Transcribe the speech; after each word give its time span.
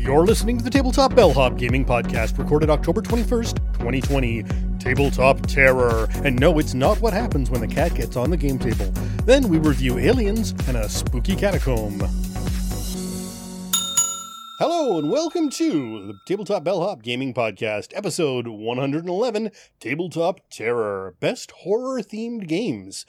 You're 0.00 0.24
listening 0.24 0.56
to 0.56 0.64
the 0.64 0.70
Tabletop 0.70 1.14
Bellhop 1.14 1.58
Gaming 1.58 1.84
Podcast, 1.84 2.38
recorded 2.38 2.70
October 2.70 3.02
21st, 3.02 3.56
2020. 3.74 4.44
Tabletop 4.78 5.42
Terror. 5.42 6.08
And 6.24 6.40
no, 6.40 6.58
it's 6.58 6.72
not 6.72 6.98
what 7.02 7.12
happens 7.12 7.50
when 7.50 7.60
the 7.60 7.68
cat 7.68 7.94
gets 7.94 8.16
on 8.16 8.30
the 8.30 8.36
game 8.38 8.58
table. 8.58 8.86
Then 9.26 9.50
we 9.50 9.58
review 9.58 9.98
aliens 9.98 10.54
and 10.66 10.78
a 10.78 10.88
spooky 10.88 11.36
catacomb. 11.36 12.00
Hello, 14.58 14.98
and 14.98 15.10
welcome 15.10 15.50
to 15.50 16.06
the 16.06 16.14
Tabletop 16.24 16.64
Bellhop 16.64 17.02
Gaming 17.02 17.34
Podcast, 17.34 17.88
episode 17.94 18.48
111 18.48 19.50
Tabletop 19.80 20.40
Terror 20.48 21.14
Best 21.20 21.50
Horror 21.50 22.00
Themed 22.00 22.48
Games. 22.48 23.04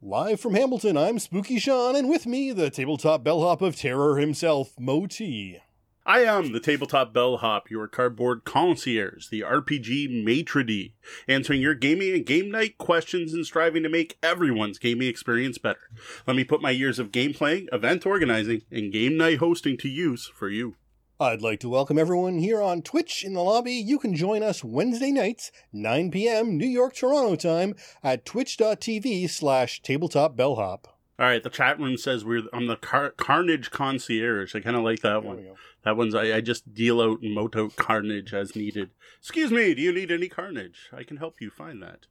Live 0.00 0.40
from 0.40 0.54
Hamilton, 0.54 0.96
I'm 0.96 1.18
Spooky 1.18 1.58
Sean, 1.58 1.94
and 1.94 2.08
with 2.08 2.24
me, 2.26 2.52
the 2.52 2.70
Tabletop 2.70 3.22
Bellhop 3.22 3.60
of 3.60 3.76
Terror 3.76 4.16
himself, 4.16 4.72
Mo 4.80 5.06
T. 5.06 5.58
I 6.04 6.24
am 6.24 6.52
the 6.52 6.58
tabletop 6.58 7.12
bellhop, 7.12 7.70
your 7.70 7.86
cardboard 7.86 8.44
concierge, 8.44 9.28
the 9.28 9.42
RPG 9.42 10.24
maitre 10.24 10.64
d', 10.64 10.94
answering 11.28 11.60
your 11.60 11.74
gaming 11.74 12.12
and 12.12 12.26
game 12.26 12.50
night 12.50 12.76
questions 12.76 13.32
and 13.32 13.46
striving 13.46 13.84
to 13.84 13.88
make 13.88 14.18
everyone's 14.20 14.78
gaming 14.78 15.06
experience 15.06 15.58
better. 15.58 15.90
Let 16.26 16.34
me 16.34 16.42
put 16.42 16.60
my 16.60 16.70
years 16.70 16.98
of 16.98 17.12
game 17.12 17.32
playing, 17.32 17.68
event 17.70 18.04
organizing, 18.04 18.62
and 18.68 18.92
game 18.92 19.16
night 19.16 19.38
hosting 19.38 19.76
to 19.78 19.88
use 19.88 20.28
for 20.34 20.48
you. 20.48 20.74
I'd 21.20 21.40
like 21.40 21.60
to 21.60 21.68
welcome 21.68 22.00
everyone 22.00 22.38
here 22.38 22.60
on 22.60 22.82
Twitch 22.82 23.22
in 23.22 23.34
the 23.34 23.42
lobby. 23.42 23.74
You 23.74 24.00
can 24.00 24.16
join 24.16 24.42
us 24.42 24.64
Wednesday 24.64 25.12
nights, 25.12 25.52
9 25.72 26.10
p.m. 26.10 26.58
New 26.58 26.66
York, 26.66 26.96
Toronto 26.96 27.36
time 27.36 27.76
at 28.02 28.24
twitch.tv 28.24 29.30
slash 29.30 29.80
tabletop 29.82 30.34
bellhop. 30.36 30.91
All 31.22 31.28
right, 31.28 31.40
the 31.40 31.50
chat 31.50 31.78
room 31.78 31.96
says 31.96 32.24
we're 32.24 32.42
I'm 32.52 32.66
the 32.66 32.74
car- 32.74 33.10
Carnage 33.10 33.70
concierge. 33.70 34.56
I 34.56 34.60
kind 34.60 34.74
of 34.74 34.82
like 34.82 35.02
that 35.02 35.22
one. 35.22 35.46
That 35.84 35.96
one's 35.96 36.16
I, 36.16 36.34
I 36.34 36.40
just 36.40 36.74
deal 36.74 37.00
out 37.00 37.22
moto 37.22 37.68
carnage 37.68 38.34
as 38.34 38.56
needed. 38.56 38.90
Excuse 39.20 39.52
me, 39.52 39.72
do 39.72 39.82
you 39.82 39.92
need 39.92 40.10
any 40.10 40.28
carnage? 40.28 40.90
I 40.92 41.04
can 41.04 41.18
help 41.18 41.40
you 41.40 41.48
find 41.48 41.80
that. 41.80 42.06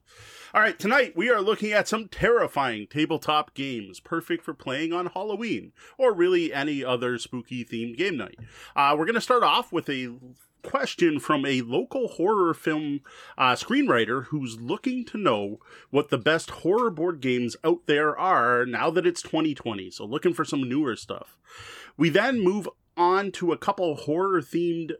All 0.54 0.62
right, 0.62 0.78
tonight 0.78 1.14
we 1.14 1.28
are 1.28 1.42
looking 1.42 1.72
at 1.72 1.88
some 1.88 2.08
terrifying 2.08 2.86
tabletop 2.86 3.52
games, 3.52 4.00
perfect 4.00 4.44
for 4.44 4.54
playing 4.54 4.94
on 4.94 5.06
Halloween 5.06 5.72
or 5.98 6.14
really 6.14 6.50
any 6.50 6.82
other 6.82 7.18
spooky 7.18 7.66
themed 7.66 7.98
game 7.98 8.16
night. 8.16 8.38
Uh, 8.74 8.94
we're 8.96 9.04
going 9.04 9.14
to 9.14 9.20
start 9.20 9.42
off 9.42 9.70
with 9.72 9.90
a 9.90 10.10
question 10.62 11.18
from 11.18 11.44
a 11.44 11.62
local 11.62 12.08
horror 12.08 12.54
film 12.54 13.00
uh, 13.36 13.52
screenwriter 13.52 14.26
who's 14.26 14.60
looking 14.60 15.04
to 15.06 15.18
know 15.18 15.58
what 15.90 16.10
the 16.10 16.18
best 16.18 16.50
horror 16.50 16.90
board 16.90 17.20
games 17.20 17.56
out 17.64 17.80
there 17.86 18.16
are 18.18 18.64
now 18.64 18.90
that 18.90 19.06
it's 19.06 19.22
2020. 19.22 19.90
So, 19.90 20.04
looking 20.04 20.34
for 20.34 20.44
some 20.44 20.68
newer 20.68 20.96
stuff. 20.96 21.38
We 21.96 22.08
then 22.08 22.40
move 22.40 22.68
on 22.96 23.32
to 23.32 23.52
a 23.52 23.58
couple 23.58 23.94
horror 23.94 24.40
themed 24.40 24.92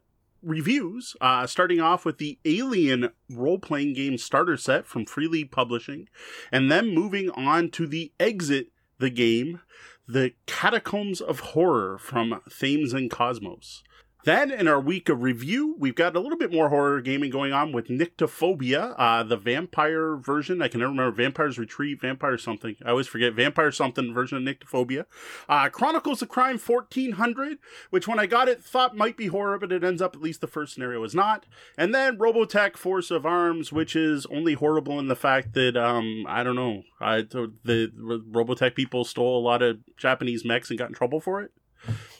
reviews, 0.43 1.17
uh, 1.21 1.47
starting 1.47 1.81
off 1.81 2.05
with 2.05 2.19
the 2.19 2.39
Alien 2.45 3.11
role 3.31 3.59
playing 3.59 3.95
game 3.95 4.19
starter 4.19 4.57
set 4.57 4.87
from 4.87 5.07
Free 5.07 5.29
League 5.29 5.51
Publishing, 5.51 6.09
and 6.51 6.71
then 6.71 6.95
moving 6.95 7.31
on 7.31 7.71
to 7.71 7.87
the 7.87 8.13
Exit 8.19 8.69
the 8.99 9.11
game, 9.11 9.61
The 10.07 10.33
Catacombs 10.47 11.21
of 11.21 11.41
Horror 11.41 11.99
from 11.99 12.41
Thames 12.51 12.93
and 12.93 13.11
Kosmos. 13.11 13.83
Then, 14.25 14.53
in 14.53 14.69
our 14.69 14.81
week 14.81 15.09
of 15.09 15.23
review, 15.23 15.75
we've 15.81 15.97
got 15.97 16.15
a 16.15 16.21
little 16.21 16.39
bit 16.39 16.53
more 16.53 16.69
horror 16.69 17.01
gaming 17.01 17.31
going 17.31 17.53
on 17.53 17.73
with 17.73 17.89
Nyctophobia, 17.89 18.95
uh, 18.97 19.25
the 19.25 19.37
vampire 19.37 20.15
version. 20.15 20.63
I 20.63 20.69
can 20.69 20.79
never 20.79 20.93
remember 20.93 21.11
Vampire's 21.11 21.59
Retreat, 21.59 22.01
Vampire 22.01 22.39
something. 22.39 22.77
I 22.85 22.91
always 22.91 23.09
forget 23.09 23.35
Vampire 23.35 23.73
something 23.73 24.15
version 24.15 24.39
of 24.39 24.45
Nyctophobia. 24.45 25.07
Uh, 25.49 25.69
Chronicles 25.71 26.23
of 26.23 26.29
Crime 26.29 26.59
1400, 26.59 27.59
which 27.91 28.07
when 28.07 28.21
I 28.21 28.27
got 28.27 28.49
it 28.49 28.63
thought 28.63 28.97
might 28.97 29.17
be 29.17 29.27
horror, 29.27 29.59
but 29.59 29.73
it 29.73 29.83
ends 29.83 30.01
up 30.01 30.15
at 30.15 30.23
least 30.23 30.41
the 30.41 30.47
first 30.47 30.75
scenario 30.75 31.03
is 31.03 31.17
not. 31.17 31.47
And 31.77 31.93
then 31.93 32.17
Robotech 32.17 32.77
Force 32.77 33.11
of 33.11 33.27
Arms, 33.27 33.73
which 33.73 33.97
is 33.97 34.27
only 34.27 34.55
horrible 34.55 35.01
in 35.01 35.09
the 35.09 35.17
fact 35.17 35.55
that 35.55 35.77
um, 35.77 36.27
I 36.29 36.45
don't 36.45 36.55
know, 36.55 36.85
I, 37.01 37.23
the, 37.23 37.53
the 37.65 37.91
Robotech 38.31 38.77
people 38.77 39.05
stole 39.05 39.37
a 39.37 39.43
lot 39.43 39.63
of 39.63 39.79
Japanese 39.97 40.45
mechs 40.45 40.71
and 40.71 40.79
got 40.79 40.91
in 40.91 40.95
trouble 40.95 41.19
for 41.19 41.43
it. 41.43 41.51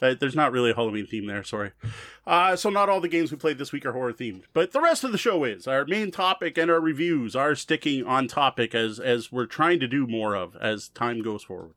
Uh, 0.01 0.15
there's 0.19 0.35
not 0.35 0.51
really 0.51 0.71
a 0.71 0.75
Halloween 0.75 1.07
theme 1.07 1.27
there, 1.27 1.43
sorry. 1.43 1.71
Uh, 2.25 2.55
so 2.55 2.69
not 2.69 2.89
all 2.89 3.01
the 3.01 3.07
games 3.07 3.31
we 3.31 3.37
played 3.37 3.57
this 3.57 3.71
week 3.71 3.85
are 3.85 3.93
horror 3.93 4.13
themed, 4.13 4.43
but 4.53 4.71
the 4.71 4.81
rest 4.81 5.03
of 5.03 5.11
the 5.11 5.17
show 5.17 5.43
is. 5.43 5.67
Our 5.67 5.85
main 5.85 6.11
topic 6.11 6.57
and 6.57 6.69
our 6.69 6.79
reviews 6.79 7.35
are 7.35 7.55
sticking 7.55 8.05
on 8.05 8.27
topic 8.27 8.75
as 8.75 8.99
as 8.99 9.31
we're 9.31 9.45
trying 9.45 9.79
to 9.79 9.87
do 9.87 10.07
more 10.07 10.35
of 10.35 10.55
as 10.57 10.89
time 10.89 11.21
goes 11.21 11.43
forward. 11.43 11.73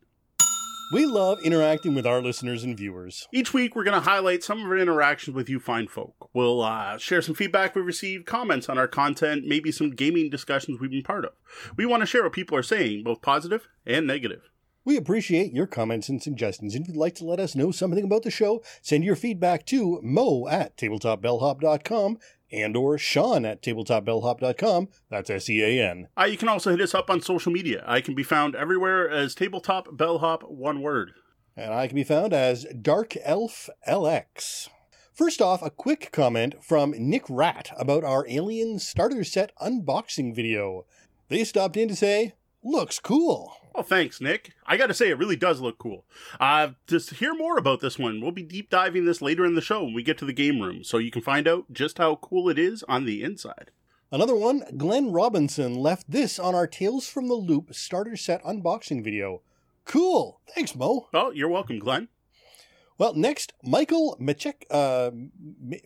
We 0.93 1.05
love 1.05 1.41
interacting 1.43 1.97
with 1.97 2.07
our 2.07 2.23
listeners 2.23 2.63
and 2.63 2.77
viewers. 2.77 3.27
Each 3.33 3.53
week, 3.53 3.75
we're 3.75 3.83
going 3.83 4.01
to 4.01 4.09
highlight 4.09 4.45
some 4.45 4.61
of 4.61 4.67
our 4.67 4.79
interactions 4.79 5.35
with 5.35 5.49
you 5.49 5.59
fine 5.59 5.89
folk. 5.89 6.31
We'll 6.33 6.63
uh, 6.63 6.97
share 6.99 7.21
some 7.23 7.35
feedback 7.35 7.75
we've 7.75 7.85
received, 7.85 8.25
comments 8.25 8.69
on 8.69 8.79
our 8.79 8.87
content, 8.87 9.45
maybe 9.45 9.73
some 9.73 9.91
gaming 9.91 10.31
discussions 10.31 10.79
we've 10.79 10.93
been 10.93 11.03
part 11.03 11.25
of. 11.25 11.33
We 11.77 11.87
want 11.87 12.03
to 12.03 12.07
share 12.07 12.23
what 12.23 12.33
people 12.33 12.57
are 12.57 12.63
saying, 12.63 13.03
both 13.03 13.21
positive 13.21 13.67
and 13.85 14.07
negative. 14.07 14.49
We 14.87 14.97
appreciate 14.97 15.53
your 15.53 15.67
comments 15.67 16.09
and 16.09 16.23
suggestions. 16.23 16.77
And 16.77 16.85
if 16.85 16.89
you'd 16.89 16.97
like 16.97 17.17
to 17.17 17.25
let 17.25 17.41
us 17.41 17.57
know 17.57 17.73
something 17.73 18.05
about 18.05 18.23
the 18.23 18.31
show, 18.31 18.63
send 18.81 19.03
your 19.03 19.17
feedback 19.17 19.67
to 19.67 19.99
mo 20.01 20.47
at 20.47 20.77
tabletopbellhop.com 20.77 22.19
and 22.53 22.77
or 22.77 22.97
Sean 22.97 23.45
at 23.45 23.63
tabletopbellhop.com. 23.63 24.89
That's 25.11 25.29
S-E-A-N. 25.29 26.07
Uh, 26.17 26.27
you 26.27 26.37
can 26.37 26.49
also 26.49 26.71
hit 26.71 26.81
us 26.81 26.95
up 26.95 27.11
on 27.11 27.21
social 27.21 27.51
media. 27.51 27.83
I 27.85 28.01
can 28.01 28.15
be 28.15 28.23
found 28.23 28.55
everywhere 28.55 29.11
as 29.11 29.35
Tabletop 29.35 29.89
Bellhop, 29.97 30.45
one 30.45 30.83
word. 30.83 31.15
And 31.57 31.75
I 31.75 31.89
can 31.89 31.97
be 31.97 32.05
found 32.05 32.33
as 32.33 32.65
Dark 32.81 33.17
Elf 33.25 33.69
LX. 33.89 34.69
First 35.13 35.43
off, 35.43 35.63
a 35.63 35.71
quick 35.71 36.11
comment 36.13 36.63
from 36.63 36.95
Nick 36.97 37.25
Rat 37.29 37.73
about 37.77 38.05
our 38.05 38.25
Alien 38.29 38.79
Starter 38.79 39.25
Set 39.25 39.51
unboxing 39.61 40.33
video. 40.33 40.87
They 41.29 41.43
stopped 41.43 41.77
in 41.77 41.89
to 41.89 41.97
say, 41.97 42.35
looks 42.63 43.01
cool. 43.01 43.57
Oh, 43.79 43.83
thanks, 43.83 44.23
Nick. 44.23 44.55
I 44.67 44.79
got 44.79 44.87
to 44.87 44.95
say, 44.95 45.11
it 45.11 45.19
really 45.19 45.37
does 45.37 45.61
look 45.61 45.77
cool. 45.77 46.07
Uh, 46.41 46.69
to 46.87 46.99
hear 46.99 47.35
more 47.35 47.59
about 47.59 47.81
this 47.81 47.99
one, 47.99 48.23
we'll 48.23 48.31
be 48.31 48.43
deep 48.43 48.71
diving 48.71 49.05
this 49.05 49.21
later 49.21 49.45
in 49.45 49.55
the 49.55 49.61
show 49.61 49.85
when 49.85 49.93
we 49.93 50.03
get 50.03 50.17
to 50.19 50.25
the 50.25 50.33
game 50.33 50.63
room, 50.63 50.83
so 50.83 50.97
you 50.97 51.11
can 51.11 51.21
find 51.21 51.47
out 51.47 51.71
just 51.71 51.99
how 51.99 52.17
cool 52.17 52.49
it 52.49 52.59
is 52.59 52.83
on 52.85 53.05
the 53.05 53.23
inside. 53.23 53.71
Another 54.11 54.35
one, 54.35 54.63
Glenn 54.79 55.13
Robinson 55.13 55.75
left 55.75 56.11
this 56.11 56.39
on 56.39 56.55
our 56.55 56.67
Tales 56.67 57.07
from 57.07 57.29
the 57.29 57.35
Loop 57.35 57.75
starter 57.75 58.17
set 58.17 58.43
unboxing 58.45 59.05
video. 59.05 59.43
Cool. 59.85 60.41
Thanks, 60.55 60.75
Mo. 60.75 61.09
Oh, 61.13 61.31
you're 61.33 61.51
welcome, 61.51 61.79
Glenn. 61.79 62.09
Well, 62.97 63.13
next, 63.13 63.53
Michael 63.63 64.17
Machek, 64.19 64.63
uh, 64.71 65.11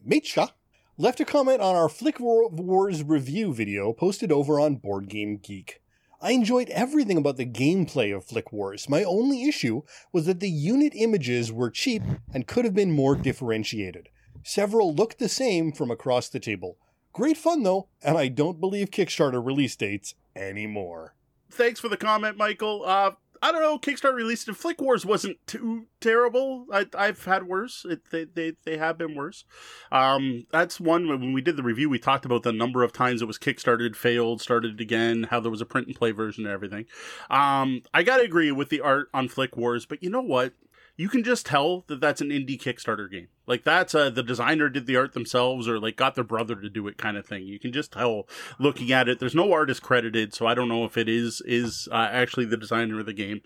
Mecha 0.08 0.52
left 0.96 1.18
a 1.18 1.24
comment 1.24 1.60
on 1.60 1.74
our 1.74 1.88
Flick 1.88 2.20
Wars 2.20 3.02
review 3.02 3.52
video 3.52 3.92
posted 3.92 4.30
over 4.30 4.60
on 4.60 4.76
Board 4.76 5.08
Game 5.08 5.38
Geek. 5.38 5.82
I 6.22 6.32
enjoyed 6.32 6.68
everything 6.70 7.16
about 7.16 7.38
the 7.38 7.46
gameplay 7.46 8.14
of 8.14 8.26
Flick 8.26 8.52
Wars. 8.52 8.90
My 8.90 9.02
only 9.04 9.44
issue 9.44 9.82
was 10.12 10.26
that 10.26 10.40
the 10.40 10.50
unit 10.50 10.92
images 10.94 11.50
were 11.50 11.70
cheap 11.70 12.02
and 12.34 12.46
could 12.46 12.66
have 12.66 12.74
been 12.74 12.92
more 12.92 13.16
differentiated. 13.16 14.10
Several 14.42 14.94
looked 14.94 15.18
the 15.18 15.30
same 15.30 15.72
from 15.72 15.90
across 15.90 16.28
the 16.28 16.38
table. 16.38 16.76
Great 17.14 17.38
fun 17.38 17.62
though, 17.62 17.88
and 18.02 18.18
I 18.18 18.28
don't 18.28 18.60
believe 18.60 18.90
Kickstarter 18.90 19.44
release 19.44 19.76
dates 19.76 20.14
anymore. 20.36 21.14
Thanks 21.50 21.80
for 21.80 21.88
the 21.88 21.96
comment, 21.96 22.36
Michael. 22.36 22.82
Uh, 22.84 23.12
I 23.42 23.52
don't 23.52 23.62
know. 23.62 23.78
Kickstarter 23.78 24.14
released 24.14 24.48
it. 24.48 24.56
Flick 24.56 24.80
Wars 24.80 25.06
wasn't 25.06 25.38
too 25.46 25.86
terrible. 26.00 26.66
I, 26.72 26.86
have 26.94 27.24
had 27.24 27.46
worse. 27.46 27.86
It, 27.88 28.02
they, 28.10 28.24
they 28.24 28.52
they 28.64 28.76
have 28.76 28.98
been 28.98 29.14
worse. 29.14 29.44
Um, 29.90 30.46
that's 30.50 30.78
one 30.78 31.08
when 31.08 31.32
we 31.32 31.40
did 31.40 31.56
the 31.56 31.62
review. 31.62 31.88
We 31.88 31.98
talked 31.98 32.26
about 32.26 32.42
the 32.42 32.52
number 32.52 32.82
of 32.82 32.92
times 32.92 33.22
it 33.22 33.26
was 33.26 33.38
kickstarted, 33.38 33.96
failed, 33.96 34.42
started 34.42 34.80
again. 34.80 35.28
How 35.30 35.40
there 35.40 35.50
was 35.50 35.62
a 35.62 35.66
print 35.66 35.86
and 35.86 35.96
play 35.96 36.10
version 36.10 36.44
and 36.44 36.52
everything. 36.52 36.84
Um, 37.30 37.82
I 37.94 38.02
gotta 38.02 38.24
agree 38.24 38.52
with 38.52 38.68
the 38.68 38.82
art 38.82 39.08
on 39.14 39.28
Flick 39.28 39.56
Wars, 39.56 39.86
but 39.86 40.02
you 40.02 40.10
know 40.10 40.20
what? 40.20 40.52
You 40.96 41.08
can 41.08 41.24
just 41.24 41.46
tell 41.46 41.84
that 41.86 42.00
that's 42.00 42.20
an 42.20 42.28
indie 42.28 42.60
Kickstarter 42.60 43.10
game. 43.10 43.28
Like 43.50 43.64
that's 43.64 43.96
uh, 43.96 44.10
the 44.10 44.22
designer 44.22 44.68
did 44.68 44.86
the 44.86 44.96
art 44.96 45.12
themselves 45.12 45.66
or 45.66 45.80
like 45.80 45.96
got 45.96 46.14
their 46.14 46.22
brother 46.22 46.54
to 46.54 46.70
do 46.70 46.86
it 46.86 46.96
kind 46.96 47.16
of 47.16 47.26
thing. 47.26 47.48
You 47.48 47.58
can 47.58 47.72
just 47.72 47.90
tell 47.92 48.28
looking 48.60 48.92
at 48.92 49.08
it. 49.08 49.18
There's 49.18 49.34
no 49.34 49.52
artist 49.52 49.82
credited, 49.82 50.32
so 50.32 50.46
I 50.46 50.54
don't 50.54 50.68
know 50.68 50.84
if 50.84 50.96
it 50.96 51.08
is 51.08 51.42
is 51.44 51.88
uh, 51.90 52.08
actually 52.12 52.46
the 52.46 52.56
designer 52.56 53.00
of 53.00 53.06
the 53.06 53.12
game. 53.12 53.40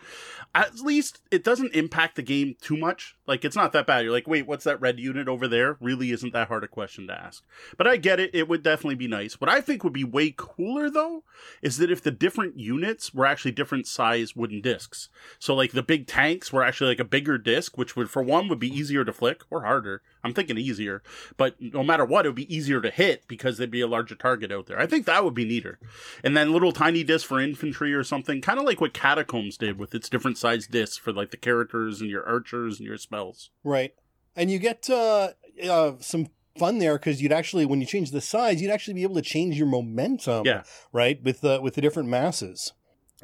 At 0.55 0.81
least 0.81 1.23
it 1.31 1.43
doesn't 1.43 1.75
impact 1.75 2.17
the 2.17 2.23
game 2.23 2.55
too 2.61 2.77
much. 2.77 3.17
Like 3.27 3.47
it's 3.47 3.57
not 3.57 3.73
that 3.73 3.87
bad. 3.87 4.05
You're 4.05 4.13
like, 4.13 4.29
wait, 4.29 4.47
what's 4.47 4.65
that 4.65 4.79
red 4.79 5.01
unit 5.01 5.27
over 5.27 5.49
there? 5.49 5.79
Really 5.81 6.11
isn't 6.11 6.35
that 6.35 6.49
hard 6.49 6.65
a 6.65 6.69
question 6.69 7.07
to 7.07 7.19
ask. 7.19 7.43
But 7.79 7.87
I 7.87 7.97
get 7.97 8.21
it. 8.21 8.35
It 8.35 8.47
would 8.47 8.63
definitely 8.63 8.97
be 8.97 9.09
nice. 9.09 9.41
What 9.41 9.49
I 9.49 9.63
think 9.63 9.85
would 9.85 9.95
be 9.95 10.05
way 10.05 10.35
cooler 10.37 10.91
though 10.91 11.25
is 11.63 11.79
that 11.79 11.91
if 11.91 12.03
the 12.03 12.11
different 12.11 12.59
units 12.59 13.15
were 13.15 13.25
actually 13.25 13.53
different 13.53 13.87
size 13.87 14.37
wooden 14.37 14.61
discs. 14.61 15.09
So 15.39 15.55
like 15.55 15.73
the 15.73 15.83
big 15.83 16.07
tanks 16.07 16.53
were 16.53 16.63
actually 16.63 16.91
like 16.91 17.01
a 17.01 17.05
bigger 17.05 17.39
disc, 17.39 17.79
which 17.79 17.97
would 17.97 18.11
for 18.11 18.23
one 18.23 18.49
would 18.49 18.61
be 18.61 18.69
easier 18.69 19.03
to 19.03 19.13
flick 19.13 19.41
or 19.49 19.63
harder 19.63 19.94
I'm 20.23 20.35
thinking 20.35 20.59
easier, 20.59 21.03
but 21.37 21.57
no 21.61 21.83
matter 21.83 22.05
what, 22.05 22.25
it 22.25 22.31
would 22.31 22.37
be 22.37 22.55
easier 22.55 22.81
to 22.81 22.91
hit 22.91 23.27
because 23.29 23.59
there'd 23.59 23.71
be 23.71 23.81
a 23.81 23.87
larger 23.87 24.15
target 24.15 24.51
out 24.53 24.67
there. 24.67 24.79
I 24.79 24.87
think 24.87 25.07
that 25.07 25.25
would 25.25 25.35
be 25.35 25.45
neater. 25.45 25.79
And 26.23 26.37
then 26.37 26.53
little 26.53 26.73
tiny 26.73 27.05
discs 27.05 27.27
for 27.27 27.41
infantry 27.41 27.93
or 27.93 28.05
something, 28.05 28.41
kind 28.41 28.59
of 28.59 28.65
like 28.65 28.81
what 28.81 28.95
Catacombs 28.95 29.57
did 29.57 29.79
with 29.79 29.95
its 29.95 30.09
different 30.09 30.39
size 30.39 30.67
discs 30.67 30.97
for 30.97 31.13
like 31.13 31.31
the 31.31 31.37
characters 31.37 32.01
and 32.01 32.11
your 32.11 32.27
archers 32.27 32.79
and 32.79 32.87
your 32.87 32.99
spells. 32.99 33.51
Right. 33.63 33.95
And 34.37 34.51
you 34.51 34.59
get 34.59 34.89
uh 34.91 35.31
uh, 35.63 35.93
some 36.01 36.29
fun 36.59 36.79
there 36.79 36.99
because 36.99 37.23
you'd 37.23 37.33
actually, 37.33 37.67
when 37.67 37.81
you 37.81 37.87
change 37.87 38.11
the 38.11 38.21
size, 38.21 38.61
you'd 38.61 38.71
actually 38.71 38.95
be 38.95 39.03
able 39.03 39.15
to 39.15 39.23
change 39.23 39.57
your 39.57 39.67
momentum. 39.67 40.45
Yeah. 40.45 40.63
Right 40.93 41.23
with 41.23 41.41
the 41.41 41.61
with 41.61 41.75
the 41.75 41.81
different 41.81 42.09
masses. 42.09 42.73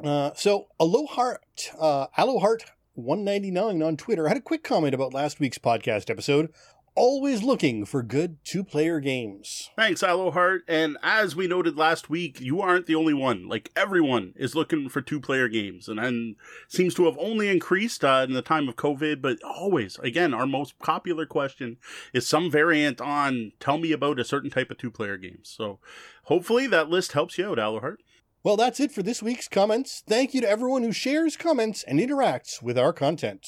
Uh, 0.03 0.31
so 0.35 0.67
Alohart, 0.79 1.37
uh, 1.79 2.07
Alohart 2.17 2.63
199 3.03 3.81
on 3.81 3.97
Twitter 3.97 4.27
had 4.27 4.37
a 4.37 4.41
quick 4.41 4.63
comment 4.63 4.93
about 4.93 5.13
last 5.13 5.39
week's 5.39 5.57
podcast 5.57 6.09
episode. 6.09 6.53
Always 6.93 7.41
looking 7.41 7.85
for 7.85 8.03
good 8.03 8.43
two 8.43 8.65
player 8.65 8.99
games. 8.99 9.69
Thanks, 9.77 10.01
Alohart. 10.01 10.59
And 10.67 10.97
as 11.01 11.35
we 11.35 11.47
noted 11.47 11.77
last 11.77 12.09
week, 12.09 12.41
you 12.41 12.59
aren't 12.59 12.85
the 12.85 12.95
only 12.95 13.13
one. 13.13 13.47
Like 13.47 13.71
everyone 13.77 14.33
is 14.35 14.55
looking 14.55 14.89
for 14.89 15.01
two 15.01 15.21
player 15.21 15.47
games, 15.47 15.87
and, 15.87 15.99
and 16.01 16.35
seems 16.67 16.93
to 16.95 17.05
have 17.05 17.17
only 17.17 17.47
increased 17.47 18.03
uh, 18.03 18.25
in 18.27 18.33
the 18.33 18.41
time 18.41 18.67
of 18.67 18.75
COVID. 18.75 19.21
But 19.21 19.41
always, 19.41 19.97
again, 19.99 20.33
our 20.33 20.45
most 20.45 20.77
popular 20.79 21.25
question 21.25 21.77
is 22.13 22.27
some 22.27 22.51
variant 22.51 22.99
on 22.99 23.53
tell 23.61 23.77
me 23.77 23.93
about 23.93 24.19
a 24.19 24.25
certain 24.25 24.49
type 24.49 24.69
of 24.69 24.77
two 24.77 24.91
player 24.91 25.15
games. 25.15 25.49
So 25.49 25.79
hopefully 26.23 26.67
that 26.67 26.89
list 26.89 27.13
helps 27.13 27.37
you 27.37 27.49
out, 27.49 27.57
Alohart. 27.57 27.97
Well, 28.43 28.57
that's 28.57 28.79
it 28.79 28.91
for 28.91 29.03
this 29.03 29.21
week's 29.21 29.47
comments. 29.47 30.01
Thank 30.07 30.33
you 30.33 30.41
to 30.41 30.49
everyone 30.49 30.81
who 30.81 30.91
shares 30.91 31.37
comments 31.37 31.83
and 31.83 31.99
interacts 31.99 32.59
with 32.59 32.75
our 32.75 32.91
content. 32.91 33.45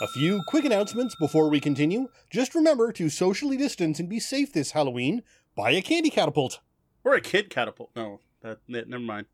A 0.00 0.06
few 0.06 0.40
quick 0.48 0.64
announcements 0.64 1.14
before 1.20 1.50
we 1.50 1.60
continue. 1.60 2.08
Just 2.30 2.54
remember 2.54 2.92
to 2.92 3.10
socially 3.10 3.58
distance 3.58 4.00
and 4.00 4.08
be 4.08 4.18
safe 4.18 4.54
this 4.54 4.70
Halloween. 4.70 5.22
Buy 5.54 5.72
a 5.72 5.82
candy 5.82 6.08
catapult. 6.08 6.60
Or 7.04 7.12
a 7.14 7.20
kid 7.20 7.50
catapult. 7.50 7.90
No, 7.94 8.20
that, 8.40 8.60
never 8.66 8.98
mind. 8.98 9.26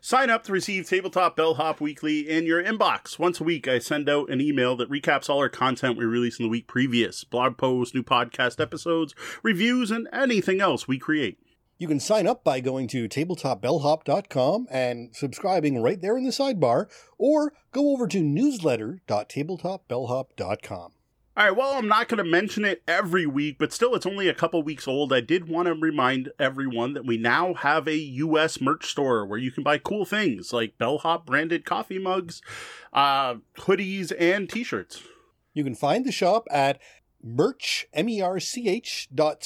Sign 0.00 0.30
up 0.30 0.42
to 0.44 0.52
receive 0.52 0.88
Tabletop 0.88 1.36
Bellhop 1.36 1.78
Weekly 1.78 2.30
in 2.30 2.46
your 2.46 2.64
inbox. 2.64 3.18
Once 3.18 3.40
a 3.40 3.44
week, 3.44 3.68
I 3.68 3.78
send 3.78 4.08
out 4.08 4.30
an 4.30 4.40
email 4.40 4.74
that 4.76 4.90
recaps 4.90 5.28
all 5.28 5.40
our 5.40 5.50
content 5.50 5.98
we 5.98 6.06
release 6.06 6.38
in 6.38 6.46
the 6.46 6.50
week 6.50 6.66
previous 6.66 7.24
blog 7.24 7.58
posts, 7.58 7.94
new 7.94 8.02
podcast 8.02 8.58
episodes, 8.58 9.14
reviews, 9.42 9.90
and 9.90 10.08
anything 10.14 10.62
else 10.62 10.88
we 10.88 10.98
create. 10.98 11.38
You 11.80 11.86
can 11.86 12.00
sign 12.00 12.26
up 12.26 12.42
by 12.42 12.58
going 12.58 12.88
to 12.88 13.08
tabletopbellhop.com 13.08 14.66
and 14.68 15.14
subscribing 15.14 15.80
right 15.80 16.00
there 16.00 16.18
in 16.18 16.24
the 16.24 16.30
sidebar, 16.30 16.86
or 17.18 17.52
go 17.70 17.92
over 17.92 18.08
to 18.08 18.20
newsletter.tabletopbellhop.com. 18.20 20.92
All 21.36 21.44
right, 21.44 21.56
well, 21.56 21.74
I'm 21.74 21.86
not 21.86 22.08
going 22.08 22.18
to 22.18 22.28
mention 22.28 22.64
it 22.64 22.82
every 22.88 23.24
week, 23.24 23.58
but 23.60 23.72
still, 23.72 23.94
it's 23.94 24.06
only 24.06 24.26
a 24.26 24.34
couple 24.34 24.60
weeks 24.64 24.88
old. 24.88 25.12
I 25.12 25.20
did 25.20 25.48
want 25.48 25.66
to 25.66 25.74
remind 25.74 26.32
everyone 26.36 26.94
that 26.94 27.06
we 27.06 27.16
now 27.16 27.54
have 27.54 27.86
a 27.86 27.94
U.S. 27.94 28.60
merch 28.60 28.86
store 28.86 29.24
where 29.24 29.38
you 29.38 29.52
can 29.52 29.62
buy 29.62 29.78
cool 29.78 30.04
things 30.04 30.52
like 30.52 30.78
Bellhop 30.78 31.26
branded 31.26 31.64
coffee 31.64 32.00
mugs, 32.00 32.42
uh, 32.92 33.36
hoodies, 33.56 34.12
and 34.18 34.50
t 34.50 34.64
shirts. 34.64 35.04
You 35.54 35.62
can 35.62 35.76
find 35.76 36.04
the 36.04 36.10
shop 36.10 36.48
at 36.50 36.80
merch, 37.22 37.86
M-E-R-C-H 37.92 39.10
dot 39.14 39.44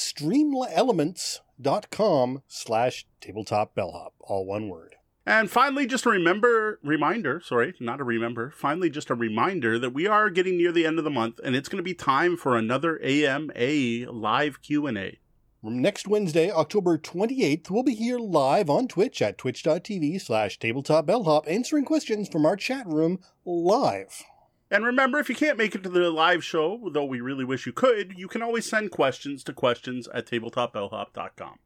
com 1.90 2.42
slash 2.46 3.06
tabletop 3.20 3.74
bellhop, 3.74 4.14
all 4.20 4.46
one 4.46 4.68
word. 4.68 4.96
And 5.24 5.48
finally, 5.48 5.86
just 5.86 6.04
a 6.04 6.10
remember 6.10 6.80
reminder, 6.82 7.40
sorry, 7.40 7.74
not 7.78 8.00
a 8.00 8.04
remember, 8.04 8.50
finally 8.50 8.90
just 8.90 9.08
a 9.08 9.14
reminder 9.14 9.78
that 9.78 9.94
we 9.94 10.06
are 10.06 10.30
getting 10.30 10.56
near 10.56 10.72
the 10.72 10.84
end 10.84 10.98
of 10.98 11.04
the 11.04 11.10
month 11.10 11.38
and 11.44 11.54
it's 11.54 11.68
going 11.68 11.78
to 11.78 11.82
be 11.82 11.94
time 11.94 12.36
for 12.36 12.56
another 12.56 13.00
AMA 13.02 14.10
live 14.10 14.60
Q&A. 14.62 15.18
Next 15.64 16.08
Wednesday, 16.08 16.50
October 16.50 16.98
28th, 16.98 17.70
we'll 17.70 17.84
be 17.84 17.94
here 17.94 18.18
live 18.18 18.68
on 18.68 18.88
Twitch 18.88 19.22
at 19.22 19.38
twitch.tv 19.38 20.20
slash 20.20 20.58
tabletopbellhop 20.58 21.44
answering 21.46 21.84
questions 21.84 22.28
from 22.28 22.44
our 22.44 22.56
chat 22.56 22.84
room 22.88 23.20
live. 23.44 24.24
And 24.72 24.86
remember, 24.86 25.18
if 25.18 25.28
you 25.28 25.34
can't 25.34 25.58
make 25.58 25.74
it 25.74 25.82
to 25.82 25.90
the 25.90 26.10
live 26.10 26.42
show, 26.42 26.88
though 26.90 27.04
we 27.04 27.20
really 27.20 27.44
wish 27.44 27.66
you 27.66 27.74
could, 27.74 28.14
you 28.16 28.26
can 28.26 28.40
always 28.40 28.64
send 28.64 28.90
questions 28.90 29.44
to 29.44 29.52
questions 29.52 30.08
at 30.14 30.26
tabletopbellhop.com. 30.26 31.58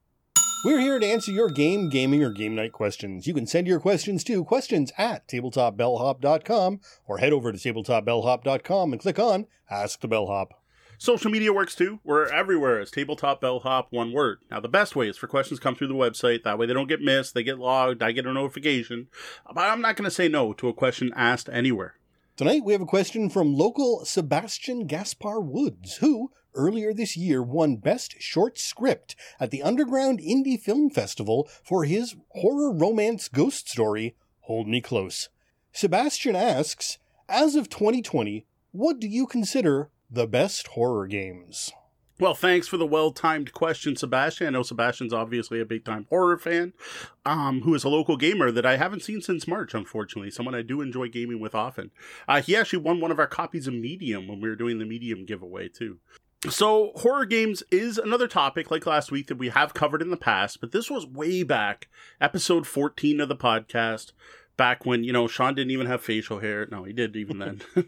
We're 0.64 0.80
here 0.80 0.98
to 0.98 1.06
answer 1.06 1.30
your 1.30 1.48
game, 1.48 1.88
gaming, 1.88 2.24
or 2.24 2.32
game 2.32 2.56
night 2.56 2.72
questions. 2.72 3.28
You 3.28 3.34
can 3.34 3.46
send 3.46 3.68
your 3.68 3.78
questions 3.78 4.24
to 4.24 4.42
questions 4.44 4.90
at 4.98 5.28
tabletopbellhop.com 5.28 6.80
or 7.06 7.18
head 7.18 7.32
over 7.32 7.52
to 7.52 7.58
tabletopbellhop.com 7.58 8.92
and 8.92 9.00
click 9.00 9.20
on 9.20 9.46
Ask 9.70 10.00
the 10.00 10.08
Bellhop. 10.08 10.48
Social 10.98 11.30
media 11.30 11.52
works 11.52 11.76
too. 11.76 12.00
We're 12.02 12.26
everywhere 12.26 12.80
as 12.80 12.90
Tabletop 12.90 13.40
Bellhop, 13.40 13.86
one 13.90 14.12
word. 14.12 14.38
Now, 14.50 14.58
the 14.58 14.68
best 14.68 14.96
way 14.96 15.08
is 15.08 15.16
for 15.16 15.28
questions 15.28 15.60
come 15.60 15.76
through 15.76 15.88
the 15.88 15.94
website. 15.94 16.42
That 16.42 16.58
way 16.58 16.66
they 16.66 16.74
don't 16.74 16.88
get 16.88 17.02
missed, 17.02 17.34
they 17.34 17.44
get 17.44 17.60
logged, 17.60 18.02
I 18.02 18.10
get 18.10 18.26
a 18.26 18.32
notification. 18.32 19.06
But 19.46 19.60
I'm 19.60 19.80
not 19.80 19.94
going 19.94 20.06
to 20.06 20.10
say 20.10 20.26
no 20.26 20.52
to 20.54 20.68
a 20.68 20.74
question 20.74 21.12
asked 21.14 21.48
anywhere. 21.52 21.94
Tonight 22.36 22.64
we 22.64 22.74
have 22.74 22.82
a 22.82 22.86
question 22.86 23.30
from 23.30 23.54
local 23.54 24.04
Sebastian 24.04 24.86
Gaspar 24.86 25.40
Woods, 25.40 25.96
who 25.96 26.32
earlier 26.54 26.92
this 26.92 27.16
year 27.16 27.42
won 27.42 27.76
Best 27.76 28.20
Short 28.20 28.58
Script 28.58 29.16
at 29.40 29.50
the 29.50 29.62
Underground 29.62 30.20
Indie 30.20 30.60
Film 30.60 30.90
Festival 30.90 31.48
for 31.64 31.84
his 31.84 32.14
horror 32.32 32.74
romance 32.74 33.28
ghost 33.28 33.70
story, 33.70 34.16
Hold 34.40 34.68
Me 34.68 34.82
Close. 34.82 35.30
Sebastian 35.72 36.36
asks, 36.36 36.98
as 37.26 37.54
of 37.54 37.70
2020, 37.70 38.44
what 38.70 39.00
do 39.00 39.08
you 39.08 39.26
consider 39.26 39.90
the 40.10 40.26
best 40.26 40.66
horror 40.66 41.06
games? 41.06 41.72
Well, 42.18 42.32
thanks 42.32 42.66
for 42.66 42.78
the 42.78 42.86
well-timed 42.86 43.52
question, 43.52 43.94
Sebastian. 43.94 44.46
I 44.46 44.50
know 44.50 44.62
Sebastian's 44.62 45.12
obviously 45.12 45.60
a 45.60 45.66
big-time 45.66 46.06
horror 46.08 46.38
fan, 46.38 46.72
um, 47.26 47.60
who 47.60 47.74
is 47.74 47.84
a 47.84 47.90
local 47.90 48.16
gamer 48.16 48.50
that 48.50 48.64
I 48.64 48.78
haven't 48.78 49.02
seen 49.02 49.20
since 49.20 49.46
March, 49.46 49.74
unfortunately. 49.74 50.30
Someone 50.30 50.54
I 50.54 50.62
do 50.62 50.80
enjoy 50.80 51.08
gaming 51.08 51.40
with 51.40 51.54
often. 51.54 51.90
Uh, 52.26 52.40
he 52.40 52.56
actually 52.56 52.78
won 52.78 53.00
one 53.00 53.10
of 53.10 53.18
our 53.18 53.26
copies 53.26 53.66
of 53.66 53.74
Medium 53.74 54.28
when 54.28 54.40
we 54.40 54.48
were 54.48 54.56
doing 54.56 54.78
the 54.78 54.86
Medium 54.86 55.26
giveaway 55.26 55.68
too. 55.68 55.98
So, 56.48 56.92
horror 56.96 57.26
games 57.26 57.62
is 57.70 57.98
another 57.98 58.28
topic 58.28 58.70
like 58.70 58.86
last 58.86 59.10
week 59.10 59.26
that 59.26 59.38
we 59.38 59.50
have 59.50 59.74
covered 59.74 60.00
in 60.00 60.10
the 60.10 60.16
past, 60.16 60.60
but 60.60 60.72
this 60.72 60.90
was 60.90 61.06
way 61.06 61.42
back, 61.42 61.88
episode 62.18 62.66
14 62.66 63.20
of 63.20 63.28
the 63.28 63.36
podcast, 63.36 64.12
back 64.56 64.86
when 64.86 65.04
you 65.04 65.12
know 65.12 65.28
Sean 65.28 65.54
didn't 65.54 65.70
even 65.70 65.86
have 65.86 66.02
facial 66.02 66.40
hair. 66.40 66.66
No, 66.70 66.84
he 66.84 66.92
did 66.92 67.16
even 67.16 67.38
then. 67.38 67.62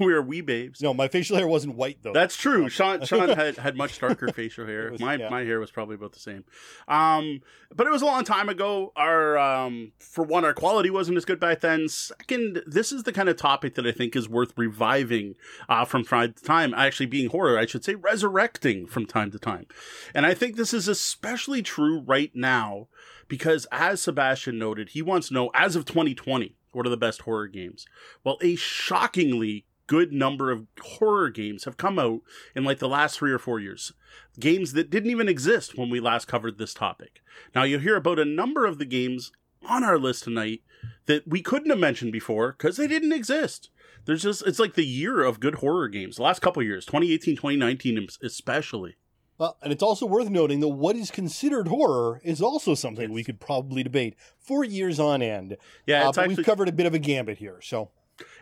we 0.00 0.12
were 0.12 0.22
wee 0.22 0.40
babes. 0.40 0.82
No, 0.82 0.92
my 0.92 1.08
facial 1.08 1.36
hair 1.36 1.46
wasn't 1.46 1.76
white 1.76 1.98
though. 2.02 2.12
That's 2.12 2.36
true. 2.36 2.68
Sean 2.68 3.04
Sean 3.06 3.28
had, 3.28 3.56
had 3.56 3.76
much 3.76 3.98
darker 3.98 4.28
facial 4.28 4.66
hair. 4.66 4.90
Was, 4.92 5.00
my 5.00 5.14
yeah. 5.14 5.28
my 5.28 5.42
hair 5.42 5.60
was 5.60 5.70
probably 5.70 5.94
about 5.94 6.12
the 6.12 6.18
same. 6.18 6.44
Um, 6.88 7.40
but 7.74 7.86
it 7.86 7.90
was 7.90 8.02
a 8.02 8.06
long 8.06 8.24
time 8.24 8.48
ago. 8.48 8.92
Our 8.96 9.38
um, 9.38 9.92
for 9.98 10.24
one, 10.24 10.44
our 10.44 10.54
quality 10.54 10.90
wasn't 10.90 11.16
as 11.16 11.24
good 11.24 11.40
back 11.40 11.60
then. 11.60 11.88
Second, 11.88 12.62
this 12.66 12.92
is 12.92 13.04
the 13.04 13.12
kind 13.12 13.28
of 13.28 13.36
topic 13.36 13.74
that 13.76 13.86
I 13.86 13.92
think 13.92 14.16
is 14.16 14.28
worth 14.28 14.52
reviving 14.56 15.34
uh, 15.68 15.84
from 15.84 16.04
time 16.04 16.34
to 16.34 16.42
time. 16.42 16.74
Actually, 16.74 17.06
being 17.06 17.30
horror, 17.30 17.58
I 17.58 17.66
should 17.66 17.84
say, 17.84 17.94
resurrecting 17.94 18.86
from 18.86 19.06
time 19.06 19.30
to 19.30 19.38
time. 19.38 19.66
And 20.14 20.26
I 20.26 20.34
think 20.34 20.56
this 20.56 20.74
is 20.74 20.88
especially 20.88 21.62
true 21.62 22.00
right 22.00 22.30
now 22.34 22.88
because 23.28 23.66
as 23.72 24.00
Sebastian 24.00 24.58
noted, 24.58 24.90
he 24.90 25.02
wants 25.02 25.28
to 25.28 25.34
know 25.34 25.50
as 25.54 25.76
of 25.76 25.84
2020, 25.84 26.56
what 26.72 26.86
are 26.86 26.90
the 26.90 26.96
best 26.96 27.22
horror 27.22 27.48
games? 27.48 27.86
Well, 28.24 28.38
a 28.40 28.56
shockingly 28.56 29.66
good 29.86 30.12
number 30.12 30.50
of 30.50 30.66
horror 30.80 31.28
games 31.28 31.64
have 31.64 31.76
come 31.76 31.98
out 31.98 32.20
in 32.54 32.64
like 32.64 32.78
the 32.78 32.88
last 32.88 33.18
three 33.18 33.32
or 33.32 33.38
four 33.38 33.60
years. 33.60 33.92
Games 34.40 34.72
that 34.72 34.90
didn't 34.90 35.10
even 35.10 35.28
exist 35.28 35.76
when 35.76 35.90
we 35.90 36.00
last 36.00 36.26
covered 36.26 36.58
this 36.58 36.72
topic. 36.72 37.20
Now 37.54 37.64
you'll 37.64 37.80
hear 37.80 37.96
about 37.96 38.18
a 38.18 38.24
number 38.24 38.64
of 38.64 38.78
the 38.78 38.84
games 38.84 39.32
on 39.68 39.84
our 39.84 39.98
list 39.98 40.24
tonight 40.24 40.62
that 41.06 41.28
we 41.28 41.42
couldn't 41.42 41.70
have 41.70 41.78
mentioned 41.78 42.12
before 42.12 42.52
because 42.52 42.76
they 42.76 42.86
didn't 42.86 43.12
exist. 43.12 43.70
There's 44.04 44.22
just, 44.22 44.46
it's 44.46 44.58
like 44.58 44.74
the 44.74 44.86
year 44.86 45.22
of 45.22 45.40
good 45.40 45.56
horror 45.56 45.88
games. 45.88 46.16
The 46.16 46.22
last 46.22 46.40
couple 46.40 46.62
years, 46.62 46.86
2018, 46.86 47.36
2019 47.36 48.08
especially. 48.22 48.96
Well, 49.42 49.56
and 49.60 49.72
it's 49.72 49.82
also 49.82 50.06
worth 50.06 50.30
noting 50.30 50.60
that 50.60 50.68
what 50.68 50.94
is 50.94 51.10
considered 51.10 51.66
horror 51.66 52.20
is 52.22 52.40
also 52.40 52.76
something 52.76 53.12
we 53.12 53.24
could 53.24 53.40
probably 53.40 53.82
debate 53.82 54.14
for 54.38 54.62
years 54.62 55.00
on 55.00 55.20
end. 55.20 55.56
Yeah, 55.84 56.02
uh, 56.02 56.12
but 56.12 56.20
actually... 56.20 56.36
we've 56.36 56.46
covered 56.46 56.68
a 56.68 56.72
bit 56.72 56.86
of 56.86 56.94
a 56.94 57.00
gambit 57.00 57.38
here, 57.38 57.58
so 57.60 57.90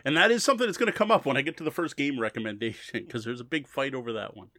and 0.05 0.15
that 0.17 0.31
is 0.31 0.43
something 0.43 0.67
that's 0.67 0.77
going 0.77 0.91
to 0.91 0.97
come 0.97 1.11
up 1.11 1.25
when 1.25 1.37
I 1.37 1.41
get 1.41 1.57
to 1.57 1.63
the 1.63 1.71
first 1.71 1.97
game 1.97 2.19
recommendation 2.19 3.03
because 3.05 3.25
there's 3.25 3.41
a 3.41 3.45
big 3.45 3.67
fight 3.67 3.93
over 3.93 4.13
that 4.13 4.35
one. 4.35 4.49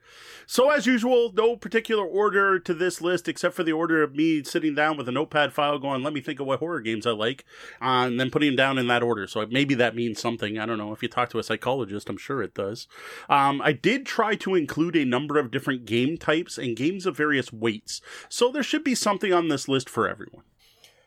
So, 0.46 0.70
as 0.70 0.86
usual, 0.86 1.32
no 1.34 1.56
particular 1.56 2.04
order 2.04 2.58
to 2.58 2.74
this 2.74 3.00
list 3.00 3.28
except 3.28 3.54
for 3.54 3.62
the 3.62 3.72
order 3.72 4.02
of 4.02 4.14
me 4.14 4.42
sitting 4.44 4.74
down 4.74 4.96
with 4.96 5.08
a 5.08 5.12
notepad 5.12 5.52
file 5.52 5.78
going, 5.78 6.02
let 6.02 6.12
me 6.12 6.20
think 6.20 6.40
of 6.40 6.46
what 6.46 6.58
horror 6.58 6.80
games 6.80 7.06
I 7.06 7.12
like, 7.12 7.44
uh, 7.80 8.06
and 8.06 8.18
then 8.20 8.30
putting 8.30 8.50
them 8.50 8.56
down 8.56 8.78
in 8.78 8.86
that 8.88 9.02
order. 9.02 9.26
So, 9.26 9.46
maybe 9.46 9.74
that 9.74 9.94
means 9.94 10.20
something. 10.20 10.58
I 10.58 10.66
don't 10.66 10.78
know. 10.78 10.92
If 10.92 11.02
you 11.02 11.08
talk 11.08 11.30
to 11.30 11.38
a 11.38 11.42
psychologist, 11.42 12.08
I'm 12.08 12.18
sure 12.18 12.42
it 12.42 12.54
does. 12.54 12.86
Um, 13.28 13.60
I 13.62 13.72
did 13.72 14.06
try 14.06 14.34
to 14.36 14.54
include 14.54 14.96
a 14.96 15.04
number 15.04 15.38
of 15.38 15.50
different 15.50 15.84
game 15.84 16.16
types 16.16 16.58
and 16.58 16.76
games 16.76 17.06
of 17.06 17.16
various 17.16 17.52
weights. 17.52 18.00
So, 18.28 18.50
there 18.50 18.62
should 18.62 18.84
be 18.84 18.94
something 18.94 19.32
on 19.32 19.48
this 19.48 19.68
list 19.68 19.88
for 19.88 20.08
everyone. 20.08 20.44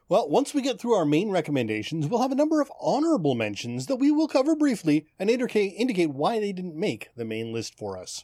Well, 0.08 0.30
once 0.30 0.54
we 0.54 0.62
get 0.62 0.80
through 0.80 0.94
our 0.94 1.06
main 1.06 1.32
recommendations, 1.32 2.06
we'll 2.06 2.22
have 2.22 2.32
a 2.32 2.36
number 2.36 2.62
of 2.62 2.72
honorable 2.80 3.34
mentions 3.34 3.88
that 3.88 3.96
we 3.96 4.12
will 4.12 4.28
cover 4.28 4.56
briefly 4.56 5.08
and 5.18 5.32
indicate, 5.32 5.74
indicate 5.78 6.12
why 6.12 6.40
they 6.40 6.52
didn't 6.52 6.76
make 6.76 7.10
the 7.16 7.26
main 7.26 7.52
list 7.52 7.76
for 7.76 7.98
us. 7.98 8.24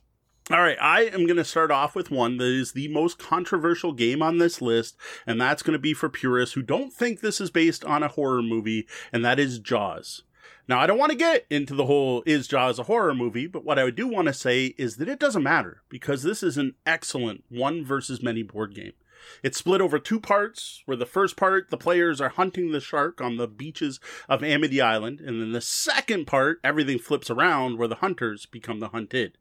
All 0.52 0.62
right, 0.62 0.78
I 0.80 1.06
am 1.06 1.26
going 1.26 1.38
to 1.38 1.44
start 1.44 1.72
off 1.72 1.96
with 1.96 2.12
one 2.12 2.38
that 2.38 2.46
is 2.46 2.74
the 2.74 2.88
most 2.90 3.18
controversial 3.18 3.94
game 3.94 4.22
on 4.22 4.38
this 4.38 4.62
list, 4.62 4.96
and 5.26 5.42
that's 5.42 5.64
going 5.64 5.74
to 5.74 5.80
be 5.80 5.96
for 5.96 6.08
purists 6.08 6.54
who 6.54 6.62
don't 6.62 6.94
think 6.94 7.20
this 7.20 7.42
is 7.42 7.50
based 7.50 7.84
on 7.84 8.04
a 8.04 8.10
horror 8.10 8.44
movie, 8.44 8.88
and 9.12 9.26
that 9.26 9.40
is 9.40 9.58
Jaws. 9.58 10.22
Now, 10.68 10.80
I 10.80 10.86
don't 10.86 11.00
want 11.00 11.12
to 11.12 11.18
get 11.18 11.48
into 11.50 11.74
the 11.74 11.88
whole 11.88 12.22
is 12.28 12.48
Jaws 12.48 12.78
a 12.78 12.84
horror 12.84 13.16
movie, 13.16 13.48
but 13.48 13.66
what 13.66 13.80
I 13.80 13.90
do 13.90 14.08
want 14.08 14.28
to 14.28 14.34
say 14.34 14.76
is 14.78 14.98
that 14.98 15.10
it 15.10 15.20
doesn't 15.20 15.42
matter 15.42 15.82
because 15.90 16.22
this 16.22 16.44
is 16.44 16.60
an 16.60 16.76
excellent 16.86 17.44
one 17.50 17.84
versus 17.84 18.22
many 18.22 18.44
board 18.44 18.76
game. 18.76 18.94
It's 19.44 19.58
split 19.58 19.82
over 19.82 20.00
two 20.00 20.20
parts, 20.20 20.82
where 20.86 20.98
the 20.98 21.06
first 21.06 21.36
part, 21.36 21.70
the 21.70 21.78
players 21.78 22.22
are 22.22 22.30
hunting 22.30 22.72
the 22.72 22.80
shark 22.80 23.22
on 23.22 23.38
the 23.38 23.48
beaches 23.48 24.00
of 24.30 24.44
Amity 24.44 24.82
Island, 24.82 25.20
and 25.20 25.42
then 25.42 25.52
the 25.52 25.62
second 25.62 26.28
part, 26.28 26.60
everything 26.64 27.00
flips 27.00 27.30
around, 27.30 27.78
where 27.78 27.88
the 27.88 27.96
hunters 27.96 28.46
become 28.46 28.80
the 28.80 28.90
hunted. 28.90 29.38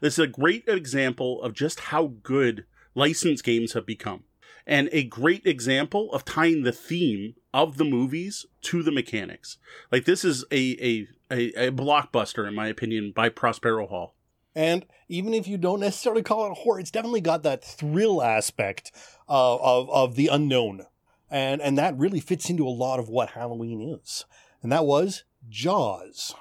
This 0.00 0.14
is 0.14 0.18
a 0.24 0.26
great 0.26 0.64
example 0.66 1.42
of 1.42 1.52
just 1.52 1.80
how 1.80 2.14
good 2.22 2.64
licensed 2.94 3.44
games 3.44 3.74
have 3.74 3.86
become, 3.86 4.24
and 4.66 4.88
a 4.90 5.04
great 5.04 5.46
example 5.46 6.12
of 6.12 6.24
tying 6.24 6.62
the 6.62 6.72
theme 6.72 7.34
of 7.52 7.76
the 7.76 7.84
movies 7.84 8.46
to 8.62 8.82
the 8.82 8.90
mechanics. 8.90 9.58
Like, 9.92 10.06
this 10.06 10.24
is 10.24 10.44
a, 10.50 10.76
a, 10.82 11.08
a, 11.30 11.68
a 11.68 11.72
blockbuster, 11.72 12.48
in 12.48 12.54
my 12.54 12.66
opinion, 12.66 13.12
by 13.14 13.28
Prospero 13.28 13.86
Hall. 13.86 14.15
And 14.56 14.86
even 15.10 15.34
if 15.34 15.46
you 15.46 15.58
don't 15.58 15.80
necessarily 15.80 16.22
call 16.22 16.46
it 16.46 16.52
a 16.52 16.54
horror, 16.54 16.80
it's 16.80 16.90
definitely 16.90 17.20
got 17.20 17.42
that 17.42 17.62
thrill 17.62 18.22
aspect 18.22 18.90
uh, 19.28 19.56
of 19.56 19.90
of 19.90 20.16
the 20.16 20.28
unknown, 20.28 20.86
and 21.30 21.60
and 21.60 21.76
that 21.76 21.98
really 21.98 22.20
fits 22.20 22.48
into 22.48 22.66
a 22.66 22.70
lot 22.70 22.98
of 22.98 23.10
what 23.10 23.30
Halloween 23.30 23.82
is. 23.82 24.24
And 24.62 24.72
that 24.72 24.86
was 24.86 25.24
Jaws. 25.48 26.34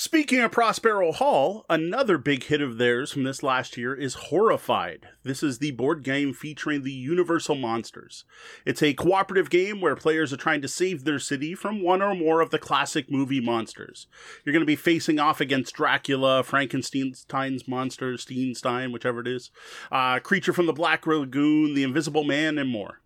Speaking 0.00 0.38
of 0.38 0.52
Prospero 0.52 1.10
Hall, 1.10 1.66
another 1.68 2.18
big 2.18 2.44
hit 2.44 2.60
of 2.62 2.78
theirs 2.78 3.10
from 3.10 3.24
this 3.24 3.42
last 3.42 3.76
year 3.76 3.96
is 3.96 4.28
Horrified. 4.30 5.08
This 5.24 5.42
is 5.42 5.58
the 5.58 5.72
board 5.72 6.04
game 6.04 6.32
featuring 6.32 6.84
the 6.84 6.92
Universal 6.92 7.56
Monsters. 7.56 8.24
It's 8.64 8.80
a 8.80 8.94
cooperative 8.94 9.50
game 9.50 9.80
where 9.80 9.96
players 9.96 10.32
are 10.32 10.36
trying 10.36 10.62
to 10.62 10.68
save 10.68 11.02
their 11.02 11.18
city 11.18 11.52
from 11.56 11.82
one 11.82 12.00
or 12.00 12.14
more 12.14 12.40
of 12.40 12.50
the 12.50 12.60
classic 12.60 13.10
movie 13.10 13.40
monsters. 13.40 14.06
You're 14.44 14.52
going 14.52 14.60
to 14.60 14.66
be 14.66 14.76
facing 14.76 15.18
off 15.18 15.40
against 15.40 15.74
Dracula, 15.74 16.44
Frankenstein's 16.44 17.66
monster, 17.66 18.12
Steenstein, 18.12 18.92
whichever 18.92 19.18
it 19.22 19.26
is, 19.26 19.50
uh, 19.90 20.20
Creature 20.20 20.52
from 20.52 20.66
the 20.66 20.72
Black 20.72 21.08
Lagoon, 21.08 21.74
The 21.74 21.82
Invisible 21.82 22.22
Man, 22.22 22.56
and 22.56 22.70
more. 22.70 23.00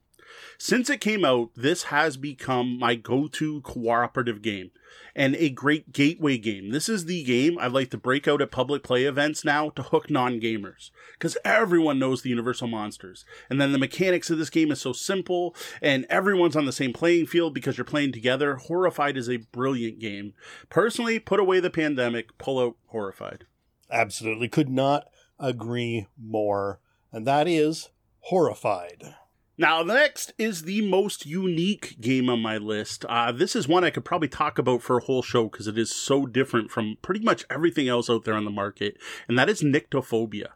Since 0.58 0.90
it 0.90 1.00
came 1.00 1.24
out, 1.24 1.50
this 1.56 1.84
has 1.84 2.16
become 2.16 2.78
my 2.78 2.94
go 2.94 3.28
to 3.28 3.60
cooperative 3.62 4.42
game 4.42 4.70
and 5.14 5.34
a 5.36 5.50
great 5.50 5.92
gateway 5.92 6.38
game. 6.38 6.70
This 6.70 6.88
is 6.88 7.04
the 7.04 7.22
game 7.22 7.58
I 7.58 7.66
like 7.66 7.90
to 7.90 7.98
break 7.98 8.26
out 8.26 8.40
at 8.40 8.50
public 8.50 8.82
play 8.82 9.04
events 9.04 9.44
now 9.44 9.70
to 9.70 9.82
hook 9.82 10.10
non 10.10 10.40
gamers 10.40 10.90
because 11.12 11.36
everyone 11.44 11.98
knows 11.98 12.22
the 12.22 12.30
Universal 12.30 12.68
Monsters. 12.68 13.24
And 13.50 13.60
then 13.60 13.72
the 13.72 13.78
mechanics 13.78 14.30
of 14.30 14.38
this 14.38 14.50
game 14.50 14.70
is 14.70 14.80
so 14.80 14.92
simple 14.92 15.54
and 15.80 16.06
everyone's 16.08 16.56
on 16.56 16.66
the 16.66 16.72
same 16.72 16.92
playing 16.92 17.26
field 17.26 17.54
because 17.54 17.76
you're 17.76 17.84
playing 17.84 18.12
together. 18.12 18.56
Horrified 18.56 19.16
is 19.16 19.28
a 19.28 19.36
brilliant 19.36 19.98
game. 19.98 20.34
Personally, 20.68 21.18
put 21.18 21.40
away 21.40 21.60
the 21.60 21.70
pandemic, 21.70 22.36
pull 22.38 22.58
out 22.58 22.76
Horrified. 22.86 23.46
Absolutely. 23.90 24.48
Could 24.48 24.70
not 24.70 25.08
agree 25.38 26.06
more. 26.18 26.80
And 27.10 27.26
that 27.26 27.46
is 27.46 27.90
Horrified. 28.26 29.14
Now, 29.58 29.82
the 29.82 29.92
next 29.92 30.32
is 30.38 30.62
the 30.62 30.80
most 30.80 31.26
unique 31.26 32.00
game 32.00 32.30
on 32.30 32.40
my 32.40 32.56
list. 32.56 33.04
Uh, 33.04 33.32
this 33.32 33.54
is 33.54 33.68
one 33.68 33.84
I 33.84 33.90
could 33.90 34.04
probably 34.04 34.28
talk 34.28 34.58
about 34.58 34.82
for 34.82 34.96
a 34.96 35.04
whole 35.04 35.22
show 35.22 35.48
because 35.48 35.66
it 35.66 35.76
is 35.76 35.94
so 35.94 36.24
different 36.24 36.70
from 36.70 36.96
pretty 37.02 37.20
much 37.20 37.44
everything 37.50 37.86
else 37.86 38.08
out 38.08 38.24
there 38.24 38.34
on 38.34 38.46
the 38.46 38.50
market, 38.50 38.96
and 39.28 39.38
that 39.38 39.50
is 39.50 39.62
Nyctophobia. 39.62 40.48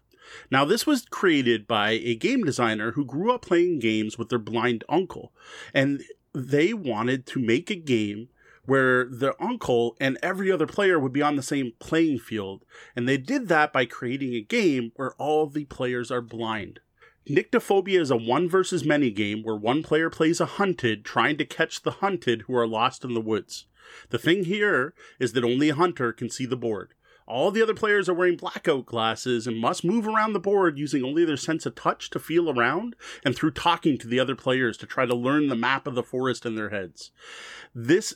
Now, 0.51 0.65
this 0.65 0.87
was 0.87 1.05
created 1.05 1.67
by 1.67 1.91
a 1.91 2.17
game 2.17 2.43
designer 2.43 2.93
who 2.93 3.05
grew 3.05 3.33
up 3.33 3.43
playing 3.43 3.81
games 3.81 4.17
with 4.17 4.31
their 4.31 4.39
blind 4.39 4.83
uncle, 4.89 5.33
and 5.75 6.03
they 6.35 6.73
wanted 6.73 7.27
to 7.27 7.39
make 7.39 7.71
a 7.71 7.77
game 7.77 8.29
where 8.65 9.05
their 9.05 9.41
uncle 9.41 9.97
and 10.01 10.19
every 10.23 10.51
other 10.51 10.67
player 10.67 10.99
would 10.99 11.13
be 11.13 11.23
on 11.23 11.37
the 11.37 11.43
same 11.43 11.73
playing 11.79 12.19
field. 12.19 12.65
And 12.97 13.09
they 13.09 13.19
did 13.19 13.49
that 13.49 13.73
by 13.73 13.85
creating 13.85 14.35
a 14.35 14.41
game 14.41 14.93
where 14.97 15.13
all 15.13 15.47
the 15.47 15.67
players 15.67 16.11
are 16.11 16.21
blind. 16.21 16.81
Nyctophobia 17.29 18.01
is 18.01 18.11
a 18.11 18.17
one 18.17 18.49
versus 18.49 18.85
many 18.85 19.11
game 19.11 19.43
where 19.43 19.57
one 19.57 19.83
player 19.83 20.09
plays 20.11 20.41
a 20.41 20.47
hunted 20.47 21.05
trying 21.05 21.37
to 21.39 21.45
catch 21.45 21.83
the 21.83 21.93
hunted 21.93 22.43
who 22.43 22.57
are 22.57 22.69
lost 22.69 23.05
in 23.05 23.15
the 23.15 23.21
woods. 23.21 23.67
The 24.11 24.19
thing 24.19 24.45
here 24.45 24.95
is 25.19 25.33
that 25.33 25.45
only 25.45 25.71
a 25.71 25.75
hunter 25.75 26.13
can 26.13 26.31
see 26.31 26.47
the 26.47 26.57
board. 26.57 26.95
All 27.27 27.51
the 27.51 27.63
other 27.63 27.75
players 27.75 28.09
are 28.09 28.15
wearing 28.15 28.37
blackout 28.37 28.87
glasses 28.87 29.49
and 29.49 29.59
must 29.59 29.85
move 29.85 30.07
around 30.07 30.33
the 30.33 30.41
board 30.41 30.79
using 30.79 31.03
only 31.03 31.25
their 31.25 31.37
sense 31.37 31.67
of 31.67 31.75
touch 31.75 32.11
to 32.11 32.21
feel 32.21 32.49
around 32.49 32.95
and 33.25 33.35
through 33.35 33.51
talking 33.51 33.99
to 33.99 34.07
the 34.07 34.21
other 34.21 34.37
players 34.37 34.77
to 34.77 34.87
try 34.87 35.05
to 35.05 35.15
learn 35.15 35.49
the 35.49 35.57
map 35.57 35.89
of 35.89 35.97
the 35.97 36.05
forest 36.05 36.47
in 36.47 36.55
their 36.55 36.71
heads. 36.71 37.11
This 37.75 38.15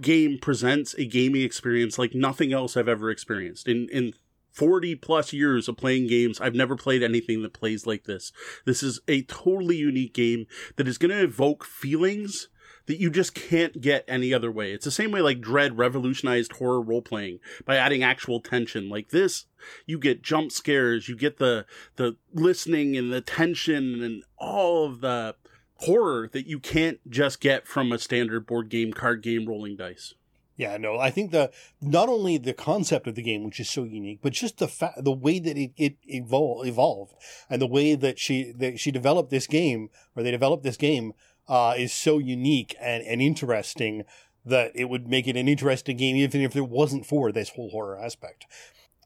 game 0.00 0.38
presents 0.38 0.94
a 0.94 1.04
gaming 1.04 1.42
experience 1.42 1.98
like 1.98 2.14
nothing 2.14 2.52
else 2.52 2.76
I've 2.76 2.88
ever 2.88 3.10
experienced. 3.10 3.66
In 3.66 3.88
in 3.88 4.14
40 4.52 4.96
plus 4.96 5.32
years 5.32 5.68
of 5.68 5.76
playing 5.76 6.06
games, 6.06 6.40
I've 6.40 6.54
never 6.54 6.76
played 6.76 7.02
anything 7.02 7.42
that 7.42 7.52
plays 7.52 7.86
like 7.86 8.04
this. 8.04 8.32
This 8.64 8.82
is 8.82 9.00
a 9.08 9.22
totally 9.22 9.76
unique 9.76 10.14
game 10.14 10.46
that 10.76 10.86
is 10.86 10.98
going 10.98 11.10
to 11.10 11.22
evoke 11.22 11.64
feelings 11.64 12.48
that 12.86 13.00
you 13.00 13.10
just 13.10 13.34
can't 13.34 13.80
get 13.80 14.04
any 14.08 14.34
other 14.34 14.50
way. 14.50 14.72
It's 14.72 14.84
the 14.84 14.90
same 14.90 15.12
way 15.12 15.20
like 15.20 15.40
Dread 15.40 15.78
revolutionized 15.78 16.52
horror 16.52 16.80
role 16.80 17.02
playing 17.02 17.38
by 17.64 17.76
adding 17.76 18.02
actual 18.02 18.40
tension. 18.40 18.88
Like 18.88 19.10
this, 19.10 19.46
you 19.86 19.98
get 19.98 20.22
jump 20.22 20.52
scares, 20.52 21.08
you 21.08 21.16
get 21.16 21.38
the 21.38 21.64
the 21.96 22.16
listening 22.32 22.96
and 22.96 23.12
the 23.12 23.20
tension 23.20 24.02
and 24.02 24.24
all 24.36 24.84
of 24.84 25.00
the 25.00 25.36
horror 25.76 26.28
that 26.32 26.46
you 26.46 26.58
can't 26.58 26.98
just 27.08 27.40
get 27.40 27.66
from 27.66 27.92
a 27.92 27.98
standard 27.98 28.46
board 28.46 28.68
game 28.68 28.92
card 28.92 29.22
game 29.22 29.46
rolling 29.46 29.76
dice. 29.76 30.14
Yeah, 30.62 30.76
no, 30.76 30.96
I 30.96 31.10
think 31.10 31.32
the 31.32 31.50
not 31.80 32.08
only 32.08 32.38
the 32.38 32.54
concept 32.54 33.08
of 33.08 33.16
the 33.16 33.22
game, 33.22 33.42
which 33.42 33.58
is 33.58 33.68
so 33.68 33.82
unique, 33.82 34.20
but 34.22 34.32
just 34.32 34.58
the 34.58 34.68
fa- 34.68 34.94
the 34.96 35.10
way 35.10 35.40
that 35.40 35.58
it, 35.58 35.72
it 35.76 35.96
evol- 36.08 36.64
evolved 36.64 37.14
and 37.50 37.60
the 37.60 37.66
way 37.66 37.96
that 37.96 38.20
she 38.20 38.52
that 38.52 38.78
she 38.78 38.92
developed 38.92 39.30
this 39.30 39.48
game 39.48 39.90
or 40.14 40.22
they 40.22 40.30
developed 40.30 40.62
this 40.62 40.76
game 40.76 41.14
uh, 41.48 41.74
is 41.76 41.92
so 41.92 42.18
unique 42.18 42.76
and, 42.80 43.02
and 43.02 43.20
interesting 43.20 44.04
that 44.46 44.70
it 44.76 44.84
would 44.84 45.08
make 45.08 45.26
it 45.26 45.36
an 45.36 45.48
interesting 45.48 45.96
game 45.96 46.14
even 46.14 46.40
if 46.42 46.54
it 46.54 46.68
wasn't 46.68 47.06
for 47.06 47.32
this 47.32 47.48
whole 47.48 47.70
horror 47.70 47.98
aspect. 47.98 48.46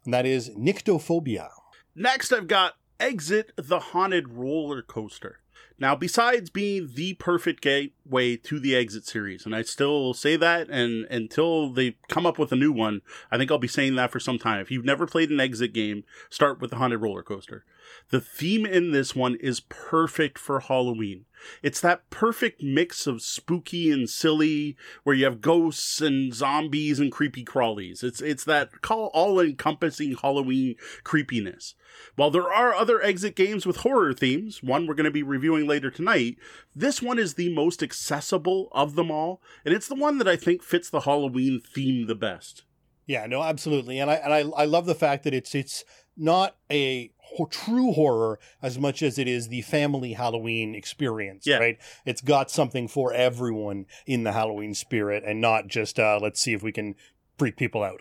And 0.05 0.13
that 0.13 0.27
is 0.27 0.51
Nyctophobia. 0.51 1.49
Next, 1.95 2.33
I've 2.33 2.49
got 2.49 2.75
Exit 3.01 3.53
the 3.57 3.79
Haunted 3.79 4.29
Roller 4.29 4.83
Coaster. 4.83 5.41
Now, 5.79 5.95
besides 5.95 6.49
being 6.49 6.91
the 6.95 7.15
perfect 7.15 7.61
gateway 7.61 8.37
to 8.37 8.59
the 8.59 8.75
Exit 8.75 9.07
series, 9.07 9.45
and 9.45 9.55
I 9.55 9.61
still 9.63 10.15
say 10.15 10.37
that, 10.37 10.71
and 10.71 11.05
until 11.11 11.71
they 11.71 11.97
come 12.09 12.25
up 12.25 12.39
with 12.39 12.51
a 12.51 12.57
new 12.57 12.73
one, 12.73 13.03
I 13.31 13.37
think 13.37 13.51
I'll 13.51 13.59
be 13.59 13.69
saying 13.69 13.95
that 13.97 14.11
for 14.11 14.19
some 14.19 14.39
time. 14.39 14.61
If 14.61 14.71
you've 14.71 14.87
never 14.87 15.07
played 15.07 15.31
an 15.31 15.41
Exit 15.41 15.75
game, 15.75 16.05
start 16.31 16.61
with 16.61 16.71
the 16.71 16.77
Haunted 16.77 17.03
Roller 17.03 17.23
Coaster. 17.23 17.65
The 18.11 18.21
theme 18.21 18.65
in 18.65 18.93
this 18.93 19.15
one 19.15 19.35
is 19.37 19.61
perfect 19.61 20.39
for 20.39 20.61
Halloween. 20.61 21.25
It's 21.63 21.81
that 21.81 22.09
perfect 22.11 22.63
mix 22.63 23.07
of 23.07 23.23
spooky 23.23 23.91
and 23.91 24.09
silly, 24.09 24.77
where 25.05 25.15
you 25.15 25.25
have 25.25 25.41
ghosts 25.41 26.01
and 26.01 26.33
zombies 26.33 26.99
and 26.99 27.13
creepy 27.13 27.45
crawlies. 27.45 28.03
It's 28.03 28.21
it's 28.21 28.45
that 28.45 28.71
all 28.91 29.41
encompassing 29.41 30.17
Halloween 30.17 30.77
creepiness. 31.05 31.75
While 32.17 32.31
there 32.31 32.53
are 32.53 32.75
other 32.75 33.03
exit 33.03 33.37
games 33.37 33.67
with 33.67 33.79
horror 33.79 34.13
themes, 34.13 34.63
one 34.63 34.87
we're 34.87 34.95
going 34.95 35.05
to 35.05 35.11
be 35.11 35.23
reviewing 35.23 35.67
later 35.67 35.91
tonight, 35.91 36.37
this 36.75 37.03
one 37.03 37.19
is 37.19 37.35
the 37.35 37.53
most 37.53 37.83
accessible 37.83 38.69
of 38.73 38.95
them 38.95 39.11
all, 39.11 39.43
and 39.65 39.75
it's 39.75 39.89
the 39.89 39.95
one 39.95 40.19
that 40.19 40.29
I 40.29 40.37
think 40.37 40.63
fits 40.63 40.91
the 40.91 41.01
Halloween 41.01 41.61
theme 41.61 42.07
the 42.07 42.15
best. 42.15 42.65
Yeah, 43.07 43.27
no, 43.27 43.43
absolutely, 43.43 44.01
and 44.01 44.11
I 44.11 44.15
and 44.15 44.33
I, 44.33 44.41
I 44.63 44.65
love 44.65 44.87
the 44.87 44.95
fact 44.95 45.25
that 45.25 45.35
it's 45.35 45.55
it's 45.55 45.85
not 46.17 46.57
a 46.71 47.13
true 47.51 47.93
horror 47.93 48.39
as 48.63 48.79
much 48.79 49.03
as 49.03 49.19
it 49.19 49.29
is 49.29 49.49
the 49.49 49.63
family 49.63 50.15
Halloween 50.15 50.75
experience, 50.75 51.47
yeah. 51.47 51.59
right? 51.59 51.79
It's 52.05 52.21
got 52.21 52.51
something 52.51 52.89
for 52.89 53.13
everyone 53.13 53.87
in 54.07 54.25
the 54.25 54.33
Halloween 54.33 54.75
spirit 54.75 55.25
and 55.27 55.41
not 55.41 55.69
just 55.69 55.99
uh, 55.99 56.19
let's 56.21 56.41
see 56.41 56.53
if 56.53 56.63
we 56.63 56.73
can 56.73 56.95
freak 57.37 57.57
people 57.57 57.83
out 57.83 58.01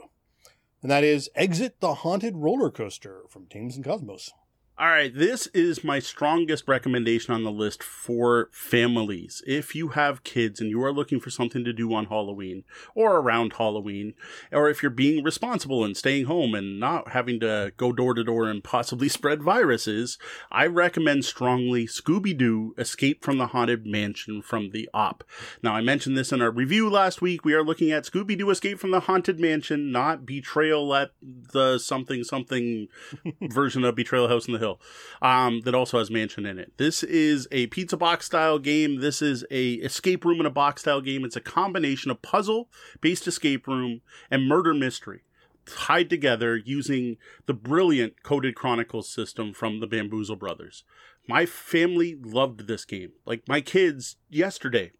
and 0.85 0.91
that 0.91 1.03
is 1.03 1.31
Exit 1.33 1.79
the 1.79 1.95
Haunted 1.95 2.35
Roller 2.37 2.69
Coaster 2.69 3.21
from 3.27 3.47
Thames 3.47 3.75
and 3.75 3.83
Kosmos. 3.83 4.29
All 4.77 4.87
right, 4.87 5.15
this 5.15 5.47
is 5.53 5.85
my 5.85 5.99
strongest 5.99 6.67
recommendation 6.67 7.33
on 7.33 7.45
the 7.45 7.51
list 7.51 7.81
for 7.81 8.49
families. 8.51 9.41
If 9.47 9.73
you 9.73 9.89
have 9.89 10.25
kids 10.25 10.59
and 10.59 10.69
you 10.69 10.83
are 10.83 10.91
looking 10.91 11.21
for 11.21 11.29
something 11.29 11.63
to 11.63 11.71
do 11.71 11.93
on 11.93 12.07
Halloween 12.07 12.65
or 12.93 13.15
around 13.15 13.53
Halloween, 13.53 14.15
or 14.51 14.69
if 14.69 14.83
you're 14.83 14.89
being 14.89 15.23
responsible 15.23 15.85
and 15.85 15.95
staying 15.95 16.25
home 16.25 16.53
and 16.53 16.77
not 16.77 17.11
having 17.11 17.39
to 17.39 17.71
go 17.77 17.93
door 17.93 18.15
to 18.15 18.23
door 18.25 18.49
and 18.49 18.65
possibly 18.65 19.07
spread 19.15 19.41
viruses, 19.41 20.17
I 20.51 20.65
recommend 20.65 21.23
strongly 21.23 21.87
Scooby 21.87 22.37
Doo 22.37 22.75
Escape 22.77 23.23
from 23.23 23.37
the 23.37 23.47
Haunted 23.47 23.85
Mansion 23.85 24.41
from 24.41 24.71
the 24.71 24.89
Op. 24.93 25.23
Now, 25.63 25.73
I 25.73 25.79
mentioned 25.79 26.17
this 26.17 26.33
in 26.33 26.41
our 26.41 26.51
review 26.51 26.89
last 26.89 27.21
week. 27.21 27.45
We 27.45 27.53
are 27.53 27.63
looking 27.63 27.93
at 27.93 28.03
Scooby 28.03 28.37
Doo 28.37 28.49
Escape 28.49 28.81
from 28.81 28.91
the 28.91 28.99
Haunted 28.99 29.39
Mansion, 29.39 29.89
not 29.93 30.25
Betrayal 30.25 30.93
at 30.93 31.11
the 31.21 31.77
something 31.77 32.25
something 32.25 32.89
version 33.41 33.85
of 33.85 33.95
Betrayal 33.95 34.27
House 34.27 34.47
in 34.47 34.53
the 34.53 34.64
Hill, 34.64 34.64
um, 35.21 35.61
that 35.61 35.75
also 35.75 35.99
has 35.99 36.11
Mansion 36.11 36.45
in 36.45 36.59
it. 36.59 36.73
This 36.77 37.03
is 37.03 37.47
a 37.51 37.67
pizza 37.67 37.97
box 37.97 38.25
style 38.25 38.59
game. 38.59 38.99
This 38.99 39.21
is 39.21 39.45
a 39.51 39.73
escape 39.75 40.25
room 40.25 40.39
in 40.39 40.45
a 40.45 40.51
box 40.51 40.81
style 40.81 41.01
game. 41.01 41.23
It's 41.23 41.35
a 41.35 41.41
combination 41.41 42.11
of 42.11 42.21
puzzle 42.21 42.69
based 43.01 43.27
escape 43.27 43.67
room 43.67 44.01
and 44.29 44.47
murder 44.47 44.73
mystery 44.73 45.21
tied 45.65 46.09
together 46.09 46.55
using 46.55 47.17
the 47.45 47.53
brilliant 47.53 48.23
Coded 48.23 48.55
Chronicles 48.55 49.09
system 49.09 49.53
from 49.53 49.79
the 49.79 49.87
Bamboozle 49.87 50.35
Brothers. 50.35 50.83
My 51.27 51.45
family 51.45 52.15
loved 52.21 52.67
this 52.67 52.85
game. 52.85 53.13
Like 53.25 53.47
my 53.47 53.61
kids 53.61 54.17
yesterday 54.29 54.91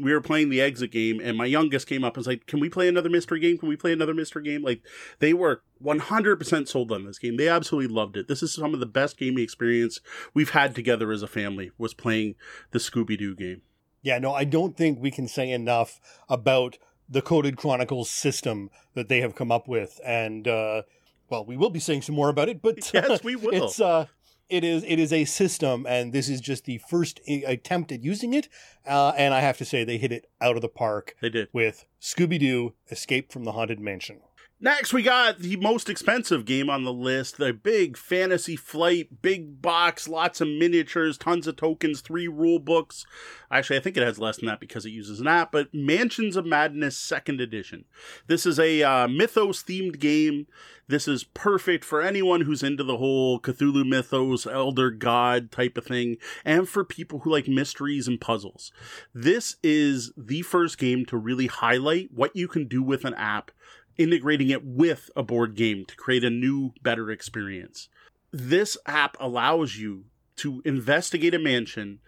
we 0.00 0.12
were 0.12 0.20
playing 0.20 0.48
the 0.50 0.60
exit 0.60 0.90
game 0.90 1.20
and 1.22 1.36
my 1.36 1.46
youngest 1.46 1.86
came 1.86 2.04
up 2.04 2.14
and 2.14 2.20
was 2.20 2.26
like 2.26 2.46
can 2.46 2.60
we 2.60 2.68
play 2.68 2.88
another 2.88 3.10
mystery 3.10 3.40
game? 3.40 3.58
Can 3.58 3.68
we 3.68 3.76
play 3.76 3.92
another 3.92 4.14
mystery 4.14 4.42
game? 4.42 4.62
Like 4.62 4.82
they 5.18 5.32
were 5.32 5.62
100% 5.82 6.68
sold 6.68 6.92
on 6.92 7.04
this 7.04 7.18
game. 7.18 7.36
They 7.36 7.48
absolutely 7.48 7.94
loved 7.94 8.16
it. 8.16 8.28
This 8.28 8.42
is 8.42 8.52
some 8.52 8.74
of 8.74 8.80
the 8.80 8.86
best 8.86 9.16
gaming 9.18 9.42
experience 9.42 10.00
we've 10.32 10.50
had 10.50 10.74
together 10.74 11.12
as 11.12 11.22
a 11.22 11.26
family 11.26 11.70
was 11.78 11.94
playing 11.94 12.34
the 12.70 12.78
scooby-doo 12.78 13.34
game. 13.34 13.62
Yeah 14.02 14.18
no 14.18 14.32
i 14.34 14.44
don't 14.44 14.76
think 14.76 14.98
we 15.00 15.10
can 15.10 15.26
say 15.26 15.50
enough 15.50 16.00
about 16.28 16.78
the 17.08 17.22
coded 17.22 17.56
chronicles 17.56 18.10
system 18.10 18.70
that 18.94 19.08
they 19.08 19.20
have 19.20 19.34
come 19.34 19.50
up 19.52 19.68
with 19.68 20.00
and 20.04 20.46
uh 20.48 20.82
well 21.30 21.44
we 21.44 21.56
will 21.56 21.70
be 21.70 21.80
saying 21.80 22.02
some 22.02 22.14
more 22.14 22.28
about 22.28 22.48
it 22.48 22.62
but 22.62 22.90
yes 22.94 23.22
we 23.24 23.36
will. 23.44 23.66
it's 23.66 23.80
uh 23.80 24.06
it 24.48 24.64
is 24.64 24.84
it 24.84 24.98
is 24.98 25.12
a 25.12 25.24
system, 25.24 25.86
and 25.88 26.12
this 26.12 26.28
is 26.28 26.40
just 26.40 26.64
the 26.64 26.78
first 26.78 27.20
attempt 27.26 27.92
at 27.92 28.02
using 28.02 28.34
it. 28.34 28.48
Uh, 28.86 29.12
and 29.16 29.32
I 29.32 29.40
have 29.40 29.58
to 29.58 29.64
say, 29.64 29.84
they 29.84 29.98
hit 29.98 30.12
it 30.12 30.26
out 30.40 30.56
of 30.56 30.62
the 30.62 30.68
park. 30.68 31.16
They 31.20 31.30
did 31.30 31.48
with 31.52 31.86
Scooby 32.00 32.38
Doo: 32.38 32.74
Escape 32.90 33.32
from 33.32 33.44
the 33.44 33.52
Haunted 33.52 33.80
Mansion. 33.80 34.20
Next, 34.64 34.94
we 34.94 35.02
got 35.02 35.40
the 35.40 35.56
most 35.56 35.90
expensive 35.90 36.46
game 36.46 36.70
on 36.70 36.84
the 36.84 36.92
list 36.92 37.36
the 37.36 37.52
big 37.52 37.98
fantasy 37.98 38.56
flight, 38.56 39.20
big 39.20 39.60
box, 39.60 40.08
lots 40.08 40.40
of 40.40 40.48
miniatures, 40.48 41.18
tons 41.18 41.46
of 41.46 41.56
tokens, 41.56 42.00
three 42.00 42.28
rule 42.28 42.58
books. 42.58 43.04
Actually, 43.50 43.76
I 43.76 43.80
think 43.80 43.98
it 43.98 44.02
has 44.02 44.18
less 44.18 44.38
than 44.38 44.46
that 44.46 44.60
because 44.60 44.86
it 44.86 44.90
uses 44.90 45.20
an 45.20 45.26
app, 45.26 45.52
but 45.52 45.74
Mansions 45.74 46.34
of 46.34 46.46
Madness 46.46 46.96
Second 46.96 47.42
Edition. 47.42 47.84
This 48.26 48.46
is 48.46 48.58
a 48.58 48.82
uh, 48.82 49.06
mythos 49.06 49.62
themed 49.62 49.98
game. 49.98 50.46
This 50.88 51.06
is 51.06 51.24
perfect 51.24 51.84
for 51.84 52.00
anyone 52.00 52.42
who's 52.42 52.62
into 52.62 52.84
the 52.84 52.96
whole 52.96 53.40
Cthulhu 53.40 53.86
mythos, 53.86 54.46
elder 54.46 54.90
god 54.90 55.50
type 55.52 55.76
of 55.76 55.84
thing, 55.84 56.16
and 56.42 56.66
for 56.66 56.84
people 56.84 57.18
who 57.18 57.30
like 57.30 57.48
mysteries 57.48 58.08
and 58.08 58.18
puzzles. 58.18 58.72
This 59.14 59.56
is 59.62 60.12
the 60.16 60.40
first 60.40 60.78
game 60.78 61.04
to 61.06 61.18
really 61.18 61.48
highlight 61.48 62.12
what 62.14 62.34
you 62.34 62.48
can 62.48 62.66
do 62.66 62.82
with 62.82 63.04
an 63.04 63.14
app 63.14 63.50
integrating 63.96 64.50
it 64.50 64.64
with 64.64 65.10
a 65.16 65.22
board 65.22 65.54
game 65.54 65.84
to 65.86 65.96
create 65.96 66.24
a 66.24 66.30
new, 66.30 66.72
better 66.82 67.10
experience. 67.10 67.88
This 68.32 68.76
app 68.86 69.16
allows 69.20 69.76
you 69.76 70.04
to 70.36 70.62
investigate 70.64 71.34
a 71.34 71.38
mansion 71.38 72.00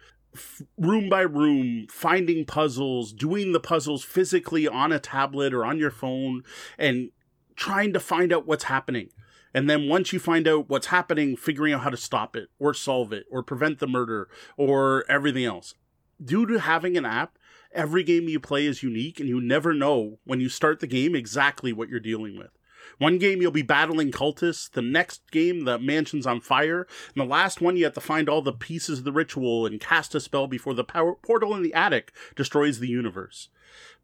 room 0.76 1.08
by 1.08 1.22
room, 1.22 1.86
finding 1.90 2.44
puzzles, 2.44 3.12
doing 3.12 3.52
the 3.52 3.60
puzzles 3.60 4.04
physically 4.04 4.68
on 4.68 4.92
a 4.92 4.98
tablet 4.98 5.54
or 5.54 5.64
on 5.64 5.78
your 5.78 5.90
phone, 5.90 6.42
and 6.78 7.10
trying 7.54 7.92
to 7.92 8.00
find 8.00 8.32
out 8.32 8.46
what's 8.46 8.64
happening. 8.64 9.08
And 9.54 9.70
then 9.70 9.88
once 9.88 10.12
you 10.12 10.18
find 10.18 10.46
out 10.46 10.68
what's 10.68 10.88
happening, 10.88 11.36
figuring 11.36 11.72
out 11.72 11.80
how 11.80 11.90
to 11.90 11.96
stop 11.96 12.36
it 12.36 12.48
or 12.58 12.74
solve 12.74 13.12
it 13.12 13.24
or 13.30 13.42
prevent 13.42 13.78
the 13.78 13.86
murder 13.86 14.28
or 14.56 15.04
everything 15.08 15.44
else. 15.44 15.74
Due 16.22 16.46
to 16.46 16.60
having 16.60 16.96
an 16.96 17.06
app, 17.06 17.38
every 17.76 18.02
game 18.02 18.28
you 18.28 18.40
play 18.40 18.66
is 18.66 18.82
unique 18.82 19.20
and 19.20 19.28
you 19.28 19.40
never 19.40 19.72
know 19.72 20.18
when 20.24 20.40
you 20.40 20.48
start 20.48 20.80
the 20.80 20.86
game 20.86 21.14
exactly 21.14 21.72
what 21.72 21.88
you're 21.88 22.00
dealing 22.00 22.36
with. 22.36 22.50
One 22.98 23.18
game 23.18 23.42
you'll 23.42 23.50
be 23.50 23.62
battling 23.62 24.10
cultists, 24.10 24.70
the 24.70 24.82
next 24.82 25.30
game 25.30 25.64
the 25.64 25.78
mansion's 25.78 26.26
on 26.26 26.40
fire, 26.40 26.86
and 27.14 27.22
the 27.22 27.30
last 27.30 27.60
one 27.60 27.76
you 27.76 27.84
have 27.84 27.94
to 27.94 28.00
find 28.00 28.28
all 28.28 28.42
the 28.42 28.52
pieces 28.52 29.00
of 29.00 29.04
the 29.04 29.12
ritual 29.12 29.66
and 29.66 29.80
cast 29.80 30.14
a 30.14 30.20
spell 30.20 30.46
before 30.46 30.74
the 30.74 30.84
power 30.84 31.14
portal 31.14 31.54
in 31.54 31.62
the 31.62 31.74
attic 31.74 32.12
destroys 32.34 32.78
the 32.78 32.88
universe. 32.88 33.48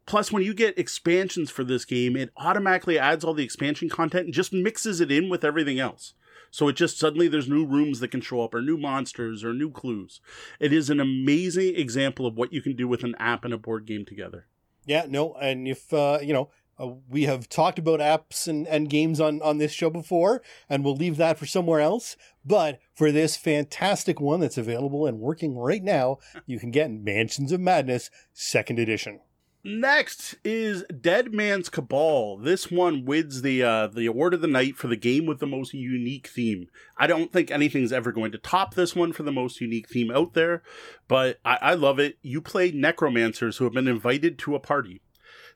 Plus, 0.05 0.31
when 0.31 0.43
you 0.43 0.53
get 0.53 0.77
expansions 0.77 1.49
for 1.49 1.63
this 1.63 1.85
game, 1.85 2.15
it 2.15 2.31
automatically 2.37 2.99
adds 2.99 3.23
all 3.23 3.33
the 3.33 3.43
expansion 3.43 3.89
content 3.89 4.25
and 4.25 4.33
just 4.33 4.51
mixes 4.51 4.99
it 4.99 5.11
in 5.11 5.29
with 5.29 5.45
everything 5.45 5.79
else. 5.79 6.13
So 6.53 6.67
it 6.67 6.75
just 6.75 6.99
suddenly 6.99 7.27
there's 7.27 7.49
new 7.49 7.65
rooms 7.65 7.99
that 7.99 8.09
can 8.09 8.21
show 8.21 8.41
up, 8.41 8.53
or 8.53 8.61
new 8.61 8.77
monsters, 8.77 9.43
or 9.43 9.55
new 9.55 9.71
clues. 9.71 10.21
It 10.59 10.71
is 10.71 10.91
an 10.91 10.99
amazing 10.99 11.75
example 11.75 12.27
of 12.27 12.35
what 12.35 12.53
you 12.53 12.61
can 12.61 12.75
do 12.75 12.87
with 12.87 13.03
an 13.03 13.15
app 13.17 13.43
and 13.43 13.55
a 13.55 13.57
board 13.57 13.87
game 13.87 14.05
together. 14.05 14.45
Yeah, 14.85 15.07
no, 15.09 15.33
and 15.41 15.67
if 15.67 15.91
uh, 15.91 16.19
you 16.21 16.31
know, 16.31 16.51
uh, 16.79 16.91
we 17.09 17.23
have 17.23 17.49
talked 17.49 17.79
about 17.79 18.01
apps 18.01 18.47
and, 18.47 18.67
and 18.67 18.87
games 18.87 19.19
on, 19.19 19.41
on 19.41 19.57
this 19.57 19.71
show 19.71 19.89
before, 19.89 20.43
and 20.69 20.85
we'll 20.85 20.95
leave 20.95 21.17
that 21.17 21.39
for 21.39 21.47
somewhere 21.47 21.79
else. 21.79 22.15
But 22.45 22.79
for 22.93 23.11
this 23.11 23.35
fantastic 23.35 24.21
one 24.21 24.39
that's 24.39 24.59
available 24.59 25.07
and 25.07 25.19
working 25.19 25.57
right 25.57 25.83
now, 25.83 26.19
you 26.45 26.59
can 26.59 26.69
get 26.69 26.91
Mansions 26.91 27.51
of 27.51 27.61
Madness 27.61 28.11
Second 28.31 28.77
Edition. 28.77 29.21
Next 29.65 30.35
is 30.43 30.83
Dead 30.99 31.33
Man's 31.33 31.69
Cabal. 31.69 32.37
This 32.37 32.69
one 32.69 33.05
wins 33.05 33.43
the 33.43 33.63
uh, 33.63 33.87
the 33.87 34.05
award 34.07 34.33
of 34.33 34.41
the 34.41 34.47
night 34.47 34.75
for 34.75 34.87
the 34.87 34.97
game 34.97 35.25
with 35.25 35.39
the 35.39 35.47
most 35.47 35.73
unique 35.73 36.27
theme. 36.27 36.67
I 36.97 37.07
don't 37.07 37.31
think 37.31 37.49
anything's 37.49 37.93
ever 37.93 38.11
going 38.11 38.33
to 38.33 38.37
top 38.37 38.73
this 38.73 38.93
one 38.93 39.13
for 39.13 39.23
the 39.23 39.31
most 39.31 39.61
unique 39.61 39.87
theme 39.87 40.11
out 40.11 40.33
there, 40.33 40.63
but 41.07 41.39
I, 41.45 41.59
I 41.61 41.73
love 41.75 41.97
it. 41.97 42.17
You 42.21 42.41
play 42.41 42.71
necromancers 42.71 43.55
who 43.55 43.63
have 43.63 43.73
been 43.73 43.87
invited 43.87 44.37
to 44.39 44.55
a 44.55 44.59
party, 44.59 45.01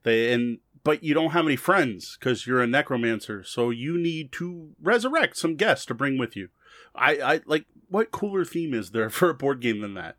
they 0.03 0.31
and 0.31 0.59
but 0.85 1.03
you 1.03 1.13
don't 1.13 1.31
have 1.31 1.45
any 1.45 1.57
friends 1.57 2.15
because 2.17 2.47
you're 2.47 2.63
a 2.63 2.67
necromancer, 2.67 3.43
so 3.43 3.71
you 3.71 3.97
need 3.97 4.31
to 4.33 4.69
resurrect 4.81 5.35
some 5.35 5.57
guests 5.57 5.85
to 5.87 5.93
bring 5.93 6.17
with 6.17 6.33
you. 6.37 6.47
I, 6.95 7.17
I 7.17 7.41
like 7.45 7.65
what 7.89 8.11
cooler 8.11 8.45
theme 8.45 8.73
is 8.73 8.91
there 8.91 9.09
for 9.09 9.29
a 9.29 9.33
board 9.33 9.59
game 9.59 9.81
than 9.81 9.95
that? 9.95 10.15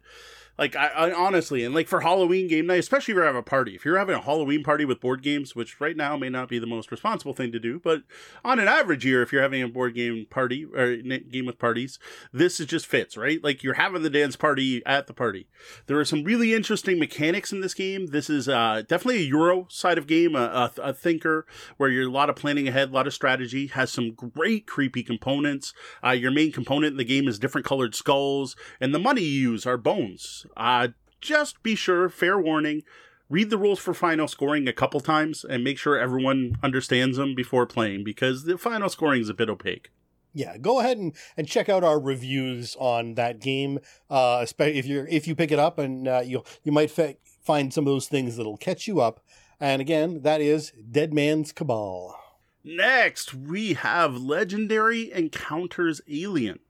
Like 0.58 0.74
I, 0.74 0.88
I, 0.88 1.12
honestly, 1.12 1.64
and 1.64 1.74
like 1.74 1.86
for 1.86 2.00
Halloween 2.00 2.48
game 2.48 2.66
night, 2.66 2.80
especially 2.80 3.12
if 3.12 3.16
you're 3.16 3.24
having 3.24 3.38
a 3.38 3.44
party, 3.44 3.76
if 3.76 3.84
you're 3.84 3.98
having 3.98 4.16
a 4.16 4.20
Halloween 4.20 4.64
party 4.64 4.84
with 4.84 5.00
board 5.00 5.22
games, 5.22 5.54
which 5.54 5.80
right 5.80 5.96
now 5.96 6.16
may 6.16 6.28
not 6.28 6.48
be 6.48 6.58
the 6.58 6.66
most 6.66 6.90
responsible 6.90 7.32
thing 7.32 7.52
to 7.52 7.60
do, 7.60 7.78
but 7.78 8.02
on 8.44 8.58
an 8.58 8.66
average 8.66 9.06
year, 9.06 9.22
if 9.22 9.32
you're 9.32 9.42
having 9.42 9.62
a 9.62 9.68
board 9.68 9.94
game 9.94 10.26
party 10.28 10.64
or 10.64 10.96
game 10.96 11.46
with 11.46 11.58
parties, 11.58 12.00
this 12.32 12.58
is 12.58 12.66
just 12.66 12.86
fits 12.86 13.16
right. 13.16 13.42
Like 13.42 13.62
you're 13.62 13.74
having 13.74 14.02
the 14.02 14.10
dance 14.10 14.34
party 14.34 14.84
at 14.84 15.06
the 15.06 15.14
party. 15.14 15.48
There 15.86 15.98
are 15.98 16.04
some 16.04 16.24
really 16.24 16.52
interesting 16.52 16.98
mechanics 16.98 17.52
in 17.52 17.60
this 17.60 17.74
game. 17.74 18.06
This 18.06 18.28
is 18.28 18.48
uh, 18.48 18.82
definitely 18.88 19.22
a 19.22 19.28
Euro 19.28 19.66
side 19.70 19.96
of 19.98 20.08
game, 20.08 20.34
a, 20.34 20.72
a, 20.78 20.82
a 20.82 20.92
thinker 20.92 21.46
where 21.76 21.88
you're 21.88 22.08
a 22.08 22.12
lot 22.12 22.30
of 22.30 22.36
planning 22.36 22.66
ahead, 22.66 22.90
a 22.90 22.92
lot 22.92 23.06
of 23.06 23.14
strategy. 23.14 23.68
Has 23.68 23.92
some 23.92 24.12
great 24.12 24.66
creepy 24.66 25.04
components. 25.04 25.72
Uh, 26.04 26.10
your 26.10 26.32
main 26.32 26.50
component 26.50 26.92
in 26.92 26.96
the 26.96 27.04
game 27.04 27.28
is 27.28 27.38
different 27.38 27.66
colored 27.66 27.94
skulls, 27.94 28.56
and 28.80 28.92
the 28.92 28.98
money 28.98 29.22
you 29.22 29.50
use 29.50 29.66
are 29.66 29.76
bones. 29.76 30.46
Uh, 30.56 30.88
just 31.20 31.62
be 31.62 31.74
sure, 31.74 32.08
fair 32.08 32.38
warning, 32.38 32.82
read 33.28 33.50
the 33.50 33.58
rules 33.58 33.78
for 33.78 33.94
final 33.94 34.28
scoring 34.28 34.68
a 34.68 34.72
couple 34.72 35.00
times 35.00 35.44
and 35.44 35.64
make 35.64 35.78
sure 35.78 35.98
everyone 35.98 36.56
understands 36.62 37.16
them 37.16 37.34
before 37.34 37.66
playing 37.66 38.04
because 38.04 38.44
the 38.44 38.56
final 38.56 38.88
scoring 38.88 39.20
is 39.20 39.28
a 39.28 39.34
bit 39.34 39.50
opaque. 39.50 39.90
Yeah, 40.34 40.56
go 40.58 40.78
ahead 40.80 40.98
and, 40.98 41.14
and 41.36 41.48
check 41.48 41.68
out 41.68 41.82
our 41.82 41.98
reviews 41.98 42.76
on 42.78 43.14
that 43.14 43.40
game. 43.40 43.80
Uh, 44.10 44.40
especially 44.42 44.78
if 44.78 44.86
you 44.86 45.06
if 45.08 45.26
you 45.26 45.34
pick 45.34 45.50
it 45.50 45.58
up, 45.58 45.78
and 45.78 46.06
uh, 46.06 46.22
you 46.24 46.44
you 46.62 46.70
might 46.70 46.90
fa- 46.90 47.16
find 47.42 47.72
some 47.72 47.86
of 47.86 47.92
those 47.92 48.08
things 48.08 48.36
that'll 48.36 48.58
catch 48.58 48.86
you 48.86 49.00
up. 49.00 49.20
And 49.58 49.80
again, 49.80 50.22
that 50.22 50.40
is 50.40 50.72
Dead 50.90 51.12
Man's 51.12 51.50
Cabal. 51.50 52.16
Next, 52.62 53.32
we 53.32 53.72
have 53.72 54.16
Legendary 54.16 55.10
Encounters 55.10 56.00
Alien. 56.08 56.60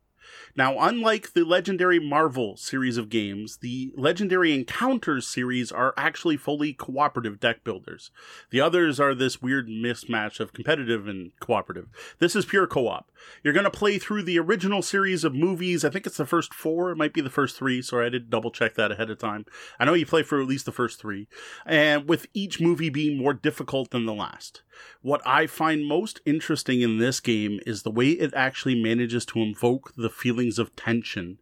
Now, 0.58 0.76
unlike 0.80 1.34
the 1.34 1.44
legendary 1.44 2.00
Marvel 2.00 2.56
series 2.56 2.96
of 2.96 3.08
games, 3.08 3.58
the 3.58 3.92
legendary 3.96 4.52
Encounters 4.52 5.24
series 5.24 5.70
are 5.70 5.94
actually 5.96 6.36
fully 6.36 6.72
cooperative 6.72 7.38
deck 7.38 7.62
builders. 7.62 8.10
The 8.50 8.60
others 8.60 8.98
are 8.98 9.14
this 9.14 9.40
weird 9.40 9.68
mismatch 9.68 10.40
of 10.40 10.52
competitive 10.52 11.06
and 11.06 11.30
cooperative. 11.38 11.86
This 12.18 12.34
is 12.34 12.44
pure 12.44 12.66
co 12.66 12.88
op. 12.88 13.08
You're 13.44 13.54
going 13.54 13.62
to 13.66 13.70
play 13.70 14.00
through 14.00 14.24
the 14.24 14.40
original 14.40 14.82
series 14.82 15.22
of 15.22 15.32
movies. 15.32 15.84
I 15.84 15.90
think 15.90 16.08
it's 16.08 16.16
the 16.16 16.26
first 16.26 16.52
four. 16.52 16.90
It 16.90 16.96
might 16.96 17.12
be 17.12 17.20
the 17.20 17.30
first 17.30 17.56
three. 17.56 17.80
Sorry, 17.80 18.06
I 18.06 18.08
did 18.08 18.28
double 18.28 18.50
check 18.50 18.74
that 18.74 18.90
ahead 18.90 19.10
of 19.10 19.18
time. 19.18 19.44
I 19.78 19.84
know 19.84 19.94
you 19.94 20.06
play 20.06 20.24
for 20.24 20.40
at 20.40 20.48
least 20.48 20.66
the 20.66 20.72
first 20.72 21.00
three. 21.00 21.28
And 21.66 22.08
with 22.08 22.26
each 22.34 22.60
movie 22.60 22.90
being 22.90 23.16
more 23.16 23.32
difficult 23.32 23.92
than 23.92 24.06
the 24.06 24.12
last. 24.12 24.62
What 25.02 25.20
I 25.26 25.46
find 25.46 25.86
most 25.86 26.20
interesting 26.24 26.82
in 26.82 26.98
this 26.98 27.20
game 27.20 27.60
is 27.66 27.82
the 27.82 27.90
way 27.90 28.10
it 28.10 28.32
actually 28.34 28.80
manages 28.80 29.24
to 29.26 29.40
invoke 29.40 29.92
the 29.96 30.10
feelings 30.48 30.58
of 30.58 30.74
tension 30.76 31.38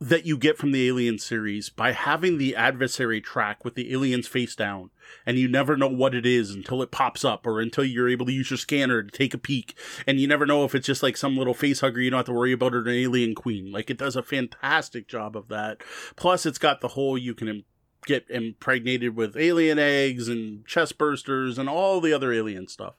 that 0.00 0.24
you 0.24 0.38
get 0.38 0.56
from 0.56 0.70
the 0.70 0.86
Alien 0.86 1.18
series 1.18 1.70
by 1.70 1.90
having 1.90 2.38
the 2.38 2.54
adversary 2.54 3.20
track 3.20 3.64
with 3.64 3.74
the 3.74 3.92
aliens 3.92 4.28
face 4.28 4.54
down, 4.54 4.90
and 5.26 5.36
you 5.36 5.48
never 5.48 5.76
know 5.76 5.88
what 5.88 6.14
it 6.14 6.24
is 6.24 6.54
until 6.54 6.82
it 6.82 6.92
pops 6.92 7.24
up 7.24 7.44
or 7.44 7.60
until 7.60 7.82
you're 7.82 8.08
able 8.08 8.24
to 8.24 8.32
use 8.32 8.48
your 8.48 8.58
scanner 8.58 9.02
to 9.02 9.10
take 9.10 9.34
a 9.34 9.38
peek, 9.38 9.76
and 10.06 10.20
you 10.20 10.28
never 10.28 10.46
know 10.46 10.64
if 10.64 10.72
it's 10.72 10.86
just 10.86 11.02
like 11.02 11.16
some 11.16 11.36
little 11.36 11.52
face 11.54 11.80
hugger 11.80 12.00
you 12.00 12.10
don't 12.10 12.18
have 12.18 12.26
to 12.26 12.32
worry 12.32 12.52
about 12.52 12.74
or 12.74 12.82
an 12.82 12.88
alien 12.88 13.34
queen. 13.34 13.72
Like 13.72 13.90
it 13.90 13.98
does 13.98 14.14
a 14.14 14.22
fantastic 14.22 15.08
job 15.08 15.36
of 15.36 15.48
that. 15.48 15.82
Plus, 16.14 16.46
it's 16.46 16.58
got 16.58 16.80
the 16.80 16.88
whole 16.88 17.18
you 17.18 17.34
can 17.34 17.64
get 18.06 18.24
impregnated 18.30 19.16
with 19.16 19.36
alien 19.36 19.80
eggs 19.80 20.28
and 20.28 20.64
chest 20.64 20.96
bursters 20.96 21.58
and 21.58 21.68
all 21.68 22.00
the 22.00 22.12
other 22.12 22.32
alien 22.32 22.68
stuff. 22.68 22.94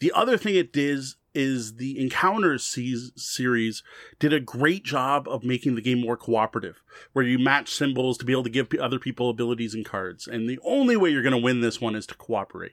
The 0.00 0.12
other 0.12 0.36
thing 0.36 0.54
it 0.54 0.70
does 0.70 1.16
is 1.36 1.76
the 1.76 2.00
Encounters 2.00 2.64
series 3.16 3.82
did 4.18 4.32
a 4.32 4.40
great 4.40 4.84
job 4.84 5.28
of 5.28 5.44
making 5.44 5.74
the 5.74 5.82
game 5.82 6.00
more 6.00 6.16
cooperative, 6.16 6.82
where 7.12 7.24
you 7.24 7.38
match 7.38 7.72
symbols 7.72 8.18
to 8.18 8.24
be 8.24 8.32
able 8.32 8.42
to 8.44 8.50
give 8.50 8.68
other 8.80 8.98
people 8.98 9.30
abilities 9.30 9.74
and 9.74 9.84
cards. 9.84 10.26
And 10.26 10.48
the 10.48 10.58
only 10.64 10.96
way 10.96 11.10
you're 11.10 11.22
going 11.22 11.32
to 11.32 11.38
win 11.38 11.60
this 11.60 11.80
one 11.80 11.94
is 11.94 12.06
to 12.06 12.14
cooperate. 12.14 12.72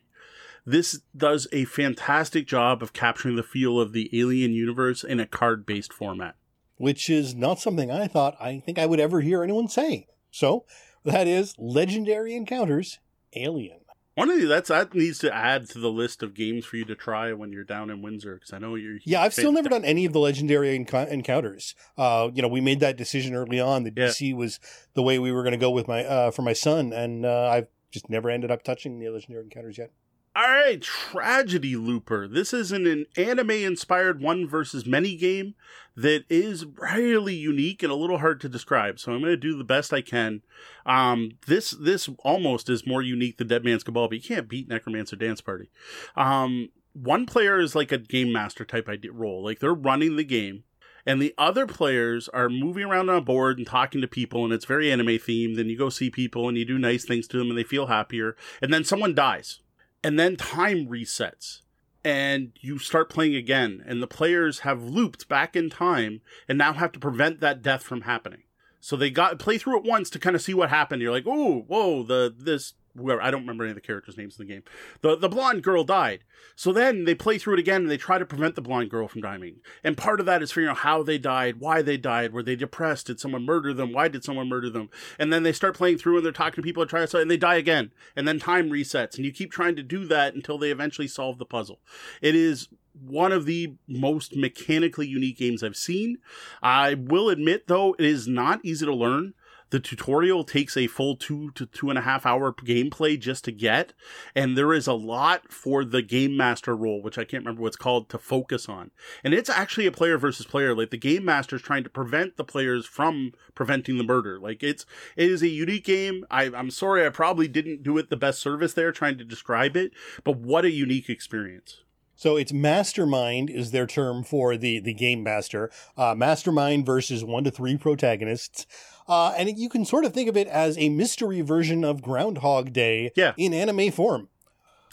This 0.66 1.02
does 1.16 1.48
a 1.52 1.66
fantastic 1.66 2.48
job 2.48 2.82
of 2.82 2.94
capturing 2.94 3.36
the 3.36 3.44
feel 3.44 3.80
of 3.80 3.92
the 3.92 4.10
alien 4.18 4.54
universe 4.54 5.04
in 5.04 5.20
a 5.20 5.28
card 5.28 5.66
based 5.66 5.92
format. 5.92 6.36
Which 6.78 7.10
is 7.10 7.36
not 7.36 7.60
something 7.60 7.92
I 7.92 8.08
thought 8.08 8.36
I 8.42 8.62
think 8.66 8.80
I 8.80 8.86
would 8.86 9.00
ever 9.00 9.22
hear 9.22 9.44
anyone 9.44 9.68
say. 9.68 10.08
So, 10.32 10.66
that 11.04 11.28
is 11.28 11.54
Legendary 11.58 12.34
Encounters 12.34 13.00
Alien. 13.36 13.82
One 14.16 14.30
of 14.30 14.40
the 14.40 14.46
that's 14.46 14.70
that 14.70 14.94
needs 14.94 15.18
to 15.20 15.34
add 15.34 15.70
to 15.70 15.80
the 15.80 15.90
list 15.90 16.22
of 16.22 16.36
games 16.36 16.66
for 16.66 16.78
you 16.78 16.86
to 16.86 16.96
try 16.96 17.34
when 17.34 17.52
you're 17.52 17.64
down 17.64 17.90
in 17.90 18.04
Windsor 18.04 18.36
because 18.36 18.54
I 18.54 18.60
know 18.60 18.76
you're. 18.76 19.00
Yeah, 19.04 19.22
I've 19.22 19.34
still 19.34 19.52
never 19.52 19.70
done 19.70 19.84
any 19.84 20.06
of 20.06 20.14
the 20.14 20.20
legendary 20.20 20.76
encounters. 20.76 21.74
Uh, 21.98 22.30
you 22.34 22.44
know, 22.44 22.48
we 22.48 22.62
made 22.62 22.80
that 22.82 22.96
decision 22.96 23.34
early 23.34 23.60
on. 23.60 23.84
The 23.84 23.94
yeah. 23.96 24.08
DC 24.08 24.36
was 24.36 24.60
the 24.94 25.02
way 25.02 25.18
we 25.18 25.32
were 25.32 25.42
going 25.42 25.54
to 25.54 25.58
go 25.58 25.72
with 25.72 25.88
my 25.88 26.06
uh, 26.06 26.32
for 26.32 26.44
my 26.44 26.54
son, 26.54 26.94
and 26.94 27.26
uh, 27.26 27.50
I've 27.50 27.68
just 27.90 28.08
never 28.08 28.30
ended 28.30 28.52
up 28.52 28.62
touching 28.64 29.00
the 29.00 29.10
legendary 29.10 29.46
encounters 29.46 29.80
yet. 29.80 29.92
All 30.36 30.48
right, 30.48 30.82
Tragedy 30.82 31.76
Looper. 31.76 32.28
This 32.28 32.56
is 32.56 32.72
an, 32.72 32.88
an 32.88 33.06
anime 33.16 33.52
inspired 33.52 34.20
one 34.20 34.48
versus 34.48 34.84
many 34.84 35.16
game 35.16 35.54
that 35.96 36.26
is 36.28 36.66
really 36.66 37.36
unique 37.36 37.84
and 37.84 37.92
a 37.92 37.96
little 37.96 38.18
hard 38.18 38.42
to 38.42 38.50
describe. 38.50 39.00
So 39.00 39.12
I'm 39.12 39.20
going 39.20 39.30
to 39.30 39.38
do 39.38 39.56
the 39.56 39.64
best 39.64 39.94
I 39.94 40.02
can. 40.02 40.42
Um, 40.88 41.34
this 41.46 41.70
this 41.70 42.10
almost 42.24 42.68
is 42.68 42.88
more 42.88 43.04
unique 43.04 43.38
than 43.38 43.48
Dead 43.48 43.64
Man's 43.64 43.84
Cabal, 43.84 44.08
but 44.08 44.18
you 44.18 44.24
can't 44.24 44.50
beat 44.50 44.68
Necromancer 44.68 45.16
Dance 45.16 45.40
Party. 45.40 45.70
Um, 46.16 46.70
one 46.94 47.28
player 47.28 47.60
is 47.60 47.76
like 47.76 47.92
a 47.92 48.00
game 48.00 48.34
master 48.34 48.66
type 48.66 48.90
idea 48.90 49.12
role, 49.12 49.44
like 49.44 49.60
they're 49.60 49.72
running 49.72 50.16
the 50.16 50.24
game, 50.24 50.64
and 51.06 51.22
the 51.22 51.36
other 51.38 51.68
players 51.68 52.28
are 52.30 52.50
moving 52.50 52.86
around 52.86 53.12
on 53.12 53.18
a 53.18 53.22
board 53.22 53.60
and 53.60 53.68
talking 53.68 54.02
to 54.02 54.08
people, 54.08 54.44
and 54.44 54.52
it's 54.52 54.66
very 54.66 54.92
anime 54.92 55.06
themed. 55.10 55.60
And 55.60 55.70
you 55.70 55.78
go 55.78 55.90
see 55.90 56.10
people 56.10 56.50
and 56.50 56.58
you 56.58 56.66
do 56.66 56.80
nice 56.80 57.06
things 57.06 57.28
to 57.28 57.38
them, 57.38 57.50
and 57.50 57.58
they 57.58 57.64
feel 57.64 57.86
happier. 57.86 58.36
And 58.64 58.74
then 58.74 58.84
someone 58.84 59.14
dies 59.14 59.60
and 60.04 60.20
then 60.20 60.36
time 60.36 60.88
resets 60.88 61.62
and 62.04 62.52
you 62.60 62.78
start 62.78 63.10
playing 63.10 63.36
again 63.36 63.84
and 63.88 64.02
the 64.02 64.08
players 64.08 64.60
have 64.60 64.84
looped 64.84 65.28
back 65.30 65.56
in 65.56 65.70
time 65.70 66.22
and 66.48 66.58
now 66.58 66.74
have 66.74 66.92
to 66.92 67.00
prevent 67.00 67.40
that 67.40 67.62
death 67.62 67.84
from 67.84 68.02
happening. 68.02 68.44
So 68.80 68.98
they 68.98 69.10
got 69.10 69.40
play 69.40 69.58
through 69.58 69.78
it 69.78 69.86
once 69.86 70.10
to 70.10 70.20
kind 70.20 70.36
of 70.36 70.42
see 70.42 70.54
what 70.54 70.70
happened. 70.70 71.02
You're 71.02 71.12
like 71.12 71.28
oh 71.28 71.62
whoa 71.62 72.04
the 72.04 72.34
this 72.38 72.74
whoever 72.96 73.22
I 73.22 73.32
don't 73.32 73.42
remember 73.42 73.64
any 73.64 73.72
of 73.72 73.76
the 73.76 73.82
characters' 73.82 74.18
names 74.18 74.40
in 74.40 74.48
the 74.48 74.54
game. 74.54 74.64
The 75.02 75.16
the 75.16 75.30
blonde 75.30 75.64
girl 75.64 75.84
died. 75.84 76.24
So 76.56 76.72
then 76.72 77.06
they 77.06 77.16
play 77.16 77.38
through 77.38 77.56
it 77.56 77.60
again 77.60 77.82
and 77.82 77.90
they 77.90 77.98
try 77.98 78.18
to 78.18 78.26
prevent 78.26 78.56
the 78.56 78.62
blonde 78.62 78.90
girl 78.90 79.08
from 79.08 79.22
dying. 79.22 79.58
And 79.84 79.98
part 79.98 80.20
of 80.20 80.26
that 80.26 80.44
is 80.44 80.52
figuring 80.52 80.70
out 80.70 80.78
how 80.78 81.02
they 81.04 81.18
died, 81.18 81.60
why 81.60 81.82
they 81.82 81.98
died, 81.98 82.34
were 82.34 82.44
they 82.44 82.56
depressed, 82.56 83.08
did 83.08 83.20
someone 83.20 83.46
murder 83.46 83.74
them, 83.74 83.94
why 83.94 84.08
did 84.08 84.24
someone 84.24 84.50
murder 84.50 84.70
them? 84.70 84.90
And 85.18 85.34
then 85.34 85.44
they 85.44 85.54
start 85.54 85.76
playing 85.76 85.98
through 85.98 86.18
and 86.18 86.26
they're 86.26 86.32
talking 86.32 86.58
to 86.58 86.62
people 86.62 86.84
and 86.84 86.90
trying 86.90 87.08
to 87.08 87.18
and 87.18 87.32
they 87.32 87.38
die 87.38 87.56
again. 87.56 87.92
And 88.16 88.28
then 88.28 88.40
time 88.40 88.70
resets 88.70 89.16
and 89.16 89.26
you 89.26 89.32
keep 89.32 89.52
trying 89.52 89.76
to 89.76 89.84
do 89.84 90.06
that 90.06 90.36
until 90.36 90.58
they 90.58 90.72
eventually 90.72 91.08
solve 91.08 91.38
the 91.38 91.46
puzzle. 91.46 91.80
It 92.22 92.36
is 92.36 92.70
one 92.94 93.32
of 93.32 93.46
the 93.46 93.74
most 93.88 94.36
mechanically 94.36 95.08
unique 95.08 95.38
games 95.38 95.64
I've 95.64 95.76
seen. 95.76 96.18
I 96.62 96.94
will 96.94 97.30
admit 97.30 97.68
though, 97.68 97.96
it 97.98 98.06
is 98.06 98.28
not 98.28 98.64
easy 98.64 98.86
to 98.86 98.94
learn. 98.94 99.34
The 99.74 99.80
tutorial 99.80 100.44
takes 100.44 100.78
a 100.78 100.86
full 100.86 101.16
two 101.16 101.50
to 101.56 101.66
two 101.66 101.90
and 101.90 101.98
a 101.98 102.04
half 102.04 102.28
hour 102.28 102.54
gameplay 102.54 103.20
just 103.20 103.44
to 103.46 103.52
get, 103.52 103.94
and 104.36 104.56
there 104.56 104.72
is 104.72 104.86
a 104.86 104.94
lot 104.94 105.52
for 105.52 105.84
the 105.84 106.04
game 106.04 106.38
master 106.38 106.76
role, 106.76 107.02
which 107.02 107.18
I 107.18 107.24
can't 107.24 107.44
remember 107.44 107.64
what's 107.64 107.76
called, 107.76 108.08
to 108.10 108.20
focus 108.20 108.70
on. 108.70 108.92
And 109.24 109.34
it's 109.34 109.50
actually 109.50 109.88
a 109.88 109.92
player 109.92 110.20
versus 110.20 110.46
player. 110.46 110.76
Like 110.76 110.92
the 110.92 110.98
game 110.98 111.26
master 111.26 111.56
is 111.56 111.64
trying 111.64 111.84
to 111.86 111.90
prevent 111.90 112.38
the 112.38 112.44
players 112.44 112.86
from 112.86 113.32
preventing 113.56 113.98
the 113.98 114.04
murder. 114.04 114.40
Like 114.40 114.62
it's 114.62 114.86
it 115.16 115.32
is 115.32 115.42
a 115.42 115.48
unique 115.48 115.86
game. 115.86 116.24
I, 116.30 116.52
I'm 116.54 116.70
sorry, 116.70 117.04
I 117.04 117.10
probably 117.10 117.48
didn't 117.48 117.82
do 117.82 117.98
it 117.98 118.12
the 118.12 118.16
best 118.16 118.42
service 118.42 118.74
there 118.74 118.92
trying 118.92 119.18
to 119.18 119.24
describe 119.24 119.76
it, 119.76 119.92
but 120.24 120.38
what 120.38 120.66
a 120.66 120.72
unique 120.72 121.10
experience. 121.10 121.82
So 122.16 122.38
it's 122.38 122.54
mastermind 122.54 123.50
is 123.50 123.72
their 123.72 123.88
term 123.88 124.24
for 124.24 124.56
the 124.56 124.80
the 124.80 124.94
game 124.94 125.24
master. 125.24 125.72
Uh, 125.98 126.14
mastermind 126.16 126.86
versus 126.86 127.24
one 127.24 127.44
to 127.44 127.52
three 127.52 127.76
protagonists. 127.76 128.68
Uh, 129.08 129.34
and 129.38 129.58
you 129.58 129.70
can 129.70 129.86
sort 129.86 130.06
of 130.06 130.14
think 130.14 130.30
of 130.30 130.38
it 130.38 130.48
as 130.48 130.78
a 130.78 130.90
mystery 130.90 131.42
version 131.42 131.84
of 131.84 132.02
Groundhog 132.02 132.72
Day 132.74 133.12
yeah. 133.16 133.34
in 133.38 133.54
anime 133.54 133.92
form. 133.92 134.30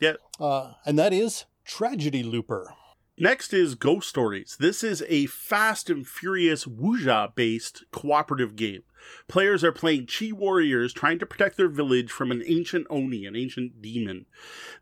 Yeah. 0.01 0.14
Uh, 0.38 0.73
and 0.85 0.99
that 0.99 1.12
is 1.12 1.44
Tragedy 1.64 2.23
Looper. 2.23 2.75
Next 3.18 3.53
is 3.53 3.75
Ghost 3.75 4.09
Stories. 4.09 4.57
This 4.59 4.83
is 4.83 5.05
a 5.07 5.27
fast 5.27 5.90
and 5.90 6.07
furious 6.07 6.64
Wuxia 6.64 7.35
based 7.35 7.85
cooperative 7.92 8.57
game. 8.57 8.83
Players 9.29 9.63
are 9.63 9.73
playing 9.73 10.07
Chi 10.07 10.33
warriors 10.33 10.93
trying 10.93 11.19
to 11.19 11.27
protect 11.27 11.57
their 11.57 11.69
village 11.69 12.11
from 12.11 12.31
an 12.31 12.43
ancient 12.47 12.87
Oni, 12.91 13.27
an 13.27 13.37
ancient 13.37 13.81
demon. 13.81 14.27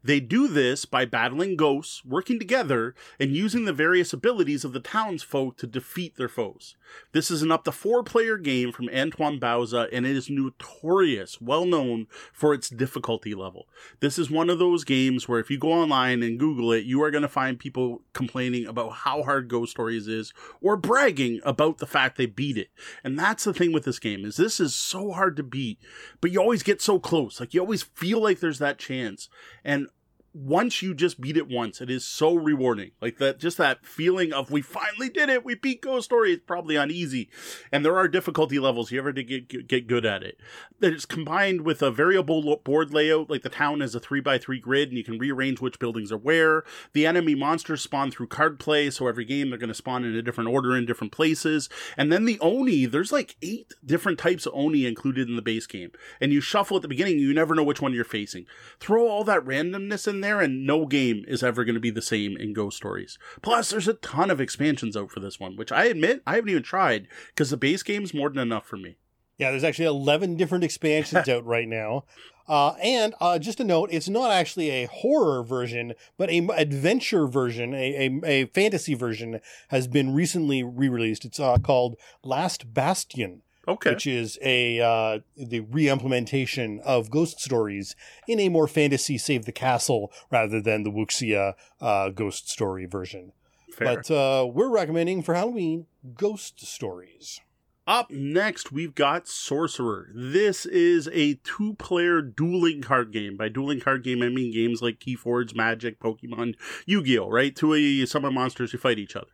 They 0.02 0.20
do 0.20 0.48
this 0.48 0.84
by 0.84 1.04
battling 1.04 1.56
ghosts, 1.56 2.04
working 2.04 2.38
together, 2.38 2.94
and 3.20 3.36
using 3.36 3.64
the 3.64 3.72
various 3.72 4.12
abilities 4.12 4.64
of 4.64 4.72
the 4.72 4.80
townsfolk 4.80 5.56
to 5.58 5.66
defeat 5.66 6.16
their 6.16 6.28
foes. 6.28 6.76
This 7.12 7.30
is 7.30 7.42
an 7.42 7.52
up 7.52 7.64
to 7.64 7.72
four 7.72 8.02
player 8.02 8.38
game 8.38 8.72
from 8.72 8.88
Antoine 8.88 9.38
Bauza, 9.38 9.88
and 9.92 10.06
it 10.06 10.16
is 10.16 10.30
notorious, 10.30 11.40
well 11.40 11.66
known 11.66 12.06
for 12.32 12.54
its 12.54 12.68
difficulty 12.68 13.34
level. 13.34 13.68
This 14.00 14.18
is 14.18 14.30
one 14.30 14.48
of 14.48 14.58
those 14.58 14.84
games 14.84 15.28
where 15.28 15.40
if 15.40 15.50
you 15.50 15.58
go 15.58 15.72
online 15.72 16.22
and 16.22 16.38
Google 16.38 16.72
it, 16.72 16.84
you 16.84 17.02
are 17.02 17.10
going 17.10 17.22
to 17.22 17.28
find 17.28 17.58
people 17.58 18.02
complaining 18.12 18.66
about 18.66 18.92
how 18.92 19.22
hard 19.22 19.48
Ghost 19.48 19.72
Stories 19.72 20.08
is, 20.08 20.32
or 20.62 20.76
bragging 20.76 21.40
about 21.44 21.78
the 21.78 21.86
fact 21.86 22.16
they 22.16 22.26
beat 22.26 22.56
it. 22.56 22.68
And 23.04 23.18
that's 23.18 23.44
the 23.44 23.52
thing 23.52 23.72
with 23.72 23.84
this 23.84 23.98
game 23.98 24.07
is 24.14 24.36
this 24.36 24.60
is 24.60 24.74
so 24.74 25.12
hard 25.12 25.36
to 25.36 25.42
beat, 25.42 25.78
but 26.20 26.30
you 26.30 26.40
always 26.40 26.62
get 26.62 26.80
so 26.80 26.98
close. 26.98 27.40
Like 27.40 27.54
you 27.54 27.60
always 27.60 27.82
feel 27.82 28.22
like 28.22 28.40
there's 28.40 28.58
that 28.58 28.78
chance. 28.78 29.28
And 29.64 29.88
once 30.34 30.82
you 30.82 30.94
just 30.94 31.20
beat 31.20 31.36
it 31.36 31.48
once, 31.48 31.80
it 31.80 31.90
is 31.90 32.06
so 32.06 32.34
rewarding. 32.34 32.90
Like 33.00 33.18
that, 33.18 33.38
just 33.38 33.56
that 33.56 33.84
feeling 33.84 34.32
of 34.32 34.50
we 34.50 34.62
finally 34.62 35.08
did 35.08 35.28
it. 35.28 35.44
We 35.44 35.54
beat 35.54 35.82
Ghost 35.82 36.04
Story. 36.04 36.32
It's 36.32 36.44
probably 36.46 36.76
uneasy, 36.76 37.30
and 37.72 37.84
there 37.84 37.96
are 37.96 38.08
difficulty 38.08 38.58
levels. 38.58 38.92
You 38.92 38.98
ever 38.98 39.12
to 39.12 39.22
get 39.22 39.66
get 39.66 39.86
good 39.86 40.04
at 40.04 40.22
it. 40.22 40.38
That 40.80 40.92
is 40.92 41.06
combined 41.06 41.62
with 41.62 41.82
a 41.82 41.90
variable 41.90 42.56
board 42.58 42.92
layout. 42.92 43.30
Like 43.30 43.42
the 43.42 43.48
town 43.48 43.82
is 43.82 43.94
a 43.94 44.00
three 44.00 44.20
by 44.20 44.38
three 44.38 44.60
grid, 44.60 44.88
and 44.90 44.98
you 44.98 45.04
can 45.04 45.18
rearrange 45.18 45.60
which 45.60 45.78
buildings 45.78 46.12
are 46.12 46.18
where. 46.18 46.64
The 46.92 47.06
enemy 47.06 47.34
monsters 47.34 47.82
spawn 47.82 48.10
through 48.10 48.28
card 48.28 48.60
play, 48.60 48.90
so 48.90 49.08
every 49.08 49.24
game 49.24 49.50
they're 49.50 49.58
going 49.58 49.68
to 49.68 49.74
spawn 49.74 50.04
in 50.04 50.14
a 50.14 50.22
different 50.22 50.50
order 50.50 50.76
in 50.76 50.86
different 50.86 51.12
places. 51.12 51.68
And 51.96 52.12
then 52.12 52.26
the 52.26 52.38
Oni, 52.40 52.86
there's 52.86 53.12
like 53.12 53.36
eight 53.42 53.72
different 53.84 54.18
types 54.18 54.46
of 54.46 54.54
Oni 54.54 54.86
included 54.86 55.28
in 55.28 55.36
the 55.36 55.42
base 55.42 55.66
game, 55.66 55.90
and 56.20 56.32
you 56.32 56.40
shuffle 56.40 56.76
at 56.76 56.82
the 56.82 56.88
beginning. 56.88 57.18
You 57.18 57.32
never 57.32 57.54
know 57.54 57.64
which 57.64 57.80
one 57.80 57.94
you're 57.94 58.04
facing. 58.04 58.46
Throw 58.78 59.08
all 59.08 59.24
that 59.24 59.44
randomness 59.44 60.06
in 60.06 60.17
there 60.20 60.38
there, 60.38 60.44
and 60.44 60.66
no 60.66 60.86
game 60.86 61.24
is 61.26 61.42
ever 61.42 61.64
going 61.64 61.74
to 61.74 61.80
be 61.80 61.90
the 61.90 62.02
same 62.02 62.36
in 62.36 62.52
Ghost 62.52 62.76
Stories. 62.76 63.18
Plus, 63.42 63.70
there's 63.70 63.88
a 63.88 63.94
ton 63.94 64.30
of 64.30 64.40
expansions 64.40 64.96
out 64.96 65.10
for 65.10 65.20
this 65.20 65.40
one, 65.40 65.56
which 65.56 65.72
I 65.72 65.84
admit 65.84 66.22
I 66.26 66.36
haven't 66.36 66.50
even 66.50 66.62
tried 66.62 67.08
because 67.28 67.50
the 67.50 67.56
base 67.56 67.82
game's 67.82 68.14
more 68.14 68.28
than 68.28 68.38
enough 68.38 68.66
for 68.66 68.76
me. 68.76 68.96
Yeah, 69.38 69.50
there's 69.50 69.64
actually 69.64 69.86
11 69.86 70.36
different 70.36 70.64
expansions 70.64 71.28
out 71.28 71.44
right 71.44 71.68
now. 71.68 72.04
Uh, 72.48 72.74
and 72.82 73.14
uh, 73.20 73.38
just 73.38 73.60
a 73.60 73.64
note, 73.64 73.90
it's 73.92 74.08
not 74.08 74.30
actually 74.30 74.70
a 74.70 74.86
horror 74.86 75.42
version, 75.42 75.94
but 76.16 76.30
a 76.30 76.38
adventure 76.56 77.26
version, 77.26 77.74
a, 77.74 78.20
a, 78.24 78.42
a 78.42 78.46
fantasy 78.46 78.94
version 78.94 79.40
has 79.68 79.86
been 79.86 80.14
recently 80.14 80.62
re-released. 80.62 81.24
It's 81.24 81.38
uh, 81.38 81.58
called 81.58 81.96
Last 82.24 82.72
Bastion. 82.72 83.42
Okay. 83.68 83.90
Which 83.90 84.06
is 84.06 84.38
a 84.40 84.80
uh, 84.80 85.18
the 85.36 85.60
re-implementation 85.60 86.80
of 86.84 87.10
ghost 87.10 87.38
stories 87.40 87.94
in 88.26 88.40
a 88.40 88.48
more 88.48 88.66
fantasy 88.66 89.18
save 89.18 89.44
the 89.44 89.52
castle 89.52 90.10
rather 90.30 90.60
than 90.62 90.84
the 90.84 90.90
Wuxia 90.90 91.52
uh, 91.80 92.08
ghost 92.08 92.48
story 92.48 92.86
version. 92.86 93.32
Fair. 93.72 93.96
But 93.96 94.10
uh, 94.10 94.46
we're 94.46 94.70
recommending 94.70 95.22
for 95.22 95.34
Halloween 95.34 95.86
ghost 96.14 96.66
stories. 96.66 97.40
Up 97.88 98.10
next, 98.10 98.70
we've 98.70 98.94
got 98.94 99.26
Sorcerer. 99.26 100.10
This 100.14 100.66
is 100.66 101.08
a 101.10 101.36
two 101.36 101.72
player 101.78 102.20
dueling 102.20 102.82
card 102.82 103.14
game. 103.14 103.38
By 103.38 103.48
dueling 103.48 103.80
card 103.80 104.04
game, 104.04 104.22
I 104.22 104.28
mean 104.28 104.52
games 104.52 104.82
like 104.82 105.00
Keyforge, 105.00 105.56
Magic, 105.56 105.98
Pokemon, 105.98 106.56
Yu 106.84 107.02
Gi 107.02 107.18
Oh!, 107.18 107.30
right? 107.30 107.56
Two 107.56 107.72
a 107.72 108.04
summon 108.04 108.34
monsters 108.34 108.72
who 108.72 108.78
fight 108.78 108.98
each 108.98 109.16
other. 109.16 109.30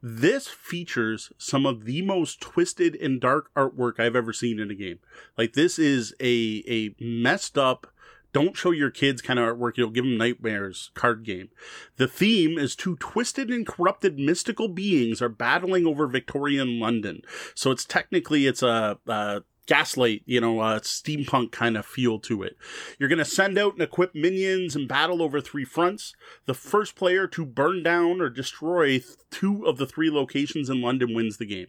This 0.00 0.46
features 0.46 1.32
some 1.36 1.66
of 1.66 1.84
the 1.84 2.00
most 2.00 2.40
twisted 2.40 2.94
and 2.94 3.20
dark 3.20 3.52
artwork 3.56 3.98
I've 3.98 4.14
ever 4.14 4.32
seen 4.32 4.60
in 4.60 4.70
a 4.70 4.76
game. 4.76 5.00
Like, 5.36 5.54
this 5.54 5.76
is 5.76 6.14
a, 6.20 6.62
a 6.68 6.94
messed 7.00 7.58
up 7.58 7.88
don't 8.36 8.54
show 8.54 8.70
your 8.70 8.90
kids 8.90 9.22
kind 9.22 9.38
of 9.38 9.48
artwork, 9.48 9.78
you'll 9.78 9.88
give 9.88 10.04
them 10.04 10.18
nightmares 10.18 10.90
card 10.92 11.24
game. 11.24 11.48
The 11.96 12.06
theme 12.06 12.58
is 12.58 12.76
two 12.76 12.96
twisted 12.96 13.48
and 13.48 13.66
corrupted 13.66 14.18
mystical 14.18 14.68
beings 14.68 15.22
are 15.22 15.30
battling 15.30 15.86
over 15.86 16.06
Victorian 16.06 16.78
London. 16.78 17.22
So 17.54 17.70
it's 17.70 17.86
technically, 17.86 18.46
it's 18.46 18.62
a, 18.62 18.98
a 19.06 19.40
gaslight, 19.66 20.20
you 20.26 20.38
know, 20.38 20.56
steampunk 20.56 21.50
kind 21.50 21.78
of 21.78 21.86
feel 21.86 22.18
to 22.20 22.42
it. 22.42 22.58
You're 22.98 23.08
going 23.08 23.20
to 23.20 23.24
send 23.24 23.56
out 23.56 23.72
and 23.72 23.82
equip 23.82 24.14
minions 24.14 24.76
and 24.76 24.86
battle 24.86 25.22
over 25.22 25.40
three 25.40 25.64
fronts. 25.64 26.14
The 26.44 26.52
first 26.52 26.94
player 26.94 27.26
to 27.28 27.46
burn 27.46 27.82
down 27.82 28.20
or 28.20 28.28
destroy 28.28 29.00
two 29.30 29.66
of 29.66 29.78
the 29.78 29.86
three 29.86 30.10
locations 30.10 30.68
in 30.68 30.82
London 30.82 31.14
wins 31.14 31.38
the 31.38 31.46
game. 31.46 31.68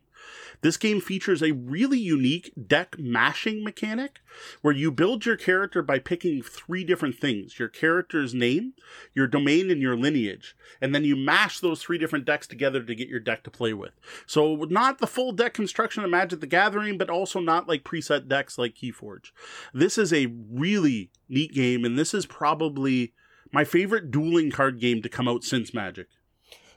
This 0.61 0.77
game 0.77 1.01
features 1.01 1.43
a 1.43 1.51
really 1.51 1.99
unique 1.99 2.51
deck 2.67 2.95
mashing 2.97 3.63
mechanic 3.63 4.19
where 4.61 4.73
you 4.73 4.91
build 4.91 5.25
your 5.25 5.37
character 5.37 5.81
by 5.81 5.99
picking 5.99 6.41
three 6.41 6.83
different 6.83 7.15
things 7.19 7.59
your 7.59 7.67
character's 7.67 8.33
name, 8.33 8.73
your 9.13 9.27
domain, 9.27 9.69
and 9.69 9.81
your 9.81 9.95
lineage. 9.95 10.55
And 10.81 10.93
then 10.93 11.03
you 11.03 11.15
mash 11.15 11.59
those 11.59 11.81
three 11.81 11.97
different 11.97 12.25
decks 12.25 12.47
together 12.47 12.83
to 12.83 12.95
get 12.95 13.07
your 13.07 13.19
deck 13.19 13.43
to 13.43 13.51
play 13.51 13.73
with. 13.73 13.99
So, 14.25 14.65
not 14.69 14.99
the 14.99 15.07
full 15.07 15.31
deck 15.31 15.53
construction 15.53 16.03
of 16.03 16.09
Magic 16.09 16.39
the 16.39 16.47
Gathering, 16.47 16.97
but 16.97 17.09
also 17.09 17.39
not 17.39 17.67
like 17.67 17.83
preset 17.83 18.27
decks 18.27 18.57
like 18.57 18.75
Keyforge. 18.75 19.31
This 19.73 19.97
is 19.97 20.11
a 20.11 20.33
really 20.51 21.11
neat 21.29 21.53
game, 21.53 21.85
and 21.85 21.97
this 21.97 22.13
is 22.13 22.25
probably 22.25 23.13
my 23.51 23.63
favorite 23.63 24.11
dueling 24.11 24.51
card 24.51 24.79
game 24.79 25.01
to 25.01 25.09
come 25.09 25.27
out 25.27 25.43
since 25.43 25.73
Magic. 25.73 26.07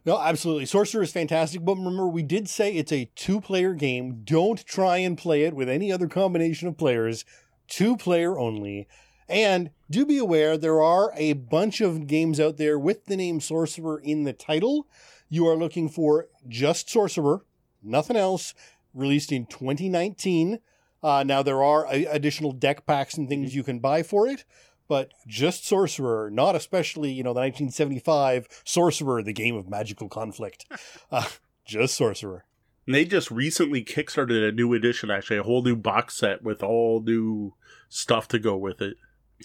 No, 0.06 0.18
absolutely. 0.18 0.64
Sorcerer 0.66 1.02
is 1.02 1.12
fantastic, 1.12 1.64
but 1.64 1.76
remember, 1.76 2.08
we 2.08 2.22
did 2.22 2.48
say 2.48 2.72
it's 2.72 2.92
a 2.92 3.10
two 3.14 3.40
player 3.40 3.74
game. 3.74 4.22
Don't 4.24 4.64
try 4.64 4.98
and 4.98 5.18
play 5.18 5.42
it 5.44 5.54
with 5.54 5.68
any 5.68 5.92
other 5.92 6.08
combination 6.08 6.68
of 6.68 6.78
players. 6.78 7.24
Two 7.68 7.96
player 7.96 8.38
only. 8.38 8.88
And 9.28 9.70
do 9.90 10.06
be 10.06 10.18
aware, 10.18 10.56
there 10.56 10.80
are 10.82 11.12
a 11.14 11.34
bunch 11.34 11.80
of 11.80 12.06
games 12.06 12.40
out 12.40 12.56
there 12.56 12.78
with 12.78 13.04
the 13.04 13.16
name 13.16 13.40
Sorcerer 13.40 13.98
in 13.98 14.24
the 14.24 14.32
title. 14.32 14.88
You 15.28 15.46
are 15.46 15.56
looking 15.56 15.88
for 15.88 16.28
just 16.48 16.90
Sorcerer, 16.90 17.44
nothing 17.82 18.16
else, 18.16 18.54
released 18.94 19.30
in 19.30 19.46
2019. 19.46 20.58
Uh, 21.02 21.22
now, 21.24 21.42
there 21.42 21.62
are 21.62 21.86
a- 21.86 22.06
additional 22.06 22.52
deck 22.52 22.86
packs 22.86 23.16
and 23.16 23.28
things 23.28 23.54
you 23.54 23.62
can 23.62 23.78
buy 23.78 24.02
for 24.02 24.26
it 24.26 24.44
but 24.90 25.12
just 25.24 25.64
Sorcerer, 25.64 26.30
not 26.32 26.56
especially, 26.56 27.12
you 27.12 27.22
know, 27.22 27.32
the 27.32 27.38
1975 27.38 28.48
Sorcerer, 28.64 29.22
the 29.22 29.32
game 29.32 29.54
of 29.54 29.70
magical 29.70 30.08
conflict. 30.08 30.66
Uh, 31.12 31.26
just 31.64 31.96
Sorcerer. 31.96 32.44
And 32.86 32.94
they 32.94 33.04
just 33.04 33.32
recently 33.32 33.84
kickstarted 33.84 34.48
a 34.48 34.52
new 34.52 34.72
edition, 34.74 35.10
actually, 35.10 35.38
a 35.38 35.42
whole 35.42 35.62
new 35.62 35.74
box 35.74 36.16
set 36.16 36.42
with 36.42 36.62
all 36.62 37.00
new 37.00 37.54
stuff 37.88 38.28
to 38.28 38.38
go 38.38 38.56
with 38.56 38.80
it. 38.80 38.96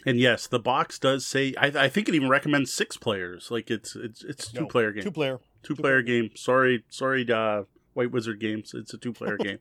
And 0.05 0.19
yes, 0.19 0.45
the 0.45 0.59
box 0.59 0.99
does 0.99 1.25
say 1.25 1.55
I, 1.57 1.67
I 1.67 1.89
think 1.89 2.07
it 2.07 2.13
even 2.15 2.29
recommends 2.29 2.71
six 2.71 2.97
players. 2.97 3.49
Like 3.49 3.71
it's 3.71 3.95
it's 3.95 4.23
it's 4.23 4.51
two 4.51 4.67
player 4.67 4.91
game. 4.91 5.03
Two 5.03 5.11
player. 5.11 5.39
Two 5.63 5.75
player 5.75 6.03
game. 6.03 6.29
Sorry, 6.35 6.83
sorry, 6.89 7.29
uh, 7.31 7.63
White 7.93 8.11
Wizard 8.11 8.39
Games. 8.39 8.73
It's 8.75 8.93
a 8.93 8.97
two 8.97 9.13
player 9.13 9.37
game. 9.39 9.59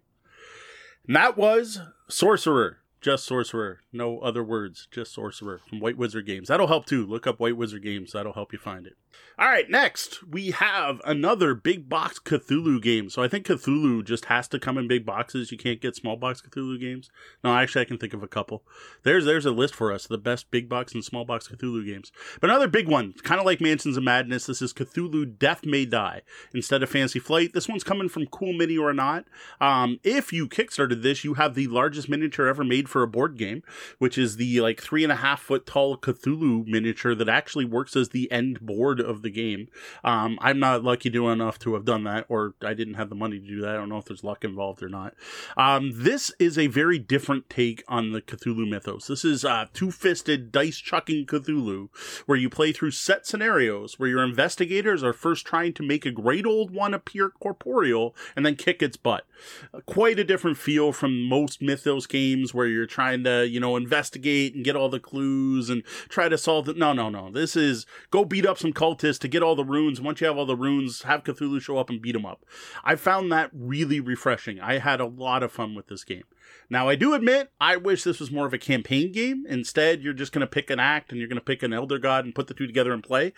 And 1.07 1.17
that 1.17 1.39
was 1.39 1.81
Sorcerer 2.09 2.79
just 3.05 3.27
sorcerer. 3.27 3.81
No 3.93 4.19
other 4.21 4.43
words. 4.43 4.89
Just 4.91 5.13
sorcerer 5.13 5.59
from 5.59 5.79
white 5.79 5.99
wizard 5.99 6.25
games. 6.25 6.49
That'll 6.49 6.69
help 6.69 6.87
too. 6.87 7.05
Look 7.07 7.27
up 7.27 7.39
white 7.39 7.57
wizard 7.57 7.83
games. 7.83 8.13
That'll 8.13 8.33
help 8.33 8.51
you 8.51 8.59
find 8.59 8.87
it. 8.87 8.95
All 9.39 9.47
right 9.47 9.69
next 9.69 10.27
we 10.27 10.53
have 10.53 11.01
another 11.05 11.55
big 11.55 11.89
box 11.89 12.19
cthulhu 12.19 12.81
game. 12.81 13.11
So 13.11 13.23
i 13.23 13.29
think 13.29 13.47
cthulhu 13.47 14.05
just 14.05 14.27
has 14.27 14.49
to 14.49 14.59
come 14.59 14.79
in 14.79 14.89
big 14.89 15.05
boxes. 15.05 15.53
You 15.53 15.59
can't 15.59 15.81
get 15.81 15.97
small 15.97 16.17
box 16.17 16.41
cthulhu 16.41 16.81
games. 16.81 17.11
No 17.43 17.55
actually 17.55 17.83
i 17.83 17.85
can 17.85 17.99
think 17.99 18.15
of 18.15 18.23
a 18.23 18.29
couple. 18.29 18.65
There's 19.03 19.25
there's 19.25 19.47
a 19.47 19.51
list 19.51 19.75
for 19.75 19.93
us 19.93 20.07
the 20.07 20.19
best 20.19 20.51
big 20.51 20.69
box 20.69 20.95
and 20.95 21.05
small 21.05 21.25
box 21.25 21.49
cthulhu 21.49 21.85
games. 21.85 22.11
But 22.41 22.51
another 22.51 22.69
big 22.69 22.89
one 22.89 23.13
kind 23.23 23.39
of 23.39 23.45
like 23.45 23.61
mansions 23.61 23.97
of 23.97 24.05
madness 24.05 24.47
this 24.47 24.63
is 24.63 24.73
cthulhu 24.73 25.39
death 25.39 25.67
may 25.67 25.85
die 25.85 26.23
instead 26.55 26.83
of 26.83 26.91
Fantasy 26.91 27.19
Flight. 27.19 27.53
This 27.53 27.69
one's 27.69 27.85
coming 27.85 28.09
from 28.09 28.27
cool 28.27 28.53
mini 28.53 28.79
or 28.79 28.95
not. 28.95 29.27
Um, 29.61 30.01
if 30.03 30.33
you 30.33 30.49
kickstarted 30.49 31.03
this 31.03 31.23
you 31.25 31.35
have 31.35 31.55
the 31.55 31.67
largest 31.67 32.09
miniature 32.09 32.47
ever 32.47 32.65
made 32.65 32.89
for 32.95 33.03
a 33.03 33.09
board 33.09 33.37
game, 33.37 33.65
which 33.99 34.17
is 34.17 34.37
the 34.37 34.61
like 34.61 34.81
three 34.81 35.03
and 35.03 35.13
a 35.13 35.17
half 35.17 35.41
foot 35.41 35.67
tall 35.67 35.99
Cthulhu 35.99 36.65
miniature 36.65 37.13
that 37.17 37.29
actually 37.29 37.65
works 37.65 37.97
as 37.97 38.11
the 38.11 38.31
end 38.31 38.61
board 38.61 39.01
of 39.01 39.23
the 39.23 39.31
game. 39.31 39.67
Um, 40.05 40.39
I'm 40.41 40.61
not 40.61 40.85
lucky 40.85 41.09
enough 41.09 41.59
to 41.59 41.75
have 41.75 41.85
done 41.85 42.05
that, 42.05 42.25
or 42.29 42.55
I 42.63 42.73
didn't 42.73 42.95
have 42.95 43.09
the 43.09 43.17
money 43.17 43.41
to 43.41 43.47
do 43.47 43.61
that. 43.63 43.71
I 43.71 43.79
don't 43.79 43.89
know 43.89 43.99
if 43.99 44.05
there's 44.05 44.23
luck 44.23 44.45
involved 44.45 44.81
or 44.81 44.89
not. 44.89 45.15
Um, 45.57 45.91
this 45.93 46.33
is 46.39 46.57
a 46.57 46.69
very 46.69 47.01
different 47.01 47.51
take 47.51 47.83
on 47.89 48.13
the 48.13 48.23
Cthulhu 48.23 48.71
mythos. 48.71 49.09
This 49.09 49.25
is 49.25 49.45
uh, 49.45 49.67
two 49.75 49.91
fisted 49.91 50.53
dice 50.53 50.79
chucking 50.79 51.27
Cthulhu, 51.27 51.89
where 52.27 52.39
you 52.39 52.49
play 52.49 52.71
through 52.71 52.93
set 52.93 53.27
scenarios 53.27 53.99
where 53.99 54.09
your 54.09 54.23
investigators 54.23 55.03
are 55.03 55.13
first 55.13 55.45
trying 55.45 55.73
to 55.73 55.83
make 55.83 56.07
a 56.07 56.13
great 56.13 56.47
old 56.47 56.71
one 56.71 56.95
appear 56.95 57.29
corporeal 57.29 58.15
and 58.37 58.47
then 58.47 58.55
kick 58.55 58.83
its 58.83 58.97
butt. 58.97 59.27
Uh, 59.73 59.81
quite 59.81 60.21
a 60.21 60.25
different 60.25 60.57
feel 60.57 60.93
from 60.93 61.29
most 61.29 61.61
mythos 61.61 62.07
games 62.07 62.55
where 62.55 62.69
you're 62.69 62.84
you're 62.85 62.89
trying 62.89 63.25
to, 63.25 63.49
you 63.49 63.59
know, 63.59 63.77
investigate 63.77 64.55
and 64.55 64.63
get 64.63 64.77
all 64.77 64.91
the 64.91 65.01
clues 65.01 65.71
and 65.71 65.83
try 66.11 66.29
to 66.29 66.37
solve 66.37 66.69
it. 66.69 66.77
No, 66.77 66.93
no, 66.93 67.09
no. 67.09 67.31
This 67.31 67.57
is 67.57 67.87
go 68.11 68.27
beat 68.27 68.45
up 68.45 68.59
some 68.59 68.75
cultists 68.75 69.19
to 69.21 69.29
get 69.29 69.43
all 69.43 69.57
the 69.57 69.65
runes. 69.65 70.03
Once 70.03 70.21
you 70.21 70.27
have 70.27 70.37
all 70.37 70.45
the 70.45 70.55
runes, 70.55 71.03
have 71.03 71.25
Cthulhu 71.25 71.63
show 71.63 71.79
up 71.79 71.89
and 71.89 72.03
beat 72.03 72.13
them 72.13 72.27
up. 72.27 72.45
I 72.85 72.97
found 72.97 73.33
that 73.33 73.51
really 73.55 74.01
refreshing. 74.01 74.61
I 74.61 74.79
had 74.79 75.01
a 75.01 75.07
lot 75.07 75.43
of 75.43 75.51
fun 75.51 75.75
with 75.75 75.87
this 75.87 76.05
game. 76.05 76.25
Now, 76.69 76.89
I 76.89 76.95
do 76.95 77.15
admit, 77.15 77.51
I 77.59 77.77
wish 77.77 78.05
this 78.05 78.21
was 78.21 78.31
more 78.31 78.47
of 78.47 78.53
a 78.53 78.59
campaign 78.59 79.13
game. 79.13 79.47
Instead, 79.49 80.03
you're 80.03 80.13
just 80.13 80.33
going 80.33 80.41
to 80.41 80.47
pick 80.47 80.69
an 80.69 80.79
act 80.79 81.11
and 81.11 81.19
you're 81.19 81.29
going 81.29 81.39
to 81.39 81.45
pick 81.45 81.63
an 81.63 81.73
elder 81.73 81.99
god 81.99 82.27
and 82.27 82.35
put 82.35 82.49
the 82.49 82.55
two 82.55 82.67
together 82.67 82.93
and 82.93 83.03
play. 83.03 83.33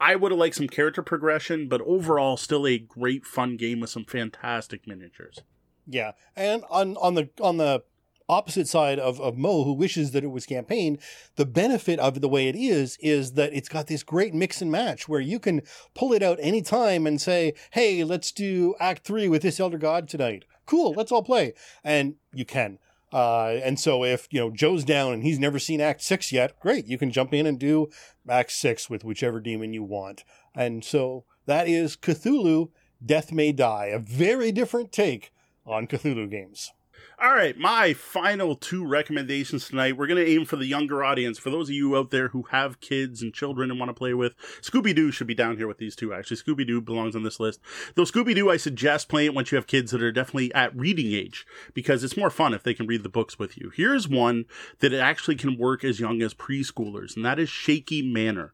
I 0.00 0.16
would 0.16 0.32
have 0.32 0.38
liked 0.38 0.56
some 0.56 0.68
character 0.68 1.02
progression, 1.02 1.68
but 1.68 1.80
overall, 1.82 2.36
still 2.36 2.66
a 2.66 2.78
great 2.78 3.24
fun 3.24 3.56
game 3.56 3.80
with 3.80 3.90
some 3.90 4.04
fantastic 4.04 4.86
miniatures. 4.86 5.40
Yeah, 5.88 6.12
and 6.36 6.64
on 6.68 6.96
on 6.98 7.14
the 7.14 7.30
on 7.40 7.56
the 7.56 7.82
opposite 8.28 8.68
side 8.68 8.98
of, 8.98 9.20
of 9.20 9.36
Mo, 9.36 9.64
who 9.64 9.72
wishes 9.72 10.10
that 10.10 10.24
it 10.24 10.30
was 10.30 10.46
campaign, 10.46 10.98
the 11.36 11.46
benefit 11.46 11.98
of 11.98 12.20
the 12.20 12.28
way 12.28 12.48
it 12.48 12.56
is, 12.56 12.98
is 13.00 13.32
that 13.32 13.52
it's 13.52 13.68
got 13.68 13.86
this 13.86 14.02
great 14.02 14.34
mix 14.34 14.60
and 14.60 14.70
match 14.70 15.08
where 15.08 15.20
you 15.20 15.38
can 15.38 15.62
pull 15.94 16.12
it 16.12 16.22
out 16.22 16.38
anytime 16.40 17.06
and 17.06 17.20
say, 17.20 17.54
hey, 17.72 18.04
let's 18.04 18.32
do 18.32 18.74
act 18.78 19.04
three 19.04 19.28
with 19.28 19.42
this 19.42 19.60
Elder 19.60 19.78
God 19.78 20.08
tonight. 20.08 20.44
Cool, 20.66 20.92
let's 20.92 21.12
all 21.12 21.22
play. 21.22 21.54
And 21.82 22.16
you 22.32 22.44
can. 22.44 22.78
Uh, 23.10 23.58
and 23.64 23.80
so 23.80 24.04
if, 24.04 24.28
you 24.30 24.38
know, 24.38 24.50
Joe's 24.50 24.84
down 24.84 25.14
and 25.14 25.22
he's 25.22 25.38
never 25.38 25.58
seen 25.58 25.80
act 25.80 26.02
six 26.02 26.30
yet, 26.30 26.60
great. 26.60 26.86
You 26.86 26.98
can 26.98 27.10
jump 27.10 27.32
in 27.32 27.46
and 27.46 27.58
do 27.58 27.88
act 28.28 28.52
six 28.52 28.90
with 28.90 29.04
whichever 29.04 29.40
demon 29.40 29.72
you 29.72 29.82
want. 29.82 30.24
And 30.54 30.84
so 30.84 31.24
that 31.46 31.68
is 31.68 31.96
Cthulhu 31.96 32.70
Death 33.04 33.32
May 33.32 33.52
Die, 33.52 33.86
a 33.86 33.98
very 33.98 34.52
different 34.52 34.92
take 34.92 35.32
on 35.64 35.86
Cthulhu 35.86 36.30
games. 36.30 36.72
All 37.20 37.34
right, 37.34 37.58
my 37.58 37.94
final 37.94 38.54
two 38.54 38.86
recommendations 38.86 39.66
tonight. 39.66 39.96
We're 39.96 40.06
going 40.06 40.24
to 40.24 40.30
aim 40.30 40.44
for 40.44 40.54
the 40.54 40.66
younger 40.66 41.02
audience. 41.02 41.36
For 41.36 41.50
those 41.50 41.68
of 41.68 41.74
you 41.74 41.96
out 41.96 42.12
there 42.12 42.28
who 42.28 42.44
have 42.52 42.78
kids 42.78 43.22
and 43.22 43.34
children 43.34 43.72
and 43.72 43.80
want 43.80 43.90
to 43.90 43.94
play 43.94 44.14
with, 44.14 44.36
Scooby 44.62 44.94
Doo 44.94 45.10
should 45.10 45.26
be 45.26 45.34
down 45.34 45.56
here 45.56 45.66
with 45.66 45.78
these 45.78 45.96
two, 45.96 46.14
actually. 46.14 46.36
Scooby 46.36 46.64
Doo 46.64 46.80
belongs 46.80 47.16
on 47.16 47.24
this 47.24 47.40
list. 47.40 47.58
Though 47.96 48.04
Scooby 48.04 48.36
Doo, 48.36 48.48
I 48.50 48.56
suggest 48.56 49.08
playing 49.08 49.26
it 49.26 49.34
once 49.34 49.50
you 49.50 49.56
have 49.56 49.66
kids 49.66 49.90
that 49.90 50.00
are 50.00 50.12
definitely 50.12 50.54
at 50.54 50.76
reading 50.76 51.12
age 51.12 51.44
because 51.74 52.04
it's 52.04 52.16
more 52.16 52.30
fun 52.30 52.54
if 52.54 52.62
they 52.62 52.72
can 52.72 52.86
read 52.86 53.02
the 53.02 53.08
books 53.08 53.36
with 53.36 53.58
you. 53.58 53.72
Here's 53.74 54.06
one 54.06 54.44
that 54.78 54.94
actually 54.94 55.34
can 55.34 55.58
work 55.58 55.82
as 55.82 55.98
young 55.98 56.22
as 56.22 56.34
preschoolers, 56.34 57.16
and 57.16 57.24
that 57.24 57.40
is 57.40 57.48
Shaky 57.48 58.00
Manor. 58.00 58.52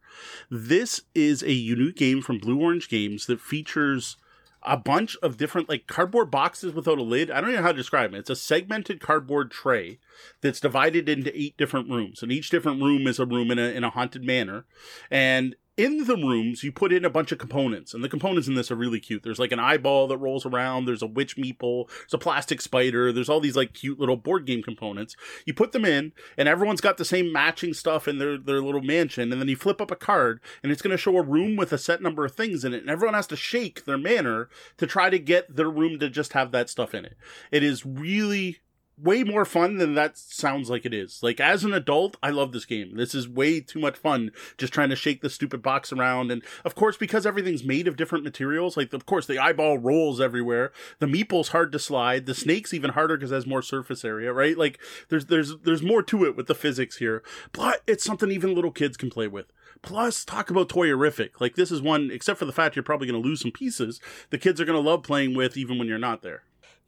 This 0.50 1.02
is 1.14 1.42
a 1.42 1.52
unique 1.52 1.96
game 1.96 2.22
from 2.22 2.38
Blue 2.38 2.62
Orange 2.62 2.88
Games 2.88 3.26
that 3.26 3.42
features 3.42 4.16
a 4.64 4.76
bunch 4.76 5.16
of 5.22 5.36
different 5.36 5.68
like 5.68 5.86
cardboard 5.86 6.30
boxes 6.30 6.72
without 6.72 6.98
a 6.98 7.02
lid. 7.02 7.30
I 7.30 7.40
don't 7.40 7.52
know 7.52 7.62
how 7.62 7.72
to 7.72 7.76
describe 7.76 8.14
it. 8.14 8.18
It's 8.18 8.30
a 8.30 8.36
segmented 8.36 9.00
cardboard 9.00 9.50
tray 9.50 9.98
that's 10.40 10.60
divided 10.60 11.08
into 11.08 11.38
eight 11.38 11.56
different 11.56 11.90
rooms, 11.90 12.22
and 12.22 12.32
each 12.32 12.50
different 12.50 12.82
room 12.82 13.06
is 13.06 13.18
a 13.18 13.26
room 13.26 13.50
in 13.50 13.58
a 13.58 13.68
in 13.68 13.84
a 13.84 13.90
haunted 13.90 14.24
manor. 14.24 14.64
And 15.10 15.56
in 15.76 16.04
the 16.04 16.16
rooms, 16.16 16.62
you 16.62 16.70
put 16.70 16.92
in 16.92 17.04
a 17.04 17.10
bunch 17.10 17.32
of 17.32 17.38
components, 17.38 17.94
and 17.94 18.04
the 18.04 18.08
components 18.08 18.46
in 18.46 18.54
this 18.54 18.70
are 18.70 18.76
really 18.76 19.00
cute. 19.00 19.22
There's 19.24 19.38
like 19.40 19.50
an 19.50 19.58
eyeball 19.58 20.06
that 20.08 20.18
rolls 20.18 20.46
around, 20.46 20.84
there's 20.84 21.02
a 21.02 21.06
witch 21.06 21.36
meeple, 21.36 21.88
there's 21.88 22.14
a 22.14 22.18
plastic 22.18 22.60
spider, 22.60 23.12
there's 23.12 23.28
all 23.28 23.40
these 23.40 23.56
like 23.56 23.74
cute 23.74 23.98
little 23.98 24.16
board 24.16 24.46
game 24.46 24.62
components. 24.62 25.16
You 25.44 25.52
put 25.52 25.72
them 25.72 25.84
in, 25.84 26.12
and 26.38 26.48
everyone's 26.48 26.80
got 26.80 26.96
the 26.96 27.04
same 27.04 27.32
matching 27.32 27.74
stuff 27.74 28.06
in 28.06 28.18
their, 28.18 28.38
their 28.38 28.62
little 28.62 28.82
mansion, 28.82 29.32
and 29.32 29.40
then 29.40 29.48
you 29.48 29.56
flip 29.56 29.80
up 29.80 29.90
a 29.90 29.96
card, 29.96 30.40
and 30.62 30.70
it's 30.70 30.82
going 30.82 30.92
to 30.92 30.96
show 30.96 31.16
a 31.16 31.22
room 31.22 31.56
with 31.56 31.72
a 31.72 31.78
set 31.78 32.00
number 32.00 32.24
of 32.24 32.32
things 32.32 32.64
in 32.64 32.72
it, 32.72 32.82
and 32.82 32.90
everyone 32.90 33.14
has 33.14 33.26
to 33.26 33.36
shake 33.36 33.84
their 33.84 33.98
manor 33.98 34.48
to 34.76 34.86
try 34.86 35.10
to 35.10 35.18
get 35.18 35.56
their 35.56 35.70
room 35.70 35.98
to 35.98 36.08
just 36.08 36.34
have 36.34 36.52
that 36.52 36.70
stuff 36.70 36.94
in 36.94 37.04
it. 37.04 37.16
It 37.50 37.64
is 37.64 37.84
really 37.84 38.60
way 38.96 39.24
more 39.24 39.44
fun 39.44 39.78
than 39.78 39.94
that 39.94 40.16
sounds 40.16 40.70
like 40.70 40.84
it 40.84 40.94
is. 40.94 41.20
Like 41.22 41.40
as 41.40 41.64
an 41.64 41.72
adult, 41.72 42.16
I 42.22 42.30
love 42.30 42.52
this 42.52 42.64
game. 42.64 42.96
This 42.96 43.14
is 43.14 43.28
way 43.28 43.60
too 43.60 43.78
much 43.78 43.96
fun 43.96 44.30
just 44.56 44.72
trying 44.72 44.90
to 44.90 44.96
shake 44.96 45.20
the 45.20 45.30
stupid 45.30 45.62
box 45.62 45.92
around 45.92 46.30
and 46.30 46.42
of 46.64 46.74
course 46.74 46.96
because 46.96 47.26
everything's 47.26 47.64
made 47.64 47.88
of 47.88 47.96
different 47.96 48.24
materials, 48.24 48.76
like 48.76 48.92
of 48.92 49.06
course 49.06 49.26
the 49.26 49.38
eyeball 49.38 49.78
rolls 49.78 50.20
everywhere. 50.20 50.72
The 51.00 51.06
meeple's 51.06 51.48
hard 51.48 51.72
to 51.72 51.78
slide. 51.78 52.26
The 52.26 52.34
snake's 52.34 52.74
even 52.74 52.90
harder 52.90 53.18
cuz 53.18 53.32
it 53.32 53.34
has 53.34 53.46
more 53.46 53.62
surface 53.62 54.04
area, 54.04 54.32
right? 54.32 54.56
Like 54.56 54.78
there's 55.08 55.26
there's 55.26 55.56
there's 55.58 55.82
more 55.82 56.02
to 56.02 56.24
it 56.24 56.36
with 56.36 56.46
the 56.46 56.54
physics 56.54 56.98
here. 56.98 57.22
But 57.52 57.82
it's 57.86 58.04
something 58.04 58.30
even 58.30 58.54
little 58.54 58.70
kids 58.70 58.96
can 58.96 59.10
play 59.10 59.28
with. 59.28 59.46
Plus, 59.82 60.24
talk 60.24 60.50
about 60.50 60.68
toyerific. 60.68 61.40
Like 61.40 61.56
this 61.56 61.70
is 61.70 61.82
one, 61.82 62.10
except 62.10 62.38
for 62.38 62.46
the 62.46 62.52
fact 62.52 62.74
you're 62.74 62.82
probably 62.82 63.06
going 63.06 63.22
to 63.22 63.28
lose 63.28 63.40
some 63.40 63.50
pieces, 63.50 64.00
the 64.30 64.38
kids 64.38 64.60
are 64.60 64.64
going 64.64 64.82
to 64.82 64.90
love 64.90 65.02
playing 65.02 65.34
with 65.34 65.56
even 65.56 65.78
when 65.78 65.88
you're 65.88 65.98
not 65.98 66.22
there. 66.22 66.42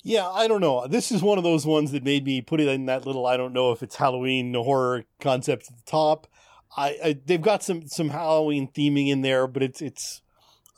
Yeah, 0.06 0.28
I 0.28 0.46
don't 0.46 0.60
know. 0.60 0.86
This 0.86 1.10
is 1.10 1.20
one 1.20 1.36
of 1.36 1.42
those 1.42 1.66
ones 1.66 1.90
that 1.90 2.04
made 2.04 2.24
me 2.24 2.40
put 2.40 2.60
it 2.60 2.68
in 2.68 2.86
that 2.86 3.04
little 3.04 3.26
I 3.26 3.36
don't 3.36 3.52
know 3.52 3.72
if 3.72 3.82
it's 3.82 3.96
Halloween 3.96 4.54
horror 4.54 5.04
concept 5.20 5.66
at 5.68 5.76
the 5.76 5.82
top. 5.82 6.28
I, 6.76 6.96
I 7.04 7.20
they've 7.26 7.42
got 7.42 7.64
some 7.64 7.88
some 7.88 8.10
Halloween 8.10 8.68
theming 8.68 9.08
in 9.08 9.22
there, 9.22 9.48
but 9.48 9.64
it's 9.64 9.82
it's 9.82 10.22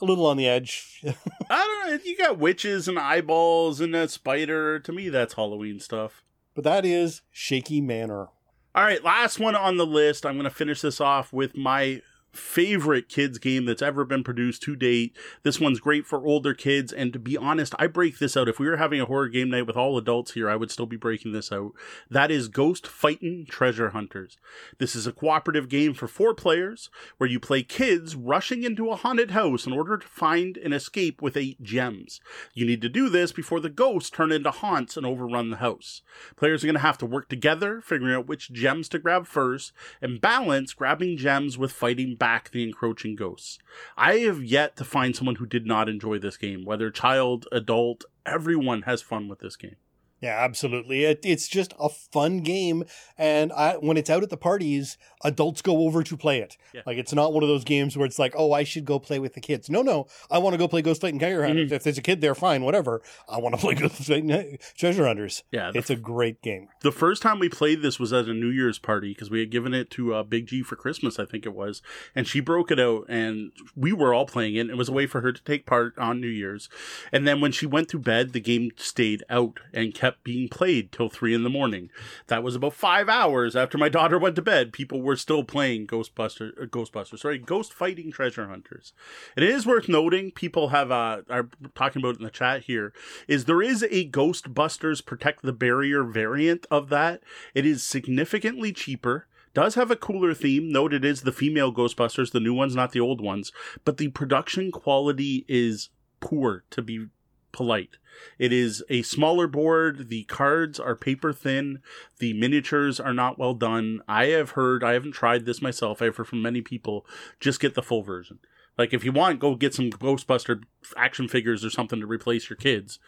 a 0.01 0.07
little 0.07 0.25
on 0.25 0.39
the 0.39 0.49
edge. 0.49 1.05
I 1.51 1.67
don't 1.67 1.91
know. 1.91 1.99
You 2.07 2.17
got 2.17 2.39
witches 2.39 2.89
and 2.89 2.99
eyeballs 2.99 3.83
and 3.83 3.95
a 3.95 4.09
spider. 4.09 4.79
To 4.81 4.93
me, 4.93 5.11
that's 5.11 5.35
Halloween 5.35 5.79
stuff. 5.79 6.23
But 6.55 6.65
that 6.65 6.87
is 6.87 7.21
Shaky 7.31 7.83
Manor. 7.83 8.29
All 8.75 8.85
right, 8.85 9.05
last 9.05 9.39
one 9.39 9.55
on 9.55 9.77
the 9.77 9.87
list. 9.87 10.25
I'm 10.25 10.37
going 10.37 10.45
to 10.45 10.51
finish 10.51 10.81
this 10.81 11.03
off 11.03 11.35
with 11.35 11.55
my 11.55 12.01
favorite 12.39 13.09
kids 13.09 13.39
game 13.39 13.65
that's 13.65 13.83
ever 13.83 14.05
been 14.05 14.25
produced 14.25 14.63
to 14.63 14.77
date. 14.77 15.17
This 15.43 15.61
one's 15.61 15.81
great 15.81 16.07
for 16.07 16.27
older 16.27 16.55
kids. 16.55 16.93
And 16.93 17.13
to 17.13 17.19
be 17.19 17.37
honest, 17.37 17.75
I 17.79 17.87
break 17.87 18.19
this 18.19 18.37
out. 18.37 18.49
If 18.49 18.59
we 18.59 18.67
were 18.67 18.77
having 18.77 19.01
a 19.01 19.07
horror 19.07 19.29
game 19.29 19.51
night 19.51 19.67
with 19.67 19.77
all 19.77 19.99
adults 19.99 20.33
here, 20.33 20.49
I 20.49 20.57
would 20.57 20.71
still 20.71 20.87
be 20.87 20.97
breaking 20.97 21.33
this 21.33 21.53
out. 21.53 21.73
That 22.11 22.31
is 22.31 22.49
Ghost 22.49 22.87
Fightin' 22.87 23.47
Treasure 23.49 23.91
Hunters. 23.91 24.39
This 24.79 24.95
is 24.95 25.07
a 25.07 25.13
cooperative 25.13 25.69
game 25.69 25.95
for 25.95 26.09
four 26.09 26.35
players 26.35 26.91
where 27.19 27.29
you 27.29 27.41
play 27.41 27.63
kids 27.63 28.15
rushing 28.17 28.63
into 28.63 28.91
a 28.91 28.97
haunted 28.97 29.33
house 29.33 29.67
in 29.67 29.73
order 29.73 29.99
to 29.99 30.07
find 30.07 30.57
and 30.57 30.73
escape 30.73 31.21
with 31.21 31.37
eight 31.37 31.63
gems. 31.63 32.21
You 32.55 32.65
need 32.65 32.81
to 32.83 32.89
do 32.89 33.09
this 33.09 33.33
before 33.33 33.61
the 33.61 33.69
ghosts 33.69 34.11
turn 34.11 34.33
into 34.33 34.51
haunts 34.51 34.97
and 34.97 35.05
overrun 35.05 35.51
the 35.51 35.57
house. 35.57 36.03
Players 36.37 36.63
are 36.63 36.67
going 36.67 36.75
to 36.75 36.81
have 36.81 36.99
to 36.99 37.07
work 37.07 37.29
together, 37.29 37.81
figuring 37.81 38.15
out 38.15 38.27
which 38.27 38.53
gems 38.53 38.89
to 38.91 38.99
grab 38.99 39.27
first, 39.27 39.73
and 40.01 40.21
balance 40.21 40.73
grabbing 40.73 41.17
gems 41.17 41.59
with 41.59 41.73
fighting 41.73 42.15
the 42.53 42.63
encroaching 42.63 43.17
ghosts. 43.17 43.59
I 43.97 44.19
have 44.19 44.43
yet 44.43 44.77
to 44.77 44.85
find 44.85 45.15
someone 45.15 45.37
who 45.37 45.47
did 45.47 45.67
not 45.67 45.89
enjoy 45.89 46.19
this 46.19 46.37
game, 46.37 46.65
whether 46.65 46.91
child, 46.91 47.47
adult, 47.51 48.05
everyone 48.27 48.83
has 48.83 49.03
fun 49.03 49.29
with 49.29 49.41
this 49.41 49.57
game. 49.57 49.77
Yeah, 50.21 50.37
absolutely. 50.39 51.05
It, 51.05 51.21
it's 51.23 51.47
just 51.49 51.75
a 51.79 51.89
fun 51.89 52.41
game, 52.41 52.85
and 53.17 53.53
I, 53.53 53.75
when 53.75 53.97
it's 53.97 54.11
out 54.11 54.23
at 54.23 54.31
the 54.31 54.37
parties, 54.37 54.99
adults 55.23 55.63
go 55.63 55.87
over 55.87 56.03
to 56.03 56.17
play 56.17 56.41
it. 56.41 56.57
Yeah. 56.73 56.83
Like 56.87 56.99
it's 56.99 57.13
not 57.13 57.33
one 57.33 57.43
of 57.43 57.49
those 57.49 57.65
games 57.65 57.97
where 57.97 58.07
it's 58.07 58.19
like, 58.19 58.35
oh, 58.37 58.53
I 58.53 58.65
should 58.65 58.85
go 58.85 58.99
play 58.99 59.19
with 59.19 59.35
the 59.35 59.41
kids. 59.41 59.71
No, 59.71 59.83
no, 59.83 60.07
I 60.31 60.39
want 60.39 60.55
to 60.55 60.59
go 60.59 60.67
play 60.67 60.83
Ghost 60.83 61.05
and 61.05 61.21
Treasure 61.21 61.47
Hunters. 61.47 61.67
Mm-hmm. 61.67 61.75
If 61.75 61.85
there's 61.85 61.99
a 61.99 62.03
kid 62.03 62.21
there, 62.21 62.35
fine, 62.35 62.63
whatever. 62.63 63.01
I 63.29 63.39
want 63.39 63.55
to 63.55 63.61
play 63.61 63.75
Ghost 63.75 63.95
Fightin' 63.95 64.59
Treasure 64.77 65.07
Hunters. 65.07 65.45
Yeah, 65.53 65.71
it's 65.75 65.91
a 65.91 65.97
great 65.97 66.43
game. 66.43 66.69
The 66.83 66.93
first 66.93 67.23
time 67.23 67.39
we 67.39 67.49
played 67.49 67.83
this 67.83 68.01
was 68.01 68.13
at 68.13 68.27
a 68.27 68.35
New 68.35 68.51
Year's 68.51 68.79
party 68.79 69.11
because 69.11 69.31
we 69.31 69.41
had 69.41 69.51
given 69.51 69.73
it 69.75 69.91
to 69.93 70.15
uh, 70.15 70.23
Big 70.25 70.47
G 70.47 70.63
for 70.63 70.77
Christmas, 70.77 71.19
I 71.19 71.27
think 71.27 71.47
it 71.47 71.55
was, 71.55 71.81
and 72.15 72.27
she 72.27 72.41
broke 72.41 72.71
it 72.71 72.81
out, 72.81 73.05
and 73.09 73.53
we 73.77 73.93
were 73.93 74.13
all 74.13 74.27
playing 74.27 74.57
it. 74.57 74.69
It 74.69 74.77
was 74.77 74.89
a 74.89 74.93
way 74.93 75.07
for 75.07 75.21
her 75.21 75.33
to 75.33 75.45
take 75.45 75.65
part 75.67 75.97
on 75.97 76.21
New 76.21 76.27
Year's, 76.27 76.69
and 77.13 77.27
then 77.27 77.41
when 77.41 77.53
she 77.53 77.67
went 77.67 77.89
to 77.91 77.99
bed, 77.99 78.33
the 78.33 78.41
game 78.41 78.71
stayed 78.77 79.23
out 79.31 79.61
and 79.73 79.95
kept 79.95 80.08
being 80.25 80.49
played 80.49 80.93
till 80.93 81.09
three 81.09 81.35
in 81.35 81.43
the 81.43 81.51
morning. 81.51 81.91
That 82.27 82.43
was 82.43 82.57
about 82.57 82.75
five 82.75 83.09
hours 83.09 83.57
after 83.57 83.79
my 83.79 83.89
daughter 83.89 84.19
went 84.19 84.37
to 84.37 84.43
bed. 84.43 84.73
People 84.73 85.03
were 85.03 85.17
still 85.17 85.45
playing 85.45 85.87
Ghostbuster, 85.87 86.51
uh, 86.61 86.67
Ghostbusters, 86.67 87.21
sorry, 87.21 87.39
Ghost 87.39 87.73
Fighting 87.73 88.11
Treasure 88.11 88.49
Hunters. 88.49 88.93
And 89.37 89.45
it 89.45 89.51
is 89.51 89.67
worth 89.67 89.89
noting, 89.89 90.31
people 90.31 90.69
have 90.69 90.91
uh, 90.91 91.23
are 91.29 91.49
talking 91.75 92.03
about 92.03 92.17
in 92.17 92.25
the 92.25 92.31
chat 92.31 92.65
here, 92.65 92.93
is 93.27 93.45
there 93.45 93.63
is 93.63 93.83
a 93.85 94.09
Ghostbusters 94.09 95.05
Protect 95.05 95.43
the 95.43 95.53
Barrier 95.53 96.05
variant 96.05 96.67
of 96.71 96.89
that. 96.89 97.23
It 97.55 97.67
is 97.67 97.83
significantly 97.83 98.73
cheaper 98.73 99.27
does 99.55 99.75
have 99.75 99.91
a 99.91 99.97
cooler 99.97 100.35
theme. 100.35 100.71
Note 100.71 100.95
it 100.95 101.05
is 101.05 101.23
the 101.23 101.33
female 101.33 101.73
Ghostbusters, 101.73 102.31
the 102.31 102.39
new 102.39 102.55
ones, 102.55 102.77
not 102.77 102.93
the 102.93 103.01
old 103.01 103.21
ones, 103.21 103.51
but 103.85 103.97
the 103.97 104.07
production 104.09 104.71
quality 104.71 105.45
is 105.49 105.89
poor 106.21 106.65
to 106.71 106.83
be 106.83 107.07
polite. 107.53 107.97
It 108.39 108.53
is 108.53 108.83
a 108.89 109.03
smaller 109.03 109.47
board. 109.47 110.09
The 110.09 110.25
cards 110.25 110.81
are 110.81 110.97
paper 110.97 111.33
thin. 111.33 111.81
The 112.19 112.33
miniatures 112.33 112.99
are 112.99 113.15
not 113.15 113.39
well 113.39 113.55
done. 113.55 114.01
I 114.09 114.27
have 114.27 114.51
heard, 114.51 114.83
I 114.83 114.93
haven't 114.95 115.13
tried 115.13 115.45
this 115.45 115.63
myself. 115.63 116.03
I've 116.03 116.17
heard 116.17 116.29
from 116.29 116.43
many 116.43 116.61
people, 116.61 117.07
just 117.41 117.61
get 117.61 117.75
the 117.75 117.83
full 117.83 118.03
version. 118.03 118.39
Like 118.77 118.95
if 118.95 119.05
you 119.05 119.13
want, 119.13 119.41
go 119.41 119.57
get 119.57 119.75
some 119.75 119.91
Ghostbuster 119.91 120.63
action 120.97 121.29
figures 121.29 121.65
or 121.65 121.71
something 121.71 122.01
to 122.01 122.07
replace 122.07 122.49
your 122.49 122.57
kids. 122.57 122.99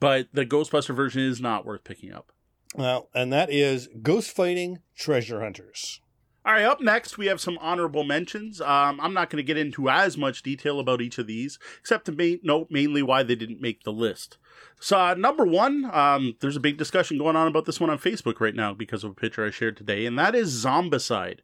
But 0.00 0.28
the 0.32 0.46
Ghostbuster 0.46 0.94
version 0.94 1.22
is 1.22 1.40
not 1.40 1.66
worth 1.66 1.84
picking 1.84 2.12
up. 2.12 2.32
Well, 2.74 3.08
and 3.14 3.32
that 3.32 3.50
is 3.50 3.88
Ghost 4.02 4.34
Fighting 4.34 4.80
Treasure 4.96 5.40
Hunters. 5.40 6.00
All 6.48 6.54
right, 6.54 6.64
up 6.64 6.80
next, 6.80 7.18
we 7.18 7.26
have 7.26 7.42
some 7.42 7.58
honorable 7.60 8.04
mentions. 8.04 8.62
Um, 8.62 8.98
I'm 9.02 9.12
not 9.12 9.28
going 9.28 9.36
to 9.36 9.46
get 9.46 9.58
into 9.58 9.90
as 9.90 10.16
much 10.16 10.42
detail 10.42 10.80
about 10.80 11.02
each 11.02 11.18
of 11.18 11.26
these, 11.26 11.58
except 11.78 12.06
to 12.06 12.12
ma- 12.12 12.38
note 12.42 12.68
mainly 12.70 13.02
why 13.02 13.22
they 13.22 13.34
didn't 13.34 13.60
make 13.60 13.84
the 13.84 13.92
list. 13.92 14.38
So, 14.80 14.98
uh, 14.98 15.12
number 15.12 15.44
one, 15.44 15.90
um, 15.92 16.36
there's 16.40 16.56
a 16.56 16.60
big 16.60 16.78
discussion 16.78 17.18
going 17.18 17.36
on 17.36 17.48
about 17.48 17.66
this 17.66 17.78
one 17.78 17.90
on 17.90 17.98
Facebook 17.98 18.40
right 18.40 18.54
now 18.54 18.72
because 18.72 19.04
of 19.04 19.10
a 19.10 19.14
picture 19.14 19.44
I 19.44 19.50
shared 19.50 19.76
today, 19.76 20.06
and 20.06 20.18
that 20.18 20.34
is 20.34 20.64
Zombicide. 20.64 21.40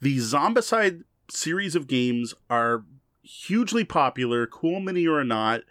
The 0.00 0.16
Zombicide 0.18 1.04
series 1.30 1.76
of 1.76 1.86
games 1.86 2.34
are 2.50 2.82
hugely 3.22 3.84
popular, 3.84 4.44
CoolMiniOrNot. 4.48 5.62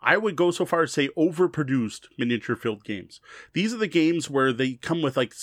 I 0.00 0.16
would 0.16 0.36
go 0.36 0.52
so 0.52 0.64
far 0.64 0.84
as 0.84 0.92
to 0.92 1.00
say 1.00 1.08
overproduced 1.18 2.02
miniature 2.16 2.54
filled 2.54 2.84
games. 2.84 3.20
These 3.54 3.74
are 3.74 3.78
the 3.78 3.88
games 3.88 4.30
where 4.30 4.52
they 4.52 4.74
come 4.74 5.02
with 5.02 5.16
like 5.16 5.34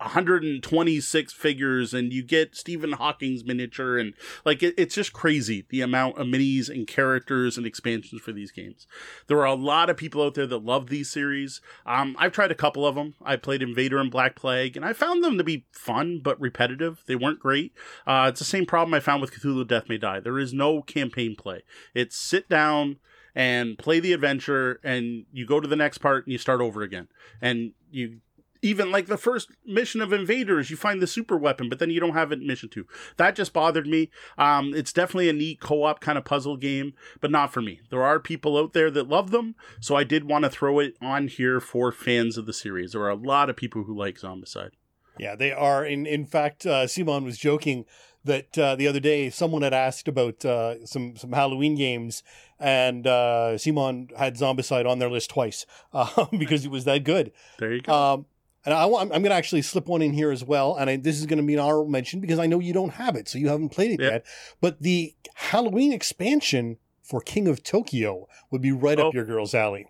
126 0.00 1.32
figures 1.32 1.92
and 1.92 2.12
you 2.12 2.22
get 2.22 2.56
Stephen 2.56 2.92
Hawking's 2.92 3.44
miniature 3.44 3.98
and 3.98 4.14
like 4.44 4.62
it, 4.62 4.74
it's 4.78 4.94
just 4.94 5.12
crazy 5.12 5.66
the 5.68 5.82
amount 5.82 6.18
of 6.18 6.26
minis 6.26 6.70
and 6.70 6.86
characters 6.86 7.58
and 7.58 7.66
expansions 7.66 8.22
for 8.22 8.32
these 8.32 8.50
games. 8.50 8.86
There 9.26 9.38
are 9.38 9.46
a 9.46 9.54
lot 9.54 9.90
of 9.90 9.98
people 9.98 10.22
out 10.22 10.34
there 10.34 10.46
that 10.46 10.64
love 10.64 10.88
these 10.88 11.10
series. 11.10 11.60
Um, 11.84 12.16
I've 12.18 12.32
tried 12.32 12.50
a 12.50 12.54
couple 12.56 12.86
of 12.86 12.94
them. 12.94 13.14
I 13.22 13.36
played 13.36 13.62
Invader 13.62 13.98
and 13.98 14.10
Black 14.10 14.36
Plague 14.36 14.76
and 14.76 14.86
I 14.86 14.94
found 14.94 15.22
them 15.22 15.36
to 15.36 15.44
be 15.44 15.66
fun 15.70 16.20
but 16.22 16.40
repetitive. 16.40 17.04
They 17.06 17.16
weren't 17.16 17.40
great. 17.40 17.74
Uh, 18.06 18.26
it's 18.30 18.38
the 18.38 18.44
same 18.46 18.64
problem 18.64 18.94
I 18.94 19.00
found 19.00 19.20
with 19.20 19.32
Cthulhu 19.32 19.66
Death 19.66 19.88
May 19.88 19.98
Die. 19.98 20.20
There 20.20 20.38
is 20.38 20.54
no 20.54 20.80
campaign 20.80 21.36
play. 21.36 21.62
It's 21.94 22.16
sit 22.16 22.48
down 22.48 22.96
and 23.34 23.78
play 23.78 24.00
the 24.00 24.12
adventure 24.12 24.80
and 24.82 25.26
you 25.32 25.46
go 25.46 25.60
to 25.60 25.68
the 25.68 25.76
next 25.76 25.98
part 25.98 26.26
and 26.26 26.32
you 26.32 26.38
start 26.38 26.60
over 26.60 26.82
again. 26.82 27.08
And 27.40 27.72
you 27.90 28.20
even 28.62 28.90
like 28.90 29.06
the 29.06 29.16
first 29.16 29.50
mission 29.64 30.00
of 30.00 30.12
invaders 30.12 30.70
you 30.70 30.76
find 30.76 31.00
the 31.00 31.06
super 31.06 31.36
weapon 31.36 31.68
but 31.68 31.78
then 31.78 31.90
you 31.90 32.00
don't 32.00 32.14
have 32.14 32.32
it 32.32 32.40
in 32.40 32.46
mission 32.46 32.68
two. 32.68 32.86
That 33.16 33.34
just 33.34 33.52
bothered 33.52 33.86
me. 33.86 34.10
Um, 34.38 34.74
it's 34.74 34.92
definitely 34.92 35.28
a 35.28 35.34
neat 35.34 35.60
co-op 35.60 36.00
kind 36.00 36.18
of 36.18 36.24
puzzle 36.24 36.56
game 36.56 36.94
but 37.20 37.30
not 37.30 37.52
for 37.52 37.62
me. 37.62 37.80
There 37.90 38.02
are 38.02 38.20
people 38.20 38.56
out 38.58 38.72
there 38.72 38.90
that 38.90 39.08
love 39.08 39.30
them 39.30 39.54
so 39.80 39.96
i 39.96 40.04
did 40.04 40.24
want 40.24 40.44
to 40.44 40.50
throw 40.50 40.78
it 40.78 40.94
on 41.00 41.28
here 41.28 41.60
for 41.60 41.92
fans 41.92 42.36
of 42.36 42.46
the 42.46 42.52
series. 42.52 42.92
There 42.92 43.02
are 43.02 43.10
a 43.10 43.14
lot 43.14 43.50
of 43.50 43.56
people 43.56 43.84
who 43.84 43.96
like 43.96 44.18
zombicide. 44.18 44.70
Yeah 45.18 45.34
they 45.34 45.52
are. 45.52 45.84
In 45.84 46.06
in 46.06 46.26
fact 46.26 46.66
uh, 46.66 46.86
simon 46.86 47.24
was 47.24 47.38
joking 47.38 47.84
that 48.24 48.58
uh, 48.58 48.76
the 48.76 48.86
other 48.86 49.00
day 49.00 49.30
someone 49.30 49.62
had 49.62 49.72
asked 49.72 50.08
about 50.08 50.44
uh, 50.44 50.84
some 50.86 51.16
some 51.16 51.32
Halloween 51.32 51.74
games, 51.74 52.22
and 52.58 53.06
uh, 53.06 53.56
Simon 53.56 54.08
had 54.16 54.36
Zombicide 54.36 54.88
on 54.88 54.98
their 54.98 55.10
list 55.10 55.30
twice 55.30 55.66
uh, 55.92 56.26
because 56.38 56.64
it 56.64 56.70
was 56.70 56.84
that 56.84 57.04
good. 57.04 57.32
There 57.58 57.72
you 57.72 57.80
go. 57.80 57.92
Um, 57.92 58.26
and 58.64 58.74
I, 58.74 58.84
am 58.84 59.08
going 59.08 59.24
to 59.24 59.32
actually 59.32 59.62
slip 59.62 59.86
one 59.86 60.02
in 60.02 60.12
here 60.12 60.30
as 60.30 60.44
well. 60.44 60.76
And 60.76 60.90
I, 60.90 60.96
this 60.96 61.18
is 61.18 61.26
going 61.26 61.40
to 61.40 61.46
be 61.46 61.54
an 61.54 61.60
honorable 61.60 61.90
mention 61.90 62.20
because 62.20 62.38
I 62.38 62.46
know 62.46 62.58
you 62.58 62.72
don't 62.72 62.92
have 62.94 63.16
it, 63.16 63.28
so 63.28 63.38
you 63.38 63.48
haven't 63.48 63.70
played 63.70 63.92
it 63.92 64.00
yep. 64.00 64.12
yet. 64.12 64.26
But 64.60 64.82
the 64.82 65.14
Halloween 65.34 65.92
expansion 65.92 66.76
for 67.02 67.20
King 67.20 67.48
of 67.48 67.62
Tokyo 67.62 68.28
would 68.50 68.60
be 68.60 68.72
right 68.72 68.98
oh. 68.98 69.08
up 69.08 69.14
your 69.14 69.24
girl's 69.24 69.54
alley. 69.54 69.86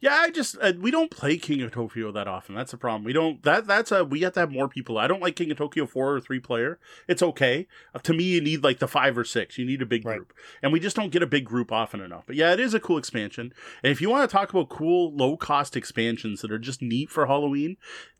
Yeah, 0.00 0.14
I 0.14 0.30
just 0.30 0.56
uh, 0.60 0.74
we 0.78 0.92
don't 0.92 1.10
play 1.10 1.38
King 1.38 1.60
of 1.62 1.72
Tokyo 1.72 2.12
that 2.12 2.28
often. 2.28 2.54
That's 2.54 2.72
a 2.72 2.78
problem. 2.78 3.02
We 3.02 3.12
don't 3.12 3.42
that 3.42 3.66
that's 3.66 3.90
a 3.90 4.04
we 4.04 4.20
have 4.20 4.34
to 4.34 4.40
have 4.40 4.52
more 4.52 4.68
people. 4.68 4.96
I 4.96 5.08
don't 5.08 5.20
like 5.20 5.34
King 5.34 5.50
of 5.50 5.56
Tokyo 5.56 5.86
four 5.86 6.14
or 6.14 6.20
three 6.20 6.38
player. 6.38 6.78
It's 7.08 7.22
okay. 7.22 7.66
Uh, 7.92 7.98
to 8.00 8.14
me, 8.14 8.24
you 8.24 8.40
need 8.40 8.62
like 8.62 8.78
the 8.78 8.86
five 8.86 9.18
or 9.18 9.24
six. 9.24 9.58
You 9.58 9.66
need 9.66 9.82
a 9.82 9.86
big 9.86 10.06
right. 10.06 10.18
group, 10.18 10.32
and 10.62 10.72
we 10.72 10.78
just 10.78 10.94
don't 10.94 11.10
get 11.10 11.24
a 11.24 11.26
big 11.26 11.44
group 11.44 11.72
often 11.72 12.00
enough. 12.00 12.24
But 12.26 12.36
yeah, 12.36 12.52
it 12.52 12.60
is 12.60 12.74
a 12.74 12.80
cool 12.80 12.96
expansion. 12.96 13.52
And 13.82 13.90
if 13.90 14.00
you 14.00 14.08
want 14.08 14.28
to 14.28 14.32
talk 14.32 14.50
about 14.50 14.68
cool 14.68 15.12
low 15.12 15.36
cost 15.36 15.76
expansions 15.76 16.42
that 16.42 16.52
are 16.52 16.60
just 16.60 16.80
neat 16.80 17.10
for 17.10 17.26
Halloween, 17.26 17.76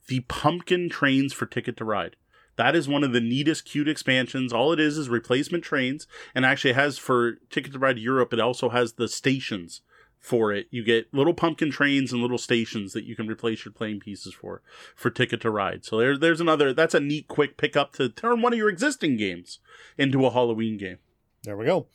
the 0.09 0.21
pumpkin 0.21 0.89
trains 0.89 1.33
for 1.33 1.47
Ticket 1.47 1.77
to 1.77 1.85
Ride. 1.85 2.17
That 2.57 2.75
is 2.75 2.89
one 2.89 3.05
of 3.05 3.13
the 3.13 3.21
neatest, 3.21 3.67
cute 3.67 3.87
expansions. 3.87 4.53
All 4.53 4.73
it 4.73 4.81
is 4.81 4.99
is 4.99 5.09
replacement 5.09 5.63
trains, 5.63 6.09
and 6.35 6.45
actually 6.45 6.73
has 6.73 6.99
for 6.99 7.35
Ticket 7.51 7.75
to 7.75 7.79
Ride 7.79 8.01
Europe. 8.01 8.33
It 8.33 8.41
also 8.41 8.71
has 8.71 8.95
the 8.95 9.07
stations 9.07 9.81
for 10.21 10.53
it. 10.53 10.67
You 10.71 10.85
get 10.85 11.13
little 11.13 11.35
pumpkin 11.35 11.71
trains 11.71 12.13
and 12.13 12.21
little 12.21 12.39
stations 12.39 12.93
that 12.93 13.05
you 13.05 13.17
can 13.17 13.29
replace 13.29 13.65
your 13.65 13.73
playing 13.73 14.01
pieces 14.01 14.35
for 14.35 14.63
for 14.95 15.11
Ticket 15.11 15.41
to 15.43 15.51
Ride. 15.51 15.85
So 15.85 15.99
there's 15.99 16.19
there's 16.21 16.41
another 16.41 16.73
that's 16.73 16.95
a 16.95 17.01
neat 17.01 17.29
quick 17.29 17.57
pickup 17.57 17.93
to 17.95 18.09
turn 18.09 18.43
one 18.43 18.53
of 18.53 18.59
your 18.59 18.69
existing 18.69 19.17
games 19.17 19.61
into 19.97 20.25
a 20.27 20.31
Halloween 20.31 20.77
game. 20.77 20.99
There 21.45 21.57
we 21.57 21.67
go. 21.67 21.87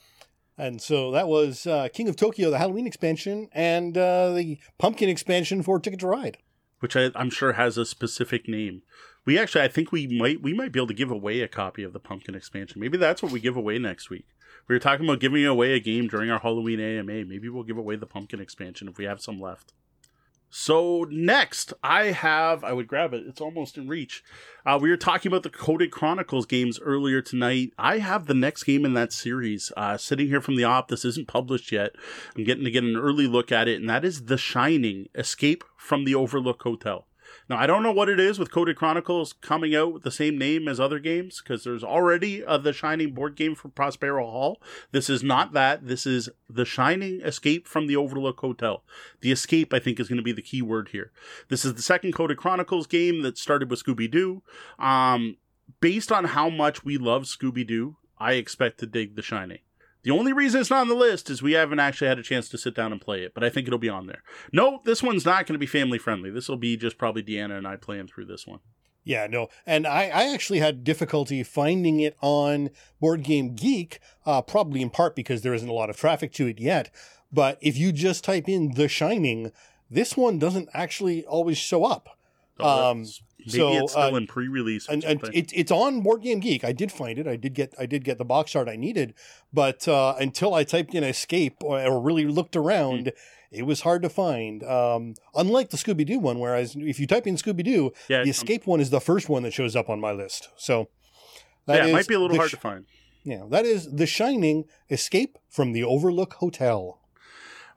And 0.57 0.81
so 0.81 1.11
that 1.11 1.27
was 1.27 1.65
uh, 1.65 1.89
King 1.91 2.07
of 2.07 2.15
Tokyo, 2.15 2.51
the 2.51 2.59
Halloween 2.59 2.85
expansion, 2.85 3.49
and 3.53 3.97
uh, 3.97 4.33
the 4.33 4.59
pumpkin 4.77 5.09
expansion 5.09 5.63
for 5.63 5.79
Ticket 5.79 5.99
to 6.01 6.07
Ride, 6.07 6.37
which 6.79 6.95
I, 6.95 7.09
I'm 7.15 7.31
sure 7.31 7.53
has 7.53 7.77
a 7.77 7.85
specific 7.85 8.47
name. 8.47 8.83
We 9.25 9.39
actually, 9.39 9.63
I 9.63 9.67
think 9.67 9.91
we 9.91 10.05
might 10.07 10.41
we 10.41 10.53
might 10.53 10.71
be 10.71 10.79
able 10.79 10.87
to 10.87 10.93
give 10.93 11.09
away 11.09 11.41
a 11.41 11.47
copy 11.47 11.83
of 11.83 11.93
the 11.93 11.99
pumpkin 11.99 12.35
expansion. 12.35 12.81
Maybe 12.81 12.97
that's 12.97 13.23
what 13.23 13.31
we 13.31 13.39
give 13.39 13.57
away 13.57 13.79
next 13.79 14.09
week. 14.09 14.27
We 14.67 14.75
were 14.75 14.79
talking 14.79 15.05
about 15.05 15.19
giving 15.19 15.45
away 15.45 15.73
a 15.73 15.79
game 15.79 16.07
during 16.07 16.29
our 16.29 16.39
Halloween 16.39 16.79
AMA. 16.79 17.25
Maybe 17.25 17.49
we'll 17.49 17.63
give 17.63 17.77
away 17.77 17.95
the 17.95 18.05
pumpkin 18.05 18.39
expansion 18.39 18.87
if 18.87 18.97
we 18.97 19.05
have 19.05 19.21
some 19.21 19.39
left. 19.39 19.73
So 20.55 21.07
next, 21.09 21.73
I 21.83 22.11
have 22.11 22.63
I 22.63 22.73
would 22.73 22.87
grab 22.87 23.11
it. 23.15 23.23
It's 23.25 23.41
almost 23.41 23.75
in 23.75 23.87
reach. 23.87 24.23
Uh, 24.63 24.77
we 24.79 24.91
were 24.91 24.97
talking 24.97 25.31
about 25.31 25.41
the 25.41 25.49
Coded 25.49 25.89
Chronicles 25.89 26.45
games 26.45 26.79
earlier 26.79 27.23
tonight. 27.23 27.73
I 27.79 27.97
have 27.97 28.27
the 28.27 28.35
next 28.35 28.63
game 28.63 28.85
in 28.85 28.93
that 28.93 29.11
series 29.11 29.71
uh, 29.75 29.97
sitting 29.97 30.27
here 30.27 30.41
from 30.41 30.55
the 30.55 30.63
op. 30.63 30.89
This 30.89 31.05
isn't 31.05 31.27
published 31.27 31.71
yet. 31.71 31.93
I'm 32.37 32.43
getting 32.43 32.65
to 32.65 32.71
get 32.71 32.83
an 32.83 32.95
early 32.95 33.25
look 33.25 33.51
at 33.51 33.67
it, 33.67 33.81
and 33.81 33.89
that 33.89 34.05
is 34.05 34.25
The 34.25 34.37
Shining: 34.37 35.07
Escape 35.15 35.63
from 35.75 36.05
the 36.05 36.13
Overlook 36.13 36.61
Hotel. 36.61 37.07
Now, 37.49 37.57
I 37.57 37.67
don't 37.67 37.83
know 37.83 37.91
what 37.91 38.09
it 38.09 38.19
is 38.19 38.39
with 38.39 38.51
Coded 38.51 38.77
Chronicles 38.77 39.33
coming 39.33 39.75
out 39.75 39.93
with 39.93 40.03
the 40.03 40.11
same 40.11 40.37
name 40.37 40.67
as 40.67 40.79
other 40.79 40.99
games 40.99 41.41
because 41.41 41.63
there's 41.63 41.83
already 41.83 42.41
a 42.45 42.57
The 42.57 42.73
Shining 42.73 43.13
board 43.13 43.35
game 43.35 43.55
for 43.55 43.69
Prospero 43.69 44.25
Hall. 44.25 44.61
This 44.91 45.09
is 45.09 45.23
not 45.23 45.53
that. 45.53 45.87
This 45.87 46.05
is 46.05 46.29
The 46.49 46.65
Shining 46.65 47.21
Escape 47.21 47.67
from 47.67 47.87
the 47.87 47.95
Overlook 47.95 48.39
Hotel. 48.39 48.83
The 49.21 49.31
escape, 49.31 49.73
I 49.73 49.79
think, 49.79 49.99
is 49.99 50.07
going 50.07 50.17
to 50.17 50.23
be 50.23 50.31
the 50.31 50.41
key 50.41 50.61
word 50.61 50.89
here. 50.89 51.11
This 51.49 51.65
is 51.65 51.73
the 51.73 51.81
second 51.81 52.13
Coded 52.13 52.37
Chronicles 52.37 52.87
game 52.87 53.21
that 53.23 53.37
started 53.37 53.69
with 53.69 53.83
Scooby 53.83 54.09
Doo. 54.09 54.41
Um, 54.79 55.37
based 55.81 56.11
on 56.11 56.25
how 56.25 56.49
much 56.49 56.85
we 56.85 56.97
love 56.97 57.23
Scooby 57.23 57.67
Doo, 57.67 57.97
I 58.17 58.33
expect 58.33 58.79
to 58.79 58.85
dig 58.85 59.15
The 59.15 59.21
Shining. 59.21 59.59
The 60.03 60.11
only 60.11 60.33
reason 60.33 60.59
it's 60.59 60.69
not 60.69 60.81
on 60.81 60.89
the 60.89 60.95
list 60.95 61.29
is 61.29 61.41
we 61.41 61.53
haven't 61.53 61.79
actually 61.79 62.07
had 62.09 62.19
a 62.19 62.23
chance 62.23 62.49
to 62.49 62.57
sit 62.57 62.75
down 62.75 62.91
and 62.91 62.99
play 62.99 63.23
it, 63.23 63.33
but 63.33 63.43
I 63.43 63.49
think 63.49 63.67
it'll 63.67 63.79
be 63.79 63.89
on 63.89 64.07
there. 64.07 64.21
No, 64.51 64.81
this 64.83 65.01
one's 65.01 65.25
not 65.25 65.45
going 65.45 65.53
to 65.53 65.59
be 65.59 65.65
family 65.65 65.97
friendly. 65.97 66.29
This 66.29 66.49
will 66.49 66.57
be 66.57 66.75
just 66.75 66.97
probably 66.97 67.23
Deanna 67.23 67.57
and 67.57 67.67
I 67.67 67.77
playing 67.77 68.07
through 68.07 68.25
this 68.25 68.45
one. 68.45 68.59
Yeah, 69.05 69.27
no, 69.27 69.49
and 69.65 69.85
I, 69.85 70.03
I 70.03 70.33
actually 70.33 70.59
had 70.59 70.83
difficulty 70.85 71.43
finding 71.43 71.99
it 71.99 72.15
on 72.21 72.69
Board 73.01 73.23
Game 73.23 73.53
Geek, 73.53 73.99
uh, 74.25 74.41
probably 74.41 74.81
in 74.81 74.89
part 74.89 75.15
because 75.15 75.41
there 75.41 75.53
isn't 75.53 75.67
a 75.67 75.73
lot 75.73 75.89
of 75.89 75.97
traffic 75.97 76.31
to 76.33 76.47
it 76.47 76.59
yet. 76.59 76.89
But 77.31 77.57
if 77.61 77.77
you 77.77 77.91
just 77.91 78.23
type 78.23 78.47
in 78.47 78.75
The 78.75 78.87
Shining, 78.87 79.51
this 79.89 80.15
one 80.15 80.39
doesn't 80.39 80.69
actually 80.73 81.25
always 81.25 81.57
show 81.57 81.83
up. 81.83 82.17
Oh, 82.59 82.91
um, 82.91 83.05
Maybe 83.45 83.57
so, 83.57 83.83
it's 83.83 83.91
still 83.91 84.15
uh, 84.15 84.17
in 84.17 84.27
pre-release, 84.27 84.87
and, 84.87 85.03
and 85.03 85.21
it, 85.33 85.51
it's 85.53 85.71
on 85.71 86.01
Board 86.01 86.21
Game 86.21 86.39
Geek. 86.39 86.63
I 86.63 86.71
did 86.71 86.91
find 86.91 87.19
it. 87.19 87.27
I 87.27 87.35
did 87.35 87.53
get 87.53 87.73
I 87.77 87.85
did 87.85 88.03
get 88.03 88.17
the 88.17 88.25
box 88.25 88.55
art 88.55 88.69
I 88.69 88.75
needed, 88.75 89.13
but 89.51 89.87
uh, 89.87 90.15
until 90.19 90.53
I 90.53 90.63
typed 90.63 90.95
in 90.95 91.03
escape 91.03 91.57
or, 91.61 91.81
or 91.81 92.01
really 92.01 92.25
looked 92.25 92.55
around, 92.55 93.07
mm. 93.07 93.13
it 93.51 93.63
was 93.63 93.81
hard 93.81 94.01
to 94.03 94.09
find. 94.09 94.63
Um, 94.63 95.15
unlike 95.35 95.71
the 95.71 95.77
Scooby 95.77 96.05
Doo 96.05 96.19
one, 96.19 96.39
whereas 96.39 96.75
if 96.77 96.99
you 96.99 97.07
type 97.07 97.27
in 97.27 97.35
Scooby 97.35 97.63
Doo, 97.63 97.91
yeah, 98.07 98.23
the 98.23 98.29
escape 98.29 98.67
um, 98.67 98.71
one 98.71 98.79
is 98.79 98.89
the 98.89 99.01
first 99.01 99.27
one 99.27 99.43
that 99.43 99.51
shows 99.51 99.75
up 99.75 99.89
on 99.89 99.99
my 99.99 100.11
list. 100.11 100.49
So 100.55 100.87
yeah, 101.67 101.85
it 101.87 101.93
might 101.93 102.07
be 102.07 102.13
a 102.13 102.19
little 102.19 102.37
hard 102.37 102.49
sh- 102.49 102.53
to 102.53 102.59
find. 102.59 102.85
Yeah, 103.23 103.43
that 103.49 103.65
is 103.65 103.91
The 103.91 104.05
Shining: 104.05 104.65
Escape 104.89 105.37
from 105.49 105.73
the 105.73 105.83
Overlook 105.83 106.35
Hotel. 106.35 106.99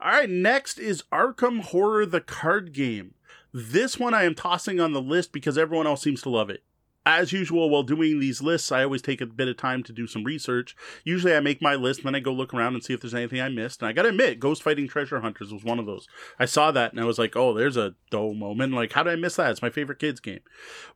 All 0.00 0.12
right, 0.12 0.30
next 0.30 0.78
is 0.78 1.02
Arkham 1.10 1.62
Horror 1.62 2.06
the 2.06 2.20
card 2.20 2.72
game. 2.72 3.14
This 3.58 3.98
one 3.98 4.12
I 4.12 4.24
am 4.24 4.34
tossing 4.34 4.80
on 4.80 4.92
the 4.92 5.00
list 5.00 5.32
because 5.32 5.56
everyone 5.56 5.86
else 5.86 6.02
seems 6.02 6.20
to 6.20 6.28
love 6.28 6.50
it. 6.50 6.62
As 7.06 7.32
usual, 7.32 7.70
while 7.70 7.84
doing 7.84 8.20
these 8.20 8.42
lists, 8.42 8.70
I 8.70 8.82
always 8.82 9.00
take 9.00 9.22
a 9.22 9.26
bit 9.26 9.48
of 9.48 9.56
time 9.56 9.82
to 9.84 9.94
do 9.94 10.06
some 10.06 10.24
research. 10.24 10.76
Usually, 11.04 11.34
I 11.34 11.40
make 11.40 11.62
my 11.62 11.74
list, 11.74 12.04
then 12.04 12.14
I 12.14 12.20
go 12.20 12.34
look 12.34 12.52
around 12.52 12.74
and 12.74 12.84
see 12.84 12.92
if 12.92 13.00
there's 13.00 13.14
anything 13.14 13.40
I 13.40 13.48
missed. 13.48 13.80
And 13.80 13.88
I 13.88 13.94
gotta 13.94 14.10
admit, 14.10 14.40
Ghost 14.40 14.62
Fighting 14.62 14.86
Treasure 14.88 15.20
Hunters 15.20 15.54
was 15.54 15.64
one 15.64 15.78
of 15.78 15.86
those. 15.86 16.06
I 16.38 16.44
saw 16.44 16.70
that 16.72 16.92
and 16.92 17.00
I 17.00 17.06
was 17.06 17.18
like, 17.18 17.34
oh, 17.34 17.54
there's 17.54 17.78
a 17.78 17.94
dull 18.10 18.34
moment. 18.34 18.74
Like, 18.74 18.92
how 18.92 19.02
did 19.04 19.14
I 19.14 19.16
miss 19.16 19.36
that? 19.36 19.52
It's 19.52 19.62
my 19.62 19.70
favorite 19.70 20.00
kids 20.00 20.20
game. 20.20 20.40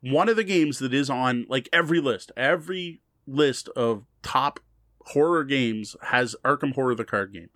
One 0.03 0.29
of 0.29 0.37
the 0.37 0.45
games 0.45 0.81
that 0.81 0.93
is 0.93 1.09
on 1.09 1.47
like 1.49 1.67
every 1.73 1.99
list, 1.99 2.31
every 2.37 3.01
list 3.27 3.71
of 3.71 4.05
top 4.23 4.61
horror 5.07 5.45
games 5.45 5.97
has 6.03 6.37
Arkham 6.45 6.75
Horror 6.75 6.95
the 6.95 7.07
card 7.07 7.33
game. 7.33 7.49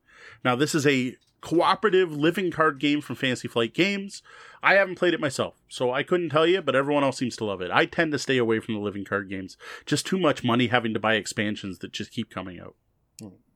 Now, 0.43 0.57
this 0.57 0.75
is 0.75 0.87
a 0.87 1.17
cooperative 1.45 2.11
living 2.11 2.51
card 2.51 2.81
game 2.81 3.03
from 3.03 3.17
Fantasy 3.17 3.47
Flight 3.47 3.75
Games. 3.75 4.23
I 4.63 4.75
haven't 4.75 4.95
played 4.95 5.13
it 5.13 5.21
myself, 5.21 5.61
so 5.69 5.93
I 5.93 6.03
couldn't 6.03 6.31
tell 6.31 6.47
you, 6.47 6.63
but 6.63 6.75
everyone 6.75 7.05
else 7.05 7.19
seems 7.19 7.37
to 7.37 7.45
love 7.45 7.61
it. 7.61 7.71
I 7.71 7.85
tend 7.85 8.13
to 8.13 8.19
stay 8.19 8.39
away 8.39 8.61
from 8.61 8.75
the 8.75 8.81
living 8.81 9.05
card 9.05 9.29
games. 9.29 9.59
Just 9.85 10.07
too 10.07 10.19
much 10.19 10.43
money 10.43 10.69
having 10.69 10.95
to 10.95 11.01
buy 11.01 11.15
expansions 11.15 11.81
that 11.81 11.93
just 11.93 12.13
keep 12.13 12.31
coming 12.31 12.59
out. 12.59 12.77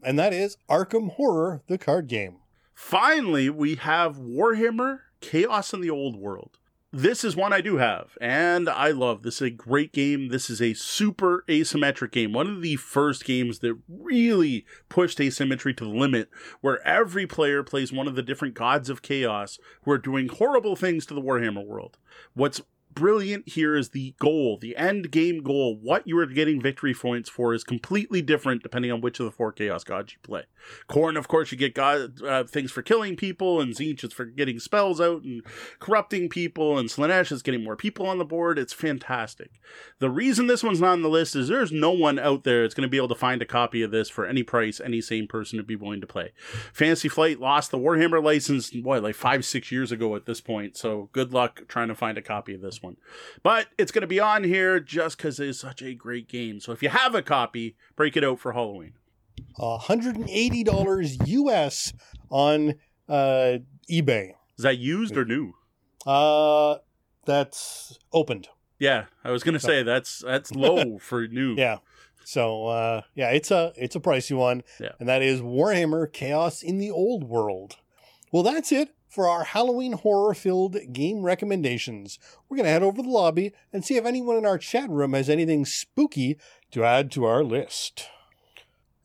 And 0.02 0.18
that 0.18 0.34
is 0.34 0.58
Arkham 0.68 1.14
Horror, 1.14 1.62
the 1.66 1.78
card 1.78 2.08
game. 2.08 2.36
Finally, 2.74 3.48
we 3.48 3.76
have 3.76 4.18
Warhammer 4.18 5.00
Chaos 5.22 5.72
in 5.72 5.80
the 5.80 5.90
Old 5.90 6.14
World 6.14 6.57
this 6.92 7.22
is 7.22 7.36
one 7.36 7.52
I 7.52 7.60
do 7.60 7.76
have, 7.76 8.16
and 8.20 8.68
I 8.68 8.92
love. 8.92 9.22
This 9.22 9.36
is 9.36 9.42
a 9.42 9.50
great 9.50 9.92
game. 9.92 10.28
This 10.28 10.48
is 10.48 10.62
a 10.62 10.72
super 10.72 11.44
asymmetric 11.46 12.12
game. 12.12 12.32
One 12.32 12.48
of 12.48 12.62
the 12.62 12.76
first 12.76 13.26
games 13.26 13.58
that 13.58 13.78
really 13.88 14.64
pushed 14.88 15.20
asymmetry 15.20 15.74
to 15.74 15.84
the 15.84 15.90
limit, 15.90 16.30
where 16.62 16.86
every 16.86 17.26
player 17.26 17.62
plays 17.62 17.92
one 17.92 18.08
of 18.08 18.14
the 18.14 18.22
different 18.22 18.54
gods 18.54 18.88
of 18.88 19.02
chaos 19.02 19.58
who 19.82 19.90
are 19.90 19.98
doing 19.98 20.28
horrible 20.28 20.76
things 20.76 21.04
to 21.06 21.14
the 21.14 21.20
Warhammer 21.20 21.66
world. 21.66 21.98
What's 22.32 22.62
brilliant 22.98 23.48
here 23.48 23.76
is 23.76 23.90
the 23.90 24.14
goal, 24.18 24.58
the 24.60 24.76
end 24.76 25.12
game 25.12 25.42
goal. 25.42 25.78
What 25.80 26.06
you 26.06 26.18
are 26.18 26.26
getting 26.26 26.60
victory 26.60 26.92
points 26.92 27.28
for 27.30 27.54
is 27.54 27.62
completely 27.62 28.20
different 28.20 28.62
depending 28.62 28.90
on 28.90 29.00
which 29.00 29.20
of 29.20 29.26
the 29.26 29.30
four 29.30 29.52
Chaos 29.52 29.84
Gods 29.84 30.14
you 30.14 30.18
play. 30.22 30.44
Khorne, 30.88 31.16
of 31.16 31.28
course, 31.28 31.52
you 31.52 31.58
get 31.58 31.74
god, 31.74 32.20
uh, 32.22 32.42
things 32.44 32.72
for 32.72 32.82
killing 32.82 33.14
people, 33.14 33.60
and 33.60 33.74
Tzeentch 33.74 34.02
is 34.02 34.12
for 34.12 34.24
getting 34.24 34.58
spells 34.58 35.00
out 35.00 35.22
and 35.22 35.42
corrupting 35.78 36.28
people, 36.28 36.76
and 36.76 36.88
Slaanesh 36.88 37.30
is 37.30 37.42
getting 37.42 37.62
more 37.62 37.76
people 37.76 38.06
on 38.06 38.18
the 38.18 38.24
board. 38.24 38.58
It's 38.58 38.72
fantastic. 38.72 39.60
The 40.00 40.10
reason 40.10 40.48
this 40.48 40.64
one's 40.64 40.80
not 40.80 40.92
on 40.92 41.02
the 41.02 41.08
list 41.08 41.36
is 41.36 41.46
there's 41.46 41.70
no 41.70 41.92
one 41.92 42.18
out 42.18 42.42
there 42.42 42.62
that's 42.62 42.74
going 42.74 42.86
to 42.86 42.90
be 42.90 42.96
able 42.96 43.08
to 43.08 43.14
find 43.14 43.40
a 43.40 43.46
copy 43.46 43.82
of 43.82 43.92
this 43.92 44.08
for 44.08 44.26
any 44.26 44.42
price 44.42 44.80
any 44.80 45.00
sane 45.00 45.28
person 45.28 45.56
would 45.58 45.66
be 45.68 45.76
willing 45.76 46.00
to 46.00 46.06
play. 46.06 46.32
Fantasy 46.72 47.08
Flight 47.08 47.38
lost 47.38 47.70
the 47.70 47.78
Warhammer 47.78 48.22
license, 48.22 48.70
boy, 48.70 49.00
like 49.00 49.14
five, 49.14 49.44
six 49.44 49.70
years 49.70 49.92
ago 49.92 50.16
at 50.16 50.26
this 50.26 50.40
point, 50.40 50.76
so 50.76 51.10
good 51.12 51.32
luck 51.32 51.62
trying 51.68 51.88
to 51.88 51.94
find 51.94 52.18
a 52.18 52.22
copy 52.22 52.54
of 52.54 52.60
this 52.60 52.82
one 52.82 52.87
one. 52.88 52.96
But 53.42 53.68
it's 53.78 53.92
going 53.92 54.02
to 54.02 54.08
be 54.08 54.20
on 54.20 54.44
here 54.44 54.80
just 54.80 55.16
because 55.16 55.38
it 55.38 55.48
is 55.48 55.60
such 55.60 55.82
a 55.82 55.94
great 55.94 56.28
game. 56.28 56.60
So 56.60 56.72
if 56.72 56.82
you 56.82 56.88
have 56.88 57.14
a 57.14 57.22
copy, 57.22 57.76
break 57.96 58.16
it 58.16 58.24
out 58.24 58.40
for 58.40 58.52
Halloween. 58.52 58.94
$180 59.58 61.26
US 61.26 61.92
on 62.30 62.74
uh, 63.08 63.58
eBay. 63.90 64.32
Is 64.56 64.64
that 64.64 64.78
used 64.78 65.16
or 65.16 65.24
new? 65.24 65.52
Uh, 66.06 66.76
that's 67.24 67.98
opened. 68.12 68.48
Yeah, 68.78 69.06
I 69.24 69.32
was 69.32 69.42
gonna 69.42 69.58
say 69.58 69.82
that's 69.82 70.22
that's 70.24 70.54
low 70.54 70.98
for 71.00 71.26
new. 71.26 71.56
Yeah. 71.56 71.78
So 72.24 72.66
uh, 72.66 73.02
yeah, 73.14 73.30
it's 73.30 73.50
a 73.50 73.72
it's 73.76 73.96
a 73.96 74.00
pricey 74.00 74.36
one, 74.36 74.62
yeah. 74.78 74.92
and 75.00 75.08
that 75.08 75.22
is 75.22 75.40
Warhammer 75.40 76.12
Chaos 76.12 76.62
in 76.62 76.78
the 76.78 76.90
Old 76.90 77.24
World. 77.24 77.76
Well, 78.30 78.42
that's 78.42 78.70
it 78.70 78.90
for 79.08 79.26
our 79.28 79.44
Halloween 79.44 79.92
horror 79.92 80.34
filled 80.34 80.76
game 80.92 81.22
recommendations. 81.22 82.18
We're 82.48 82.56
going 82.58 82.66
to 82.66 82.70
head 82.70 82.82
over 82.82 82.98
to 82.98 83.02
the 83.02 83.08
lobby 83.08 83.52
and 83.72 83.84
see 83.84 83.96
if 83.96 84.04
anyone 84.04 84.36
in 84.36 84.46
our 84.46 84.58
chat 84.58 84.90
room 84.90 85.14
has 85.14 85.28
anything 85.28 85.64
spooky 85.64 86.38
to 86.70 86.84
add 86.84 87.10
to 87.12 87.24
our 87.24 87.42
list. 87.42 88.06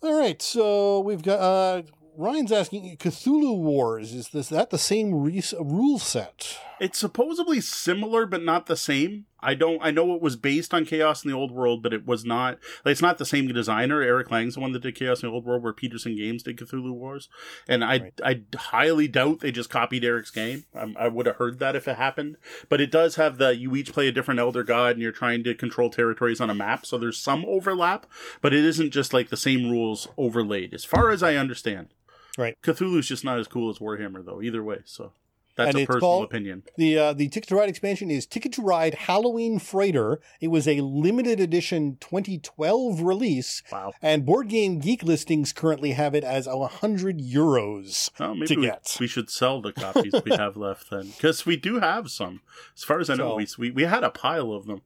All 0.02 0.20
right, 0.20 0.42
so 0.42 1.00
we've 1.00 1.24
got 1.24 1.40
uh, 1.40 1.84
Ryan's 2.18 2.52
asking 2.52 2.98
Cthulhu 2.98 3.58
Wars. 3.58 4.14
Is 4.14 4.30
this 4.30 4.50
that 4.50 4.70
the 4.70 4.78
same 4.78 5.24
re- 5.24 5.42
rule 5.60 5.98
set? 5.98 6.58
It's 6.84 7.00
supposedly 7.00 7.62
similar, 7.62 8.26
but 8.26 8.44
not 8.44 8.66
the 8.66 8.76
same. 8.76 9.26
I 9.40 9.54
don't. 9.54 9.80
I 9.82 9.90
know 9.90 10.14
it 10.16 10.22
was 10.22 10.36
based 10.36 10.74
on 10.74 10.84
Chaos 10.84 11.24
in 11.24 11.32
the 11.32 11.38
Old 11.38 11.50
World, 11.50 11.82
but 11.82 11.94
it 11.94 12.06
was 12.06 12.26
not. 12.26 12.60
Like, 12.84 12.92
it's 12.92 13.02
not 13.02 13.18
the 13.18 13.26
same 13.26 13.48
designer. 13.48 14.02
Eric 14.02 14.30
Lang's 14.30 14.56
the 14.56 14.60
one 14.60 14.74
that 14.74 14.82
did 14.82 14.96
Chaos 14.96 15.24
in 15.24 15.30
the 15.30 15.34
Old 15.34 15.46
World, 15.46 15.64
where 15.64 15.72
Petersen 15.72 16.18
Games 16.18 16.44
did 16.44 16.58
Cthulhu 16.58 16.92
Wars, 16.92 17.30
and 17.70 17.86
I 17.86 18.00
right. 18.00 18.22
I 18.22 18.42
highly 18.58 19.08
doubt 19.08 19.40
they 19.40 19.50
just 19.54 19.70
copied 19.70 20.04
Eric's 20.04 20.30
game. 20.30 20.66
I, 20.76 21.06
I 21.06 21.08
would 21.08 21.26
have 21.26 21.38
heard 21.38 21.60
that 21.60 21.78
if 21.78 21.88
it 21.88 21.96
happened, 21.96 22.36
but 22.68 22.82
it 22.82 22.92
does 22.92 23.16
have 23.16 23.38
the 23.38 23.56
you 23.56 23.74
each 23.78 23.94
play 23.94 24.10
a 24.10 24.12
different 24.12 24.42
Elder 24.42 24.66
God, 24.66 24.92
and 24.92 25.02
you're 25.02 25.14
trying 25.14 25.46
to 25.46 25.56
control 25.56 25.90
territories 25.90 26.42
on 26.42 26.50
a 26.50 26.56
map. 26.56 26.86
So 26.86 26.98
there's 26.98 27.18
some 27.18 27.46
overlap, 27.46 28.08
but 28.42 28.54
it 28.54 28.66
isn't 28.66 28.92
just 28.92 29.14
like 29.14 29.30
the 29.30 29.38
same 29.38 29.72
rules 29.72 30.10
overlaid, 30.18 30.74
as 30.74 30.84
far 30.84 31.12
as 31.12 31.24
I 31.24 31.36
understand. 31.36 31.94
Right. 32.38 32.58
Cthulhu's 32.62 33.08
just 33.08 33.24
not 33.24 33.40
as 33.40 33.48
cool 33.48 33.70
as 33.70 33.78
Warhammer, 33.78 34.26
though. 34.26 34.42
Either 34.42 34.64
way, 34.64 34.80
so 34.84 35.14
that's 35.56 35.76
and 35.76 35.84
a 35.84 35.86
personal 35.86 36.24
opinion. 36.24 36.64
The 36.78 36.98
uh, 36.98 37.14
the 37.14 37.28
Ticket 37.30 37.50
to 37.50 37.56
Ride 37.56 37.70
expansion 37.70 38.10
is 38.10 38.26
Ticket 38.26 38.54
to 38.54 38.62
Ride 38.62 38.96
Halloween 38.96 39.60
Freighter. 39.60 40.20
It 40.42 40.48
was 40.48 40.68
a 40.68 40.82
limited 40.82 41.40
edition 41.40 41.98
2012 42.00 43.02
release. 43.02 43.62
Wow. 43.72 43.94
And 44.02 44.26
Board 44.26 44.48
Game 44.50 44.80
Geek 44.80 45.04
listings 45.04 45.54
currently 45.54 45.92
have 45.92 46.16
it 46.16 46.24
as 46.24 46.48
100 46.48 47.20
euros 47.20 48.10
oh, 48.20 48.34
maybe 48.34 48.48
to 48.48 48.60
we, 48.62 48.66
get. 48.66 48.98
We 49.00 49.08
should 49.08 49.30
sell 49.30 49.62
the 49.62 49.74
copies 49.74 50.14
we 50.26 50.36
have 50.36 50.58
left 50.58 50.90
then, 50.90 51.08
because 51.08 51.46
we 51.46 51.56
do 51.56 51.80
have 51.80 52.10
some. 52.10 52.42
As 52.76 52.84
far 52.84 53.00
as 53.00 53.10
I 53.10 53.16
know, 53.16 53.40
so, 53.46 53.56
we, 53.60 53.70
we 53.70 53.72
we 53.72 53.84
had 53.84 54.04
a 54.04 54.10
pile 54.10 54.52
of 54.52 54.66
them. 54.66 54.82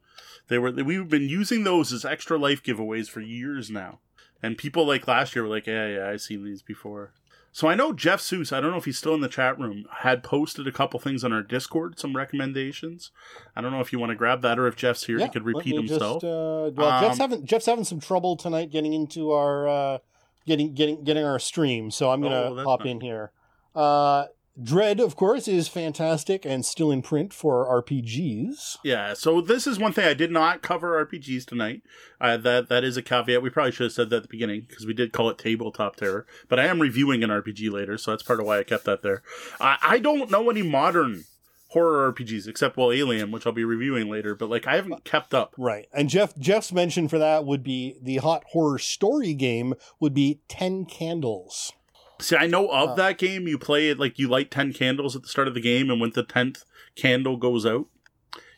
They 0.49 0.57
were 0.57 0.71
we've 0.71 1.07
been 1.07 1.29
using 1.29 1.63
those 1.63 1.93
as 1.93 2.03
extra 2.03 2.37
life 2.37 2.61
giveaways 2.61 3.09
for 3.09 3.21
years 3.21 3.69
now. 3.69 3.99
And 4.43 4.57
people 4.57 4.85
like 4.85 5.07
last 5.07 5.35
year 5.35 5.43
were 5.43 5.49
like, 5.49 5.67
"Yeah, 5.67 5.87
yeah, 5.87 6.09
I've 6.09 6.21
seen 6.21 6.43
these 6.43 6.61
before." 6.61 7.13
So 7.57 7.67
I 7.67 7.73
know 7.73 7.91
Jeff 7.91 8.21
Seuss, 8.21 8.53
I 8.53 8.61
don't 8.61 8.69
know 8.69 8.77
if 8.77 8.85
he's 8.85 8.99
still 8.99 9.15
in 9.15 9.21
the 9.21 9.27
chat 9.27 9.57
room, 9.57 9.85
had 10.01 10.21
posted 10.21 10.67
a 10.67 10.71
couple 10.71 10.99
things 10.99 11.23
on 11.23 11.33
our 11.33 11.41
Discord, 11.41 11.97
some 11.97 12.15
recommendations. 12.15 13.09
I 13.55 13.61
don't 13.61 13.71
know 13.71 13.79
if 13.79 13.91
you 13.91 13.97
want 13.97 14.11
to 14.11 14.15
grab 14.15 14.43
that 14.43 14.59
or 14.59 14.67
if 14.67 14.75
Jeff's 14.75 15.05
here, 15.05 15.17
yeah, 15.17 15.25
he 15.25 15.31
could 15.31 15.43
repeat 15.43 15.73
himself. 15.73 16.21
Just, 16.21 16.25
uh, 16.25 16.69
well, 16.75 16.91
um, 16.91 17.03
Jeff's 17.03 17.17
having 17.17 17.45
Jeff's 17.47 17.65
having 17.65 17.83
some 17.83 17.99
trouble 17.99 18.35
tonight 18.35 18.69
getting 18.69 18.93
into 18.93 19.31
our 19.31 19.67
uh, 19.67 19.97
getting 20.45 20.75
getting 20.75 21.03
getting 21.03 21.23
our 21.23 21.39
stream, 21.39 21.89
so 21.89 22.11
I'm 22.11 22.21
gonna 22.21 22.51
oh, 22.51 22.63
hop 22.63 22.81
nice. 22.81 22.89
in 22.89 23.01
here. 23.01 23.31
Uh, 23.73 24.25
Dread, 24.61 24.99
of 24.99 25.15
course, 25.15 25.47
is 25.47 25.67
fantastic 25.67 26.43
and 26.43 26.65
still 26.65 26.91
in 26.91 27.03
print 27.03 27.31
for 27.31 27.67
RPGs. 27.83 28.77
Yeah, 28.83 29.13
so 29.13 29.39
this 29.39 29.67
is 29.67 29.77
one 29.77 29.93
thing 29.93 30.05
I 30.05 30.15
did 30.15 30.31
not 30.31 30.63
cover 30.63 31.05
RPGs 31.05 31.45
tonight. 31.45 31.83
Uh, 32.19 32.37
that 32.37 32.67
that 32.69 32.83
is 32.83 32.97
a 32.97 33.03
caveat. 33.03 33.43
We 33.43 33.51
probably 33.51 33.71
should 33.71 33.85
have 33.85 33.91
said 33.91 34.09
that 34.09 34.17
at 34.17 34.21
the 34.23 34.29
beginning 34.29 34.65
because 34.67 34.87
we 34.87 34.93
did 34.93 35.13
call 35.13 35.29
it 35.29 35.37
tabletop 35.37 35.95
terror. 35.95 36.25
But 36.47 36.59
I 36.59 36.65
am 36.65 36.81
reviewing 36.81 37.23
an 37.23 37.29
RPG 37.29 37.71
later, 37.71 37.99
so 37.99 38.11
that's 38.11 38.23
part 38.23 38.39
of 38.39 38.47
why 38.47 38.57
I 38.57 38.63
kept 38.63 38.85
that 38.85 39.03
there. 39.03 39.21
I, 39.59 39.77
I 39.81 39.99
don't 39.99 40.31
know 40.31 40.49
any 40.49 40.63
modern 40.63 41.25
horror 41.69 42.11
RPGs 42.11 42.47
except 42.47 42.77
well 42.77 42.91
Alien, 42.91 43.31
which 43.31 43.45
I'll 43.45 43.53
be 43.53 43.63
reviewing 43.63 44.09
later. 44.09 44.33
But 44.33 44.49
like 44.49 44.65
I 44.65 44.75
haven't 44.75 45.03
kept 45.03 45.35
up. 45.35 45.53
Right, 45.57 45.87
and 45.93 46.09
Jeff 46.09 46.35
Jeff's 46.37 46.71
mention 46.71 47.07
for 47.07 47.19
that 47.19 47.45
would 47.45 47.63
be 47.63 47.97
the 48.01 48.17
hot 48.17 48.43
horror 48.51 48.79
story 48.79 49.35
game 49.35 49.75
would 49.99 50.15
be 50.15 50.39
Ten 50.47 50.85
Candles. 50.85 51.73
See, 52.19 52.35
I 52.35 52.47
know 52.47 52.67
of 52.69 52.89
uh. 52.89 52.95
that 52.95 53.17
game. 53.17 53.47
You 53.47 53.57
play 53.57 53.89
it 53.89 53.99
like 53.99 54.17
you 54.19 54.27
light 54.27 54.51
10 54.51 54.73
candles 54.73 55.15
at 55.15 55.21
the 55.23 55.27
start 55.27 55.47
of 55.47 55.53
the 55.53 55.61
game, 55.61 55.89
and 55.89 55.99
when 56.01 56.11
the 56.11 56.23
10th 56.23 56.63
candle 56.95 57.37
goes 57.37 57.65
out, 57.65 57.87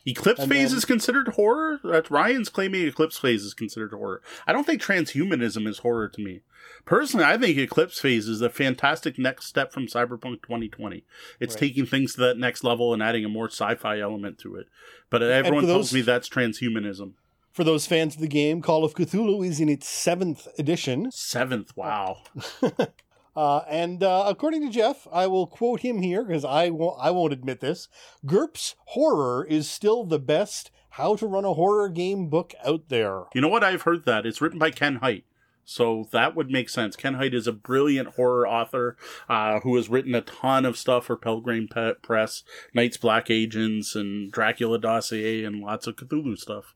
Eclipse 0.06 0.46
phase 0.46 0.70
then- 0.70 0.78
is 0.78 0.84
considered 0.84 1.28
horror. 1.28 1.78
That's 1.84 2.10
Ryan's 2.10 2.48
claiming 2.48 2.86
Eclipse 2.86 3.18
phase 3.18 3.44
is 3.44 3.54
considered 3.54 3.92
horror. 3.92 4.22
I 4.46 4.52
don't 4.52 4.64
think 4.66 4.80
transhumanism 4.82 5.66
is 5.68 5.78
horror 5.78 6.08
to 6.08 6.22
me. 6.22 6.40
Personally, 6.86 7.26
I 7.26 7.36
think 7.36 7.58
Eclipse 7.58 8.00
phase 8.00 8.26
is 8.26 8.40
a 8.40 8.48
fantastic 8.48 9.18
next 9.18 9.46
step 9.46 9.72
from 9.72 9.86
Cyberpunk 9.86 10.42
2020. 10.42 11.04
It's 11.38 11.54
Right. 11.54 11.60
taking 11.60 11.84
things 11.86 12.14
to 12.14 12.20
that 12.22 12.38
next 12.38 12.64
level 12.64 12.94
and 12.94 13.02
adding 13.02 13.24
a 13.24 13.28
more 13.28 13.46
sci-fi 13.48 14.00
element 14.00 14.38
to 14.38 14.56
it. 14.56 14.68
But 15.10 15.22
everyone 15.22 15.64
for 15.64 15.68
tells 15.68 15.92
me 15.92 16.00
that's 16.00 16.28
transhumanism. 16.28 17.12
For 17.52 17.64
those 17.64 17.86
fans 17.86 18.14
of 18.14 18.20
the 18.20 18.28
game, 18.28 18.62
Call 18.62 18.84
of 18.84 18.94
Cthulhu 18.94 19.46
is 19.46 19.60
in 19.60 19.68
its 19.68 19.88
seventh 19.88 20.48
edition. 20.58 21.10
Seventh, 21.12 21.76
wow. 21.76 22.18
Uh, 23.36 23.58
and 23.68 24.02
uh, 24.02 24.24
according 24.26 24.62
to 24.62 24.72
Jeff, 24.72 25.06
I 25.12 25.26
will 25.26 25.46
quote 25.46 25.80
him 25.80 26.02
here 26.02 26.24
because 26.24 26.44
I 26.44 26.70
won't, 26.70 26.98
I 27.00 27.10
won't 27.10 27.32
admit 27.32 27.60
this. 27.60 27.88
GURPS 28.26 28.74
Horror 28.86 29.46
is 29.48 29.68
still 29.70 30.04
the 30.04 30.18
best 30.18 30.70
how 30.94 31.14
to 31.16 31.26
run 31.26 31.44
a 31.44 31.54
horror 31.54 31.88
game 31.88 32.28
book 32.28 32.52
out 32.64 32.88
there. 32.88 33.24
You 33.34 33.40
know 33.40 33.48
what? 33.48 33.62
I've 33.64 33.82
heard 33.82 34.04
that. 34.06 34.26
It's 34.26 34.40
written 34.40 34.58
by 34.58 34.70
Ken 34.70 34.96
Hite. 34.96 35.24
So 35.64 36.08
that 36.10 36.34
would 36.34 36.50
make 36.50 36.68
sense. 36.68 36.96
Ken 36.96 37.14
Hite 37.14 37.32
is 37.32 37.46
a 37.46 37.52
brilliant 37.52 38.16
horror 38.16 38.48
author 38.48 38.96
uh, 39.28 39.60
who 39.60 39.76
has 39.76 39.88
written 39.88 40.16
a 40.16 40.20
ton 40.20 40.66
of 40.66 40.76
stuff 40.76 41.06
for 41.06 41.16
Pelgrane 41.16 41.68
Pe- 41.68 41.94
Press, 42.02 42.42
Night's 42.74 42.96
Black 42.96 43.30
Agents, 43.30 43.94
and 43.94 44.32
Dracula 44.32 44.80
Dossier, 44.80 45.44
and 45.44 45.60
lots 45.60 45.86
of 45.86 45.94
Cthulhu 45.94 46.36
stuff. 46.36 46.74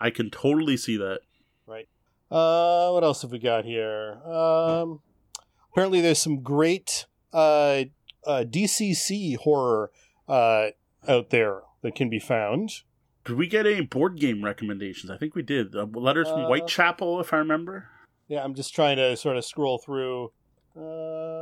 I 0.00 0.08
can 0.08 0.30
totally 0.30 0.78
see 0.78 0.96
that. 0.96 1.20
Right. 1.66 1.88
Uh, 2.30 2.90
what 2.92 3.04
else 3.04 3.20
have 3.20 3.32
we 3.32 3.38
got 3.38 3.66
here? 3.66 4.18
Um, 4.24 5.00
apparently, 5.72 6.00
there's 6.00 6.18
some 6.18 6.40
great 6.42 7.06
uh, 7.32 7.84
uh, 8.26 8.44
DCC 8.48 9.36
horror 9.38 9.90
uh, 10.28 10.68
out 11.08 11.30
there 11.30 11.62
that 11.82 11.94
can 11.94 12.08
be 12.08 12.18
found. 12.18 12.82
Did 13.24 13.36
we 13.36 13.46
get 13.46 13.66
any 13.66 13.82
board 13.82 14.18
game 14.18 14.44
recommendations? 14.44 15.10
I 15.10 15.16
think 15.16 15.34
we 15.34 15.42
did. 15.42 15.74
Uh, 15.74 15.86
letters 15.92 16.28
from 16.28 16.40
Uh, 16.44 16.46
Whitechapel, 16.48 17.20
if 17.20 17.32
I 17.32 17.38
remember. 17.38 17.88
Yeah, 18.28 18.42
I'm 18.44 18.54
just 18.54 18.74
trying 18.74 18.96
to 18.96 19.16
sort 19.16 19.36
of 19.36 19.44
scroll 19.44 19.78
through. 19.78 20.32
Uh, 20.76 21.41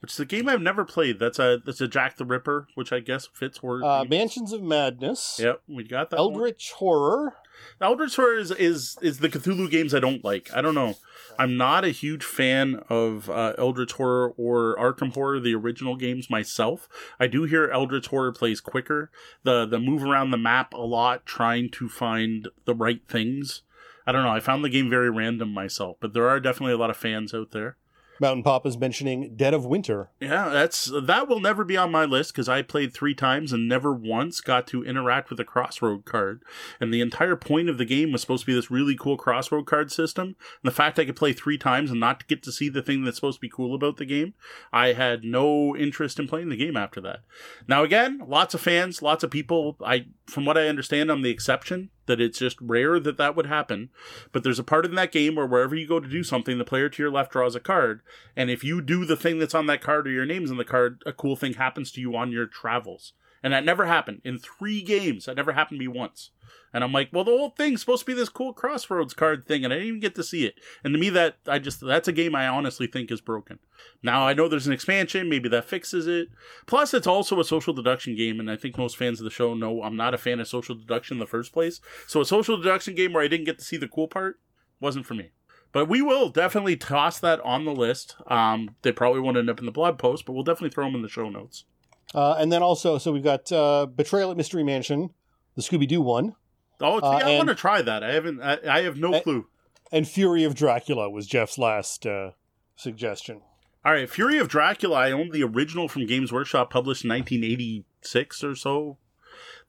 Which 0.00 0.12
is 0.12 0.20
a 0.20 0.24
game 0.24 0.48
I've 0.48 0.62
never 0.62 0.84
played. 0.84 1.18
That's 1.18 1.38
a 1.38 1.60
that's 1.64 1.80
a 1.80 1.88
Jack 1.88 2.16
the 2.16 2.24
Ripper, 2.24 2.66
which 2.74 2.92
I 2.92 3.00
guess 3.00 3.28
fits 3.32 3.58
horror. 3.58 3.84
uh. 3.84 4.04
Mansions 4.04 4.52
of 4.52 4.62
Madness. 4.62 5.38
Yep, 5.42 5.62
we 5.68 5.84
got 5.84 6.10
that. 6.10 6.16
one. 6.16 6.32
Eldritch 6.32 6.72
Horror. 6.72 7.34
Eldritch 7.80 8.16
Horror 8.16 8.38
is, 8.38 8.50
is 8.52 8.96
is 9.02 9.18
the 9.18 9.28
Cthulhu 9.28 9.70
games 9.70 9.94
I 9.94 10.00
don't 10.00 10.24
like. 10.24 10.50
I 10.54 10.62
don't 10.62 10.74
know. 10.74 10.94
I'm 11.38 11.56
not 11.58 11.84
a 11.84 11.90
huge 11.90 12.24
fan 12.24 12.82
of 12.88 13.28
uh, 13.28 13.52
Eldritch 13.58 13.92
Horror 13.92 14.32
or 14.38 14.76
Arkham 14.76 15.12
Horror, 15.12 15.38
the 15.40 15.54
original 15.54 15.96
games 15.96 16.30
myself. 16.30 16.88
I 17.18 17.26
do 17.26 17.44
hear 17.44 17.68
Eldritch 17.70 18.06
Horror 18.08 18.32
plays 18.32 18.60
quicker. 18.62 19.10
The 19.42 19.66
the 19.66 19.78
move 19.78 20.02
around 20.02 20.30
the 20.30 20.38
map 20.38 20.72
a 20.72 20.78
lot, 20.78 21.26
trying 21.26 21.70
to 21.72 21.88
find 21.90 22.48
the 22.64 22.74
right 22.74 23.02
things. 23.06 23.62
I 24.06 24.12
don't 24.12 24.22
know. 24.24 24.30
I 24.30 24.40
found 24.40 24.64
the 24.64 24.70
game 24.70 24.88
very 24.88 25.10
random 25.10 25.52
myself, 25.52 25.98
but 26.00 26.14
there 26.14 26.28
are 26.28 26.40
definitely 26.40 26.72
a 26.72 26.78
lot 26.78 26.90
of 26.90 26.96
fans 26.96 27.34
out 27.34 27.50
there. 27.50 27.76
Mountain 28.20 28.42
Papa's 28.42 28.78
mentioning 28.78 29.34
Dead 29.36 29.54
of 29.54 29.64
Winter. 29.64 30.10
Yeah, 30.20 30.48
that's 30.48 30.90
that 31.02 31.28
will 31.28 31.40
never 31.40 31.64
be 31.64 31.76
on 31.76 31.90
my 31.90 32.04
list 32.04 32.32
because 32.32 32.48
I 32.48 32.62
played 32.62 32.92
three 32.92 33.14
times 33.14 33.52
and 33.52 33.68
never 33.68 33.92
once 33.92 34.40
got 34.40 34.66
to 34.68 34.84
interact 34.84 35.30
with 35.30 35.40
a 35.40 35.44
crossroad 35.44 36.04
card. 36.04 36.42
And 36.80 36.92
the 36.92 37.00
entire 37.00 37.36
point 37.36 37.68
of 37.68 37.78
the 37.78 37.84
game 37.84 38.12
was 38.12 38.20
supposed 38.20 38.42
to 38.42 38.46
be 38.46 38.54
this 38.54 38.70
really 38.70 38.96
cool 38.96 39.16
crossroad 39.16 39.66
card 39.66 39.90
system. 39.90 40.28
And 40.28 40.36
the 40.64 40.70
fact 40.70 40.98
I 40.98 41.04
could 41.04 41.16
play 41.16 41.32
three 41.32 41.58
times 41.58 41.90
and 41.90 42.00
not 42.00 42.26
get 42.28 42.42
to 42.44 42.52
see 42.52 42.68
the 42.68 42.82
thing 42.82 43.04
that's 43.04 43.16
supposed 43.16 43.38
to 43.38 43.40
be 43.40 43.48
cool 43.48 43.74
about 43.74 43.96
the 43.96 44.04
game, 44.04 44.34
I 44.72 44.92
had 44.92 45.24
no 45.24 45.76
interest 45.76 46.18
in 46.18 46.28
playing 46.28 46.50
the 46.50 46.56
game 46.56 46.76
after 46.76 47.00
that. 47.00 47.20
Now 47.66 47.82
again, 47.82 48.22
lots 48.26 48.54
of 48.54 48.60
fans, 48.60 49.02
lots 49.02 49.24
of 49.24 49.30
people. 49.30 49.76
I, 49.84 50.06
from 50.26 50.44
what 50.44 50.58
I 50.58 50.68
understand, 50.68 51.10
I'm 51.10 51.22
the 51.22 51.30
exception. 51.30 51.90
That 52.10 52.20
it's 52.20 52.40
just 52.40 52.60
rare 52.60 52.98
that 52.98 53.18
that 53.18 53.36
would 53.36 53.46
happen. 53.46 53.90
But 54.32 54.42
there's 54.42 54.58
a 54.58 54.64
part 54.64 54.84
in 54.84 54.96
that 54.96 55.12
game 55.12 55.36
where 55.36 55.46
wherever 55.46 55.76
you 55.76 55.86
go 55.86 56.00
to 56.00 56.08
do 56.08 56.24
something, 56.24 56.58
the 56.58 56.64
player 56.64 56.88
to 56.88 57.02
your 57.02 57.12
left 57.12 57.30
draws 57.30 57.54
a 57.54 57.60
card, 57.60 58.00
and 58.34 58.50
if 58.50 58.64
you 58.64 58.82
do 58.82 59.04
the 59.04 59.16
thing 59.16 59.38
that's 59.38 59.54
on 59.54 59.66
that 59.66 59.80
card 59.80 60.08
or 60.08 60.10
your 60.10 60.26
name's 60.26 60.50
on 60.50 60.56
the 60.56 60.64
card, 60.64 61.02
a 61.06 61.12
cool 61.12 61.36
thing 61.36 61.54
happens 61.54 61.92
to 61.92 62.00
you 62.00 62.16
on 62.16 62.32
your 62.32 62.46
travels. 62.46 63.12
And 63.42 63.52
that 63.52 63.64
never 63.64 63.86
happened 63.86 64.22
in 64.24 64.38
three 64.38 64.82
games. 64.82 65.26
That 65.26 65.36
never 65.36 65.52
happened 65.52 65.80
to 65.80 65.86
me 65.86 65.88
once. 65.88 66.30
And 66.72 66.84
I'm 66.84 66.92
like, 66.92 67.08
well, 67.12 67.24
the 67.24 67.32
whole 67.32 67.50
thing's 67.50 67.80
supposed 67.80 68.00
to 68.00 68.06
be 68.06 68.14
this 68.14 68.28
cool 68.28 68.52
Crossroads 68.52 69.12
card 69.12 69.44
thing, 69.44 69.64
and 69.64 69.72
I 69.72 69.76
didn't 69.76 69.88
even 69.88 70.00
get 70.00 70.14
to 70.14 70.22
see 70.22 70.46
it. 70.46 70.54
And 70.84 70.94
to 70.94 71.00
me, 71.00 71.10
that 71.10 71.36
I 71.46 71.58
just 71.58 71.80
that's 71.80 72.06
a 72.08 72.12
game 72.12 72.34
I 72.34 72.46
honestly 72.46 72.86
think 72.86 73.10
is 73.10 73.20
broken. 73.20 73.58
Now 74.02 74.26
I 74.26 74.34
know 74.34 74.48
there's 74.48 74.68
an 74.68 74.72
expansion, 74.72 75.28
maybe 75.28 75.48
that 75.48 75.64
fixes 75.64 76.06
it. 76.06 76.28
Plus, 76.66 76.94
it's 76.94 77.06
also 77.06 77.40
a 77.40 77.44
social 77.44 77.72
deduction 77.72 78.14
game, 78.14 78.38
and 78.38 78.50
I 78.50 78.56
think 78.56 78.78
most 78.78 78.96
fans 78.96 79.20
of 79.20 79.24
the 79.24 79.30
show 79.30 79.54
know 79.54 79.82
I'm 79.82 79.96
not 79.96 80.14
a 80.14 80.18
fan 80.18 80.38
of 80.38 80.46
social 80.46 80.76
deduction 80.76 81.16
in 81.16 81.20
the 81.20 81.26
first 81.26 81.52
place. 81.52 81.80
So 82.06 82.20
a 82.20 82.26
social 82.26 82.56
deduction 82.56 82.94
game 82.94 83.12
where 83.12 83.24
I 83.24 83.28
didn't 83.28 83.46
get 83.46 83.58
to 83.58 83.64
see 83.64 83.76
the 83.76 83.88
cool 83.88 84.06
part 84.06 84.38
wasn't 84.80 85.06
for 85.06 85.14
me. 85.14 85.30
But 85.72 85.88
we 85.88 86.02
will 86.02 86.30
definitely 86.30 86.76
toss 86.76 87.20
that 87.20 87.40
on 87.40 87.64
the 87.64 87.74
list. 87.74 88.16
Um, 88.26 88.74
they 88.82 88.92
probably 88.92 89.20
won't 89.20 89.36
end 89.36 89.50
up 89.50 89.60
in 89.60 89.66
the 89.66 89.72
blog 89.72 89.98
post, 89.98 90.26
but 90.26 90.32
we'll 90.32 90.42
definitely 90.42 90.70
throw 90.70 90.86
them 90.86 90.96
in 90.96 91.02
the 91.02 91.08
show 91.08 91.28
notes. 91.28 91.64
Uh, 92.12 92.34
and 92.38 92.50
then 92.50 92.62
also, 92.62 92.98
so 92.98 93.12
we've 93.12 93.22
got 93.22 93.50
uh, 93.52 93.86
Betrayal 93.86 94.32
at 94.32 94.36
Mystery 94.36 94.64
Mansion, 94.64 95.10
the 95.56 95.62
Scooby 95.62 95.86
Doo 95.88 96.00
one, 96.00 96.34
Oh, 96.82 96.98
see, 97.00 97.04
Uh, 97.06 97.10
I 97.10 97.28
and- 97.30 97.36
want 97.38 97.48
to 97.50 97.54
try 97.54 97.82
that. 97.82 98.02
I 98.02 98.12
haven't. 98.14 98.40
I, 98.40 98.58
I 98.66 98.82
have 98.82 98.96
no 98.96 99.12
Uh, 99.14 99.20
clue. 99.20 99.46
and 99.92 100.08
Fury 100.08 100.44
of 100.44 100.54
Dracula 100.54 101.10
was 101.10 101.26
Jeff's 101.26 101.58
last 101.58 102.06
uh, 102.06 102.30
suggestion. 102.76 103.42
All 103.84 103.92
right, 103.92 104.08
Fury 104.08 104.38
of 104.38 104.48
Dracula. 104.48 104.96
I 104.96 105.12
own 105.12 105.30
the 105.30 105.42
original 105.42 105.88
from 105.88 106.06
Games 106.06 106.32
Workshop, 106.32 106.70
published 106.70 107.04
in 107.04 107.10
1986 107.10 108.42
or 108.44 108.54
so. 108.54 108.96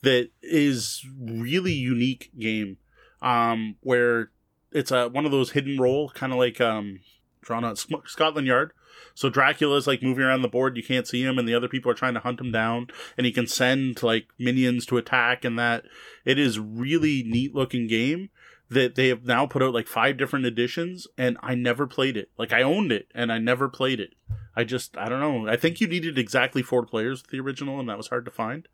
That 0.04 0.30
is 0.42 1.06
really 1.20 1.74
unique 1.74 2.32
game, 2.40 2.78
um, 3.22 3.76
where 3.82 4.32
it's 4.72 4.90
a 4.92 5.10
one 5.10 5.26
of 5.26 5.32
those 5.32 5.52
hidden 5.52 5.78
role, 5.80 6.10
kind 6.10 6.32
of 6.34 6.40
like 6.40 6.60
um, 6.62 7.02
drawn 7.42 7.64
out 7.66 7.78
Scotland 7.78 8.48
Yard. 8.48 8.72
So 9.14 9.30
Dracula's 9.30 9.88
like 9.88 10.02
moving 10.02 10.24
around 10.24 10.42
the 10.42 10.48
board, 10.48 10.78
you 10.78 10.84
can't 10.84 11.08
see 11.08 11.24
him, 11.24 11.38
and 11.38 11.48
the 11.48 11.56
other 11.56 11.68
people 11.68 11.92
are 11.92 11.96
trying 11.96 12.14
to 12.14 12.20
hunt 12.20 12.42
him 12.42 12.52
down, 12.52 12.88
and 13.18 13.26
he 13.26 13.32
can 13.32 13.48
send 13.48 14.02
like 14.04 14.28
minions 14.40 14.86
to 14.88 14.98
attack, 14.98 15.44
and 15.46 15.58
that 15.60 15.86
it 16.26 16.40
is 16.40 16.60
really 16.60 17.24
neat 17.24 17.56
looking 17.56 17.88
game 17.88 18.30
that 18.72 18.96
they 18.96 19.10
have 19.10 19.26
now 19.26 19.46
put 19.46 19.62
out 19.62 19.74
like 19.74 19.88
five 19.88 20.16
different 20.18 20.46
editions, 20.46 21.06
and 21.18 21.38
I 21.44 21.56
never 21.56 21.86
played 21.86 22.16
it. 22.16 22.32
Like 22.38 22.54
I 22.54 22.62
owned 22.62 22.92
it, 22.92 23.10
and 23.14 23.32
I 23.32 23.38
never 23.38 23.68
played 23.68 24.00
it. 24.00 24.14
I 24.56 24.64
just 24.64 24.98
I 24.98 25.10
don't 25.10 25.20
know. 25.20 25.52
I 25.52 25.58
think 25.58 25.82
you 25.82 25.88
needed 25.88 26.18
exactly 26.18 26.62
four 26.62 26.86
players 26.86 27.22
with 27.22 27.32
the 27.32 27.40
original, 27.42 27.80
and 27.80 27.90
that 27.90 27.98
was 27.98 28.08
hard 28.08 28.24
to 28.26 28.32
find. 28.32 28.68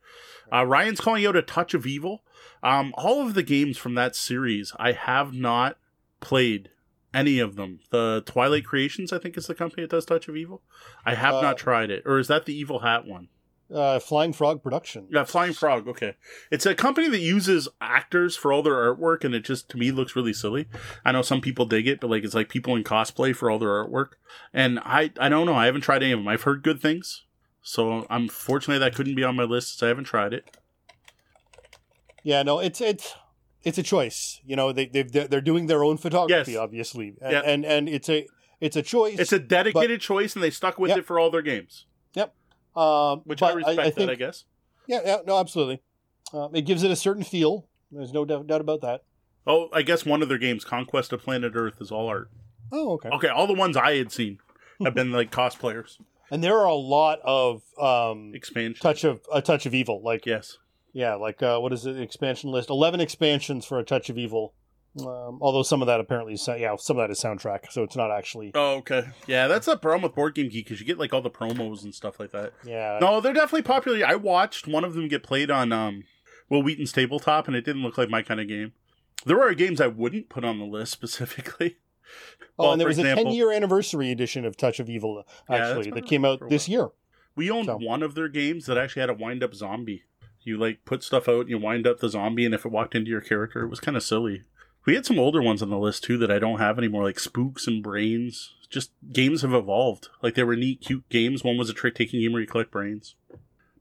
Uh, 0.53 0.65
Ryan's 0.65 1.01
calling 1.01 1.25
out 1.25 1.35
a 1.35 1.41
touch 1.41 1.73
of 1.73 1.87
evil. 1.87 2.23
Um, 2.61 2.93
all 2.95 3.25
of 3.25 3.33
the 3.33 3.43
games 3.43 3.77
from 3.77 3.95
that 3.95 4.15
series, 4.15 4.71
I 4.79 4.91
have 4.91 5.33
not 5.33 5.77
played 6.19 6.69
any 7.17 7.39
of 7.39 7.55
them. 7.55 7.79
The 7.89 8.23
Twilight 8.25 8.65
Creations, 8.65 9.11
I 9.11 9.17
think, 9.19 9.37
is 9.37 9.47
the 9.47 9.55
company 9.55 9.83
that 9.83 9.91
does 9.91 10.05
Touch 10.05 10.27
of 10.27 10.35
Evil. 10.37 10.61
I 11.05 11.15
have 11.15 11.35
Uh, 11.35 11.41
not 11.41 11.57
tried 11.57 11.89
it, 11.89 12.03
or 12.05 12.19
is 12.19 12.27
that 12.27 12.45
the 12.45 12.55
Evil 12.57 12.79
Hat 12.79 13.05
one? 13.05 13.29
Uh, 13.73 13.99
Flying 13.99 14.31
Frog 14.31 14.63
Production. 14.63 15.07
Yeah, 15.11 15.25
Flying 15.25 15.51
Frog. 15.51 15.87
Okay, 15.89 16.13
it's 16.49 16.65
a 16.65 16.73
company 16.73 17.09
that 17.09 17.19
uses 17.19 17.67
actors 17.81 18.37
for 18.37 18.53
all 18.53 18.63
their 18.63 18.75
artwork, 18.75 19.25
and 19.25 19.35
it 19.35 19.43
just 19.43 19.67
to 19.71 19.77
me 19.77 19.91
looks 19.91 20.15
really 20.15 20.31
silly. 20.31 20.67
I 21.03 21.11
know 21.11 21.21
some 21.21 21.41
people 21.41 21.65
dig 21.65 21.85
it, 21.85 21.99
but 21.99 22.09
like 22.09 22.23
it's 22.23 22.33
like 22.35 22.47
people 22.47 22.75
in 22.77 22.85
cosplay 22.85 23.35
for 23.35 23.51
all 23.51 23.59
their 23.59 23.69
artwork, 23.83 24.11
and 24.53 24.79
I 24.79 25.11
I 25.19 25.27
don't 25.27 25.45
know. 25.45 25.55
I 25.55 25.65
haven't 25.65 25.81
tried 25.81 26.01
any 26.01 26.13
of 26.13 26.19
them. 26.19 26.29
I've 26.29 26.43
heard 26.43 26.63
good 26.63 26.81
things, 26.81 27.25
so 27.61 28.07
unfortunately 28.09 28.79
that 28.79 28.95
couldn't 28.95 29.15
be 29.15 29.23
on 29.25 29.35
my 29.35 29.43
list. 29.43 29.71
since 29.71 29.83
I 29.83 29.89
haven't 29.89 30.05
tried 30.05 30.33
it. 30.33 30.45
Yeah, 32.23 32.43
no, 32.43 32.59
it's 32.59 32.79
it's 32.79 33.15
it's 33.67 33.77
a 33.77 33.83
choice. 33.83 34.41
You 34.45 34.55
know, 34.55 34.71
they 34.71 34.85
they 34.87 35.03
they're 35.03 35.41
doing 35.41 35.67
their 35.67 35.83
own 35.83 35.97
photography, 35.97 36.51
Yes. 36.53 36.59
obviously, 36.59 37.07
and, 37.21 37.31
Yeah. 37.31 37.41
and 37.51 37.65
and 37.65 37.89
it's 37.89 38.09
a 38.09 38.25
it's 38.59 38.75
a 38.75 38.81
choice. 38.81 39.19
It's 39.19 39.33
a 39.33 39.39
dedicated 39.39 40.01
choice, 40.01 40.35
and 40.35 40.43
they 40.43 40.49
stuck 40.49 40.79
with 40.79 40.89
Yep. 40.89 40.97
it 40.99 41.05
for 41.05 41.19
all 41.19 41.29
their 41.29 41.41
games, 41.43 41.85
Yep. 42.15 42.33
um, 42.75 43.21
which 43.25 43.41
I 43.43 43.51
respect. 43.53 43.79
I, 43.79 43.83
think 43.91 43.95
that 43.95 44.09
I 44.09 44.15
guess. 44.15 44.45
yeah, 44.87 45.01
yeah, 45.05 45.17
no, 45.27 45.37
absolutely. 45.39 45.81
Um, 46.33 46.55
it 46.55 46.63
gives 46.65 46.83
it 46.83 46.91
a 46.91 46.95
certain 46.95 47.23
feel. 47.23 47.67
There's 47.91 48.11
no 48.13 48.25
doubt, 48.25 48.47
doubt 48.47 48.61
about 48.61 48.81
that. 48.81 49.03
Oh, 49.45 49.69
I 49.71 49.81
guess 49.81 50.05
one 50.05 50.21
of 50.21 50.27
their 50.29 50.37
games, 50.37 50.65
Conquest 50.65 51.13
of 51.13 51.21
Planet 51.21 51.53
Earth, 51.55 51.75
is 51.79 51.91
all 51.91 52.07
art. 52.07 52.29
Oh, 52.71 52.93
okay. 52.93 53.09
Okay, 53.09 53.27
all 53.29 53.47
the 53.47 53.53
ones 53.53 53.77
I 53.77 53.95
had 53.95 54.11
seen 54.11 54.39
have 54.83 54.93
been 54.93 55.11
like 55.11 55.31
cosplayers. 55.31 55.97
And 56.29 56.43
there 56.43 56.57
are 56.57 56.65
a 56.65 56.75
lot 56.75 57.19
of 57.23 57.61
um, 57.79 58.33
Expansion. 58.35 58.81
touch 58.81 59.05
of 59.05 59.21
a 59.33 59.41
touch 59.41 59.65
of 59.65 59.73
evil. 59.73 60.01
Like 60.03 60.25
Yes. 60.25 60.57
Yeah, 60.93 61.15
like 61.15 61.41
uh, 61.43 61.59
what 61.59 61.73
is 61.73 61.85
it? 61.85 61.99
Expansion 61.99 62.51
list. 62.51 62.69
Eleven 62.69 62.99
expansions 62.99 63.65
for 63.65 63.79
a 63.79 63.83
touch 63.83 64.09
of 64.09 64.17
evil. 64.17 64.53
Um, 64.99 65.37
although 65.41 65.61
some 65.61 65.81
of 65.83 65.85
that 65.87 65.99
apparently, 65.99 66.33
is, 66.33 66.47
yeah, 66.47 66.75
some 66.77 66.97
of 66.97 67.03
that 67.03 67.11
is 67.11 67.19
soundtrack, 67.21 67.71
so 67.71 67.83
it's 67.83 67.95
not 67.95 68.09
actually. 68.09 68.51
Oh, 68.55 68.77
okay. 68.77 69.03
Yeah, 69.27 69.47
that's 69.47 69.67
a 69.67 69.77
problem 69.77 70.01
with 70.01 70.15
Board 70.15 70.33
Game 70.33 70.49
Geek 70.49 70.65
because 70.65 70.79
you 70.79 70.87
get 70.87 70.97
like 70.97 71.13
all 71.13 71.21
the 71.21 71.29
promos 71.29 71.83
and 71.83 71.93
stuff 71.93 72.19
like 72.19 72.31
that. 72.31 72.53
Yeah, 72.65 72.97
No, 72.99 73.21
they're 73.21 73.33
definitely 73.33 73.61
popular. 73.61 74.03
I 74.05 74.15
watched 74.15 74.67
one 74.67 74.83
of 74.83 74.95
them 74.95 75.07
get 75.07 75.21
played 75.21 75.51
on 75.51 75.71
um, 75.71 76.05
Wil 76.49 76.63
Wheaton's 76.63 76.91
tabletop, 76.91 77.47
and 77.47 77.55
it 77.55 77.63
didn't 77.63 77.83
look 77.83 77.97
like 77.99 78.09
my 78.09 78.23
kind 78.23 78.39
of 78.41 78.47
game. 78.47 78.71
There 79.23 79.39
are 79.41 79.53
games 79.53 79.79
I 79.79 79.87
wouldn't 79.87 80.29
put 80.29 80.43
on 80.43 80.57
the 80.57 80.65
list 80.65 80.91
specifically. 80.93 81.77
Oh, 82.57 82.63
Well, 82.63 82.71
and 82.71 82.81
there 82.81 82.87
was 82.87 82.97
example- 82.97 83.21
a 83.21 83.25
10 83.27 83.33
year 83.35 83.51
anniversary 83.51 84.09
edition 84.11 84.45
of 84.45 84.57
Touch 84.57 84.79
of 84.79 84.89
Evil, 84.89 85.23
actually, 85.47 85.91
been 85.91 85.93
that 85.95 86.07
came 86.07 86.25
out 86.25 86.49
this 86.49 86.67
year. 86.67 86.89
We 87.35 87.51
owned 87.51 87.67
So- 87.67 87.77
one 87.77 88.01
of 88.01 88.15
their 88.15 88.29
games 88.29 88.65
that 88.65 88.79
actually 88.79 89.01
had 89.01 89.11
a 89.11 89.13
wind 89.13 89.43
up 89.43 89.53
zombie. 89.53 90.05
You 90.47 90.57
like 90.57 90.85
put 90.85 91.03
stuff 91.03 91.27
out 91.27 91.41
and 91.41 91.49
you 91.49 91.57
wind 91.57 91.85
up 91.85 91.99
the 91.99 92.09
zombie, 92.09 92.45
and 92.45 92.53
if 92.53 92.65
it 92.65 92.71
walked 92.71 92.95
into 92.95 93.11
your 93.11 93.21
character, 93.21 93.63
it 93.63 93.69
was 93.69 93.79
kind 93.79 93.97
of 93.97 94.03
silly. 94.03 94.43
We 94.85 94.95
had 94.95 95.05
some 95.05 95.19
older 95.19 95.41
ones 95.41 95.61
on 95.61 95.69
the 95.69 95.77
list 95.77 96.03
too 96.05 96.17
that 96.19 96.31
I 96.31 96.39
don't 96.39 96.59
have 96.59 96.77
anymore, 96.77 97.03
like 97.03 97.19
Spooks 97.19 97.67
and 97.67 97.83
Brains. 97.83 98.53
Just 98.69 98.91
games 99.11 99.41
have 99.41 99.53
evolved. 99.53 100.09
Like 100.21 100.35
they 100.35 100.43
were 100.43 100.55
neat, 100.55 100.81
cute 100.81 101.07
games. 101.09 101.43
One 101.43 101.57
was 101.57 101.69
a 101.69 101.73
trick 101.73 101.95
taking 101.95 102.21
game 102.21 102.31
where 102.31 102.41
you 102.41 102.47
collect 102.47 102.71
brains. 102.71 103.15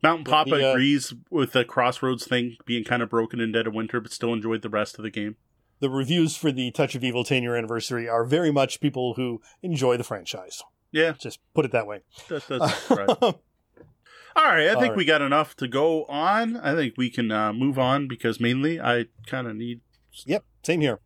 Mountain 0.02 0.24
Papa 0.24 0.50
the, 0.50 0.68
uh, 0.68 0.72
agrees 0.72 1.14
with 1.30 1.52
the 1.52 1.64
Crossroads 1.64 2.26
thing 2.26 2.56
being 2.64 2.84
kind 2.84 3.02
of 3.02 3.08
broken 3.10 3.40
in 3.40 3.52
Dead 3.52 3.66
of 3.66 3.74
Winter, 3.74 4.00
but 4.00 4.12
still 4.12 4.32
enjoyed 4.32 4.62
the 4.62 4.68
rest 4.68 4.98
of 4.98 5.02
the 5.02 5.10
game. 5.10 5.36
The 5.80 5.90
reviews 5.90 6.36
for 6.36 6.50
the 6.50 6.70
Touch 6.70 6.94
of 6.94 7.04
Evil 7.04 7.24
10 7.24 7.42
year 7.42 7.56
anniversary 7.56 8.08
are 8.08 8.24
very 8.24 8.50
much 8.50 8.80
people 8.80 9.14
who 9.14 9.40
enjoy 9.62 9.96
the 9.96 10.04
franchise. 10.04 10.62
Yeah, 10.92 11.12
Just 11.12 11.40
put 11.54 11.64
it 11.64 11.72
that 11.72 11.86
way. 11.86 12.02
that, 12.28 12.46
that's 12.48 12.90
right. 13.22 13.34
All 14.36 14.44
right, 14.44 14.68
I 14.68 14.74
All 14.74 14.80
think 14.80 14.90
right. 14.90 14.96
we 14.98 15.04
got 15.06 15.22
enough 15.22 15.56
to 15.56 15.66
go 15.66 16.04
on. 16.04 16.58
I 16.58 16.74
think 16.74 16.94
we 16.98 17.08
can 17.08 17.32
uh, 17.32 17.54
move 17.54 17.78
on 17.78 18.06
because 18.06 18.38
mainly 18.38 18.78
I 18.78 19.06
kind 19.26 19.46
of 19.46 19.56
need 19.56 19.80
yep, 20.26 20.44
same 20.62 20.82
here. 20.82 21.00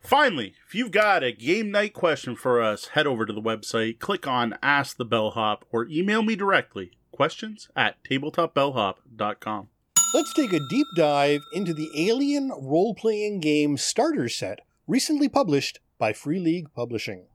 Finally, 0.00 0.54
if 0.66 0.74
you've 0.74 0.92
got 0.92 1.24
a 1.24 1.32
game 1.32 1.72
night 1.72 1.92
question 1.92 2.36
for 2.36 2.62
us, 2.62 2.88
head 2.88 3.06
over 3.08 3.26
to 3.26 3.32
the 3.32 3.42
website, 3.42 3.98
click 3.98 4.26
on 4.26 4.56
Ask 4.62 4.96
the 4.96 5.04
Bellhop, 5.04 5.64
or 5.72 5.86
email 5.88 6.22
me 6.22 6.36
directly. 6.36 6.92
Questions 7.10 7.68
at 7.74 7.96
tabletopbellhop.com. 8.04 9.68
Let's 10.14 10.32
take 10.32 10.52
a 10.52 10.60
deep 10.70 10.86
dive 10.96 11.40
into 11.52 11.74
the 11.74 11.90
Alien 11.96 12.50
role 12.50 12.94
playing 12.94 13.40
game 13.40 13.76
starter 13.76 14.28
set 14.28 14.60
recently 14.86 15.28
published 15.28 15.80
by 15.98 16.12
Free 16.12 16.38
League 16.38 16.72
Publishing. 16.72 17.26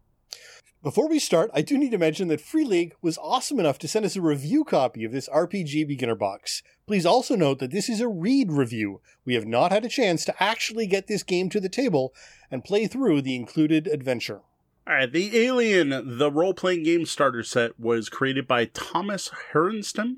Before 0.83 1.07
we 1.07 1.17
start, 1.17 1.49
I 1.53 1.61
do 1.61 1.77
need 1.77 1.91
to 1.91 1.97
mention 1.97 2.27
that 2.27 2.41
Free 2.41 2.65
League 2.65 2.93
was 3.01 3.17
awesome 3.19 3.57
enough 3.57 3.79
to 3.79 3.87
send 3.87 4.03
us 4.03 4.17
a 4.17 4.21
review 4.21 4.65
copy 4.65 5.05
of 5.05 5.13
this 5.13 5.29
RPG 5.29 5.87
beginner 5.87 6.13
box. 6.13 6.61
Please 6.87 7.05
also 7.05 7.37
note 7.37 7.59
that 7.59 7.71
this 7.71 7.87
is 7.87 8.01
a 8.01 8.09
read 8.09 8.51
review. 8.51 8.99
We 9.23 9.35
have 9.35 9.45
not 9.45 9.71
had 9.71 9.85
a 9.85 9.89
chance 9.89 10.25
to 10.25 10.43
actually 10.43 10.85
get 10.85 11.07
this 11.07 11.23
game 11.23 11.49
to 11.51 11.61
the 11.61 11.69
table 11.69 12.13
and 12.51 12.65
play 12.65 12.85
through 12.85 13.21
the 13.21 13.37
included 13.37 13.87
adventure. 13.87 14.41
All 14.85 14.95
right, 14.95 15.09
the 15.09 15.45
Alien, 15.45 16.17
the 16.17 16.29
role 16.29 16.53
playing 16.53 16.83
game 16.83 17.05
starter 17.05 17.43
set, 17.43 17.79
was 17.79 18.09
created 18.09 18.45
by 18.45 18.65
Tomas 18.65 19.31
Härenstam 19.53 20.17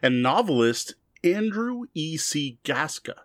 and 0.00 0.22
novelist 0.22 0.94
Andrew 1.24 1.86
E. 1.92 2.16
C. 2.18 2.60
Gaska, 2.62 3.16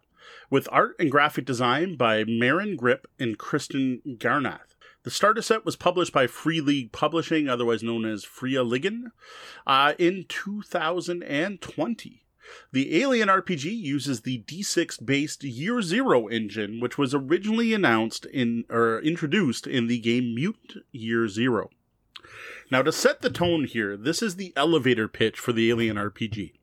with 0.49 0.67
art 0.71 0.95
and 0.97 1.11
graphic 1.11 1.45
design 1.45 1.97
by 1.97 2.23
Martin 2.23 2.75
Grip 2.75 3.05
and 3.19 3.37
Christian 3.37 4.01
Granath. 4.17 4.68
The 5.03 5.11
starter 5.11 5.41
set 5.41 5.65
was 5.65 5.75
published 5.75 6.11
by 6.11 6.27
Free 6.27 6.59
League 6.59 6.91
Publishing, 6.91 7.47
otherwise 7.47 7.81
known 7.81 8.05
as 8.05 8.25
Fria 8.25 8.63
Ligan, 8.63 9.11
uh, 9.65 9.93
in 9.97 10.25
2020. 10.27 12.25
The 12.71 13.01
Alien 13.01 13.29
RPG 13.29 13.65
uses 13.65 14.21
the 14.21 14.43
D6 14.43 15.05
based 15.05 15.43
Year 15.43 15.81
Zero 15.81 16.27
engine, 16.27 16.79
which 16.79 16.97
was 16.97 17.13
originally 17.13 17.73
announced 17.73 18.25
in 18.25 18.65
or 18.69 18.99
introduced 18.99 19.67
in 19.67 19.87
the 19.87 19.99
game 19.99 20.35
Mutant 20.35 20.83
Year 20.91 21.27
Zero. 21.27 21.69
Now, 22.71 22.81
to 22.81 22.91
set 22.91 23.21
the 23.21 23.29
tone 23.29 23.65
here, 23.65 23.95
this 23.95 24.21
is 24.21 24.35
the 24.35 24.53
elevator 24.55 25.07
pitch 25.07 25.39
for 25.39 25.53
the 25.53 25.69
Alien 25.69 25.95
RPG. 25.95 26.53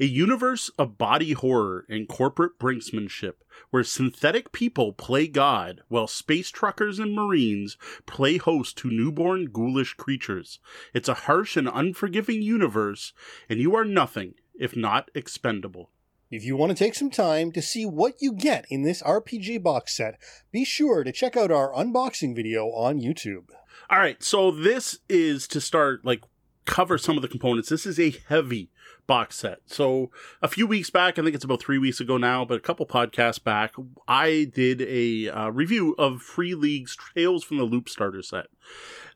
A 0.00 0.06
universe 0.06 0.70
of 0.78 0.98
body 0.98 1.32
horror 1.32 1.84
and 1.88 2.08
corporate 2.08 2.58
brinksmanship 2.58 3.34
where 3.70 3.84
synthetic 3.84 4.52
people 4.52 4.92
play 4.92 5.26
God 5.26 5.82
while 5.88 6.06
space 6.06 6.50
truckers 6.50 6.98
and 6.98 7.14
marines 7.14 7.76
play 8.06 8.36
host 8.36 8.76
to 8.78 8.90
newborn 8.90 9.46
ghoulish 9.46 9.94
creatures. 9.94 10.58
It's 10.94 11.08
a 11.08 11.14
harsh 11.14 11.56
and 11.56 11.68
unforgiving 11.68 12.42
universe, 12.42 13.12
and 13.48 13.60
you 13.60 13.74
are 13.74 13.84
nothing 13.84 14.34
if 14.58 14.76
not 14.76 15.10
expendable. 15.14 15.90
If 16.30 16.44
you 16.44 16.56
want 16.56 16.70
to 16.70 16.84
take 16.84 16.94
some 16.94 17.10
time 17.10 17.52
to 17.52 17.60
see 17.60 17.84
what 17.84 18.14
you 18.20 18.32
get 18.32 18.64
in 18.70 18.82
this 18.82 19.02
RPG 19.02 19.62
box 19.62 19.96
set, 19.96 20.18
be 20.50 20.64
sure 20.64 21.04
to 21.04 21.12
check 21.12 21.36
out 21.36 21.50
our 21.50 21.72
unboxing 21.74 22.34
video 22.34 22.68
on 22.68 23.00
YouTube. 23.00 23.50
All 23.90 23.98
right, 23.98 24.22
so 24.22 24.50
this 24.50 24.98
is 25.10 25.46
to 25.48 25.60
start 25.60 26.06
like 26.06 26.22
cover 26.64 26.96
some 26.96 27.16
of 27.16 27.22
the 27.22 27.28
components. 27.28 27.68
This 27.68 27.84
is 27.84 28.00
a 28.00 28.14
heavy 28.28 28.70
box 29.06 29.36
set. 29.36 29.60
So 29.66 30.10
a 30.40 30.48
few 30.48 30.66
weeks 30.66 30.90
back, 30.90 31.18
I 31.18 31.22
think 31.22 31.34
it's 31.34 31.44
about 31.44 31.60
three 31.60 31.78
weeks 31.78 32.00
ago 32.00 32.16
now, 32.16 32.44
but 32.44 32.56
a 32.56 32.60
couple 32.60 32.86
podcasts 32.86 33.42
back, 33.42 33.74
I 34.06 34.50
did 34.52 34.82
a 34.82 35.28
uh, 35.28 35.48
review 35.50 35.94
of 35.98 36.22
Free 36.22 36.54
League's 36.54 36.96
Trails 36.96 37.44
from 37.44 37.58
the 37.58 37.64
Loop 37.64 37.88
starter 37.88 38.22
set. 38.22 38.46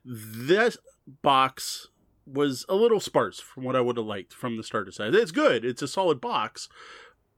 This 0.03 0.77
box 1.21 1.87
was 2.25 2.65
a 2.67 2.75
little 2.75 2.99
sparse 2.99 3.39
from 3.39 3.63
what 3.63 3.75
I 3.75 3.81
would 3.81 3.97
have 3.97 4.05
liked 4.05 4.33
from 4.33 4.57
the 4.57 4.63
starter 4.63 4.91
set. 4.91 5.15
It's 5.15 5.31
good. 5.31 5.63
It's 5.63 5.81
a 5.81 5.87
solid 5.87 6.19
box. 6.19 6.67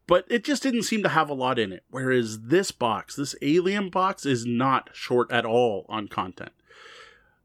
But 0.07 0.25
it 0.27 0.43
just 0.43 0.63
didn't 0.63 0.83
seem 0.83 1.03
to 1.03 1.09
have 1.09 1.29
a 1.29 1.35
lot 1.35 1.59
in 1.59 1.71
it. 1.71 1.83
Whereas 1.91 2.39
this 2.41 2.71
box, 2.71 3.15
this 3.15 3.35
alien 3.43 3.91
box, 3.91 4.25
is 4.25 4.43
not 4.43 4.89
short 4.91 5.31
at 5.31 5.45
all 5.45 5.85
on 5.87 6.07
content. 6.07 6.51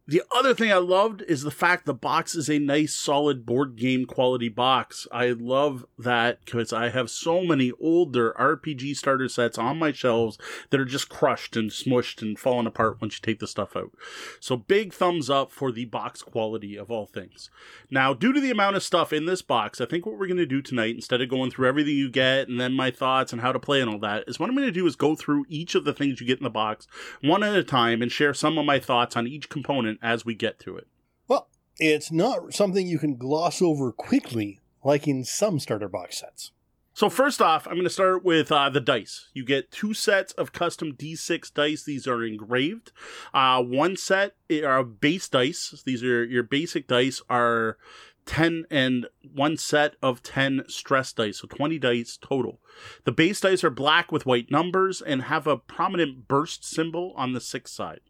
The 0.07 0.23
other 0.37 0.53
thing 0.53 0.71
I 0.71 0.77
loved 0.77 1.23
is 1.23 1.45
the 1.45 1.51
fact 1.51 1.87
the 1.87 1.95
box 1.95 2.35
is 2.35 2.51
a 2.51 2.59
nice, 2.59 2.95
solid 2.95 3.47
board 3.47 3.75
game 3.77 4.05
quality 4.05 4.51
box. 4.51 5.09
I 5.11 5.29
love 5.31 5.87
that 5.99 6.45
because 6.45 6.75
I 6.75 6.91
have 6.91 7.09
so 7.09 7.43
many 7.43 7.73
older 7.81 8.35
RPG 8.39 8.99
starter 8.99 9.31
sets 9.31 9.57
on 9.57 9.79
my 9.79 9.93
shelves 9.93 10.37
that 10.69 10.79
are 10.79 10.85
just 10.85 11.09
crushed 11.09 11.57
and 11.57 11.71
smushed 11.71 12.21
and 12.21 12.39
falling 12.39 12.67
apart 12.67 13.01
once 13.01 13.15
you 13.15 13.21
take 13.23 13.39
the 13.39 13.47
stuff 13.47 13.75
out. 13.77 13.93
So, 14.41 14.59
big 14.59 14.93
thumbs 14.93 15.31
up 15.31 15.51
for 15.51 15.73
the 15.73 15.87
box 15.87 16.21
quality 16.21 16.77
of 16.77 16.91
all 16.91 17.07
things. 17.07 17.49
Now, 17.91 18.13
due 18.13 18.35
to 18.35 18.43
the 18.43 18.51
amount 18.51 18.77
of 18.77 18.83
stuff 18.83 19.11
in 19.11 19.25
this 19.25 19.41
box, 19.41 19.81
I 19.81 19.87
think 19.87 20.05
what 20.05 20.19
we're 20.19 20.27
going 20.27 20.37
to 20.37 20.45
do 20.45 20.61
tonight, 20.61 20.97
instead 20.97 21.23
of 21.23 21.31
going 21.31 21.51
through 21.51 21.67
everything 21.67 21.97
you 21.97 22.11
get 22.11 22.49
and 22.49 22.61
then 22.61 22.75
my 22.75 22.91
thoughts 22.91 23.33
and 23.33 23.41
how 23.41 23.53
to 23.53 23.59
play 23.59 23.81
and 23.81 23.89
all 23.89 24.01
that, 24.01 24.25
is 24.27 24.39
what 24.39 24.51
I'm 24.51 24.55
going 24.55 24.69
to 24.69 24.71
do 24.71 24.87
is 24.87 24.97
go 24.97 25.17
through 25.17 25.47
each 25.49 25.75
of 25.75 25.87
the 25.87 25.95
things 25.95 26.21
you 26.21 26.27
get 26.27 26.41
in 26.41 26.45
the 26.45 26.51
box 26.51 26.87
one 27.23 27.43
at 27.43 27.55
a 27.55 27.65
time 27.65 28.03
and 28.03 28.13
share 28.13 28.35
some 28.35 28.59
of 28.59 28.67
my 28.67 28.79
thoughts 28.79 29.17
on 29.17 29.27
each 29.27 29.49
component 29.49 29.94
as 30.03 30.25
we 30.25 30.35
get 30.35 30.59
to 30.61 30.77
it. 30.77 30.87
Well, 31.29 31.49
it's 31.79 32.13
not 32.13 32.55
something 32.55 32.87
you 32.87 32.99
can 32.99 33.17
gloss 33.17 33.61
over 33.63 33.93
quickly 33.93 34.61
like 34.83 35.09
in 35.09 35.25
some 35.25 35.59
starter 35.59 35.89
box 35.89 36.21
sets. 36.21 36.53
So 36.97 37.11
first 37.11 37.43
off, 37.43 37.67
I'm 37.67 37.73
going 37.73 37.85
to 37.85 37.91
start 37.91 38.25
with 38.25 38.53
uh, 38.53 38.71
the 38.71 38.81
dice. 38.81 39.29
You 39.35 39.45
get 39.45 39.73
two 39.73 39.95
sets 39.95 40.33
of 40.35 40.53
custom 40.53 40.93
D6 40.93 41.53
dice. 41.53 41.83
These 41.83 42.07
are 42.07 42.23
engraved. 42.23 42.93
Uh, 43.33 43.63
one 43.65 43.97
set 43.97 44.37
are 44.63 44.85
base 44.85 45.29
dice. 45.29 45.83
These 45.85 46.05
are 46.05 46.25
your 46.25 46.45
basic 46.45 46.87
dice 46.87 47.21
are 47.29 47.79
10 48.27 48.67
and 48.71 49.07
one 49.35 49.57
set 49.57 49.97
of 50.03 50.23
10 50.23 50.65
stress 50.69 51.13
dice, 51.13 51.41
so 51.41 51.49
20 51.49 51.79
dice 51.79 52.17
total. 52.17 52.61
The 53.05 53.13
base 53.13 53.41
dice 53.41 53.65
are 53.65 53.71
black 53.71 54.13
with 54.13 54.27
white 54.27 54.51
numbers 54.51 55.03
and 55.03 55.23
have 55.23 55.47
a 55.47 55.57
prominent 55.57 56.29
burst 56.29 56.65
symbol 56.65 57.13
on 57.17 57.33
the 57.33 57.41
six 57.41 57.73
side. 57.73 58.01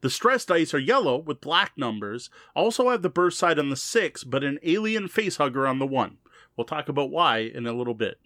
The 0.00 0.10
stress 0.10 0.44
dice 0.44 0.72
are 0.74 0.78
yellow 0.78 1.18
with 1.18 1.40
black 1.40 1.72
numbers, 1.76 2.30
also 2.54 2.90
have 2.90 3.02
the 3.02 3.08
burst 3.08 3.38
side 3.38 3.58
on 3.58 3.70
the 3.70 3.76
six, 3.76 4.24
but 4.24 4.44
an 4.44 4.58
alien 4.62 5.08
facehugger 5.08 5.68
on 5.68 5.78
the 5.78 5.86
one. 5.86 6.18
We'll 6.56 6.64
talk 6.64 6.88
about 6.88 7.10
why 7.10 7.38
in 7.38 7.66
a 7.66 7.72
little 7.72 7.94
bit. 7.94 8.18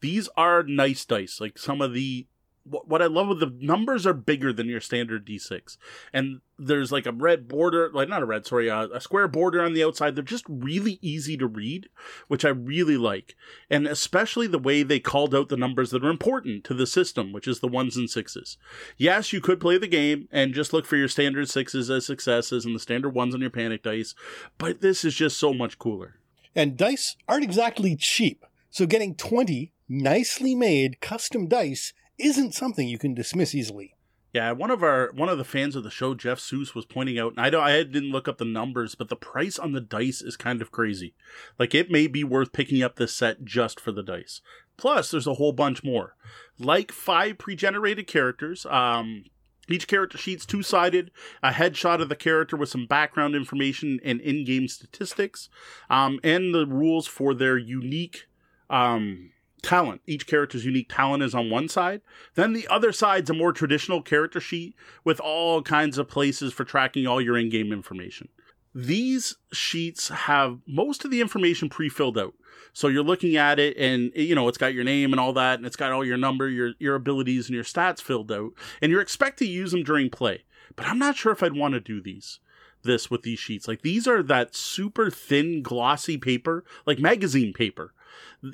These 0.00 0.28
are 0.36 0.62
nice 0.62 1.04
dice, 1.04 1.40
like 1.40 1.58
some 1.58 1.80
of 1.80 1.92
the 1.92 2.26
what 2.68 3.02
I 3.02 3.06
love 3.06 3.28
with 3.28 3.40
the 3.40 3.54
numbers 3.60 4.06
are 4.06 4.12
bigger 4.12 4.52
than 4.52 4.68
your 4.68 4.80
standard 4.80 5.26
D6. 5.26 5.76
And 6.12 6.40
there's 6.58 6.90
like 6.90 7.06
a 7.06 7.12
red 7.12 7.48
border, 7.48 7.90
like 7.92 8.08
not 8.08 8.22
a 8.22 8.26
red, 8.26 8.46
sorry, 8.46 8.68
a, 8.68 8.88
a 8.88 9.00
square 9.00 9.28
border 9.28 9.62
on 9.62 9.72
the 9.72 9.84
outside. 9.84 10.16
They're 10.16 10.24
just 10.24 10.44
really 10.48 10.98
easy 11.02 11.36
to 11.36 11.46
read, 11.46 11.88
which 12.28 12.44
I 12.44 12.48
really 12.48 12.96
like. 12.96 13.36
And 13.70 13.86
especially 13.86 14.46
the 14.46 14.58
way 14.58 14.82
they 14.82 15.00
called 15.00 15.34
out 15.34 15.48
the 15.48 15.56
numbers 15.56 15.90
that 15.90 16.04
are 16.04 16.10
important 16.10 16.64
to 16.64 16.74
the 16.74 16.86
system, 16.86 17.32
which 17.32 17.46
is 17.46 17.60
the 17.60 17.68
ones 17.68 17.96
and 17.96 18.10
sixes. 18.10 18.56
Yes, 18.96 19.32
you 19.32 19.40
could 19.40 19.60
play 19.60 19.78
the 19.78 19.86
game 19.86 20.28
and 20.32 20.54
just 20.54 20.72
look 20.72 20.86
for 20.86 20.96
your 20.96 21.08
standard 21.08 21.48
sixes 21.48 21.90
as 21.90 22.06
successes 22.06 22.64
and 22.64 22.74
the 22.74 22.80
standard 22.80 23.10
ones 23.10 23.34
on 23.34 23.40
your 23.40 23.50
panic 23.50 23.82
dice, 23.82 24.14
but 24.58 24.80
this 24.80 25.04
is 25.04 25.14
just 25.14 25.38
so 25.38 25.52
much 25.52 25.78
cooler. 25.78 26.16
And 26.54 26.76
dice 26.76 27.16
aren't 27.28 27.44
exactly 27.44 27.96
cheap, 27.96 28.44
so 28.70 28.86
getting 28.86 29.14
20 29.14 29.72
nicely 29.88 30.54
made 30.54 31.00
custom 31.00 31.46
dice 31.46 31.92
isn't 32.18 32.54
something 32.54 32.88
you 32.88 32.98
can 32.98 33.14
dismiss 33.14 33.54
easily. 33.54 33.94
Yeah, 34.32 34.52
one 34.52 34.70
of 34.70 34.82
our 34.82 35.12
one 35.14 35.30
of 35.30 35.38
the 35.38 35.44
fans 35.44 35.76
of 35.76 35.82
the 35.82 35.90
show, 35.90 36.14
Jeff 36.14 36.38
Seuss, 36.38 36.74
was 36.74 36.84
pointing 36.84 37.18
out, 37.18 37.32
and 37.32 37.40
I 37.40 37.48
don't, 37.48 37.62
I 37.62 37.82
didn't 37.82 38.10
look 38.10 38.28
up 38.28 38.36
the 38.36 38.44
numbers, 38.44 38.94
but 38.94 39.08
the 39.08 39.16
price 39.16 39.58
on 39.58 39.72
the 39.72 39.80
dice 39.80 40.20
is 40.20 40.36
kind 40.36 40.60
of 40.60 40.70
crazy. 40.70 41.14
Like 41.58 41.74
it 41.74 41.90
may 41.90 42.06
be 42.06 42.22
worth 42.22 42.52
picking 42.52 42.82
up 42.82 42.96
this 42.96 43.14
set 43.14 43.44
just 43.44 43.80
for 43.80 43.92
the 43.92 44.02
dice. 44.02 44.42
Plus, 44.76 45.10
there's 45.10 45.26
a 45.26 45.34
whole 45.34 45.52
bunch 45.52 45.82
more, 45.82 46.16
like 46.58 46.92
five 46.92 47.38
pre-generated 47.38 48.06
characters. 48.06 48.66
Um, 48.66 49.24
each 49.68 49.88
character 49.88 50.18
sheet's 50.18 50.44
two 50.44 50.62
sided, 50.62 51.10
a 51.42 51.52
headshot 51.52 52.02
of 52.02 52.08
the 52.08 52.14
character 52.14 52.56
with 52.56 52.68
some 52.68 52.86
background 52.86 53.34
information 53.34 54.00
and 54.04 54.20
in 54.20 54.44
game 54.44 54.68
statistics, 54.68 55.48
um, 55.88 56.20
and 56.22 56.54
the 56.54 56.66
rules 56.66 57.06
for 57.06 57.32
their 57.32 57.56
unique 57.56 58.26
um, 58.68 59.30
talent. 59.66 60.00
Each 60.06 60.26
character's 60.26 60.64
unique 60.64 60.88
talent 60.88 61.22
is 61.22 61.34
on 61.34 61.50
one 61.50 61.68
side. 61.68 62.00
Then 62.34 62.52
the 62.52 62.68
other 62.68 62.92
side's 62.92 63.30
a 63.30 63.34
more 63.34 63.52
traditional 63.52 64.00
character 64.00 64.40
sheet 64.40 64.74
with 65.04 65.20
all 65.20 65.60
kinds 65.62 65.98
of 65.98 66.08
places 66.08 66.52
for 66.52 66.64
tracking 66.64 67.06
all 67.06 67.20
your 67.20 67.36
in 67.36 67.50
game 67.50 67.72
information. 67.72 68.28
These 68.74 69.36
sheets 69.52 70.08
have 70.08 70.58
most 70.66 71.04
of 71.04 71.10
the 71.10 71.20
information 71.20 71.68
pre 71.68 71.88
filled 71.88 72.16
out. 72.16 72.34
So 72.72 72.88
you're 72.88 73.02
looking 73.02 73.36
at 73.36 73.58
it 73.58 73.76
and 73.76 74.12
you 74.14 74.34
know 74.34 74.48
it's 74.48 74.58
got 74.58 74.74
your 74.74 74.84
name 74.84 75.12
and 75.12 75.18
all 75.18 75.32
that 75.32 75.58
and 75.58 75.66
it's 75.66 75.76
got 75.76 75.92
all 75.92 76.04
your 76.04 76.18
number, 76.18 76.48
your 76.48 76.72
your 76.78 76.94
abilities 76.94 77.46
and 77.46 77.54
your 77.54 77.64
stats 77.64 78.00
filled 78.00 78.30
out 78.30 78.52
and 78.80 78.92
you're 78.92 79.00
expect 79.00 79.38
to 79.38 79.46
use 79.46 79.72
them 79.72 79.82
during 79.82 80.10
play. 80.10 80.44
But 80.76 80.86
I'm 80.86 80.98
not 80.98 81.16
sure 81.16 81.32
if 81.32 81.42
I'd 81.42 81.56
want 81.56 81.74
to 81.74 81.80
do 81.80 82.00
these 82.00 82.38
this 82.82 83.10
with 83.10 83.22
these 83.22 83.38
sheets. 83.38 83.66
Like 83.66 83.82
these 83.82 84.06
are 84.06 84.22
that 84.22 84.54
super 84.54 85.10
thin 85.10 85.62
glossy 85.62 86.18
paper, 86.18 86.64
like 86.86 86.98
magazine 86.98 87.52
paper 87.52 87.94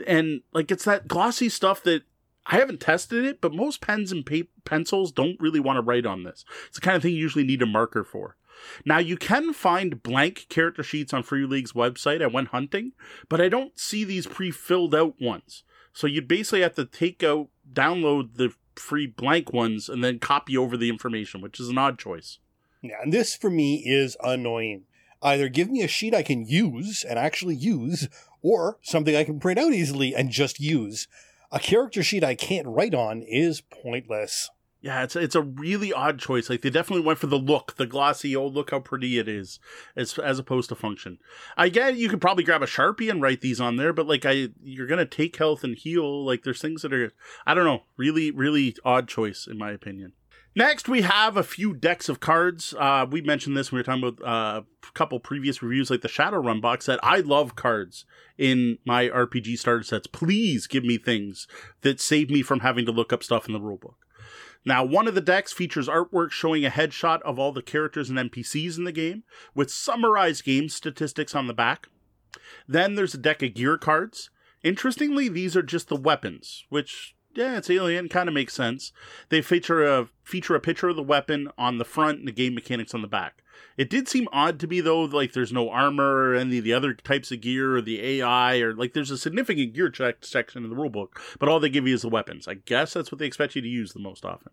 and 0.07 0.43
like 0.53 0.71
it's 0.71 0.85
that 0.85 1.09
glossy 1.09 1.49
stuff 1.49 1.83
that 1.85 2.03
I 2.47 2.57
haven't 2.57 2.81
tested 2.81 3.25
it, 3.25 3.41
but 3.41 3.55
most 3.55 3.81
pens 3.81 4.11
and 4.11 4.27
pa- 4.27 4.49
pencils 4.65 5.13
don't 5.13 5.41
really 5.41 5.61
want 5.61 5.77
to 5.77 5.83
write 5.83 6.07
on 6.07 6.25
this. 6.25 6.45
It's 6.67 6.77
the 6.77 6.81
kind 6.81 6.97
of 6.97 7.03
thing 7.03 7.13
you 7.13 7.21
usually 7.21 7.45
need 7.45 7.63
a 7.63 7.67
marker 7.67 8.05
for. 8.05 8.37
Now 8.85 8.99
you 8.99 9.17
can 9.17 9.53
find 9.53 10.03
blank 10.03 10.47
character 10.49 10.83
sheets 10.83 11.13
on 11.13 11.23
Free 11.23 11.47
League's 11.47 11.73
website. 11.73 12.23
I 12.23 12.27
went 12.27 12.49
hunting, 12.49 12.93
but 13.29 13.41
I 13.41 13.49
don't 13.49 13.79
see 13.79 14.05
these 14.05 14.27
pre-filled 14.27 14.95
out 14.95 15.21
ones. 15.21 15.65
So 15.93 16.07
you'd 16.07 16.29
basically 16.29 16.63
have 16.63 16.75
to 16.77 16.85
take 16.85 17.23
out, 17.23 17.49
download 17.71 18.37
the 18.37 18.55
free 18.77 19.07
blank 19.07 19.53
ones, 19.53 19.89
and 19.89 20.03
then 20.03 20.19
copy 20.19 20.57
over 20.57 20.77
the 20.77 20.89
information, 20.89 21.41
which 21.41 21.61
is 21.61 21.69
an 21.69 21.79
odd 21.79 21.99
choice. 21.99 22.39
Yeah, 22.81 22.97
and 23.03 23.13
this 23.13 23.37
for 23.37 23.51
me 23.51 23.83
is 23.87 24.17
annoying. 24.23 24.85
Either 25.23 25.49
give 25.49 25.71
me 25.71 25.83
a 25.83 25.89
sheet 25.89 26.15
I 26.15 26.23
can 26.23 26.47
use 26.47 27.05
and 27.09 27.19
actually 27.19 27.55
use, 27.55 28.09
or 28.43 28.78
something 28.82 29.16
I 29.16 29.24
can 29.24 29.40
print 29.40 29.59
out 29.59 29.72
easily 29.72 30.14
and 30.14 30.30
just 30.30 30.61
use. 30.61 31.09
A 31.51 31.59
character 31.59 32.03
sheet 32.03 32.24
I 32.24 32.34
can't 32.34 32.66
write 32.66 32.95
on 32.95 33.22
is 33.22 33.61
pointless. 33.61 34.51
Yeah, 34.82 35.05
it's 35.05 35.14
it's 35.14 35.36
a 35.36 35.43
really 35.43 35.93
odd 35.93 36.18
choice. 36.18 36.51
Like 36.51 36.62
they 36.62 36.70
definitely 36.70 37.07
went 37.07 37.20
for 37.20 37.28
the 37.28 37.38
look, 37.38 37.76
the 37.76 37.86
glossy, 37.86 38.34
oh 38.34 38.49
look 38.49 38.72
how 38.72 38.80
pretty 38.80 39.16
it 39.16 39.28
is, 39.28 39.61
as 39.95 40.18
as 40.18 40.40
opposed 40.40 40.70
to 40.70 40.74
function. 40.74 41.18
I 41.57 41.68
get 41.68 41.97
you 41.97 42.09
could 42.09 42.20
probably 42.20 42.43
grab 42.43 42.64
a 42.64 42.66
sharpie 42.66 43.09
and 43.09 43.22
write 43.22 43.43
these 43.43 43.61
on 43.61 43.76
there, 43.76 43.93
but 43.93 44.09
like 44.09 44.26
I, 44.26 44.49
you're 44.61 44.88
gonna 44.88 45.07
take 45.07 45.36
health 45.36 45.62
and 45.62 45.76
heal. 45.76 46.26
Like 46.26 46.43
there's 46.43 46.61
things 46.61 46.82
that 46.82 46.93
are, 46.93 47.12
I 47.47 47.55
don't 47.55 47.64
know, 47.64 47.84
really 47.97 48.32
really 48.32 48.74
odd 48.84 49.07
choice 49.07 49.47
in 49.49 49.57
my 49.57 49.70
opinion. 49.70 50.14
Next, 50.55 50.86
we 50.86 51.00
have 51.00 51.36
a 51.38 51.42
few 51.42 51.72
decks 51.72 52.11
of 52.11 52.20
cards. 52.20 52.74
Uh, 52.78 53.07
we 53.11 53.22
mentioned 53.22 53.57
this 53.57 53.72
when 53.72 53.76
we 53.76 53.80
were 53.80 53.84
talking 53.84 54.03
about 54.07 54.26
uh, 54.26 54.61
a 54.86 54.92
couple 54.92 55.18
previous 55.18 55.62
reviews, 55.62 55.90
like 55.90 56.03
the 56.03 56.09
Shadowrun 56.09 56.61
box 56.61 56.86
set. 56.86 57.00
I 57.03 57.20
love 57.20 57.57
cards 57.57 58.05
in 58.36 58.76
my 58.84 59.09
RPG 59.09 59.59
starter 59.59 59.82
sets. 59.82 60.07
Please 60.07 60.66
give 60.66 60.84
me 60.84 60.98
things 60.98 61.48
that 61.80 62.00
save 62.00 62.28
me 62.28 62.42
from 62.42 62.61
having 62.61 62.84
to 62.84 62.92
look 62.92 63.14
up 63.14 63.22
stuff 63.22 63.46
in 63.46 63.55
the 63.55 63.61
rulebook. 63.61 63.94
Now, 64.64 64.84
one 64.84 65.09
of 65.09 65.14
the 65.14 65.22
decks 65.22 65.53
features 65.53 65.88
artwork 65.88 66.30
showing 66.30 66.64
a 66.64 66.70
headshot 66.70 67.22
of 67.22 67.38
all 67.38 67.53
the 67.53 67.62
characters 67.62 68.11
and 68.11 68.18
NPCs 68.18 68.76
in 68.76 68.84
the 68.84 68.92
game, 68.92 69.24
with 69.55 69.70
summarized 69.70 70.44
game 70.44 70.68
statistics 70.68 71.34
on 71.34 71.46
the 71.46 71.55
back. 71.55 71.88
Then 72.68 72.94
there's 72.94 73.14
a 73.14 73.18
deck 73.18 73.42
of 73.42 73.55
gear 73.55 73.78
cards. 73.78 74.30
Interestingly, 74.62 75.28
these 75.28 75.57
are 75.57 75.62
just 75.62 75.88
the 75.88 75.96
weapons, 75.96 76.64
which 76.68 77.14
yeah, 77.35 77.57
it's 77.57 77.70
alien. 77.70 78.09
Kind 78.09 78.28
of 78.28 78.35
makes 78.35 78.55
sense. 78.55 78.93
They 79.28 79.43
feature 79.43 79.85
a 79.85 80.09
feature 80.24 80.55
a 80.55 80.61
picture 80.61 80.89
of 80.89 80.97
the 80.97 81.03
weapon 81.03 81.49
on 81.59 81.78
the 81.78 81.85
front 81.85 82.18
and 82.18 82.28
the 82.28 82.33
game 82.33 82.55
mechanics 82.55 82.95
on 82.95 83.03
the 83.03 83.09
back. 83.09 83.43
It 83.76 83.91
did 83.91 84.09
seem 84.09 84.28
odd 84.33 84.61
to 84.61 84.66
me 84.66 84.80
though, 84.80 85.03
like 85.03 85.33
there's 85.33 85.53
no 85.53 85.70
armor 85.70 86.30
or 86.30 86.35
any 86.35 86.59
of 86.59 86.64
the 86.64 86.72
other 86.72 86.95
types 86.95 87.33
of 87.33 87.41
gear 87.41 87.76
or 87.76 87.83
the 87.83 88.03
AI 88.03 88.59
or 88.59 88.74
like 88.74 88.93
there's 88.93 89.11
a 89.11 89.18
significant 89.18 89.72
gear 89.72 89.91
check 89.91 90.24
section 90.24 90.64
in 90.64 90.70
the 90.70 90.76
rulebook, 90.76 91.18
but 91.39 91.49
all 91.49 91.61
they 91.61 91.68
give 91.68 91.87
you 91.87 91.95
is 91.95 92.03
the 92.03 92.09
weapons. 92.09 92.47
I 92.47 92.55
guess 92.55 92.93
that's 92.93 93.11
what 93.11 93.18
they 93.18 93.26
expect 93.26 93.57
you 93.57 93.62
to 93.62 93.68
use 93.68 93.93
the 93.93 94.01
most 94.01 94.24
often. 94.24 94.53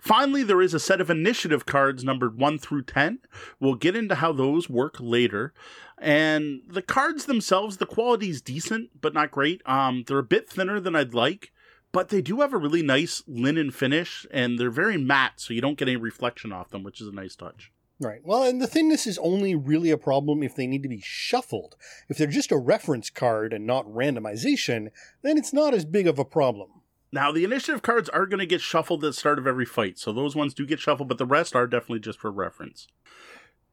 Finally, 0.00 0.42
there 0.42 0.62
is 0.62 0.74
a 0.74 0.80
set 0.80 1.00
of 1.00 1.10
initiative 1.10 1.66
cards 1.66 2.04
numbered 2.04 2.38
1 2.38 2.58
through 2.58 2.82
10. 2.82 3.20
We'll 3.60 3.74
get 3.74 3.96
into 3.96 4.16
how 4.16 4.32
those 4.32 4.68
work 4.68 4.96
later. 5.00 5.52
And 5.98 6.60
the 6.66 6.82
cards 6.82 7.26
themselves, 7.26 7.76
the 7.76 7.86
quality 7.86 8.30
is 8.30 8.40
decent, 8.40 9.00
but 9.00 9.14
not 9.14 9.30
great. 9.30 9.60
Um, 9.66 10.04
they're 10.06 10.18
a 10.18 10.24
bit 10.24 10.48
thinner 10.48 10.80
than 10.80 10.94
I'd 10.94 11.14
like 11.14 11.52
but 11.98 12.10
they 12.10 12.22
do 12.22 12.42
have 12.42 12.52
a 12.52 12.58
really 12.58 12.80
nice 12.80 13.24
linen 13.26 13.72
finish 13.72 14.24
and 14.30 14.56
they're 14.56 14.70
very 14.70 14.96
matte 14.96 15.32
so 15.40 15.52
you 15.52 15.60
don't 15.60 15.76
get 15.76 15.88
any 15.88 15.96
reflection 15.96 16.52
off 16.52 16.70
them 16.70 16.84
which 16.84 17.00
is 17.00 17.08
a 17.08 17.12
nice 17.12 17.34
touch. 17.34 17.72
Right. 17.98 18.20
Well 18.22 18.44
and 18.44 18.62
the 18.62 18.68
thinness 18.68 19.04
is 19.04 19.18
only 19.18 19.56
really 19.56 19.90
a 19.90 19.98
problem 19.98 20.44
if 20.44 20.54
they 20.54 20.68
need 20.68 20.84
to 20.84 20.88
be 20.88 21.02
shuffled. 21.02 21.74
If 22.08 22.16
they're 22.16 22.28
just 22.28 22.52
a 22.52 22.56
reference 22.56 23.10
card 23.10 23.52
and 23.52 23.66
not 23.66 23.84
randomization 23.84 24.92
then 25.22 25.36
it's 25.36 25.52
not 25.52 25.74
as 25.74 25.84
big 25.84 26.06
of 26.06 26.20
a 26.20 26.24
problem. 26.24 26.68
Now 27.10 27.32
the 27.32 27.42
initiative 27.42 27.82
cards 27.82 28.08
are 28.10 28.26
going 28.26 28.38
to 28.38 28.46
get 28.46 28.60
shuffled 28.60 29.02
at 29.02 29.08
the 29.08 29.12
start 29.12 29.40
of 29.40 29.48
every 29.48 29.66
fight 29.66 29.98
so 29.98 30.12
those 30.12 30.36
ones 30.36 30.54
do 30.54 30.66
get 30.66 30.78
shuffled 30.78 31.08
but 31.08 31.18
the 31.18 31.26
rest 31.26 31.56
are 31.56 31.66
definitely 31.66 31.98
just 31.98 32.20
for 32.20 32.30
reference 32.30 32.86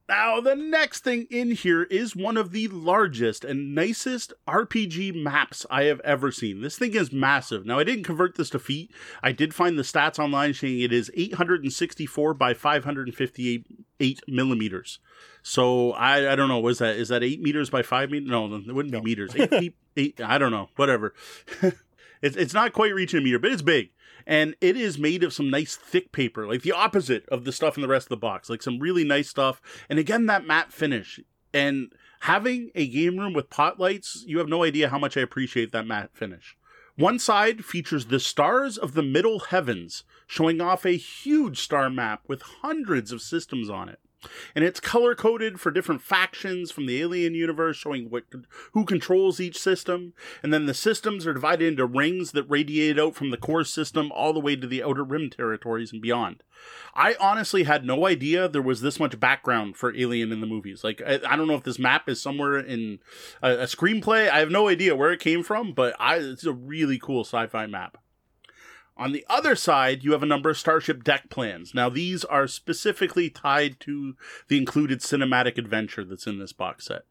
now, 0.08 0.40
the 0.40 0.54
next 0.54 1.02
thing 1.02 1.26
in 1.30 1.50
here 1.50 1.82
is 1.84 2.14
one 2.14 2.36
of 2.36 2.52
the 2.52 2.68
largest 2.68 3.44
and 3.44 3.74
nicest 3.74 4.32
RPG 4.46 5.20
maps 5.20 5.66
I 5.68 5.84
have 5.84 6.00
ever 6.00 6.30
seen. 6.30 6.60
This 6.60 6.78
thing 6.78 6.94
is 6.94 7.12
massive. 7.12 7.66
Now, 7.66 7.80
I 7.80 7.84
didn't 7.84 8.04
convert 8.04 8.36
this 8.36 8.50
to 8.50 8.60
feet. 8.60 8.92
I 9.22 9.32
did 9.32 9.52
find 9.52 9.76
the 9.76 9.82
stats 9.82 10.18
online 10.18 10.54
saying 10.54 10.80
it 10.80 10.92
is 10.92 11.10
864 11.14 12.34
by 12.34 12.54
558 12.54 14.20
millimeters. 14.28 15.00
So 15.42 15.92
I, 15.92 16.32
I 16.32 16.36
don't 16.36 16.48
know. 16.48 16.60
Was 16.60 16.78
that 16.78 16.96
is 16.96 17.08
that 17.08 17.22
eight 17.22 17.40
meters 17.40 17.70
by 17.70 17.82
five 17.82 18.10
meters? 18.10 18.28
No, 18.28 18.52
it 18.52 18.74
wouldn't 18.74 18.92
be 18.92 19.00
meters. 19.00 19.30
Eight 19.36 19.50
feet. 19.58 19.76
Eight. 19.96 20.20
I 20.20 20.38
don't 20.38 20.50
know. 20.50 20.70
Whatever. 20.74 21.14
it's 22.26 22.36
it's 22.36 22.54
not 22.54 22.72
quite 22.72 22.94
reaching 22.94 23.20
a 23.20 23.22
meter, 23.22 23.38
but 23.38 23.52
it's 23.52 23.62
big 23.62 23.90
and 24.26 24.56
it 24.60 24.76
is 24.76 24.98
made 24.98 25.22
of 25.22 25.32
some 25.32 25.50
nice 25.50 25.76
thick 25.76 26.10
paper, 26.10 26.46
like 26.46 26.62
the 26.62 26.72
opposite 26.72 27.26
of 27.28 27.44
the 27.44 27.52
stuff 27.52 27.76
in 27.76 27.82
the 27.82 27.88
rest 27.88 28.06
of 28.06 28.10
the 28.10 28.16
box, 28.16 28.50
like 28.50 28.62
some 28.62 28.80
really 28.80 29.04
nice 29.04 29.28
stuff. 29.28 29.62
And 29.88 29.98
again, 29.98 30.26
that 30.26 30.46
matte 30.46 30.72
finish. 30.72 31.20
And 31.54 31.92
having 32.20 32.70
a 32.74 32.88
game 32.88 33.18
room 33.18 33.32
with 33.32 33.50
pot 33.50 33.78
lights, 33.78 34.24
you 34.26 34.38
have 34.38 34.48
no 34.48 34.64
idea 34.64 34.88
how 34.88 34.98
much 34.98 35.16
I 35.16 35.20
appreciate 35.20 35.70
that 35.72 35.86
matte 35.86 36.10
finish. 36.12 36.56
One 36.96 37.18
side 37.18 37.64
features 37.64 38.06
the 38.06 38.18
stars 38.18 38.76
of 38.76 38.94
the 38.94 39.02
middle 39.02 39.38
heavens, 39.38 40.02
showing 40.26 40.60
off 40.60 40.84
a 40.84 40.96
huge 40.96 41.60
star 41.60 41.88
map 41.88 42.22
with 42.26 42.42
hundreds 42.62 43.12
of 43.12 43.20
systems 43.20 43.70
on 43.70 43.88
it 43.88 44.00
and 44.54 44.64
it's 44.64 44.80
color 44.80 45.14
coded 45.14 45.60
for 45.60 45.70
different 45.70 46.02
factions 46.02 46.70
from 46.70 46.86
the 46.86 47.00
alien 47.00 47.34
universe 47.34 47.76
showing 47.76 48.10
what 48.10 48.24
who 48.72 48.84
controls 48.84 49.40
each 49.40 49.58
system. 49.58 50.12
And 50.42 50.52
then 50.52 50.66
the 50.66 50.74
systems 50.74 51.26
are 51.26 51.34
divided 51.34 51.66
into 51.66 51.86
rings 51.86 52.32
that 52.32 52.44
radiate 52.44 52.98
out 52.98 53.14
from 53.14 53.30
the 53.30 53.36
core 53.36 53.64
system 53.64 54.10
all 54.12 54.32
the 54.32 54.40
way 54.40 54.56
to 54.56 54.66
the 54.66 54.82
outer 54.82 55.04
rim 55.04 55.30
territories 55.30 55.92
and 55.92 56.02
beyond. 56.02 56.42
I 56.94 57.16
honestly 57.20 57.64
had 57.64 57.84
no 57.84 58.06
idea 58.06 58.48
there 58.48 58.62
was 58.62 58.80
this 58.80 58.98
much 58.98 59.18
background 59.20 59.76
for 59.76 59.94
alien 59.94 60.32
in 60.32 60.40
the 60.40 60.46
movies. 60.46 60.82
Like 60.82 61.02
i, 61.06 61.20
I 61.26 61.36
don't 61.36 61.48
know 61.48 61.54
if 61.54 61.64
this 61.64 61.78
map 61.78 62.08
is 62.08 62.22
somewhere 62.22 62.58
in 62.58 62.98
a, 63.42 63.50
a 63.50 63.64
screenplay. 63.64 64.28
I 64.28 64.38
have 64.38 64.50
no 64.50 64.68
idea 64.68 64.96
where 64.96 65.12
it 65.12 65.20
came 65.20 65.42
from 65.42 65.72
but 65.72 65.94
I, 66.00 66.16
it's 66.16 66.44
a 66.44 66.52
really 66.52 66.98
cool 66.98 67.24
sci-fi 67.24 67.66
map 67.66 67.98
on 68.96 69.12
the 69.12 69.26
other 69.28 69.54
side, 69.54 70.02
you 70.02 70.12
have 70.12 70.22
a 70.22 70.26
number 70.26 70.50
of 70.50 70.58
Starship 70.58 71.04
deck 71.04 71.28
plans. 71.28 71.74
Now, 71.74 71.88
these 71.88 72.24
are 72.24 72.46
specifically 72.46 73.28
tied 73.28 73.78
to 73.80 74.16
the 74.48 74.56
included 74.56 75.00
cinematic 75.00 75.58
adventure 75.58 76.04
that's 76.04 76.26
in 76.26 76.38
this 76.38 76.52
box 76.52 76.86
set. 76.86 77.02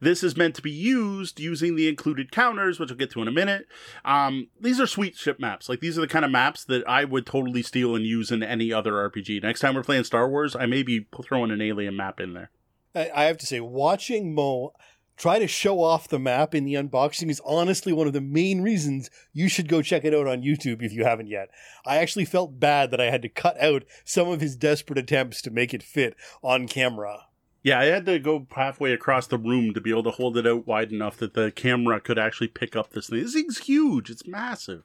This 0.00 0.22
is 0.22 0.36
meant 0.36 0.54
to 0.54 0.62
be 0.62 0.70
used 0.70 1.38
using 1.38 1.76
the 1.76 1.88
included 1.88 2.32
counters, 2.32 2.78
which 2.78 2.90
I'll 2.90 2.96
get 2.96 3.10
to 3.10 3.22
in 3.22 3.28
a 3.28 3.32
minute. 3.32 3.66
Um, 4.04 4.48
these 4.58 4.80
are 4.80 4.86
sweet 4.86 5.16
ship 5.16 5.38
maps. 5.38 5.68
Like, 5.68 5.80
these 5.80 5.98
are 5.98 6.00
the 6.00 6.08
kind 6.08 6.24
of 6.24 6.30
maps 6.30 6.64
that 6.64 6.88
I 6.88 7.04
would 7.04 7.26
totally 7.26 7.62
steal 7.62 7.94
and 7.94 8.06
use 8.06 8.30
in 8.30 8.42
any 8.42 8.72
other 8.72 8.92
RPG. 8.92 9.42
Next 9.42 9.60
time 9.60 9.74
we're 9.74 9.82
playing 9.82 10.04
Star 10.04 10.28
Wars, 10.28 10.56
I 10.56 10.66
may 10.66 10.82
be 10.82 11.06
throwing 11.22 11.50
an 11.50 11.60
alien 11.60 11.96
map 11.96 12.20
in 12.20 12.32
there. 12.32 12.50
I 12.94 13.24
have 13.24 13.36
to 13.38 13.46
say, 13.46 13.60
watching 13.60 14.34
Mo 14.34 14.72
try 15.16 15.38
to 15.38 15.46
show 15.46 15.82
off 15.82 16.08
the 16.08 16.18
map 16.18 16.54
in 16.54 16.64
the 16.64 16.74
unboxing 16.74 17.30
is 17.30 17.40
honestly 17.44 17.92
one 17.92 18.06
of 18.06 18.12
the 18.12 18.20
main 18.20 18.62
reasons 18.62 19.10
you 19.32 19.48
should 19.48 19.68
go 19.68 19.82
check 19.82 20.04
it 20.04 20.14
out 20.14 20.26
on 20.26 20.42
YouTube 20.42 20.82
if 20.82 20.92
you 20.92 21.04
haven't 21.04 21.28
yet. 21.28 21.48
I 21.84 21.96
actually 21.96 22.24
felt 22.24 22.60
bad 22.60 22.90
that 22.90 23.00
I 23.00 23.10
had 23.10 23.22
to 23.22 23.28
cut 23.28 23.60
out 23.60 23.84
some 24.04 24.28
of 24.28 24.40
his 24.40 24.56
desperate 24.56 24.98
attempts 24.98 25.42
to 25.42 25.50
make 25.50 25.72
it 25.72 25.82
fit 25.82 26.16
on 26.42 26.68
camera. 26.68 27.26
Yeah, 27.62 27.80
I 27.80 27.86
had 27.86 28.06
to 28.06 28.20
go 28.20 28.46
halfway 28.54 28.92
across 28.92 29.26
the 29.26 29.38
room 29.38 29.74
to 29.74 29.80
be 29.80 29.90
able 29.90 30.04
to 30.04 30.12
hold 30.12 30.36
it 30.36 30.46
out 30.46 30.68
wide 30.68 30.92
enough 30.92 31.16
that 31.16 31.34
the 31.34 31.50
camera 31.50 32.00
could 32.00 32.18
actually 32.18 32.48
pick 32.48 32.76
up 32.76 32.90
this 32.90 33.08
thing. 33.08 33.20
This 33.22 33.34
thing's 33.34 33.58
huge. 33.58 34.08
It's 34.08 34.26
massive. 34.26 34.84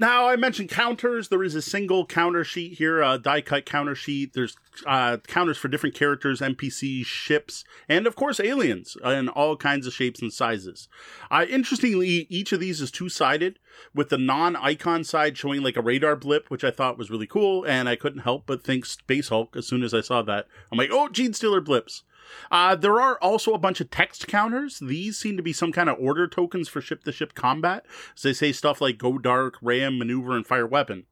Now, 0.00 0.28
I 0.28 0.36
mentioned 0.36 0.68
counters. 0.68 1.28
There 1.28 1.42
is 1.42 1.56
a 1.56 1.62
single 1.62 2.06
counter 2.06 2.44
sheet 2.44 2.78
here, 2.78 3.02
a 3.02 3.18
die 3.18 3.40
cut 3.40 3.66
counter 3.66 3.96
sheet. 3.96 4.32
There's 4.32 4.56
uh, 4.86 5.16
counters 5.26 5.58
for 5.58 5.66
different 5.66 5.96
characters, 5.96 6.40
NPCs, 6.40 7.04
ships, 7.04 7.64
and 7.88 8.06
of 8.06 8.14
course, 8.14 8.38
aliens 8.38 8.96
in 9.04 9.28
all 9.28 9.56
kinds 9.56 9.88
of 9.88 9.92
shapes 9.92 10.22
and 10.22 10.32
sizes. 10.32 10.88
Uh, 11.32 11.46
interestingly, 11.50 12.28
each 12.30 12.52
of 12.52 12.60
these 12.60 12.80
is 12.80 12.92
two 12.92 13.08
sided, 13.08 13.58
with 13.92 14.08
the 14.08 14.18
non 14.18 14.54
icon 14.54 15.02
side 15.02 15.36
showing 15.36 15.62
like 15.62 15.76
a 15.76 15.82
radar 15.82 16.14
blip, 16.14 16.48
which 16.48 16.62
I 16.62 16.70
thought 16.70 16.96
was 16.96 17.10
really 17.10 17.26
cool, 17.26 17.64
and 17.64 17.88
I 17.88 17.96
couldn't 17.96 18.20
help 18.20 18.44
but 18.46 18.62
think 18.62 18.86
Space 18.86 19.30
Hulk 19.30 19.56
as 19.56 19.66
soon 19.66 19.82
as 19.82 19.92
I 19.92 20.00
saw 20.00 20.22
that. 20.22 20.46
I'm 20.70 20.78
like, 20.78 20.90
oh, 20.92 21.08
Genestealer 21.10 21.64
blips. 21.64 22.04
Uh, 22.50 22.74
there 22.74 23.00
are 23.00 23.18
also 23.20 23.54
a 23.54 23.58
bunch 23.58 23.80
of 23.80 23.90
text 23.90 24.26
counters. 24.26 24.78
These 24.78 25.18
seem 25.18 25.36
to 25.36 25.42
be 25.42 25.52
some 25.52 25.72
kind 25.72 25.88
of 25.88 25.98
order 25.98 26.26
tokens 26.26 26.68
for 26.68 26.80
ship 26.80 27.04
to 27.04 27.12
ship 27.12 27.34
combat. 27.34 27.84
So 28.14 28.28
they 28.28 28.34
say 28.34 28.52
stuff 28.52 28.80
like 28.80 28.98
go 28.98 29.18
dark, 29.18 29.56
ram, 29.62 29.98
maneuver, 29.98 30.36
and 30.36 30.46
fire 30.46 30.66
weapon. 30.66 31.04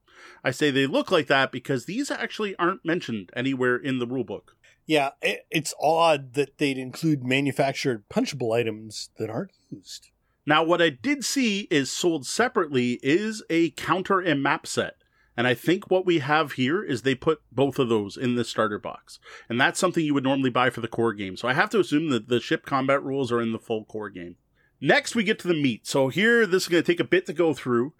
I 0.43 0.51
say 0.51 0.71
they 0.71 0.87
look 0.87 1.11
like 1.11 1.27
that 1.27 1.51
because 1.51 1.85
these 1.85 2.09
actually 2.09 2.55
aren't 2.57 2.85
mentioned 2.85 3.31
anywhere 3.35 3.75
in 3.75 3.99
the 3.99 4.07
rulebook. 4.07 4.53
Yeah, 4.85 5.11
it, 5.21 5.45
it's 5.51 5.73
odd 5.81 6.33
that 6.33 6.57
they'd 6.57 6.77
include 6.77 7.23
manufactured 7.23 8.07
punchable 8.09 8.55
items 8.55 9.09
that 9.17 9.29
aren't 9.29 9.51
used. 9.69 10.09
Now, 10.45 10.63
what 10.63 10.81
I 10.81 10.89
did 10.89 11.25
see 11.25 11.67
is 11.69 11.91
sold 11.91 12.25
separately 12.25 12.99
is 13.03 13.43
a 13.49 13.71
counter 13.71 14.21
and 14.21 14.41
map 14.41 14.65
set. 14.65 14.95
And 15.37 15.47
I 15.47 15.53
think 15.53 15.89
what 15.89 16.05
we 16.05 16.19
have 16.19 16.53
here 16.53 16.83
is 16.83 17.03
they 17.03 17.13
put 17.13 17.41
both 17.51 17.77
of 17.77 17.89
those 17.89 18.17
in 18.17 18.35
the 18.35 18.43
starter 18.43 18.79
box. 18.79 19.19
And 19.47 19.61
that's 19.61 19.79
something 19.79 20.03
you 20.03 20.15
would 20.15 20.23
normally 20.23 20.49
buy 20.49 20.71
for 20.71 20.81
the 20.81 20.87
core 20.87 21.13
game. 21.13 21.37
So 21.37 21.47
I 21.47 21.53
have 21.53 21.69
to 21.69 21.79
assume 21.79 22.09
that 22.09 22.27
the 22.27 22.39
ship 22.39 22.65
combat 22.65 23.03
rules 23.03 23.31
are 23.31 23.41
in 23.41 23.51
the 23.51 23.59
full 23.59 23.85
core 23.85 24.09
game. 24.09 24.35
Next, 24.81 25.15
we 25.15 25.23
get 25.23 25.37
to 25.39 25.47
the 25.47 25.53
meat. 25.53 25.85
So 25.85 26.07
here, 26.07 26.45
this 26.47 26.63
is 26.63 26.69
going 26.69 26.83
to 26.83 26.91
take 26.91 26.99
a 26.99 27.03
bit 27.03 27.27
to 27.27 27.33
go 27.33 27.53
through. 27.53 27.93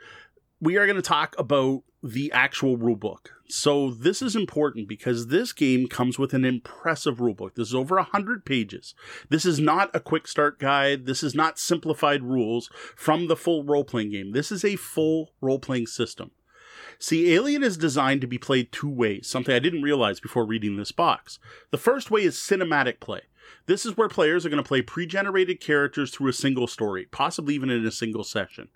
We 0.59 0.77
are 0.77 0.87
going 0.87 0.95
to 0.95 1.01
talk 1.03 1.35
about 1.37 1.83
the 2.03 2.31
actual 2.31 2.77
rulebook. 2.77 3.27
So 3.47 3.91
this 3.91 4.21
is 4.21 4.35
important 4.35 4.87
because 4.87 5.27
this 5.27 5.53
game 5.53 5.87
comes 5.87 6.19
with 6.19 6.33
an 6.33 6.43
impressive 6.43 7.17
rulebook. 7.17 7.55
This 7.55 7.69
is 7.69 7.75
over 7.75 7.95
100 7.95 8.45
pages. 8.45 8.93
This 9.29 9.45
is 9.45 9.59
not 9.59 9.89
a 9.95 9.99
quick 9.99 10.27
start 10.27 10.59
guide. 10.59 11.05
This 11.05 11.23
is 11.23 11.33
not 11.33 11.59
simplified 11.59 12.23
rules 12.23 12.69
from 12.95 13.27
the 13.27 13.35
full 13.35 13.63
role 13.63 13.83
playing 13.83 14.11
game. 14.11 14.31
This 14.31 14.51
is 14.51 14.65
a 14.65 14.75
full 14.75 15.31
role 15.41 15.59
playing 15.59 15.87
system. 15.87 16.31
See, 16.99 17.33
Alien 17.33 17.63
is 17.63 17.77
designed 17.77 18.21
to 18.21 18.27
be 18.27 18.37
played 18.37 18.71
two 18.71 18.89
ways, 18.89 19.27
something 19.27 19.53
I 19.53 19.59
didn't 19.59 19.83
realize 19.83 20.19
before 20.19 20.45
reading 20.45 20.77
this 20.77 20.91
box. 20.91 21.39
The 21.71 21.77
first 21.77 22.09
way 22.09 22.23
is 22.23 22.35
cinematic 22.35 22.99
play. 22.99 23.21
This 23.65 23.85
is 23.85 23.95
where 23.95 24.09
players 24.09 24.45
are 24.45 24.49
going 24.49 24.63
to 24.63 24.67
play 24.67 24.81
pre 24.81 25.05
generated 25.05 25.59
characters 25.59 26.11
through 26.11 26.29
a 26.29 26.33
single 26.33 26.67
story, 26.67 27.05
possibly 27.11 27.55
even 27.55 27.69
in 27.69 27.85
a 27.85 27.91
single 27.91 28.23
session. 28.23 28.69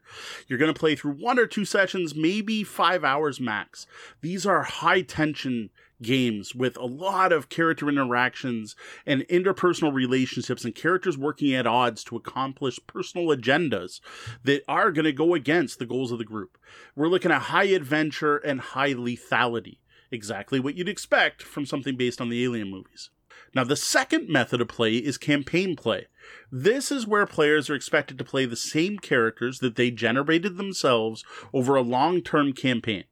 You're 0.48 0.60
going 0.60 0.74
to 0.74 0.80
play 0.80 0.96
through 0.96 1.14
one 1.14 1.40
or 1.40 1.48
two 1.48 1.66
sessions, 1.66 2.16
maybe 2.16 2.64
five 2.64 3.04
hours 3.04 3.40
max. 3.40 3.88
These 4.22 4.46
are 4.46 4.64
high 4.64 5.02
tension 5.02 5.70
games 6.02 6.56
with 6.56 6.78
a 6.78 6.86
lot 6.86 7.32
of 7.32 7.50
character 7.50 7.88
interactions 7.90 8.76
and 9.06 9.22
interpersonal 9.24 9.94
relationships 9.94 10.66
and 10.66 10.76
characters 10.76 11.18
working 11.18 11.54
at 11.54 11.68
odds 11.68 12.04
to 12.06 12.16
accomplish 12.16 12.80
personal 12.88 13.28
agendas 13.28 14.00
that 14.44 14.64
are 14.68 14.92
going 14.92 15.06
to 15.06 15.14
go 15.14 15.34
against 15.34 15.80
the 15.80 15.86
goals 15.86 16.12
of 16.12 16.18
the 16.18 16.26
group. 16.26 16.58
We're 16.96 17.08
looking 17.08 17.32
at 17.32 17.44
high 17.44 17.66
adventure 17.66 18.38
and 18.38 18.62
high 18.62 18.94
lethality. 18.94 19.78
Exactly 20.12 20.60
what 20.60 20.76
you'd 20.76 20.90
expect 20.90 21.42
from 21.42 21.66
something 21.66 21.96
based 21.96 22.20
on 22.20 22.30
the 22.30 22.44
Alien 22.44 22.70
movies. 22.70 23.10
Now, 23.54 23.64
the 23.64 23.76
second 23.76 24.30
method 24.30 24.62
of 24.62 24.70
play 24.70 24.96
is 24.96 25.18
campaign 25.18 25.76
play. 25.76 26.08
This 26.52 26.92
is 26.92 27.08
where 27.08 27.26
players 27.26 27.70
are 27.70 27.76
expected 27.76 28.18
to 28.18 28.24
play 28.24 28.46
the 28.46 28.56
same 28.56 28.98
characters 28.98 29.60
that 29.60 29.76
they 29.76 29.92
generated 29.92 30.58
themselves 30.58 31.26
over 31.54 31.76
a 31.76 31.82
long 31.82 32.22
term 32.22 32.54
campaign. 32.54 33.04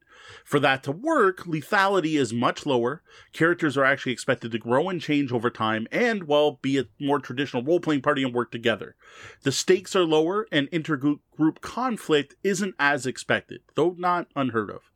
For 0.49 0.59
that 0.61 0.81
to 0.85 0.91
work, 0.91 1.41
lethality 1.41 2.19
is 2.19 2.33
much 2.33 2.65
lower. 2.65 3.03
Characters 3.33 3.77
are 3.77 3.83
actually 3.83 4.13
expected 4.13 4.51
to 4.51 4.57
grow 4.57 4.89
and 4.89 4.99
change 4.99 5.31
over 5.31 5.51
time 5.51 5.87
and, 5.91 6.23
well, 6.23 6.53
be 6.63 6.79
a 6.79 6.87
more 6.99 7.19
traditional 7.19 7.61
role 7.61 7.79
playing 7.79 8.01
party 8.01 8.23
and 8.23 8.33
work 8.33 8.49
together. 8.49 8.95
The 9.43 9.51
stakes 9.51 9.95
are 9.95 10.05
lower 10.05 10.47
and 10.51 10.67
intergroup 10.71 11.19
conflict 11.61 12.33
isn't 12.43 12.73
as 12.79 13.05
expected, 13.05 13.61
though 13.75 13.93
not 13.99 14.25
unheard 14.35 14.71
of. 14.71 14.89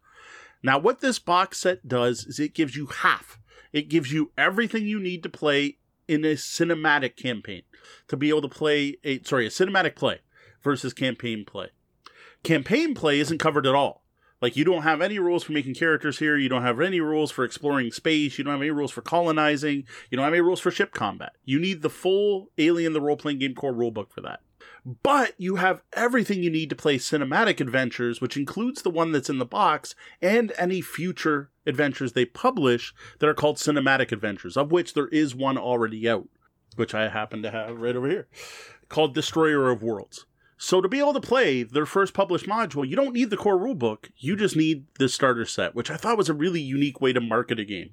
Now, 0.63 0.79
what 0.79 1.01
this 1.01 1.19
box 1.19 1.59
set 1.59 1.87
does 1.87 2.25
is 2.25 2.39
it 2.39 2.55
gives 2.55 2.75
you 2.75 2.87
half. 2.87 3.37
It 3.71 3.89
gives 3.89 4.11
you 4.11 4.31
everything 4.35 4.87
you 4.87 4.99
need 4.99 5.21
to 5.21 5.29
play 5.29 5.77
in 6.07 6.25
a 6.25 6.33
cinematic 6.33 7.15
campaign 7.15 7.61
to 8.07 8.17
be 8.17 8.29
able 8.29 8.41
to 8.41 8.49
play 8.49 8.97
a 9.03 9.21
sorry 9.21 9.45
a 9.45 9.51
cinematic 9.51 9.95
play 9.95 10.21
versus 10.63 10.93
campaign 10.93 11.45
play. 11.45 11.69
Campaign 12.41 12.95
play 12.95 13.19
isn't 13.19 13.37
covered 13.37 13.67
at 13.67 13.75
all. 13.75 14.02
Like 14.43 14.57
you 14.57 14.65
don't 14.65 14.83
have 14.83 14.99
any 14.99 15.19
rules 15.19 15.45
for 15.45 15.53
making 15.53 15.75
characters 15.75 16.19
here. 16.19 16.35
You 16.35 16.49
don't 16.49 16.63
have 16.63 16.81
any 16.81 16.99
rules 16.99 17.31
for 17.31 17.45
exploring 17.45 17.93
space. 17.93 18.37
You 18.37 18.43
don't 18.43 18.51
have 18.51 18.61
any 18.61 18.71
rules 18.71 18.91
for 18.91 19.01
colonizing. 19.01 19.85
You 20.11 20.17
don't 20.17 20.25
have 20.25 20.33
any 20.33 20.41
rules 20.41 20.59
for 20.59 20.69
ship 20.69 20.93
combat. 20.93 21.31
You 21.45 21.59
need 21.59 21.81
the 21.81 21.89
full 21.89 22.49
Alien 22.57 22.91
the 22.91 22.99
role 22.99 23.15
playing 23.15 23.39
game 23.39 23.55
core 23.55 23.71
rulebook 23.71 24.11
for 24.11 24.19
that. 24.19 24.41
But 25.01 25.33
you 25.37 25.55
have 25.55 25.81
everything 25.93 26.43
you 26.43 26.49
need 26.49 26.69
to 26.71 26.75
play 26.75 26.97
cinematic 26.97 27.61
adventures, 27.61 28.19
which 28.19 28.35
includes 28.35 28.81
the 28.81 28.89
one 28.89 29.13
that's 29.13 29.29
in 29.29 29.37
the 29.37 29.45
box 29.45 29.95
and 30.21 30.51
any 30.57 30.81
future 30.81 31.49
adventures 31.65 32.11
they 32.11 32.25
publish 32.25 32.93
that 33.19 33.29
are 33.29 33.33
called 33.33 33.55
cinematic 33.55 34.11
adventures, 34.11 34.57
of 34.57 34.73
which 34.73 34.93
there 34.93 35.07
is 35.07 35.33
one 35.33 35.57
already 35.57 36.09
out, 36.09 36.27
which 36.75 36.93
I 36.93 37.07
happen 37.07 37.43
to 37.43 37.51
have 37.51 37.77
right 37.77 37.95
over 37.95 38.09
here, 38.09 38.27
called 38.89 39.15
Destroyer 39.15 39.69
of 39.69 39.81
Worlds. 39.81 40.25
So 40.63 40.79
to 40.79 40.87
be 40.87 40.99
able 40.99 41.11
to 41.11 41.19
play 41.19 41.63
their 41.63 41.85
first 41.85 42.13
published 42.13 42.45
module, 42.45 42.87
you 42.87 42.95
don't 42.95 43.13
need 43.13 43.31
the 43.31 43.35
core 43.35 43.59
rulebook. 43.59 44.11
You 44.15 44.37
just 44.37 44.55
need 44.55 44.85
the 44.97 45.09
starter 45.09 45.43
set, 45.43 45.75
which 45.75 45.91
I 45.91 45.97
thought 45.97 46.17
was 46.17 46.29
a 46.29 46.33
really 46.33 46.61
unique 46.61 47.01
way 47.01 47.11
to 47.11 47.19
market 47.19 47.59
a 47.59 47.65
game. 47.65 47.89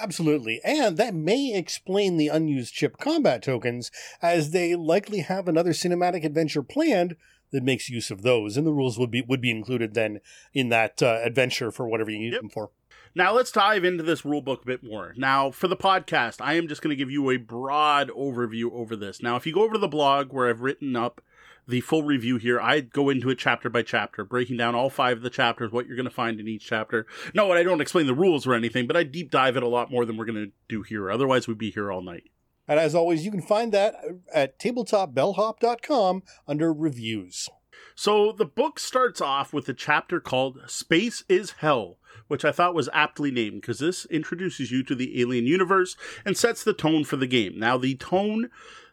Absolutely. 0.00 0.60
And 0.62 0.96
that 0.98 1.16
may 1.16 1.52
explain 1.52 2.16
the 2.16 2.28
unused 2.28 2.74
chip 2.74 2.96
combat 2.98 3.42
tokens, 3.42 3.90
as 4.22 4.52
they 4.52 4.76
likely 4.76 5.22
have 5.22 5.48
another 5.48 5.72
cinematic 5.72 6.24
adventure 6.24 6.62
planned 6.62 7.16
that 7.50 7.64
makes 7.64 7.90
use 7.90 8.12
of 8.12 8.22
those, 8.22 8.56
and 8.56 8.64
the 8.64 8.72
rules 8.72 9.00
would 9.00 9.10
be 9.10 9.22
would 9.22 9.40
be 9.40 9.50
included 9.50 9.94
then 9.94 10.20
in 10.54 10.68
that 10.68 11.02
uh, 11.02 11.18
adventure 11.24 11.72
for 11.72 11.88
whatever 11.88 12.12
you 12.12 12.20
need 12.20 12.34
yep. 12.34 12.42
them 12.42 12.50
for. 12.50 12.70
Now 13.16 13.32
let's 13.32 13.50
dive 13.50 13.82
into 13.82 14.04
this 14.04 14.22
rulebook 14.22 14.62
a 14.62 14.66
bit 14.66 14.84
more. 14.84 15.12
Now, 15.16 15.50
for 15.50 15.66
the 15.66 15.76
podcast, 15.76 16.36
I 16.40 16.54
am 16.54 16.68
just 16.68 16.82
going 16.82 16.96
to 16.96 16.96
give 16.96 17.10
you 17.10 17.30
a 17.30 17.36
broad 17.36 18.10
overview 18.10 18.72
over 18.72 18.94
this. 18.94 19.20
Now, 19.20 19.34
if 19.34 19.44
you 19.44 19.52
go 19.52 19.64
over 19.64 19.74
to 19.74 19.80
the 19.80 19.88
blog 19.88 20.32
where 20.32 20.48
I've 20.48 20.62
written 20.62 20.94
up 20.94 21.20
the 21.66 21.80
full 21.80 22.02
review 22.02 22.36
here. 22.36 22.60
I 22.60 22.80
go 22.80 23.08
into 23.08 23.30
it 23.30 23.38
chapter 23.38 23.68
by 23.68 23.82
chapter, 23.82 24.24
breaking 24.24 24.56
down 24.56 24.74
all 24.74 24.90
five 24.90 25.18
of 25.18 25.22
the 25.22 25.30
chapters, 25.30 25.72
what 25.72 25.86
you're 25.86 25.96
going 25.96 26.04
to 26.04 26.10
find 26.10 26.40
in 26.40 26.48
each 26.48 26.66
chapter. 26.66 27.06
No, 27.34 27.52
I 27.52 27.62
don't 27.62 27.80
explain 27.80 28.06
the 28.06 28.14
rules 28.14 28.46
or 28.46 28.54
anything, 28.54 28.86
but 28.86 28.96
I 28.96 29.04
deep 29.04 29.30
dive 29.30 29.56
it 29.56 29.62
a 29.62 29.68
lot 29.68 29.90
more 29.90 30.04
than 30.04 30.16
we're 30.16 30.24
going 30.24 30.46
to 30.46 30.52
do 30.68 30.82
here. 30.82 31.10
Otherwise, 31.10 31.46
we'd 31.46 31.58
be 31.58 31.70
here 31.70 31.92
all 31.92 32.02
night. 32.02 32.24
And 32.68 32.78
as 32.78 32.94
always, 32.94 33.24
you 33.24 33.30
can 33.30 33.42
find 33.42 33.72
that 33.72 33.96
at 34.32 34.58
tabletopbellhop.com 34.58 36.22
under 36.46 36.72
reviews. 36.72 37.48
So 37.94 38.32
the 38.32 38.46
book 38.46 38.78
starts 38.78 39.20
off 39.20 39.52
with 39.52 39.68
a 39.68 39.74
chapter 39.74 40.20
called 40.20 40.60
Space 40.66 41.24
is 41.28 41.52
Hell, 41.58 41.98
which 42.28 42.44
I 42.44 42.52
thought 42.52 42.74
was 42.74 42.88
aptly 42.92 43.30
named 43.30 43.60
because 43.60 43.80
this 43.80 44.06
introduces 44.06 44.70
you 44.70 44.82
to 44.84 44.94
the 44.94 45.20
alien 45.20 45.46
universe 45.46 45.96
and 46.24 46.36
sets 46.36 46.62
the 46.62 46.72
tone 46.72 47.04
for 47.04 47.16
the 47.16 47.26
game. 47.26 47.58
Now 47.58 47.76
the 47.76 47.96
tone 47.96 48.50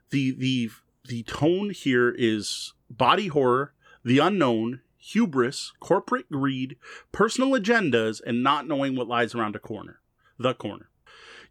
the 0.09 0.31
the 0.31 0.71
the 1.09 1.23
tone 1.23 1.71
here 1.71 2.13
is 2.15 2.73
body 2.89 3.27
horror, 3.27 3.73
the 4.05 4.19
unknown, 4.19 4.81
hubris, 4.97 5.73
corporate 5.79 6.31
greed, 6.31 6.77
personal 7.11 7.51
agendas, 7.51 8.21
and 8.25 8.43
not 8.43 8.67
knowing 8.67 8.95
what 8.95 9.07
lies 9.07 9.33
around 9.33 9.55
a 9.55 9.59
corner. 9.59 9.99
The 10.37 10.53
corner. 10.53 10.89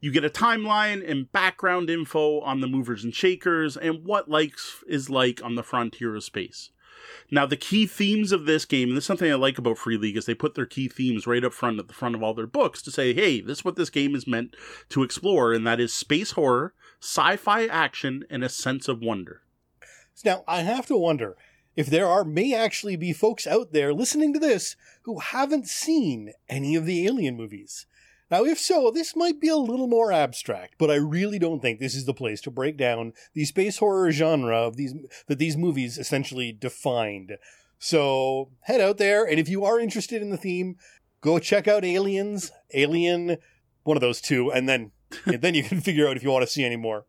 You 0.00 0.12
get 0.12 0.24
a 0.24 0.30
timeline 0.30 1.08
and 1.08 1.30
background 1.32 1.90
info 1.90 2.40
on 2.40 2.60
the 2.60 2.68
movers 2.68 3.02
and 3.02 3.12
shakers 3.12 3.76
and 3.76 4.04
what 4.04 4.30
life 4.30 4.84
is 4.86 5.10
like 5.10 5.42
on 5.42 5.56
the 5.56 5.64
frontier 5.64 6.14
of 6.14 6.22
space. 6.22 6.70
Now, 7.30 7.46
the 7.46 7.56
key 7.56 7.86
themes 7.86 8.32
of 8.32 8.44
this 8.44 8.64
game, 8.64 8.88
and 8.88 8.96
this 8.96 9.04
is 9.04 9.06
something 9.06 9.30
I 9.30 9.34
like 9.34 9.58
about 9.58 9.78
Free 9.78 9.96
League, 9.96 10.16
is 10.16 10.26
they 10.26 10.34
put 10.34 10.54
their 10.54 10.66
key 10.66 10.88
themes 10.88 11.26
right 11.26 11.44
up 11.44 11.52
front 11.52 11.78
at 11.78 11.88
the 11.88 11.94
front 11.94 12.14
of 12.14 12.22
all 12.22 12.34
their 12.34 12.46
books 12.46 12.80
to 12.82 12.90
say, 12.90 13.12
hey, 13.12 13.40
this 13.40 13.58
is 13.58 13.64
what 13.64 13.76
this 13.76 13.90
game 13.90 14.14
is 14.14 14.26
meant 14.26 14.54
to 14.90 15.02
explore, 15.02 15.52
and 15.52 15.66
that 15.66 15.80
is 15.80 15.92
space 15.92 16.32
horror, 16.32 16.74
sci 17.00 17.36
fi 17.36 17.66
action, 17.66 18.24
and 18.30 18.44
a 18.44 18.48
sense 18.48 18.88
of 18.88 19.00
wonder. 19.00 19.42
Now, 20.24 20.44
I 20.46 20.62
have 20.62 20.86
to 20.86 20.96
wonder 20.96 21.36
if 21.76 21.86
there 21.86 22.08
are 22.08 22.24
may 22.24 22.54
actually 22.54 22.96
be 22.96 23.12
folks 23.12 23.46
out 23.46 23.72
there 23.72 23.94
listening 23.94 24.32
to 24.32 24.40
this 24.40 24.76
who 25.02 25.20
haven't 25.20 25.68
seen 25.68 26.32
any 26.48 26.74
of 26.74 26.86
the 26.86 27.06
Alien 27.06 27.36
movies. 27.36 27.86
Now, 28.30 28.44
if 28.44 28.58
so, 28.58 28.90
this 28.90 29.16
might 29.16 29.40
be 29.40 29.48
a 29.48 29.56
little 29.56 29.86
more 29.86 30.12
abstract, 30.12 30.74
but 30.76 30.90
I 30.90 30.96
really 30.96 31.38
don't 31.38 31.60
think 31.60 31.78
this 31.78 31.94
is 31.94 32.04
the 32.04 32.12
place 32.12 32.40
to 32.42 32.50
break 32.50 32.76
down 32.76 33.14
the 33.32 33.44
space 33.44 33.78
horror 33.78 34.10
genre 34.10 34.58
of 34.58 34.76
these 34.76 34.94
that 35.28 35.38
these 35.38 35.56
movies 35.56 35.96
essentially 35.96 36.52
defined. 36.52 37.38
So 37.78 38.50
head 38.62 38.80
out 38.80 38.98
there, 38.98 39.24
and 39.24 39.38
if 39.38 39.48
you 39.48 39.64
are 39.64 39.80
interested 39.80 40.20
in 40.20 40.30
the 40.30 40.36
theme, 40.36 40.76
go 41.20 41.38
check 41.38 41.66
out 41.66 41.84
Aliens, 41.84 42.50
Alien, 42.74 43.38
one 43.84 43.96
of 43.96 44.02
those 44.02 44.20
two, 44.20 44.52
and 44.52 44.68
then 44.68 44.92
and 45.24 45.40
then 45.40 45.54
you 45.54 45.62
can 45.62 45.80
figure 45.80 46.06
out 46.06 46.16
if 46.16 46.22
you 46.22 46.30
want 46.30 46.44
to 46.44 46.52
see 46.52 46.64
any 46.64 46.76
more. 46.76 47.06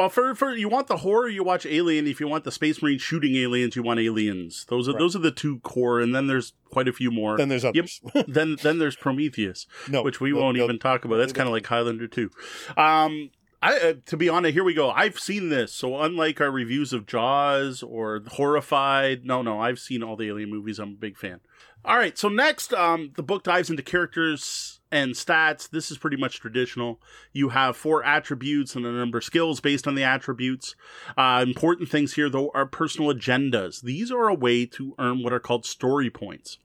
Well, 0.00 0.08
for 0.08 0.34
for 0.34 0.54
you 0.54 0.70
want 0.70 0.86
the 0.86 0.96
horror, 0.96 1.28
you 1.28 1.44
watch 1.44 1.66
Alien. 1.66 2.06
If 2.06 2.20
you 2.20 2.26
want 2.26 2.44
the 2.44 2.50
Space 2.50 2.80
Marine 2.80 2.98
shooting 2.98 3.36
aliens, 3.36 3.76
you 3.76 3.82
want 3.82 4.00
Aliens. 4.00 4.64
Those 4.70 4.88
are 4.88 4.92
right. 4.92 4.98
those 4.98 5.14
are 5.14 5.18
the 5.18 5.30
two 5.30 5.58
core, 5.60 6.00
and 6.00 6.14
then 6.14 6.26
there's 6.26 6.54
quite 6.70 6.88
a 6.88 6.92
few 6.94 7.10
more. 7.10 7.36
Then 7.36 7.50
there's 7.50 7.66
others. 7.66 8.00
Yep. 8.14 8.24
then 8.28 8.56
then 8.62 8.78
there's 8.78 8.96
Prometheus, 8.96 9.66
no, 9.90 10.02
which 10.02 10.18
we 10.18 10.32
no, 10.32 10.38
won't 10.38 10.56
no, 10.56 10.64
even 10.64 10.78
talk 10.78 11.04
about. 11.04 11.18
That's 11.18 11.34
kind 11.34 11.46
of 11.46 11.52
like 11.52 11.66
Highlander 11.66 12.08
two. 12.08 12.30
Um, 12.78 13.28
I, 13.60 13.78
uh, 13.78 13.94
to 14.06 14.16
be 14.16 14.30
honest, 14.30 14.54
here 14.54 14.64
we 14.64 14.72
go. 14.72 14.90
I've 14.90 15.18
seen 15.18 15.50
this, 15.50 15.74
so 15.74 16.00
unlike 16.00 16.40
our 16.40 16.50
reviews 16.50 16.94
of 16.94 17.04
Jaws 17.04 17.82
or 17.82 18.22
Horrified, 18.26 19.26
no, 19.26 19.42
no, 19.42 19.60
I've 19.60 19.78
seen 19.78 20.02
all 20.02 20.16
the 20.16 20.28
Alien 20.28 20.48
movies. 20.48 20.78
I'm 20.78 20.92
a 20.92 20.96
big 20.96 21.18
fan. 21.18 21.40
All 21.84 21.98
right, 21.98 22.16
so 22.16 22.30
next, 22.30 22.72
um, 22.72 23.12
the 23.16 23.22
book 23.22 23.42
dives 23.42 23.68
into 23.68 23.82
characters 23.82 24.79
and 24.90 25.12
stats. 25.12 25.68
This 25.68 25.90
is 25.90 25.98
pretty 25.98 26.16
much 26.16 26.40
traditional. 26.40 27.00
You 27.32 27.50
have 27.50 27.76
four 27.76 28.04
attributes 28.04 28.74
and 28.74 28.84
a 28.84 28.92
number 28.92 29.18
of 29.18 29.24
skills 29.24 29.60
based 29.60 29.86
on 29.86 29.94
the 29.94 30.04
attributes. 30.04 30.74
Uh, 31.16 31.44
important 31.46 31.88
things 31.88 32.14
here, 32.14 32.28
though, 32.28 32.50
are 32.54 32.66
personal 32.66 33.12
agendas. 33.12 33.82
These 33.82 34.10
are 34.10 34.28
a 34.28 34.34
way 34.34 34.66
to 34.66 34.94
earn 34.98 35.22
what 35.22 35.32
are 35.32 35.40
called 35.40 35.64
story 35.64 36.10
points. 36.10 36.58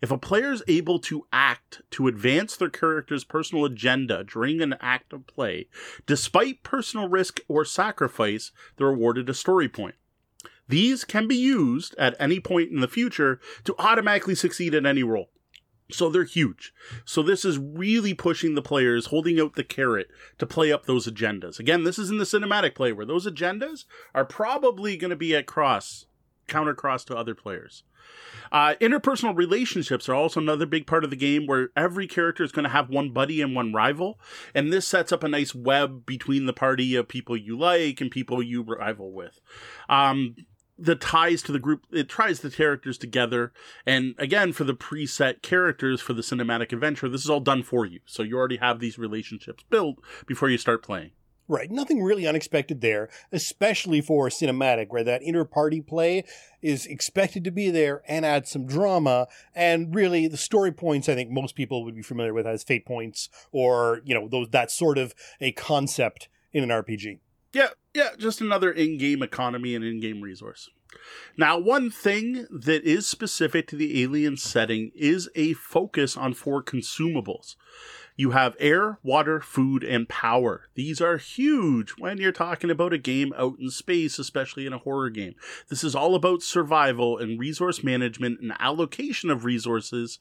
If 0.00 0.10
a 0.10 0.18
player 0.18 0.52
is 0.52 0.62
able 0.68 0.98
to 1.00 1.26
act 1.32 1.80
to 1.92 2.06
advance 2.06 2.56
their 2.56 2.68
character's 2.68 3.24
personal 3.24 3.64
agenda 3.64 4.22
during 4.22 4.60
an 4.60 4.76
act 4.80 5.12
of 5.12 5.26
play, 5.26 5.68
despite 6.06 6.62
personal 6.62 7.08
risk 7.08 7.40
or 7.48 7.64
sacrifice, 7.64 8.52
they're 8.76 8.88
awarded 8.88 9.30
a 9.30 9.34
story 9.34 9.68
point. 9.68 9.94
These 10.68 11.04
can 11.04 11.26
be 11.26 11.36
used 11.36 11.94
at 11.98 12.14
any 12.18 12.38
point 12.38 12.70
in 12.70 12.80
the 12.80 12.88
future 12.88 13.40
to 13.64 13.74
automatically 13.78 14.34
succeed 14.34 14.74
at 14.74 14.86
any 14.86 15.02
role. 15.02 15.30
So 15.92 16.08
they're 16.08 16.24
huge. 16.24 16.72
So 17.04 17.22
this 17.22 17.44
is 17.44 17.58
really 17.58 18.14
pushing 18.14 18.54
the 18.54 18.62
players, 18.62 19.06
holding 19.06 19.40
out 19.40 19.54
the 19.54 19.64
carrot 19.64 20.10
to 20.38 20.46
play 20.46 20.72
up 20.72 20.86
those 20.86 21.06
agendas. 21.06 21.58
Again, 21.58 21.84
this 21.84 21.98
is 21.98 22.10
in 22.10 22.18
the 22.18 22.24
cinematic 22.24 22.74
play 22.74 22.92
where 22.92 23.06
those 23.06 23.26
agendas 23.26 23.84
are 24.14 24.24
probably 24.24 24.96
going 24.96 25.10
to 25.10 25.16
be 25.16 25.34
at 25.34 25.46
cross, 25.46 26.06
counter 26.48 26.74
cross 26.74 27.04
to 27.04 27.16
other 27.16 27.34
players. 27.34 27.84
Uh, 28.50 28.74
interpersonal 28.80 29.36
relationships 29.36 30.08
are 30.08 30.14
also 30.14 30.38
another 30.38 30.66
big 30.66 30.86
part 30.86 31.04
of 31.04 31.10
the 31.10 31.16
game 31.16 31.46
where 31.46 31.70
every 31.74 32.06
character 32.06 32.44
is 32.44 32.52
going 32.52 32.64
to 32.64 32.70
have 32.70 32.90
one 32.90 33.10
buddy 33.10 33.40
and 33.40 33.54
one 33.54 33.72
rival. 33.72 34.18
And 34.54 34.72
this 34.72 34.86
sets 34.86 35.12
up 35.12 35.24
a 35.24 35.28
nice 35.28 35.54
web 35.54 36.04
between 36.04 36.44
the 36.44 36.52
party 36.52 36.94
of 36.94 37.08
people 37.08 37.36
you 37.36 37.56
like 37.56 38.00
and 38.00 38.10
people 38.10 38.42
you 38.42 38.62
rival 38.62 39.10
with. 39.10 39.40
Um, 39.88 40.36
the 40.82 40.96
ties 40.96 41.42
to 41.42 41.52
the 41.52 41.58
group 41.58 41.86
it 41.92 42.08
ties 42.08 42.40
the 42.40 42.50
characters 42.50 42.98
together 42.98 43.52
and 43.86 44.14
again 44.18 44.52
for 44.52 44.64
the 44.64 44.74
preset 44.74 45.40
characters 45.42 46.00
for 46.00 46.12
the 46.12 46.22
cinematic 46.22 46.72
adventure 46.72 47.08
this 47.08 47.24
is 47.24 47.30
all 47.30 47.40
done 47.40 47.62
for 47.62 47.86
you 47.86 48.00
so 48.04 48.22
you 48.22 48.36
already 48.36 48.56
have 48.56 48.80
these 48.80 48.98
relationships 48.98 49.64
built 49.70 49.96
before 50.26 50.48
you 50.48 50.58
start 50.58 50.82
playing 50.82 51.12
Right. 51.48 51.70
Nothing 51.70 52.02
really 52.02 52.26
unexpected 52.26 52.80
there, 52.80 53.10
especially 53.32 54.00
for 54.00 54.28
cinematic, 54.28 54.86
where 54.88 55.04
that 55.04 55.22
inter-party 55.22 55.82
play 55.82 56.24
is 56.62 56.86
expected 56.86 57.42
to 57.44 57.50
be 57.50 57.68
there 57.68 58.02
and 58.06 58.24
add 58.24 58.46
some 58.46 58.64
drama. 58.64 59.26
And 59.54 59.94
really, 59.94 60.28
the 60.28 60.36
story 60.36 60.70
points, 60.70 61.08
I 61.08 61.14
think 61.14 61.30
most 61.30 61.56
people 61.56 61.84
would 61.84 61.96
be 61.96 62.02
familiar 62.02 62.32
with 62.32 62.46
as 62.46 62.62
fate 62.62 62.86
points 62.86 63.28
or, 63.50 64.00
you 64.04 64.14
know, 64.14 64.28
those, 64.28 64.50
that 64.50 64.70
sort 64.70 64.98
of 64.98 65.14
a 65.40 65.52
concept 65.52 66.28
in 66.52 66.62
an 66.62 66.70
RPG. 66.70 67.18
Yeah. 67.52 67.68
Yeah. 67.94 68.10
Just 68.18 68.40
another 68.40 68.70
in-game 68.70 69.22
economy 69.22 69.74
and 69.74 69.84
in-game 69.84 70.20
resource. 70.22 70.68
Now, 71.36 71.58
one 71.58 71.90
thing 71.90 72.46
that 72.50 72.84
is 72.84 73.06
specific 73.06 73.66
to 73.68 73.76
the 73.76 74.02
alien 74.02 74.36
setting 74.36 74.90
is 74.94 75.28
a 75.34 75.54
focus 75.54 76.16
on 76.16 76.34
four 76.34 76.62
consumables. 76.62 77.56
You 78.14 78.32
have 78.32 78.56
air, 78.60 78.98
water, 79.02 79.40
food, 79.40 79.82
and 79.82 80.06
power. 80.06 80.68
These 80.74 81.00
are 81.00 81.16
huge 81.16 81.92
when 81.92 82.18
you're 82.18 82.30
talking 82.30 82.70
about 82.70 82.92
a 82.92 82.98
game 82.98 83.32
out 83.38 83.54
in 83.58 83.70
space, 83.70 84.18
especially 84.18 84.66
in 84.66 84.74
a 84.74 84.78
horror 84.78 85.08
game. 85.08 85.34
This 85.70 85.82
is 85.82 85.94
all 85.94 86.14
about 86.14 86.42
survival 86.42 87.16
and 87.16 87.40
resource 87.40 87.82
management 87.82 88.40
and 88.40 88.52
allocation 88.60 89.30
of 89.30 89.46
resources 89.46 90.18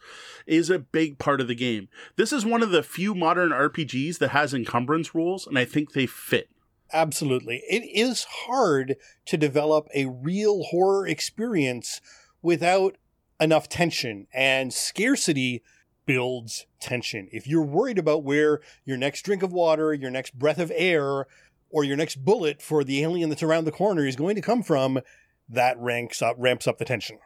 is 0.48 0.70
a 0.70 0.80
big 0.80 1.20
part 1.20 1.42
of 1.42 1.50
the 1.50 1.56
game. 1.56 1.90
This 2.16 2.32
is 2.32 2.46
one 2.46 2.64
of 2.64 2.72
the 2.72 2.82
few 2.82 3.14
modern 3.14 3.50
RPGs 3.52 4.20
that 4.20 4.30
has 4.30 4.54
encumbrance 4.54 5.14
rules, 5.14 5.46
and 5.46 5.60
I 5.60 5.66
think 5.66 5.92
they 5.92 6.06
fit. 6.06 6.50
Absolutely. 6.94 7.64
It 7.70 7.84
is 7.84 8.26
hard 8.46 8.98
to 9.26 9.38
develop 9.38 9.88
a 9.94 10.08
real 10.08 10.64
horror 10.64 11.08
experience 11.08 12.02
without 12.42 12.98
enough 13.40 13.70
tension 13.70 14.28
and 14.34 14.74
scarcity 14.74 15.64
builds 16.06 16.66
tension. 16.80 17.28
If 17.32 17.48
you're 17.48 17.64
worried 17.64 17.98
about 17.98 18.24
where 18.24 18.60
your 18.86 18.98
next 18.98 19.22
drink 19.24 19.44
of 19.44 19.54
water, 19.54 19.94
your 19.94 20.12
next 20.12 20.38
breath 20.38 20.60
of 20.60 20.72
air, 20.76 21.28
or 21.70 21.84
your 21.84 21.96
next 21.96 22.26
bullet 22.26 22.62
for 22.62 22.84
the 22.84 23.02
alien 23.02 23.30
that's 23.30 23.44
around 23.44 23.66
the 23.66 23.72
corner 23.72 24.06
is 24.06 24.16
going 24.16 24.36
to 24.36 24.42
come 24.42 24.62
from, 24.62 25.00
that 25.48 25.80
ranks 25.80 26.22
up 26.22 26.36
ramps 26.38 26.68
up 26.68 26.78
the 26.78 26.86
tension. 26.86 27.20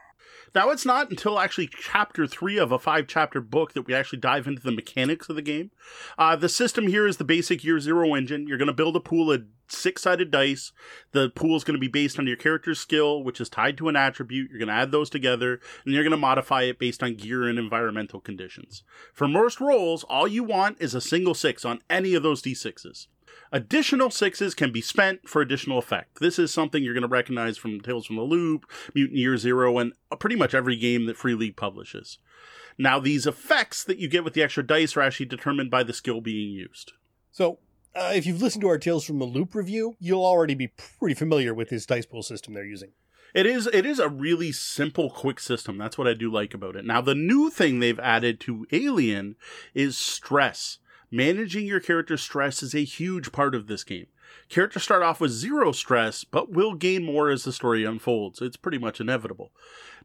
Now, 0.54 0.70
it's 0.70 0.86
not 0.86 1.10
until 1.10 1.40
actually 1.40 1.70
chapter 1.82 2.26
three 2.26 2.58
of 2.58 2.72
a 2.72 2.80
five 2.80 3.08
chapter 3.08 3.42
book 3.42 3.74
that 3.74 3.88
we 3.88 3.94
actually 3.94 4.20
dive 4.20 4.48
into 4.48 4.62
the 4.62 4.72
mechanics 4.72 5.28
of 5.30 5.36
the 5.36 5.42
game. 5.42 5.72
Uh, 6.18 6.36
the 6.36 6.48
system 6.48 6.88
here 6.88 7.06
is 7.06 7.18
the 7.18 7.26
basic 7.26 7.64
year 7.64 7.80
zero 7.80 8.14
engine. 8.14 8.48
You're 8.48 8.58
going 8.58 8.68
to 8.68 8.74
build 8.74 8.96
a 8.96 9.02
pool 9.02 9.32
of 9.32 9.44
six 9.68 10.04
sided 10.04 10.32
dice. 10.32 10.72
The 11.12 11.30
pool 11.30 11.56
is 11.56 11.64
going 11.64 11.76
to 11.76 11.80
be 11.80 11.88
based 11.88 12.20
on 12.20 12.28
your 12.28 12.36
character's 12.36 12.80
skill, 12.80 13.24
which 13.24 13.42
is 13.42 13.50
tied 13.50 13.78
to 13.78 13.90
an 13.90 13.96
attribute. 13.96 14.50
You're 14.50 14.60
going 14.60 14.70
to 14.70 14.74
add 14.74 14.92
those 14.92 15.10
together, 15.10 15.60
and 15.84 15.94
you're 15.94 16.04
going 16.04 16.12
to 16.12 16.18
modify 16.18 16.64
it 16.64 16.80
based 16.80 17.04
on 17.04 17.16
gear 17.16 17.48
and 17.48 17.60
environmental 17.60 18.20
conditions. 18.20 18.84
For 19.14 19.28
most 19.28 19.60
rolls, 19.60 20.04
all 20.06 20.28
you 20.28 20.44
want 20.44 20.82
is 20.82 20.96
a 20.96 21.02
single 21.02 21.34
six 21.34 21.66
on 21.66 21.82
any 21.90 22.14
of 22.14 22.24
those 22.24 22.42
d6s. 22.42 23.08
Additional 23.52 24.10
sixes 24.10 24.54
can 24.54 24.72
be 24.72 24.82
spent 24.82 25.30
for 25.30 25.42
additional 25.42 25.78
effect. 25.78 26.20
This 26.20 26.40
is 26.40 26.54
something 26.54 26.84
you're 26.84 26.94
going 26.94 27.04
to 27.04 27.08
recognize 27.08 27.58
from 27.58 27.80
Tales 27.80 28.06
from 28.06 28.16
the 28.16 28.24
Loop, 28.24 28.66
Mutant 28.94 29.18
Year 29.18 29.38
Zero, 29.38 29.78
and 29.78 29.94
pretty 30.20 30.36
much 30.36 30.54
every 30.54 30.76
game 30.76 31.06
that 31.06 31.18
Free 31.18 31.36
League 31.36 31.56
publishes. 31.56 32.18
Now, 32.78 33.00
these 33.00 33.26
effects 33.26 33.84
that 33.86 33.98
you 33.98 34.10
get 34.10 34.24
with 34.24 34.34
the 34.34 34.44
extra 34.44 34.66
dice 34.66 34.98
are 34.98 35.02
actually 35.02 35.28
determined 35.28 35.72
by 35.72 35.84
the 35.84 35.94
skill 35.94 36.22
being 36.22 36.52
used. 36.52 36.94
So, 37.32 37.60
uh, 37.96 38.12
if 38.14 38.26
you've 38.26 38.42
listened 38.42 38.62
to 38.62 38.68
our 38.68 38.78
Tales 38.78 39.06
from 39.06 39.20
the 39.20 39.26
Loop 39.26 39.56
review, 39.56 39.96
you'll 40.00 40.26
already 40.26 40.56
be 40.56 40.68
pretty 41.00 41.16
familiar 41.16 41.54
with 41.54 41.70
this 41.70 41.86
dice 41.86 42.06
pool 42.06 42.24
system 42.24 42.54
they're 42.54 42.66
using. 42.66 42.92
It 43.34 43.46
is 43.46 43.68
it 43.68 43.86
is 43.86 44.00
a 44.00 44.08
really 44.08 44.52
simple, 44.52 45.10
quick 45.10 45.40
system. 45.40 45.78
That's 45.78 45.98
what 45.98 46.08
I 46.08 46.14
do 46.14 46.32
like 46.32 46.54
about 46.54 46.76
it. 46.76 46.86
Now, 46.86 47.02
the 47.02 47.16
new 47.16 47.50
thing 47.50 47.80
they've 47.80 48.00
added 48.00 48.40
to 48.42 48.66
Alien 48.72 49.36
is 49.74 49.98
stress. 49.98 50.78
Managing 51.12 51.66
your 51.66 51.80
character 51.80 52.18
stress 52.18 52.64
is 52.64 52.74
a 52.74 52.84
huge 52.84 53.32
part 53.32 53.54
of 53.54 53.68
this 53.68 53.84
game. 53.84 54.08
Characters 54.50 54.84
start 54.84 55.04
off 55.04 55.20
with 55.20 55.32
zero 55.32 55.72
stress, 55.72 56.24
but 56.24 56.52
will 56.52 56.74
gain 56.74 57.04
more 57.04 57.30
as 57.30 57.44
the 57.44 57.54
story 57.54 57.84
unfolds. 57.84 58.42
It's 58.42 58.58
pretty 58.58 58.78
much 58.78 59.00
inevitable. 59.00 59.52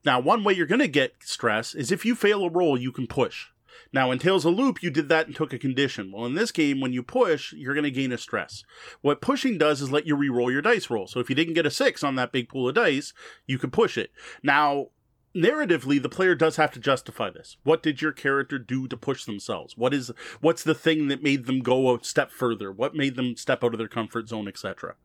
Now, 0.04 0.20
one 0.20 0.44
way 0.44 0.54
you're 0.54 0.66
going 0.66 0.80
to 0.80 0.88
get 0.88 1.14
stress 1.20 1.74
is 1.74 1.90
if 1.90 2.04
you 2.04 2.14
fail 2.14 2.44
a 2.44 2.50
roll, 2.50 2.78
you 2.78 2.92
can 2.92 3.06
push. 3.06 3.48
Now, 3.92 4.10
in 4.10 4.18
Tales 4.18 4.44
of 4.44 4.54
Loop, 4.54 4.82
you 4.82 4.90
did 4.90 5.08
that 5.08 5.26
and 5.26 5.34
took 5.34 5.52
a 5.52 5.58
condition. 5.58 6.12
Well, 6.12 6.26
in 6.26 6.34
this 6.34 6.52
game, 6.52 6.80
when 6.80 6.92
you 6.92 7.02
push, 7.02 7.52
you're 7.52 7.74
going 7.74 7.84
to 7.84 7.90
gain 7.90 8.12
a 8.12 8.18
stress. 8.18 8.64
What 9.00 9.20
pushing 9.20 9.58
does 9.58 9.80
is 9.80 9.90
let 9.90 10.06
you 10.06 10.16
re-roll 10.16 10.50
your 10.50 10.62
dice 10.62 10.90
roll. 10.90 11.06
So 11.06 11.20
if 11.20 11.28
you 11.28 11.36
didn't 11.36 11.54
get 11.54 11.66
a 11.66 11.70
six 11.70 12.02
on 12.04 12.14
that 12.16 12.32
big 12.32 12.48
pool 12.48 12.68
of 12.68 12.74
dice, 12.74 13.12
you 13.46 13.58
could 13.58 13.72
push 13.72 13.98
it. 13.98 14.10
Now, 14.42 14.88
narratively 15.34 16.02
the 16.02 16.08
player 16.08 16.34
does 16.34 16.56
have 16.56 16.72
to 16.72 16.80
justify 16.80 17.30
this 17.30 17.56
what 17.62 17.84
did 17.84 18.02
your 18.02 18.10
character 18.10 18.58
do 18.58 18.88
to 18.88 18.96
push 18.96 19.24
themselves 19.24 19.76
what 19.76 19.94
is 19.94 20.10
what's 20.40 20.64
the 20.64 20.74
thing 20.74 21.06
that 21.06 21.22
made 21.22 21.46
them 21.46 21.60
go 21.60 21.94
a 21.94 22.02
step 22.02 22.32
further 22.32 22.72
what 22.72 22.96
made 22.96 23.14
them 23.14 23.36
step 23.36 23.62
out 23.62 23.72
of 23.72 23.78
their 23.78 23.86
comfort 23.86 24.28
zone 24.28 24.48
etc 24.48 24.96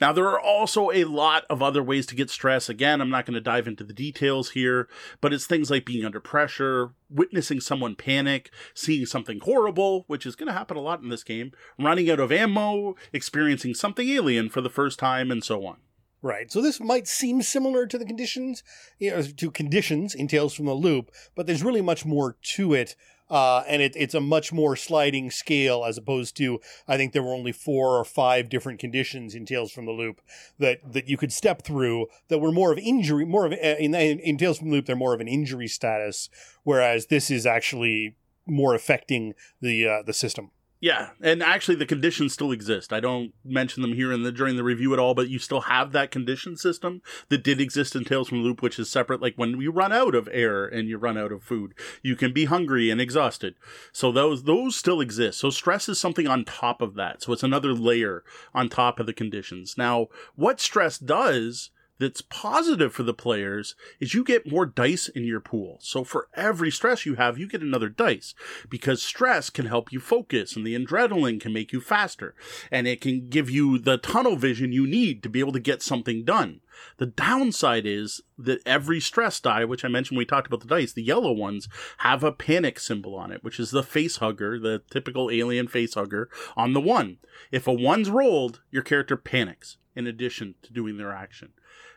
now 0.00 0.12
there 0.12 0.28
are 0.28 0.40
also 0.40 0.90
a 0.90 1.04
lot 1.04 1.44
of 1.50 1.62
other 1.62 1.82
ways 1.82 2.06
to 2.06 2.14
get 2.14 2.30
stress 2.30 2.68
again 2.68 3.00
i'm 3.00 3.10
not 3.10 3.26
going 3.26 3.34
to 3.34 3.40
dive 3.40 3.66
into 3.66 3.84
the 3.84 3.92
details 3.92 4.50
here 4.50 4.88
but 5.20 5.32
it's 5.32 5.46
things 5.46 5.70
like 5.70 5.84
being 5.84 6.04
under 6.04 6.20
pressure 6.20 6.92
witnessing 7.08 7.60
someone 7.60 7.94
panic 7.94 8.50
seeing 8.74 9.06
something 9.06 9.40
horrible 9.40 10.04
which 10.06 10.26
is 10.26 10.36
going 10.36 10.46
to 10.46 10.52
happen 10.52 10.76
a 10.76 10.80
lot 10.80 11.02
in 11.02 11.08
this 11.08 11.24
game 11.24 11.52
running 11.78 12.10
out 12.10 12.20
of 12.20 12.32
ammo 12.32 12.94
experiencing 13.12 13.74
something 13.74 14.08
alien 14.08 14.48
for 14.48 14.60
the 14.60 14.70
first 14.70 14.98
time 14.98 15.30
and 15.30 15.44
so 15.44 15.66
on 15.66 15.76
Right. 16.22 16.52
So 16.52 16.60
this 16.60 16.80
might 16.80 17.08
seem 17.08 17.40
similar 17.40 17.86
to 17.86 17.96
the 17.96 18.04
conditions, 18.04 18.62
you 18.98 19.10
know, 19.10 19.22
to 19.22 19.50
conditions 19.50 20.14
in 20.14 20.28
Tales 20.28 20.52
from 20.52 20.66
the 20.66 20.74
Loop, 20.74 21.10
but 21.34 21.46
there's 21.46 21.64
really 21.64 21.80
much 21.80 22.04
more 22.04 22.36
to 22.54 22.74
it. 22.74 22.94
Uh, 23.30 23.62
and 23.68 23.80
it, 23.80 23.92
it's 23.96 24.14
a 24.14 24.20
much 24.20 24.52
more 24.52 24.74
sliding 24.74 25.30
scale 25.30 25.84
as 25.84 25.96
opposed 25.96 26.36
to 26.36 26.60
I 26.88 26.96
think 26.96 27.12
there 27.12 27.22
were 27.22 27.34
only 27.34 27.52
four 27.52 27.96
or 27.98 28.04
five 28.04 28.48
different 28.48 28.80
conditions 28.80 29.34
in 29.34 29.46
Tales 29.46 29.70
from 29.70 29.86
the 29.86 29.92
Loop 29.92 30.20
that 30.58 30.92
that 30.92 31.08
you 31.08 31.16
could 31.16 31.32
step 31.32 31.62
through 31.62 32.06
that 32.28 32.38
were 32.38 32.52
more 32.52 32.72
of 32.72 32.78
injury, 32.78 33.24
more 33.24 33.46
of 33.46 33.52
uh, 33.52 33.56
in, 33.56 33.94
in 33.94 34.36
Tales 34.36 34.58
from 34.58 34.70
the 34.70 34.76
Loop 34.76 34.86
they're 34.86 34.96
more 34.96 35.14
of 35.14 35.20
an 35.20 35.28
injury 35.28 35.68
status, 35.68 36.28
whereas 36.64 37.06
this 37.06 37.30
is 37.30 37.46
actually 37.46 38.16
more 38.46 38.74
affecting 38.74 39.34
the 39.60 39.86
uh, 39.86 40.02
the 40.02 40.12
system. 40.12 40.50
Yeah, 40.82 41.10
and 41.20 41.42
actually, 41.42 41.74
the 41.74 41.84
conditions 41.84 42.32
still 42.32 42.52
exist. 42.52 42.90
I 42.90 43.00
don't 43.00 43.34
mention 43.44 43.82
them 43.82 43.92
here 43.92 44.10
in 44.10 44.22
the 44.22 44.32
during 44.32 44.56
the 44.56 44.64
review 44.64 44.94
at 44.94 44.98
all, 44.98 45.12
but 45.12 45.28
you 45.28 45.38
still 45.38 45.62
have 45.62 45.92
that 45.92 46.10
condition 46.10 46.56
system 46.56 47.02
that 47.28 47.44
did 47.44 47.60
exist 47.60 47.94
in 47.94 48.04
Tales 48.04 48.30
from 48.30 48.38
the 48.38 48.44
Loop, 48.44 48.62
which 48.62 48.78
is 48.78 48.90
separate. 48.90 49.20
Like 49.20 49.34
when 49.36 49.60
you 49.60 49.70
run 49.70 49.92
out 49.92 50.14
of 50.14 50.26
air 50.32 50.64
and 50.64 50.88
you 50.88 50.96
run 50.96 51.18
out 51.18 51.32
of 51.32 51.42
food, 51.42 51.74
you 52.02 52.16
can 52.16 52.32
be 52.32 52.46
hungry 52.46 52.88
and 52.88 52.98
exhausted. 52.98 53.56
So 53.92 54.10
those 54.10 54.44
those 54.44 54.74
still 54.74 55.02
exist. 55.02 55.38
So 55.38 55.50
stress 55.50 55.86
is 55.86 56.00
something 56.00 56.26
on 56.26 56.46
top 56.46 56.80
of 56.80 56.94
that. 56.94 57.22
So 57.22 57.34
it's 57.34 57.42
another 57.42 57.74
layer 57.74 58.24
on 58.54 58.70
top 58.70 58.98
of 58.98 59.04
the 59.04 59.12
conditions. 59.12 59.74
Now, 59.76 60.06
what 60.34 60.60
stress 60.60 60.96
does 60.96 61.70
that's 62.00 62.22
positive 62.22 62.94
for 62.94 63.02
the 63.02 63.14
players 63.14 63.76
is 64.00 64.14
you 64.14 64.24
get 64.24 64.50
more 64.50 64.64
dice 64.64 65.06
in 65.06 65.22
your 65.24 65.38
pool. 65.38 65.76
So 65.80 66.02
for 66.02 66.28
every 66.34 66.70
stress 66.70 67.04
you 67.04 67.16
have, 67.16 67.38
you 67.38 67.46
get 67.46 67.60
another 67.60 67.90
dice 67.90 68.34
because 68.70 69.02
stress 69.02 69.50
can 69.50 69.66
help 69.66 69.92
you 69.92 70.00
focus 70.00 70.56
and 70.56 70.66
the 70.66 70.74
adrenaline 70.74 71.40
can 71.40 71.52
make 71.52 71.72
you 71.72 71.80
faster 71.80 72.34
and 72.70 72.88
it 72.88 73.02
can 73.02 73.28
give 73.28 73.50
you 73.50 73.78
the 73.78 73.98
tunnel 73.98 74.36
vision 74.36 74.72
you 74.72 74.86
need 74.86 75.22
to 75.22 75.28
be 75.28 75.40
able 75.40 75.52
to 75.52 75.60
get 75.60 75.82
something 75.82 76.24
done. 76.24 76.62
The 76.96 77.06
downside 77.06 77.84
is 77.84 78.22
that 78.38 78.62
every 78.64 78.98
stress 78.98 79.38
die, 79.38 79.66
which 79.66 79.84
I 79.84 79.88
mentioned 79.88 80.16
when 80.16 80.22
we 80.22 80.26
talked 80.26 80.46
about 80.46 80.60
the 80.60 80.66
dice, 80.66 80.94
the 80.94 81.02
yellow 81.02 81.32
ones 81.32 81.68
have 81.98 82.24
a 82.24 82.32
panic 82.32 82.80
symbol 82.80 83.14
on 83.14 83.30
it, 83.30 83.44
which 83.44 83.60
is 83.60 83.70
the 83.70 83.82
face 83.82 84.16
hugger, 84.16 84.58
the 84.58 84.80
typical 84.90 85.30
alien 85.30 85.68
face 85.68 85.92
hugger 85.92 86.30
on 86.56 86.72
the 86.72 86.80
one. 86.80 87.18
If 87.52 87.66
a 87.66 87.72
one's 87.74 88.08
rolled, 88.08 88.62
your 88.70 88.82
character 88.82 89.18
panics 89.18 89.76
in 89.94 90.06
addition 90.06 90.54
to 90.62 90.72
doing 90.72 90.96
their 90.96 91.12
action. 91.12 91.52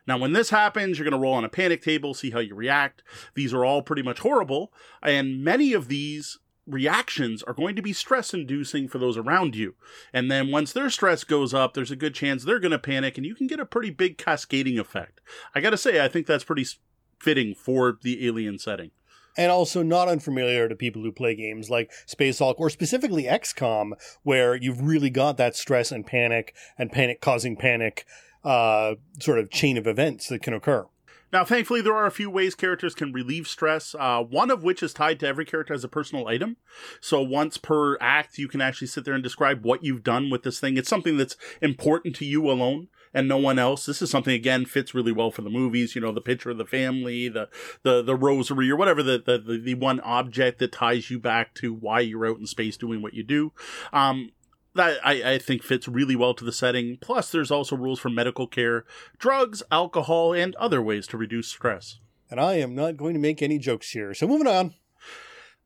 Now, 0.06 0.18
when 0.18 0.34
this 0.34 0.50
happens, 0.50 0.98
you're 0.98 1.10
going 1.10 1.20
to 1.20 1.24
roll 1.24 1.34
on 1.34 1.46
a 1.46 1.50
panic 1.50 1.82
table, 1.82 2.14
see 2.14 2.32
how 2.32 2.40
you 2.40 2.56
react. 2.56 3.04
These 3.36 3.54
are 3.54 3.64
all 3.64 3.82
pretty 3.82 4.02
much 4.02 4.20
horrible, 4.20 4.74
and 5.02 5.44
many 5.44 5.74
of 5.74 5.88
these 5.88 6.40
reactions 6.66 7.44
are 7.44 7.54
going 7.54 7.76
to 7.76 7.82
be 7.82 7.94
stress 7.94 8.34
inducing 8.34 8.88
for 8.88 8.98
those 8.98 9.18
around 9.18 9.56
you. 9.56 9.76
And 10.14 10.32
then 10.32 10.52
once 10.52 10.72
their 10.72 10.90
stress 10.90 11.24
goes 11.24 11.54
up, 11.54 11.74
there's 11.74 11.92
a 11.92 11.96
good 11.96 12.16
chance 12.16 12.44
they're 12.44 12.60
going 12.60 12.72
to 12.72 12.80
panic, 12.80 13.18
and 13.18 13.26
you 13.26 13.36
can 13.36 13.48
get 13.48 13.60
a 13.60 13.66
pretty 13.66 13.90
big 13.90 14.18
cascading 14.18 14.80
effect. 14.80 15.22
I 15.54 15.62
got 15.62 15.72
to 15.72 15.78
say, 15.78 16.04
I 16.04 16.08
think 16.08 16.28
that's 16.28 16.44
pretty 16.44 16.66
fitting 17.20 17.56
for 17.56 17.98
the 18.02 18.28
alien 18.28 18.60
setting 18.60 18.92
and 19.38 19.52
also 19.52 19.82
not 19.82 20.08
unfamiliar 20.08 20.70
to 20.70 20.76
people 20.76 21.02
who 21.02 21.12
play 21.12 21.36
games 21.36 21.70
like 21.70 21.92
Space 22.06 22.40
Hulk 22.40 22.60
or 22.60 22.70
specifically 22.70 23.24
XCOM, 23.24 23.94
where 24.24 24.56
you've 24.56 24.82
really 24.82 25.10
got 25.10 25.38
that 25.38 25.56
stress 25.56 25.92
and 25.92 26.06
panic 26.06 26.54
and 26.78 26.92
panic 26.92 27.22
causing 27.22 27.56
panic 27.56 28.06
uh, 28.44 28.96
sort 29.20 29.40
of 29.40 29.50
chain 29.50 29.78
of 29.78 29.88
events 29.88 30.28
that 30.28 30.42
can 30.42 30.54
occur. 30.54 30.86
Now, 31.34 31.44
thankfully, 31.44 31.82
there 31.82 31.96
are 31.96 32.06
a 32.06 32.12
few 32.12 32.30
ways 32.30 32.54
characters 32.54 32.94
can 32.94 33.12
relieve 33.12 33.48
stress, 33.48 33.96
uh, 33.98 34.22
one 34.22 34.52
of 34.52 34.62
which 34.62 34.84
is 34.84 34.94
tied 34.94 35.20
to 35.22 35.28
every 35.28 35.46
character 35.46 35.74
as 35.74 35.84
a 35.84 35.88
personal 35.88 36.28
item. 36.28 36.58
So 37.02 37.24
once 37.24 37.58
per 37.58 37.98
act, 38.00 38.38
you 38.38 38.48
can 38.48 38.62
actually 38.62 38.86
sit 38.86 39.04
there 39.04 39.16
and 39.16 39.24
describe 39.24 39.66
what 39.66 39.84
you've 39.84 40.04
done 40.04 40.30
with 40.30 40.44
this 40.44 40.60
thing. 40.60 40.78
It's 40.78 40.88
something 40.88 41.18
that's 41.18 41.36
important 41.60 42.16
to 42.18 42.26
you 42.26 42.52
alone 42.52 42.90
and 43.16 43.28
no 43.28 43.38
one 43.38 43.58
else. 43.58 43.88
This 43.88 44.04
is 44.04 44.12
something 44.12 44.34
again 44.34 44.66
fits 44.66 44.94
really 44.94 45.12
well 45.12 45.32
for 45.32 45.42
the 45.42 45.50
movies. 45.50 45.96
You 45.96 46.02
know, 46.02 46.12
the 46.12 46.22
picture 46.22 46.52
of 46.52 46.60
the 46.60 46.66
family, 46.66 47.30
the 47.30 47.50
the 47.82 48.04
the 48.04 48.16
rosary, 48.16 48.70
or 48.70 48.76
whatever 48.76 49.02
the 49.02 49.18
the 49.18 49.58
the 49.58 49.74
one 49.74 50.00
object 50.02 50.60
that 50.60 50.72
ties 50.72 51.10
you 51.10 51.18
back 51.18 51.56
to 51.56 51.74
why 51.74 52.02
you're 52.02 52.28
out 52.28 52.40
in 52.40 52.46
space 52.46 52.78
doing 52.78 53.02
what 53.02 53.16
you 53.16 53.24
do. 53.24 53.54
Um, 53.92 54.34
that 54.76 55.00
I, 55.06 55.34
I 55.34 55.38
think 55.38 55.64
fits 55.64 55.88
really 55.88 56.16
well 56.16 56.34
to 56.34 56.46
the 56.46 56.52
setting. 56.52 56.98
Plus, 57.02 57.32
there's 57.32 57.52
also 57.52 57.76
rules 57.76 58.00
for 58.00 58.10
medical 58.10 58.48
care, 58.48 58.86
drugs, 59.20 59.64
alcohol, 59.72 60.34
and 60.34 60.56
other 60.56 60.82
ways 60.82 61.08
to 61.08 61.18
reduce 61.18 61.48
stress. 61.48 62.00
And 62.30 62.40
I 62.40 62.56
am 62.56 62.74
not 62.74 62.98
going 62.98 63.14
to 63.14 63.20
make 63.20 63.42
any 63.42 63.60
jokes 63.60 63.92
here. 63.92 64.14
So 64.14 64.28
moving 64.28 64.48
on. 64.48 64.74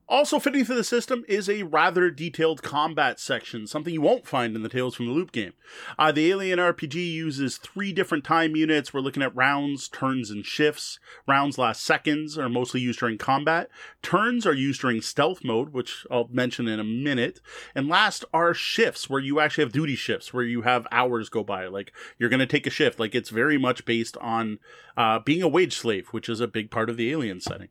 Also 0.10 0.40
fitting 0.40 0.64
for 0.64 0.74
the 0.74 0.86
system 0.86 1.26
is 1.28 1.50
a 1.50 1.64
rather 1.64 2.10
detailed 2.10 2.64
combat 2.64 3.20
section, 3.20 3.68
something 3.68 3.94
you 3.94 4.00
won't 4.00 4.26
find 4.26 4.56
in 4.56 4.64
the 4.64 4.70
Tales 4.70 4.96
from 4.96 5.06
the 5.06 5.12
Loop 5.12 5.34
game. 5.34 5.52
Uh, 6.00 6.14
the 6.14 6.32
Alien 6.32 6.60
RPG 6.60 6.96
uses 6.96 7.58
three 7.58 7.92
different 7.92 8.24
time 8.24 8.56
units. 8.56 8.94
We're 8.94 9.02
looking 9.02 9.22
at 9.22 9.36
rounds, 9.36 9.90
turns, 9.90 10.32
and 10.32 10.46
shifts. 10.46 10.98
Rounds 11.28 11.58
last 11.58 11.84
seconds, 11.84 12.38
are 12.38 12.48
mostly 12.48 12.80
used 12.80 13.00
during 13.00 13.18
combat. 13.18 13.70
Turns 14.02 14.46
are 14.46 14.54
used 14.54 14.80
during 14.80 15.02
stealth 15.02 15.44
mode, 15.44 15.74
which 15.74 16.06
I'll 16.10 16.30
mention 16.32 16.70
in 16.70 16.80
a 16.80 16.86
minute. 16.86 17.42
And 17.76 17.90
last 17.90 18.24
are 18.34 18.54
shifts, 18.54 19.10
where 19.10 19.20
you 19.20 19.42
actually 19.42 19.66
have 19.66 19.74
duty 19.74 19.96
shifts, 19.96 20.34
where 20.34 20.46
you 20.46 20.62
have 20.62 20.88
hours 20.90 21.28
go 21.28 21.44
by. 21.44 21.68
Like, 21.68 21.92
you're 22.18 22.30
going 22.30 22.40
to 22.40 22.46
take 22.46 22.66
a 22.66 22.70
shift. 22.70 22.98
Like, 22.98 23.14
it's 23.14 23.30
very 23.30 23.58
much 23.58 23.84
based 23.84 24.16
on 24.18 24.60
uh, 24.96 25.20
being 25.20 25.42
a 25.42 25.50
wage 25.50 25.76
slave, 25.76 26.08
which 26.12 26.30
is 26.30 26.40
a 26.40 26.48
big 26.48 26.72
part 26.72 26.90
of 26.90 26.96
the 26.96 27.12
Alien 27.12 27.42
setting 27.42 27.68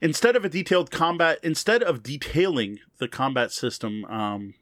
instead 0.00 0.36
of 0.36 0.44
a 0.44 0.48
detailed 0.48 0.90
combat, 0.90 1.38
instead 1.42 1.82
of 1.82 2.02
detailing 2.02 2.78
the 2.98 3.08
combat 3.08 3.52
system, 3.52 4.04
um, 4.06 4.54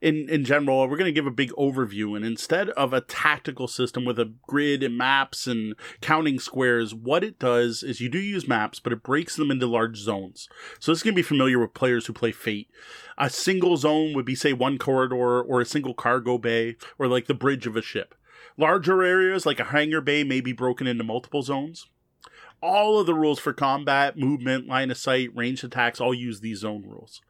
in 0.00 0.28
in 0.30 0.44
general, 0.44 0.88
we're 0.88 0.96
going 0.96 1.04
to 1.06 1.12
give 1.12 1.26
a 1.26 1.30
big 1.30 1.50
overview, 1.52 2.16
and 2.16 2.24
instead 2.24 2.70
of 2.70 2.92
a 2.92 3.02
tactical 3.02 3.68
system 3.68 4.04
with 4.04 4.18
a 4.18 4.32
grid 4.46 4.82
and 4.82 4.96
maps 4.96 5.46
and 5.46 5.74
counting 6.00 6.38
squares, 6.38 6.94
what 6.94 7.22
it 7.22 7.38
does 7.38 7.82
is 7.82 8.00
you 8.00 8.08
do 8.08 8.18
use 8.18 8.48
maps, 8.48 8.80
but 8.80 8.92
it 8.92 9.02
breaks 9.02 9.36
them 9.36 9.50
into 9.50 9.66
large 9.66 9.98
zones. 9.98 10.48
So 10.78 10.92
this 10.92 11.02
can 11.02 11.14
be 11.14 11.22
familiar 11.22 11.58
with 11.58 11.74
players 11.74 12.06
who 12.06 12.12
play 12.12 12.32
Fate. 12.32 12.70
A 13.18 13.28
single 13.28 13.76
zone 13.76 14.14
would 14.14 14.24
be, 14.24 14.34
say, 14.34 14.54
one 14.54 14.78
corridor 14.78 15.42
or 15.42 15.60
a 15.60 15.66
single 15.66 15.94
cargo 15.94 16.38
bay, 16.38 16.76
or 16.98 17.06
like 17.06 17.26
the 17.26 17.34
bridge 17.34 17.66
of 17.66 17.76
a 17.76 17.82
ship. 17.82 18.14
Larger 18.56 19.02
areas, 19.02 19.44
like 19.44 19.60
a 19.60 19.64
hangar 19.64 20.00
bay, 20.00 20.24
may 20.24 20.40
be 20.40 20.52
broken 20.52 20.86
into 20.86 21.04
multiple 21.04 21.42
zones 21.42 21.86
all 22.62 22.98
of 22.98 23.06
the 23.06 23.14
rules 23.14 23.38
for 23.38 23.52
combat, 23.52 24.18
movement, 24.18 24.66
line 24.66 24.90
of 24.90 24.98
sight, 24.98 25.34
ranged 25.34 25.64
attacks 25.64 26.00
all 26.00 26.14
use 26.14 26.40
these 26.40 26.58
zone 26.58 26.84
rules. 26.86 27.20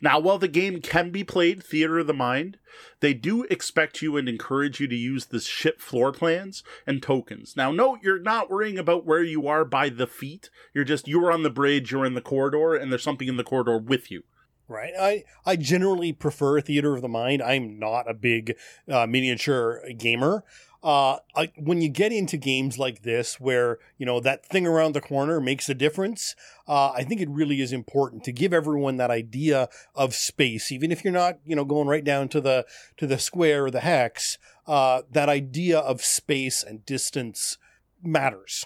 Now, 0.00 0.18
while 0.18 0.38
the 0.38 0.48
game 0.48 0.80
can 0.80 1.10
be 1.10 1.24
played 1.24 1.62
theater 1.62 1.98
of 1.98 2.06
the 2.06 2.12
mind, 2.12 2.58
they 3.00 3.14
do 3.14 3.44
expect 3.44 4.02
you 4.02 4.16
and 4.16 4.28
encourage 4.28 4.80
you 4.80 4.86
to 4.88 4.96
use 4.96 5.26
the 5.26 5.40
ship 5.40 5.80
floor 5.80 6.12
plans 6.12 6.62
and 6.86 7.02
tokens. 7.02 7.56
Now, 7.56 7.72
note 7.72 8.00
you're 8.02 8.18
not 8.18 8.50
worrying 8.50 8.78
about 8.78 9.06
where 9.06 9.22
you 9.22 9.48
are 9.48 9.64
by 9.64 9.88
the 9.88 10.06
feet. 10.06 10.50
You're 10.74 10.84
just 10.84 11.08
you're 11.08 11.32
on 11.32 11.42
the 11.42 11.50
bridge, 11.50 11.92
you're 11.92 12.04
in 12.04 12.14
the 12.14 12.20
corridor, 12.20 12.74
and 12.74 12.90
there's 12.90 13.02
something 13.02 13.28
in 13.28 13.36
the 13.36 13.44
corridor 13.44 13.78
with 13.78 14.10
you. 14.10 14.24
Right. 14.66 14.94
I, 14.98 15.24
I 15.44 15.56
generally 15.56 16.12
prefer 16.12 16.60
theater 16.60 16.94
of 16.94 17.02
the 17.02 17.08
mind. 17.08 17.42
I'm 17.42 17.78
not 17.78 18.08
a 18.08 18.14
big 18.14 18.56
uh, 18.90 19.06
miniature 19.06 19.82
gamer 19.98 20.42
uh, 20.84 21.16
I, 21.34 21.50
when 21.56 21.80
you 21.80 21.88
get 21.88 22.12
into 22.12 22.36
games 22.36 22.78
like 22.78 23.02
this, 23.02 23.40
where 23.40 23.78
you 23.96 24.04
know 24.04 24.20
that 24.20 24.44
thing 24.44 24.66
around 24.66 24.92
the 24.92 25.00
corner 25.00 25.40
makes 25.40 25.68
a 25.70 25.74
difference, 25.74 26.36
uh, 26.68 26.90
I 26.90 27.04
think 27.04 27.22
it 27.22 27.30
really 27.30 27.62
is 27.62 27.72
important 27.72 28.22
to 28.24 28.32
give 28.32 28.52
everyone 28.52 28.98
that 28.98 29.10
idea 29.10 29.70
of 29.94 30.14
space, 30.14 30.70
even 30.70 30.92
if 30.92 31.02
you're 31.02 31.12
not, 31.12 31.38
you 31.44 31.56
know, 31.56 31.64
going 31.64 31.88
right 31.88 32.04
down 32.04 32.28
to 32.28 32.40
the 32.40 32.66
to 32.98 33.06
the 33.06 33.18
square 33.18 33.64
or 33.64 33.70
the 33.70 33.80
hex. 33.80 34.36
Uh, 34.66 35.02
that 35.10 35.28
idea 35.28 35.78
of 35.78 36.02
space 36.02 36.62
and 36.62 36.84
distance 36.86 37.58
matters. 38.02 38.64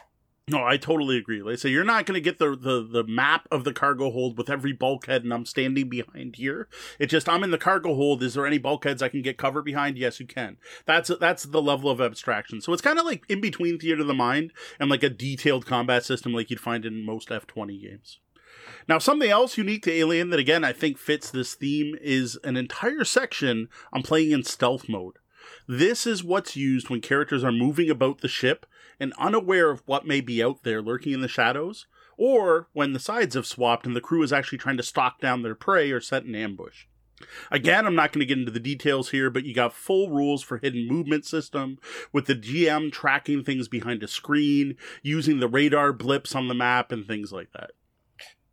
No, 0.49 0.65
I 0.65 0.79
totally 0.79 1.19
agree. 1.19 1.43
Like 1.43 1.59
say, 1.59 1.69
you're 1.69 1.85
not 1.85 2.07
going 2.07 2.15
to 2.15 2.21
get 2.21 2.39
the, 2.39 2.57
the 2.57 2.87
the 2.91 3.05
map 3.05 3.47
of 3.51 3.65
the 3.65 3.73
cargo 3.73 4.11
hold 4.11 4.39
with 4.39 4.49
every 4.49 4.73
bulkhead, 4.73 5.23
and 5.23 5.33
I'm 5.33 5.45
standing 5.45 5.89
behind 5.89 6.37
here. 6.37 6.69
It's 6.99 7.11
just 7.11 7.29
I'm 7.29 7.45
in 7.45 7.51
the 7.51 7.59
cargo 7.59 7.95
hold. 7.95 8.23
Is 8.23 8.35
there 8.35 8.47
any 8.47 8.59
bulkheads 8.59 9.03
I 9.03 9.11
can 9.11 9.21
get 9.21 9.37
cover 9.37 9.61
behind? 9.63 9.99
Yes, 9.99 10.21
you 10.21 10.27
can. 10.27 10.57
That's 10.87 11.11
that's 11.21 11.45
the 11.45 11.61
level 11.61 11.91
of 11.91 12.01
abstraction. 12.01 12.61
So 12.63 12.73
it's 12.73 12.83
kind 12.83 12.99
of 12.99 13.05
like 13.05 13.25
in 13.29 13.41
between 13.41 13.79
theater 13.79 14.01
of 14.01 14.07
the 14.07 14.15
mind 14.15 14.53
and 14.81 14.89
like 14.89 15.03
a 15.03 15.11
detailed 15.11 15.67
combat 15.67 16.05
system 16.05 16.33
like 16.33 16.51
you'd 16.51 16.61
find 16.61 16.87
in 16.87 17.05
most 17.05 17.29
F20 17.29 17.83
games. 17.83 18.19
Now, 18.89 18.99
something 18.99 19.31
else 19.31 19.59
unique 19.59 19.83
to 19.83 19.93
Alien 19.93 20.31
that 20.31 20.41
again 20.41 20.65
I 20.65 20.73
think 20.73 20.97
fits 20.97 21.31
this 21.31 21.55
theme 21.55 21.95
is 22.01 22.39
an 22.43 22.57
entire 22.57 23.05
section 23.05 23.69
on 23.93 24.03
playing 24.03 24.31
in 24.31 24.45
stealth 24.45 24.89
mode. 24.89 25.17
This 25.67 26.07
is 26.07 26.25
what's 26.25 26.57
used 26.57 26.89
when 26.89 27.01
characters 27.03 27.45
are 27.45 27.53
moving 27.53 27.91
about 27.91 28.21
the 28.21 28.29
ship 28.29 28.65
and 29.01 29.13
unaware 29.19 29.71
of 29.71 29.83
what 29.87 30.07
may 30.07 30.21
be 30.21 30.43
out 30.43 30.63
there 30.63 30.83
lurking 30.83 31.13
in 31.13 31.21
the 31.21 31.29
shadows, 31.29 31.87
or 32.17 32.69
when 32.73 32.93
the 32.93 33.01
sides 33.01 33.35
have 33.35 33.47
swapped 33.47 33.87
and 33.87 33.95
the 33.95 34.01
crew 34.01 34.23
is 34.23 34.33
actually 34.33 34.59
trying 34.59 34.77
to 34.77 34.83
stalk 34.83 35.21
down 35.21 35.43
their 35.43 35.55
prey 35.55 35.91
or 35.91 36.01
set 36.01 36.25
an 36.25 36.35
ambush. 36.35 36.87
Again, 37.51 37.87
I'm 37.87 37.95
not 37.95 38.13
going 38.13 38.21
to 38.21 38.27
get 38.27 38.39
into 38.39 38.53
the 38.53 38.61
details 38.61 39.11
here, 39.11 39.31
but 39.31 39.45
you 39.45 39.55
got 39.55 39.73
full 39.73 40.11
rules 40.11 40.43
for 40.43 40.59
hidden 40.59 40.87
movement 40.87 41.25
system 41.25 41.79
with 42.13 42.27
the 42.27 42.35
GM 42.35 42.93
tracking 42.93 43.43
things 43.43 43.69
behind 43.69 44.03
a 44.03 44.09
screen, 44.09 44.77
using 45.03 45.41
the 45.41 45.49
radar 45.49 45.93
blips 45.93 46.35
on 46.35 46.49
the 46.49 46.55
map 46.55 46.93
and 46.93 47.07
things 47.07 47.33
like 47.33 47.53
that. 47.53 47.73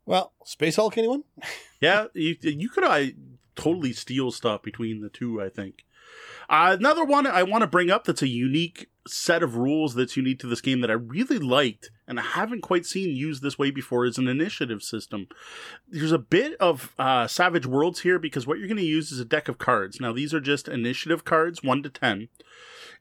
Well, 0.05 0.33
Space 0.43 0.75
Hulk, 0.75 0.97
anyone? 0.97 1.23
yeah, 1.81 2.05
you, 2.13 2.35
you 2.41 2.69
could 2.69 2.83
I 2.83 3.13
totally 3.55 3.93
steal 3.93 4.31
stuff 4.31 4.61
between 4.61 5.01
the 5.01 5.09
two, 5.09 5.41
I 5.41 5.49
think. 5.49 5.85
Uh, 6.49 6.75
another 6.77 7.03
one 7.03 7.25
I 7.25 7.43
want 7.43 7.63
to 7.63 7.67
bring 7.67 7.89
up 7.89 8.05
that's 8.05 8.21
a 8.21 8.27
unique 8.27 8.89
set 9.07 9.43
of 9.43 9.55
rules 9.55 9.93
that's 9.93 10.17
unique 10.17 10.39
to 10.39 10.47
this 10.47 10.61
game 10.61 10.81
that 10.81 10.89
I 10.89 10.95
really 10.95 11.37
liked 11.37 11.91
and 12.07 12.19
I 12.19 12.23
haven't 12.23 12.61
quite 12.61 12.85
seen 12.85 13.15
used 13.15 13.41
this 13.41 13.57
way 13.57 13.71
before 13.71 14.05
is 14.05 14.17
an 14.17 14.27
initiative 14.27 14.81
system. 14.81 15.27
There's 15.87 16.11
a 16.11 16.19
bit 16.19 16.55
of 16.59 16.93
uh, 16.97 17.27
Savage 17.27 17.65
Worlds 17.65 18.01
here 18.01 18.19
because 18.19 18.45
what 18.45 18.57
you're 18.57 18.67
going 18.67 18.77
to 18.77 18.83
use 18.83 19.11
is 19.11 19.19
a 19.19 19.25
deck 19.25 19.47
of 19.47 19.57
cards. 19.57 19.99
Now, 19.99 20.11
these 20.11 20.33
are 20.33 20.39
just 20.39 20.67
initiative 20.67 21.23
cards, 21.23 21.63
1 21.63 21.83
to 21.83 21.89
10 21.89 22.29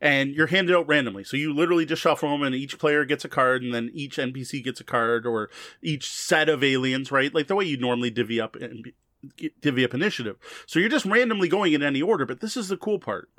and 0.01 0.35
you're 0.35 0.49
handed 0.49 0.77
out 0.77 0.89
randomly. 0.89 1.25
So 1.25 1.37
you 1.37 1.55
literally 1.55 1.87
just 1.87 2.03
shuffle 2.03 2.31
them, 2.31 2.43
and 2.43 2.55
each 2.55 2.79
player 2.79 3.05
gets 3.05 3.25
a 3.25 3.29
card, 3.29 3.63
and 3.63 3.73
then 3.73 3.91
each 3.95 4.17
NPC 4.17 4.63
gets 4.63 4.81
a 4.81 4.85
card, 4.85 5.25
or 5.25 5.51
each 5.83 6.11
set 6.11 6.49
of 6.49 6.65
aliens, 6.65 7.13
right? 7.13 7.35
Like 7.35 7.47
the 7.47 7.55
way 7.55 7.65
you 7.65 7.77
normally 7.77 8.11
divvy 8.11 8.41
up 8.41 8.57
divvy 9.63 9.85
up 9.85 9.95
initiative. 9.95 10.37
So 10.67 10.79
you're 10.79 10.89
just 10.89 11.07
randomly 11.07 11.49
going 11.49 11.73
in 11.73 11.83
any 11.83 12.03
order, 12.03 12.27
but 12.27 12.41
this 12.41 12.57
is 12.57 12.69
the 12.69 12.77
cool 12.77 12.99
part 12.99 13.31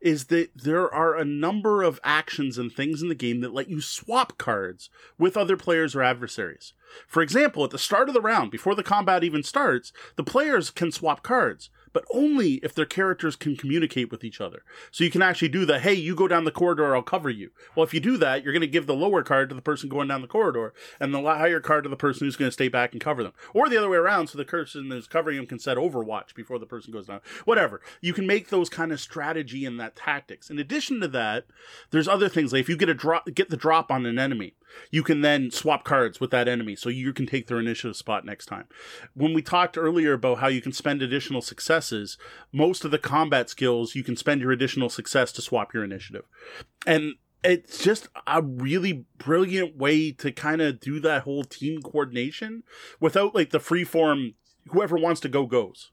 is 0.00 0.26
that 0.26 0.50
there 0.54 0.92
are 0.92 1.16
a 1.16 1.24
number 1.24 1.82
of 1.82 2.00
actions 2.04 2.56
and 2.56 2.72
things 2.72 3.02
in 3.02 3.08
the 3.08 3.14
game 3.14 3.40
that 3.40 3.52
let 3.52 3.68
you 3.68 3.80
swap 3.80 4.38
cards 4.38 4.90
with 5.18 5.36
other 5.36 5.56
players 5.56 5.94
or 5.94 6.02
adversaries. 6.02 6.72
For 7.06 7.22
example, 7.22 7.64
at 7.64 7.70
the 7.70 7.78
start 7.78 8.08
of 8.08 8.14
the 8.14 8.20
round, 8.20 8.50
before 8.50 8.74
the 8.74 8.82
combat 8.82 9.24
even 9.24 9.42
starts, 9.42 9.92
the 10.16 10.24
players 10.24 10.70
can 10.70 10.92
swap 10.92 11.22
cards 11.22 11.70
but 11.92 12.04
only 12.12 12.54
if 12.54 12.74
their 12.74 12.86
characters 12.86 13.36
can 13.36 13.56
communicate 13.56 14.10
with 14.10 14.24
each 14.24 14.40
other. 14.40 14.62
So 14.90 15.04
you 15.04 15.10
can 15.10 15.22
actually 15.22 15.48
do 15.48 15.64
the, 15.64 15.78
hey, 15.78 15.94
you 15.94 16.14
go 16.14 16.28
down 16.28 16.44
the 16.44 16.50
corridor, 16.50 16.94
I'll 16.94 17.02
cover 17.02 17.30
you. 17.30 17.50
Well, 17.74 17.84
if 17.84 17.94
you 17.94 18.00
do 18.00 18.16
that, 18.18 18.42
you're 18.42 18.52
going 18.52 18.60
to 18.60 18.66
give 18.66 18.86
the 18.86 18.94
lower 18.94 19.22
card 19.22 19.48
to 19.48 19.54
the 19.54 19.62
person 19.62 19.88
going 19.88 20.08
down 20.08 20.22
the 20.22 20.28
corridor 20.28 20.72
and 21.00 21.14
the 21.14 21.22
higher 21.22 21.60
card 21.60 21.84
to 21.84 21.90
the 21.90 21.96
person 21.96 22.26
who's 22.26 22.36
going 22.36 22.48
to 22.48 22.52
stay 22.52 22.68
back 22.68 22.92
and 22.92 23.00
cover 23.00 23.22
them. 23.22 23.32
Or 23.54 23.68
the 23.68 23.76
other 23.76 23.88
way 23.88 23.98
around, 23.98 24.28
so 24.28 24.38
the 24.38 24.44
person 24.44 24.88
that's 24.88 25.06
covering 25.06 25.36
them 25.36 25.46
can 25.46 25.58
set 25.58 25.76
Overwatch 25.76 26.34
before 26.34 26.58
the 26.58 26.66
person 26.66 26.92
goes 26.92 27.06
down. 27.06 27.20
Whatever. 27.44 27.80
You 28.00 28.12
can 28.12 28.26
make 28.26 28.48
those 28.48 28.68
kind 28.68 28.92
of 28.92 29.00
strategy 29.00 29.64
and 29.64 29.78
that 29.80 29.96
tactics. 29.96 30.50
In 30.50 30.58
addition 30.58 31.00
to 31.00 31.08
that, 31.08 31.46
there's 31.90 32.08
other 32.08 32.28
things 32.28 32.52
like 32.52 32.60
if 32.60 32.68
you 32.68 32.76
get 32.76 32.88
a 32.88 32.94
drop, 32.94 33.28
get 33.34 33.50
the 33.50 33.56
drop 33.56 33.90
on 33.90 34.06
an 34.06 34.18
enemy, 34.18 34.54
you 34.90 35.02
can 35.02 35.20
then 35.20 35.50
swap 35.50 35.84
cards 35.84 36.20
with 36.20 36.30
that 36.30 36.48
enemy 36.48 36.76
so 36.76 36.88
you 36.88 37.12
can 37.12 37.26
take 37.26 37.46
their 37.46 37.58
initiative 37.58 37.96
spot 37.96 38.24
next 38.24 38.46
time. 38.46 38.66
When 39.14 39.32
we 39.32 39.42
talked 39.42 39.78
earlier 39.78 40.12
about 40.12 40.38
how 40.38 40.48
you 40.48 40.60
can 40.60 40.72
spend 40.72 41.02
additional 41.02 41.42
successes, 41.78 42.18
most 42.52 42.84
of 42.84 42.90
the 42.90 42.98
combat 42.98 43.50
skills 43.50 43.94
you 43.94 44.02
can 44.02 44.16
spend 44.16 44.40
your 44.40 44.52
additional 44.52 44.88
success 44.88 45.32
to 45.32 45.42
swap 45.42 45.72
your 45.72 45.84
initiative. 45.84 46.24
And 46.86 47.14
it's 47.44 47.82
just 47.82 48.08
a 48.26 48.42
really 48.42 49.04
brilliant 49.16 49.76
way 49.76 50.10
to 50.12 50.32
kind 50.32 50.60
of 50.60 50.80
do 50.80 50.98
that 51.00 51.22
whole 51.22 51.44
team 51.44 51.82
coordination 51.82 52.64
without 53.00 53.34
like 53.34 53.50
the 53.50 53.60
free 53.60 53.84
form 53.84 54.34
whoever 54.70 54.96
wants 54.96 55.20
to 55.20 55.28
go 55.28 55.46
goes. 55.46 55.92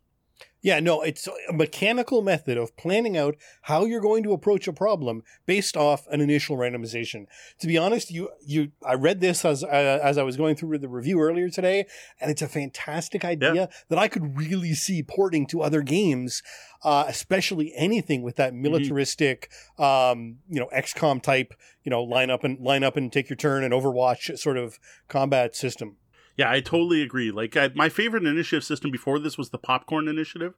Yeah, 0.66 0.80
no, 0.80 1.04
it's 1.04 1.30
a 1.48 1.54
mechanical 1.54 2.24
method 2.24 2.58
of 2.58 2.76
planning 2.76 3.16
out 3.16 3.36
how 3.62 3.86
you're 3.86 4.02
going 4.02 4.24
to 4.24 4.34
approach 4.34 4.68
a 4.68 4.74
problem 4.74 5.22
based 5.46 5.78
off 5.78 6.08
an 6.08 6.22
initial 6.22 6.58
randomization. 6.58 7.28
To 7.60 7.68
be 7.68 7.78
honest, 7.78 8.10
you 8.10 8.30
you 8.44 8.72
I 8.84 8.96
read 8.96 9.20
this 9.20 9.46
as 9.46 9.64
uh, 9.64 9.68
as 9.68 10.18
I 10.18 10.24
was 10.24 10.38
going 10.38 10.56
through 10.56 10.80
the 10.80 10.90
review 10.90 11.22
earlier 11.22 11.50
today, 11.50 11.86
and 12.20 12.32
it's 12.32 12.42
a 12.42 12.48
fantastic 12.48 13.24
idea 13.24 13.54
yeah. 13.54 13.68
that 13.90 14.00
I 14.00 14.08
could 14.08 14.36
really 14.36 14.74
see 14.74 15.04
porting 15.04 15.46
to 15.50 15.62
other 15.62 15.84
games, 15.84 16.42
uh, 16.84 17.06
especially 17.08 17.72
anything 17.76 18.24
with 18.24 18.36
that 18.38 18.52
mm-hmm. 18.52 18.64
militaristic, 18.64 19.52
mm-hmm. 19.78 19.84
um, 19.84 20.38
you 20.50 20.60
know, 20.60 20.70
XCOM 20.76 21.22
type, 21.22 21.54
you 21.84 21.92
know, 21.92 22.02
line 22.02 22.32
up 22.32 22.44
and 22.44 22.60
line 22.60 22.84
up 22.84 22.98
and 22.98 23.14
take 23.14 23.30
your 23.30 23.38
turn 23.38 23.64
and 23.64 23.72
Overwatch 23.72 24.36
sort 24.40 24.58
of 24.58 24.80
combat 25.10 25.56
system. 25.56 25.98
Yeah, 26.38 26.52
I 26.52 26.60
totally 26.60 27.02
agree. 27.02 27.32
Like 27.32 27.56
I, 27.56 27.72
my 27.76 27.90
favorite 27.90 28.26
initiative 28.26 28.64
system 28.64 28.92
before 28.92 29.20
this 29.20 29.38
was 29.38 29.50
the 29.50 29.58
popcorn 29.58 30.08
initiative, 30.08 30.54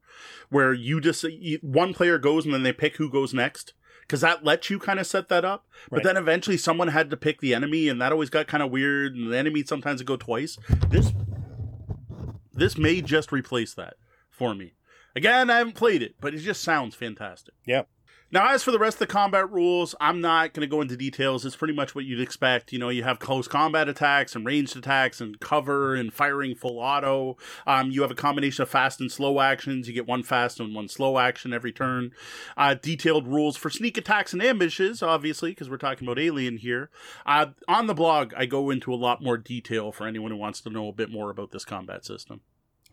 where 0.49 0.73
you 0.73 0.99
just 0.99 1.23
you, 1.23 1.59
one 1.61 1.93
player 1.93 2.17
goes 2.17 2.45
and 2.45 2.53
then 2.53 2.63
they 2.63 2.73
pick 2.73 2.97
who 2.97 3.11
goes 3.11 3.33
next 3.33 3.73
because 4.01 4.21
that 4.21 4.43
lets 4.43 4.69
you 4.69 4.79
kind 4.79 4.99
of 4.99 5.05
set 5.05 5.29
that 5.29 5.45
up. 5.45 5.67
But 5.89 6.03
then 6.03 6.17
eventually 6.17 6.57
someone 6.57 6.87
had 6.87 7.09
to 7.09 7.17
pick 7.17 7.41
the 7.41 7.53
enemy, 7.53 7.89
and 7.89 8.01
that 8.01 8.11
always 8.11 8.29
got 8.29 8.47
kind 8.47 8.63
of 8.63 8.71
weird. 8.71 9.15
And 9.15 9.31
the 9.31 9.37
enemy 9.37 9.63
sometimes 9.63 9.99
would 9.99 10.07
go 10.07 10.17
twice. 10.17 10.57
This 10.89 11.11
this 12.53 12.77
may 12.77 13.01
just 13.01 13.31
replace 13.31 13.73
that 13.75 13.95
for 14.31 14.55
me. 14.55 14.73
Again, 15.15 15.49
I 15.49 15.57
haven't 15.57 15.75
played 15.75 16.01
it, 16.01 16.15
but 16.19 16.33
it 16.33 16.39
just 16.39 16.63
sounds 16.63 16.95
fantastic. 16.95 17.53
Yeah. 17.65 17.83
Now, 18.29 18.53
as 18.53 18.61
for 18.61 18.71
the 18.71 18.79
rest 18.79 18.95
of 18.95 18.99
the 18.99 19.07
combat 19.07 19.49
rules, 19.49 19.95
I'm 20.01 20.19
not 20.19 20.51
going 20.51 20.67
to 20.67 20.69
go 20.69 20.81
into 20.81 20.97
details. 20.97 21.45
It's 21.45 21.55
pretty 21.55 21.73
much 21.73 21.95
what 21.95 22.03
you'd 22.03 22.19
expect. 22.19 22.73
You 22.73 22.79
know, 22.79 22.89
you 22.89 23.03
have 23.03 23.19
close 23.19 23.47
combat 23.47 23.87
attacks 23.87 24.35
and 24.35 24.45
ranged 24.45 24.75
attacks 24.75 25.21
and 25.21 25.39
cover 25.39 25.95
and 25.95 26.13
firing 26.13 26.53
full 26.53 26.77
auto. 26.77 27.37
Um, 27.65 27.89
you 27.89 28.01
have 28.01 28.11
a 28.11 28.15
combination 28.15 28.63
of 28.63 28.69
fast 28.69 28.99
and 28.99 29.09
slow 29.09 29.39
actions. 29.39 29.87
You 29.87 29.93
get 29.93 30.07
one 30.07 30.23
fast 30.23 30.59
and 30.59 30.75
one 30.75 30.89
slow 30.89 31.17
action 31.17 31.53
every 31.53 31.71
turn. 31.71 32.11
Uh, 32.57 32.73
detailed 32.73 33.29
rules 33.29 33.55
for 33.55 33.69
sneak 33.69 33.97
attacks 33.97 34.33
and 34.33 34.43
ambushes, 34.43 35.01
obviously, 35.01 35.51
because 35.51 35.69
we're 35.69 35.77
talking 35.77 36.05
about 36.05 36.19
Alien 36.19 36.57
here. 36.57 36.89
Uh, 37.25 37.47
on 37.69 37.87
the 37.87 37.93
blog, 37.93 38.33
I 38.35 38.45
go 38.45 38.69
into 38.69 38.93
a 38.93 38.95
lot 38.95 39.23
more 39.23 39.37
detail 39.37 39.93
for 39.93 40.05
anyone 40.05 40.31
who 40.31 40.37
wants 40.37 40.59
to 40.61 40.69
know 40.69 40.89
a 40.89 40.93
bit 40.93 41.09
more 41.09 41.29
about 41.29 41.51
this 41.51 41.63
combat 41.63 42.03
system. 42.03 42.41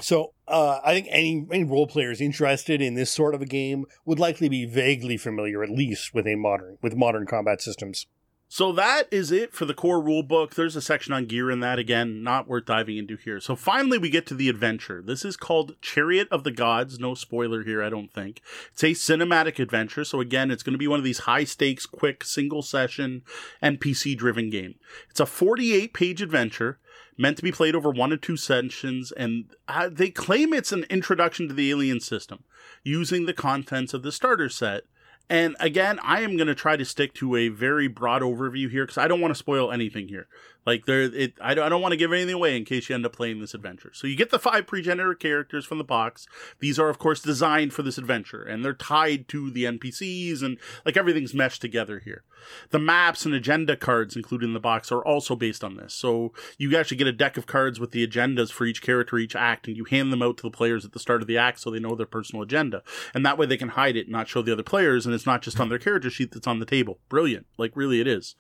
So 0.01 0.33
uh, 0.49 0.81
I 0.85 0.93
think 0.93 1.07
any 1.11 1.47
any 1.51 1.65
role 1.65 1.87
players 1.87 2.21
interested 2.21 2.83
in 2.83 2.95
this 2.95 3.11
sort 3.11 3.35
of 3.35 3.43
a 3.43 3.47
game 3.47 3.87
would 4.05 4.19
likely 4.19 4.49
be 4.49 4.67
vaguely 4.67 5.17
familiar, 5.17 5.63
at 5.63 5.71
least 5.71 6.15
with 6.15 6.27
a 6.27 6.35
modern 6.35 6.79
with 6.83 6.97
modern 6.97 7.27
combat 7.27 7.63
systems. 7.63 8.07
So 8.55 8.71
that 8.73 9.09
is 9.11 9.33
it 9.33 9.53
for 9.53 9.65
the 9.65 9.75
core 9.75 10.01
rule 10.01 10.23
book. 10.23 10.55
There's 10.55 10.77
a 10.77 10.81
section 10.81 11.13
on 11.13 11.27
gear 11.27 11.51
in 11.51 11.59
that 11.61 11.81
again, 11.81 12.23
not 12.23 12.47
worth 12.47 12.67
diving 12.67 12.99
into 12.99 13.17
here. 13.17 13.41
So 13.41 13.57
finally 13.57 13.99
we 13.99 14.11
get 14.11 14.27
to 14.27 14.35
the 14.35 14.49
adventure. 14.49 15.03
This 15.05 15.25
is 15.25 15.37
called 15.37 15.75
Chariot 15.81 16.29
of 16.31 16.45
the 16.45 16.53
Gods. 16.53 17.01
No 17.01 17.15
spoiler 17.15 17.65
here, 17.65 17.83
I 17.83 17.89
don't 17.89 18.13
think. 18.13 18.41
It's 18.73 18.85
a 18.85 18.91
cinematic 18.91 19.59
adventure. 19.59 20.05
So 20.05 20.21
again, 20.21 20.53
it's 20.53 20.63
going 20.63 20.75
to 20.75 20.79
be 20.79 20.87
one 20.87 21.01
of 21.01 21.05
these 21.05 21.21
high 21.21 21.43
stakes, 21.43 21.85
quick, 21.85 22.23
single 22.23 22.63
session 22.63 23.23
NPC 23.61 24.17
driven 24.17 24.51
game. 24.51 24.77
It's 25.11 25.19
a 25.19 25.27
48 25.27 25.93
page 25.93 26.23
adventure 26.23 26.79
meant 27.17 27.37
to 27.37 27.43
be 27.43 27.53
played 27.53 27.75
over 27.75 27.91
one 27.91 28.13
or 28.13 28.17
two 28.17 28.37
sessions, 28.37 29.13
and 29.13 29.47
uh, 29.69 29.89
they 29.91 30.11
claim 30.11 30.53
it's 30.53 30.73
an 30.73 30.85
introduction 30.91 31.49
to 31.49 31.55
the 31.55 31.71
alien 31.71 32.01
system 32.01 32.45
using 32.83 33.27
the 33.27 33.33
contents 33.33 33.95
of 33.95 34.03
the 34.03 34.13
starter 34.13 34.49
set. 34.49 34.85
And 35.31 35.57
again, 35.59 35.99
I 36.03 36.21
am 36.21 36.37
going 36.37 36.49
to 36.49 36.55
try 36.55 36.77
to 36.77 36.85
stick 36.85 37.15
to 37.15 37.37
a 37.37 37.49
very 37.49 37.89
broad 37.89 38.21
overview 38.21 38.71
here 38.71 38.85
because 38.85 38.99
I 38.99 39.09
don't 39.09 39.21
want 39.21 39.31
to 39.31 39.39
spoil 39.39 39.73
anything 39.73 40.09
here. 40.09 40.27
Like 40.67 40.87
there, 40.87 41.03
it 41.03 41.35
I 41.41 41.55
don't, 41.55 41.67
I 41.67 41.69
don't 41.69 41.83
want 41.83 41.93
to 41.93 41.99
give 41.99 42.13
anything 42.13 42.35
away 42.35 42.57
in 42.57 42.65
case 42.65 42.89
you 42.89 42.95
end 42.95 43.05
up 43.05 43.13
playing 43.13 43.41
this 43.41 43.55
adventure. 43.55 43.91
So 43.93 44.07
you 44.07 44.17
get 44.17 44.31
the 44.31 44.39
five 44.39 44.67
pre-generated 44.67 45.21
characters 45.21 45.65
from 45.65 45.79
the 45.79 45.85
box. 45.85 46.27
These 46.61 46.79
are 46.79 46.89
of 46.89 46.99
course 46.99 47.21
designed 47.21 47.73
for 47.73 47.83
this 47.83 47.99
adventure, 47.99 48.43
and 48.43 48.65
they're 48.65 48.73
tied 48.73 49.29
to 49.29 49.51
the 49.51 49.65
NPCs, 49.65 50.43
and 50.43 50.59
like 50.85 50.97
everything's 50.97 51.35
meshed 51.35 51.61
together 51.61 52.01
here. 52.05 52.25
The 52.71 52.79
maps 52.79 53.25
and 53.25 53.35
agenda 53.35 53.77
cards 53.77 54.17
included 54.17 54.47
in 54.47 54.55
the 54.55 54.61
box 54.61 54.91
are 54.91 55.05
also 55.05 55.37
based 55.37 55.65
on 55.65 55.77
this. 55.77 55.95
So 55.95 56.33
you 56.59 56.77
actually 56.77 56.99
get 56.99 57.07
a 57.07 57.13
deck 57.13 57.37
of 57.37 57.47
cards 57.47 57.81
with 57.81 57.91
the 57.91 58.07
agendas 58.07 58.51
for 58.51 58.65
each 58.65 58.83
character, 58.83 59.19
each 59.19 59.37
act, 59.37 59.67
and 59.67 59.77
you 59.77 59.85
hand 59.85 60.13
them 60.13 60.23
out 60.23 60.37
to 60.39 60.43
the 60.43 60.51
players 60.51 60.85
at 60.85 60.93
the 60.93 60.99
start 60.99 61.23
of 61.23 61.29
the 61.29 61.39
act 61.39 61.61
so 61.61 61.71
they 61.71 61.79
know 61.79 61.95
their 61.95 62.07
personal 62.07 62.43
agenda, 62.43 62.83
and 63.13 63.25
that 63.25 63.39
way 63.39 63.47
they 63.47 63.57
can 63.57 63.71
hide 63.71 63.97
it, 63.97 64.07
and 64.07 64.13
not 64.13 64.29
show 64.29 64.43
the 64.43 64.53
other 64.53 64.63
players, 64.63 65.05
and 65.05 65.15
it's 65.15 65.27
not 65.27 65.43
just 65.43 65.61
on 65.61 65.69
their 65.69 65.79
character 65.79 66.11
sheet 66.11 66.33
that's 66.33 66.47
on 66.47 66.59
the 66.59 66.67
table. 66.67 66.99
Brilliant, 67.09 67.47
like 67.59 67.73
really 67.75 68.01
it 68.01 68.07
is. 68.07 68.35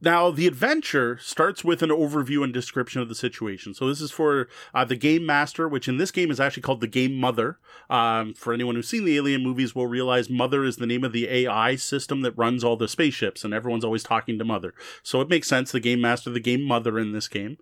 Now, 0.00 0.30
the 0.30 0.46
adventure 0.46 1.18
starts 1.18 1.64
with 1.64 1.82
an 1.82 1.90
overview 1.90 2.44
and 2.44 2.52
description 2.52 3.00
of 3.00 3.08
the 3.08 3.14
situation. 3.14 3.72
So, 3.72 3.88
this 3.88 4.00
is 4.00 4.10
for 4.10 4.48
uh, 4.74 4.84
the 4.84 4.96
game 4.96 5.24
master, 5.24 5.68
which 5.68 5.88
in 5.88 5.96
this 5.96 6.10
game 6.10 6.30
is 6.30 6.38
actually 6.38 6.62
called 6.62 6.80
the 6.80 6.86
game 6.86 7.14
mother. 7.14 7.58
Um, 7.88 8.34
for 8.34 8.52
anyone 8.52 8.74
who's 8.74 8.88
seen 8.88 9.04
the 9.04 9.16
Alien 9.16 9.42
movies, 9.42 9.74
will 9.74 9.86
realize 9.86 10.28
Mother 10.28 10.64
is 10.64 10.76
the 10.76 10.86
name 10.86 11.02
of 11.02 11.12
the 11.12 11.28
AI 11.28 11.76
system 11.76 12.20
that 12.22 12.36
runs 12.36 12.62
all 12.62 12.76
the 12.76 12.88
spaceships, 12.88 13.42
and 13.42 13.54
everyone's 13.54 13.84
always 13.84 14.02
talking 14.02 14.38
to 14.38 14.44
Mother. 14.44 14.74
So, 15.02 15.20
it 15.20 15.30
makes 15.30 15.48
sense 15.48 15.72
the 15.72 15.80
game 15.80 16.00
master, 16.00 16.30
the 16.30 16.40
game 16.40 16.62
mother 16.62 16.98
in 16.98 17.12
this 17.12 17.28
game. 17.28 17.56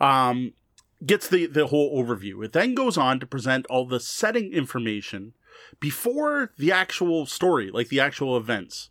Um, 0.00 0.52
gets 1.04 1.28
the, 1.28 1.46
the 1.46 1.68
whole 1.68 2.02
overview. 2.02 2.44
It 2.44 2.52
then 2.52 2.74
goes 2.74 2.96
on 2.96 3.20
to 3.20 3.26
present 3.26 3.66
all 3.66 3.86
the 3.86 4.00
setting 4.00 4.52
information 4.52 5.32
before 5.78 6.52
the 6.56 6.72
actual 6.72 7.26
story, 7.26 7.70
like 7.70 7.88
the 7.88 8.00
actual 8.00 8.36
events. 8.36 8.90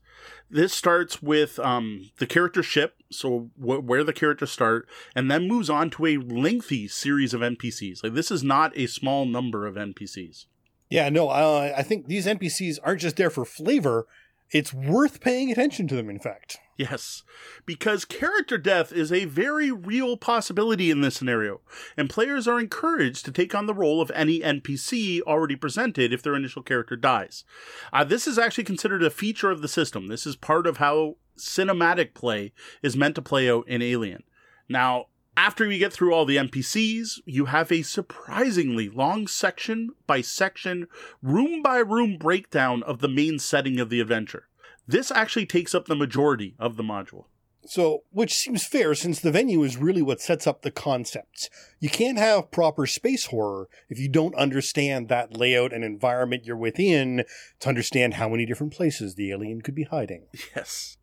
This 0.49 0.73
starts 0.73 1.21
with 1.21 1.59
um, 1.59 2.09
the 2.17 2.25
character 2.25 2.63
ship, 2.63 2.95
so 3.11 3.51
wh- 3.55 3.83
where 3.85 4.03
the 4.03 4.13
characters 4.13 4.51
start, 4.51 4.87
and 5.15 5.29
then 5.29 5.47
moves 5.47 5.69
on 5.69 5.89
to 5.91 6.05
a 6.07 6.17
lengthy 6.17 6.87
series 6.87 7.33
of 7.33 7.41
NPCs. 7.41 8.03
Like 8.03 8.13
this 8.13 8.31
is 8.31 8.43
not 8.43 8.75
a 8.75 8.87
small 8.87 9.25
number 9.25 9.67
of 9.67 9.75
NPCs. 9.75 10.45
Yeah, 10.89 11.09
no, 11.09 11.29
uh, 11.29 11.71
I 11.77 11.83
think 11.83 12.07
these 12.07 12.25
NPCs 12.25 12.79
aren't 12.83 13.01
just 13.01 13.15
there 13.15 13.29
for 13.29 13.45
flavor 13.45 14.07
it's 14.51 14.73
worth 14.73 15.21
paying 15.21 15.51
attention 15.51 15.87
to 15.87 15.95
them, 15.95 16.09
in 16.09 16.19
fact. 16.19 16.57
Yes, 16.75 17.23
because 17.65 18.05
character 18.05 18.57
death 18.57 18.93
is 18.93 19.11
a 19.11 19.25
very 19.25 19.69
real 19.69 20.15
possibility 20.15 20.89
in 20.89 21.01
this 21.01 21.15
scenario, 21.15 21.59
and 21.97 22.09
players 22.09 22.47
are 22.47 22.59
encouraged 22.59 23.25
to 23.25 23.31
take 23.31 23.53
on 23.53 23.65
the 23.65 23.73
role 23.73 24.01
of 24.01 24.11
any 24.15 24.39
NPC 24.39 25.21
already 25.21 25.57
presented 25.57 26.13
if 26.13 26.23
their 26.23 26.35
initial 26.35 26.63
character 26.63 26.95
dies. 26.95 27.43
Uh, 27.91 28.05
this 28.05 28.27
is 28.27 28.39
actually 28.39 28.63
considered 28.63 29.03
a 29.03 29.09
feature 29.09 29.51
of 29.51 29.61
the 29.61 29.67
system. 29.67 30.07
This 30.07 30.25
is 30.25 30.37
part 30.37 30.65
of 30.65 30.77
how 30.77 31.17
cinematic 31.37 32.13
play 32.13 32.53
is 32.81 32.95
meant 32.95 33.15
to 33.15 33.21
play 33.21 33.51
out 33.51 33.67
in 33.67 33.81
Alien. 33.81 34.23
Now, 34.69 35.07
after 35.39 35.69
we 35.69 35.77
get 35.77 35.93
through 35.93 36.13
all 36.13 36.25
the 36.25 36.35
NPCs, 36.35 37.21
you 37.25 37.45
have 37.45 37.71
a 37.71 37.81
surprisingly 37.81 38.89
long 38.89 39.25
section 39.25 39.91
by 40.05 40.19
section, 40.19 40.85
room 41.23 41.61
by 41.61 41.77
room 41.77 42.17
breakdown 42.17 42.83
of 42.83 42.99
the 42.99 43.07
main 43.07 43.39
setting 43.39 43.79
of 43.79 43.89
the 43.89 44.01
adventure. 44.01 44.49
This 44.85 45.11
actually 45.11 45.45
takes 45.45 45.73
up 45.73 45.85
the 45.85 45.95
majority 45.95 46.55
of 46.59 46.75
the 46.75 46.83
module. 46.83 47.27
So, 47.65 48.03
which 48.11 48.33
seems 48.33 48.65
fair 48.65 48.93
since 48.95 49.21
the 49.21 49.31
venue 49.31 49.63
is 49.63 49.77
really 49.77 50.01
what 50.01 50.19
sets 50.19 50.45
up 50.45 50.61
the 50.61 50.71
concepts. 50.71 51.49
You 51.79 51.89
can't 51.89 52.17
have 52.17 52.51
proper 52.51 52.85
space 52.85 53.27
horror 53.27 53.69
if 53.87 53.97
you 53.97 54.09
don't 54.09 54.35
understand 54.35 55.07
that 55.07 55.37
layout 55.37 55.71
and 55.71 55.85
environment 55.85 56.43
you're 56.45 56.57
within 56.57 57.23
to 57.61 57.69
understand 57.69 58.15
how 58.15 58.27
many 58.27 58.45
different 58.45 58.73
places 58.73 59.15
the 59.15 59.31
alien 59.31 59.61
could 59.61 59.75
be 59.75 59.83
hiding. 59.83 60.27
Yes. 60.55 60.97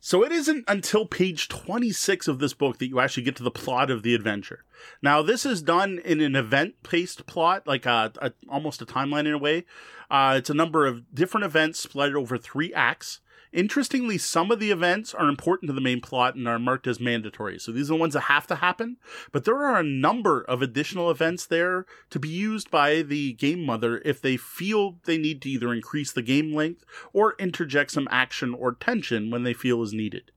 So 0.00 0.24
it 0.24 0.30
isn't 0.30 0.64
until 0.68 1.06
page 1.06 1.48
26 1.48 2.28
of 2.28 2.38
this 2.38 2.54
book 2.54 2.78
that 2.78 2.86
you 2.86 3.00
actually 3.00 3.24
get 3.24 3.36
to 3.36 3.42
the 3.42 3.50
plot 3.50 3.90
of 3.90 4.02
the 4.02 4.14
adventure. 4.14 4.64
Now, 5.02 5.22
this 5.22 5.44
is 5.44 5.60
done 5.60 6.00
in 6.04 6.20
an 6.20 6.36
event-paced 6.36 7.26
plot, 7.26 7.66
like 7.66 7.84
a, 7.84 8.12
a, 8.18 8.32
almost 8.48 8.80
a 8.80 8.86
timeline 8.86 9.26
in 9.26 9.34
a 9.34 9.38
way. 9.38 9.64
Uh, 10.10 10.36
it's 10.38 10.50
a 10.50 10.54
number 10.54 10.86
of 10.86 11.14
different 11.14 11.44
events 11.44 11.80
split 11.80 12.14
over 12.14 12.38
three 12.38 12.72
acts. 12.72 13.20
Interestingly, 13.52 14.18
some 14.18 14.50
of 14.50 14.60
the 14.60 14.70
events 14.70 15.14
are 15.14 15.28
important 15.28 15.68
to 15.68 15.72
the 15.72 15.80
main 15.80 16.00
plot 16.00 16.34
and 16.34 16.46
are 16.46 16.58
marked 16.58 16.86
as 16.86 17.00
mandatory. 17.00 17.58
So 17.58 17.72
these 17.72 17.90
are 17.90 17.94
the 17.94 18.00
ones 18.00 18.14
that 18.14 18.22
have 18.22 18.46
to 18.48 18.56
happen. 18.56 18.98
But 19.32 19.44
there 19.44 19.56
are 19.64 19.78
a 19.78 19.82
number 19.82 20.42
of 20.42 20.60
additional 20.60 21.10
events 21.10 21.46
there 21.46 21.86
to 22.10 22.18
be 22.18 22.28
used 22.28 22.70
by 22.70 23.02
the 23.02 23.32
game 23.32 23.64
mother 23.64 24.02
if 24.04 24.20
they 24.20 24.36
feel 24.36 24.98
they 25.04 25.18
need 25.18 25.40
to 25.42 25.50
either 25.50 25.72
increase 25.72 26.12
the 26.12 26.22
game 26.22 26.54
length 26.54 26.84
or 27.12 27.34
interject 27.38 27.90
some 27.92 28.08
action 28.10 28.54
or 28.54 28.72
tension 28.72 29.30
when 29.30 29.44
they 29.44 29.54
feel 29.54 29.82
is 29.82 29.94
needed. 29.94 30.30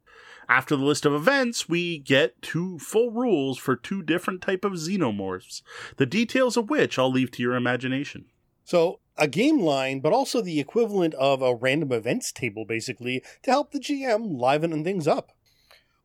After 0.47 0.75
the 0.75 0.83
list 0.83 1.05
of 1.05 1.13
events, 1.13 1.69
we 1.69 1.97
get 1.97 2.41
two 2.41 2.79
full 2.79 3.11
rules 3.11 3.57
for 3.57 3.75
two 3.75 4.01
different 4.01 4.41
type 4.41 4.65
of 4.65 4.73
xenomorphs, 4.73 5.61
the 5.97 6.05
details 6.05 6.57
of 6.57 6.69
which 6.69 6.97
I'll 6.97 7.11
leave 7.11 7.31
to 7.31 7.43
your 7.43 7.55
imagination. 7.55 8.25
So 8.63 9.01
a 9.17 9.27
game 9.27 9.59
line, 9.59 9.99
but 9.99 10.13
also 10.13 10.41
the 10.41 10.59
equivalent 10.59 11.13
of 11.15 11.41
a 11.41 11.55
random 11.55 11.91
events 11.91 12.31
table, 12.31 12.65
basically, 12.65 13.23
to 13.43 13.51
help 13.51 13.71
the 13.71 13.79
GM 13.79 14.39
liven 14.39 14.83
things 14.83 15.07
up. 15.07 15.31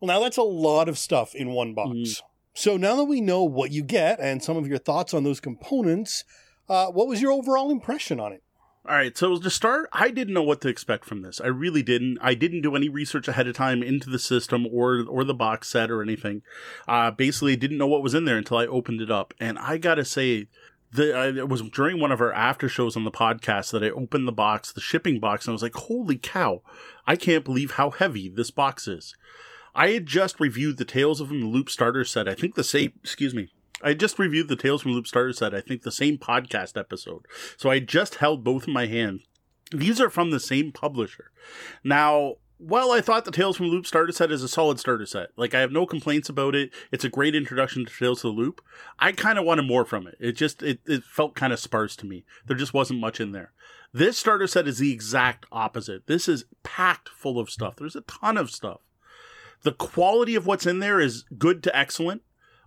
Well, 0.00 0.08
now 0.08 0.20
that's 0.20 0.36
a 0.36 0.42
lot 0.42 0.88
of 0.88 0.98
stuff 0.98 1.34
in 1.34 1.50
one 1.50 1.74
box. 1.74 1.90
Mm. 1.90 2.20
So 2.54 2.76
now 2.76 2.96
that 2.96 3.04
we 3.04 3.20
know 3.20 3.44
what 3.44 3.70
you 3.70 3.82
get 3.82 4.18
and 4.18 4.42
some 4.42 4.56
of 4.56 4.66
your 4.66 4.78
thoughts 4.78 5.12
on 5.12 5.24
those 5.24 5.40
components, 5.40 6.24
uh, 6.68 6.86
what 6.86 7.06
was 7.06 7.20
your 7.20 7.32
overall 7.32 7.70
impression 7.70 8.18
on 8.18 8.32
it? 8.32 8.42
All 8.88 8.94
right, 8.94 9.18
so 9.18 9.36
to 9.36 9.50
start, 9.50 9.88
I 9.92 10.10
didn't 10.10 10.32
know 10.32 10.44
what 10.44 10.60
to 10.60 10.68
expect 10.68 11.06
from 11.06 11.22
this. 11.22 11.40
I 11.40 11.48
really 11.48 11.82
didn't. 11.82 12.18
I 12.22 12.34
didn't 12.34 12.62
do 12.62 12.76
any 12.76 12.88
research 12.88 13.26
ahead 13.26 13.48
of 13.48 13.56
time 13.56 13.82
into 13.82 14.08
the 14.08 14.18
system 14.18 14.64
or 14.72 15.04
or 15.08 15.24
the 15.24 15.34
box 15.34 15.68
set 15.68 15.90
or 15.90 16.02
anything. 16.02 16.42
Uh, 16.86 17.10
basically, 17.10 17.56
didn't 17.56 17.78
know 17.78 17.88
what 17.88 18.02
was 18.02 18.14
in 18.14 18.26
there 18.26 18.38
until 18.38 18.58
I 18.58 18.66
opened 18.66 19.00
it 19.00 19.10
up, 19.10 19.34
and 19.40 19.58
I 19.58 19.78
gotta 19.78 20.04
say, 20.04 20.46
the, 20.92 21.18
uh, 21.18 21.32
it 21.32 21.48
was 21.48 21.62
during 21.62 22.00
one 22.00 22.12
of 22.12 22.20
our 22.20 22.32
after 22.32 22.68
shows 22.68 22.96
on 22.96 23.04
the 23.04 23.10
podcast 23.10 23.72
that 23.72 23.82
I 23.82 23.90
opened 23.90 24.26
the 24.26 24.32
box, 24.32 24.72
the 24.72 24.80
shipping 24.80 25.20
box, 25.20 25.46
and 25.46 25.52
I 25.52 25.54
was 25.54 25.62
like, 25.62 25.74
holy 25.74 26.16
cow, 26.16 26.62
I 27.06 27.16
can't 27.16 27.44
believe 27.44 27.72
how 27.72 27.90
heavy 27.90 28.28
this 28.28 28.50
box 28.50 28.88
is. 28.88 29.14
I 29.74 29.88
had 29.88 30.06
just 30.06 30.40
reviewed 30.40 30.78
the 30.78 30.84
Tales 30.84 31.20
of 31.20 31.28
the 31.28 31.34
Loop 31.34 31.68
starter 31.68 32.04
set. 32.04 32.28
I 32.28 32.34
think 32.34 32.54
the 32.54 32.64
same, 32.64 32.92
excuse 33.02 33.34
me. 33.34 33.50
I 33.82 33.92
just 33.92 34.18
reviewed 34.18 34.48
the 34.48 34.56
Tales 34.56 34.82
from 34.82 34.92
Loop 34.92 35.06
starter 35.06 35.34
set. 35.34 35.54
I 35.54 35.60
think 35.60 35.82
the 35.82 35.92
same 35.92 36.16
podcast 36.16 36.78
episode. 36.78 37.26
So 37.58 37.68
I 37.68 37.80
just 37.80 38.16
held 38.16 38.42
both 38.42 38.66
in 38.66 38.72
my 38.72 38.86
hand. 38.86 39.20
These 39.70 40.00
are 40.00 40.08
from 40.08 40.30
the 40.30 40.40
same 40.40 40.72
publisher. 40.72 41.30
Now, 41.84 42.36
well, 42.58 42.92
I 42.92 43.00
thought 43.00 43.24
the 43.24 43.30
Tales 43.30 43.56
from 43.56 43.66
the 43.66 43.72
Loop 43.72 43.86
starter 43.86 44.12
set 44.12 44.32
is 44.32 44.42
a 44.42 44.48
solid 44.48 44.80
starter 44.80 45.06
set. 45.06 45.30
Like, 45.36 45.54
I 45.54 45.60
have 45.60 45.72
no 45.72 45.86
complaints 45.86 46.28
about 46.28 46.54
it. 46.54 46.70
It's 46.90 47.04
a 47.04 47.10
great 47.10 47.34
introduction 47.34 47.84
to 47.84 47.92
Tales 47.92 48.24
of 48.24 48.34
the 48.34 48.40
Loop. 48.40 48.62
I 48.98 49.12
kind 49.12 49.38
of 49.38 49.44
wanted 49.44 49.66
more 49.66 49.84
from 49.84 50.06
it. 50.06 50.16
It 50.18 50.32
just, 50.32 50.62
it, 50.62 50.80
it 50.86 51.04
felt 51.04 51.34
kind 51.34 51.52
of 51.52 51.58
sparse 51.58 51.96
to 51.96 52.06
me. 52.06 52.24
There 52.46 52.56
just 52.56 52.74
wasn't 52.74 53.00
much 53.00 53.20
in 53.20 53.32
there. 53.32 53.52
This 53.92 54.18
starter 54.18 54.46
set 54.46 54.68
is 54.68 54.78
the 54.78 54.92
exact 54.92 55.46
opposite. 55.52 56.06
This 56.06 56.28
is 56.28 56.44
packed 56.62 57.08
full 57.08 57.38
of 57.38 57.50
stuff. 57.50 57.76
There's 57.76 57.96
a 57.96 58.02
ton 58.02 58.36
of 58.36 58.50
stuff. 58.50 58.80
The 59.62 59.72
quality 59.72 60.34
of 60.34 60.46
what's 60.46 60.66
in 60.66 60.80
there 60.80 61.00
is 61.00 61.24
good 61.38 61.62
to 61.64 61.76
excellent. 61.76 62.22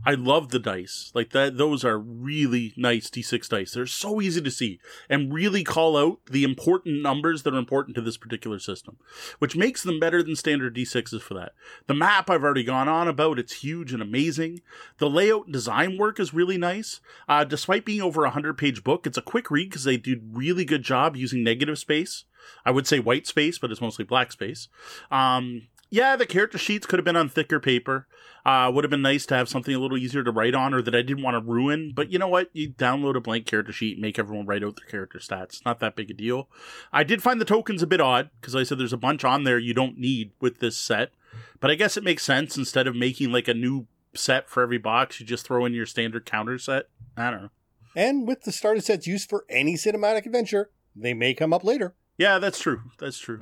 I 0.05 0.13
love 0.13 0.49
the 0.49 0.59
dice. 0.59 1.11
Like 1.13 1.31
that 1.31 1.57
those 1.57 1.83
are 1.83 1.97
really 1.97 2.73
nice 2.77 3.09
D6 3.09 3.49
dice. 3.49 3.73
They're 3.73 3.85
so 3.85 4.21
easy 4.21 4.41
to 4.41 4.51
see 4.51 4.79
and 5.09 5.33
really 5.33 5.63
call 5.63 5.97
out 5.97 6.19
the 6.29 6.43
important 6.43 7.01
numbers 7.01 7.43
that 7.43 7.53
are 7.53 7.57
important 7.57 7.95
to 7.95 8.01
this 8.01 8.17
particular 8.17 8.59
system, 8.59 8.97
which 9.39 9.55
makes 9.55 9.83
them 9.83 9.99
better 9.99 10.23
than 10.23 10.35
standard 10.35 10.75
D6s 10.75 11.21
for 11.21 11.33
that. 11.33 11.53
The 11.87 11.93
map 11.93 12.29
I've 12.29 12.43
already 12.43 12.63
gone 12.63 12.87
on 12.87 13.07
about. 13.07 13.39
It's 13.39 13.61
huge 13.61 13.93
and 13.93 14.01
amazing. 14.01 14.61
The 14.97 15.09
layout 15.09 15.45
and 15.45 15.53
design 15.53 15.97
work 15.97 16.19
is 16.19 16.33
really 16.33 16.57
nice. 16.57 17.01
Uh, 17.27 17.43
despite 17.43 17.85
being 17.85 18.01
over 18.01 18.21
a 18.21 18.29
100 18.29 18.57
page 18.57 18.83
book, 18.83 19.05
it's 19.05 19.17
a 19.17 19.21
quick 19.21 19.51
read 19.51 19.69
because 19.69 19.83
they 19.83 19.97
did 19.97 20.31
really 20.33 20.65
good 20.65 20.83
job 20.83 21.15
using 21.15 21.43
negative 21.43 21.77
space. 21.77 22.25
I 22.65 22.71
would 22.71 22.87
say 22.87 22.99
white 22.99 23.27
space, 23.27 23.59
but 23.59 23.71
it's 23.71 23.81
mostly 23.81 24.05
black 24.05 24.31
space. 24.31 24.69
Um, 25.11 25.67
yeah, 25.89 26.15
the 26.15 26.25
character 26.25 26.57
sheets 26.57 26.85
could 26.85 26.99
have 26.99 27.05
been 27.05 27.15
on 27.15 27.29
thicker 27.29 27.59
paper. 27.59 28.07
Uh, 28.45 28.71
would 28.73 28.83
have 28.83 28.91
been 28.91 29.01
nice 29.01 29.25
to 29.25 29.35
have 29.35 29.49
something 29.49 29.75
a 29.75 29.79
little 29.79 29.97
easier 29.97 30.23
to 30.23 30.31
write 30.31 30.55
on 30.55 30.73
or 30.73 30.81
that 30.81 30.95
I 30.95 31.01
didn't 31.01 31.23
want 31.23 31.35
to 31.35 31.51
ruin. 31.51 31.91
But 31.93 32.11
you 32.11 32.17
know 32.17 32.27
what? 32.27 32.49
You 32.53 32.69
download 32.69 33.15
a 33.15 33.21
blank 33.21 33.45
character 33.45 33.73
sheet, 33.73 33.99
make 33.99 34.17
everyone 34.17 34.45
write 34.45 34.63
out 34.63 34.77
their 34.77 34.89
character 34.89 35.19
stats. 35.19 35.63
Not 35.65 35.79
that 35.79 35.95
big 35.95 36.09
a 36.09 36.13
deal. 36.13 36.49
I 36.93 37.03
did 37.03 37.21
find 37.21 37.41
the 37.41 37.45
tokens 37.45 37.83
a 37.83 37.87
bit 37.87 38.01
odd 38.01 38.29
because 38.39 38.55
I 38.55 38.63
said 38.63 38.77
there's 38.77 38.93
a 38.93 38.97
bunch 38.97 39.23
on 39.23 39.43
there 39.43 39.59
you 39.59 39.73
don't 39.73 39.97
need 39.97 40.31
with 40.39 40.59
this 40.59 40.77
set. 40.77 41.11
But 41.59 41.69
I 41.69 41.75
guess 41.75 41.97
it 41.97 42.03
makes 42.03 42.23
sense 42.23 42.57
instead 42.57 42.87
of 42.87 42.95
making 42.95 43.31
like 43.31 43.47
a 43.47 43.53
new 43.53 43.87
set 44.15 44.49
for 44.49 44.63
every 44.63 44.77
box, 44.77 45.19
you 45.19 45.25
just 45.25 45.45
throw 45.45 45.65
in 45.65 45.73
your 45.73 45.85
standard 45.85 46.25
counter 46.25 46.57
set. 46.57 46.85
I 47.17 47.29
don't 47.29 47.43
know. 47.43 47.49
And 47.95 48.27
with 48.27 48.43
the 48.43 48.51
starter 48.51 48.81
sets 48.81 49.07
used 49.07 49.29
for 49.29 49.45
any 49.49 49.75
cinematic 49.75 50.25
adventure, 50.25 50.69
they 50.95 51.13
may 51.13 51.33
come 51.33 51.53
up 51.53 51.63
later. 51.63 51.95
Yeah, 52.17 52.39
that's 52.39 52.59
true. 52.59 52.81
That's 52.99 53.19
true. 53.19 53.41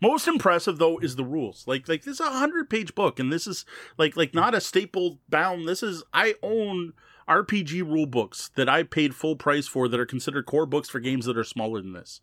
Most 0.00 0.28
impressive 0.28 0.78
though 0.78 0.98
is 0.98 1.16
the 1.16 1.24
rules. 1.24 1.64
Like 1.66 1.88
like 1.88 2.04
this 2.04 2.14
is 2.14 2.20
a 2.20 2.30
hundred 2.30 2.70
page 2.70 2.94
book, 2.94 3.18
and 3.18 3.32
this 3.32 3.46
is 3.46 3.64
like 3.98 4.16
like 4.16 4.34
not 4.34 4.54
a 4.54 4.60
staple 4.60 5.18
bound. 5.28 5.68
This 5.68 5.82
is 5.82 6.02
I 6.12 6.34
own 6.42 6.92
RPG 7.30 7.82
rule 7.82 8.06
books 8.06 8.50
that 8.56 8.68
I 8.68 8.82
paid 8.82 9.14
full 9.14 9.36
price 9.36 9.68
for 9.68 9.86
that 9.86 10.00
are 10.00 10.06
considered 10.06 10.46
core 10.46 10.66
books 10.66 10.88
for 10.88 10.98
games 10.98 11.26
that 11.26 11.38
are 11.38 11.44
smaller 11.44 11.80
than 11.80 11.92
this. 11.92 12.20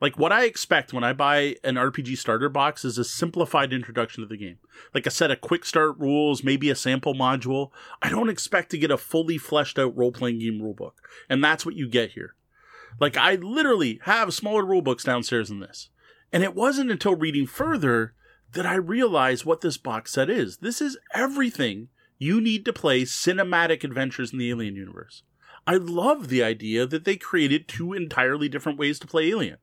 Like 0.00 0.18
what 0.18 0.32
I 0.32 0.44
expect 0.44 0.94
when 0.94 1.04
I 1.04 1.12
buy 1.12 1.56
an 1.62 1.74
RPG 1.74 2.16
starter 2.16 2.48
box 2.48 2.82
is 2.82 2.96
a 2.96 3.04
simplified 3.04 3.74
introduction 3.74 4.22
to 4.22 4.28
the 4.28 4.38
game. 4.38 4.58
Like 4.94 5.06
a 5.06 5.10
set 5.10 5.30
of 5.30 5.42
quick 5.42 5.66
start 5.66 5.98
rules, 5.98 6.42
maybe 6.42 6.70
a 6.70 6.74
sample 6.74 7.14
module. 7.14 7.70
I 8.00 8.08
don't 8.08 8.30
expect 8.30 8.70
to 8.70 8.78
get 8.78 8.90
a 8.90 8.96
fully 8.96 9.36
fleshed 9.36 9.78
out 9.78 9.94
role 9.94 10.12
playing 10.12 10.38
game 10.38 10.60
rulebook. 10.62 10.92
And 11.28 11.44
that's 11.44 11.66
what 11.66 11.74
you 11.74 11.86
get 11.86 12.12
here. 12.12 12.34
Like 13.00 13.18
I 13.18 13.34
literally 13.34 14.00
have 14.04 14.32
smaller 14.32 14.64
rule 14.64 14.82
books 14.82 15.04
downstairs 15.04 15.50
than 15.50 15.60
this. 15.60 15.90
And 16.32 16.42
it 16.42 16.54
wasn't 16.54 16.90
until 16.90 17.14
reading 17.14 17.46
further 17.46 18.14
that 18.52 18.66
I 18.66 18.74
realized 18.74 19.44
what 19.44 19.60
this 19.60 19.76
box 19.76 20.12
set 20.12 20.30
is. 20.30 20.58
This 20.58 20.80
is 20.80 20.98
everything 21.14 21.88
you 22.18 22.40
need 22.40 22.64
to 22.64 22.72
play 22.72 23.02
cinematic 23.02 23.84
adventures 23.84 24.32
in 24.32 24.38
the 24.38 24.50
Alien 24.50 24.76
universe. 24.76 25.22
I 25.66 25.76
love 25.76 26.28
the 26.28 26.42
idea 26.42 26.86
that 26.86 27.04
they 27.04 27.16
created 27.16 27.68
two 27.68 27.92
entirely 27.92 28.48
different 28.48 28.78
ways 28.78 28.98
to 29.00 29.06
play 29.06 29.28
Alien 29.28 29.58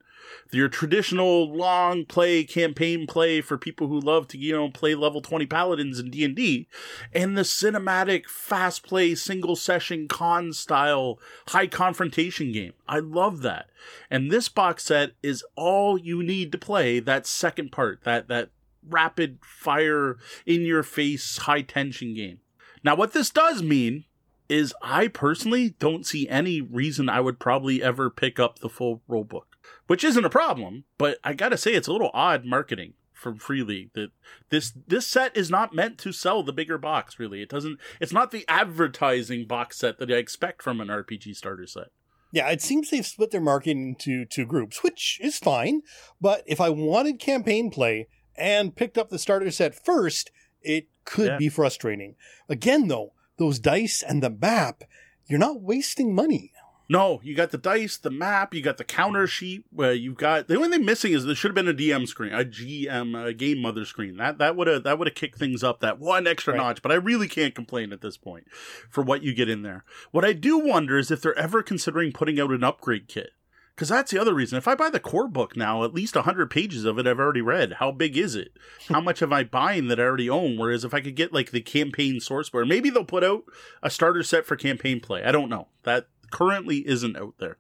your 0.51 0.69
traditional 0.69 1.53
long 1.53 2.05
play 2.05 2.43
campaign 2.43 3.07
play 3.07 3.41
for 3.41 3.57
people 3.57 3.87
who 3.87 3.99
love 3.99 4.27
to 4.29 4.37
you 4.37 4.53
know 4.53 4.69
play 4.69 4.95
level 4.95 5.21
20 5.21 5.45
paladins 5.45 5.99
in 5.99 6.09
d&d 6.09 6.67
and 7.13 7.37
the 7.37 7.41
cinematic 7.41 8.27
fast 8.27 8.83
play 8.83 9.15
single 9.15 9.55
session 9.55 10.07
con 10.07 10.53
style 10.53 11.19
high 11.49 11.67
confrontation 11.67 12.51
game. 12.51 12.73
I 12.87 12.99
love 12.99 13.41
that. 13.41 13.67
And 14.09 14.31
this 14.31 14.49
box 14.49 14.85
set 14.85 15.11
is 15.21 15.43
all 15.55 15.97
you 15.97 16.23
need 16.23 16.51
to 16.51 16.57
play 16.57 16.99
that 16.99 17.27
second 17.27 17.71
part 17.71 18.03
that 18.03 18.27
that 18.27 18.49
rapid 18.87 19.39
fire 19.43 20.17
in 20.45 20.61
your 20.61 20.83
face 20.83 21.37
high 21.39 21.61
tension 21.61 22.13
game. 22.13 22.39
Now 22.83 22.95
what 22.95 23.13
this 23.13 23.29
does 23.29 23.63
mean 23.63 24.05
is 24.47 24.73
I 24.81 25.07
personally 25.07 25.69
don't 25.79 26.05
see 26.05 26.29
any 26.29 26.61
reason 26.61 27.09
I 27.09 27.19
would 27.19 27.39
probably 27.39 27.81
ever 27.81 28.09
pick 28.09 28.39
up 28.39 28.59
the 28.59 28.69
full 28.69 29.01
rulebook 29.09 29.54
which 29.87 30.03
isn't 30.03 30.25
a 30.25 30.29
problem. 30.29 30.85
But 30.97 31.17
I 31.23 31.33
gotta 31.33 31.57
say, 31.57 31.73
it's 31.73 31.87
a 31.87 31.91
little 31.91 32.11
odd 32.13 32.45
marketing 32.45 32.93
from 33.13 33.37
Free 33.37 33.63
League 33.63 33.91
that 33.93 34.11
this 34.49 34.73
this 34.87 35.07
set 35.07 35.35
is 35.35 35.49
not 35.49 35.73
meant 35.73 35.97
to 35.99 36.11
sell 36.11 36.43
the 36.43 36.53
bigger 36.53 36.77
box. 36.77 37.19
Really, 37.19 37.41
it 37.41 37.49
doesn't. 37.49 37.79
It's 37.99 38.13
not 38.13 38.31
the 38.31 38.45
advertising 38.47 39.47
box 39.47 39.77
set 39.77 39.97
that 39.99 40.11
I 40.11 40.15
expect 40.15 40.61
from 40.61 40.81
an 40.81 40.89
RPG 40.89 41.35
starter 41.35 41.65
set. 41.65 41.87
Yeah, 42.31 42.49
it 42.49 42.61
seems 42.61 42.89
they've 42.89 43.05
split 43.05 43.31
their 43.31 43.41
marketing 43.41 43.95
into 43.99 44.25
two 44.25 44.45
groups, 44.45 44.83
which 44.83 45.19
is 45.21 45.37
fine. 45.37 45.81
But 46.19 46.43
if 46.45 46.59
I 46.59 46.69
wanted 46.69 47.19
campaign 47.19 47.71
play 47.71 48.07
and 48.35 48.75
picked 48.75 48.97
up 48.97 49.09
the 49.09 49.19
starter 49.19 49.51
set 49.51 49.73
first, 49.73 50.31
it 50.61 50.87
could 51.05 51.27
yeah. 51.27 51.37
be 51.37 51.49
frustrating. 51.49 52.15
Again, 52.49 52.89
though, 52.89 53.13
those 53.37 53.59
dice 53.59 54.03
and 54.03 54.21
the 54.21 54.29
map, 54.29 54.83
you're 55.27 55.39
not 55.39 55.61
wasting 55.61 56.13
money. 56.13 56.51
No, 56.87 57.19
you 57.23 57.33
got 57.33 57.51
the 57.51 57.57
dice, 57.57 57.97
the 57.97 58.11
map, 58.11 58.53
you 58.53 58.61
got 58.61 58.77
the 58.77 58.83
counter 58.83 59.25
sheet. 59.25 59.61
Uh, 59.61 59.69
where 59.71 59.93
you've 59.93 60.17
got 60.17 60.47
the 60.47 60.55
only 60.55 60.69
thing 60.69 60.85
missing 60.85 61.13
is 61.13 61.25
there 61.25 61.35
should 61.35 61.49
have 61.49 61.55
been 61.55 61.67
a 61.67 61.73
DM 61.73 62.07
screen, 62.07 62.33
a 62.33 62.45
GM, 62.45 63.25
a 63.25 63.33
game 63.33 63.61
mother 63.61 63.85
screen. 63.85 64.17
That 64.17 64.37
that 64.37 64.55
would 64.55 64.67
have 64.67 64.83
that 64.83 64.99
would 64.99 65.07
have 65.07 65.15
kicked 65.15 65.39
things 65.39 65.63
up 65.63 65.79
that 65.79 65.99
one 65.99 66.27
extra 66.27 66.53
right. 66.53 66.59
notch. 66.59 66.81
But 66.81 66.91
I 66.91 66.95
really 66.95 67.27
can't 67.27 67.55
complain 67.55 67.91
at 67.91 68.01
this 68.01 68.17
point 68.17 68.45
for 68.89 69.01
what 69.01 69.23
you 69.23 69.33
get 69.33 69.49
in 69.49 69.63
there. 69.63 69.83
What 70.11 70.25
I 70.25 70.33
do 70.33 70.59
wonder 70.59 70.97
is 70.97 71.11
if 71.11 71.21
they're 71.21 71.37
ever 71.37 71.63
considering 71.63 72.11
putting 72.11 72.39
out 72.39 72.51
an 72.51 72.63
upgrade 72.63 73.07
kit. 73.07 73.31
Because 73.75 73.89
that's 73.89 74.09
the 74.09 74.19
other 74.19 74.33
reason. 74.33 74.57
If 74.57 74.69
I 74.69 74.75
buy 74.75 74.89
the 74.89 75.01
core 75.01 75.27
book 75.27 75.57
now, 75.57 75.83
at 75.83 75.93
least 75.93 76.15
100 76.15 76.49
pages 76.49 76.85
of 76.85 76.97
it 76.97 77.05
I've 77.05 77.19
already 77.19 77.41
read. 77.41 77.73
How 77.73 77.91
big 77.91 78.15
is 78.15 78.33
it? 78.33 78.53
How 78.87 79.01
much 79.01 79.21
am 79.21 79.33
I 79.33 79.43
buying 79.43 79.89
that 79.89 79.99
I 79.99 80.03
already 80.03 80.29
own? 80.29 80.57
Whereas 80.57 80.85
if 80.85 80.93
I 80.93 81.01
could 81.01 81.15
get 81.15 81.33
like 81.33 81.51
the 81.51 81.59
campaign 81.59 82.21
source 82.21 82.49
maybe 82.53 82.89
they'll 82.89 83.03
put 83.03 83.25
out 83.25 83.43
a 83.83 83.89
starter 83.89 84.23
set 84.23 84.45
for 84.45 84.55
campaign 84.55 85.01
play. 85.01 85.23
I 85.23 85.33
don't 85.33 85.49
know. 85.49 85.67
That 85.83 86.07
currently 86.31 86.87
isn't 86.87 87.17
out 87.17 87.35
there. 87.39 87.57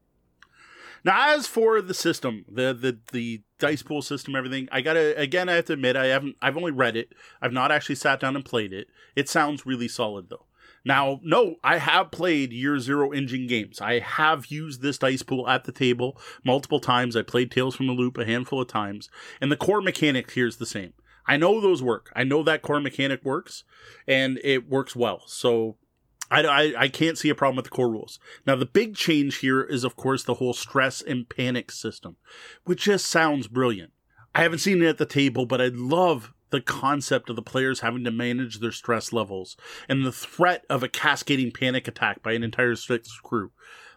Now, 1.03 1.35
as 1.35 1.45
for 1.45 1.81
the 1.81 1.93
system, 1.93 2.45
the 2.47 2.73
the 2.73 2.97
the 3.11 3.43
dice 3.59 3.83
pool 3.83 4.01
system, 4.01 4.35
everything. 4.35 4.67
I 4.71 4.81
gotta 4.81 5.15
again, 5.19 5.49
I 5.49 5.53
have 5.53 5.65
to 5.65 5.73
admit, 5.73 5.95
I 5.95 6.07
haven't. 6.07 6.35
I've 6.41 6.57
only 6.57 6.71
read 6.71 6.97
it. 6.97 7.13
I've 7.41 7.53
not 7.53 7.71
actually 7.71 7.95
sat 7.95 8.19
down 8.19 8.35
and 8.35 8.43
played 8.43 8.73
it. 8.73 8.87
It 9.15 9.29
sounds 9.29 9.67
really 9.67 9.87
solid 9.87 10.29
though. 10.29 10.47
Now, 10.83 11.19
no, 11.23 11.55
I 11.63 11.77
have 11.77 12.11
played 12.11 12.53
Year 12.53 12.79
Zero 12.79 13.11
engine 13.11 13.45
games. 13.45 13.81
I 13.81 13.99
have 13.99 14.47
used 14.47 14.81
this 14.81 14.97
dice 14.97 15.21
pool 15.21 15.47
at 15.47 15.65
the 15.65 15.71
table 15.71 16.19
multiple 16.43 16.79
times. 16.79 17.15
I 17.15 17.21
played 17.21 17.51
Tales 17.51 17.75
from 17.75 17.87
the 17.87 17.93
Loop 17.93 18.17
a 18.17 18.25
handful 18.25 18.61
of 18.61 18.67
times, 18.67 19.09
and 19.39 19.51
the 19.51 19.57
core 19.57 19.81
mechanic 19.81 20.31
here 20.31 20.47
is 20.47 20.57
the 20.57 20.65
same. 20.65 20.93
I 21.27 21.37
know 21.37 21.59
those 21.59 21.81
work. 21.81 22.11
I 22.15 22.23
know 22.23 22.43
that 22.43 22.61
core 22.61 22.79
mechanic 22.79 23.23
works, 23.23 23.63
and 24.07 24.39
it 24.43 24.69
works 24.69 24.95
well. 24.95 25.23
So 25.25 25.77
I, 26.31 26.43
I, 26.43 26.73
I, 26.83 26.87
can't 26.87 27.17
see 27.17 27.29
a 27.29 27.35
problem 27.35 27.55
with 27.57 27.65
the 27.65 27.71
core 27.71 27.89
rules. 27.89 28.19
Now, 28.47 28.55
the 28.55 28.65
big 28.65 28.95
change 28.95 29.37
here 29.37 29.61
is, 29.61 29.83
of 29.83 29.95
course, 29.95 30.23
the 30.23 30.35
whole 30.35 30.53
stress 30.53 31.01
and 31.01 31.29
panic 31.29 31.71
system, 31.71 32.15
which 32.63 32.83
just 32.83 33.05
sounds 33.05 33.47
brilliant. 33.47 33.91
I 34.33 34.41
haven't 34.41 34.59
seen 34.59 34.81
it 34.81 34.87
at 34.87 34.97
the 34.97 35.05
table, 35.05 35.45
but 35.45 35.61
I 35.61 35.67
love 35.67 36.33
the 36.49 36.61
concept 36.61 37.29
of 37.29 37.35
the 37.35 37.41
players 37.41 37.81
having 37.81 38.03
to 38.03 38.11
manage 38.11 38.59
their 38.59 38.71
stress 38.71 39.11
levels 39.13 39.57
and 39.87 40.05
the 40.05 40.11
threat 40.11 40.63
of 40.69 40.83
a 40.83 40.89
cascading 40.89 41.51
panic 41.51 41.87
attack 41.87 42.21
by 42.23 42.33
an 42.33 42.43
entire 42.43 42.75
six 42.75 43.19
crew. 43.23 43.51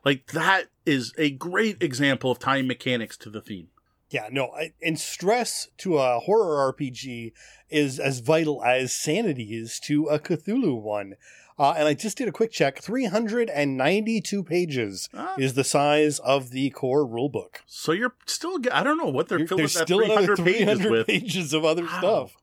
Like, 0.04 0.28
that 0.28 0.66
is 0.86 1.12
a 1.18 1.30
great 1.30 1.82
example 1.82 2.30
of 2.30 2.38
tying 2.38 2.66
mechanics 2.66 3.16
to 3.18 3.30
the 3.30 3.40
theme. 3.40 3.68
Yeah, 4.10 4.28
no, 4.30 4.54
and 4.82 4.98
stress 4.98 5.68
to 5.78 5.98
a 5.98 6.20
horror 6.20 6.72
RPG 6.72 7.32
is 7.68 8.00
as 8.00 8.20
vital 8.20 8.64
as 8.64 8.92
sanity 8.92 9.54
is 9.54 9.78
to 9.80 10.06
a 10.06 10.18
Cthulhu 10.18 10.80
one. 10.80 11.14
Uh, 11.58 11.74
and 11.76 11.88
I 11.88 11.94
just 11.94 12.16
did 12.18 12.28
a 12.28 12.32
quick 12.32 12.52
check. 12.52 12.80
392 12.80 14.44
pages 14.44 15.08
ah. 15.14 15.34
is 15.38 15.54
the 15.54 15.64
size 15.64 16.18
of 16.20 16.50
the 16.50 16.70
core 16.70 17.06
rulebook. 17.06 17.56
So 17.66 17.92
you're 17.92 18.14
still, 18.26 18.58
I 18.72 18.82
don't 18.82 18.98
know 18.98 19.10
what 19.10 19.28
they're 19.28 19.38
you're, 19.38 19.48
filling 19.48 19.64
that 19.64 19.70
still 19.70 19.98
300, 19.98 20.36
300 20.36 20.44
pages 20.44 20.90
with. 20.90 21.06
pages 21.06 21.52
of 21.52 21.64
other 21.64 21.84
wow. 21.84 21.98
stuff. 21.98 22.36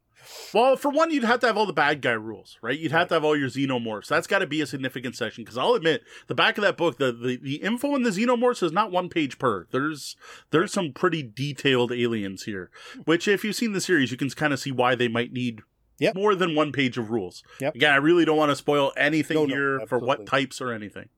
Well, 0.54 0.76
for 0.76 0.90
one, 0.90 1.12
you'd 1.12 1.24
have 1.24 1.40
to 1.42 1.48
have 1.48 1.58
all 1.58 1.66
the 1.66 1.74
bad 1.74 2.02
guy 2.02 2.12
rules, 2.12 2.58
right? 2.62 2.78
You'd 2.78 2.92
have 2.92 3.10
to 3.10 3.14
have 3.16 3.24
all 3.24 3.38
your 3.38 3.50
xenomorphs. 3.50 4.08
That's 4.08 4.28
got 4.28 4.40
to 4.40 4.48
be 4.48 4.62
a 4.62 4.66
significant 4.66 5.16
section 5.16 5.44
because 5.44 5.58
I'll 5.58 5.74
admit, 5.74 6.04
the 6.28 6.36
back 6.36 6.58
of 6.58 6.64
that 6.64 6.78
book, 6.78 6.98
the, 6.98 7.12
the 7.12 7.38
the 7.38 7.56
info 7.56 7.96
in 7.96 8.04
the 8.04 8.10
xenomorphs 8.10 8.64
is 8.64 8.72
not 8.72 8.92
one 8.92 9.10
page 9.10 9.38
per. 9.38 9.68
There's 9.72 10.16
there's 10.52 10.74
some 10.74 10.94
pretty 10.94 11.24
detailed 11.24 11.92
aliens 11.92 12.44
here, 12.44 12.70
which 13.06 13.28
if 13.28 13.44
you've 13.44 13.56
seen 13.56 13.74
the 13.74 13.82
series, 13.82 14.12
you 14.12 14.18
can 14.18 14.30
kind 14.30 14.54
of 14.54 14.60
see 14.60 14.72
why 14.72 14.96
they 14.96 15.08
might 15.08 15.34
need 15.34 15.62
Yep. 15.99 16.15
More 16.15 16.35
than 16.35 16.55
one 16.55 16.72
page 16.72 16.97
of 16.97 17.09
rules. 17.09 17.43
Yep. 17.61 17.76
Again, 17.76 17.93
I 17.93 17.97
really 17.97 18.26
don't 18.26 18.38
want 18.38 18.51
to 18.51 18.55
spoil 18.55 18.91
anything 18.97 19.38
no, 19.38 19.45
here 19.45 19.80
no, 19.80 19.85
for 19.85 19.99
what 19.99 20.26
types 20.26 20.59
or 20.59 20.72
anything. 20.72 21.09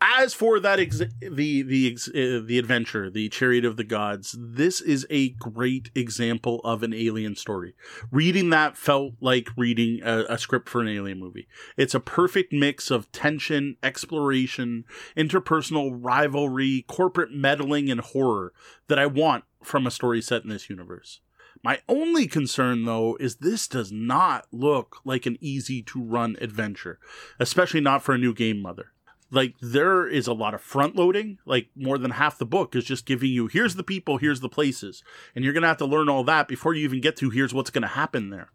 As 0.00 0.34
for 0.34 0.58
that 0.60 0.80
ex- 0.80 1.02
the 1.20 1.62
the 1.62 1.96
uh, 2.08 2.44
the 2.44 2.58
adventure, 2.58 3.08
the 3.08 3.28
Chariot 3.28 3.64
of 3.64 3.76
the 3.76 3.84
Gods, 3.84 4.36
this 4.38 4.80
is 4.80 5.06
a 5.10 5.30
great 5.30 5.90
example 5.94 6.60
of 6.64 6.82
an 6.82 6.92
alien 6.92 7.36
story. 7.36 7.74
Reading 8.10 8.50
that 8.50 8.76
felt 8.76 9.14
like 9.20 9.48
reading 9.56 10.00
a, 10.04 10.24
a 10.28 10.38
script 10.38 10.68
for 10.68 10.80
an 10.80 10.88
alien 10.88 11.18
movie. 11.18 11.48
It's 11.76 11.94
a 11.94 12.00
perfect 12.00 12.52
mix 12.52 12.90
of 12.90 13.10
tension, 13.12 13.76
exploration, 13.82 14.84
interpersonal 15.16 15.96
rivalry, 16.00 16.84
corporate 16.88 17.32
meddling, 17.32 17.90
and 17.90 18.00
horror 18.00 18.52
that 18.88 18.98
I 18.98 19.06
want 19.06 19.44
from 19.62 19.86
a 19.86 19.92
story 19.92 20.20
set 20.20 20.42
in 20.42 20.50
this 20.50 20.68
universe. 20.68 21.20
My 21.62 21.80
only 21.88 22.26
concern, 22.26 22.84
though, 22.84 23.16
is 23.20 23.36
this 23.36 23.68
does 23.68 23.92
not 23.92 24.46
look 24.50 24.96
like 25.04 25.26
an 25.26 25.38
easy 25.40 25.80
to 25.82 26.02
run 26.02 26.36
adventure, 26.40 26.98
especially 27.38 27.80
not 27.80 28.02
for 28.02 28.14
a 28.14 28.18
new 28.18 28.34
game 28.34 28.60
mother. 28.60 28.92
Like, 29.30 29.54
there 29.62 30.06
is 30.06 30.26
a 30.26 30.34
lot 30.34 30.52
of 30.52 30.60
front 30.60 30.94
loading. 30.94 31.38
Like, 31.46 31.68
more 31.74 31.96
than 31.96 32.10
half 32.10 32.36
the 32.36 32.44
book 32.44 32.76
is 32.76 32.84
just 32.84 33.06
giving 33.06 33.30
you 33.30 33.46
here's 33.46 33.76
the 33.76 33.82
people, 33.82 34.18
here's 34.18 34.40
the 34.40 34.48
places. 34.48 35.02
And 35.34 35.42
you're 35.42 35.54
going 35.54 35.62
to 35.62 35.68
have 35.68 35.78
to 35.78 35.86
learn 35.86 36.10
all 36.10 36.22
that 36.24 36.48
before 36.48 36.74
you 36.74 36.84
even 36.84 37.00
get 37.00 37.16
to 37.16 37.30
here's 37.30 37.54
what's 37.54 37.70
going 37.70 37.82
to 37.82 37.88
happen 37.88 38.28
there. 38.28 38.50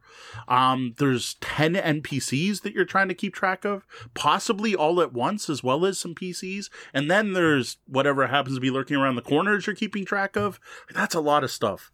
Um, 0.47 0.93
there's 0.99 1.35
10 1.35 1.73
NPCs 1.73 2.61
that 2.61 2.73
you're 2.73 2.85
trying 2.85 3.07
to 3.07 3.15
keep 3.15 3.33
track 3.33 3.65
of, 3.65 3.87
possibly 4.13 4.75
all 4.75 5.01
at 5.01 5.13
once, 5.13 5.49
as 5.49 5.63
well 5.63 5.83
as 5.83 5.97
some 5.97 6.13
PCs. 6.13 6.69
And 6.93 7.09
then 7.09 7.33
there's 7.33 7.77
whatever 7.87 8.27
happens 8.27 8.57
to 8.57 8.61
be 8.61 8.69
lurking 8.69 8.97
around 8.97 9.15
the 9.15 9.21
corners 9.23 9.65
you're 9.65 9.75
keeping 9.75 10.05
track 10.05 10.35
of. 10.35 10.59
That's 10.93 11.15
a 11.15 11.21
lot 11.21 11.43
of 11.43 11.49
stuff. 11.49 11.91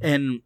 And 0.00 0.42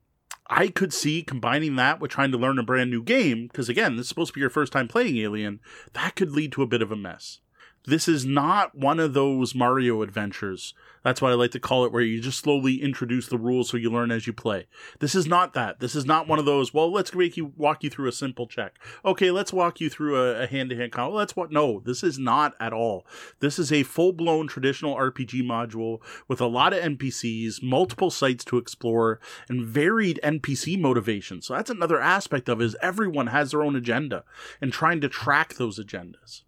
I 0.49 0.69
could 0.69 0.93
see 0.93 1.23
combining 1.23 1.77
that 1.77 2.01
with 2.01 2.11
trying 2.11 2.33
to 2.33 2.39
learn 2.39 2.59
a 2.59 2.62
brand 2.62 2.91
new 2.91 3.03
game, 3.03 3.49
because 3.49 3.69
again, 3.69 3.97
this 3.97 4.05
is 4.05 4.09
supposed 4.09 4.29
to 4.29 4.35
be 4.35 4.41
your 4.41 4.51
first 4.51 4.73
time 4.73 4.89
playing 4.89 5.19
Alien, 5.19 5.61
that 5.93 6.16
could 6.16 6.31
lead 6.31 6.53
to 6.53 6.62
a 6.62 6.66
bit 6.66 6.83
of 6.83 6.91
a 6.91 6.97
mess. 6.97 7.41
This 7.89 8.06
is 8.06 8.27
not 8.27 8.74
one 8.74 9.01
of 9.01 9.15
those 9.15 9.55
Mario 9.55 10.02
adventures. 10.02 10.74
That's 11.02 11.23
what 11.23 11.31
I 11.31 11.36
like 11.36 11.52
to 11.52 11.59
call 11.59 11.86
it, 11.86 11.93
where 11.93 12.02
you 12.02 12.20
just 12.20 12.40
slowly 12.40 12.82
introduce 12.82 13.28
the 13.28 13.39
rules 13.39 13.70
so 13.70 13.78
you 13.78 13.90
learn 13.90 14.10
as 14.10 14.27
you 14.27 14.35
play. 14.35 14.66
This 14.98 15.15
is 15.15 15.27
not 15.27 15.55
that. 15.55 15.81
This 15.81 15.94
is 15.94 16.05
not 16.05 16.28
one 16.28 16.39
of 16.39 16.44
those. 16.44 16.74
Well, 16.74 16.93
let's 16.93 17.15
make 17.15 17.39
you 17.39 17.55
walk 17.56 17.82
you 17.82 17.89
through 17.89 18.10
a 18.10 18.12
simple 18.12 18.47
check. 18.47 18.78
Okay, 19.06 19.31
let's 19.31 19.55
walk 19.55 19.81
you 19.81 19.89
through 19.89 20.20
a 20.20 20.47
hand 20.47 20.69
to 20.69 20.77
hand 20.77 20.93
combat. 20.93 21.16
Let's 21.16 21.35
what? 21.35 21.51
No, 21.51 21.81
this 21.81 22.02
is 22.02 22.19
not 22.19 22.52
at 22.60 22.74
all. 22.74 23.06
This 23.40 23.59
is 23.59 23.73
a 23.73 23.85
full 23.85 24.12
blown 24.12 24.48
traditional 24.48 24.94
RPG 24.94 25.43
module 25.44 26.01
with 26.28 26.43
a 26.43 26.47
lot 26.47 26.74
of 26.74 26.82
NPCs, 26.82 27.62
multiple 27.62 28.10
sites 28.10 28.44
to 28.44 28.59
explore, 28.59 29.19
and 29.48 29.65
varied 29.65 30.20
NPC 30.23 30.78
motivations. 30.78 31.47
So 31.47 31.55
that's 31.55 31.70
another 31.70 31.98
aspect 31.98 32.51
of 32.51 32.60
it, 32.60 32.65
is 32.66 32.77
everyone 32.82 33.28
has 33.28 33.52
their 33.52 33.62
own 33.62 33.77
agenda 33.77 34.24
and 34.60 34.74
trying 34.74 35.01
to 35.01 35.09
track 35.09 35.55
those 35.55 35.78
agendas. 35.78 36.43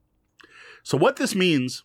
So 0.82 0.96
what 0.96 1.16
this 1.16 1.34
means 1.34 1.84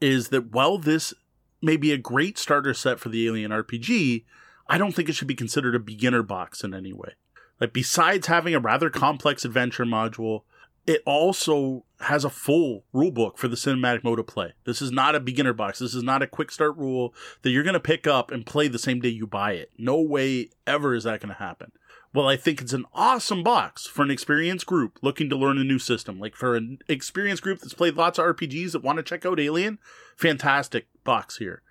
is 0.00 0.28
that 0.28 0.52
while 0.52 0.78
this 0.78 1.14
may 1.62 1.76
be 1.76 1.92
a 1.92 1.98
great 1.98 2.38
starter 2.38 2.74
set 2.74 2.98
for 2.98 3.08
the 3.08 3.26
Alien 3.26 3.50
RPG, 3.50 4.24
I 4.66 4.78
don't 4.78 4.92
think 4.92 5.08
it 5.08 5.14
should 5.14 5.28
be 5.28 5.34
considered 5.34 5.74
a 5.74 5.80
beginner 5.80 6.22
box 6.22 6.62
in 6.62 6.74
any 6.74 6.92
way. 6.92 7.14
Like 7.60 7.72
besides 7.72 8.26
having 8.26 8.54
a 8.54 8.60
rather 8.60 8.88
complex 8.88 9.44
adventure 9.44 9.84
module, 9.84 10.42
it 10.86 11.02
also 11.04 11.84
has 12.00 12.24
a 12.24 12.30
full 12.30 12.84
rule 12.92 13.10
book 13.10 13.36
for 13.36 13.48
the 13.48 13.56
cinematic 13.56 14.02
mode 14.02 14.18
of 14.18 14.26
play. 14.26 14.54
This 14.64 14.80
is 14.80 14.90
not 14.90 15.14
a 15.14 15.20
beginner 15.20 15.52
box. 15.52 15.78
This 15.78 15.94
is 15.94 16.02
not 16.02 16.22
a 16.22 16.26
quick 16.26 16.50
start 16.50 16.76
rule 16.76 17.14
that 17.42 17.50
you're 17.50 17.62
going 17.62 17.74
to 17.74 17.80
pick 17.80 18.06
up 18.06 18.30
and 18.30 18.46
play 18.46 18.68
the 18.68 18.78
same 18.78 19.00
day 19.00 19.10
you 19.10 19.26
buy 19.26 19.52
it. 19.52 19.70
No 19.76 20.00
way 20.00 20.48
ever 20.66 20.94
is 20.94 21.04
that 21.04 21.20
going 21.20 21.34
to 21.34 21.38
happen. 21.38 21.72
Well, 22.12 22.28
I 22.28 22.36
think 22.36 22.60
it's 22.60 22.72
an 22.72 22.86
awesome 22.92 23.44
box 23.44 23.86
for 23.86 24.02
an 24.02 24.10
experienced 24.10 24.66
group 24.66 24.98
looking 25.00 25.30
to 25.30 25.36
learn 25.36 25.58
a 25.58 25.64
new 25.64 25.78
system. 25.78 26.18
Like 26.18 26.34
for 26.34 26.56
an 26.56 26.78
experienced 26.88 27.42
group 27.42 27.60
that's 27.60 27.74
played 27.74 27.94
lots 27.94 28.18
of 28.18 28.24
RPGs 28.24 28.72
that 28.72 28.82
want 28.82 28.96
to 28.96 29.04
check 29.04 29.24
out 29.24 29.38
Alien, 29.38 29.78
fantastic 30.16 30.88
box 31.04 31.36
here. 31.36 31.62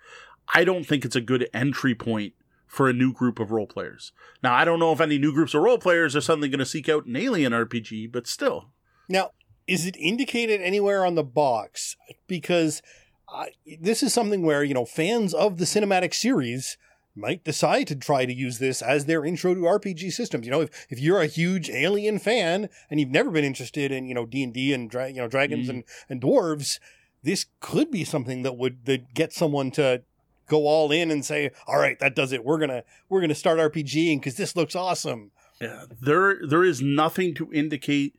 I 0.54 0.64
don't 0.64 0.84
think 0.84 1.04
it's 1.04 1.16
a 1.16 1.20
good 1.20 1.48
entry 1.52 1.94
point 1.94 2.32
for 2.66 2.88
a 2.88 2.94
new 2.94 3.12
group 3.12 3.38
of 3.38 3.50
role 3.50 3.66
players. 3.66 4.12
Now, 4.42 4.54
I 4.54 4.64
don't 4.64 4.78
know 4.78 4.92
if 4.92 5.00
any 5.00 5.18
new 5.18 5.32
groups 5.32 5.54
of 5.54 5.62
role 5.62 5.78
players 5.78 6.16
are 6.16 6.20
suddenly 6.20 6.48
going 6.48 6.60
to 6.60 6.66
seek 6.66 6.88
out 6.88 7.04
an 7.04 7.16
Alien 7.16 7.52
RPG, 7.52 8.10
but 8.10 8.26
still. 8.26 8.70
Now, 9.08 9.32
is 9.66 9.86
it 9.86 9.96
indicated 9.98 10.62
anywhere 10.62 11.04
on 11.04 11.16
the 11.16 11.24
box? 11.24 11.96
Because 12.26 12.80
uh, 13.28 13.46
this 13.80 14.02
is 14.02 14.14
something 14.14 14.42
where, 14.42 14.64
you 14.64 14.72
know, 14.72 14.84
fans 14.84 15.34
of 15.34 15.58
the 15.58 15.64
cinematic 15.64 16.14
series 16.14 16.78
might 17.14 17.44
decide 17.44 17.86
to 17.88 17.96
try 17.96 18.24
to 18.24 18.32
use 18.32 18.58
this 18.58 18.82
as 18.82 19.06
their 19.06 19.24
intro 19.24 19.54
to 19.54 19.60
RPG 19.60 20.12
systems. 20.12 20.46
You 20.46 20.52
know, 20.52 20.60
if, 20.62 20.86
if 20.90 21.00
you're 21.00 21.20
a 21.20 21.26
huge 21.26 21.68
Alien 21.68 22.18
fan 22.18 22.68
and 22.88 23.00
you've 23.00 23.10
never 23.10 23.30
been 23.30 23.44
interested 23.44 23.90
in, 23.90 24.06
you 24.06 24.14
know, 24.14 24.26
D&D 24.26 24.72
and, 24.72 24.88
dra- 24.88 25.08
you 25.08 25.16
know, 25.16 25.28
dragons 25.28 25.66
mm. 25.66 25.70
and, 25.70 25.84
and 26.08 26.20
dwarves, 26.20 26.78
this 27.22 27.46
could 27.60 27.90
be 27.90 28.04
something 28.04 28.42
that 28.42 28.56
would 28.56 28.86
that 28.86 29.14
get 29.14 29.32
someone 29.32 29.70
to 29.72 30.02
go 30.46 30.66
all 30.66 30.90
in 30.90 31.10
and 31.10 31.24
say, 31.24 31.50
"All 31.66 31.78
right, 31.78 31.98
that 31.98 32.14
does 32.14 32.32
it. 32.32 32.44
We're 32.44 32.58
going 32.58 32.70
to 32.70 32.84
we're 33.08 33.20
going 33.20 33.28
to 33.28 33.34
start 33.34 33.58
RPGing 33.58 34.22
cuz 34.22 34.36
this 34.36 34.56
looks 34.56 34.74
awesome." 34.74 35.30
Yeah, 35.60 35.84
there 36.00 36.40
there 36.46 36.64
is 36.64 36.80
nothing 36.80 37.34
to 37.34 37.52
indicate 37.52 38.14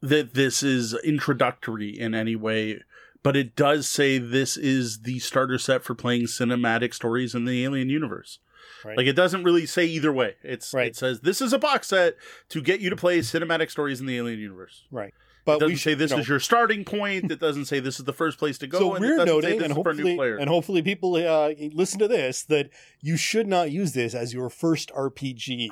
that 0.00 0.34
this 0.34 0.62
is 0.62 0.94
introductory 1.04 1.90
in 1.96 2.14
any 2.14 2.34
way 2.34 2.80
but 3.22 3.36
it 3.36 3.56
does 3.56 3.88
say 3.88 4.18
this 4.18 4.56
is 4.56 5.02
the 5.02 5.18
starter 5.18 5.58
set 5.58 5.84
for 5.84 5.94
playing 5.94 6.24
cinematic 6.24 6.94
stories 6.94 7.34
in 7.34 7.44
the 7.44 7.64
Alien 7.64 7.88
universe. 7.88 8.38
Right. 8.84 8.96
Like 8.96 9.06
it 9.06 9.14
doesn't 9.14 9.44
really 9.44 9.66
say 9.66 9.84
either 9.84 10.12
way. 10.12 10.34
It's 10.42 10.74
right. 10.74 10.88
it 10.88 10.96
says 10.96 11.20
this 11.20 11.40
is 11.40 11.52
a 11.52 11.58
box 11.58 11.88
set 11.88 12.16
to 12.48 12.60
get 12.60 12.80
you 12.80 12.90
to 12.90 12.96
play 12.96 13.20
cinematic 13.20 13.70
stories 13.70 14.00
in 14.00 14.06
the 14.06 14.16
Alien 14.16 14.40
universe. 14.40 14.84
Right. 14.90 15.14
But 15.44 15.54
it 15.54 15.60
doesn't 15.60 15.72
we 15.72 15.78
say 15.78 15.94
this 15.94 16.10
you 16.10 16.18
know, 16.18 16.20
is 16.20 16.28
your 16.28 16.40
starting 16.40 16.84
point. 16.84 17.30
It 17.30 17.40
doesn't 17.40 17.64
say 17.64 17.80
this 17.80 17.98
is 17.98 18.04
the 18.04 18.12
first 18.12 18.38
place 18.38 18.58
to 18.58 18.66
go. 18.68 18.78
So 18.78 19.00
we're 19.00 19.24
noting, 19.24 19.60
and 19.60 19.72
hopefully, 19.72 20.16
and 20.16 20.48
hopefully 20.48 20.82
people 20.82 21.16
uh, 21.16 21.52
listen 21.72 21.98
to 21.98 22.06
this 22.06 22.44
that 22.44 22.70
you 23.00 23.16
should 23.16 23.48
not 23.48 23.72
use 23.72 23.92
this 23.92 24.14
as 24.14 24.32
your 24.32 24.50
first 24.50 24.92
RPG. 24.92 25.70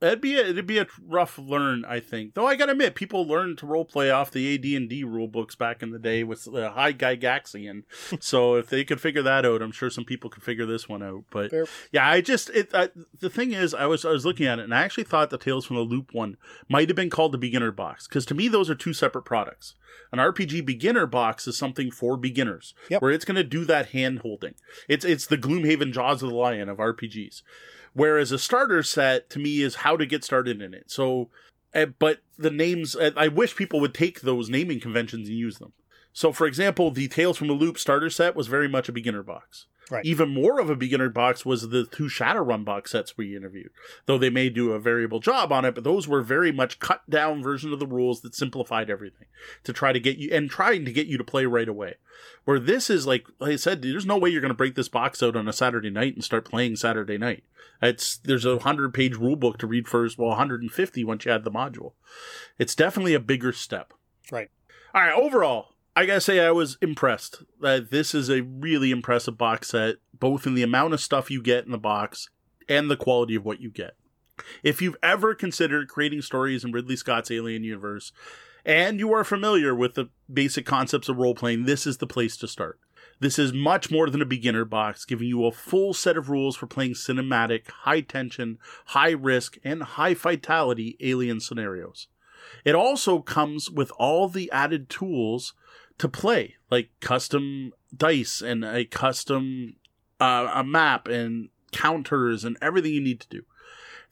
It'd 0.00 0.20
be 0.20 0.36
a, 0.36 0.46
it'd 0.46 0.66
be 0.66 0.78
a 0.78 0.86
rough 1.06 1.38
learn, 1.38 1.84
I 1.84 2.00
think. 2.00 2.34
Though 2.34 2.46
I 2.46 2.56
gotta 2.56 2.72
admit, 2.72 2.94
people 2.94 3.26
learned 3.26 3.58
to 3.58 3.66
role 3.66 3.84
play 3.84 4.10
off 4.10 4.30
the 4.30 4.54
AD 4.54 4.64
and 4.64 4.88
D 4.88 5.04
rule 5.04 5.28
books 5.28 5.54
back 5.54 5.82
in 5.82 5.90
the 5.90 5.98
day 5.98 6.24
with 6.24 6.48
uh, 6.48 6.70
High 6.70 6.94
Gygaxian. 6.94 7.82
so 8.20 8.54
if 8.54 8.68
they 8.68 8.84
could 8.84 9.00
figure 9.00 9.22
that 9.22 9.44
out, 9.44 9.60
I'm 9.60 9.72
sure 9.72 9.90
some 9.90 10.04
people 10.04 10.30
could 10.30 10.42
figure 10.42 10.64
this 10.64 10.88
one 10.88 11.02
out. 11.02 11.24
But 11.30 11.50
Fair. 11.50 11.66
yeah, 11.92 12.08
I 12.08 12.22
just 12.22 12.48
it 12.50 12.70
I, 12.74 12.88
the 13.18 13.28
thing 13.28 13.52
is, 13.52 13.74
I 13.74 13.86
was 13.86 14.04
I 14.04 14.10
was 14.10 14.24
looking 14.24 14.46
at 14.46 14.58
it 14.58 14.64
and 14.64 14.74
I 14.74 14.82
actually 14.82 15.04
thought 15.04 15.30
the 15.30 15.38
Tales 15.38 15.66
from 15.66 15.76
the 15.76 15.82
Loop 15.82 16.14
one 16.14 16.38
might 16.68 16.88
have 16.88 16.96
been 16.96 17.10
called 17.10 17.32
the 17.32 17.38
beginner 17.38 17.72
box 17.72 18.08
because 18.08 18.24
to 18.26 18.34
me 18.34 18.48
those 18.48 18.70
are 18.70 18.74
two 18.74 18.94
separate 18.94 19.24
products. 19.24 19.74
An 20.12 20.18
RPG 20.18 20.64
beginner 20.64 21.06
box 21.06 21.46
is 21.46 21.56
something 21.56 21.90
for 21.90 22.16
beginners, 22.16 22.74
yep. 22.88 23.02
where 23.02 23.12
it's 23.12 23.24
going 23.24 23.36
to 23.36 23.44
do 23.44 23.64
that 23.66 23.90
hand 23.90 24.20
holding. 24.20 24.54
It's 24.88 25.04
it's 25.04 25.26
the 25.26 25.38
Gloomhaven 25.38 25.92
Jaws 25.92 26.22
of 26.22 26.30
the 26.30 26.34
Lion 26.34 26.68
of 26.68 26.78
RPGs. 26.78 27.42
Whereas 27.92 28.32
a 28.32 28.38
starter 28.38 28.82
set 28.82 29.30
to 29.30 29.38
me 29.38 29.62
is 29.62 29.76
how 29.76 29.96
to 29.96 30.06
get 30.06 30.24
started 30.24 30.62
in 30.62 30.74
it. 30.74 30.90
So, 30.90 31.28
uh, 31.74 31.86
but 31.86 32.20
the 32.38 32.50
names, 32.50 32.94
uh, 32.94 33.10
I 33.16 33.28
wish 33.28 33.56
people 33.56 33.80
would 33.80 33.94
take 33.94 34.20
those 34.20 34.48
naming 34.48 34.80
conventions 34.80 35.28
and 35.28 35.36
use 35.36 35.58
them. 35.58 35.72
So, 36.12 36.32
for 36.32 36.46
example, 36.46 36.90
the 36.90 37.08
Tales 37.08 37.36
from 37.36 37.48
the 37.48 37.54
Loop 37.54 37.78
starter 37.78 38.10
set 38.10 38.34
was 38.34 38.46
very 38.46 38.68
much 38.68 38.88
a 38.88 38.92
beginner 38.92 39.22
box. 39.22 39.66
Right. 39.90 40.04
Even 40.04 40.28
more 40.28 40.60
of 40.60 40.70
a 40.70 40.76
beginner 40.76 41.08
box 41.08 41.44
was 41.44 41.68
the 41.68 41.84
two 41.84 42.04
Shadowrun 42.04 42.64
box 42.64 42.92
sets 42.92 43.16
we 43.16 43.36
interviewed, 43.36 43.70
though 44.06 44.18
they 44.18 44.30
may 44.30 44.48
do 44.48 44.72
a 44.72 44.78
variable 44.78 45.18
job 45.18 45.52
on 45.52 45.64
it. 45.64 45.74
But 45.74 45.84
those 45.84 46.06
were 46.06 46.22
very 46.22 46.52
much 46.52 46.78
cut 46.78 47.08
down 47.10 47.42
version 47.42 47.72
of 47.72 47.80
the 47.80 47.86
rules 47.86 48.20
that 48.20 48.34
simplified 48.34 48.88
everything 48.88 49.26
to 49.64 49.72
try 49.72 49.92
to 49.92 49.98
get 50.00 50.18
you 50.18 50.30
and 50.32 50.48
trying 50.48 50.84
to 50.84 50.92
get 50.92 51.08
you 51.08 51.18
to 51.18 51.24
play 51.24 51.44
right 51.44 51.68
away. 51.68 51.94
Where 52.44 52.60
this 52.60 52.88
is 52.88 53.06
like, 53.06 53.26
like 53.40 53.52
I 53.52 53.56
said, 53.56 53.82
there's 53.82 54.06
no 54.06 54.16
way 54.16 54.30
you're 54.30 54.40
going 54.40 54.50
to 54.50 54.54
break 54.54 54.76
this 54.76 54.88
box 54.88 55.22
out 55.22 55.36
on 55.36 55.48
a 55.48 55.52
Saturday 55.52 55.90
night 55.90 56.14
and 56.14 56.22
start 56.22 56.44
playing 56.44 56.76
Saturday 56.76 57.18
night. 57.18 57.42
It's 57.82 58.18
there's 58.18 58.44
a 58.44 58.58
hundred 58.58 58.94
page 58.94 59.16
rule 59.16 59.36
book 59.36 59.58
to 59.58 59.66
read 59.66 59.88
first, 59.88 60.18
well, 60.18 60.28
150 60.28 61.04
once 61.04 61.24
you 61.24 61.32
add 61.32 61.44
the 61.44 61.50
module. 61.50 61.92
It's 62.58 62.74
definitely 62.74 63.14
a 63.14 63.20
bigger 63.20 63.52
step. 63.52 63.92
Right. 64.30 64.50
All 64.94 65.00
right. 65.00 65.14
Overall, 65.14 65.74
I 65.96 66.06
gotta 66.06 66.20
say, 66.20 66.40
I 66.40 66.50
was 66.50 66.78
impressed. 66.80 67.42
That 67.60 67.90
this 67.90 68.14
is 68.14 68.30
a 68.30 68.42
really 68.42 68.90
impressive 68.90 69.36
box 69.36 69.68
set, 69.68 69.96
both 70.18 70.46
in 70.46 70.54
the 70.54 70.62
amount 70.62 70.94
of 70.94 71.00
stuff 71.00 71.30
you 71.30 71.42
get 71.42 71.64
in 71.64 71.72
the 71.72 71.78
box 71.78 72.28
and 72.68 72.90
the 72.90 72.96
quality 72.96 73.34
of 73.34 73.44
what 73.44 73.60
you 73.60 73.70
get. 73.70 73.96
If 74.62 74.80
you've 74.80 74.96
ever 75.02 75.34
considered 75.34 75.88
creating 75.88 76.22
stories 76.22 76.64
in 76.64 76.72
Ridley 76.72 76.96
Scott's 76.96 77.30
Alien 77.30 77.64
universe, 77.64 78.12
and 78.64 78.98
you 78.98 79.12
are 79.12 79.24
familiar 79.24 79.74
with 79.74 79.94
the 79.94 80.08
basic 80.32 80.64
concepts 80.64 81.08
of 81.08 81.16
role 81.16 81.34
playing, 81.34 81.64
this 81.64 81.86
is 81.86 81.98
the 81.98 82.06
place 82.06 82.36
to 82.38 82.48
start. 82.48 82.78
This 83.18 83.38
is 83.38 83.52
much 83.52 83.90
more 83.90 84.08
than 84.08 84.22
a 84.22 84.26
beginner 84.26 84.64
box, 84.64 85.04
giving 85.04 85.28
you 85.28 85.44
a 85.44 85.52
full 85.52 85.92
set 85.92 86.16
of 86.16 86.30
rules 86.30 86.56
for 86.56 86.66
playing 86.66 86.94
cinematic, 86.94 87.68
high 87.68 88.00
tension, 88.00 88.58
high 88.86 89.10
risk, 89.10 89.58
and 89.62 89.82
high 89.82 90.14
vitality 90.14 90.96
alien 91.00 91.40
scenarios. 91.40 92.08
It 92.64 92.74
also 92.74 93.20
comes 93.20 93.70
with 93.70 93.92
all 93.98 94.28
the 94.28 94.50
added 94.52 94.88
tools 94.88 95.54
to 95.98 96.08
play, 96.08 96.56
like 96.70 96.90
custom 97.00 97.72
dice 97.94 98.40
and 98.40 98.64
a 98.64 98.84
custom 98.84 99.76
uh, 100.20 100.50
a 100.54 100.64
map 100.64 101.08
and 101.08 101.48
counters 101.72 102.44
and 102.44 102.56
everything 102.60 102.92
you 102.92 103.00
need 103.00 103.20
to 103.20 103.28
do. 103.28 103.42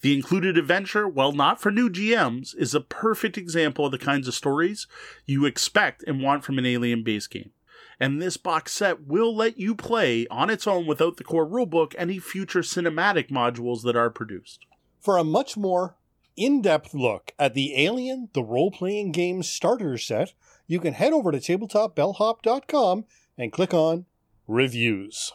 The 0.01 0.15
included 0.15 0.57
adventure, 0.57 1.09
while 1.09 1.33
not 1.33 1.61
for 1.61 1.73
new 1.73 1.91
GMs, 1.91 2.57
is 2.57 2.75
a 2.75 2.81
perfect 2.81 3.37
example 3.37 3.87
of 3.87 3.93
the 3.93 3.99
kinds 3.99 4.29
of 4.29 4.35
stories 4.35 4.87
you 5.27 5.45
expect 5.45 6.05
and 6.07 6.23
want 6.23 6.45
from 6.45 6.57
an 6.59 6.67
alien 6.67 7.03
base 7.03 7.27
game. 7.27 7.51
And 7.99 8.23
this 8.23 8.37
box 8.37 8.73
set 8.73 9.07
will 9.07 9.35
let 9.35 9.59
you 9.59 9.75
play 9.75 10.27
on 10.29 10.51
its 10.51 10.69
own 10.69 10.87
without 10.87 11.17
the 11.17 11.25
core 11.25 11.47
rulebook 11.47 11.95
any 11.99 12.21
future 12.21 12.61
cinematic 12.61 13.29
modules 13.29 13.83
that 13.83 13.97
are 13.97 14.11
produced. 14.11 14.67
For 15.01 15.17
a 15.17 15.25
much 15.25 15.57
more 15.57 15.97
in 16.39 16.63
depth 16.63 16.95
look 16.95 17.33
at 17.39 17.53
the 17.55 17.77
Alien, 17.77 18.29
the 18.33 18.45
role 18.45 18.71
playing 18.71 19.11
game 19.11 19.43
starter 19.43 19.99
set, 19.99 20.35
you 20.69 20.79
can 20.79 20.95
head 20.95 21.13
over 21.13 21.33
to 21.33 21.39
tabletopbellhop.com 21.39 23.05
and 23.37 23.53
click 23.53 23.75
on 23.75 24.07
Reviews. 24.47 25.33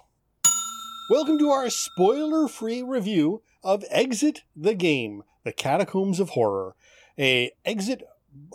Welcome 1.09 1.37
to 1.39 1.49
our 1.49 1.69
spoiler 1.69 2.47
free 2.47 2.81
review 2.81 3.43
of 3.63 3.83
Exit 3.89 4.43
the 4.55 4.73
Game, 4.73 5.23
The 5.43 5.51
Catacombs 5.51 6.21
of 6.21 6.29
Horror, 6.29 6.75
a 7.19 7.51
exit 7.65 8.03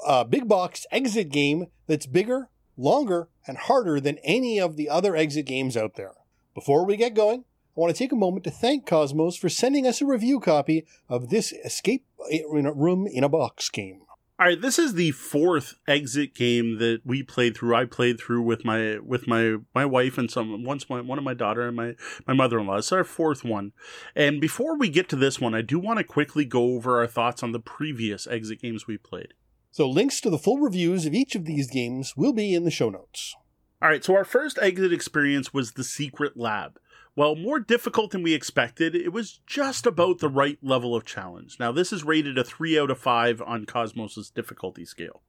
uh, 0.05 0.25
big 0.25 0.49
box 0.49 0.87
exit 0.91 1.29
game 1.29 1.67
that's 1.87 2.07
bigger, 2.07 2.49
longer, 2.79 3.29
and 3.47 3.59
harder 3.59 4.01
than 4.01 4.19
any 4.25 4.59
of 4.59 4.77
the 4.77 4.89
other 4.89 5.15
exit 5.15 5.45
games 5.45 5.77
out 5.77 5.97
there. 5.97 6.15
Before 6.55 6.87
we 6.87 6.97
get 6.97 7.15
going, 7.15 7.45
I 7.79 7.81
want 7.81 7.95
to 7.95 7.99
take 7.99 8.11
a 8.11 8.17
moment 8.17 8.43
to 8.43 8.51
thank 8.51 8.89
Kosmos 8.89 9.39
for 9.39 9.49
sending 9.49 9.87
us 9.87 10.03
a 10.03 10.07
review 10.07 10.41
copy 10.41 10.85
of 11.09 11.29
this 11.29 11.53
Escape 11.65 12.05
eh, 12.29 12.41
Room 12.49 13.07
in 13.07 13.23
a 13.23 13.29
Box 13.29 13.71
game. 13.71 14.01
All 14.41 14.49
right, 14.49 14.61
this 14.61 14.81
is 14.81 14.95
the 14.95 15.13
fourth 15.13 15.75
exit 15.87 16.35
game 16.35 16.79
that 16.81 17.03
we 17.05 17.23
played 17.23 17.57
through. 17.57 17.77
I 17.77 17.85
played 17.85 18.19
through 18.19 18.43
with 18.43 18.65
my 18.65 18.99
with 18.99 19.29
my 19.29 19.59
my 19.77 19.87
wife 19.87 20.19
and 20.19 20.29
some 20.29 20.65
once 20.65 20.91
my 20.91 21.01
one 21.01 21.19
of 21.19 21.25
my 21.25 21.35
daughter 21.35 21.69
and 21.69 21.77
my 21.77 21.95
my 22.27 22.35
mother 22.35 22.59
in 22.59 22.67
law. 22.67 22.79
It's 22.79 22.91
our 22.91 23.05
fourth 23.05 23.45
one. 23.45 23.71
And 24.17 24.41
before 24.41 24.77
we 24.77 24.89
get 24.89 25.09
to 25.11 25.17
this 25.17 25.41
one, 25.41 25.55
I 25.55 25.63
do 25.63 25.79
want 25.79 25.99
to 25.99 26.05
quickly 26.05 26.45
go 26.45 26.75
over 26.75 26.99
our 26.99 27.07
thoughts 27.07 27.45
on 27.45 27.53
the 27.53 27.61
previous 27.61 28.27
exit 28.27 28.61
games 28.61 28.89
we 28.89 28.99
played. 28.99 29.35
So 29.71 29.89
links 29.89 30.21
to 30.23 30.31
the 30.31 30.39
full 30.39 30.59
reviews 30.59 31.07
of 31.07 31.15
each 31.15 31.37
of 31.37 31.45
these 31.45 31.71
games 31.71 32.17
will 32.17 32.33
be 32.33 32.55
in 32.55 32.65
the 32.65 32.73
show 32.73 32.91
notes. 32.91 33.37
All 33.81 33.89
right, 33.89 34.05
so 34.05 34.17
our 34.17 34.25
first 34.25 34.59
exit 34.61 34.93
experience 34.93 35.55
was 35.55 35.73
the 35.73 35.85
Secret 35.85 36.37
Lab. 36.37 36.81
While 37.19 37.35
more 37.35 37.59
difficult 37.59 38.13
than 38.13 38.23
we 38.23 38.33
expected, 38.33 38.95
it 38.95 39.13
was 39.13 39.41
just 39.45 39.87
about 39.87 40.21
the 40.21 40.29
right 40.29 40.57
level 40.63 40.95
of 40.95 41.05
challenge. 41.05 41.57
Now, 41.59 41.73
this 41.73 41.93
is 41.93 42.05
rated 42.05 42.39
a 42.39 42.45
3 42.45 42.79
out 42.79 42.93
of 42.93 42.99
5 43.01 43.43
on 43.43 43.67
Kosmos' 43.67 44.33
difficulty 44.33 44.85
scale. 44.85 45.23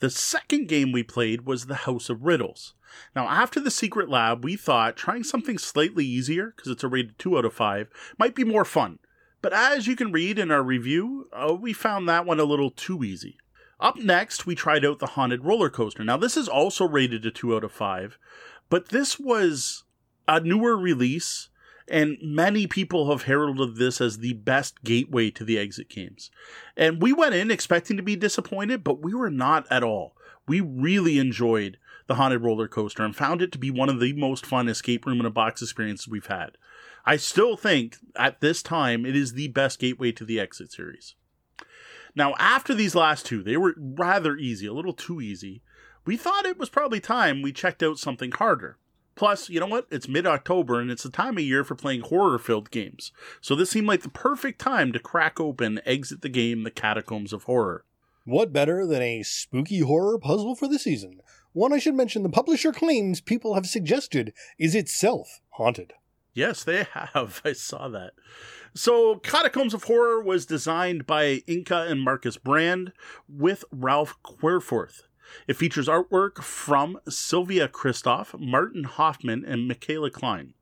The 0.00 0.10
second 0.10 0.66
game 0.66 0.90
we 0.90 1.04
played 1.04 1.46
was 1.46 1.66
the 1.66 1.86
House 1.86 2.10
of 2.10 2.24
Riddles. 2.24 2.74
Now, 3.14 3.28
after 3.28 3.60
the 3.60 3.70
Secret 3.70 4.08
Lab, 4.08 4.42
we 4.42 4.56
thought 4.56 4.96
trying 4.96 5.22
something 5.22 5.56
slightly 5.56 6.04
easier, 6.04 6.52
because 6.56 6.72
it's 6.72 6.82
a 6.82 6.88
rated 6.88 7.16
2 7.20 7.38
out 7.38 7.44
of 7.44 7.54
5, 7.54 7.88
might 8.18 8.34
be 8.34 8.42
more 8.42 8.64
fun. 8.64 8.98
But 9.40 9.52
as 9.52 9.86
you 9.86 9.94
can 9.94 10.10
read 10.10 10.36
in 10.36 10.50
our 10.50 10.64
review, 10.64 11.28
uh, 11.32 11.54
we 11.54 11.72
found 11.72 12.08
that 12.08 12.26
one 12.26 12.40
a 12.40 12.44
little 12.44 12.72
too 12.72 13.04
easy. 13.04 13.38
Up 13.78 13.98
next, 13.98 14.46
we 14.46 14.56
tried 14.56 14.84
out 14.84 14.98
the 14.98 15.06
Haunted 15.14 15.44
Roller 15.44 15.70
Coaster. 15.70 16.02
Now, 16.02 16.16
this 16.16 16.36
is 16.36 16.48
also 16.48 16.88
rated 16.88 17.24
a 17.24 17.30
2 17.30 17.54
out 17.54 17.62
of 17.62 17.70
5, 17.70 18.18
but 18.68 18.88
this 18.88 19.16
was 19.16 19.83
a 20.26 20.40
newer 20.40 20.76
release, 20.76 21.48
and 21.88 22.16
many 22.22 22.66
people 22.66 23.10
have 23.10 23.24
heralded 23.24 23.76
this 23.76 24.00
as 24.00 24.18
the 24.18 24.32
best 24.32 24.82
gateway 24.84 25.30
to 25.30 25.44
the 25.44 25.58
exit 25.58 25.88
games. 25.88 26.30
And 26.76 27.02
we 27.02 27.12
went 27.12 27.34
in 27.34 27.50
expecting 27.50 27.96
to 27.96 28.02
be 28.02 28.16
disappointed, 28.16 28.82
but 28.82 29.02
we 29.02 29.14
were 29.14 29.30
not 29.30 29.66
at 29.70 29.84
all. 29.84 30.16
We 30.46 30.60
really 30.60 31.18
enjoyed 31.18 31.78
the 32.06 32.16
Haunted 32.16 32.42
Roller 32.42 32.68
Coaster 32.68 33.02
and 33.02 33.16
found 33.16 33.42
it 33.42 33.52
to 33.52 33.58
be 33.58 33.70
one 33.70 33.88
of 33.88 34.00
the 34.00 34.12
most 34.12 34.44
fun 34.44 34.68
escape 34.68 35.06
room 35.06 35.20
in 35.20 35.26
a 35.26 35.30
box 35.30 35.62
experiences 35.62 36.08
we've 36.08 36.26
had. 36.26 36.58
I 37.06 37.16
still 37.16 37.56
think 37.56 37.96
at 38.16 38.40
this 38.40 38.62
time 38.62 39.04
it 39.04 39.16
is 39.16 39.32
the 39.32 39.48
best 39.48 39.78
gateway 39.78 40.12
to 40.12 40.24
the 40.24 40.40
exit 40.40 40.72
series. 40.72 41.14
Now, 42.14 42.34
after 42.38 42.74
these 42.74 42.94
last 42.94 43.26
two, 43.26 43.42
they 43.42 43.56
were 43.56 43.74
rather 43.76 44.36
easy, 44.36 44.66
a 44.66 44.72
little 44.72 44.92
too 44.92 45.20
easy. 45.20 45.62
We 46.06 46.16
thought 46.16 46.46
it 46.46 46.58
was 46.58 46.68
probably 46.68 47.00
time 47.00 47.42
we 47.42 47.52
checked 47.52 47.82
out 47.82 47.98
something 47.98 48.30
harder. 48.32 48.78
Plus, 49.14 49.48
you 49.48 49.60
know 49.60 49.66
what? 49.66 49.86
It's 49.90 50.08
mid 50.08 50.26
October 50.26 50.80
and 50.80 50.90
it's 50.90 51.04
the 51.04 51.10
time 51.10 51.38
of 51.38 51.44
year 51.44 51.64
for 51.64 51.74
playing 51.74 52.02
horror 52.02 52.38
filled 52.38 52.70
games. 52.70 53.12
So 53.40 53.54
this 53.54 53.70
seemed 53.70 53.86
like 53.86 54.02
the 54.02 54.08
perfect 54.08 54.60
time 54.60 54.92
to 54.92 54.98
crack 54.98 55.38
open 55.38 55.80
Exit 55.84 56.22
the 56.22 56.28
Game 56.28 56.64
The 56.64 56.70
Catacombs 56.70 57.32
of 57.32 57.44
Horror. 57.44 57.84
What 58.24 58.52
better 58.52 58.86
than 58.86 59.02
a 59.02 59.22
spooky 59.22 59.80
horror 59.80 60.18
puzzle 60.18 60.54
for 60.54 60.66
the 60.66 60.78
season? 60.78 61.20
One 61.52 61.72
I 61.72 61.78
should 61.78 61.94
mention 61.94 62.22
the 62.22 62.28
publisher 62.28 62.72
claims 62.72 63.20
people 63.20 63.54
have 63.54 63.66
suggested 63.66 64.32
is 64.58 64.74
itself 64.74 65.40
haunted. 65.50 65.92
Yes, 66.32 66.64
they 66.64 66.84
have. 66.92 67.40
I 67.44 67.52
saw 67.52 67.88
that. 67.88 68.12
So, 68.74 69.16
Catacombs 69.16 69.72
of 69.72 69.84
Horror 69.84 70.20
was 70.20 70.46
designed 70.46 71.06
by 71.06 71.42
Inka 71.46 71.88
and 71.88 72.02
Markus 72.02 72.36
Brand 72.36 72.92
with 73.28 73.64
Ralph 73.70 74.16
Querfurth. 74.24 75.02
It 75.46 75.56
features 75.56 75.88
artwork 75.88 76.42
from 76.42 76.98
Silvia 77.08 77.68
Christoph, 77.68 78.34
Martin 78.38 78.84
Hoffmann, 78.84 79.44
and 79.44 79.68
Michaela 79.68 80.10
Kienle. 80.10 80.54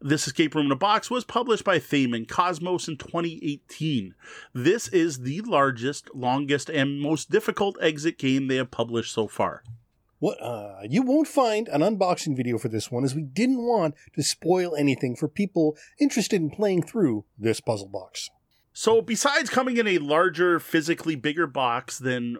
This 0.00 0.26
Escape 0.26 0.54
Room 0.54 0.66
in 0.66 0.72
a 0.72 0.76
Box 0.76 1.10
was 1.10 1.24
published 1.24 1.64
by 1.64 1.78
Thames 1.78 2.14
and 2.14 2.28
Kosmos 2.28 2.86
in 2.88 2.96
2018. 2.96 4.14
This 4.54 4.88
is 4.88 5.20
the 5.20 5.40
largest, 5.40 6.14
longest, 6.14 6.70
and 6.70 7.00
most 7.00 7.30
difficult 7.30 7.76
exit 7.80 8.18
game 8.18 8.46
they 8.46 8.56
have 8.56 8.70
published 8.70 9.12
so 9.12 9.26
far. 9.26 9.64
What 10.20 10.40
uh, 10.42 10.80
you 10.88 11.02
won't 11.02 11.28
find 11.28 11.68
an 11.68 11.80
unboxing 11.80 12.36
video 12.36 12.58
for 12.58 12.68
this 12.68 12.90
one, 12.90 13.04
as 13.04 13.14
we 13.14 13.22
didn't 13.22 13.62
want 13.62 13.94
to 14.14 14.22
spoil 14.22 14.74
anything 14.74 15.14
for 15.14 15.28
people 15.28 15.76
interested 16.00 16.40
in 16.40 16.50
playing 16.50 16.82
through 16.82 17.24
this 17.38 17.60
puzzle 17.60 17.88
box. 17.88 18.30
So, 18.72 19.00
besides 19.00 19.50
coming 19.50 19.76
in 19.76 19.86
a 19.86 19.98
larger, 19.98 20.60
physically 20.60 21.16
bigger 21.16 21.46
box 21.46 21.98
than 21.98 22.38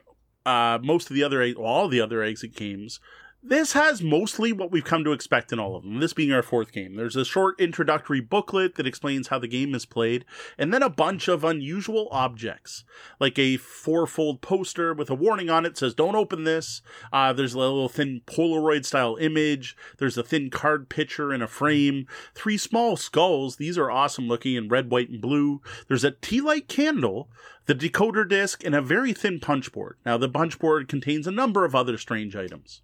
uh, 0.48 0.78
most 0.82 1.10
of 1.10 1.14
the 1.14 1.22
other, 1.22 1.40
well, 1.56 1.66
all 1.66 1.88
the 1.88 2.00
other 2.00 2.22
exit 2.22 2.54
games, 2.54 3.00
This 3.40 3.73
has 3.74 4.02
mostly 4.02 4.52
what 4.52 4.73
we've 4.73 4.85
come 4.85 5.05
to 5.05 5.12
expect 5.12 5.52
in 5.52 5.60
all 5.60 5.77
of 5.77 5.85
them, 5.85 6.01
this 6.01 6.12
being 6.12 6.32
our 6.32 6.43
fourth 6.43 6.73
game. 6.73 6.97
There's 6.97 7.15
a 7.15 7.24
short 7.24 7.60
introductory 7.60 8.20
booklet 8.20 8.74
that 8.74 8.86
explains 8.86 9.28
how 9.28 9.39
the 9.39 9.47
game 9.47 9.77
is 9.77 9.86
played, 9.86 10.24
and 10.59 10.74
then 10.74 10.82
a 10.82 10.90
bunch 10.90 11.28
of 11.28 11.44
unusual 11.44 12.09
objects, 12.10 12.82
like 13.20 13.39
a 13.39 13.56
fourfold 13.56 14.40
poster 14.40 14.93
with 14.93 15.09
a 15.09 15.15
warning 15.15 15.51
on 15.51 15.65
it 15.65 15.78
says, 15.78 15.94
Don't 15.94 16.16
open 16.16 16.43
this. 16.43 16.82
Uh, 17.12 17.32
there's 17.32 17.55
a 17.55 17.59
little 17.59 17.89
thin 17.89 18.23
Polaroid 18.27 18.85
style 18.85 19.15
image. 19.20 19.77
There's 19.98 20.19
a 20.19 20.24
thin 20.24 20.51
card 20.51 20.89
picture 20.89 21.32
in 21.32 21.40
a 21.40 21.47
frame. 21.47 22.09
Three 22.35 22.59
small 22.59 22.97
skulls. 22.97 23.55
These 23.55 23.78
are 23.78 23.89
awesome 23.89 24.27
looking 24.27 24.56
in 24.56 24.69
red, 24.69 24.90
white, 24.90 25.10
and 25.10 25.20
blue. 25.20 25.62
There's 25.86 26.05
a 26.05 26.10
tea 26.10 26.40
light 26.40 26.66
candle, 26.66 27.31
the 27.66 27.74
decoder 27.77 28.28
disc, 28.28 28.65
and 28.65 28.74
a 28.74 28.82
very 28.82 29.12
thin 29.12 29.39
punch 29.39 29.70
board. 29.70 29.97
Now, 30.05 30.19
the 30.19 30.28
punch 30.28 30.59
board 30.59 30.89
contains 30.89 31.28
a 31.28 31.31
number 31.31 31.65
of 31.65 31.77
other 31.77 31.98
strange 31.98 32.35
items. 32.35 32.82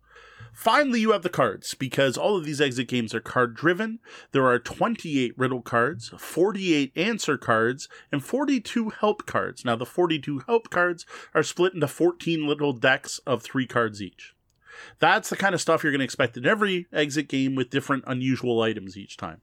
Finally, 0.55 1.01
you 1.01 1.11
have 1.11 1.23
the 1.23 1.29
cards 1.29 1.75
because 1.75 2.17
all 2.17 2.37
of 2.37 2.45
these 2.45 2.61
exit 2.61 2.87
games 2.87 3.13
are 3.13 3.21
card 3.21 3.57
driven. 3.57 3.99
There 4.31 4.47
are 4.47 4.61
28 4.61 5.37
riddle 5.37 5.61
cards, 5.61 6.13
48 6.17 6.93
answer 6.97 7.37
cards, 7.37 7.89
and 8.13 8.25
42 8.25 8.91
help 8.91 9.27
cards. 9.27 9.65
Now, 9.65 9.75
the 9.75 9.85
42 9.85 10.43
help 10.47 10.71
cards 10.71 11.05
are 11.35 11.43
split 11.43 11.75
into 11.75 11.89
14 11.89 12.47
little 12.47 12.73
decks 12.73 13.19
of 13.27 13.43
three 13.43 13.67
cards 13.67 14.01
each. 14.01 14.35
That's 15.01 15.29
the 15.29 15.37
kind 15.37 15.55
of 15.55 15.61
stuff 15.61 15.83
you're 15.83 15.93
going 15.93 16.01
to 16.01 16.05
expect 16.05 16.37
in 16.37 16.47
every 16.47 16.87
exit 16.93 17.29
game 17.29 17.57
with 17.57 17.71
different 17.71 18.05
unusual 18.07 18.63
items 18.63 18.97
each 18.97 19.17
time. 19.17 19.41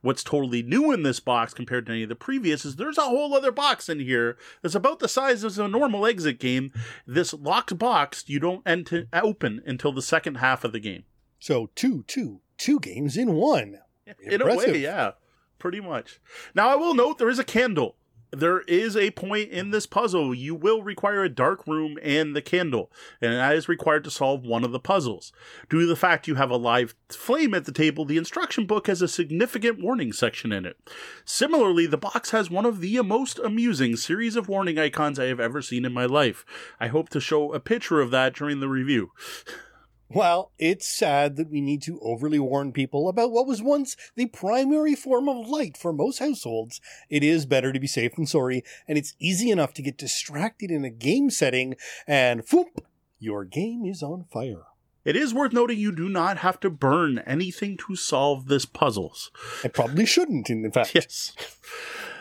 What's 0.00 0.24
totally 0.24 0.62
new 0.62 0.92
in 0.92 1.02
this 1.02 1.20
box 1.20 1.54
compared 1.54 1.86
to 1.86 1.92
any 1.92 2.02
of 2.04 2.08
the 2.08 2.14
previous 2.14 2.64
is 2.64 2.76
there's 2.76 2.98
a 2.98 3.02
whole 3.02 3.34
other 3.34 3.52
box 3.52 3.88
in 3.88 4.00
here 4.00 4.36
that's 4.62 4.74
about 4.74 4.98
the 4.98 5.08
size 5.08 5.44
of 5.44 5.58
a 5.58 5.68
normal 5.68 6.06
exit 6.06 6.38
game. 6.38 6.72
This 7.06 7.32
locked 7.34 7.78
box 7.78 8.24
you 8.26 8.38
don't 8.40 8.62
enter, 8.66 9.06
open 9.12 9.62
until 9.66 9.92
the 9.92 10.02
second 10.02 10.36
half 10.36 10.64
of 10.64 10.72
the 10.72 10.80
game. 10.80 11.04
So 11.38 11.70
two, 11.74 12.04
two, 12.06 12.40
two 12.56 12.80
games 12.80 13.16
in 13.16 13.34
one. 13.34 13.78
In 14.06 14.32
Impressive. 14.32 14.68
a 14.68 14.72
way, 14.72 14.78
yeah, 14.78 15.12
pretty 15.58 15.80
much. 15.80 16.20
Now 16.54 16.68
I 16.68 16.74
will 16.74 16.94
note 16.94 17.18
there 17.18 17.28
is 17.28 17.38
a 17.38 17.44
candle 17.44 17.96
there 18.32 18.60
is 18.62 18.96
a 18.96 19.10
point 19.10 19.50
in 19.50 19.70
this 19.70 19.86
puzzle 19.86 20.34
you 20.34 20.54
will 20.54 20.82
require 20.82 21.22
a 21.22 21.28
dark 21.28 21.66
room 21.66 21.98
and 22.02 22.34
the 22.34 22.40
candle, 22.42 22.90
and 23.20 23.34
that 23.34 23.54
is 23.54 23.68
required 23.68 24.04
to 24.04 24.10
solve 24.10 24.44
one 24.44 24.64
of 24.64 24.72
the 24.72 24.80
puzzles. 24.80 25.32
Due 25.68 25.80
to 25.80 25.86
the 25.86 25.96
fact 25.96 26.26
you 26.26 26.36
have 26.36 26.50
a 26.50 26.56
live 26.56 26.94
flame 27.10 27.52
at 27.52 27.66
the 27.66 27.72
table, 27.72 28.04
the 28.04 28.16
instruction 28.16 28.64
book 28.64 28.86
has 28.86 29.02
a 29.02 29.08
significant 29.08 29.82
warning 29.82 30.12
section 30.12 30.50
in 30.50 30.64
it. 30.64 30.78
Similarly, 31.24 31.86
the 31.86 31.98
box 31.98 32.30
has 32.30 32.50
one 32.50 32.64
of 32.64 32.80
the 32.80 33.00
most 33.02 33.38
amusing 33.38 33.96
series 33.96 34.34
of 34.34 34.48
warning 34.48 34.78
icons 34.78 35.18
I 35.18 35.26
have 35.26 35.40
ever 35.40 35.60
seen 35.60 35.84
in 35.84 35.92
my 35.92 36.06
life. 36.06 36.44
I 36.80 36.88
hope 36.88 37.10
to 37.10 37.20
show 37.20 37.52
a 37.52 37.60
picture 37.60 38.00
of 38.00 38.10
that 38.12 38.34
during 38.34 38.60
the 38.60 38.68
review. 38.68 39.12
Well, 40.14 40.52
it's 40.58 40.86
sad 40.86 41.36
that 41.36 41.50
we 41.50 41.60
need 41.60 41.80
to 41.82 41.98
overly 42.00 42.38
warn 42.38 42.72
people 42.72 43.08
about 43.08 43.30
what 43.30 43.46
was 43.46 43.62
once 43.62 43.96
the 44.14 44.26
primary 44.26 44.94
form 44.94 45.28
of 45.28 45.48
light 45.48 45.76
for 45.76 45.92
most 45.92 46.18
households. 46.18 46.80
It 47.08 47.24
is 47.24 47.46
better 47.46 47.72
to 47.72 47.80
be 47.80 47.86
safe 47.86 48.14
than 48.16 48.26
sorry, 48.26 48.62
and 48.86 48.98
it's 48.98 49.14
easy 49.18 49.50
enough 49.50 49.72
to 49.74 49.82
get 49.82 49.96
distracted 49.96 50.70
in 50.70 50.84
a 50.84 50.90
game 50.90 51.30
setting, 51.30 51.76
and 52.06 52.42
whoop, 52.52 52.84
your 53.18 53.44
game 53.44 53.86
is 53.86 54.02
on 54.02 54.26
fire. 54.30 54.64
It 55.04 55.16
is 55.16 55.34
worth 55.34 55.52
noting 55.52 55.78
you 55.78 55.92
do 55.92 56.08
not 56.08 56.38
have 56.38 56.60
to 56.60 56.70
burn 56.70 57.18
anything 57.20 57.76
to 57.88 57.96
solve 57.96 58.46
this 58.46 58.64
puzzles. 58.64 59.30
I 59.64 59.68
probably 59.68 60.06
shouldn't, 60.06 60.48
in 60.48 60.70
fact. 60.70 60.94
Yes. 60.94 61.32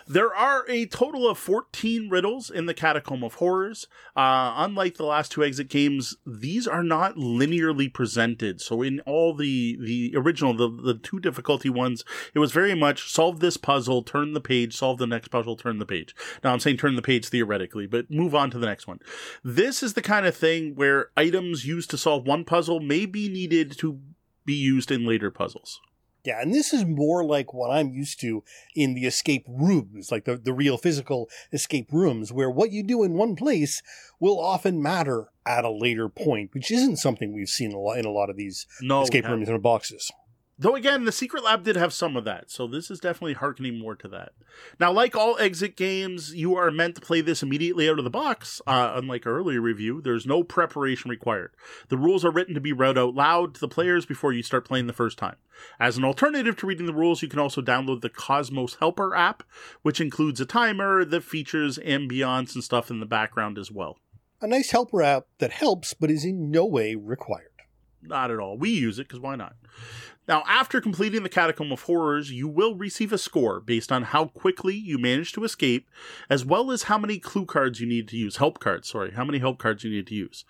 There 0.08 0.34
are 0.34 0.66
a 0.70 0.86
total 0.86 1.28
of 1.28 1.38
14 1.38 2.10
riddles 2.10 2.50
in 2.50 2.66
the 2.66 2.74
Catacomb 2.74 3.24
of 3.24 3.36
Horrors. 3.36 3.88
Uh, 4.16 4.54
unlike 4.58 4.98
the 4.98 5.06
last 5.06 5.32
two 5.32 5.44
exit 5.44 5.70
games, 5.70 6.18
these 6.26 6.68
are 6.68 6.84
not 6.84 7.16
linearly 7.16 7.92
presented. 7.94 8.62
So 8.62 8.82
in 8.82 9.00
all 9.02 9.34
the 9.36 9.78
the 9.82 10.14
original, 10.16 10.54
the, 10.54 10.70
the 10.70 10.96
two 10.96 11.20
difficulty 11.20 11.70
ones, 11.70 12.04
it 12.34 12.40
was 12.40 12.52
very 12.52 12.76
much 12.76 13.12
solve 13.12 13.40
this 13.40 13.58
puzzle, 13.58 14.04
turn 14.04 14.34
the 14.34 14.42
page, 14.42 14.76
solve 14.76 14.98
the 14.98 15.08
next 15.08 15.30
puzzle, 15.30 15.56
turn 15.56 15.80
the 15.80 15.86
page. 15.86 16.16
Now 16.44 16.54
I'm 16.54 16.60
saying 16.60 16.78
turn 16.78 16.96
the 16.96 17.02
page 17.02 17.30
theoretically, 17.30 17.88
but 17.88 18.10
move 18.10 18.36
on 18.36 18.52
to 18.52 18.60
the 18.60 18.66
next 18.66 18.88
one. 18.88 19.00
This 19.44 19.84
is 19.84 19.94
the 19.94 20.02
kind 20.02 20.26
of 20.26 20.36
thing 20.36 20.76
where 20.76 21.10
items 21.16 21.66
used 21.66 21.90
to 21.92 21.98
solve 21.98 22.26
one 22.26 22.46
puzzle 22.46 22.80
may 22.80 23.06
be 23.06 23.30
needed 23.30 23.78
to 23.80 24.00
be 24.46 24.54
used 24.54 24.92
in 24.92 25.06
later 25.06 25.32
puzzles. 25.32 25.80
Yeah, 26.24 26.40
and 26.42 26.54
this 26.54 26.74
is 26.74 26.86
more 26.86 27.24
like 27.24 27.54
what 27.54 27.72
I'm 27.72 27.90
used 27.90 28.20
to 28.22 28.44
in 28.76 28.94
the 28.94 29.06
escape 29.06 29.46
rooms, 29.48 30.12
like 30.12 30.26
the, 30.26 30.38
the 30.38 30.54
real 30.54 30.78
physical 30.78 31.30
escape 31.52 31.92
rooms, 31.92 32.32
where 32.32 32.50
what 32.50 32.72
you 32.72 32.84
do 32.84 33.04
in 33.04 33.14
one 33.14 33.36
place 33.36 33.82
will 34.20 34.40
often 34.40 34.82
matter 34.82 35.30
at 35.46 35.66
a 35.66 35.72
later 35.72 36.10
point, 36.10 36.52
which 36.54 36.70
isn't 36.70 36.98
something 36.98 37.34
we've 37.34 37.50
seen 37.50 37.74
a 37.74 37.80
lot 37.80 37.98
in 37.98 38.06
a 38.06 38.12
lot 38.12 38.30
of 38.30 38.38
these 38.38 38.68
no, 38.82 39.02
escape 39.02 39.26
rooms 39.26 39.50
and 39.50 39.62
boxes. 39.64 40.12
Though 40.62 40.76
again, 40.76 41.06
the 41.06 41.12
Secret 41.12 41.44
Lab 41.44 41.64
did 41.64 41.76
have 41.76 41.92
some 41.92 42.16
of 42.16 42.24
that, 42.26 42.52
so 42.52 42.68
this 42.68 42.92
is 42.92 43.00
definitely 43.00 43.34
harkening 43.34 43.80
more 43.80 43.96
to 43.96 44.08
that. 44.10 44.34
Now, 44.80 44.92
like 44.92 45.16
all 45.16 45.36
exit 45.40 45.76
games, 45.76 46.36
you 46.36 46.56
are 46.56 46.70
meant 46.70 46.94
to 46.94 47.02
play 47.02 47.22
this 47.22 47.42
immediately 47.42 47.90
out 47.90 47.98
of 47.98 48.04
the 48.04 48.12
box. 48.12 48.62
Uh, 48.68 48.94
unlike 48.96 49.26
earlier 49.26 49.60
review, 49.60 50.02
there's 50.02 50.28
no 50.28 50.44
preparation 50.44 51.10
required. 51.10 51.50
The 51.90 51.98
rules 51.98 52.24
are 52.24 52.30
written 52.30 52.54
to 52.54 52.62
be 52.62 52.74
read 52.74 52.96
out 52.96 53.16
loud 53.16 53.56
to 53.56 53.60
the 53.60 53.68
players 53.68 54.06
before 54.06 54.34
you 54.34 54.44
start 54.44 54.68
playing 54.68 54.86
the 54.86 54.94
first 54.94 55.18
time. 55.18 55.38
As 55.80 55.98
an 55.98 56.06
alternative 56.06 56.56
to 56.58 56.68
reading 56.68 56.86
the 56.86 56.94
rules, 56.94 57.24
you 57.24 57.28
can 57.28 57.40
also 57.40 57.64
download 57.64 58.02
the 58.02 58.12
Kosmos 58.12 58.78
Helper 58.78 59.16
app, 59.16 59.42
which 59.82 60.00
includes 60.00 60.40
a 60.40 60.46
timer 60.46 61.04
that 61.04 61.24
features 61.24 61.80
ambiance 61.80 62.54
and 62.54 62.64
stuff 62.64 62.92
in 62.92 63.00
the 63.00 63.08
background 63.08 63.58
as 63.58 63.72
well. 63.72 63.98
A 64.40 64.46
nice 64.46 64.70
helper 64.70 65.02
app 65.02 65.26
that 65.40 65.54
helps, 65.54 65.96
but 65.96 66.12
is 66.12 66.24
in 66.24 66.52
no 66.52 66.68
way 66.68 66.94
required. 66.94 67.48
Not 68.04 68.32
at 68.32 68.40
all. 68.40 68.58
We 68.58 68.70
use 68.70 69.00
it 69.00 69.08
because 69.08 69.20
why 69.20 69.36
not? 69.36 69.56
Now, 70.32 70.46
after 70.48 70.80
completing 70.80 71.24
the 71.24 71.30
Catacomb 71.30 71.74
of 71.74 71.82
Horrors, 71.82 72.32
you 72.32 72.48
will 72.48 72.74
receive 72.74 73.12
a 73.12 73.18
score 73.18 73.60
based 73.60 73.92
on 73.92 74.04
how 74.04 74.28
quickly 74.28 74.74
you 74.74 74.98
manage 74.98 75.34
to 75.34 75.44
escape, 75.44 75.90
as 76.30 76.46
well 76.46 76.72
as 76.72 76.84
how 76.84 76.98
many 76.98 77.20
clue 77.20 77.46
cards 77.46 77.82
you 77.82 77.86
need 77.86 78.08
to 78.08 78.16
use. 78.16 78.38
Help 78.38 78.62
cards, 78.62 78.88
sorry, 78.88 79.12
how 79.12 79.26
many 79.26 79.40
help 79.40 79.58
cards 79.60 79.84
you 79.84 79.92
need 79.92 80.08
to 80.08 80.16
use. 80.16 80.46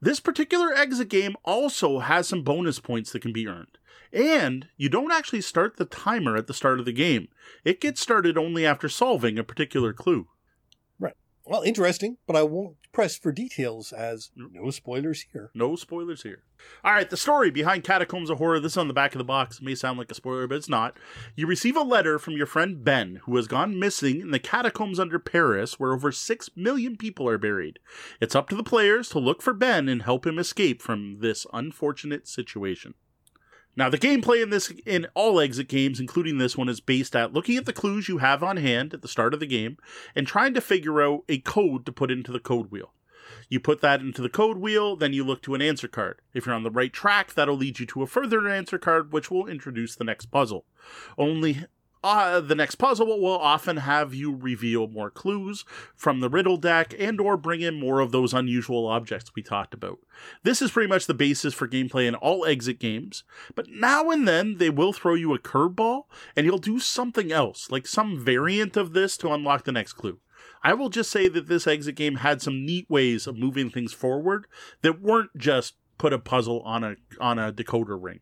This 0.00 0.18
particular 0.18 0.74
exit 0.74 1.10
game 1.10 1.36
also 1.44 2.00
has 2.00 2.26
some 2.26 2.42
bonus 2.42 2.80
points 2.80 3.12
that 3.12 3.22
can 3.22 3.32
be 3.32 3.46
earned. 3.46 3.78
And 4.12 4.66
you 4.76 4.88
don't 4.88 5.12
actually 5.12 5.42
start 5.42 5.76
the 5.76 5.84
timer 5.84 6.36
at 6.36 6.48
the 6.48 6.52
start 6.52 6.80
of 6.80 6.84
the 6.84 6.92
game. 6.92 7.28
It 7.64 7.80
gets 7.80 8.00
started 8.00 8.36
only 8.36 8.66
after 8.66 8.88
solving 8.88 9.38
a 9.38 9.44
particular 9.44 9.92
clue. 9.92 10.26
Right. 10.98 11.14
Well, 11.44 11.62
interesting, 11.62 12.16
but 12.26 12.34
I 12.34 12.42
won't 12.42 12.78
press 12.92 13.16
for 13.16 13.32
details 13.32 13.92
as 13.92 14.30
no 14.36 14.70
spoilers 14.70 15.26
here. 15.32 15.50
No 15.54 15.76
spoilers 15.76 16.22
here. 16.22 16.42
All 16.84 16.92
right, 16.92 17.08
the 17.08 17.16
story 17.16 17.50
behind 17.50 17.84
Catacombs 17.84 18.30
of 18.30 18.38
Horror. 18.38 18.60
This 18.60 18.72
is 18.72 18.78
on 18.78 18.88
the 18.88 18.94
back 18.94 19.14
of 19.14 19.18
the 19.18 19.24
box. 19.24 19.58
It 19.58 19.64
may 19.64 19.74
sound 19.74 19.98
like 19.98 20.10
a 20.10 20.14
spoiler, 20.14 20.46
but 20.46 20.56
it's 20.56 20.68
not. 20.68 20.96
You 21.34 21.46
receive 21.46 21.76
a 21.76 21.82
letter 21.82 22.18
from 22.18 22.36
your 22.36 22.46
friend 22.46 22.84
Ben, 22.84 23.20
who 23.24 23.36
has 23.36 23.46
gone 23.46 23.78
missing 23.78 24.20
in 24.20 24.30
the 24.30 24.38
catacombs 24.38 24.98
under 24.98 25.18
Paris, 25.18 25.78
where 25.78 25.92
over 25.92 26.12
6 26.12 26.50
million 26.56 26.96
people 26.96 27.28
are 27.28 27.38
buried. 27.38 27.78
It's 28.20 28.34
up 28.34 28.48
to 28.50 28.56
the 28.56 28.62
players 28.62 29.08
to 29.10 29.18
look 29.18 29.40
for 29.42 29.54
Ben 29.54 29.88
and 29.88 30.02
help 30.02 30.26
him 30.26 30.38
escape 30.38 30.82
from 30.82 31.18
this 31.20 31.46
unfortunate 31.52 32.28
situation. 32.28 32.94
Now, 33.76 33.88
the 33.88 33.98
gameplay 33.98 34.42
in 34.42 34.50
this 34.50 34.72
in 34.84 35.06
all 35.14 35.40
exit 35.40 35.68
games, 35.68 36.00
including 36.00 36.38
this 36.38 36.56
one, 36.56 36.68
is 36.68 36.80
based 36.80 37.14
at 37.14 37.32
looking 37.32 37.56
at 37.56 37.66
the 37.66 37.72
clues 37.72 38.08
you 38.08 38.18
have 38.18 38.42
on 38.42 38.56
hand 38.56 38.92
at 38.92 39.02
the 39.02 39.08
start 39.08 39.32
of 39.32 39.40
the 39.40 39.46
game 39.46 39.76
and 40.14 40.26
trying 40.26 40.54
to 40.54 40.60
figure 40.60 41.00
out 41.00 41.24
a 41.28 41.38
code 41.38 41.86
to 41.86 41.92
put 41.92 42.10
into 42.10 42.32
the 42.32 42.40
code 42.40 42.70
wheel. 42.70 42.92
You 43.48 43.60
put 43.60 43.80
that 43.80 44.00
into 44.00 44.22
the 44.22 44.28
code 44.28 44.58
wheel, 44.58 44.96
then 44.96 45.12
you 45.12 45.24
look 45.24 45.42
to 45.42 45.54
an 45.54 45.62
answer 45.62 45.88
card. 45.88 46.20
If 46.34 46.46
you're 46.46 46.54
on 46.54 46.62
the 46.62 46.70
right 46.70 46.92
track, 46.92 47.34
that'll 47.34 47.56
lead 47.56 47.78
you 47.78 47.86
to 47.86 48.02
a 48.02 48.06
further 48.06 48.48
answer 48.48 48.78
card, 48.78 49.12
which 49.12 49.30
will 49.30 49.46
introduce 49.46 49.94
the 49.94 50.04
next 50.04 50.26
puzzle. 50.26 50.64
Only 51.16 51.64
uh, 52.02 52.40
the 52.40 52.54
next 52.54 52.76
puzzle 52.76 53.06
will 53.06 53.38
often 53.38 53.78
have 53.78 54.14
you 54.14 54.34
reveal 54.34 54.88
more 54.88 55.10
clues 55.10 55.64
from 55.94 56.20
the 56.20 56.30
riddle 56.30 56.56
deck 56.56 56.94
and 56.98 57.20
or 57.20 57.36
bring 57.36 57.60
in 57.60 57.78
more 57.78 58.00
of 58.00 58.10
those 58.10 58.32
unusual 58.32 58.86
objects 58.86 59.32
we 59.34 59.42
talked 59.42 59.74
about. 59.74 59.98
This 60.42 60.62
is 60.62 60.70
pretty 60.70 60.88
much 60.88 61.06
the 61.06 61.14
basis 61.14 61.52
for 61.52 61.68
gameplay 61.68 62.06
in 62.06 62.14
all 62.14 62.46
exit 62.46 62.78
games, 62.78 63.24
but 63.54 63.68
now 63.68 64.10
and 64.10 64.26
then 64.26 64.56
they 64.56 64.70
will 64.70 64.92
throw 64.92 65.14
you 65.14 65.34
a 65.34 65.38
curveball 65.38 66.04
and 66.34 66.46
you'll 66.46 66.58
do 66.58 66.78
something 66.78 67.30
else, 67.30 67.70
like 67.70 67.86
some 67.86 68.18
variant 68.18 68.76
of 68.76 68.92
this 68.92 69.16
to 69.18 69.32
unlock 69.32 69.64
the 69.64 69.72
next 69.72 69.94
clue. 69.94 70.18
I 70.62 70.74
will 70.74 70.88
just 70.88 71.10
say 71.10 71.28
that 71.28 71.48
this 71.48 71.66
exit 71.66 71.94
game 71.94 72.16
had 72.16 72.42
some 72.42 72.64
neat 72.64 72.88
ways 72.88 73.26
of 73.26 73.36
moving 73.36 73.70
things 73.70 73.92
forward 73.92 74.46
that 74.82 75.00
weren't 75.00 75.36
just 75.36 75.74
put 75.98 76.12
a 76.12 76.18
puzzle 76.18 76.60
on 76.62 76.82
a 76.82 76.96
on 77.20 77.38
a 77.38 77.52
decoder 77.52 78.02
ring. 78.02 78.20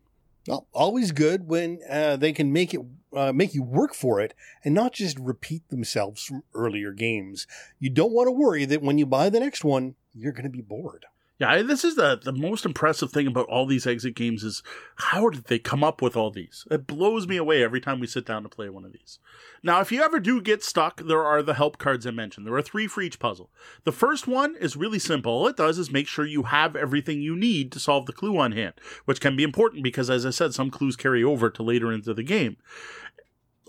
Well, 0.49 0.65
always 0.73 1.11
good 1.11 1.47
when 1.47 1.79
uh, 1.87 2.15
they 2.15 2.33
can 2.33 2.51
make 2.51 2.73
it 2.73 2.81
uh, 3.13 3.31
make 3.31 3.53
you 3.53 3.61
work 3.61 3.93
for 3.93 4.19
it 4.19 4.33
and 4.65 4.73
not 4.73 4.93
just 4.93 5.19
repeat 5.19 5.69
themselves 5.69 6.23
from 6.23 6.41
earlier 6.55 6.91
games. 6.91 7.45
You 7.77 7.91
don't 7.91 8.13
want 8.13 8.25
to 8.25 8.31
worry 8.31 8.65
that 8.65 8.81
when 8.81 8.97
you 8.97 9.05
buy 9.05 9.29
the 9.29 9.39
next 9.39 9.63
one, 9.63 9.93
you're 10.11 10.31
going 10.31 10.45
to 10.45 10.49
be 10.49 10.61
bored. 10.61 11.05
Yeah, 11.39 11.61
this 11.61 11.85
is 11.85 11.95
the 11.95 12.19
the 12.21 12.33
most 12.33 12.65
impressive 12.65 13.11
thing 13.11 13.25
about 13.25 13.47
all 13.47 13.65
these 13.65 13.87
exit 13.87 14.13
games 14.13 14.43
is 14.43 14.61
how 14.95 15.29
did 15.29 15.45
they 15.45 15.57
come 15.57 15.85
up 15.85 16.01
with 16.01 16.17
all 16.17 16.31
these? 16.31 16.65
It 16.69 16.85
blows 16.85 17.27
me 17.27 17.37
away 17.37 17.63
every 17.63 17.79
time 17.79 18.01
we 18.01 18.07
sit 18.07 18.25
down 18.25 18.43
to 18.43 18.49
play 18.49 18.67
one 18.67 18.83
of 18.83 18.91
these. 18.91 19.19
Now, 19.63 19.79
if 19.79 19.89
you 19.89 20.01
ever 20.01 20.19
do 20.19 20.41
get 20.41 20.65
stuck, 20.65 21.01
there 21.01 21.23
are 21.23 21.41
the 21.41 21.53
help 21.53 21.77
cards 21.77 22.05
I 22.05 22.11
mentioned. 22.11 22.45
There 22.45 22.55
are 22.55 22.61
three 22.61 22.87
for 22.87 23.01
each 23.01 23.19
puzzle. 23.19 23.49
The 23.85 23.93
first 23.93 24.27
one 24.27 24.57
is 24.57 24.75
really 24.75 24.99
simple. 24.99 25.31
All 25.31 25.47
it 25.47 25.55
does 25.55 25.77
is 25.77 25.89
make 25.89 26.07
sure 26.07 26.25
you 26.25 26.43
have 26.43 26.75
everything 26.75 27.21
you 27.21 27.37
need 27.37 27.71
to 27.71 27.79
solve 27.79 28.05
the 28.05 28.13
clue 28.13 28.37
on 28.37 28.51
hand, 28.51 28.73
which 29.05 29.21
can 29.21 29.37
be 29.37 29.43
important 29.43 29.81
because, 29.81 30.09
as 30.09 30.25
I 30.25 30.31
said, 30.31 30.53
some 30.53 30.69
clues 30.69 30.97
carry 30.97 31.23
over 31.23 31.49
to 31.49 31.63
later 31.63 31.93
into 31.93 32.13
the 32.13 32.23
game 32.23 32.57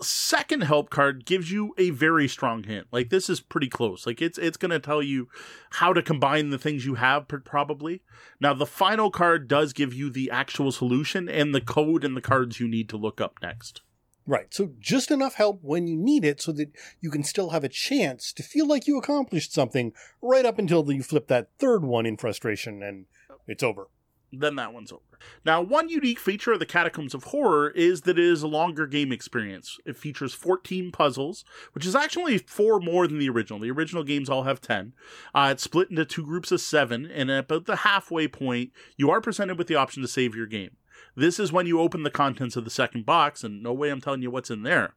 second 0.03 0.61
help 0.61 0.89
card 0.89 1.25
gives 1.25 1.51
you 1.51 1.73
a 1.77 1.89
very 1.91 2.27
strong 2.27 2.63
hint. 2.63 2.87
Like 2.91 3.09
this 3.09 3.29
is 3.29 3.39
pretty 3.39 3.67
close. 3.67 4.05
Like 4.05 4.21
it's 4.21 4.37
it's 4.37 4.57
going 4.57 4.71
to 4.71 4.79
tell 4.79 5.01
you 5.01 5.29
how 5.71 5.93
to 5.93 6.01
combine 6.01 6.49
the 6.49 6.57
things 6.57 6.85
you 6.85 6.95
have 6.95 7.27
probably. 7.27 8.01
Now 8.39 8.53
the 8.53 8.65
final 8.65 9.11
card 9.11 9.47
does 9.47 9.73
give 9.73 9.93
you 9.93 10.09
the 10.09 10.31
actual 10.31 10.71
solution 10.71 11.29
and 11.29 11.53
the 11.53 11.61
code 11.61 12.03
and 12.03 12.15
the 12.15 12.21
cards 12.21 12.59
you 12.59 12.67
need 12.67 12.89
to 12.89 12.97
look 12.97 13.21
up 13.21 13.35
next. 13.41 13.81
Right. 14.27 14.53
So 14.53 14.73
just 14.79 15.09
enough 15.11 15.35
help 15.35 15.59
when 15.63 15.87
you 15.87 15.97
need 15.97 16.23
it 16.23 16.41
so 16.41 16.51
that 16.53 16.71
you 16.99 17.09
can 17.09 17.23
still 17.23 17.49
have 17.49 17.63
a 17.63 17.69
chance 17.69 18.31
to 18.33 18.43
feel 18.43 18.67
like 18.67 18.87
you 18.87 18.97
accomplished 18.97 19.53
something 19.53 19.93
right 20.21 20.45
up 20.45 20.59
until 20.59 20.89
you 20.91 21.03
flip 21.03 21.27
that 21.27 21.49
third 21.57 21.83
one 21.83 22.05
in 22.05 22.17
frustration 22.17 22.83
and 22.83 23.05
it's 23.47 23.63
over 23.63 23.87
then 24.31 24.55
that 24.55 24.73
one's 24.73 24.91
over. 24.91 25.01
Now, 25.45 25.61
one 25.61 25.89
unique 25.89 26.19
feature 26.19 26.53
of 26.53 26.59
the 26.59 26.65
Catacombs 26.65 27.13
of 27.13 27.25
Horror 27.25 27.69
is 27.71 28.01
that 28.01 28.17
it 28.17 28.25
is 28.25 28.43
a 28.43 28.47
longer 28.47 28.87
game 28.87 29.11
experience. 29.11 29.77
It 29.85 29.97
features 29.97 30.33
14 30.33 30.91
puzzles, 30.91 31.45
which 31.73 31.85
is 31.85 31.95
actually 31.95 32.37
four 32.39 32.79
more 32.79 33.07
than 33.07 33.19
the 33.19 33.29
original. 33.29 33.59
The 33.59 33.71
original 33.71 34.03
games 34.03 34.29
all 34.29 34.43
have 34.43 34.61
10. 34.61 34.93
Uh, 35.35 35.49
it's 35.51 35.63
split 35.63 35.89
into 35.89 36.05
two 36.05 36.25
groups 36.25 36.51
of 36.51 36.61
seven, 36.61 37.05
and 37.05 37.29
at 37.29 37.45
about 37.45 37.65
the 37.65 37.77
halfway 37.77 38.27
point, 38.27 38.71
you 38.97 39.11
are 39.11 39.21
presented 39.21 39.57
with 39.57 39.67
the 39.67 39.75
option 39.75 40.01
to 40.01 40.07
save 40.07 40.35
your 40.35 40.47
game. 40.47 40.71
This 41.15 41.39
is 41.39 41.51
when 41.51 41.67
you 41.67 41.79
open 41.79 42.03
the 42.03 42.09
contents 42.09 42.55
of 42.55 42.63
the 42.63 42.69
second 42.69 43.05
box, 43.05 43.43
and 43.43 43.61
no 43.61 43.73
way 43.73 43.89
I'm 43.89 44.01
telling 44.01 44.21
you 44.21 44.31
what's 44.31 44.49
in 44.49 44.63
there. 44.63 44.93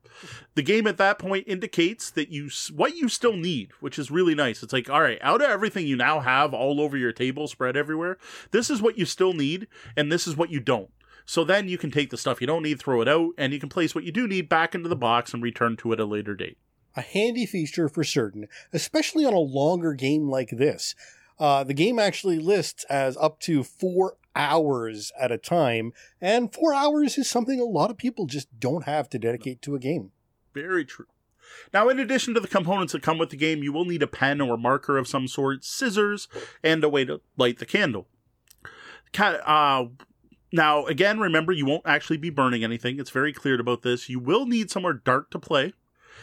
The 0.55 0.63
game 0.63 0.87
at 0.87 0.97
that 0.99 1.19
point 1.19 1.49
indicates 1.49 2.11
that 2.13 2.31
you 2.31 2.51
what 2.73 2.97
you 2.97 3.09
still 3.09 3.37
need, 3.37 3.73
which 3.81 3.99
is 3.99 4.11
really 4.11 4.35
nice. 4.35 4.63
It's 4.63 4.73
like, 4.73 4.89
all 4.89 5.03
right, 5.03 5.19
out 5.23 5.43
of 5.43 5.51
everything 5.51 5.87
you 5.87 5.97
now 5.97 6.21
have 6.21 6.55
all 6.55 6.81
over 6.81 6.97
your 6.97 7.13
table, 7.13 7.49
spread 7.49 7.77
everywhere, 7.77 8.19
this 8.51 8.71
is 8.71 8.81
what 8.81 8.99
you 8.99 9.05
still 9.05 9.33
need, 9.33 9.67
and 9.97 10.11
this 10.11 10.27
is 10.27 10.37
what 10.37 10.51
you 10.51 10.61
don't. 10.61 10.91
So 11.27 11.43
then 11.43 11.69
you 11.69 11.79
can 11.79 11.91
take 11.91 12.11
the 12.11 12.19
stuff 12.19 12.41
you 12.41 12.47
don't 12.47 12.63
need, 12.63 12.79
throw 12.79 13.01
it 13.01 13.09
out, 13.09 13.31
and 13.39 13.53
you 13.53 13.59
can 13.59 13.69
place 13.69 13.95
what 13.95 14.05
you 14.05 14.13
do 14.13 14.29
need 14.29 14.49
back 14.49 14.75
into 14.75 14.89
the 14.89 14.97
box 14.97 15.33
and 15.33 15.43
return 15.43 15.77
to 15.79 15.93
it 15.93 16.01
a 16.01 16.05
later 16.05 16.35
date. 16.35 16.59
A 16.97 17.01
handy 17.01 17.47
feature 17.47 17.89
for 17.89 18.05
certain, 18.05 18.47
especially 18.73 19.25
on 19.25 19.33
a 19.33 19.39
longer 19.39 19.95
game 19.95 20.29
like 20.29 20.51
this. 20.51 20.95
Uh, 21.39 21.65
the 21.65 21.75
game 21.75 21.99
actually 21.99 22.39
lists 22.39 22.85
as 22.85 23.17
up 23.17 23.41
to 23.41 23.65
four 23.65 24.17
hours 24.35 25.12
at 25.19 25.32
a 25.32 25.39
time, 25.39 25.93
and 26.20 26.52
four 26.52 26.74
hours 26.74 27.19
is 27.19 27.28
something 27.28 27.61
a 27.61 27.65
lot 27.65 27.90
of 27.90 27.97
people 27.97 28.27
just 28.27 28.48
don't 28.59 28.85
have 28.85 29.09
to 29.11 29.19
dedicate 29.19 29.62
to 29.62 29.74
a 29.74 29.81
game. 29.81 30.12
Very 30.52 30.85
true. 30.85 31.06
Now, 31.73 31.89
in 31.89 31.98
addition 31.98 32.35
to 32.35 32.40
the 32.40 32.48
components 32.48 32.93
that 32.93 33.02
come 33.02 33.19
with 33.19 33.31
the 33.31 33.36
game, 33.36 33.62
you 33.62 33.73
will 33.73 33.85
need 33.85 34.02
a 34.02 34.06
pen 34.06 34.40
or 34.40 34.56
marker 34.56 34.98
of 34.98 35.09
some 35.09 35.28
sort, 35.28 35.65
scissors, 35.65 36.28
and 36.62 36.82
a 36.82 36.89
way 36.89 37.05
to 37.05 37.20
light 37.36 37.59
the 37.59 37.66
candle. 37.66 38.06
Uh, 39.19 39.86
now, 40.52 40.86
again, 40.86 41.20
remember, 41.20 41.52
you 41.52 41.66
won't 41.66 41.86
actually 41.86 42.16
be 42.16 42.31
burning 42.31 42.65
anything. 42.65 42.98
It's 42.98 43.11
very 43.11 43.32
clear 43.32 43.61
about 43.61 43.82
this. 43.82 44.09
You 44.09 44.19
will 44.19 44.47
need 44.47 44.70
somewhere 44.70 44.94
dark 44.94 45.31
to 45.31 45.39
play, 45.39 45.73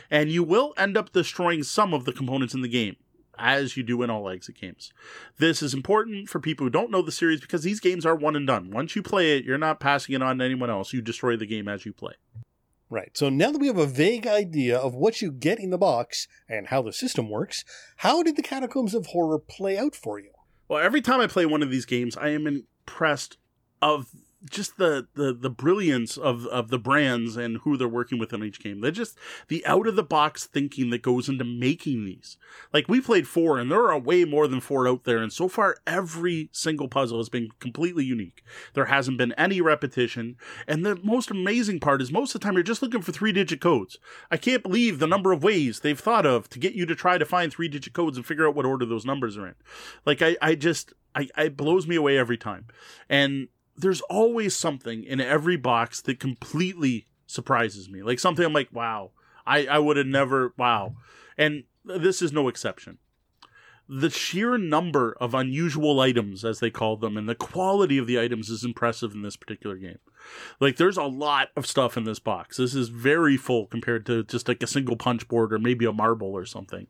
and 0.09 0.31
you 0.31 0.43
will 0.43 0.73
end 0.77 0.97
up 0.97 1.11
destroying 1.11 1.63
some 1.63 1.93
of 1.93 2.05
the 2.05 2.13
components 2.13 2.53
in 2.53 2.61
the 2.61 2.67
game 2.67 2.97
as 3.37 3.77
you 3.77 3.83
do 3.83 4.01
in 4.03 4.09
all 4.09 4.29
exit 4.29 4.59
games. 4.59 4.91
This 5.37 5.61
is 5.61 5.73
important 5.73 6.29
for 6.29 6.39
people 6.39 6.65
who 6.65 6.69
don't 6.69 6.91
know 6.91 7.01
the 7.01 7.11
series 7.11 7.41
because 7.41 7.63
these 7.63 7.79
games 7.79 8.05
are 8.05 8.15
one 8.15 8.35
and 8.35 8.47
done. 8.47 8.71
Once 8.71 8.95
you 8.95 9.01
play 9.01 9.37
it, 9.37 9.45
you're 9.45 9.57
not 9.57 9.79
passing 9.79 10.15
it 10.15 10.21
on 10.21 10.37
to 10.37 10.45
anyone 10.45 10.69
else. 10.69 10.93
You 10.93 11.01
destroy 11.01 11.37
the 11.37 11.45
game 11.45 11.67
as 11.67 11.85
you 11.85 11.93
play. 11.93 12.13
Right. 12.89 13.17
So 13.17 13.29
now 13.29 13.51
that 13.51 13.59
we 13.59 13.67
have 13.67 13.77
a 13.77 13.85
vague 13.85 14.27
idea 14.27 14.77
of 14.77 14.93
what 14.93 15.21
you 15.21 15.31
get 15.31 15.59
in 15.59 15.69
the 15.69 15.77
box 15.77 16.27
and 16.49 16.67
how 16.67 16.81
the 16.81 16.91
system 16.91 17.29
works, 17.29 17.63
how 17.97 18.21
did 18.21 18.35
the 18.35 18.41
Catacombs 18.41 18.93
of 18.93 19.07
Horror 19.07 19.39
play 19.39 19.77
out 19.77 19.95
for 19.95 20.19
you? 20.19 20.31
Well, 20.67 20.83
every 20.83 21.01
time 21.01 21.21
I 21.21 21.27
play 21.27 21.45
one 21.45 21.63
of 21.63 21.71
these 21.71 21.85
games, 21.85 22.17
I 22.17 22.29
am 22.29 22.47
impressed 22.47 23.37
of 23.81 24.07
just 24.49 24.77
the, 24.77 25.07
the 25.13 25.33
the 25.33 25.49
brilliance 25.49 26.17
of 26.17 26.45
of 26.47 26.69
the 26.69 26.79
brands 26.79 27.37
and 27.37 27.57
who 27.57 27.77
they're 27.77 27.87
working 27.87 28.17
with 28.17 28.33
in 28.33 28.43
each 28.43 28.61
game. 28.61 28.81
They're 28.81 28.91
just 28.91 29.17
the 29.47 29.65
out 29.65 29.87
of 29.87 29.95
the 29.95 30.03
box 30.03 30.45
thinking 30.45 30.89
that 30.89 31.01
goes 31.01 31.29
into 31.29 31.43
making 31.43 32.05
these. 32.05 32.37
Like 32.73 32.87
we 32.87 33.01
played 33.01 33.27
four, 33.27 33.59
and 33.59 33.71
there 33.71 33.89
are 33.89 33.99
way 33.99 34.25
more 34.25 34.47
than 34.47 34.59
four 34.59 34.87
out 34.87 35.03
there, 35.03 35.17
and 35.19 35.31
so 35.31 35.47
far 35.47 35.77
every 35.85 36.49
single 36.51 36.87
puzzle 36.87 37.19
has 37.19 37.29
been 37.29 37.49
completely 37.59 38.03
unique. 38.03 38.43
There 38.73 38.85
hasn't 38.85 39.17
been 39.17 39.33
any 39.33 39.61
repetition, 39.61 40.37
and 40.67 40.85
the 40.85 40.95
most 41.03 41.29
amazing 41.29 41.79
part 41.79 42.01
is 42.01 42.11
most 42.11 42.33
of 42.33 42.41
the 42.41 42.45
time 42.45 42.55
you're 42.55 42.63
just 42.63 42.81
looking 42.81 43.01
for 43.01 43.11
three 43.11 43.31
digit 43.31 43.61
codes. 43.61 43.97
I 44.29 44.37
can't 44.37 44.63
believe 44.63 44.99
the 44.99 45.07
number 45.07 45.31
of 45.31 45.43
ways 45.43 45.79
they've 45.79 45.99
thought 45.99 46.25
of 46.25 46.49
to 46.49 46.59
get 46.59 46.73
you 46.73 46.85
to 46.85 46.95
try 46.95 47.17
to 47.17 47.25
find 47.25 47.51
three 47.51 47.67
digit 47.67 47.93
codes 47.93 48.17
and 48.17 48.25
figure 48.25 48.47
out 48.47 48.55
what 48.55 48.65
order 48.65 48.85
those 48.85 49.05
numbers 49.05 49.37
are 49.37 49.47
in. 49.47 49.55
Like 50.05 50.21
I 50.21 50.35
I 50.41 50.55
just 50.55 50.93
I, 51.15 51.29
it 51.37 51.57
blows 51.57 51.87
me 51.87 51.95
away 51.95 52.17
every 52.17 52.37
time. 52.37 52.65
And 53.09 53.49
there's 53.75 54.01
always 54.01 54.55
something 54.55 55.03
in 55.03 55.21
every 55.21 55.57
box 55.57 56.01
that 56.01 56.19
completely 56.19 57.07
surprises 57.25 57.89
me. 57.89 58.03
Like 58.03 58.19
something 58.19 58.45
I'm 58.45 58.53
like, 58.53 58.69
wow, 58.71 59.11
I, 59.45 59.65
I 59.65 59.79
would 59.79 59.97
have 59.97 60.07
never, 60.07 60.53
wow. 60.57 60.95
And 61.37 61.63
this 61.85 62.21
is 62.21 62.31
no 62.31 62.47
exception 62.47 62.99
the 63.93 64.09
sheer 64.09 64.57
number 64.57 65.17
of 65.19 65.33
unusual 65.33 65.99
items, 65.99 66.45
as 66.45 66.61
they 66.61 66.69
call 66.69 66.95
them, 66.95 67.17
and 67.17 67.27
the 67.27 67.35
quality 67.35 67.97
of 67.97 68.07
the 68.07 68.17
items 68.17 68.49
is 68.49 68.63
impressive 68.63 69.11
in 69.13 69.21
this 69.21 69.35
particular 69.35 69.75
game. 69.75 69.99
Like, 70.59 70.77
there's 70.77 70.97
a 70.97 71.03
lot 71.03 71.49
of 71.55 71.65
stuff 71.65 71.97
in 71.97 72.03
this 72.03 72.19
box. 72.19 72.57
This 72.57 72.75
is 72.75 72.89
very 72.89 73.37
full 73.37 73.67
compared 73.67 74.05
to 74.05 74.23
just 74.23 74.47
like 74.47 74.61
a 74.63 74.67
single 74.67 74.95
punch 74.95 75.27
board 75.27 75.53
or 75.53 75.59
maybe 75.59 75.85
a 75.85 75.93
marble 75.93 76.31
or 76.31 76.45
something. 76.45 76.87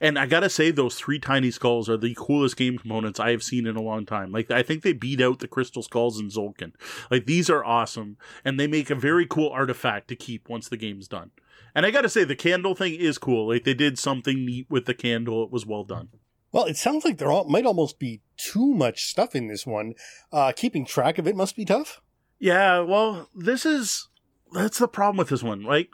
And 0.00 0.18
I 0.18 0.26
gotta 0.26 0.50
say, 0.50 0.70
those 0.70 0.96
three 0.96 1.18
tiny 1.18 1.50
skulls 1.50 1.88
are 1.88 1.96
the 1.96 2.14
coolest 2.18 2.56
game 2.56 2.78
components 2.78 3.20
I 3.20 3.30
have 3.30 3.42
seen 3.42 3.66
in 3.66 3.76
a 3.76 3.82
long 3.82 4.06
time. 4.06 4.32
Like, 4.32 4.50
I 4.50 4.62
think 4.62 4.82
they 4.82 4.92
beat 4.92 5.20
out 5.20 5.40
the 5.40 5.48
crystal 5.48 5.82
skulls 5.82 6.20
in 6.20 6.28
Tzolk'in. 6.28 6.72
Like, 7.10 7.26
these 7.26 7.50
are 7.50 7.64
awesome, 7.64 8.16
and 8.44 8.58
they 8.58 8.66
make 8.66 8.90
a 8.90 8.94
very 8.94 9.26
cool 9.26 9.50
artifact 9.50 10.08
to 10.08 10.16
keep 10.16 10.48
once 10.48 10.68
the 10.68 10.76
game's 10.76 11.08
done. 11.08 11.30
And 11.74 11.84
I 11.84 11.90
gotta 11.90 12.08
say, 12.08 12.24
the 12.24 12.36
candle 12.36 12.74
thing 12.74 12.94
is 12.94 13.18
cool. 13.18 13.48
Like, 13.48 13.64
they 13.64 13.74
did 13.74 13.98
something 13.98 14.44
neat 14.44 14.66
with 14.70 14.86
the 14.86 14.94
candle. 14.94 15.44
It 15.44 15.50
was 15.50 15.66
well 15.66 15.84
done. 15.84 16.08
Well, 16.50 16.64
it 16.64 16.76
sounds 16.76 17.04
like 17.04 17.18
there 17.18 17.28
might 17.46 17.66
almost 17.66 17.98
be 17.98 18.22
too 18.38 18.72
much 18.72 19.04
stuff 19.04 19.34
in 19.34 19.48
this 19.48 19.66
one. 19.66 19.94
Uh, 20.32 20.52
keeping 20.56 20.86
track 20.86 21.18
of 21.18 21.26
it 21.26 21.36
must 21.36 21.56
be 21.56 21.66
tough. 21.66 22.00
Yeah, 22.38 22.80
well, 22.80 23.28
this 23.34 23.66
is 23.66 24.08
that's 24.52 24.78
the 24.78 24.88
problem 24.88 25.16
with 25.16 25.28
this 25.28 25.42
one, 25.42 25.64
right? 25.64 25.88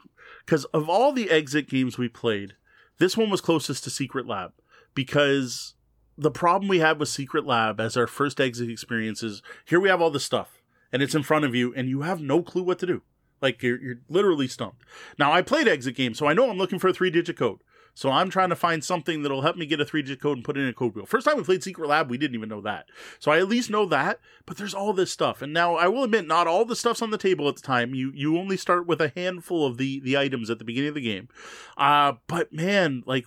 Because 0.45 0.65
of 0.67 0.89
all 0.89 1.13
the 1.13 1.31
exit 1.31 1.69
games 1.69 1.99
we 1.99 2.09
played, 2.09 2.55
this 2.99 3.17
one 3.17 3.31
was 3.31 3.41
closest 3.41 3.85
to 3.85 3.91
Secret 3.91 4.27
Lab 4.27 4.53
because 4.95 5.75
the 6.17 6.31
problem 6.31 6.69
we 6.69 6.79
had 6.79 6.99
with 7.01 7.09
Secret 7.09 7.47
Lab 7.47 7.81
as 7.81 7.97
our 7.97 8.07
first 8.07 8.41
exit 8.41 8.71
experience 8.71 9.23
is 9.23 9.43
here 9.65 9.81
we 9.81 9.89
have 9.89 10.01
all 10.01 10.11
this 10.11 10.25
stuff 10.25 10.63
and 10.93 11.03
it's 11.03 11.15
in 11.15 11.23
front 11.23 11.45
of 11.45 11.55
you 11.55 11.75
and 11.75 11.89
you 11.89 12.03
have 12.03 12.21
no 12.21 12.43
clue 12.43 12.63
what 12.63 12.79
to 12.81 12.87
do. 12.87 13.03
Like 13.41 13.63
you're, 13.63 13.81
you're 13.81 14.01
literally 14.09 14.47
stumped. 14.47 14.85
Now 15.19 15.33
I 15.33 15.43
played 15.43 15.67
exit 15.67 15.97
games, 15.97 16.19
so 16.19 16.27
I 16.27 16.35
know 16.35 16.51
I'm 16.51 16.59
looking 16.59 16.79
for 16.79 16.89
a 16.89 16.95
three 16.95 17.11
digit 17.11 17.37
code. 17.37 17.59
So 17.95 18.11
I'm 18.11 18.29
trying 18.29 18.49
to 18.49 18.57
find 18.57 18.83
something 18.83 19.23
that'll 19.23 19.43
help 19.43 19.57
me 19.57 19.67
get 19.67 19.81
a 19.81 19.85
three 19.85 20.03
digit 20.03 20.21
code 20.21 20.37
and 20.37 20.45
put 20.45 20.57
it 20.57 20.63
in 20.63 20.69
a 20.69 20.73
code 20.73 20.95
wheel. 20.95 21.07
First 21.07 21.27
time 21.27 21.37
we 21.37 21.45
played 21.45 21.63
Secret 21.63 21.89
Lab, 21.89 22.11
we 22.11 22.19
didn't 22.19 22.35
even 22.35 22.49
know 22.49 22.61
that. 22.61 22.87
So 23.21 23.31
I 23.31 23.39
at 23.39 23.49
least 23.49 23.71
know 23.71 23.87
that, 23.87 24.21
but 24.47 24.57
there's 24.57 24.75
all 24.75 24.93
this 24.93 25.13
stuff. 25.13 25.43
And 25.43 25.53
now 25.53 25.77
I 25.77 25.87
will 25.87 26.05
admit, 26.05 26.27
not 26.27 26.47
all 26.49 26.65
the 26.65 26.77
stuff's 26.77 27.03
on 27.03 27.11
the 27.11 27.19
table 27.19 27.49
at 27.49 27.57
the 27.57 27.63
time. 27.63 27.95
You 27.95 28.11
you 28.15 28.37
only 28.37 28.57
start 28.57 28.87
with 28.87 29.01
a 29.01 29.13
handful 29.15 29.67
of 29.67 29.79
the 29.79 30.01
the 30.01 30.19
items 30.19 30.51
at 30.51 30.59
the 30.59 30.65
beginning 30.65 30.89
of 30.89 30.95
the 30.97 31.01
game. 31.01 31.29
Uh, 31.77 32.15
but 32.27 32.53
man, 32.53 33.03
like 33.07 33.27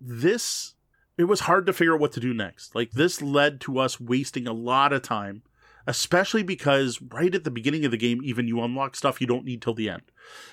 this 0.00 0.74
it 1.16 1.24
was 1.24 1.40
hard 1.40 1.66
to 1.66 1.72
figure 1.72 1.94
out 1.94 2.00
what 2.00 2.12
to 2.12 2.20
do 2.20 2.32
next. 2.32 2.74
Like 2.74 2.92
this 2.92 3.20
led 3.20 3.60
to 3.62 3.78
us 3.78 4.00
wasting 4.00 4.46
a 4.46 4.52
lot 4.52 4.92
of 4.92 5.02
time 5.02 5.42
especially 5.86 6.42
because 6.42 7.00
right 7.02 7.34
at 7.34 7.44
the 7.44 7.50
beginning 7.50 7.84
of 7.84 7.90
the 7.90 7.96
game, 7.96 8.20
even 8.24 8.48
you 8.48 8.62
unlock 8.62 8.96
stuff 8.96 9.20
you 9.20 9.26
don't 9.26 9.44
need 9.44 9.60
till 9.60 9.74
the 9.74 9.90
end. 9.90 10.02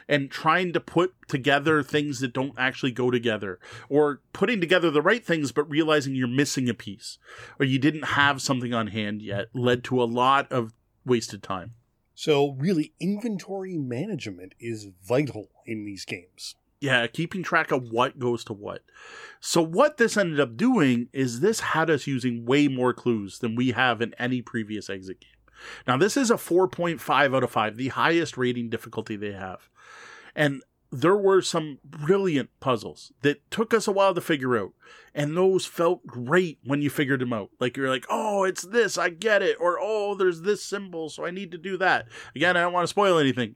And 0.08 0.30
trying 0.30 0.74
to 0.74 0.80
put 0.80 1.14
together 1.28 1.84
things 1.84 2.20
that 2.20 2.34
don't 2.34 2.54
actually 2.58 2.92
go 2.92 3.12
together, 3.12 3.60
or 3.90 4.22
putting 4.34 4.60
together 4.60 4.92
the 4.92 5.02
right 5.02 5.26
things 5.26 5.52
but 5.52 5.70
realizing 5.70 6.16
you're 6.16 6.28
missing 6.28 6.70
a 6.70 6.74
piece, 6.74 7.18
or 7.60 7.66
you 7.66 7.80
didn't 7.80 8.06
have 8.06 8.42
something 8.42 8.74
on 8.74 8.88
hand 8.88 9.22
yet, 9.22 9.48
led 9.54 9.84
to 9.86 10.02
a 10.02 10.06
lot 10.06 10.52
of 10.52 10.74
wasted 11.06 11.44
time. 11.44 11.74
So, 12.14 12.52
really, 12.60 12.94
inventory 13.00 13.78
management 13.78 14.54
is 14.60 14.90
vital 15.04 15.50
in 15.66 15.86
these 15.86 16.06
games. 16.06 16.56
Yeah, 16.80 17.06
keeping 17.08 17.44
track 17.44 17.72
of 17.72 17.92
what 17.92 18.20
goes 18.20 18.44
to 18.46 18.54
what. 18.54 18.82
So, 19.40 19.62
what 19.62 19.98
this 19.98 20.18
ended 20.18 20.40
up 20.40 20.58
doing 20.58 21.10
is 21.14 21.40
this 21.40 21.60
had 21.60 21.90
us 21.90 22.08
using 22.08 22.46
way 22.46 22.68
more 22.68 22.94
clues 22.94 23.40
than 23.40 23.56
we 23.56 23.72
have 23.72 24.02
in 24.02 24.14
any 24.20 24.42
previous 24.42 24.90
exit 24.90 25.22
game. 25.22 25.41
Now, 25.88 25.98
this 25.98 26.18
is 26.18 26.32
a 26.32 26.36
4.5 26.36 27.36
out 27.36 27.44
of 27.44 27.52
5, 27.52 27.78
the 27.78 27.90
highest 27.90 28.38
rating 28.38 28.70
difficulty 28.70 29.16
they 29.16 29.34
have. 29.34 29.70
And 30.36 30.62
there 30.92 31.16
were 31.16 31.42
some 31.42 31.80
brilliant 31.86 32.50
puzzles 32.60 33.14
that 33.22 33.50
took 33.50 33.74
us 33.74 33.88
a 33.88 33.92
while 33.92 34.14
to 34.14 34.20
figure 34.20 34.58
out. 34.58 34.74
And 35.16 35.36
those 35.36 35.66
felt 35.66 36.06
great 36.06 36.60
when 36.66 36.82
you 36.82 36.90
figured 36.90 37.22
them 37.22 37.32
out. 37.32 37.50
Like 37.60 37.78
you're 37.78 37.90
like, 37.90 38.06
oh, 38.10 38.44
it's 38.44 38.64
this, 38.64 38.98
I 38.98 39.10
get 39.10 39.42
it. 39.42 39.58
Or, 39.60 39.78
oh, 39.80 40.16
there's 40.16 40.42
this 40.42 40.64
symbol, 40.64 41.10
so 41.10 41.26
I 41.26 41.32
need 41.32 41.52
to 41.52 41.58
do 41.58 41.78
that. 41.78 42.08
Again, 42.36 42.58
I 42.58 42.62
don't 42.62 42.74
want 42.74 42.84
to 42.84 42.90
spoil 42.90 43.18
anything. 43.18 43.56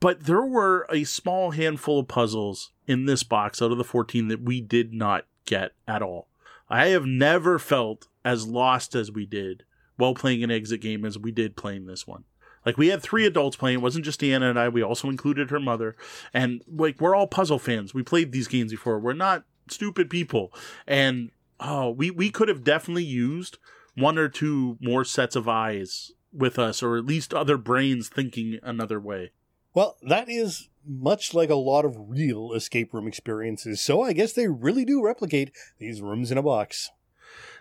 But 0.00 0.24
there 0.24 0.44
were 0.44 0.86
a 0.90 1.04
small 1.04 1.52
handful 1.52 2.00
of 2.00 2.08
puzzles 2.08 2.72
in 2.88 3.06
this 3.06 3.22
box 3.22 3.62
out 3.62 3.70
of 3.70 3.78
the 3.78 3.84
14 3.84 4.26
that 4.28 4.42
we 4.42 4.60
did 4.60 4.92
not 4.92 5.26
get 5.44 5.72
at 5.86 6.02
all. 6.02 6.28
I 6.68 6.86
have 6.88 7.06
never 7.06 7.58
felt 7.60 8.08
as 8.24 8.48
lost 8.48 8.96
as 8.96 9.12
we 9.12 9.26
did 9.26 9.64
while 9.96 10.14
playing 10.14 10.42
an 10.42 10.50
exit 10.50 10.80
game 10.80 11.04
as 11.04 11.18
we 11.18 11.30
did 11.30 11.56
playing 11.56 11.86
this 11.86 12.06
one. 12.06 12.24
Like 12.64 12.78
we 12.78 12.88
had 12.88 13.02
three 13.02 13.26
adults 13.26 13.56
playing. 13.56 13.78
It 13.78 13.82
wasn't 13.82 14.04
just 14.04 14.20
Deanna 14.20 14.48
and 14.48 14.58
I. 14.58 14.68
We 14.68 14.82
also 14.82 15.08
included 15.08 15.50
her 15.50 15.60
mother. 15.60 15.96
And 16.32 16.62
like 16.68 17.00
we're 17.00 17.14
all 17.14 17.26
puzzle 17.26 17.58
fans. 17.58 17.92
We 17.92 18.02
played 18.02 18.32
these 18.32 18.48
games 18.48 18.70
before. 18.70 18.98
We're 18.98 19.14
not 19.14 19.44
stupid 19.68 20.08
people. 20.08 20.52
And 20.86 21.30
oh, 21.58 21.90
we 21.90 22.10
we 22.10 22.30
could 22.30 22.48
have 22.48 22.64
definitely 22.64 23.04
used 23.04 23.58
one 23.94 24.18
or 24.18 24.28
two 24.28 24.78
more 24.80 25.04
sets 25.04 25.36
of 25.36 25.48
eyes 25.48 26.12
with 26.32 26.58
us, 26.58 26.82
or 26.82 26.96
at 26.96 27.04
least 27.04 27.34
other 27.34 27.56
brains 27.56 28.08
thinking 28.08 28.58
another 28.62 28.98
way. 28.98 29.32
Well, 29.74 29.96
that 30.02 30.28
is 30.28 30.68
much 30.86 31.34
like 31.34 31.50
a 31.50 31.54
lot 31.54 31.84
of 31.84 31.96
real 32.08 32.52
escape 32.52 32.92
room 32.92 33.06
experiences. 33.06 33.80
So 33.80 34.02
I 34.02 34.12
guess 34.12 34.32
they 34.32 34.48
really 34.48 34.84
do 34.84 35.02
replicate 35.02 35.52
these 35.78 36.02
rooms 36.02 36.30
in 36.30 36.38
a 36.38 36.42
box. 36.42 36.90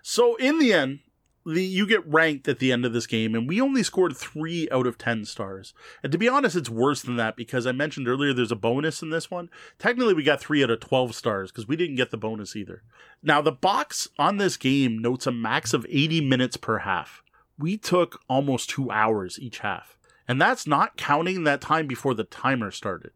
So 0.02 0.36
in 0.36 0.60
the 0.60 0.74
end, 0.74 1.00
the 1.46 1.64
you 1.64 1.88
get 1.88 2.06
ranked 2.06 2.48
at 2.48 2.60
the 2.60 2.72
end 2.72 2.86
of 2.86 2.94
this 2.94 3.08
game, 3.08 3.36
and 3.36 3.48
we 3.48 3.60
only 3.62 3.84
scored 3.84 4.16
three 4.16 4.70
out 4.72 4.88
of 4.88 4.98
ten 4.98 5.26
stars. 5.26 5.74
And 6.04 6.12
to 6.12 6.18
be 6.18 6.30
honest, 6.30 6.56
it's 6.56 6.70
worse 6.70 7.02
than 7.02 7.16
that 7.18 7.36
because 7.36 7.66
I 7.66 7.72
mentioned 7.72 8.08
earlier 8.08 8.34
there's 8.34 8.52
a 8.52 8.56
bonus 8.56 9.02
in 9.02 9.10
this 9.10 9.32
one. 9.32 9.50
Technically, 9.80 10.14
we 10.14 10.24
got 10.24 10.40
three 10.40 10.64
out 10.64 10.70
of 10.70 10.80
twelve 10.80 11.16
stars 11.16 11.52
because 11.52 11.68
we 11.68 11.76
didn't 11.76 11.96
get 11.96 12.12
the 12.12 12.18
bonus 12.18 12.56
either. 12.56 12.84
Now, 13.24 13.42
the 13.42 13.52
box 13.52 14.08
on 14.18 14.38
this 14.38 14.58
game 14.58 15.00
notes 15.00 15.28
a 15.28 15.32
max 15.32 15.74
of 15.74 15.86
80 15.90 16.22
minutes 16.22 16.58
per 16.58 16.80
half. 16.80 17.22
We 17.58 17.78
took 17.78 18.22
almost 18.28 18.70
two 18.70 18.90
hours 18.90 19.40
each 19.40 19.60
half, 19.60 19.98
and 20.28 20.42
that's 20.42 20.66
not 20.66 20.98
counting 20.98 21.44
that 21.44 21.62
time 21.62 21.86
before 21.86 22.14
the 22.14 22.24
timer 22.24 22.72
started. 22.72 23.12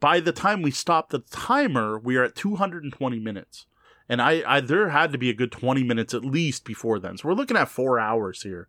By 0.00 0.20
the 0.20 0.32
time 0.32 0.62
we 0.62 0.70
stopped 0.70 1.10
the 1.10 1.18
timer, 1.18 1.98
we 1.98 2.16
are 2.16 2.24
at 2.24 2.34
220 2.34 3.18
minutes 3.20 3.66
and 4.08 4.20
I, 4.20 4.42
I 4.46 4.60
there 4.60 4.90
had 4.90 5.12
to 5.12 5.18
be 5.18 5.30
a 5.30 5.34
good 5.34 5.52
20 5.52 5.82
minutes 5.82 6.14
at 6.14 6.24
least 6.24 6.64
before 6.64 6.98
then. 6.98 7.16
So 7.16 7.28
we're 7.28 7.34
looking 7.34 7.56
at 7.56 7.68
four 7.68 7.98
hours 7.98 8.42
here. 8.42 8.68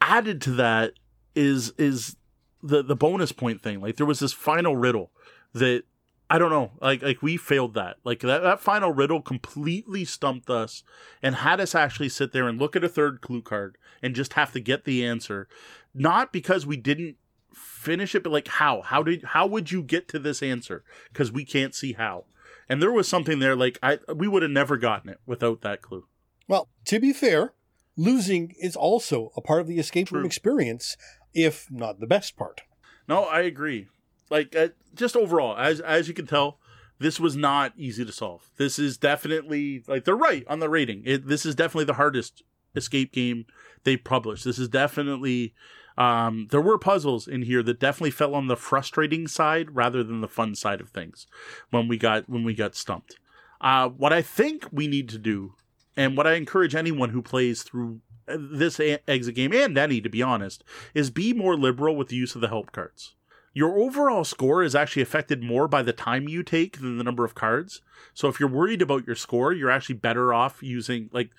Added 0.00 0.40
to 0.42 0.50
that 0.52 0.92
is 1.34 1.72
is 1.78 2.16
the 2.62 2.82
the 2.82 2.96
bonus 2.96 3.32
point 3.32 3.62
thing. 3.62 3.80
Like 3.80 3.96
there 3.96 4.06
was 4.06 4.20
this 4.20 4.32
final 4.32 4.76
riddle 4.76 5.10
that 5.52 5.84
i 6.30 6.38
don't 6.38 6.50
know 6.50 6.72
like 6.80 7.02
like 7.02 7.22
we 7.22 7.36
failed 7.36 7.74
that. 7.74 7.96
Like 8.04 8.20
that, 8.20 8.42
that 8.42 8.60
final 8.60 8.92
riddle 8.92 9.20
completely 9.20 10.04
stumped 10.04 10.50
us 10.50 10.82
and 11.22 11.36
had 11.36 11.60
us 11.60 11.74
actually 11.74 12.08
sit 12.08 12.32
there 12.32 12.48
and 12.48 12.58
look 12.58 12.76
at 12.76 12.84
a 12.84 12.88
third 12.88 13.20
clue 13.20 13.42
card 13.42 13.76
and 14.02 14.14
just 14.14 14.34
have 14.34 14.52
to 14.52 14.60
get 14.60 14.84
the 14.84 15.04
answer. 15.04 15.48
Not 15.92 16.32
because 16.32 16.66
we 16.66 16.76
didn't 16.76 17.16
finish 17.52 18.14
it 18.14 18.22
but 18.22 18.32
like 18.32 18.48
how? 18.48 18.82
How 18.82 19.02
did 19.02 19.24
how 19.24 19.46
would 19.46 19.72
you 19.72 19.82
get 19.82 20.06
to 20.08 20.18
this 20.18 20.42
answer? 20.42 20.84
Because 21.12 21.32
we 21.32 21.44
can't 21.44 21.74
see 21.74 21.94
how 21.94 22.24
and 22.68 22.82
there 22.82 22.92
was 22.92 23.08
something 23.08 23.38
there 23.38 23.56
like 23.56 23.78
I 23.82 23.98
we 24.14 24.28
would 24.28 24.42
have 24.42 24.50
never 24.50 24.76
gotten 24.76 25.10
it 25.10 25.20
without 25.26 25.60
that 25.62 25.82
clue. 25.82 26.06
Well, 26.48 26.68
to 26.86 27.00
be 27.00 27.12
fair, 27.12 27.54
losing 27.96 28.54
is 28.60 28.76
also 28.76 29.32
a 29.36 29.40
part 29.40 29.60
of 29.60 29.66
the 29.66 29.78
escape 29.78 30.10
room 30.10 30.26
experience, 30.26 30.96
if 31.32 31.70
not 31.70 32.00
the 32.00 32.06
best 32.06 32.36
part. 32.36 32.62
No, 33.08 33.24
I 33.24 33.40
agree. 33.40 33.88
Like 34.30 34.54
uh, 34.56 34.68
just 34.94 35.16
overall, 35.16 35.56
as 35.56 35.80
as 35.80 36.08
you 36.08 36.14
can 36.14 36.26
tell, 36.26 36.58
this 36.98 37.20
was 37.20 37.36
not 37.36 37.72
easy 37.76 38.04
to 38.04 38.12
solve. 38.12 38.50
This 38.56 38.78
is 38.78 38.96
definitely 38.96 39.84
like 39.86 40.04
they're 40.04 40.16
right 40.16 40.44
on 40.48 40.60
the 40.60 40.68
rating. 40.68 41.02
It, 41.04 41.26
this 41.26 41.44
is 41.44 41.54
definitely 41.54 41.84
the 41.84 41.94
hardest 41.94 42.42
escape 42.74 43.12
game 43.12 43.46
they 43.84 43.96
published. 43.96 44.44
This 44.44 44.58
is 44.58 44.68
definitely 44.68 45.54
um, 45.96 46.48
there 46.50 46.60
were 46.60 46.78
puzzles 46.78 47.28
in 47.28 47.42
here 47.42 47.62
that 47.62 47.80
definitely 47.80 48.10
fell 48.10 48.34
on 48.34 48.48
the 48.48 48.56
frustrating 48.56 49.28
side 49.28 49.74
rather 49.74 50.02
than 50.02 50.20
the 50.20 50.28
fun 50.28 50.54
side 50.54 50.80
of 50.80 50.90
things 50.90 51.26
when 51.70 51.88
we 51.88 51.96
got 51.96 52.28
when 52.28 52.44
we 52.44 52.54
got 52.54 52.74
stumped. 52.74 53.18
Uh, 53.60 53.88
what 53.88 54.12
I 54.12 54.20
think 54.20 54.66
we 54.72 54.86
need 54.86 55.08
to 55.10 55.18
do, 55.18 55.54
and 55.96 56.16
what 56.16 56.26
I 56.26 56.34
encourage 56.34 56.74
anyone 56.74 57.10
who 57.10 57.22
plays 57.22 57.62
through 57.62 58.00
uh, 58.28 58.36
this 58.38 58.80
exit 58.80 59.34
game 59.34 59.52
and 59.52 59.78
any 59.78 60.00
to 60.00 60.08
be 60.08 60.22
honest, 60.22 60.64
is 60.94 61.10
be 61.10 61.32
more 61.32 61.56
liberal 61.56 61.96
with 61.96 62.08
the 62.08 62.16
use 62.16 62.34
of 62.34 62.40
the 62.40 62.48
help 62.48 62.72
cards. 62.72 63.14
Your 63.56 63.78
overall 63.78 64.24
score 64.24 64.64
is 64.64 64.74
actually 64.74 65.02
affected 65.02 65.40
more 65.40 65.68
by 65.68 65.82
the 65.82 65.92
time 65.92 66.28
you 66.28 66.42
take 66.42 66.80
than 66.80 66.98
the 66.98 67.04
number 67.04 67.24
of 67.24 67.36
cards. 67.36 67.82
So 68.12 68.26
if 68.26 68.40
you're 68.40 68.48
worried 68.48 68.82
about 68.82 69.06
your 69.06 69.14
score, 69.14 69.52
you're 69.52 69.70
actually 69.70 69.94
better 69.94 70.34
off 70.34 70.60
using 70.60 71.08
like 71.12 71.30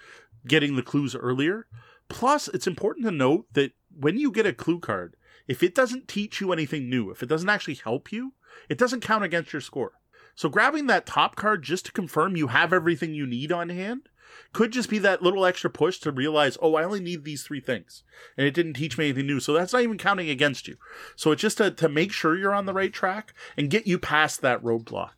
getting 0.48 0.78
the 0.78 0.82
clues 0.82 1.14
earlier. 1.14 1.68
Plus, 2.08 2.48
it's 2.48 2.68
important 2.68 3.06
to 3.06 3.12
note 3.12 3.48
that 3.54 3.74
when 4.00 4.18
you 4.18 4.32
get 4.32 4.46
a 4.46 4.54
clue 4.54 4.80
card, 4.80 5.16
if 5.48 5.62
it 5.62 5.76
doesn't 5.76 6.08
teach 6.08 6.42
you 6.42 6.52
anything 6.52 6.90
new, 6.90 7.12
if 7.12 7.22
it 7.22 7.30
doesn't 7.30 7.50
actually 7.50 7.76
help 7.76 8.12
you, 8.12 8.34
it 8.70 8.78
doesn't 8.78 9.02
count 9.02 9.24
against 9.24 9.54
your 9.54 9.62
score. 9.62 9.94
So 10.36 10.50
grabbing 10.50 10.88
that 10.88 11.06
top 11.06 11.36
card 11.36 11.64
just 11.64 11.86
to 11.86 11.92
confirm 11.92 12.36
you 12.36 12.48
have 12.48 12.74
everything 12.74 13.14
you 13.14 13.26
need 13.26 13.52
on 13.52 13.70
hand 13.70 14.10
could 14.54 14.72
just 14.72 14.90
be 14.90 15.00
that 15.00 15.22
little 15.22 15.46
extra 15.46 15.70
push 15.70 16.00
to 16.00 16.12
realize, 16.12 16.58
oh, 16.62 16.76
I 16.76 16.84
only 16.84 17.00
need 17.00 17.24
these 17.24 17.44
three 17.44 17.62
things. 17.62 18.04
And 18.38 18.46
it 18.46 18.54
didn't 18.54 18.74
teach 18.74 18.98
me 18.98 19.06
anything 19.06 19.28
new. 19.28 19.40
So 19.40 19.54
that's 19.54 19.72
not 19.72 19.84
even 19.84 19.98
counting 19.98 20.30
against 20.30 20.68
you. 20.68 20.76
So 21.16 21.32
it's 21.32 21.42
just 21.42 21.58
to, 21.58 21.72
to 21.72 21.88
make 21.88 22.12
sure 22.12 22.38
you're 22.38 22.54
on 22.54 22.66
the 22.66 22.74
right 22.74 22.92
track 22.92 23.34
and 23.56 23.70
get 23.70 23.88
you 23.88 23.98
past 23.98 24.42
that 24.42 24.62
roadblock. 24.62 25.12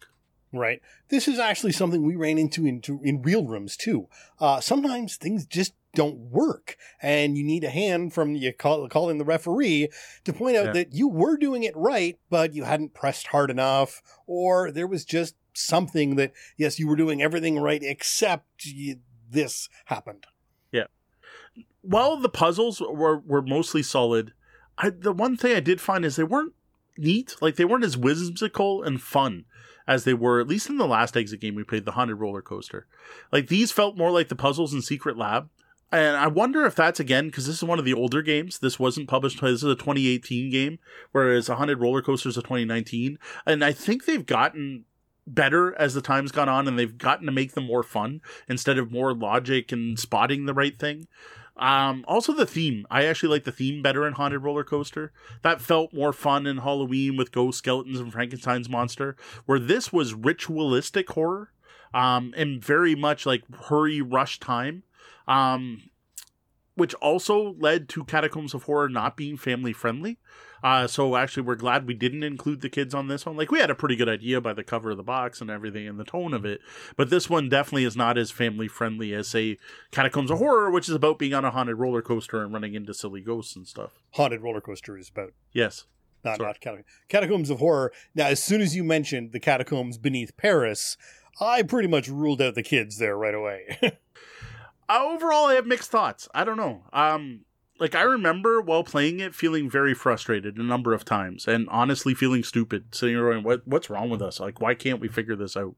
Right. 0.54 0.82
This 1.10 1.28
is 1.28 1.40
actually 1.40 1.74
something 1.74 2.04
we 2.04 2.16
ran 2.16 2.38
into 2.38 2.66
in, 2.66 2.82
in 3.04 3.22
real 3.22 3.46
rooms 3.46 3.76
too. 3.76 4.08
Uh, 4.40 4.60
sometimes 4.60 5.16
things 5.16 5.46
just 5.46 5.74
don't 5.98 6.18
work. 6.30 6.78
And 7.02 7.36
you 7.36 7.44
need 7.44 7.64
a 7.64 7.72
hand 7.72 8.14
from 8.14 8.36
you 8.36 8.54
call, 8.54 8.88
calling 8.88 9.18
the 9.18 9.26
referee 9.26 9.90
to 10.26 10.32
point 10.32 10.56
out 10.56 10.68
yeah. 10.68 10.74
that 10.74 10.94
you 10.94 11.08
were 11.08 11.38
doing 11.38 11.64
it 11.64 11.76
right, 11.76 12.20
but 12.30 12.54
you 12.54 12.66
hadn't 12.66 12.94
pressed 12.94 13.28
hard 13.28 13.50
enough, 13.50 14.04
or 14.28 14.72
there 14.72 14.86
was 14.86 15.04
just 15.04 15.36
something 15.54 16.16
that, 16.16 16.34
yes, 16.56 16.78
you 16.78 16.88
were 16.88 16.96
doing 16.96 17.20
everything 17.20 17.58
right, 17.58 17.82
except 17.82 18.68
you, 18.68 18.98
this 19.28 19.70
happened. 19.86 20.28
Yeah. 20.72 20.86
While 21.82 22.18
the 22.18 22.30
puzzles 22.30 22.80
were, 22.80 23.18
were 23.18 23.42
mostly 23.42 23.82
solid, 23.82 24.34
I, 24.78 24.92
the 24.92 25.12
one 25.12 25.36
thing 25.36 25.56
I 25.56 25.62
did 25.62 25.82
find 25.82 26.06
is 26.06 26.16
they 26.16 26.24
weren't 26.24 26.54
neat. 26.96 27.36
Like 27.42 27.56
they 27.56 27.66
weren't 27.66 27.84
as 27.84 27.98
whimsical 27.98 28.84
and 28.84 29.02
fun 29.02 29.46
as 29.88 30.04
they 30.04 30.14
were, 30.14 30.40
at 30.40 30.48
least 30.48 30.70
in 30.70 30.78
the 30.78 30.86
last 30.86 31.18
exit 31.18 31.40
game 31.40 31.56
we 31.56 31.64
played, 31.64 31.86
the 31.86 31.94
Haunted 31.94 32.20
Roller 32.20 32.44
Coaster. 32.44 32.86
Like 33.32 33.48
these 33.48 33.72
felt 33.72 33.98
more 33.98 34.12
like 34.12 34.28
the 34.28 34.36
puzzles 34.36 34.76
in 34.76 34.84
Secret 34.84 35.18
Lab, 35.18 35.50
and 35.92 36.18
I 36.18 36.28
wonder 36.28 36.66
if 36.66 36.76
that's 36.76 37.00
again 37.00 37.28
because 37.28 37.48
this 37.48 37.58
is 37.58 37.64
one 37.64 37.80
of 37.80 37.86
the 37.86 37.94
older 37.94 38.22
games. 38.22 38.60
This 38.60 38.80
wasn't 38.80 39.08
published. 39.08 39.42
This 39.42 39.64
is 39.64 39.64
a 39.64 39.76
2018 39.76 40.50
game, 40.52 40.80
whereas 41.12 41.48
Haunted 41.48 41.80
Roller 41.80 42.02
Coaster's 42.02 42.38
of 42.38 42.44
2019. 42.44 43.18
And 43.46 43.64
I 43.64 43.72
think 43.72 44.06
they've 44.06 44.26
gotten 44.26 44.86
better 45.26 45.74
as 45.80 45.94
the 45.94 46.02
time's 46.02 46.32
gone 46.32 46.50
on, 46.50 46.68
and 46.68 46.78
they've 46.78 46.98
gotten 46.98 47.26
to 47.26 47.32
make 47.32 47.54
them 47.54 47.66
more 47.66 47.84
fun 47.84 48.22
instead 48.50 48.78
of 48.78 48.92
more 48.92 49.14
logic 49.14 49.72
and 49.72 49.98
spotting 49.98 50.46
the 50.46 50.54
right 50.54 50.78
thing. 50.78 51.08
Um, 51.56 52.06
also 52.08 52.34
the 52.34 52.46
theme. 52.46 52.86
I 52.92 53.06
actually 53.06 53.30
like 53.30 53.44
the 53.44 53.52
theme 53.52 53.82
better 53.82 54.06
in 54.06 54.14
Haunted 54.14 54.44
Roller 54.44 54.64
Coaster. 54.64 55.12
That 55.42 55.62
felt 55.62 55.94
more 55.94 56.14
fun 56.14 56.46
in 56.46 56.58
Halloween 56.58 57.18
with 57.18 57.32
ghost 57.32 57.60
skeletons 57.60 58.00
and 58.00 58.12
Frankenstein's 58.12 58.70
monster, 58.70 59.16
where 59.46 59.60
this 59.60 59.92
was 59.92 60.14
ritualistic 60.14 61.10
horror, 61.10 61.52
um, 61.94 62.34
and 62.38 62.64
very 62.64 62.94
much 62.94 63.26
like 63.26 63.44
hurry 63.70 64.02
rush 64.02 64.40
time 64.40 64.84
um, 65.28 65.90
which 66.76 66.94
also 66.96 67.56
led 67.60 67.90
to 67.90 68.06
Catacombs 68.06 68.54
of 68.54 68.64
Horror 68.64 68.90
not 68.90 69.18
being 69.18 69.36
family 69.36 69.74
friendly. 69.74 70.20
Uh, 70.64 70.88
so 70.88 71.16
actually, 71.16 71.44
we're 71.44 71.56
glad 71.56 71.88
we 71.88 71.94
didn't 71.94 72.24
include 72.24 72.62
the 72.62 72.70
kids 72.70 72.94
on 72.94 73.08
this 73.08 73.26
one. 73.26 73.36
Like 73.36 73.52
we 73.52 73.60
had 73.60 73.70
a 73.70 73.76
pretty 73.76 73.96
good 73.96 74.10
idea 74.10 74.42
by 74.42 74.54
the 74.54 74.64
cover 74.64 74.92
of 74.92 74.98
the 74.98 75.04
box 75.04 75.42
and 75.42 75.50
everything 75.50 75.88
and 75.88 76.00
the 76.00 76.04
tone 76.04 76.34
of 76.34 76.46
it, 76.46 76.62
but 76.96 77.10
this 77.10 77.30
one 77.30 77.50
definitely 77.50 77.84
is 77.84 77.96
not 77.96 78.18
as 78.18 78.32
family 78.32 78.68
friendly 78.68 79.14
as 79.14 79.28
say 79.28 79.58
Catacombs 79.92 80.32
of 80.32 80.40
Horror, 80.40 80.72
which 80.72 80.90
is 80.90 80.96
about 80.96 81.20
being 81.20 81.34
on 81.34 81.46
a 81.46 81.52
haunted 81.52 81.78
roller 81.78 82.02
coaster 82.02 82.44
and 82.44 82.54
running 82.54 82.74
into 82.74 82.94
silly 82.94 83.22
ghosts 83.22 83.56
and 83.56 83.68
stuff. 83.68 83.92
Haunted 84.12 84.42
roller 84.42 84.62
coaster 84.62 84.98
is 84.98 85.10
about 85.10 85.34
yes, 85.52 85.86
not 86.24 86.38
Sorry. 86.38 86.48
not 86.48 86.60
catacombs. 86.60 86.88
catacombs 87.08 87.50
of 87.50 87.60
Horror. 87.60 87.92
Now, 88.16 88.28
as 88.28 88.44
soon 88.44 88.62
as 88.62 88.76
you 88.76 88.84
mentioned 88.84 89.32
the 89.32 89.40
catacombs 89.40 89.98
beneath 89.98 90.36
Paris, 90.38 90.98
I 91.40 91.62
pretty 91.62 91.88
much 91.88 92.08
ruled 92.08 92.42
out 92.42 92.56
the 92.56 92.64
kids 92.64 92.98
there 92.98 93.18
right 93.18 93.36
away. 93.36 93.80
overall, 94.90 95.46
I 95.46 95.56
have 95.56 95.66
mixed 95.66 95.92
thoughts. 95.92 96.28
I 96.34 96.44
don't 96.44 96.58
know. 96.58 96.84
Um, 96.94 97.42
like 97.80 97.96
I 97.96 98.02
remember 98.02 98.62
while 98.62 98.84
playing 98.84 99.20
it, 99.20 99.36
feeling 99.36 99.70
very 99.70 99.94
frustrated 99.94 100.58
a 100.58 100.64
number 100.64 100.94
of 100.94 101.06
times, 101.06 101.48
and 101.48 101.68
honestly 101.70 102.14
feeling 102.14 102.44
stupid, 102.44 102.96
sitting 102.96 103.16
there 103.16 103.32
going, 103.32 103.44
"What? 103.44 103.68
What's 103.68 103.90
wrong 103.90 104.10
with 104.10 104.22
us? 104.22 104.40
Like, 104.40 104.60
why 104.62 104.74
can't 104.74 105.00
we 105.00 105.08
figure 105.08 105.36
this 105.36 105.56
out?" 105.56 105.76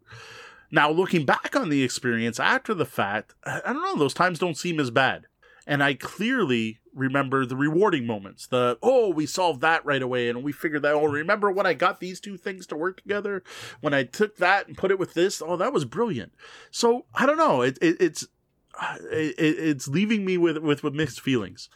Now, 0.72 0.92
looking 0.92 1.26
back 1.26 1.56
on 1.56 1.70
the 1.70 1.84
experience 1.84 2.40
after 2.40 2.74
the 2.74 2.86
fact, 2.86 3.34
I 3.44 3.74
don't 3.74 3.82
know. 3.82 3.98
Those 3.98 4.14
times 4.14 4.40
don't 4.40 4.58
seem 4.58 4.80
as 4.80 4.92
bad, 4.92 5.26
and 5.66 5.84
I 5.84 5.96
clearly 5.96 6.80
remember 6.94 7.46
the 7.46 7.56
rewarding 7.56 8.06
moments. 8.06 8.48
The 8.48 8.78
oh, 8.82 9.10
we 9.10 9.26
solved 9.26 9.62
that 9.62 9.86
right 9.86 10.02
away, 10.02 10.30
and 10.30 10.44
we 10.44 10.52
figured 10.52 10.84
that. 10.84 10.94
Oh, 10.94 11.06
remember 11.06 11.52
when 11.52 11.66
I 11.66 11.74
got 11.74 12.00
these 12.00 12.20
two 12.20 12.38
things 12.38 12.66
to 12.68 12.78
work 12.78 13.02
together? 13.02 13.44
When 13.82 13.94
I 13.94 14.04
took 14.04 14.38
that 14.38 14.68
and 14.68 14.78
put 14.78 14.92
it 14.92 15.00
with 15.00 15.16
this, 15.16 15.42
oh, 15.46 15.58
that 15.58 15.74
was 15.74 15.86
brilliant. 15.86 16.34
So 16.72 17.06
I 17.16 17.26
don't 17.26 17.38
know. 17.38 17.62
It, 17.62 17.78
it, 17.82 17.98
it's 18.00 18.28
it, 19.12 19.36
it's 19.38 19.88
leaving 19.88 20.26
me 20.26 20.38
with, 20.38 20.58
with 20.58 20.84
with 20.84 20.94
mixed 20.94 21.22
feelings. 21.22 21.70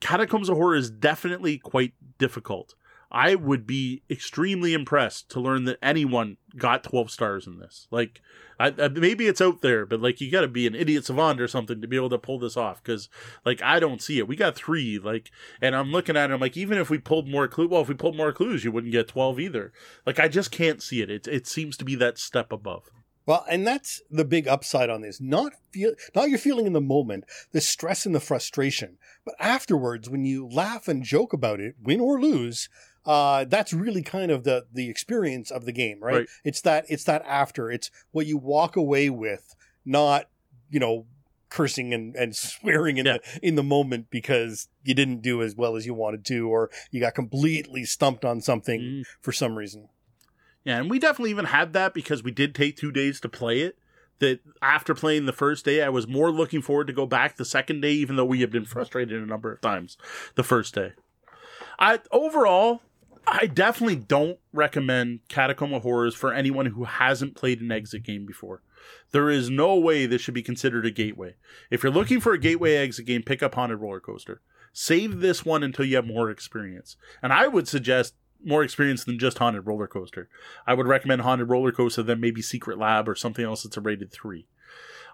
Catacombs 0.00 0.48
of 0.48 0.56
Horror 0.56 0.76
is 0.76 0.90
definitely 0.90 1.58
quite 1.58 1.94
difficult. 2.18 2.74
I 3.14 3.36
would 3.36 3.64
be 3.64 4.02
extremely 4.10 4.74
impressed 4.74 5.30
to 5.30 5.40
learn 5.40 5.66
that 5.66 5.78
anyone 5.80 6.36
got 6.56 6.82
12 6.82 7.12
stars 7.12 7.46
in 7.46 7.60
this. 7.60 7.86
Like, 7.92 8.20
I, 8.58 8.74
I, 8.76 8.88
maybe 8.88 9.28
it's 9.28 9.40
out 9.40 9.60
there, 9.60 9.86
but 9.86 10.00
like, 10.00 10.20
you 10.20 10.32
got 10.32 10.40
to 10.40 10.48
be 10.48 10.66
an 10.66 10.74
idiot 10.74 11.04
savant 11.04 11.40
or 11.40 11.46
something 11.46 11.80
to 11.80 11.86
be 11.86 11.94
able 11.94 12.10
to 12.10 12.18
pull 12.18 12.40
this 12.40 12.56
off. 12.56 12.82
Cause, 12.82 13.08
like, 13.44 13.62
I 13.62 13.78
don't 13.78 14.02
see 14.02 14.18
it. 14.18 14.26
We 14.26 14.34
got 14.34 14.56
three, 14.56 14.98
like, 14.98 15.30
and 15.62 15.76
I'm 15.76 15.92
looking 15.92 16.16
at 16.16 16.30
it, 16.30 16.34
I'm 16.34 16.40
like, 16.40 16.56
even 16.56 16.76
if 16.76 16.90
we 16.90 16.98
pulled 16.98 17.28
more 17.28 17.46
clues, 17.46 17.70
well, 17.70 17.82
if 17.82 17.88
we 17.88 17.94
pulled 17.94 18.16
more 18.16 18.32
clues, 18.32 18.64
you 18.64 18.72
wouldn't 18.72 18.92
get 18.92 19.06
12 19.06 19.38
either. 19.38 19.72
Like, 20.04 20.18
I 20.18 20.26
just 20.26 20.50
can't 20.50 20.82
see 20.82 21.00
it. 21.00 21.08
It, 21.08 21.28
it 21.28 21.46
seems 21.46 21.76
to 21.76 21.84
be 21.84 21.94
that 21.94 22.18
step 22.18 22.50
above. 22.50 22.90
Well, 23.26 23.44
and 23.48 23.66
that's 23.66 24.02
the 24.10 24.24
big 24.24 24.46
upside 24.46 24.90
on 24.90 25.00
this. 25.00 25.20
Not 25.20 25.54
feel, 25.70 25.92
not 26.14 26.28
you're 26.28 26.38
feeling 26.38 26.66
in 26.66 26.74
the 26.74 26.80
moment, 26.80 27.24
the 27.52 27.60
stress 27.60 28.04
and 28.04 28.14
the 28.14 28.20
frustration, 28.20 28.98
but 29.24 29.34
afterwards, 29.38 30.10
when 30.10 30.24
you 30.24 30.46
laugh 30.46 30.88
and 30.88 31.02
joke 31.02 31.32
about 31.32 31.60
it, 31.60 31.76
win 31.82 32.00
or 32.00 32.20
lose, 32.20 32.68
uh, 33.06 33.44
that's 33.44 33.72
really 33.72 34.02
kind 34.02 34.30
of 34.30 34.44
the 34.44 34.66
the 34.72 34.88
experience 34.88 35.50
of 35.50 35.64
the 35.64 35.72
game, 35.72 36.00
right? 36.02 36.14
right? 36.14 36.28
It's 36.44 36.60
that 36.62 36.84
it's 36.88 37.04
that 37.04 37.22
after. 37.26 37.70
It's 37.70 37.90
what 38.12 38.26
you 38.26 38.36
walk 38.36 38.76
away 38.76 39.10
with, 39.10 39.54
not 39.84 40.28
you 40.70 40.80
know 40.80 41.06
cursing 41.50 41.94
and, 41.94 42.16
and 42.16 42.34
swearing 42.36 42.98
in 42.98 43.06
yeah. 43.06 43.18
the 43.18 43.46
in 43.46 43.54
the 43.54 43.62
moment 43.62 44.10
because 44.10 44.68
you 44.82 44.94
didn't 44.94 45.22
do 45.22 45.42
as 45.42 45.54
well 45.54 45.76
as 45.76 45.86
you 45.86 45.94
wanted 45.94 46.24
to, 46.26 46.48
or 46.48 46.70
you 46.90 47.00
got 47.00 47.14
completely 47.14 47.84
stumped 47.84 48.24
on 48.24 48.40
something 48.40 48.80
mm. 48.80 49.02
for 49.20 49.32
some 49.32 49.56
reason. 49.56 49.88
Yeah, 50.64 50.78
and 50.78 50.90
we 50.90 50.98
definitely 50.98 51.30
even 51.30 51.46
had 51.46 51.72
that 51.74 51.94
because 51.94 52.22
we 52.22 52.30
did 52.30 52.54
take 52.54 52.76
two 52.76 52.90
days 52.90 53.20
to 53.20 53.28
play 53.28 53.60
it. 53.60 53.76
That 54.20 54.40
after 54.62 54.94
playing 54.94 55.26
the 55.26 55.32
first 55.32 55.64
day, 55.64 55.82
I 55.82 55.88
was 55.88 56.06
more 56.06 56.30
looking 56.30 56.62
forward 56.62 56.86
to 56.86 56.92
go 56.92 57.04
back 57.04 57.36
the 57.36 57.44
second 57.44 57.80
day, 57.80 57.92
even 57.92 58.16
though 58.16 58.24
we 58.24 58.40
had 58.40 58.50
been 58.50 58.64
frustrated 58.64 59.20
a 59.20 59.26
number 59.26 59.52
of 59.52 59.60
times 59.60 59.98
the 60.36 60.44
first 60.44 60.74
day. 60.74 60.92
I 61.78 61.98
overall, 62.12 62.80
I 63.26 63.46
definitely 63.46 63.96
don't 63.96 64.38
recommend 64.52 65.20
Catacomb 65.28 65.74
of 65.74 65.82
Horrors 65.82 66.14
for 66.14 66.32
anyone 66.32 66.66
who 66.66 66.84
hasn't 66.84 67.34
played 67.34 67.60
an 67.60 67.72
exit 67.72 68.04
game 68.04 68.24
before. 68.24 68.62
There 69.10 69.30
is 69.30 69.50
no 69.50 69.76
way 69.76 70.06
this 70.06 70.20
should 70.20 70.34
be 70.34 70.42
considered 70.42 70.86
a 70.86 70.90
gateway. 70.90 71.34
If 71.70 71.82
you're 71.82 71.92
looking 71.92 72.20
for 72.20 72.32
a 72.32 72.38
gateway 72.38 72.76
exit 72.76 73.06
game, 73.06 73.22
pick 73.22 73.42
up 73.42 73.54
Haunted 73.54 73.80
Roller 73.80 74.00
Coaster. 74.00 74.40
Save 74.72 75.20
this 75.20 75.44
one 75.44 75.62
until 75.62 75.84
you 75.84 75.96
have 75.96 76.06
more 76.06 76.30
experience. 76.30 76.96
And 77.22 77.32
I 77.32 77.46
would 77.46 77.68
suggest 77.68 78.14
more 78.44 78.62
experience 78.62 79.04
than 79.04 79.18
just 79.18 79.38
Haunted 79.38 79.66
Roller 79.66 79.86
Coaster. 79.86 80.28
I 80.66 80.74
would 80.74 80.86
recommend 80.86 81.22
Haunted 81.22 81.48
Roller 81.48 81.72
Coaster, 81.72 82.02
then 82.02 82.20
maybe 82.20 82.42
Secret 82.42 82.78
Lab 82.78 83.08
or 83.08 83.14
something 83.14 83.44
else 83.44 83.62
that's 83.62 83.76
a 83.76 83.80
rated 83.80 84.12
three. 84.12 84.46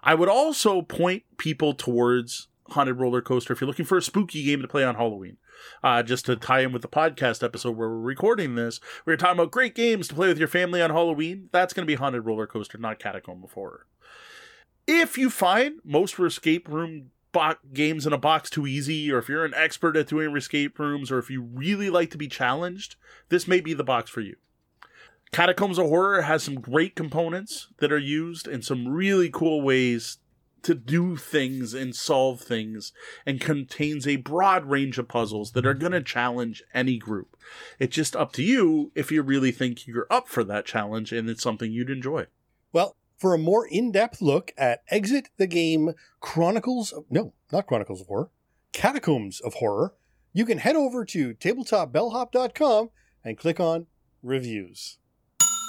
I 0.03 0.15
would 0.15 0.29
also 0.29 0.81
point 0.81 1.23
people 1.37 1.73
towards 1.73 2.47
Haunted 2.69 2.99
Roller 2.99 3.21
Coaster 3.21 3.53
if 3.53 3.61
you're 3.61 3.67
looking 3.67 3.85
for 3.85 3.97
a 3.97 4.01
spooky 4.01 4.43
game 4.43 4.61
to 4.61 4.67
play 4.67 4.83
on 4.83 4.95
Halloween. 4.95 5.37
Uh, 5.83 6.01
just 6.01 6.25
to 6.25 6.35
tie 6.35 6.61
in 6.61 6.71
with 6.71 6.81
the 6.81 6.87
podcast 6.87 7.43
episode 7.43 7.77
where 7.77 7.89
we're 7.89 7.99
recording 7.99 8.55
this, 8.55 8.79
we 9.05 9.13
are 9.13 9.17
talking 9.17 9.39
about 9.39 9.51
great 9.51 9.75
games 9.75 10.07
to 10.07 10.15
play 10.15 10.27
with 10.27 10.39
your 10.39 10.47
family 10.47 10.81
on 10.81 10.89
Halloween. 10.89 11.49
That's 11.51 11.73
going 11.73 11.85
to 11.85 11.91
be 11.91 11.95
Haunted 11.95 12.25
Roller 12.25 12.47
Coaster, 12.47 12.77
not 12.77 12.99
Catacomb 12.99 13.43
of 13.43 13.51
Horror. 13.51 13.85
If 14.87 15.17
you 15.17 15.29
find 15.29 15.79
most 15.83 16.19
escape 16.19 16.67
room 16.67 17.11
bo- 17.31 17.55
games 17.73 18.05
in 18.05 18.13
a 18.13 18.17
box 18.17 18.49
too 18.49 18.67
easy, 18.67 19.11
or 19.11 19.19
if 19.19 19.29
you're 19.29 19.45
an 19.45 19.53
expert 19.55 19.95
at 19.97 20.07
doing 20.07 20.35
escape 20.35 20.77
rooms, 20.79 21.11
or 21.11 21.19
if 21.19 21.29
you 21.29 21.41
really 21.41 21.89
like 21.89 22.11
to 22.11 22.17
be 22.17 22.27
challenged, 22.27 22.95
this 23.29 23.47
may 23.47 23.61
be 23.61 23.73
the 23.73 23.83
box 23.83 24.09
for 24.09 24.21
you. 24.21 24.35
Catacombs 25.31 25.77
of 25.77 25.87
Horror 25.87 26.23
has 26.23 26.43
some 26.43 26.59
great 26.59 26.95
components 26.95 27.69
that 27.77 27.91
are 27.91 27.97
used 27.97 28.47
in 28.47 28.61
some 28.61 28.87
really 28.87 29.29
cool 29.29 29.61
ways 29.61 30.17
to 30.63 30.75
do 30.75 31.15
things 31.15 31.73
and 31.73 31.95
solve 31.95 32.41
things 32.41 32.91
and 33.25 33.41
contains 33.41 34.07
a 34.07 34.17
broad 34.17 34.65
range 34.65 34.97
of 34.97 35.07
puzzles 35.07 35.53
that 35.53 35.65
are 35.65 35.73
going 35.73 35.93
to 35.93 36.01
challenge 36.01 36.63
any 36.73 36.97
group. 36.97 37.37
It's 37.79 37.95
just 37.95 38.15
up 38.15 38.31
to 38.33 38.43
you 38.43 38.91
if 38.93 39.11
you 39.11 39.21
really 39.21 39.51
think 39.51 39.87
you're 39.87 40.07
up 40.09 40.27
for 40.27 40.43
that 40.43 40.65
challenge 40.65 41.11
and 41.11 41.29
it's 41.29 41.41
something 41.41 41.71
you'd 41.71 41.89
enjoy. 41.89 42.27
For 43.21 43.35
a 43.35 43.37
more 43.37 43.67
in-depth 43.67 44.19
look 44.19 44.51
at 44.57 44.81
Exit 44.89 45.29
the 45.37 45.45
Game 45.45 45.93
Chronicles 46.21 46.91
of, 46.91 47.05
no, 47.11 47.33
not 47.51 47.67
Chronicles 47.67 48.01
of 48.01 48.07
Horror, 48.07 48.31
Catacombs 48.73 49.39
of 49.41 49.53
Horror, 49.53 49.93
you 50.33 50.43
can 50.43 50.57
head 50.57 50.75
over 50.75 51.05
to 51.05 51.35
tabletopbellhop.com 51.35 52.89
and 53.23 53.37
click 53.37 53.59
on 53.59 53.85
reviews. 54.23 54.97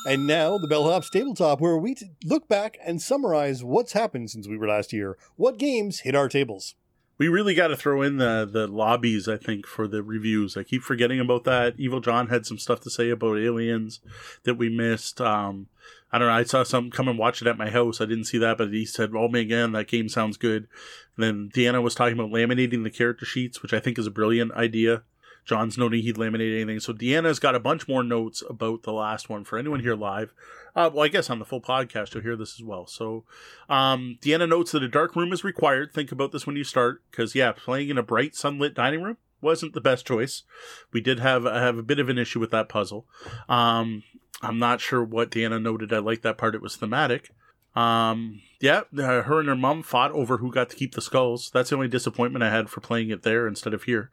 And 0.09 0.27
now, 0.27 0.57
the 0.57 0.67
Bellhop's 0.67 1.11
Tabletop, 1.11 1.61
where 1.61 1.77
we 1.77 1.95
t- 1.95 2.13
look 2.25 2.49
back 2.49 2.79
and 2.83 3.03
summarize 3.03 3.63
what's 3.63 3.93
happened 3.93 4.31
since 4.31 4.49
we 4.49 4.57
were 4.57 4.69
last 4.69 4.91
here. 4.91 5.19
What 5.37 5.59
games 5.59 6.01
hit 6.01 6.15
our 6.15 6.31
tables? 6.31 6.75
We 7.19 7.29
really 7.29 7.55
got 7.55 7.69
to 7.69 7.77
throw 7.77 8.01
in 8.01 8.17
the 8.17 8.49
the 8.51 8.67
lobbies, 8.67 9.29
I 9.29 9.37
think, 9.37 9.67
for 9.67 9.87
the 9.87 10.03
reviews. 10.03 10.57
I 10.57 10.65
keep 10.65 10.83
forgetting 10.83 11.21
about 11.21 11.45
that. 11.45 11.75
Evil 11.77 12.01
John 12.01 12.29
had 12.29 12.47
some 12.47 12.59
stuff 12.59 12.81
to 12.81 12.91
say 12.91 13.11
about 13.11 13.39
aliens 13.39 14.01
that 14.45 14.55
we 14.55 14.71
missed. 14.71 15.21
Um, 15.21 15.69
I 16.13 16.19
don't 16.19 16.29
know. 16.29 16.35
I 16.35 16.43
saw 16.43 16.63
some 16.63 16.91
come 16.91 17.09
and 17.09 17.19
watch 17.19 17.41
it 17.41 17.49
at 17.49 17.57
my 17.57 17.71
house. 17.71 18.01
I 18.01 18.07
didn't 18.07 18.25
see 18.25 18.39
that, 18.39 18.59
but 18.59 18.73
he 18.73 18.85
said, 18.85 19.13
"Oh 19.15 19.29
man, 19.29 19.43
again, 19.43 19.73
that 19.73 19.89
game 19.89 20.09
sounds 20.09 20.37
good." 20.37 20.69
And 21.17 21.25
then 21.25 21.51
Deanna 21.55 21.83
was 21.83 21.95
talking 21.95 22.19
about 22.19 22.31
laminating 22.31 22.85
the 22.85 22.91
character 22.91 23.25
sheets, 23.25 23.63
which 23.63 23.73
I 23.73 23.81
think 23.81 23.99
is 23.99 24.07
a 24.07 24.11
brilliant 24.11 24.53
idea. 24.53 25.03
John's 25.45 25.77
noting 25.77 26.03
he'd 26.03 26.17
laminate 26.17 26.55
anything. 26.55 26.81
So 26.81 26.93
Deanna's 26.93 27.41
got 27.41 27.55
a 27.55 27.61
bunch 27.61 27.89
more 27.89 28.03
notes 28.05 28.43
about 28.49 28.85
the 28.85 28.93
last 28.93 29.29
one 29.29 29.45
for 29.45 29.59
anyone 29.59 29.81
here 29.81 29.97
live. 29.97 30.33
Uh, 30.77 30.89
well, 30.93 31.05
I 31.05 31.09
guess 31.09 31.31
on 31.31 31.39
the 31.39 31.45
full 31.45 31.61
podcast 31.61 32.15
you'll 32.15 32.23
hear 32.23 32.37
this 32.37 32.55
as 32.55 32.65
well. 32.65 32.87
So 32.87 33.25
um, 33.69 34.19
Deanna 34.23 34.49
notes 34.49 34.73
that 34.73 34.85
a 34.85 34.89
dark 34.89 35.17
room 35.17 35.33
is 35.33 35.43
required. 35.43 35.93
Think 35.93 36.13
about 36.13 36.31
this 36.31 36.47
when 36.47 36.57
you 36.57 36.65
start, 36.65 37.03
because 37.11 37.35
yeah, 37.35 37.53
playing 37.53 37.89
in 37.89 37.99
a 37.99 38.03
bright 38.03 38.37
sunlit 38.37 38.75
dining 38.75 39.03
room 39.03 39.17
wasn't 39.41 39.75
the 39.75 39.81
best 39.81 40.07
choice. 40.07 40.45
We 40.93 41.01
did 41.01 41.19
have 41.19 41.45
have 41.45 41.77
a 41.77 41.83
bit 41.83 41.99
of 41.99 42.09
an 42.09 42.19
issue 42.19 42.39
with 42.39 42.53
that 42.53 42.69
puzzle. 42.69 43.07
Um, 43.49 44.05
I'm 44.43 44.59
not 44.59 44.81
sure 44.81 45.03
what 45.03 45.31
Deanna 45.31 45.63
noted. 45.63 45.93
I 45.93 45.99
like 45.99 46.23
that 46.23 46.39
part; 46.39 46.55
it 46.55 46.63
was 46.63 46.77
thematic. 46.77 47.31
Um, 47.75 48.43
yeah, 48.61 48.83
uh, 48.99 49.23
her 49.23 49.41
and 49.41 49.49
her 49.49 49.57
mom 49.57 49.83
fought 49.83 50.13
over 50.13 50.39
who 50.39 50.53
got 50.53 50.69
to 50.71 50.77
keep 50.77 50.95
the 50.95 51.01
skulls. 51.01 51.51
That's 51.53 51.71
the 51.71 51.77
only 51.77 51.89
disappointment 51.89 52.43
I 52.43 52.51
had 52.51 52.69
for 52.69 52.81
playing 52.81 53.11
it 53.11 53.23
there 53.23 53.49
instead 53.49 53.73
of 53.73 53.85
here. 53.85 54.11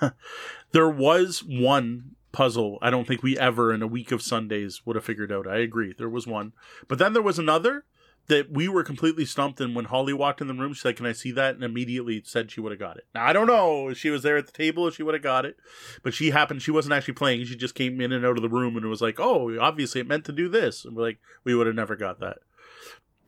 there 0.72 0.88
was 0.88 1.44
one 1.44 2.16
puzzle 2.32 2.78
I 2.82 2.90
don't 2.90 3.06
think 3.06 3.22
we 3.22 3.38
ever 3.38 3.72
in 3.72 3.80
a 3.80 3.86
week 3.86 4.10
of 4.10 4.20
Sundays 4.20 4.82
would 4.84 4.96
have 4.96 5.04
figured 5.04 5.30
out. 5.30 5.46
I 5.46 5.58
agree. 5.58 5.94
There 5.96 6.08
was 6.08 6.26
one. 6.26 6.52
But 6.88 6.98
then 6.98 7.12
there 7.12 7.22
was 7.22 7.38
another 7.38 7.84
that 8.26 8.50
we 8.50 8.68
were 8.68 8.82
completely 8.82 9.24
stumped 9.24 9.60
and 9.60 9.74
when 9.74 9.86
Holly 9.86 10.12
walked 10.12 10.40
in 10.40 10.46
the 10.46 10.54
room, 10.54 10.72
she 10.72 10.80
said, 10.80 10.96
Can 10.96 11.06
I 11.06 11.12
see 11.12 11.30
that? 11.32 11.54
And 11.54 11.64
immediately 11.64 12.22
said 12.24 12.50
she 12.50 12.60
would 12.60 12.72
have 12.72 12.78
got 12.78 12.96
it. 12.96 13.06
Now 13.14 13.26
I 13.26 13.32
don't 13.32 13.46
know 13.46 13.88
if 13.88 13.98
she 13.98 14.10
was 14.10 14.22
there 14.22 14.36
at 14.36 14.46
the 14.46 14.52
table 14.52 14.90
she 14.90 15.02
would 15.02 15.14
have 15.14 15.22
got 15.22 15.44
it. 15.44 15.56
But 16.02 16.14
she 16.14 16.30
happened 16.30 16.62
she 16.62 16.70
wasn't 16.70 16.94
actually 16.94 17.14
playing. 17.14 17.44
She 17.44 17.56
just 17.56 17.74
came 17.74 18.00
in 18.00 18.12
and 18.12 18.24
out 18.24 18.36
of 18.36 18.42
the 18.42 18.48
room 18.48 18.76
and 18.76 18.86
was 18.86 19.02
like, 19.02 19.18
Oh, 19.18 19.58
obviously 19.58 20.00
it 20.00 20.08
meant 20.08 20.24
to 20.26 20.32
do 20.32 20.48
this. 20.48 20.84
And 20.84 20.96
we're 20.96 21.04
like, 21.04 21.18
we 21.44 21.54
would 21.54 21.66
have 21.66 21.76
never 21.76 21.96
got 21.96 22.20
that 22.20 22.38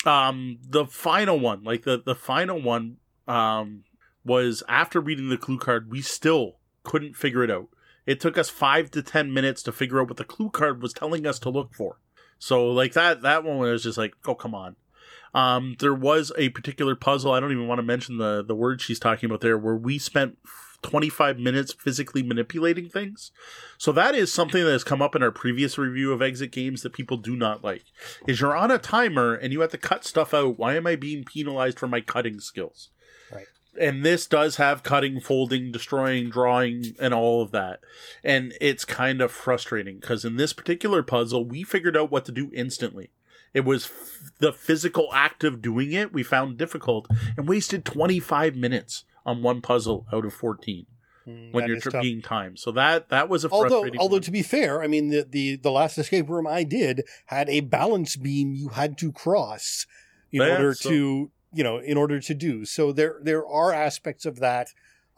um 0.07 0.59
the 0.69 0.87
final 0.87 1.39
one 1.39 1.65
like 1.65 1.83
the 1.83 2.01
the 2.05 2.15
final 2.15 2.61
one 2.61 2.97
um 3.27 3.83
was 4.25 4.63
after 4.69 5.01
reading 5.01 5.29
the 5.29 5.37
clue 5.37 5.59
card 5.59 5.91
we 5.91 6.01
still 6.01 6.57
couldn't 6.85 7.17
figure 7.17 7.43
it 7.43 7.51
out 7.51 7.69
it 8.07 8.21
took 8.21 8.39
us 8.39 8.49
five 8.49 8.91
to 8.91 9.03
ten 9.03 9.33
minutes 9.33 9.63
to 9.63 9.73
figure 9.73 10.01
out 10.01 10.09
what 10.09 10.17
the 10.17 10.25
clue 10.25 10.51
card 10.51 10.81
was 10.81 10.93
telling 10.93 11.27
us 11.27 11.39
to 11.39 11.51
look 11.51 11.75
for 11.75 11.99
so 12.39 12.67
like 12.71 12.93
that 12.93 13.23
that 13.23 13.43
one 13.43 13.59
was 13.59 13.83
just 13.83 13.99
like 13.99 14.15
oh 14.27 14.35
come 14.35 14.55
on 14.55 14.77
um 15.35 15.77
there 15.79 15.95
was 15.95 16.33
a 16.39 16.49
particular 16.51 16.95
puzzle 16.95 17.33
i 17.33 17.41
don't 17.41 17.53
even 17.53 17.69
want 17.69 17.79
to 17.79 17.83
mention 17.83 18.19
the 18.19 18.43
the 18.43 18.55
word 18.55 18.81
she's 18.81 18.99
talking 18.99 19.29
about 19.29 19.41
there 19.41 19.59
where 19.59 19.77
we 19.77 19.99
spent 19.99 20.39
25 20.83 21.39
minutes 21.39 21.73
physically 21.73 22.23
manipulating 22.23 22.89
things. 22.89 23.33
So 23.79 23.93
that 23.93 24.15
is 24.15 24.33
something 24.33 24.65
that 24.65 24.71
has 24.71 24.85
come 24.85 25.03
up 25.03 25.15
in 25.15 25.23
our 25.23 25.31
previous 25.31 25.79
review 25.79 26.13
of 26.13 26.23
exit 26.23 26.53
games 26.53 26.83
that 26.83 26.93
people 26.93 27.17
do 27.17 27.37
not 27.37 27.65
like. 27.65 27.85
Is 28.27 28.41
you're 28.41 28.57
on 28.57 28.71
a 28.71 28.79
timer 28.79 29.35
and 29.35 29.53
you 29.53 29.61
have 29.61 29.71
to 29.73 29.79
cut 29.79 30.05
stuff 30.05 30.33
out. 30.33 30.59
Why 30.59 30.77
am 30.77 30.87
I 30.87 30.97
being 30.97 31.25
penalized 31.25 31.79
for 31.79 31.89
my 31.89 32.01
cutting 32.01 32.41
skills? 32.41 32.91
Right. 33.33 33.47
And 33.79 34.05
this 34.05 34.27
does 34.27 34.57
have 34.57 34.83
cutting, 34.83 35.21
folding, 35.21 35.73
destroying, 35.73 36.31
drawing, 36.31 36.95
and 37.01 37.13
all 37.13 37.43
of 37.43 37.51
that. 37.51 37.81
And 38.23 38.55
it's 38.61 38.85
kind 38.85 39.21
of 39.21 39.33
frustrating 39.33 39.99
because 39.99 40.25
in 40.25 40.37
this 40.37 40.53
particular 40.53 41.03
puzzle, 41.03 41.45
we 41.45 41.65
figured 41.65 41.97
out 41.97 42.11
what 42.11 42.25
to 42.27 42.33
do 42.33 42.51
instantly. 42.55 43.11
It 43.57 43.65
was 43.65 43.87
f- 43.87 44.33
the 44.39 44.53
physical 44.53 45.09
act 45.15 45.43
of 45.43 45.63
doing 45.63 45.93
it 45.93 46.13
we 46.13 46.23
found 46.23 46.59
difficult 46.59 47.09
and 47.39 47.49
wasted 47.49 47.87
25 47.87 48.55
minutes 48.55 49.05
on 49.25 49.43
one 49.43 49.63
puzzle 49.63 50.07
out 50.13 50.27
of 50.27 50.35
14 50.35 50.85
mm, 51.27 51.53
when 51.53 51.67
you're 51.67 52.03
being 52.03 52.21
timed. 52.21 52.59
So 52.59 52.71
that 52.73 53.09
that 53.09 53.31
was 53.31 53.47
a 53.47 53.51
although 53.51 53.89
although 53.99 54.19
to 54.19 54.31
be 54.31 54.43
fair, 54.43 54.83
I 54.83 54.87
mean 54.87 55.09
the, 55.09 55.27
the 55.29 55.57
the 55.57 55.71
last 55.71 55.97
escape 55.97 56.29
room 56.29 56.47
I 56.47 56.65
did 56.65 57.03
had 57.27 57.49
a 57.49 57.61
balance 57.61 58.17
beam 58.17 58.53
you 58.53 58.69
had 58.69 58.99
to 58.99 59.11
cross 59.11 59.87
in 60.31 60.43
yeah, 60.43 60.53
order 60.53 60.75
so. 60.75 60.91
to 60.91 61.31
you 61.55 61.65
know 61.65 61.79
in 61.79 61.97
order 61.97 62.21
to 62.21 62.35
do. 62.35 62.67
So 62.67 62.93
there 62.93 63.19
there 63.23 63.47
are 63.47 63.73
aspects 63.73 64.27
of 64.27 64.39
that 64.41 64.69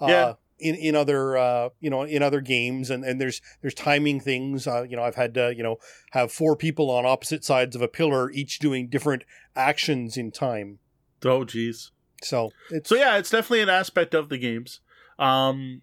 Uh, 0.01 0.06
Yeah. 0.06 0.32
In, 0.60 0.74
in 0.74 0.97
other 0.97 1.36
uh, 1.36 1.68
you 1.78 1.89
know 1.89 2.02
in 2.02 2.22
other 2.22 2.40
games 2.40 2.90
and, 2.90 3.05
and 3.05 3.20
there's 3.20 3.40
there's 3.62 3.74
timing 3.74 4.18
things 4.18 4.66
uh, 4.66 4.82
you 4.82 4.97
know 4.97 5.02
I've 5.05 5.14
had 5.14 5.35
to 5.35 5.55
you 5.56 5.62
know 5.62 5.76
have 6.12 6.32
four 6.32 6.56
people 6.56 6.90
on 6.90 7.06
opposite 7.06 7.44
sides 7.44 7.76
of 7.76 7.82
a 7.82 7.86
pillar 7.89 8.30
each 8.32 8.59
doing 8.59 8.89
different 8.89 9.24
actions 9.55 10.16
in 10.16 10.32
time 10.32 10.78
Oh, 11.24 11.44
geez. 11.44 11.90
so 12.22 12.51
it's 12.70 12.89
So 12.89 12.97
yeah, 12.97 13.18
it's 13.18 13.30
definitely 13.30 13.60
an 13.62 13.68
aspect 13.68 14.14
of 14.14 14.28
the 14.28 14.39
games. 14.39 14.80
Um, 15.18 15.82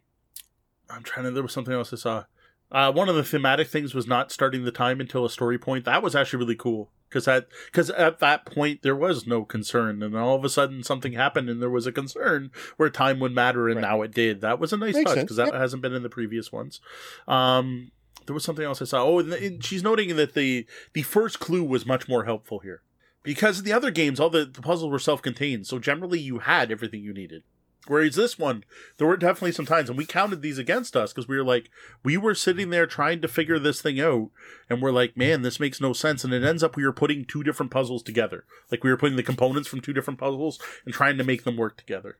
I'm 0.89 1.03
trying 1.03 1.25
to. 1.25 1.31
There 1.31 1.43
was 1.43 1.51
something 1.53 1.73
else 1.73 1.91
I 1.93 1.97
saw. 1.97 2.23
Uh, 2.71 2.91
one 2.91 3.09
of 3.09 3.15
the 3.15 3.23
thematic 3.23 3.67
things 3.67 3.93
was 3.93 4.07
not 4.07 4.31
starting 4.31 4.63
the 4.65 4.71
time 4.71 4.99
until 4.99 5.25
a 5.25 5.29
story 5.29 5.57
point. 5.57 5.85
That 5.85 6.01
was 6.03 6.15
actually 6.15 6.39
really 6.39 6.55
cool 6.55 6.91
because 7.09 7.25
that 7.25 7.47
because 7.67 7.89
at 7.91 8.19
that 8.19 8.45
point 8.45 8.81
there 8.81 8.95
was 8.95 9.25
no 9.25 9.43
concern, 9.45 10.03
and 10.03 10.15
all 10.15 10.35
of 10.35 10.43
a 10.43 10.49
sudden 10.49 10.83
something 10.83 11.13
happened, 11.13 11.49
and 11.49 11.61
there 11.61 11.69
was 11.69 11.87
a 11.87 11.91
concern 11.91 12.51
where 12.77 12.89
time 12.89 13.19
would 13.19 13.33
matter, 13.33 13.67
and 13.67 13.77
Right. 13.77 13.89
now 13.89 14.01
it 14.01 14.11
did. 14.13 14.41
That 14.41 14.59
was 14.59 14.73
a 14.73 14.77
nice 14.77 14.95
Makes 14.95 15.11
touch 15.11 15.21
because 15.21 15.37
that 15.37 15.53
yeah. 15.53 15.59
hasn't 15.59 15.81
been 15.81 15.93
in 15.93 16.03
the 16.03 16.09
previous 16.09 16.51
ones. 16.51 16.81
Um, 17.27 17.91
there 18.25 18.33
was 18.33 18.43
something 18.43 18.65
else 18.65 18.81
I 18.81 18.85
saw. 18.85 19.03
Oh, 19.03 19.19
and, 19.19 19.31
and 19.33 19.63
she's 19.63 19.83
noting 19.83 20.15
that 20.15 20.33
the 20.33 20.65
the 20.93 21.03
first 21.03 21.39
clue 21.39 21.63
was 21.63 21.85
much 21.85 22.07
more 22.09 22.25
helpful 22.25 22.59
here 22.59 22.81
because 23.23 23.63
the 23.63 23.73
other 23.73 23.91
games 23.91 24.19
all 24.19 24.29
the, 24.29 24.45
the 24.45 24.61
puzzles 24.61 24.91
were 24.91 24.99
self-contained 24.99 25.65
so 25.65 25.79
generally 25.79 26.19
you 26.19 26.39
had 26.39 26.71
everything 26.71 27.01
you 27.01 27.11
needed 27.13 27.41
whereas 27.87 28.15
this 28.15 28.37
one. 28.37 28.63
There 28.97 29.07
were 29.07 29.17
definitely 29.17 29.51
some 29.51 29.65
times 29.65 29.89
and 29.89 29.97
we 29.97 30.05
counted 30.05 30.41
these 30.41 30.57
against 30.57 30.95
us 30.95 31.13
because 31.13 31.27
we 31.27 31.37
were 31.37 31.43
like 31.43 31.69
we 32.03 32.17
were 32.17 32.35
sitting 32.35 32.69
there 32.69 32.87
trying 32.87 33.21
to 33.21 33.27
figure 33.27 33.59
this 33.59 33.81
thing 33.81 33.99
out 33.99 34.29
and 34.69 34.81
we're 34.81 34.91
like 34.91 35.17
man 35.17 35.41
this 35.41 35.59
makes 35.59 35.81
no 35.81 35.93
sense 35.93 36.23
and 36.23 36.33
it 36.33 36.43
ends 36.43 36.63
up 36.63 36.75
we 36.75 36.85
were 36.85 36.93
putting 36.93 37.25
two 37.25 37.43
different 37.43 37.71
puzzles 37.71 38.03
together. 38.03 38.45
Like 38.71 38.83
we 38.83 38.89
were 38.89 38.97
putting 38.97 39.17
the 39.17 39.23
components 39.23 39.67
from 39.67 39.81
two 39.81 39.93
different 39.93 40.19
puzzles 40.19 40.59
and 40.85 40.93
trying 40.93 41.17
to 41.17 41.23
make 41.23 41.43
them 41.43 41.57
work 41.57 41.77
together. 41.77 42.17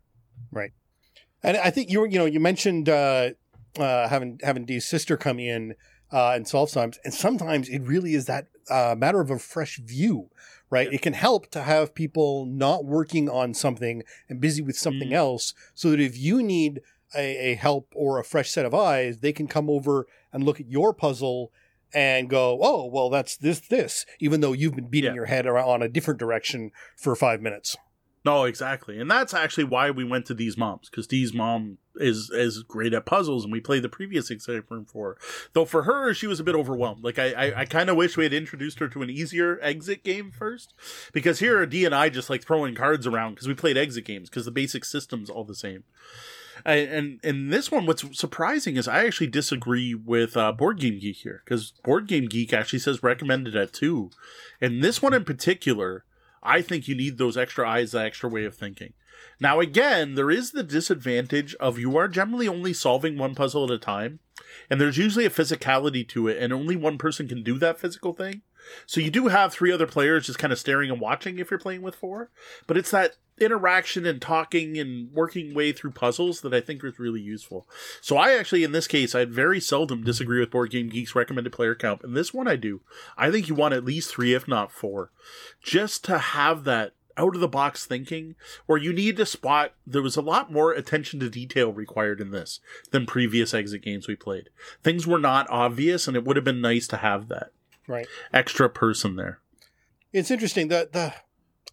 Right. 0.52 0.72
And 1.44 1.58
I 1.58 1.70
think 1.70 1.92
you 1.92 2.00
were, 2.00 2.08
you 2.08 2.18
know, 2.18 2.26
you 2.26 2.40
mentioned 2.40 2.90
uh, 2.90 3.32
uh, 3.78 4.08
having 4.08 4.40
having 4.42 4.66
Dee's 4.66 4.86
sister 4.86 5.16
come 5.16 5.40
in 5.40 5.76
uh, 6.12 6.32
and 6.32 6.48
solve 6.48 6.70
sometimes, 6.70 7.00
and 7.04 7.14
sometimes 7.14 7.70
it 7.70 7.82
really 7.82 8.16
is 8.16 8.26
that 8.26 8.48
uh, 8.70 8.96
matter 8.98 9.22
of 9.22 9.30
a 9.30 9.38
fresh 9.38 9.78
view, 9.78 10.30
right? 10.70 10.92
It 10.92 11.02
can 11.02 11.14
help 11.14 11.50
to 11.52 11.62
have 11.62 11.94
people 11.96 12.46
not 12.46 12.86
working 12.86 13.30
on 13.30 13.54
something 13.54 14.04
and 14.30 14.40
busy 14.42 14.62
with 14.62 14.78
something 14.78 15.10
Mm. 15.10 15.14
else, 15.14 15.54
so 15.74 15.92
that 15.92 16.00
if 16.00 16.18
you 16.18 16.42
need 16.44 16.82
a, 17.16 17.52
a 17.52 17.56
help 17.56 17.94
or 17.96 18.20
a 18.20 18.24
fresh 18.24 18.50
set 18.50 18.66
of 18.66 18.74
eyes, 18.74 19.20
they 19.20 19.32
can 19.32 19.48
come 19.48 19.70
over 19.70 20.08
and 20.34 20.44
look 20.44 20.60
at 20.60 20.68
your 20.70 20.94
puzzle 20.94 21.52
and 21.94 22.30
go, 22.30 22.60
"Oh, 22.62 22.86
well, 22.86 23.10
that's 23.10 23.38
this 23.38 23.60
this," 23.62 24.06
even 24.20 24.42
though 24.42 24.52
you've 24.54 24.76
been 24.76 24.90
beating 24.90 25.12
Yeah. 25.12 25.16
your 25.16 25.26
head 25.28 25.46
around 25.46 25.70
on 25.70 25.82
a 25.82 25.88
different 25.88 26.20
direction 26.20 26.72
for 26.98 27.16
five 27.16 27.42
minutes. 27.42 27.78
No 28.26 28.46
exactly. 28.46 29.00
And 29.00 29.10
that's 29.10 29.36
actually 29.36 29.66
why 29.66 29.92
we 29.92 30.04
went 30.04 30.26
to 30.26 30.34
these 30.34 30.58
moms 30.58 30.90
because 30.90 31.06
Dee's 31.06 31.32
mom 31.32 31.78
is 31.98 32.32
is 32.32 32.64
great 32.64 32.94
at 32.94 33.06
puzzles 33.06 33.44
and 33.44 33.54
we 33.54 33.60
played 33.60 33.84
the 33.84 33.90
previous 33.90 34.32
escape 34.32 34.70
room 34.72 34.84
for 34.84 35.10
her. 35.10 35.18
Though 35.54 35.66
for 35.66 35.84
her 35.84 36.12
she 36.16 36.26
was 36.26 36.40
a 36.40 36.44
bit 36.44 36.56
overwhelmed. 36.56 37.04
Like 37.04 37.20
i 37.20 37.32
i, 37.34 37.62
I 37.62 37.66
kind 37.66 37.88
of 37.88 37.96
wish 37.96 38.18
we 38.18 38.24
had 38.24 38.34
introduced 38.34 38.80
her 38.80 38.90
to 38.90 39.04
an 39.04 39.12
easier 39.12 39.60
exit 39.62 40.04
game 40.04 40.32
first 40.32 40.74
because 41.14 41.38
here 41.38 41.64
Dee 41.68 41.86
and 41.86 41.94
i 41.94 42.10
just 42.10 42.32
like 42.32 42.44
throwing 42.44 42.74
cards 42.74 43.06
around 43.06 43.36
because 43.36 43.48
we 43.48 43.54
played 43.54 43.78
exit 43.78 44.06
games 44.06 44.28
because 44.28 44.46
the 44.46 44.52
basic 44.52 44.86
system's 44.86 45.30
all 45.30 45.44
the 45.44 45.54
same. 45.54 45.84
And 46.66 46.90
and 46.90 47.20
in 47.24 47.50
this 47.50 47.70
one 47.70 47.86
what's 47.86 48.18
surprising 48.18 48.76
is 48.76 48.88
i 48.88 49.06
actually 49.06 49.28
disagree 49.28 49.94
with 49.94 50.36
uh, 50.36 50.52
board 50.52 50.80
game 50.80 50.98
geek 51.00 51.18
here 51.18 51.44
because 51.46 51.74
board 51.84 52.08
game 52.08 52.26
geek 52.26 52.54
actually 52.54 52.80
says 52.80 53.04
recommended 53.04 53.56
at 53.56 53.72
two. 53.72 54.10
And 54.60 54.84
this 54.84 55.00
one 55.00 55.14
in 55.14 55.26
particular 55.26 56.05
i 56.46 56.62
think 56.62 56.88
you 56.88 56.96
need 56.96 57.18
those 57.18 57.38
extra 57.38 57.68
eyes 57.68 57.92
that 57.92 58.06
extra 58.06 58.30
way 58.30 58.46
of 58.46 58.56
thinking 58.56 58.94
now, 59.40 59.60
again, 59.60 60.16
there 60.16 60.32
is 60.32 60.52
the 60.52 60.64
disadvantage 60.64 61.56
of 61.56 61.78
you 61.78 61.98
are 61.98 62.08
generally 62.08 62.48
only 62.48 62.74
solving 62.74 63.18
one 63.18 63.36
puzzle 63.36 63.66
at 63.66 63.72
a 63.72 63.78
time, 63.78 64.20
and 64.70 64.80
there's 64.80 64.98
usually 64.98 65.26
a 65.26 65.30
physicality 65.30 66.08
to 66.10 66.28
it, 66.28 66.42
and 66.42 66.54
only 66.54 66.76
one 66.76 66.98
person 66.98 67.28
can 67.28 67.44
do 67.44 67.58
that 67.60 67.80
physical 67.80 68.14
thing. 68.14 68.42
So 68.86 69.02
you 69.02 69.12
do 69.12 69.28
have 69.28 69.54
three 69.54 69.72
other 69.72 69.88
players 69.88 70.26
just 70.26 70.40
kind 70.40 70.54
of 70.54 70.60
staring 70.60 70.90
and 70.90 71.02
watching 71.02 71.38
if 71.38 71.52
you're 71.52 71.60
playing 71.60 71.82
with 71.82 71.96
four, 71.96 72.32
but 72.66 72.78
it's 72.78 72.92
that 72.92 73.18
interaction 73.40 74.06
and 74.06 74.22
talking 74.22 74.78
and 74.78 75.12
working 75.12 75.54
way 75.54 75.72
through 75.72 75.92
puzzles 75.92 76.42
that 76.42 76.54
I 76.54 76.62
think 76.62 76.84
is 76.84 77.00
really 77.00 77.22
useful. 77.22 77.68
So 78.02 78.18
I 78.18 78.34
actually, 78.34 78.64
in 78.64 78.72
this 78.72 78.88
case, 78.88 79.14
I 79.14 79.26
very 79.26 79.60
seldom 79.60 80.04
disagree 80.04 80.40
with 80.40 80.52
Board 80.52 80.72
Game 80.72 80.90
Geek's 80.90 81.16
recommended 81.16 81.52
player 81.52 81.76
count, 81.76 82.02
and 82.04 82.16
this 82.16 82.34
one 82.34 82.48
I 82.48 82.56
do. 82.56 82.82
I 83.18 83.32
think 83.32 83.50
you 83.50 83.56
want 83.56 83.74
at 83.74 83.86
least 83.86 84.12
three, 84.12 84.34
if 84.34 84.48
not 84.48 84.72
four, 84.72 85.12
just 85.62 86.04
to 86.06 86.18
have 86.18 86.64
that 86.64 86.94
out 87.18 87.34
of 87.34 87.40
the 87.40 87.48
box 87.48 87.86
thinking 87.86 88.36
or 88.68 88.78
you 88.78 88.92
need 88.92 89.16
to 89.16 89.26
spot 89.26 89.72
there 89.88 90.02
was 90.02 90.18
a 90.18 90.22
lot 90.22 90.52
more 90.52 90.74
attention 90.74 91.18
to 91.18 91.30
detail 91.30 91.72
required 91.72 92.20
in 92.20 92.32
this 92.32 92.60
than 92.92 93.06
previous 93.06 93.54
exit 93.54 93.82
games 93.82 94.06
we 94.06 94.18
played 94.18 94.50
things 94.84 95.08
were 95.08 95.18
not 95.18 95.50
obvious 95.50 96.10
and 96.10 96.18
it 96.18 96.26
would 96.26 96.36
have 96.36 96.44
been 96.44 96.60
nice 96.60 96.90
to 96.90 96.98
have 96.98 97.30
that 97.30 97.52
Right. 97.88 98.06
extra 98.34 98.70
person 98.70 99.16
there 99.16 99.40
it's 100.12 100.30
interesting 100.30 100.68
that 100.68 100.92
the 100.92 101.14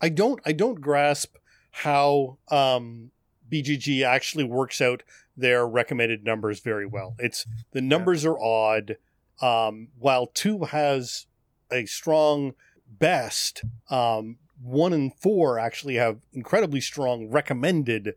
I 0.01 0.11
don't 0.11 0.41
I 0.47 0.53
don't 0.53 0.81
grasp 0.81 1.35
how 1.73 2.39
um, 2.49 3.11
BGG 3.51 4.03
actually 4.05 4.45
works 4.45 4.81
out 4.81 5.03
their 5.37 5.67
recommended 5.67 6.25
numbers 6.25 6.61
very 6.61 6.87
well. 6.87 7.15
It's 7.19 7.47
the 7.73 7.81
numbers 7.81 8.25
are 8.25 8.39
odd. 8.39 8.97
Um, 9.41 9.89
while 9.99 10.27
two 10.27 10.65
has 10.65 11.27
a 11.73 11.87
strong 11.87 12.55
best, 12.87 13.65
um, 13.91 14.37
one 14.63 14.93
and 14.93 15.13
four 15.17 15.59
actually 15.59 15.97
have 15.97 16.19
incredibly 16.33 16.81
strong 16.81 17.29
recommended. 17.29 18.09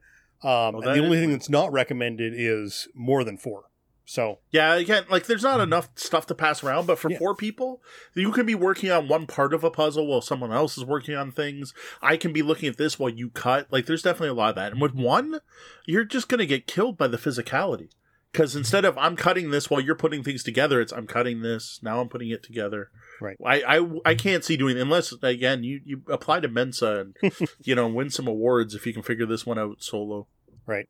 Um, 0.44 0.76
Well, 0.76 0.88
and 0.90 1.00
the 1.00 1.04
only 1.04 1.18
is- 1.18 1.24
thing 1.24 1.32
that's 1.32 1.50
not 1.50 1.72
recommended 1.72 2.34
is 2.36 2.88
more 2.94 3.24
than 3.24 3.38
four. 3.38 3.64
So 4.06 4.40
yeah 4.52 4.76
again 4.76 5.06
like 5.10 5.26
there's 5.26 5.44
not 5.44 5.58
hmm. 5.58 5.64
enough 5.64 5.90
stuff 5.96 6.28
to 6.28 6.36
pass 6.36 6.64
around 6.64 6.86
but 6.86 7.00
for 7.00 7.10
Yeah. 7.10 7.18
four 7.18 7.36
people 7.36 7.82
you 8.14 8.32
can 8.32 8.46
be 8.46 8.56
working 8.56 8.92
on 8.92 9.08
one 9.08 9.26
part 9.26 9.54
of 9.54 9.64
a 9.64 9.72
puzzle 9.72 10.08
while 10.08 10.22
someone 10.22 10.54
else 10.54 10.78
is 10.78 10.86
working 10.86 11.16
on 11.16 11.32
things. 11.32 11.74
I 12.02 12.16
can 12.18 12.32
be 12.32 12.42
looking 12.42 12.70
at 12.70 12.78
this 12.78 13.00
while 13.00 13.10
you 13.10 13.30
cut. 13.32 13.68
Like 13.72 13.86
there's 13.88 14.04
definitely 14.04 14.30
a 14.30 14.34
lot 14.34 14.50
of 14.50 14.56
that. 14.56 14.72
And 14.72 14.82
with 14.82 14.94
one 14.94 15.40
you're 15.86 16.06
just 16.06 16.30
going 16.30 16.40
to 16.40 16.46
get 16.46 16.68
killed 16.68 16.98
by 16.98 17.08
the 17.08 17.18
physicality. 17.18 17.90
Because 18.32 18.56
instead 18.56 18.86
of 18.86 18.98
i'm 18.98 19.16
cutting 19.16 19.50
this 19.52 19.70
while 19.70 19.80
you're 19.82 19.96
putting 19.96 20.22
things 20.22 20.44
together 20.44 20.82
it's 20.82 20.94
i'm 20.94 21.08
cutting 21.08 21.42
this. 21.42 21.80
Now 21.82 22.00
i'm 22.00 22.10
putting 22.10 22.30
it 22.30 22.44
together. 22.44 22.92
Right. 23.20 23.38
i 23.46 23.78
i, 23.78 23.90
I 24.06 24.16
can't 24.16 24.44
see 24.44 24.58
doing 24.58 24.78
unless 24.78 25.14
again 25.24 25.64
you 25.64 25.82
you 25.84 26.02
apply 26.10 26.42
to 26.42 26.48
mensa 26.48 27.08
and 27.24 27.34
you 27.64 27.74
know 27.76 27.88
win 27.88 28.10
some 28.10 28.28
awards 28.28 28.76
if 28.76 28.86
you 28.86 28.94
can 28.94 29.04
figure 29.04 29.26
this 29.26 29.46
one 29.46 29.58
out 29.58 29.82
solo. 29.82 30.28
Right. 30.68 30.88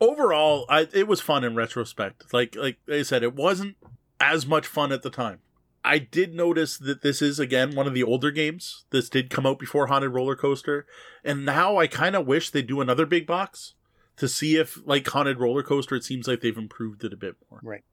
Overall 0.00 0.66
I, 0.68 0.88
it 0.92 1.06
was 1.08 1.20
fun 1.20 1.44
in 1.44 1.54
retrospect. 1.54 2.32
Like 2.32 2.54
like 2.56 2.78
i 2.90 3.02
said 3.02 3.22
it 3.22 3.34
wasn't 3.34 3.76
as 4.20 4.46
much 4.46 4.66
fun 4.66 4.92
at 4.92 5.02
the 5.02 5.10
time. 5.10 5.40
I 5.84 5.98
did 5.98 6.34
notice 6.34 6.78
that 6.78 7.02
this 7.02 7.22
is 7.22 7.38
again 7.38 7.74
one 7.74 7.86
of 7.86 7.94
the 7.94 8.02
older 8.02 8.30
games. 8.30 8.84
This 8.90 9.08
did 9.08 9.30
come 9.30 9.46
out 9.46 9.58
before 9.58 9.86
haunted 9.86 10.10
roller 10.12 10.36
coaster. 10.36 10.86
And 11.24 11.44
now 11.44 11.76
i 11.76 11.86
kind 11.86 12.16
of 12.16 12.26
wish 12.26 12.50
they 12.50 12.62
do 12.62 12.80
another 12.80 13.06
big 13.06 13.26
box 13.26 13.74
to 14.16 14.28
see 14.28 14.56
if 14.56 14.78
like 14.86 15.06
haunted 15.06 15.38
roller 15.38 15.62
coaster 15.62 15.94
it 15.94 16.04
seems 16.04 16.26
like 16.26 16.40
they've 16.40 16.56
improved 16.56 17.04
it 17.04 17.12
a 17.12 17.16
bit 17.16 17.36
more. 17.50 17.60
Right. 17.62 17.84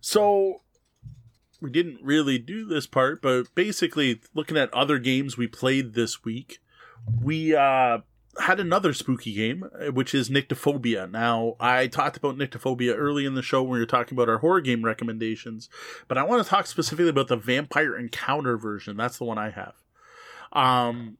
so 0.00 0.62
we 1.60 1.70
didn't 1.70 1.98
really 2.02 2.38
do 2.38 2.66
this 2.66 2.86
part 2.86 3.22
but 3.22 3.54
basically 3.54 4.20
looking 4.34 4.56
at 4.58 4.72
other 4.74 4.98
games 4.98 5.36
we 5.38 5.46
played 5.46 5.94
this 5.94 6.22
week 6.24 6.58
we 7.22 7.54
uh 7.54 7.98
had 8.40 8.60
another 8.60 8.92
spooky 8.92 9.32
game, 9.32 9.64
uh, 9.64 9.92
which 9.92 10.14
is 10.14 10.30
Nyctophobia. 10.30 11.10
Now, 11.10 11.56
I 11.58 11.86
talked 11.86 12.16
about 12.16 12.36
Nyctophobia 12.36 12.94
early 12.96 13.24
in 13.24 13.34
the 13.34 13.42
show 13.42 13.62
when 13.62 13.72
we 13.72 13.78
were 13.78 13.86
talking 13.86 14.16
about 14.16 14.28
our 14.28 14.38
horror 14.38 14.60
game 14.60 14.84
recommendations, 14.84 15.68
but 16.08 16.18
I 16.18 16.24
want 16.24 16.42
to 16.42 16.48
talk 16.48 16.66
specifically 16.66 17.08
about 17.08 17.28
the 17.28 17.36
Vampire 17.36 17.96
Encounter 17.96 18.56
version. 18.56 18.96
That's 18.96 19.18
the 19.18 19.24
one 19.24 19.38
I 19.38 19.50
have. 19.50 19.74
Um, 20.52 21.18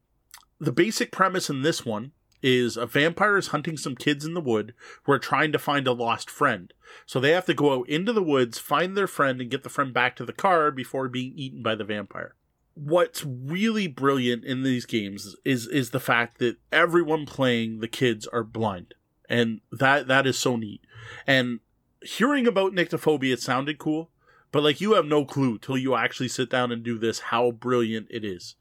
the 0.61 0.73
basic 0.73 1.11
premise 1.11 1.51
in 1.51 1.63
this 1.63 1.85
one 1.85 2.13
is 2.43 2.77
a 2.77 2.87
vampire 2.87 3.37
is 3.37 3.49
hunting 3.49 3.77
some 3.77 3.97
kids 3.97 4.25
in 4.25 4.35
the 4.35 4.41
wood 4.41 4.75
who 5.03 5.13
are 5.13 5.19
trying 5.19 5.53
to 5.53 5.59
find 5.59 5.87
a 5.87 5.93
lost 5.93 6.31
friend. 6.31 6.73
So 7.05 7.19
they 7.19 7.33
have 7.33 7.47
to 7.47 7.55
go 7.55 7.73
out 7.73 7.89
into 7.89 8.13
the 8.13 8.23
woods, 8.23 8.59
find 8.59 8.97
their 8.97 9.09
friend, 9.09 9.41
and 9.41 9.51
get 9.51 9.63
the 9.63 9.69
friend 9.69 9.93
back 9.93 10.17
to 10.17 10.25
the 10.25 10.33
car 10.33 10.71
before 10.71 11.09
being 11.09 11.33
eaten 11.35 11.63
by 11.63 11.75
the 11.75 11.85
vampire 11.85 12.35
what's 12.77 13.25
really 13.25 13.87
brilliant 13.87 14.45
in 14.45 14.63
these 14.63 14.85
games 14.85 15.35
is 15.45 15.67
is 15.67 15.91
the 15.91 16.01
fact 16.01 16.39
that 16.39 16.59
everyone 16.71 17.25
playing 17.25 17.81
the 17.81 17.89
kids 17.89 18.27
are 18.29 18.45
blind. 18.45 18.95
And 19.29 19.61
that 19.73 20.07
that 20.09 20.27
is 20.27 20.39
so 20.39 20.57
neat. 20.57 20.83
And 21.27 21.61
hearing 22.03 22.47
about 22.47 22.73
nyctophobia 22.73 23.33
it 23.33 23.41
sounded 23.41 23.79
cool 23.79 24.11
but 24.53 24.63
like 24.63 24.81
you 24.81 24.95
have 24.95 25.07
no 25.07 25.25
clue 25.25 25.59
till 25.59 25.77
you 25.77 25.97
actually 25.97 26.29
sit 26.29 26.51
down 26.51 26.71
and 26.71 26.83
do 26.83 26.99
this 26.99 27.19
how 27.19 27.51
brilliant 27.51 28.07
it 28.11 28.25
is. 28.25 28.55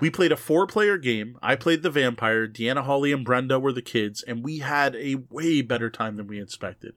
We 0.00 0.10
played 0.10 0.32
a 0.32 0.36
four 0.36 0.66
player 0.66 0.96
game. 0.96 1.36
I 1.42 1.54
played 1.56 1.82
the 1.82 1.90
vampire. 1.90 2.48
Deanna 2.48 2.84
holly 2.84 3.12
and 3.12 3.24
brenda 3.24 3.60
were 3.60 3.72
the 3.72 3.82
kids 3.82 4.22
and 4.22 4.44
we 4.44 4.58
had 4.58 4.94
a 4.96 5.16
way 5.28 5.60
better 5.60 5.90
time 5.90 6.16
than 6.16 6.28
we 6.28 6.40
expected. 6.40 6.94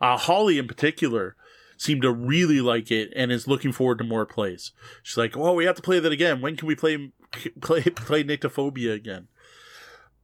Uh, 0.00 0.18
holly 0.18 0.58
in 0.58 0.68
particular 0.68 1.34
seemed 1.80 2.02
to 2.02 2.12
really 2.12 2.60
like 2.60 2.90
it 2.90 3.10
and 3.16 3.32
is 3.32 3.48
looking 3.48 3.72
forward 3.72 3.96
to 3.96 4.04
more 4.04 4.26
plays. 4.26 4.72
She's 5.02 5.16
like, 5.16 5.34
"Oh, 5.34 5.54
we 5.54 5.64
have 5.64 5.76
to 5.76 5.82
play 5.82 5.98
that 5.98 6.12
again. 6.12 6.42
When 6.42 6.54
can 6.54 6.68
we 6.68 6.74
play 6.74 7.12
play 7.62 7.82
play 7.82 8.22
Nyctophobia 8.22 8.92
again?" 8.92 9.28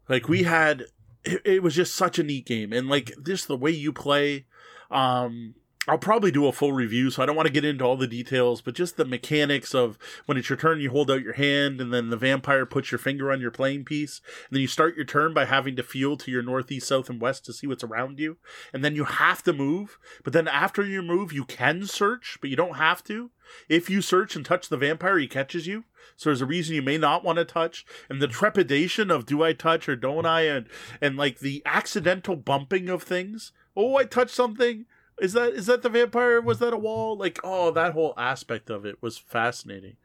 Like 0.07 0.28
we 0.28 0.43
had 0.43 0.85
it, 1.24 1.41
it 1.47 1.62
was 1.62 1.74
just 1.74 1.95
such 1.95 2.19
a 2.19 2.23
neat 2.23 2.45
game, 2.45 2.74
and 2.74 2.91
like 2.91 3.11
just 3.24 3.49
the 3.49 3.57
way 3.57 3.70
you 3.70 3.91
play. 3.91 4.45
Um, 4.91 5.55
I'll 5.88 5.98
probably 5.98 6.32
do 6.32 6.46
a 6.46 6.52
full 6.52 6.72
review, 6.72 7.10
so 7.10 7.22
I 7.22 7.26
don't 7.26 7.36
want 7.36 7.46
to 7.46 7.52
get 7.52 7.64
into 7.64 7.84
all 7.84 7.96
the 7.96 8.08
details, 8.08 8.60
but 8.60 8.74
just 8.74 8.96
the 8.96 9.04
mechanics 9.04 9.74
of 9.74 9.98
when 10.26 10.36
it's 10.36 10.48
your 10.48 10.56
turn, 10.56 10.80
you 10.80 10.90
hold 10.90 11.10
out 11.10 11.22
your 11.22 11.34
hand, 11.34 11.80
and 11.80 11.94
then 11.94 12.10
the 12.10 12.16
vampire 12.16 12.66
puts 12.66 12.90
your 12.90 12.98
finger 12.98 13.30
on 13.30 13.40
your 13.40 13.52
playing 13.52 13.84
piece, 13.84 14.20
and 14.48 14.56
then 14.56 14.60
you 14.60 14.66
start 14.66 14.96
your 14.96 15.04
turn 15.04 15.32
by 15.32 15.44
having 15.44 15.76
to 15.76 15.82
feel 15.84 16.16
to 16.16 16.30
your 16.30 16.42
northeast, 16.42 16.88
south, 16.88 17.08
and 17.08 17.20
west 17.20 17.44
to 17.44 17.52
see 17.52 17.66
what's 17.68 17.84
around 17.84 18.18
you, 18.18 18.36
and 18.72 18.84
then 18.84 18.96
you 18.96 19.04
have 19.04 19.42
to 19.44 19.52
move, 19.52 19.98
but 20.24 20.32
then 20.32 20.48
after 20.48 20.84
you 20.84 21.02
move, 21.02 21.32
you 21.32 21.44
can 21.44 21.86
search, 21.86 22.38
but 22.40 22.50
you 22.50 22.56
don't 22.56 22.76
have 22.76 23.04
to. 23.04 23.30
If 23.68 23.88
you 23.88 24.02
search 24.02 24.34
and 24.34 24.44
touch 24.44 24.68
the 24.68 24.76
vampire, 24.76 25.18
he 25.18 25.28
catches 25.28 25.68
you. 25.68 25.84
So 26.16 26.30
there's 26.30 26.42
a 26.42 26.46
reason 26.46 26.74
you 26.74 26.82
may 26.82 26.98
not 26.98 27.22
want 27.22 27.38
to 27.38 27.44
touch, 27.44 27.86
and 28.08 28.20
the 28.20 28.26
trepidation 28.26 29.10
of 29.10 29.26
do 29.26 29.42
I 29.44 29.52
touch 29.52 29.88
or 29.88 29.94
don't 29.94 30.26
I, 30.26 30.42
and 30.42 30.66
and 31.00 31.16
like 31.16 31.38
the 31.38 31.62
accidental 31.64 32.34
bumping 32.34 32.88
of 32.88 33.02
things. 33.02 33.52
Oh, 33.76 33.96
I 33.96 34.04
touched 34.04 34.34
something 34.34 34.86
is 35.20 35.32
that 35.32 35.55
is 35.55 35.66
that 35.66 35.82
the 35.82 35.88
vampire? 35.88 36.40
Was 36.40 36.59
that 36.59 36.72
a 36.72 36.78
wall? 36.78 37.16
Like, 37.16 37.40
oh, 37.43 37.70
that 37.70 37.93
whole 37.93 38.14
aspect 38.16 38.68
of 38.70 38.84
it 38.84 39.01
was 39.01 39.16
fascinating. 39.16 39.97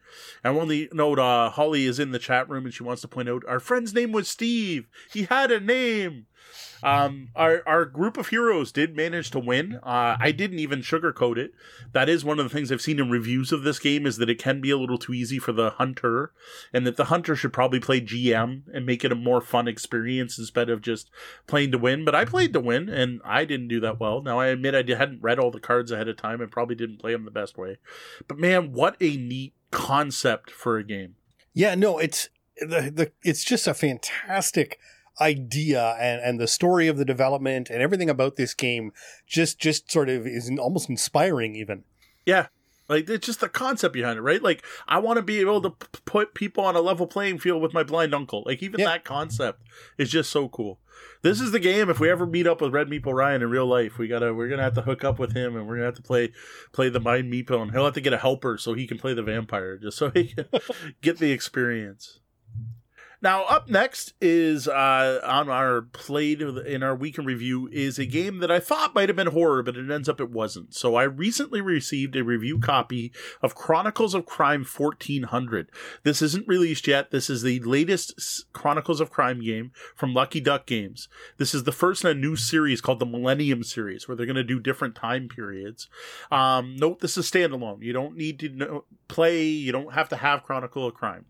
And 0.44 0.56
one 0.56 0.88
note, 0.94 1.20
uh, 1.20 1.50
Holly 1.50 1.86
is 1.86 2.00
in 2.00 2.12
the 2.12 2.20
chat 2.20 2.50
room 2.50 2.66
and 2.66 2.74
she 2.74 2.84
wants 2.84 3.02
to 3.02 3.08
point 3.08 3.30
out 3.30 3.44
our 3.48 3.60
friend's 3.60 3.94
name 3.94 4.12
was 4.12 4.28
Steve. 4.28 4.88
He 5.12 5.24
had 5.24 5.52
a 5.52 5.60
name. 5.60 6.28
Um, 6.84 7.30
our 7.36 7.62
our 7.68 7.86
group 7.86 8.18
of 8.18 8.30
heroes 8.30 8.72
did 8.72 8.96
manage 8.96 9.30
to 9.32 9.40
win. 9.40 9.76
Uh, 9.84 10.18
I 10.20 10.32
didn't 10.32 10.60
even 10.60 10.80
sugarcoat 10.82 11.38
it. 11.38 11.54
That 11.92 12.10
is 12.10 12.26
one 12.26 12.40
of 12.40 12.46
the 12.46 12.54
things 12.54 12.72
I've 12.72 12.82
seen 12.82 13.00
in 13.00 13.10
reviews 13.10 13.52
of 13.52 13.64
this 13.64 13.80
game 13.80 14.06
is 14.06 14.18
that 14.18 14.30
it 14.30 14.40
can 14.40 14.62
be 14.62 14.72
a 14.72 14.78
little 14.78 14.98
too 14.98 15.14
easy 15.14 15.38
for 15.38 15.52
the 15.52 15.72
hunter, 15.72 16.32
and 16.74 16.86
that 16.88 16.98
the 16.98 17.06
hunter 17.06 17.36
should 17.36 17.54
probably 17.54 17.80
play 17.80 18.02
GM 18.02 18.64
and 18.74 18.86
make 18.86 19.04
it 19.04 19.12
a 19.12 19.16
more 19.16 19.42
fun 19.42 19.68
experience 19.68 20.40
instead 20.40 20.70
of 20.70 20.82
just 20.82 21.10
playing 21.46 21.72
to 21.72 21.78
win. 21.78 22.04
But 22.04 22.16
I 22.16 22.26
played 22.26 22.54
to 22.54 22.60
win, 22.60 22.90
and 22.90 23.22
I 23.24 23.46
didn't 23.46 23.68
do 23.68 23.80
that 23.82 24.00
well. 24.00 24.22
Now 24.22 24.40
I 24.40 24.48
admit 24.48 24.76
I 24.76 24.98
hadn't 24.98 25.22
read 25.22 25.40
all 25.40 25.52
the 25.52 25.60
cards 25.60 25.92
ahead 25.92 26.08
of 26.08 26.18
time 26.18 26.42
and 26.42 26.52
probably 26.52 26.76
didn't 26.76 27.00
play 27.00 27.12
them 27.12 27.26
the 27.26 27.32
best 27.32 27.58
way. 27.58 27.78
But 28.28 28.40
man, 28.40 28.72
what 28.72 28.96
a 29.00 29.18
neat 29.18 29.54
concept 29.70 30.50
for 30.50 30.78
a 30.78 30.84
game. 30.84 31.16
Yeah, 31.54 31.76
no, 31.76 32.00
it's 32.00 32.30
the 32.60 32.92
the 32.94 33.12
it's 33.24 33.44
just 33.44 33.68
a 33.68 33.74
fantastic 33.74 34.80
idea 35.20 35.96
and, 36.00 36.22
and 36.22 36.40
the 36.40 36.48
story 36.48 36.88
of 36.88 36.98
the 36.98 37.06
development 37.06 37.70
and 37.70 37.82
everything 37.82 38.10
about 38.10 38.36
this 38.36 38.54
game 38.54 38.92
just 39.28 39.60
just 39.60 39.92
sort 39.92 40.10
of 40.10 40.26
is 40.26 40.52
almost 40.60 40.90
inspiring 40.90 41.56
even. 41.56 41.84
Yeah. 42.26 42.48
Like 42.88 43.10
it's 43.10 43.26
just 43.26 43.40
the 43.40 43.50
concept 43.50 43.94
behind 43.94 44.18
it 44.18 44.22
right? 44.22 44.42
Like 44.42 44.66
i 44.88 45.00
want 45.00 45.18
to 45.18 45.22
be 45.22 45.40
able 45.40 45.62
to 45.62 45.70
p- 45.72 46.00
put 46.06 46.34
people 46.34 46.64
on 46.64 46.76
a 46.76 46.82
level 46.82 47.08
playing 47.08 47.40
field 47.40 47.62
with 47.62 47.74
my 47.74 47.84
blind 47.84 48.14
uncle. 48.14 48.44
Like 48.46 48.62
even 48.62 48.80
yeah. 48.80 48.88
that 48.88 49.06
concept 49.06 49.62
is 49.98 50.10
just 50.10 50.30
so 50.30 50.50
cool. 50.50 50.80
This 51.22 51.40
is 51.40 51.52
the 51.52 51.60
game. 51.60 51.90
If 51.90 52.00
we 52.00 52.10
ever 52.10 52.26
meet 52.26 52.48
up 52.48 52.62
with 52.62 52.74
red 52.74 52.88
meeple 52.88 53.14
ryan 53.14 53.42
in 53.42 53.50
real 53.50 53.68
life 53.68 53.98
we 53.98 54.08
gotta 54.08 54.34
we're 54.34 54.50
gonna 54.50 54.64
have 54.64 54.76
to 54.76 54.82
hook 54.82 55.04
up 55.04 55.20
with 55.20 55.34
him 55.34 55.56
and 55.56 55.68
we're 55.68 55.76
gonna 55.76 55.86
have 55.86 55.96
to 55.96 56.02
play 56.02 56.32
play 56.72 56.90
the 56.90 57.00
mind 57.00 57.32
meeple 57.32 57.62
and 57.62 57.72
he'll 57.72 57.86
have 57.86 57.94
to 57.94 58.02
get 58.02 58.14
a 58.14 58.18
helper 58.18 58.58
so 58.58 58.74
he 58.74 58.88
can 58.88 58.98
play 58.98 59.14
the 59.14 59.24
vampire 59.24 59.78
just 59.78 59.98
so 59.98 60.10
he 60.10 60.28
can 60.28 60.46
get 61.02 61.18
the 61.18 61.32
experience 61.32 62.21
now, 63.24 63.44
up 63.44 63.70
next 63.70 64.14
is 64.20 64.68
uh, 64.68 65.20
on 65.24 65.48
our 65.48 65.84
played 65.84 66.42
in 66.42 66.82
our 66.82 66.96
weekend 66.96 67.28
review 67.28 67.70
is 67.72 68.00
a 68.00 68.06
game 68.06 68.40
that 68.40 68.50
I 68.50 68.60
thought 68.60 68.96
might 68.96 69.10
have 69.10 69.16
been 69.16 69.28
horror, 69.28 69.62
but 69.62 69.78
it 69.78 69.92
ends 69.92 70.10
up 70.10 70.20
it 70.20 70.32
wasn't. 70.32 70.74
So 70.74 70.96
I 70.96 71.04
recently 71.04 71.62
received 71.62 72.16
a 72.16 72.24
review 72.24 72.58
copy 72.58 73.12
of 73.44 73.54
Chronicles 73.54 74.16
of 74.16 74.26
Crime 74.26 74.66
1400. 74.66 75.70
This 76.02 76.24
isn't 76.24 76.48
released 76.48 76.88
yet. 76.88 77.12
This 77.12 77.30
is 77.30 77.44
the 77.44 77.60
latest 77.60 78.52
Chronicles 78.54 79.00
of 79.00 79.12
Crime 79.12 79.42
game 79.42 79.72
from 79.96 80.16
Lucky 80.16 80.42
Duck 80.42 80.66
Games. 80.66 81.08
This 81.38 81.54
is 81.54 81.66
the 81.66 81.72
first 81.72 82.04
in 82.04 82.10
a 82.10 82.16
new 82.16 82.36
series 82.36 82.82
called 82.82 83.00
the 83.00 83.06
Millennium 83.06 83.62
Series, 83.64 84.08
where 84.08 84.16
they're 84.16 84.26
going 84.26 84.36
to 84.36 84.44
do 84.44 84.60
different 84.60 84.96
time 84.96 85.28
periods. 85.28 85.88
Um, 86.32 86.76
note 86.76 87.02
this 87.02 87.18
is 87.18 87.30
standalone. 87.30 87.84
You 87.84 87.94
don't 87.94 88.18
need 88.18 88.40
to 88.40 88.50
know, 88.50 88.86
play. 89.08 89.44
You 89.44 89.72
don't 89.72 89.94
have 89.94 90.10
to 90.10 90.16
have 90.16 90.42
Chronicle 90.42 90.88
of 90.88 90.96
Crime. 90.96 91.26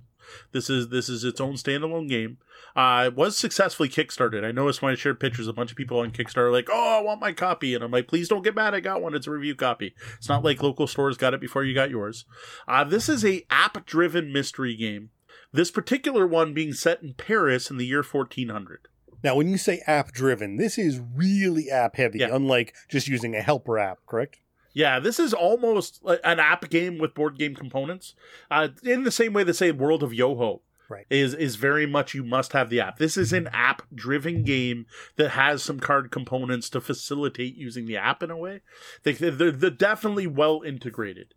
This 0.51 0.69
is 0.69 0.89
this 0.89 1.09
is 1.09 1.23
its 1.23 1.41
own 1.41 1.53
standalone 1.53 2.09
game. 2.09 2.37
Uh, 2.75 3.05
it 3.07 3.15
was 3.15 3.37
successfully 3.37 3.89
kickstarted. 3.89 4.43
I 4.43 4.51
noticed 4.51 4.81
when 4.81 4.91
I 4.91 4.95
shared 4.95 5.19
pictures, 5.19 5.47
a 5.47 5.53
bunch 5.53 5.71
of 5.71 5.77
people 5.77 5.99
on 5.99 6.11
Kickstarter 6.11 6.51
like, 6.51 6.69
"Oh, 6.71 6.99
I 6.99 7.01
want 7.01 7.21
my 7.21 7.33
copy," 7.33 7.75
and 7.75 7.83
I'm 7.83 7.91
like, 7.91 8.07
"Please 8.07 8.29
don't 8.29 8.43
get 8.43 8.55
mad. 8.55 8.73
I 8.73 8.79
got 8.79 9.01
one. 9.01 9.13
It's 9.15 9.27
a 9.27 9.31
review 9.31 9.55
copy. 9.55 9.93
It's 10.17 10.29
not 10.29 10.43
like 10.43 10.63
local 10.63 10.87
stores 10.87 11.17
got 11.17 11.33
it 11.33 11.41
before 11.41 11.63
you 11.63 11.73
got 11.73 11.89
yours." 11.89 12.25
Uh, 12.67 12.83
this 12.83 13.09
is 13.09 13.25
a 13.25 13.45
app-driven 13.49 14.31
mystery 14.31 14.75
game. 14.75 15.09
This 15.53 15.71
particular 15.71 16.25
one 16.25 16.53
being 16.53 16.73
set 16.73 17.03
in 17.03 17.13
Paris 17.13 17.69
in 17.69 17.77
the 17.77 17.85
year 17.85 18.03
1400. 18.03 18.87
Now, 19.23 19.35
when 19.35 19.49
you 19.49 19.57
say 19.57 19.81
app 19.85 20.11
driven, 20.11 20.57
this 20.57 20.77
is 20.77 20.99
really 20.99 21.69
app 21.69 21.95
heavy, 21.95 22.19
yeah. 22.19 22.29
unlike 22.31 22.73
just 22.89 23.07
using 23.07 23.35
a 23.35 23.41
helper 23.41 23.77
app, 23.77 23.99
correct? 24.07 24.39
Yeah, 24.73 24.99
this 24.99 25.19
is 25.19 25.33
almost 25.33 26.01
an 26.05 26.39
app 26.39 26.69
game 26.69 26.97
with 26.97 27.13
board 27.13 27.37
game 27.37 27.55
components. 27.55 28.15
Uh, 28.49 28.69
in 28.83 29.03
the 29.03 29.11
same 29.11 29.33
way 29.33 29.43
that 29.43 29.53
say 29.55 29.71
World 29.71 30.03
of 30.03 30.13
Yoho 30.13 30.61
right. 30.89 31.05
is 31.09 31.33
is 31.33 31.55
very 31.55 31.85
much 31.85 32.13
you 32.13 32.23
must 32.23 32.53
have 32.53 32.69
the 32.69 32.79
app. 32.79 32.97
This 32.97 33.17
is 33.17 33.33
an 33.33 33.49
app 33.51 33.81
driven 33.93 34.43
game 34.43 34.85
that 35.17 35.29
has 35.29 35.63
some 35.63 35.79
card 35.79 36.11
components 36.11 36.69
to 36.69 36.81
facilitate 36.81 37.55
using 37.55 37.85
the 37.85 37.97
app 37.97 38.23
in 38.23 38.31
a 38.31 38.37
way. 38.37 38.61
They, 39.03 39.13
they're, 39.13 39.51
they're 39.51 39.69
definitely 39.69 40.27
well 40.27 40.61
integrated. 40.65 41.33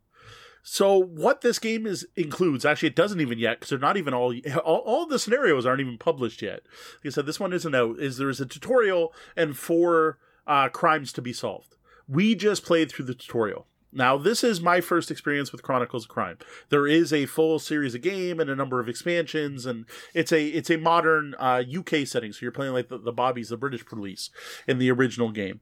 So 0.67 0.97
what 0.97 1.43
this 1.43 1.59
game 1.59 1.87
is 1.87 2.07
includes 2.17 2.65
actually 2.65 2.89
it 2.89 2.97
doesn't 2.97 3.21
even 3.21 3.39
yet 3.39 3.59
because 3.59 3.71
they're 3.71 3.79
not 3.79 3.99
even 3.99 4.15
all, 4.15 4.35
all 4.65 4.79
all 4.79 5.07
the 5.07 5.19
scenarios 5.19 5.67
aren't 5.67 5.81
even 5.81 5.99
published 5.99 6.41
yet. 6.41 6.63
Like 7.05 7.07
I 7.07 7.09
said, 7.11 7.27
this 7.27 7.41
one 7.41 7.53
isn't 7.53 7.75
out. 7.75 7.99
Is 7.99 8.17
there 8.17 8.31
is 8.31 8.41
a 8.41 8.47
tutorial 8.47 9.13
and 9.37 9.57
four 9.57 10.19
uh, 10.47 10.69
crimes 10.69 11.13
to 11.15 11.23
be 11.23 11.33
solved. 11.33 11.74
We 12.09 12.35
just 12.35 12.65
played 12.65 12.91
through 12.91 13.07
the 13.07 13.15
tutorial. 13.15 13.67
Now, 13.95 14.19
this 14.19 14.43
is 14.43 14.61
my 14.61 14.81
first 14.81 15.11
experience 15.11 15.53
with 15.53 15.63
Chronicles 15.63 16.05
of 16.05 16.09
Crime. 16.09 16.39
There 16.69 16.87
is 16.87 17.13
a 17.13 17.27
full 17.27 17.61
series 17.61 17.95
of 17.95 18.01
game 18.01 18.41
and 18.41 18.51
a 18.51 18.57
number 18.57 18.81
of 18.81 18.89
expansions, 18.89 19.67
and 19.67 19.87
it's 20.13 20.33
a 20.33 20.47
it's 20.49 20.69
a 20.69 20.77
modern 20.77 21.37
uh, 21.39 21.63
UK 21.79 22.05
setting. 22.05 22.33
So 22.33 22.41
you're 22.43 22.51
playing 22.51 22.73
like 22.73 22.89
the, 22.89 22.99
the 22.99 23.13
Bobbies, 23.13 23.51
the 23.51 23.57
British 23.57 23.87
police, 23.87 24.31
in 24.67 24.79
the 24.79 24.91
original 24.91 25.31
game. 25.31 25.61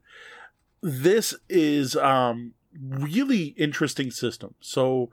This 0.81 1.35
is 1.51 1.95
um, 1.95 2.55
really 2.81 3.55
interesting 3.59 4.11
system. 4.11 4.55
So 4.61 5.11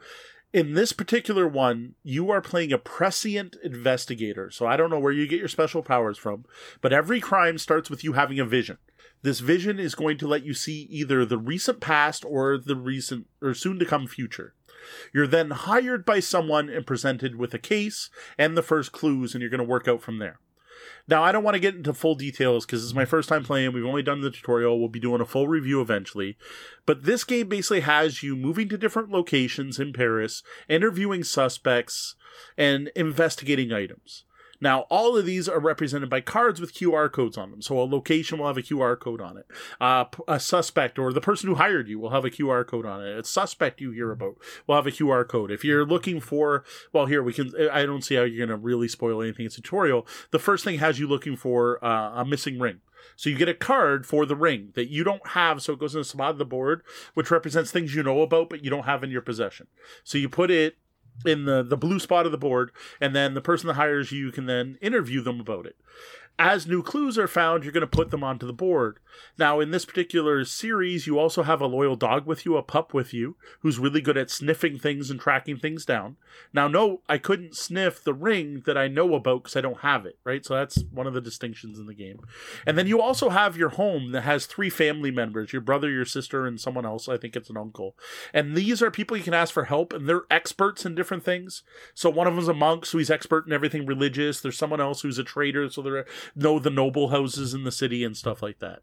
in 0.53 0.73
this 0.73 0.93
particular 0.93 1.47
one, 1.47 1.95
you 2.03 2.31
are 2.31 2.41
playing 2.41 2.72
a 2.72 2.77
prescient 2.77 3.56
investigator. 3.64 4.49
So 4.49 4.65
I 4.65 4.77
don't 4.77 4.89
know 4.89 4.99
where 4.99 5.11
you 5.11 5.27
get 5.27 5.39
your 5.39 5.47
special 5.47 5.84
powers 5.84 6.18
from, 6.18 6.45
but 6.81 6.93
every 6.93 7.19
crime 7.19 7.57
starts 7.57 7.89
with 7.89 8.03
you 8.03 8.14
having 8.14 8.39
a 8.39 8.45
vision. 8.45 8.77
This 9.21 9.39
vision 9.39 9.79
is 9.79 9.95
going 9.95 10.17
to 10.19 10.27
let 10.27 10.43
you 10.43 10.53
see 10.53 10.87
either 10.89 11.25
the 11.25 11.37
recent 11.37 11.81
past 11.81 12.23
or 12.25 12.57
the 12.57 12.75
recent 12.75 13.27
or 13.41 13.53
soon 13.53 13.79
to 13.79 13.85
come 13.85 14.07
future. 14.07 14.53
You're 15.13 15.27
then 15.27 15.51
hired 15.51 16.05
by 16.05 16.21
someone 16.21 16.69
and 16.69 16.87
presented 16.87 17.35
with 17.35 17.53
a 17.53 17.59
case 17.59 18.09
and 18.37 18.55
the 18.55 18.63
first 18.63 18.91
clues, 18.91 19.33
and 19.33 19.41
you're 19.41 19.49
going 19.49 19.59
to 19.59 19.63
work 19.63 19.87
out 19.87 20.01
from 20.01 20.19
there. 20.19 20.39
Now, 21.07 21.23
I 21.23 21.31
don't 21.31 21.43
want 21.43 21.55
to 21.55 21.59
get 21.59 21.75
into 21.75 21.93
full 21.93 22.15
details 22.15 22.65
because 22.65 22.83
is 22.83 22.93
my 22.93 23.05
first 23.05 23.27
time 23.27 23.43
playing. 23.43 23.73
We've 23.73 23.85
only 23.85 24.03
done 24.03 24.21
the 24.21 24.31
tutorial. 24.31 24.79
We'll 24.79 24.89
be 24.89 24.99
doing 24.99 25.21
a 25.21 25.25
full 25.25 25.47
review 25.47 25.81
eventually. 25.81 26.37
But 26.85 27.03
this 27.03 27.23
game 27.23 27.49
basically 27.49 27.81
has 27.81 28.23
you 28.23 28.35
moving 28.35 28.69
to 28.69 28.77
different 28.77 29.09
locations 29.09 29.79
in 29.79 29.91
Paris, 29.91 30.43
interviewing 30.69 31.23
suspects, 31.23 32.15
and 32.57 32.91
investigating 32.95 33.73
items. 33.73 34.23
Now, 34.61 34.81
all 34.90 35.18
of 35.18 35.26
these 35.26 35.48
are 35.48 35.60
represented 35.60 36.10
by 36.10 36.22
cards 36.22 36.60
with 36.60 36.73
QR 36.73 37.11
codes 37.11 37.38
on 37.38 37.52
them. 37.52 37.61
So 37.61 37.80
a 37.80 37.84
location 37.84 38.40
will 38.40 38.48
have 38.48 38.57
a 38.57 38.61
QR 38.61 38.99
code 38.99 39.22
on 39.22 39.38
it. 39.38 39.48
Uh, 39.80 40.06
a 40.27 40.40
suspect 40.40 40.99
or 40.99 41.14
the 41.14 41.22
person 41.22 41.49
who 41.49 41.56
hired 41.56 41.88
you 41.88 41.99
will 41.99 42.10
have 42.10 42.26
a 42.26 42.30
QR 42.30 42.65
code 42.65 42.86
on 42.86 43.06
it. 43.06 43.18
A 43.18 43.23
suspect 43.23 43.81
you 43.81 43.91
hear 43.91 44.11
about 44.11 44.38
will 44.68 44.76
have 44.76 44.88
a 44.88 44.91
QR 44.91 45.27
code. 45.27 45.52
If 45.52 45.64
you're 45.64 45.86
looking 45.86 46.19
for, 46.19 46.64
well, 46.91 47.06
here 47.06 47.23
we 47.23 47.34
can. 47.34 47.53
I 47.72 47.86
don't 47.86 48.03
see 48.03 48.15
how 48.15 48.23
you're 48.23 48.45
going 48.45 48.57
to 48.57 48.64
really 48.64 48.88
spoil 48.88 49.22
anything. 49.22 49.45
It's 49.45 49.57
a 49.57 49.61
tutorial. 49.61 50.06
The 50.31 50.40
first 50.40 50.64
thing 50.64 50.80
has 50.80 50.99
you 50.99 51.07
looking 51.07 51.36
for 51.36 51.84
uh, 51.84 52.22
a 52.22 52.26
missing 52.26 52.60
ring. 52.60 52.81
So 53.15 53.30
you 53.30 53.38
get 53.38 53.49
a 53.49 53.53
card 53.53 54.06
for 54.06 54.26
the 54.26 54.36
ring 54.36 54.72
that 54.76 54.90
you 54.90 55.03
don't 55.03 55.26
have, 55.27 55.61
so 55.61 55.73
it 55.73 55.80
goes 55.80 55.95
in 55.95 56.02
the 56.02 56.06
spot 56.06 56.31
of 56.31 56.38
the 56.38 56.45
board, 56.45 56.84
which 57.14 57.31
represents 57.31 57.72
things 57.72 57.95
you 57.95 58.03
know 58.03 58.22
about 58.22 58.49
but 58.49 58.64
you 58.64 58.69
don't 58.69 58.84
have 58.84 59.03
in 59.03 59.10
your 59.10 59.22
possession. 59.22 59.68
So 60.03 60.18
you 60.18 60.27
put 60.27 60.52
it 60.52 60.77
in 61.26 61.45
the 61.45 61.64
the 61.64 61.77
blue 61.77 61.99
spot 61.99 62.26
of 62.26 62.31
the 62.31 62.38
board 62.38 62.72
and 63.02 63.15
then 63.15 63.34
the 63.34 63.41
person 63.41 63.68
that 63.68 63.73
hires 63.73 64.11
you 64.11 64.31
can 64.31 64.45
then 64.45 64.77
interview 64.81 65.22
them 65.22 65.40
about 65.40 65.65
it 65.65 65.76
as 66.39 66.65
new 66.65 66.81
clues 66.81 67.17
are 67.17 67.27
found, 67.27 67.63
you're 67.63 67.73
going 67.73 67.81
to 67.81 67.87
put 67.87 68.11
them 68.11 68.23
onto 68.23 68.47
the 68.47 68.53
board. 68.53 68.99
Now, 69.37 69.59
in 69.59 69.71
this 69.71 69.85
particular 69.85 70.45
series, 70.45 71.05
you 71.05 71.19
also 71.19 71.43
have 71.43 71.59
a 71.59 71.67
loyal 71.67 71.97
dog 71.97 72.25
with 72.25 72.45
you, 72.45 72.55
a 72.55 72.63
pup 72.63 72.93
with 72.93 73.13
you, 73.13 73.35
who's 73.59 73.77
really 73.77 73.99
good 73.99 74.17
at 74.17 74.29
sniffing 74.29 74.79
things 74.79 75.09
and 75.09 75.19
tracking 75.19 75.57
things 75.57 75.83
down. 75.83 76.15
Now, 76.53 76.69
no, 76.69 77.01
I 77.09 77.17
couldn't 77.17 77.55
sniff 77.55 78.01
the 78.01 78.13
ring 78.13 78.63
that 78.65 78.77
I 78.77 78.87
know 78.87 79.15
about 79.15 79.43
because 79.43 79.57
I 79.57 79.61
don't 79.61 79.81
have 79.81 80.05
it, 80.05 80.17
right? 80.23 80.45
So 80.45 80.53
that's 80.55 80.83
one 80.91 81.07
of 81.07 81.13
the 81.13 81.19
distinctions 81.19 81.77
in 81.77 81.87
the 81.87 81.93
game. 81.93 82.19
And 82.65 82.77
then 82.77 82.87
you 82.87 83.01
also 83.01 83.29
have 83.29 83.57
your 83.57 83.69
home 83.69 84.11
that 84.13 84.21
has 84.21 84.45
three 84.45 84.69
family 84.69 85.11
members 85.11 85.51
your 85.51 85.61
brother, 85.61 85.89
your 85.89 86.05
sister, 86.05 86.47
and 86.47 86.59
someone 86.59 86.85
else. 86.85 87.09
I 87.09 87.17
think 87.17 87.35
it's 87.35 87.49
an 87.49 87.57
uncle. 87.57 87.95
And 88.33 88.55
these 88.55 88.81
are 88.81 88.91
people 88.91 89.17
you 89.17 89.23
can 89.23 89.33
ask 89.33 89.53
for 89.53 89.65
help, 89.65 89.91
and 89.91 90.07
they're 90.07 90.23
experts 90.31 90.85
in 90.85 90.95
different 90.95 91.25
things. 91.25 91.63
So 91.93 92.09
one 92.09 92.27
of 92.27 92.35
them's 92.35 92.47
a 92.47 92.53
monk, 92.53 92.85
so 92.85 92.97
he's 92.97 93.11
expert 93.11 93.45
in 93.45 93.51
everything 93.51 93.85
religious. 93.85 94.39
There's 94.39 94.57
someone 94.57 94.79
else 94.79 95.01
who's 95.01 95.17
a 95.17 95.23
trader, 95.23 95.69
so 95.69 95.81
they're 95.81 96.05
know 96.35 96.60
the 96.60 96.69
noble 96.69 97.10
houses 97.10 97.53
in 97.53 97.64
the 97.64 97.72
city 97.72 98.03
and 98.03 98.15
stuff 98.15 98.41
like 98.41 98.60
that. 98.60 98.81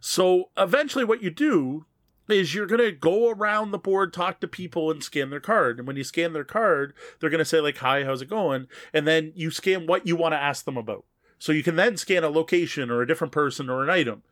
So 0.00 0.50
eventually, 0.56 1.04
what 1.04 1.22
you 1.22 1.30
do 1.30 1.86
is 2.28 2.54
you're 2.54 2.66
going 2.66 2.80
to 2.80 2.92
go 2.92 3.30
around 3.30 3.70
the 3.70 3.78
board, 3.78 4.12
talk 4.12 4.40
to 4.40 4.48
people, 4.48 4.90
and 4.90 5.02
scan 5.02 5.30
their 5.30 5.40
card. 5.40 5.78
And 5.78 5.86
when 5.86 5.96
you 5.96 6.04
scan 6.04 6.32
their 6.32 6.44
card, 6.44 6.92
they're 7.18 7.30
going 7.30 7.38
to 7.38 7.44
say, 7.44 7.60
like, 7.60 7.78
hi, 7.78 8.04
how's 8.04 8.22
it 8.22 8.30
going? 8.30 8.66
And 8.92 9.06
then 9.06 9.32
you 9.34 9.50
scan 9.50 9.86
what 9.86 10.06
you 10.06 10.14
want 10.14 10.32
to 10.32 10.38
ask 10.38 10.64
them 10.64 10.76
about. 10.76 11.04
So 11.38 11.52
you 11.52 11.62
can 11.62 11.76
then 11.76 11.96
scan 11.96 12.24
a 12.24 12.28
location 12.28 12.90
or 12.90 13.02
a 13.02 13.06
different 13.06 13.32
person 13.32 13.70
or 13.70 13.82
an 13.82 13.90
item. 13.90 14.22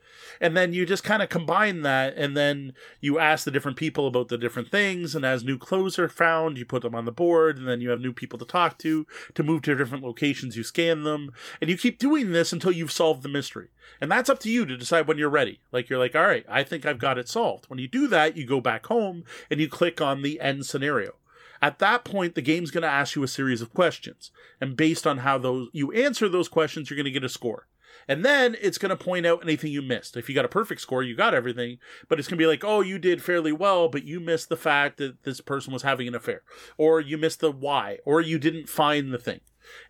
And 0.41 0.57
then 0.57 0.73
you 0.73 0.85
just 0.85 1.05
kind 1.05 1.23
of 1.23 1.29
combine 1.29 1.83
that 1.83 2.17
and 2.17 2.37
then 2.37 2.75
you 3.01 3.19
ask 3.19 3.45
the 3.45 3.51
different 3.51 3.77
people 3.77 4.07
about 4.07 4.29
the 4.29 4.39
different 4.39 4.71
things. 4.71 5.15
And 5.15 5.25
as 5.25 5.45
new 5.45 5.59
clothes 5.59 5.99
are 5.99 6.09
found, 6.09 6.59
you 6.59 6.65
put 6.65 6.83
them 6.83 6.95
on 6.95 7.05
the 7.05 7.13
board 7.13 7.57
and 7.57 7.69
then 7.69 7.81
you 7.81 7.91
have 7.91 8.01
new 8.01 8.13
people 8.13 8.39
to 8.39 8.45
talk 8.45 8.79
to 8.79 9.07
to 9.35 9.43
move 9.43 9.63
to 9.63 9.75
different 9.75 10.05
locations. 10.05 10.57
You 10.57 10.63
scan 10.63 11.05
them 11.05 11.33
and 11.61 11.71
you 11.71 11.79
keep 11.79 11.99
doing 11.99 12.33
this 12.33 12.53
until 12.53 12.73
you've 12.73 12.93
solved 12.93 13.23
the 13.23 13.29
mystery. 13.29 13.69
And 14.01 14.11
that's 14.11 14.29
up 14.29 14.41
to 14.41 14.51
you 14.51 14.67
to 14.67 14.77
decide 14.77 15.07
when 15.07 15.19
you're 15.19 15.31
ready. 15.31 15.61
Like 15.73 15.89
you're 15.89 15.99
like, 15.99 16.15
all 16.15 16.27
right, 16.27 16.45
I 16.49 16.65
think 16.65 16.85
I've 16.85 16.99
got 16.99 17.19
it 17.19 17.29
solved. 17.29 17.67
When 17.69 17.79
you 17.79 17.89
do 17.89 18.09
that, 18.09 18.37
you 18.37 18.45
go 18.45 18.61
back 18.61 18.87
home 18.87 19.25
and 19.51 19.61
you 19.61 19.69
click 19.69 20.01
on 20.01 20.23
the 20.23 20.41
end 20.41 20.67
scenario. 20.67 21.15
At 21.61 21.79
that 21.79 22.05
point, 22.05 22.35
the 22.35 22.43
game's 22.43 22.71
going 22.71 22.83
to 22.83 22.89
ask 22.89 23.17
you 23.17 23.23
a 23.23 23.29
series 23.29 23.63
of 23.63 23.75
questions, 23.75 24.31
and 24.61 24.77
based 24.77 25.07
on 25.07 25.19
how 25.19 25.39
those 25.39 25.69
you 25.73 25.93
answer 25.93 26.29
those 26.29 26.49
questions, 26.49 26.91
you're 26.91 26.97
going 26.97 27.05
to 27.05 27.11
get 27.11 27.25
a 27.25 27.29
score. 27.29 27.67
And 28.09 28.25
then 28.25 28.57
it's 28.61 28.79
going 28.79 28.91
to 28.91 29.05
point 29.05 29.27
out 29.27 29.43
anything 29.43 29.73
you 29.73 29.83
missed. 29.83 30.17
If 30.17 30.29
you 30.29 30.35
got 30.35 30.45
a 30.45 30.49
perfect 30.49 30.81
score, 30.81 31.03
you 31.03 31.17
got 31.17 31.35
everything, 31.35 31.79
but 32.09 32.19
it's 32.19 32.29
going 32.29 32.39
to 32.39 32.43
be 32.43 32.47
like, 32.47 32.63
oh, 32.63 32.81
you 32.81 32.99
did 32.99 33.23
fairly 33.23 33.53
well, 33.53 33.89
but 33.89 34.05
you 34.05 34.21
missed 34.21 34.49
the 34.49 34.57
fact 34.57 34.99
that 34.99 35.25
this 35.25 35.41
person 35.41 35.73
was 35.73 35.83
having 35.83 36.07
an 36.07 36.15
affair, 36.15 36.43
or 36.77 37.01
you 37.01 37.19
missed 37.19 37.41
the 37.41 37.51
why, 37.51 37.99
or 38.05 38.21
you 38.21 38.39
didn't 38.39 38.69
find 38.69 39.13
the 39.13 39.19
thing. 39.19 39.41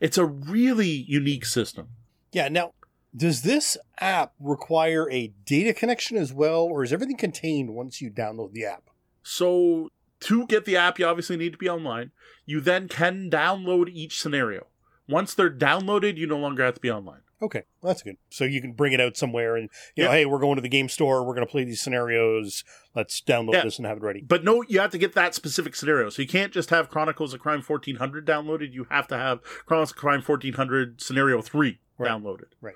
It's 0.00 0.16
a 0.16 0.24
really 0.24 0.88
unique 0.88 1.44
system. 1.44 1.88
Yeah. 2.32 2.48
Now, 2.48 2.72
does 3.14 3.42
this 3.42 3.76
app 4.00 4.32
require 4.40 5.10
a 5.10 5.32
data 5.44 5.74
connection 5.74 6.16
as 6.16 6.32
well, 6.32 6.62
or 6.62 6.84
is 6.84 6.92
everything 6.92 7.16
contained 7.16 7.74
once 7.74 8.00
you 8.00 8.10
download 8.10 8.52
the 8.52 8.64
app? 8.64 8.90
So 9.22 9.90
to 10.20 10.46
get 10.46 10.64
the 10.64 10.76
app, 10.76 10.98
you 10.98 11.06
obviously 11.06 11.36
need 11.36 11.52
to 11.52 11.58
be 11.58 11.68
online. 11.68 12.12
You 12.44 12.60
then 12.60 12.88
can 12.88 13.30
download 13.30 13.88
each 13.88 14.20
scenario. 14.20 14.66
Once 15.08 15.34
they're 15.34 15.50
downloaded, 15.50 16.16
you 16.16 16.26
no 16.26 16.38
longer 16.38 16.64
have 16.64 16.74
to 16.74 16.80
be 16.80 16.90
online. 16.90 17.20
Okay, 17.42 17.64
well, 17.82 17.92
that's 17.92 18.02
good. 18.02 18.16
So 18.30 18.44
you 18.44 18.62
can 18.62 18.72
bring 18.72 18.94
it 18.94 19.00
out 19.00 19.14
somewhere, 19.14 19.56
and 19.56 19.68
you 19.94 20.04
know, 20.04 20.10
hey, 20.10 20.24
we're 20.24 20.38
going 20.38 20.56
to 20.56 20.62
the 20.62 20.70
game 20.70 20.88
store. 20.88 21.22
We're 21.22 21.34
going 21.34 21.46
to 21.46 21.50
play 21.50 21.64
these 21.64 21.82
scenarios. 21.82 22.64
Let's 22.94 23.20
download 23.20 23.52
yeah. 23.52 23.64
this 23.64 23.76
and 23.76 23.86
have 23.86 23.98
it 23.98 24.02
ready. 24.02 24.22
But 24.26 24.42
no, 24.42 24.64
you 24.68 24.80
have 24.80 24.90
to 24.92 24.98
get 24.98 25.14
that 25.14 25.34
specific 25.34 25.74
scenario. 25.74 26.08
So 26.08 26.22
you 26.22 26.28
can't 26.28 26.50
just 26.50 26.70
have 26.70 26.88
Chronicles 26.88 27.34
of 27.34 27.40
Crime 27.40 27.60
fourteen 27.60 27.96
hundred 27.96 28.26
downloaded. 28.26 28.72
You 28.72 28.86
have 28.90 29.06
to 29.08 29.18
have 29.18 29.42
Chronicles 29.66 29.90
of 29.90 29.96
Crime 29.98 30.22
fourteen 30.22 30.54
hundred 30.54 31.02
scenario 31.02 31.42
three 31.42 31.78
right. 31.98 32.10
downloaded. 32.10 32.52
Right. 32.62 32.74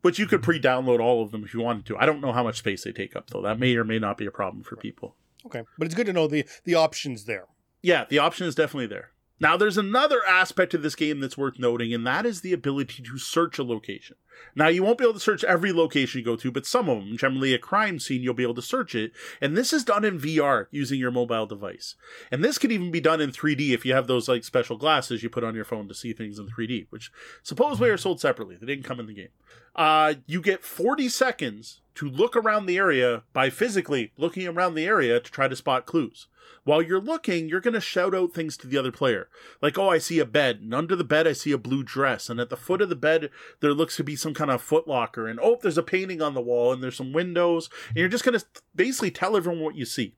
But 0.00 0.18
you 0.18 0.26
could 0.26 0.42
pre-download 0.42 1.00
all 1.00 1.22
of 1.22 1.32
them 1.32 1.42
if 1.42 1.52
you 1.54 1.60
wanted 1.60 1.86
to. 1.86 1.96
I 1.96 2.06
don't 2.06 2.20
know 2.20 2.32
how 2.32 2.42
much 2.44 2.58
space 2.58 2.84
they 2.84 2.92
take 2.92 3.16
up, 3.16 3.30
though. 3.30 3.42
That 3.42 3.58
may 3.58 3.74
or 3.76 3.84
may 3.84 3.98
not 3.98 4.16
be 4.16 4.26
a 4.26 4.32
problem 4.32 4.62
for 4.62 4.76
people. 4.76 5.16
Okay, 5.46 5.62
but 5.78 5.86
it's 5.86 5.94
good 5.94 6.06
to 6.06 6.12
know 6.12 6.26
the 6.26 6.44
the 6.64 6.74
options 6.74 7.24
there. 7.24 7.46
Yeah, 7.82 8.04
the 8.08 8.18
option 8.18 8.46
is 8.46 8.54
definitely 8.54 8.86
there. 8.86 9.10
Now, 9.40 9.56
there's 9.56 9.76
another 9.76 10.24
aspect 10.24 10.72
of 10.72 10.82
this 10.82 10.94
game 10.94 11.18
that's 11.18 11.36
worth 11.36 11.58
noting, 11.58 11.92
and 11.92 12.06
that 12.06 12.24
is 12.24 12.42
the 12.42 12.52
ability 12.52 13.02
to 13.02 13.18
search 13.18 13.58
a 13.58 13.64
location. 13.64 14.16
Now, 14.54 14.68
you 14.68 14.82
won't 14.82 14.98
be 14.98 15.04
able 15.04 15.14
to 15.14 15.20
search 15.20 15.44
every 15.44 15.72
location 15.72 16.18
you 16.18 16.24
go 16.24 16.36
to, 16.36 16.50
but 16.50 16.66
some 16.66 16.88
of 16.88 16.98
them, 16.98 17.16
generally 17.16 17.54
a 17.54 17.58
crime 17.58 17.98
scene, 17.98 18.22
you'll 18.22 18.34
be 18.34 18.42
able 18.42 18.54
to 18.54 18.62
search 18.62 18.94
it. 18.94 19.12
And 19.40 19.56
this 19.56 19.72
is 19.72 19.84
done 19.84 20.04
in 20.04 20.20
VR 20.20 20.66
using 20.70 20.98
your 20.98 21.10
mobile 21.10 21.46
device. 21.46 21.94
And 22.30 22.44
this 22.44 22.58
could 22.58 22.72
even 22.72 22.90
be 22.90 23.00
done 23.00 23.20
in 23.20 23.30
3D 23.30 23.70
if 23.70 23.86
you 23.86 23.94
have 23.94 24.06
those 24.06 24.28
like 24.28 24.44
special 24.44 24.76
glasses 24.76 25.22
you 25.22 25.30
put 25.30 25.44
on 25.44 25.54
your 25.54 25.64
phone 25.64 25.88
to 25.88 25.94
see 25.94 26.12
things 26.12 26.38
in 26.38 26.48
3D, 26.48 26.86
which 26.90 27.10
supposedly 27.42 27.90
are 27.90 27.96
sold 27.96 28.20
separately. 28.20 28.56
They 28.56 28.66
didn't 28.66 28.84
come 28.84 29.00
in 29.00 29.06
the 29.06 29.14
game. 29.14 29.28
Uh, 29.74 30.14
you 30.26 30.42
get 30.42 30.64
40 30.64 31.08
seconds 31.08 31.80
to 31.94 32.08
look 32.08 32.36
around 32.36 32.66
the 32.66 32.76
area 32.76 33.22
by 33.32 33.50
physically 33.50 34.12
looking 34.16 34.46
around 34.46 34.74
the 34.74 34.86
area 34.86 35.20
to 35.20 35.30
try 35.30 35.48
to 35.48 35.56
spot 35.56 35.86
clues. 35.86 36.28
While 36.64 36.82
you're 36.82 37.00
looking, 37.00 37.48
you're 37.48 37.60
going 37.60 37.74
to 37.74 37.80
shout 37.80 38.14
out 38.14 38.32
things 38.32 38.56
to 38.58 38.66
the 38.66 38.78
other 38.78 38.92
player. 38.92 39.28
Like, 39.60 39.78
oh, 39.78 39.88
I 39.88 39.98
see 39.98 40.18
a 40.18 40.24
bed, 40.24 40.60
and 40.60 40.74
under 40.74 40.94
the 40.94 41.04
bed, 41.04 41.26
I 41.26 41.32
see 41.32 41.50
a 41.50 41.58
blue 41.58 41.82
dress, 41.82 42.30
and 42.30 42.38
at 42.38 42.50
the 42.50 42.56
foot 42.56 42.80
of 42.80 42.88
the 42.88 42.96
bed, 42.96 43.30
there 43.60 43.74
looks 43.74 43.96
to 43.96 44.04
be 44.04 44.14
some 44.22 44.34
kind 44.34 44.50
of 44.50 44.66
footlocker, 44.66 45.28
and 45.30 45.38
oh, 45.42 45.58
there's 45.60 45.78
a 45.78 45.82
painting 45.82 46.22
on 46.22 46.34
the 46.34 46.40
wall, 46.40 46.72
and 46.72 46.82
there's 46.82 46.96
some 46.96 47.12
windows, 47.12 47.68
and 47.88 47.98
you're 47.98 48.08
just 48.08 48.24
going 48.24 48.38
to 48.38 48.44
basically 48.74 49.10
tell 49.10 49.36
everyone 49.36 49.62
what 49.62 49.76
you 49.76 49.84
see. 49.84 50.14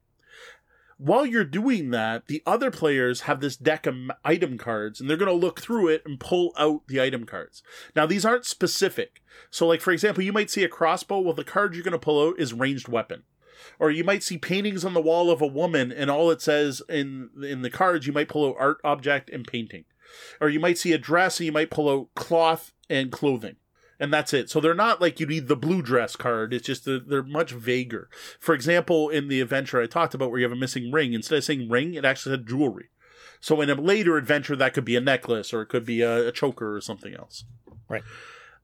While 0.96 1.26
you're 1.26 1.44
doing 1.44 1.90
that, 1.90 2.28
the 2.28 2.42
other 2.46 2.70
players 2.70 3.22
have 3.22 3.40
this 3.40 3.56
deck 3.56 3.86
of 3.86 3.96
item 4.24 4.58
cards 4.58 5.00
and 5.00 5.10
they're 5.10 5.16
going 5.16 5.26
to 5.26 5.34
look 5.46 5.60
through 5.60 5.88
it 5.88 6.02
and 6.06 6.20
pull 6.20 6.52
out 6.56 6.86
the 6.86 7.00
item 7.00 7.24
cards. 7.24 7.62
Now, 7.96 8.06
these 8.06 8.24
aren't 8.24 8.46
specific. 8.46 9.20
So, 9.50 9.66
like, 9.66 9.80
for 9.80 9.90
example, 9.90 10.22
you 10.22 10.32
might 10.32 10.50
see 10.50 10.62
a 10.62 10.68
crossbow. 10.68 11.18
Well, 11.18 11.34
the 11.34 11.44
card 11.44 11.74
you're 11.74 11.82
going 11.82 11.92
to 11.92 11.98
pull 11.98 12.28
out 12.28 12.38
is 12.38 12.52
ranged 12.52 12.88
weapon. 12.88 13.24
Or 13.78 13.90
you 13.90 14.04
might 14.04 14.22
see 14.22 14.38
paintings 14.38 14.84
on 14.84 14.94
the 14.94 15.00
wall 15.00 15.30
of 15.30 15.42
a 15.42 15.46
woman 15.46 15.90
and 15.90 16.10
all 16.10 16.30
it 16.30 16.40
says 16.40 16.80
in, 16.88 17.30
in 17.42 17.62
the 17.62 17.70
cards, 17.70 18.06
you 18.06 18.12
might 18.12 18.28
pull 18.28 18.48
out 18.48 18.56
art 18.58 18.78
object 18.84 19.30
and 19.30 19.46
painting. 19.46 19.84
Or 20.40 20.48
you 20.48 20.60
might 20.60 20.78
see 20.78 20.92
a 20.92 20.98
dress 20.98 21.40
and 21.40 21.46
you 21.46 21.52
might 21.52 21.70
pull 21.70 21.88
out 21.88 22.14
cloth 22.14 22.72
and 22.88 23.10
clothing 23.10 23.56
and 23.98 24.12
that's 24.12 24.32
it. 24.32 24.50
So 24.50 24.60
they're 24.60 24.74
not 24.74 25.00
like 25.00 25.20
you 25.20 25.26
need 25.26 25.48
the 25.48 25.56
blue 25.56 25.82
dress 25.82 26.16
card. 26.16 26.52
It's 26.52 26.66
just 26.66 26.84
they're, 26.84 26.98
they're, 26.98 27.22
much 27.22 27.52
vaguer. 27.52 28.08
For 28.38 28.54
example, 28.54 29.08
in 29.08 29.28
the 29.28 29.40
adventure 29.40 29.80
I 29.80 29.86
talked 29.86 30.14
about 30.14 30.30
where 30.30 30.40
you 30.40 30.44
have 30.44 30.52
a 30.52 30.56
missing 30.56 30.92
ring, 30.92 31.12
instead 31.12 31.38
of 31.38 31.44
saying 31.44 31.68
ring, 31.68 31.94
it 31.94 32.04
actually 32.04 32.32
said 32.36 32.46
jewelry. 32.46 32.88
So 33.40 33.60
in 33.60 33.70
a 33.70 33.74
later 33.74 34.16
adventure, 34.16 34.56
that 34.56 34.74
could 34.74 34.84
be 34.84 34.96
a 34.96 35.00
necklace 35.00 35.52
or 35.52 35.62
it 35.62 35.68
could 35.68 35.84
be 35.84 36.00
a, 36.00 36.28
a 36.28 36.32
choker 36.32 36.74
or 36.74 36.80
something 36.80 37.14
else. 37.14 37.44
Right. 37.88 38.02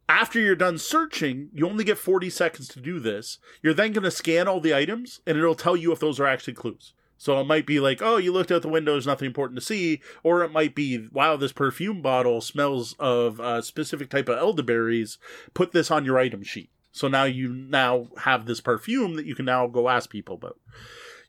After 0.09 0.40
you're 0.40 0.57
done 0.57 0.78
searching, 0.78 1.51
you 1.52 1.69
only 1.69 1.85
get 1.85 1.98
40 1.98 2.31
seconds 2.31 2.66
to 2.69 2.81
do 2.81 2.98
this. 2.98 3.39
You're 3.62 3.74
then 3.74 3.93
going 3.93 4.05
to 4.05 4.11
scan 4.11 4.48
all 4.48 4.61
the 4.61 4.74
items 4.74 5.20
and 5.27 5.39
it'll 5.39 5.55
tell 5.55 5.77
you 5.77 5.93
if 5.93 6.01
those 6.01 6.19
are 6.19 6.27
actually 6.27 6.55
clues. 6.55 6.94
So 7.20 7.38
it 7.38 7.44
might 7.44 7.66
be 7.66 7.80
like, 7.80 8.01
oh, 8.01 8.16
you 8.16 8.32
looked 8.32 8.51
out 8.51 8.62
the 8.62 8.68
window, 8.68 8.92
there's 8.92 9.06
nothing 9.06 9.26
important 9.26 9.60
to 9.60 9.64
see. 9.64 10.01
Or 10.22 10.42
it 10.42 10.52
might 10.52 10.74
be, 10.74 11.06
wow, 11.12 11.36
this 11.36 11.52
perfume 11.52 12.01
bottle 12.01 12.40
smells 12.40 12.94
of 12.98 13.38
a 13.38 13.62
specific 13.62 14.09
type 14.09 14.30
of 14.30 14.38
elderberries. 14.38 15.18
Put 15.52 15.72
this 15.72 15.90
on 15.90 16.06
your 16.06 16.18
item 16.18 16.42
sheet. 16.42 16.70
So 16.92 17.09
now 17.09 17.24
you 17.24 17.52
now 17.52 18.09
have 18.20 18.47
this 18.47 18.62
perfume 18.62 19.16
that 19.16 19.26
you 19.26 19.34
can 19.34 19.44
now 19.44 19.66
go 19.66 19.90
ask 19.90 20.09
people 20.09 20.36
about. 20.36 20.59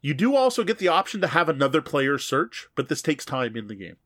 You 0.01 0.13
do 0.13 0.33
also 0.33 0.63
get 0.63 0.77
the 0.77 0.87
option 0.87 1.19
to 1.19 1.27
have 1.27 1.49
another 1.49 1.81
player 1.81 2.17
search, 2.17 2.69
but 2.73 2.87
this 2.87 3.01
takes 3.01 3.25
time 3.25 3.57
in 3.57 3.67
the 3.67 3.75
game. 3.75 3.97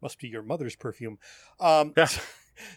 Must 0.00 0.18
be 0.18 0.28
your 0.28 0.42
mother's 0.42 0.76
perfume. 0.76 1.18
Um, 1.60 1.92
yeah. 1.94 2.08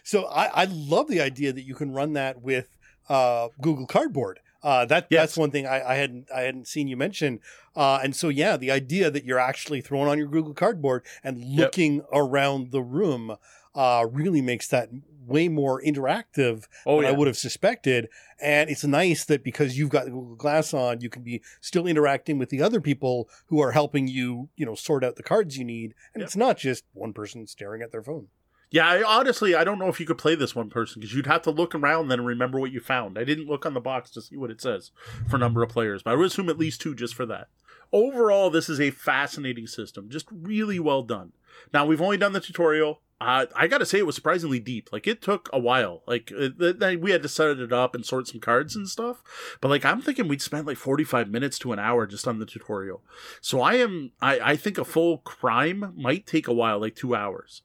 So 0.04 0.26
I, 0.26 0.44
I 0.48 0.64
love 0.66 1.08
the 1.08 1.22
idea 1.22 1.54
that 1.54 1.62
you 1.62 1.74
can 1.74 1.90
run 1.90 2.12
that 2.12 2.42
with 2.42 2.76
uh, 3.08 3.48
Google 3.62 3.86
Cardboard. 3.86 4.40
Uh, 4.62 4.84
that 4.84 5.06
yes. 5.10 5.22
that's 5.22 5.36
one 5.36 5.50
thing 5.50 5.66
I, 5.66 5.92
I, 5.92 5.94
hadn't 5.94 6.28
I 6.34 6.42
hadn't 6.42 6.68
seen 6.68 6.88
you 6.88 6.96
mention. 6.96 7.40
Uh, 7.74 8.00
and 8.02 8.14
so 8.14 8.28
yeah, 8.28 8.56
the 8.56 8.70
idea 8.70 9.10
that 9.10 9.24
you're 9.24 9.38
actually 9.38 9.80
throwing 9.80 10.08
on 10.08 10.18
your 10.18 10.28
Google 10.28 10.54
Cardboard 10.54 11.04
and 11.24 11.42
looking 11.42 11.96
yep. 11.96 12.06
around 12.12 12.70
the 12.70 12.82
room 12.82 13.36
uh, 13.74 14.06
really 14.10 14.42
makes 14.42 14.68
that 14.68 14.90
way 15.26 15.48
more 15.48 15.80
interactive 15.80 16.64
oh, 16.84 16.96
than 16.96 17.04
yeah. 17.04 17.10
I 17.10 17.12
would 17.12 17.28
have 17.28 17.36
suspected. 17.36 18.08
And 18.42 18.68
it's 18.68 18.84
nice 18.84 19.24
that 19.26 19.44
because 19.44 19.78
you've 19.78 19.90
got 19.90 20.04
the 20.04 20.10
Google 20.10 20.34
Glass 20.34 20.74
on, 20.74 21.00
you 21.00 21.08
can 21.08 21.22
be 21.22 21.42
still 21.60 21.86
interacting 21.86 22.38
with 22.38 22.50
the 22.50 22.62
other 22.62 22.80
people 22.80 23.28
who 23.46 23.60
are 23.60 23.72
helping 23.72 24.08
you, 24.08 24.48
you 24.56 24.66
know, 24.66 24.74
sort 24.74 25.04
out 25.04 25.16
the 25.16 25.22
cards 25.22 25.56
you 25.56 25.64
need. 25.64 25.94
And 26.14 26.20
yep. 26.20 26.26
it's 26.26 26.36
not 26.36 26.58
just 26.58 26.84
one 26.92 27.12
person 27.12 27.46
staring 27.46 27.80
at 27.80 27.92
their 27.92 28.02
phone. 28.02 28.28
Yeah, 28.70 28.88
I, 28.88 29.02
honestly, 29.02 29.56
I 29.56 29.64
don't 29.64 29.80
know 29.80 29.88
if 29.88 29.98
you 29.98 30.06
could 30.06 30.18
play 30.18 30.36
this 30.36 30.54
one 30.54 30.70
person 30.70 31.00
because 31.00 31.14
you'd 31.14 31.26
have 31.26 31.42
to 31.42 31.50
look 31.50 31.74
around 31.74 32.08
then 32.08 32.20
and 32.20 32.28
remember 32.28 32.60
what 32.60 32.70
you 32.70 32.78
found. 32.80 33.18
I 33.18 33.24
didn't 33.24 33.48
look 33.48 33.66
on 33.66 33.74
the 33.74 33.80
box 33.80 34.10
to 34.12 34.22
see 34.22 34.36
what 34.36 34.50
it 34.50 34.60
says 34.60 34.92
for 35.28 35.38
number 35.38 35.62
of 35.62 35.70
players, 35.70 36.04
but 36.04 36.12
I 36.12 36.14
would 36.14 36.26
assume 36.26 36.48
at 36.48 36.58
least 36.58 36.80
two 36.80 36.94
just 36.94 37.14
for 37.14 37.26
that. 37.26 37.48
Overall, 37.92 38.48
this 38.50 38.68
is 38.68 38.80
a 38.80 38.92
fascinating 38.92 39.66
system, 39.66 40.08
just 40.08 40.26
really 40.30 40.78
well 40.78 41.02
done. 41.02 41.32
Now 41.72 41.84
we've 41.84 42.00
only 42.00 42.16
done 42.16 42.32
the 42.32 42.40
tutorial. 42.40 43.00
Uh, 43.20 43.46
I 43.54 43.66
gotta 43.66 43.84
say, 43.84 43.98
it 43.98 44.06
was 44.06 44.14
surprisingly 44.14 44.60
deep. 44.60 44.88
Like 44.92 45.08
it 45.08 45.20
took 45.20 45.50
a 45.52 45.58
while. 45.58 46.02
Like 46.06 46.30
it, 46.30 47.00
we 47.02 47.10
had 47.10 47.22
to 47.22 47.28
set 47.28 47.58
it 47.58 47.72
up 47.72 47.94
and 47.94 48.06
sort 48.06 48.28
some 48.28 48.40
cards 48.40 48.76
and 48.76 48.88
stuff. 48.88 49.22
But 49.60 49.68
like 49.68 49.84
I'm 49.84 50.00
thinking 50.00 50.28
we'd 50.28 50.40
spend 50.40 50.68
like 50.68 50.76
45 50.76 51.28
minutes 51.28 51.58
to 51.58 51.72
an 51.72 51.80
hour 51.80 52.06
just 52.06 52.28
on 52.28 52.38
the 52.38 52.46
tutorial. 52.46 53.02
So 53.40 53.60
I 53.60 53.74
am. 53.74 54.12
I 54.22 54.40
I 54.52 54.56
think 54.56 54.78
a 54.78 54.84
full 54.84 55.18
crime 55.18 55.92
might 55.96 56.26
take 56.26 56.46
a 56.46 56.54
while, 56.54 56.78
like 56.78 56.94
two 56.94 57.14
hours. 57.16 57.62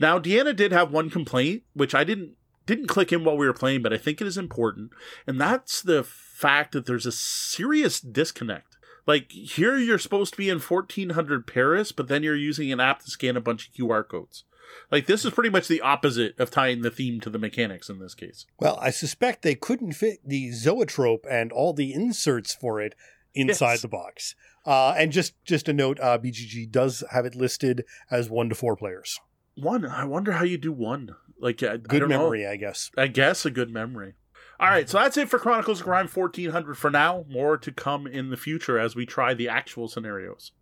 Now, 0.00 0.18
Deanna 0.18 0.56
did 0.56 0.72
have 0.72 0.90
one 0.90 1.10
complaint, 1.10 1.62
which 1.74 1.94
I 1.94 2.02
didn't 2.02 2.32
didn't 2.66 2.86
click 2.86 3.12
in 3.12 3.24
while 3.24 3.36
we 3.36 3.46
were 3.46 3.52
playing, 3.52 3.82
but 3.82 3.92
I 3.92 3.98
think 3.98 4.20
it 4.20 4.26
is 4.26 4.38
important, 4.38 4.90
and 5.26 5.40
that's 5.40 5.82
the 5.82 6.02
fact 6.02 6.72
that 6.72 6.86
there's 6.86 7.06
a 7.06 7.12
serious 7.12 8.00
disconnect. 8.00 8.78
Like 9.06 9.30
here, 9.32 9.76
you're 9.76 9.98
supposed 9.98 10.32
to 10.32 10.38
be 10.38 10.48
in 10.48 10.60
1400 10.60 11.46
Paris, 11.46 11.92
but 11.92 12.08
then 12.08 12.22
you're 12.22 12.36
using 12.36 12.70
an 12.72 12.80
app 12.80 13.00
to 13.00 13.10
scan 13.10 13.36
a 13.36 13.40
bunch 13.40 13.68
of 13.68 13.74
QR 13.74 14.06
codes. 14.06 14.44
Like 14.90 15.06
this 15.06 15.24
is 15.24 15.32
pretty 15.32 15.50
much 15.50 15.68
the 15.68 15.80
opposite 15.80 16.38
of 16.38 16.50
tying 16.50 16.82
the 16.82 16.90
theme 16.90 17.20
to 17.20 17.30
the 17.30 17.38
mechanics 17.38 17.88
in 17.88 17.98
this 17.98 18.14
case. 18.14 18.46
Well, 18.58 18.78
I 18.80 18.90
suspect 18.90 19.42
they 19.42 19.54
couldn't 19.54 19.92
fit 19.92 20.20
the 20.24 20.52
zoetrope 20.52 21.26
and 21.28 21.50
all 21.52 21.72
the 21.72 21.92
inserts 21.92 22.54
for 22.54 22.80
it 22.80 22.94
inside 23.34 23.72
yes. 23.72 23.82
the 23.82 23.88
box. 23.88 24.34
Uh, 24.64 24.94
and 24.96 25.12
just 25.12 25.34
just 25.44 25.68
a 25.68 25.72
note, 25.72 25.98
uh, 26.00 26.18
BGG 26.18 26.70
does 26.70 27.02
have 27.10 27.26
it 27.26 27.34
listed 27.34 27.84
as 28.10 28.30
one 28.30 28.48
to 28.48 28.54
four 28.54 28.76
players. 28.76 29.18
One. 29.60 29.84
I 29.86 30.04
wonder 30.04 30.32
how 30.32 30.44
you 30.44 30.58
do 30.58 30.72
one. 30.72 31.14
Like 31.38 31.62
I, 31.62 31.76
Good 31.76 32.02
I 32.02 32.06
memory, 32.06 32.42
know. 32.44 32.50
I 32.50 32.56
guess. 32.56 32.90
I 32.96 33.06
guess 33.06 33.44
a 33.46 33.50
good 33.50 33.70
memory. 33.70 34.14
All 34.58 34.68
right, 34.68 34.88
so 34.90 34.98
that's 34.98 35.16
it 35.16 35.30
for 35.30 35.38
Chronicles 35.38 35.80
of 35.80 35.86
Crime 35.86 36.06
1400 36.06 36.76
for 36.76 36.90
now. 36.90 37.24
More 37.30 37.56
to 37.56 37.72
come 37.72 38.06
in 38.06 38.28
the 38.28 38.36
future 38.36 38.78
as 38.78 38.94
we 38.94 39.06
try 39.06 39.32
the 39.32 39.48
actual 39.48 39.88
scenarios. 39.88 40.52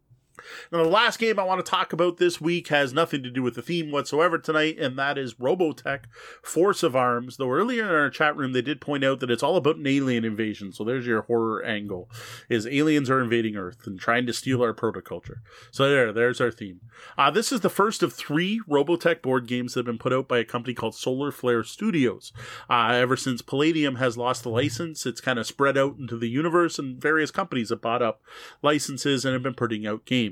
Now, 0.73 0.83
the 0.83 0.89
last 0.89 1.19
game 1.19 1.39
I 1.39 1.45
want 1.45 1.65
to 1.65 1.71
talk 1.71 1.93
about 1.93 2.19
this 2.19 2.41
week 2.41 2.69
has 2.69 2.93
nothing 2.93 3.23
to 3.23 3.31
do 3.31 3.43
with 3.43 3.55
the 3.55 3.63
theme 3.63 3.91
whatsoever 3.91 4.39
tonight, 4.39 4.79
and 4.79 4.99
that 4.99 5.19
is 5.19 5.35
Robotech 5.35 6.05
Force 6.43 6.83
of 6.83 6.97
Arms. 6.97 7.37
Though 7.37 7.51
earlier 7.51 7.85
in 7.85 7.91
our 7.91 8.11
chat 8.11 8.37
room, 8.37 8.53
they 8.53 8.63
did 8.63 8.81
point 8.81 9.05
out 9.05 9.21
that 9.21 9.31
it's 9.31 9.43
all 9.43 9.57
about 9.57 9.77
an 9.77 9.87
alien 9.87 10.25
invasion. 10.25 10.73
So 10.73 10.85
there's 10.85 11.07
your 11.07 11.23
horror 11.23 11.65
angle: 11.65 12.11
is 12.49 12.67
aliens 12.67 13.11
are 13.11 13.21
invading 13.21 13.57
Earth 13.57 13.87
and 13.87 13.99
trying 13.99 14.27
to 14.27 14.33
steal 14.33 14.63
our 14.63 14.75
protoculture. 14.75 15.37
So 15.71 15.89
there, 15.89 16.13
there's 16.13 16.41
our 16.41 16.51
theme. 16.51 16.81
Uh, 17.17 17.31
this 17.31 17.53
is 17.53 17.61
the 17.61 17.71
first 17.71 18.03
of 18.03 18.13
three 18.13 18.61
Robotech 18.69 19.23
board 19.23 19.47
games 19.47 19.75
that 19.75 19.81
have 19.81 19.87
been 19.87 19.99
put 19.99 20.13
out 20.13 20.29
by 20.29 20.39
a 20.39 20.45
company 20.45 20.75
called 20.75 20.95
Solar 20.95 21.31
Flare 21.31 21.65
Studios. 21.65 22.33
Uh, 22.69 22.91
ever 22.93 23.17
since 23.17 23.43
Palladium 23.43 23.97
has 23.97 24.17
lost 24.17 24.43
the 24.43 24.51
license, 24.51 25.07
it's 25.07 25.21
kind 25.21 25.39
of 25.39 25.47
spread 25.47 25.79
out 25.79 25.97
into 25.99 26.17
the 26.17 26.29
universe, 26.29 26.79
and 26.79 27.01
various 27.01 27.31
companies 27.31 27.71
have 27.71 27.81
bought 27.81 28.03
up 28.03 28.23
licenses 28.63 29.25
and 29.25 29.33
have 29.33 29.43
been 29.43 29.55
putting 29.55 29.87
out 29.87 30.05
games. 30.05 30.28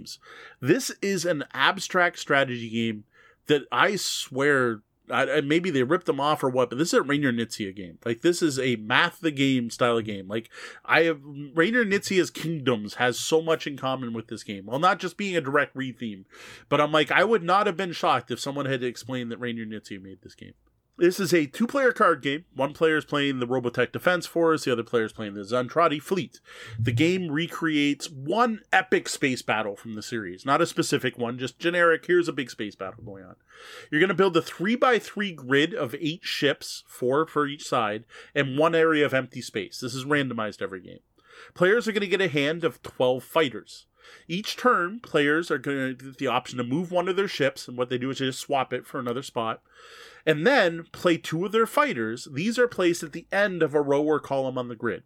This 0.60 0.90
is 1.02 1.24
an 1.24 1.44
abstract 1.52 2.18
strategy 2.18 2.68
game 2.68 3.04
that 3.46 3.62
I 3.70 3.96
swear. 3.96 4.82
I, 5.08 5.40
maybe 5.40 5.70
they 5.70 5.84
ripped 5.84 6.06
them 6.06 6.18
off 6.18 6.42
or 6.42 6.48
what, 6.48 6.68
but 6.68 6.78
this 6.78 6.88
is 6.88 6.98
a 6.98 7.02
Reiner 7.02 7.32
Knizia 7.32 7.74
game. 7.74 7.98
Like 8.04 8.22
this 8.22 8.42
is 8.42 8.58
a 8.58 8.74
math 8.74 9.20
the 9.20 9.30
game 9.30 9.70
style 9.70 9.98
of 9.98 10.04
game. 10.04 10.26
Like 10.26 10.50
I 10.84 11.02
have 11.02 11.18
Reiner 11.18 11.86
Knizia's 11.86 12.30
Kingdoms 12.30 12.94
has 12.94 13.16
so 13.16 13.40
much 13.40 13.68
in 13.68 13.76
common 13.76 14.12
with 14.12 14.26
this 14.26 14.42
game. 14.42 14.66
Well, 14.66 14.80
not 14.80 14.98
just 14.98 15.16
being 15.16 15.36
a 15.36 15.40
direct 15.40 15.76
retheme, 15.76 16.24
but 16.68 16.80
I'm 16.80 16.90
like 16.90 17.12
I 17.12 17.22
would 17.22 17.44
not 17.44 17.66
have 17.66 17.76
been 17.76 17.92
shocked 17.92 18.32
if 18.32 18.40
someone 18.40 18.66
had 18.66 18.82
explained 18.82 19.30
that 19.30 19.40
Reiner 19.40 19.64
Knizia 19.64 20.02
made 20.02 20.22
this 20.22 20.34
game. 20.34 20.54
This 20.98 21.20
is 21.20 21.34
a 21.34 21.44
two 21.44 21.66
player 21.66 21.92
card 21.92 22.22
game. 22.22 22.46
One 22.54 22.72
player 22.72 22.96
is 22.96 23.04
playing 23.04 23.38
the 23.38 23.46
Robotech 23.46 23.92
Defense 23.92 24.24
Force, 24.24 24.64
the 24.64 24.72
other 24.72 24.82
player 24.82 25.04
is 25.04 25.12
playing 25.12 25.34
the 25.34 25.42
Zentraedi 25.42 26.00
Fleet. 26.00 26.40
The 26.78 26.92
game 26.92 27.30
recreates 27.30 28.10
one 28.10 28.62
epic 28.72 29.10
space 29.10 29.42
battle 29.42 29.76
from 29.76 29.94
the 29.94 30.02
series, 30.02 30.46
not 30.46 30.62
a 30.62 30.66
specific 30.66 31.18
one, 31.18 31.38
just 31.38 31.58
generic. 31.58 32.06
Here's 32.06 32.28
a 32.28 32.32
big 32.32 32.50
space 32.50 32.74
battle 32.74 33.04
going 33.04 33.24
on. 33.24 33.36
You're 33.90 34.00
going 34.00 34.08
to 34.08 34.14
build 34.14 34.38
a 34.38 34.42
three 34.42 34.74
by 34.74 34.98
three 34.98 35.32
grid 35.32 35.74
of 35.74 35.94
eight 36.00 36.24
ships, 36.24 36.82
four 36.86 37.26
for 37.26 37.46
each 37.46 37.68
side, 37.68 38.04
and 38.34 38.56
one 38.56 38.74
area 38.74 39.04
of 39.04 39.12
empty 39.12 39.42
space. 39.42 39.80
This 39.80 39.94
is 39.94 40.06
randomized 40.06 40.62
every 40.62 40.80
game. 40.80 41.00
Players 41.52 41.86
are 41.86 41.92
going 41.92 42.00
to 42.00 42.06
get 42.06 42.22
a 42.22 42.28
hand 42.28 42.64
of 42.64 42.82
12 42.82 43.22
fighters. 43.22 43.84
Each 44.28 44.56
turn, 44.56 45.00
players 45.00 45.50
are 45.50 45.58
going 45.58 45.98
to 45.98 46.04
get 46.06 46.18
the 46.18 46.28
option 46.28 46.56
to 46.56 46.64
move 46.64 46.90
one 46.90 47.08
of 47.08 47.16
their 47.16 47.28
ships, 47.28 47.68
and 47.68 47.76
what 47.76 47.90
they 47.90 47.98
do 47.98 48.08
is 48.08 48.18
they 48.18 48.26
just 48.26 48.38
swap 48.38 48.72
it 48.72 48.86
for 48.86 48.98
another 48.98 49.22
spot 49.22 49.60
and 50.26 50.46
then 50.46 50.86
play 50.92 51.16
two 51.16 51.46
of 51.46 51.52
their 51.52 51.66
fighters. 51.66 52.26
These 52.32 52.58
are 52.58 52.68
placed 52.68 53.02
at 53.02 53.12
the 53.12 53.26
end 53.30 53.62
of 53.62 53.74
a 53.74 53.80
row 53.80 54.02
or 54.02 54.18
column 54.18 54.58
on 54.58 54.68
the 54.68 54.74
grid. 54.74 55.04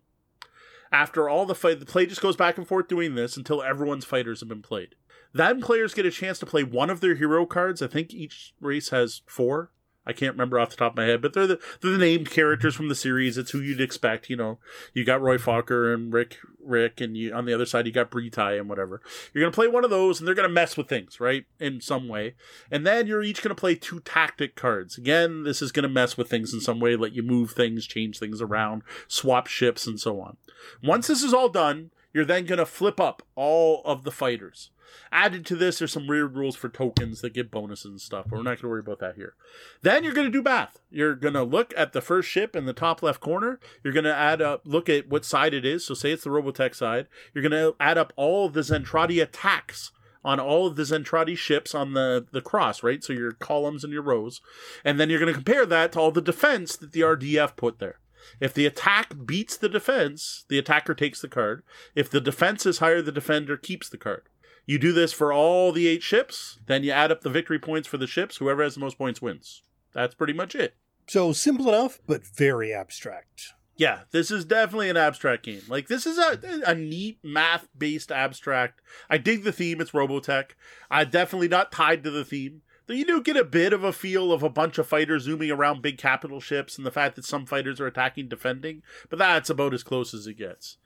After 0.91 1.29
all 1.29 1.47
the 1.47 1.55
fight, 1.55 1.79
the 1.79 1.87
play 1.87 2.07
just 2.07 2.23
goes 2.23 2.37
back 2.37 2.59
and 2.59 2.67
forth 2.67 2.89
doing 2.89 3.15
this 3.15 3.37
until 3.37 3.63
everyone's 3.63 4.05
fighters 4.05 4.41
have 4.41 4.49
been 4.49 4.63
played. 4.63 4.97
Then 5.33 5.61
players 5.61 5.95
get 5.95 6.07
a 6.07 6.11
chance 6.11 6.41
to 6.41 6.47
play 6.47 6.65
one 6.65 6.91
of 6.91 7.01
their 7.01 7.15
hero 7.15 7.47
cards. 7.47 7.81
I 7.81 7.87
think 7.87 8.13
each 8.13 8.55
race 8.61 8.89
has 8.89 9.23
four. 9.27 9.71
I 10.11 10.13
can't 10.13 10.35
remember 10.35 10.59
off 10.59 10.71
the 10.71 10.77
top 10.77 10.93
of 10.93 10.97
my 10.97 11.05
head, 11.05 11.23
but 11.23 11.35
they're 11.35 11.47
the 11.47 11.61
they're 11.81 11.93
the 11.93 11.99
named 11.99 12.31
characters 12.31 12.75
from 12.75 12.89
the 12.89 12.97
series. 12.97 13.39
It's 13.39 13.53
who 13.53 13.61
you'd 13.61 13.81
expect. 13.81 14.29
You 14.29 14.35
know, 14.35 14.59
you 14.93 15.05
got 15.05 15.23
Roy 15.23 15.39
Fokker 15.39 15.95
and 15.95 16.13
Rick 16.13 16.39
Rick, 16.61 17.01
and 17.01 17.17
you 17.17 17.33
on 17.33 17.45
the 17.45 17.55
other 17.55 17.65
side 17.65 17.87
you 17.87 17.93
got 17.93 18.11
Breetai 18.11 18.59
and 18.59 18.69
whatever. 18.69 19.01
You're 19.33 19.45
gonna 19.45 19.55
play 19.55 19.69
one 19.69 19.85
of 19.85 19.91
those, 19.91 20.19
and 20.19 20.27
they're 20.27 20.35
gonna 20.35 20.49
mess 20.49 20.77
with 20.77 20.89
things, 20.89 21.21
right, 21.21 21.45
in 21.61 21.81
some 21.81 22.09
way. 22.09 22.35
And 22.73 22.85
then 22.85 23.07
you're 23.07 23.23
each 23.23 23.41
gonna 23.41 23.55
play 23.55 23.77
two 23.77 24.01
tactic 24.01 24.57
cards. 24.57 24.99
Again, 24.99 25.45
this 25.45 25.63
is 25.63 25.71
gonna 25.71 25.89
mess 25.89 26.17
with 26.17 26.29
things 26.29 26.53
in 26.53 26.61
some 26.61 26.81
way, 26.81 26.97
let 26.97 27.13
you 27.13 27.23
move 27.23 27.53
things, 27.53 27.87
change 27.87 28.19
things 28.19 28.43
around, 28.43 28.83
swap 29.07 29.47
ships, 29.47 29.87
and 29.87 30.01
so 30.01 30.21
on. 30.21 30.37
Once 30.83 31.07
this 31.07 31.23
is 31.23 31.33
all 31.33 31.49
done, 31.49 31.93
you're 32.13 32.25
then 32.25 32.47
gonna 32.47 32.67
flip 32.67 33.01
up 33.01 33.23
all 33.35 33.83
of 33.85 34.05
the 34.05 34.11
fighters. 34.11 34.71
Added 35.13 35.45
to 35.47 35.57
this, 35.57 35.79
there's 35.79 35.93
some 35.93 36.07
weird 36.07 36.37
rules 36.37 36.57
for 36.57 36.69
tokens 36.69 37.21
that 37.21 37.35
give 37.35 37.51
bonuses 37.51 37.91
and 37.91 38.01
stuff, 38.01 38.27
but 38.29 38.37
we're 38.37 38.43
not 38.43 38.51
going 38.51 38.59
to 38.59 38.69
worry 38.69 38.81
about 38.81 39.01
that 39.01 39.17
here. 39.17 39.35
Then 39.83 40.05
you're 40.05 40.15
going 40.15 40.27
to 40.27 40.33
do 40.33 40.43
math. 40.43 40.81
You're 40.91 41.15
going 41.15 41.35
to 41.35 41.43
look 41.43 41.73
at 41.77 41.93
the 41.93 42.01
first 42.01 42.29
ship 42.29 42.55
in 42.55 42.67
the 42.67 42.73
top 42.73 43.03
left 43.03 43.21
corner. 43.21 43.61
You're 43.83 43.93
going 43.93 44.05
to 44.05 44.15
add 44.15 44.41
up, 44.41 44.63
look 44.65 44.89
at 44.89 45.09
what 45.09 45.25
side 45.25 45.55
it 45.55 45.65
is. 45.65 45.85
So 45.85 45.95
say 45.95 46.13
it's 46.13 46.25
the 46.25 46.31
Robotech 46.31 46.75
side. 46.75 47.07
You're 47.35 47.49
going 47.49 47.53
to 47.53 47.75
add 47.81 47.99
up 47.99 48.13
all 48.17 48.47
of 48.47 48.53
the 48.53 48.61
Zentraedi 48.61 49.23
attacks 49.23 49.93
on 50.25 50.39
all 50.39 50.67
of 50.67 50.77
the 50.77 50.83
Zentraedi 50.83 51.37
ships 51.37 51.75
on 51.75 51.95
the, 51.95 52.27
the 52.31 52.43
cross, 52.43 52.83
right? 52.83 53.03
So 53.03 53.13
your 53.13 53.33
columns 53.33 53.85
and 53.85 53.93
your 53.93 54.03
rows. 54.03 54.41
And 54.85 55.01
then 55.01 55.09
you're 55.11 55.21
going 55.21 55.33
to 55.33 55.39
compare 55.39 55.67
that 55.67 55.93
to 55.93 56.01
all 56.01 56.11
the 56.11 56.21
defense 56.21 56.77
that 56.77 56.93
the 56.93 57.01
RDF 57.01 57.57
put 57.57 57.79
there. 57.79 57.99
If 58.41 58.55
the 58.55 58.67
attack 58.67 59.15
beats 59.27 59.57
the 59.57 59.69
defense, 59.69 60.45
the 60.49 60.59
attacker 60.59 60.95
takes 60.95 61.21
the 61.21 61.29
card. 61.29 61.63
If 61.95 62.11
the 62.11 62.21
defense 62.21 62.67
is 62.67 62.79
higher, 62.79 63.03
the 63.03 63.13
defender 63.13 63.57
keeps 63.57 63.89
the 63.89 63.99
card. 63.99 64.23
You 64.67 64.79
do 64.79 64.93
this 64.93 65.13
for 65.13 65.33
all 65.33 65.73
the 65.73 65.89
eight 65.89 66.03
ships, 66.03 66.59
then 66.67 66.85
you 66.85 66.93
add 66.93 67.11
up 67.11 67.23
the 67.23 67.31
victory 67.31 67.59
points 67.59 67.89
for 67.89 67.97
the 67.97 68.07
ships. 68.07 68.37
Whoever 68.37 68.63
has 68.63 68.75
the 68.75 68.81
most 68.81 68.99
points 68.99 69.21
wins. 69.21 69.63
That's 69.93 70.15
pretty 70.15 70.33
much 70.33 70.55
it. 70.55 70.75
So 71.07 71.33
simple 71.33 71.69
enough, 71.69 71.99
but 72.07 72.25
very 72.25 72.73
abstract. 72.73 73.55
Yeah, 73.77 74.01
this 74.11 74.31
is 74.31 74.45
definitely 74.45 74.91
an 74.91 74.97
abstract 74.99 75.43
game. 75.43 75.63
Like 75.67 75.89
this 75.89 76.07
is 76.07 76.19
a 76.19 76.39
a 76.67 76.75
neat 76.75 77.19
math 77.25 77.67
based 77.77 78.13
abstract. 78.13 78.83
I 79.09 79.17
dig 79.17 79.43
the 79.43 79.53
theme. 79.53 79.81
It's 79.81 79.93
Robotech. 79.93 80.51
I 80.91 81.05
definitely 81.05 81.49
not 81.49 81.73
tied 81.73 82.05
to 82.05 82.11
the 82.11 82.25
theme. 82.25 82.61
Though 82.91 82.97
you 82.97 83.05
do 83.05 83.23
get 83.23 83.37
a 83.37 83.45
bit 83.45 83.73
of 83.73 83.85
a 83.85 83.93
feel 83.93 84.33
of 84.33 84.43
a 84.43 84.49
bunch 84.49 84.77
of 84.77 84.85
fighters 84.85 85.23
zooming 85.23 85.53
around 85.53 85.81
big 85.81 85.97
capital 85.97 86.41
ships 86.41 86.77
and 86.77 86.85
the 86.85 86.91
fact 86.91 87.15
that 87.15 87.25
some 87.25 87.47
fighters 87.47 87.81
are 87.81 87.87
attacking 87.87 88.27
defending, 88.27 88.83
but 89.09 89.17
that's 89.17 89.49
about 89.49 89.73
as 89.73 89.85
close 89.85 90.13
as 90.13 90.27
it 90.27 90.35
gets. 90.35 90.77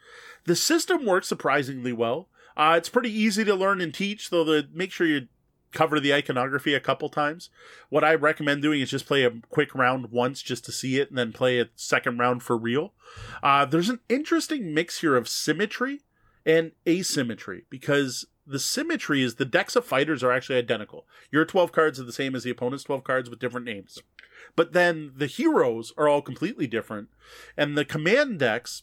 The 0.44 0.54
system 0.54 1.06
works 1.06 1.28
surprisingly 1.28 1.94
well. 1.94 2.28
Uh, 2.58 2.74
it's 2.76 2.90
pretty 2.90 3.10
easy 3.10 3.42
to 3.44 3.54
learn 3.54 3.80
and 3.80 3.94
teach, 3.94 4.28
though. 4.28 4.44
The 4.44 4.68
make 4.70 4.92
sure 4.92 5.06
you 5.06 5.28
cover 5.72 5.98
the 5.98 6.12
iconography 6.12 6.74
a 6.74 6.78
couple 6.78 7.08
times. 7.08 7.48
What 7.88 8.04
I 8.04 8.14
recommend 8.14 8.60
doing 8.60 8.82
is 8.82 8.90
just 8.90 9.06
play 9.06 9.24
a 9.24 9.40
quick 9.48 9.74
round 9.74 10.10
once 10.10 10.42
just 10.42 10.66
to 10.66 10.72
see 10.72 11.00
it, 11.00 11.08
and 11.08 11.16
then 11.16 11.32
play 11.32 11.58
a 11.58 11.70
second 11.74 12.18
round 12.18 12.42
for 12.42 12.58
real. 12.58 12.92
Uh, 13.42 13.64
there's 13.64 13.88
an 13.88 14.00
interesting 14.10 14.74
mix 14.74 15.00
here 15.00 15.16
of 15.16 15.26
symmetry 15.26 16.02
and 16.44 16.72
asymmetry 16.86 17.64
because 17.70 18.26
the 18.46 18.58
symmetry 18.58 19.22
is 19.22 19.36
the 19.36 19.44
decks 19.44 19.76
of 19.76 19.84
fighters 19.84 20.22
are 20.22 20.32
actually 20.32 20.58
identical. 20.58 21.06
Your 21.30 21.44
12 21.44 21.72
cards 21.72 21.98
are 21.98 22.04
the 22.04 22.12
same 22.12 22.34
as 22.34 22.44
the 22.44 22.50
opponent's 22.50 22.84
12 22.84 23.04
cards 23.04 23.30
with 23.30 23.38
different 23.38 23.66
names. 23.66 24.02
But 24.56 24.72
then 24.72 25.12
the 25.16 25.26
heroes 25.26 25.92
are 25.96 26.08
all 26.08 26.22
completely 26.22 26.66
different. 26.66 27.08
And 27.56 27.76
the 27.76 27.84
command 27.84 28.38
decks, 28.38 28.82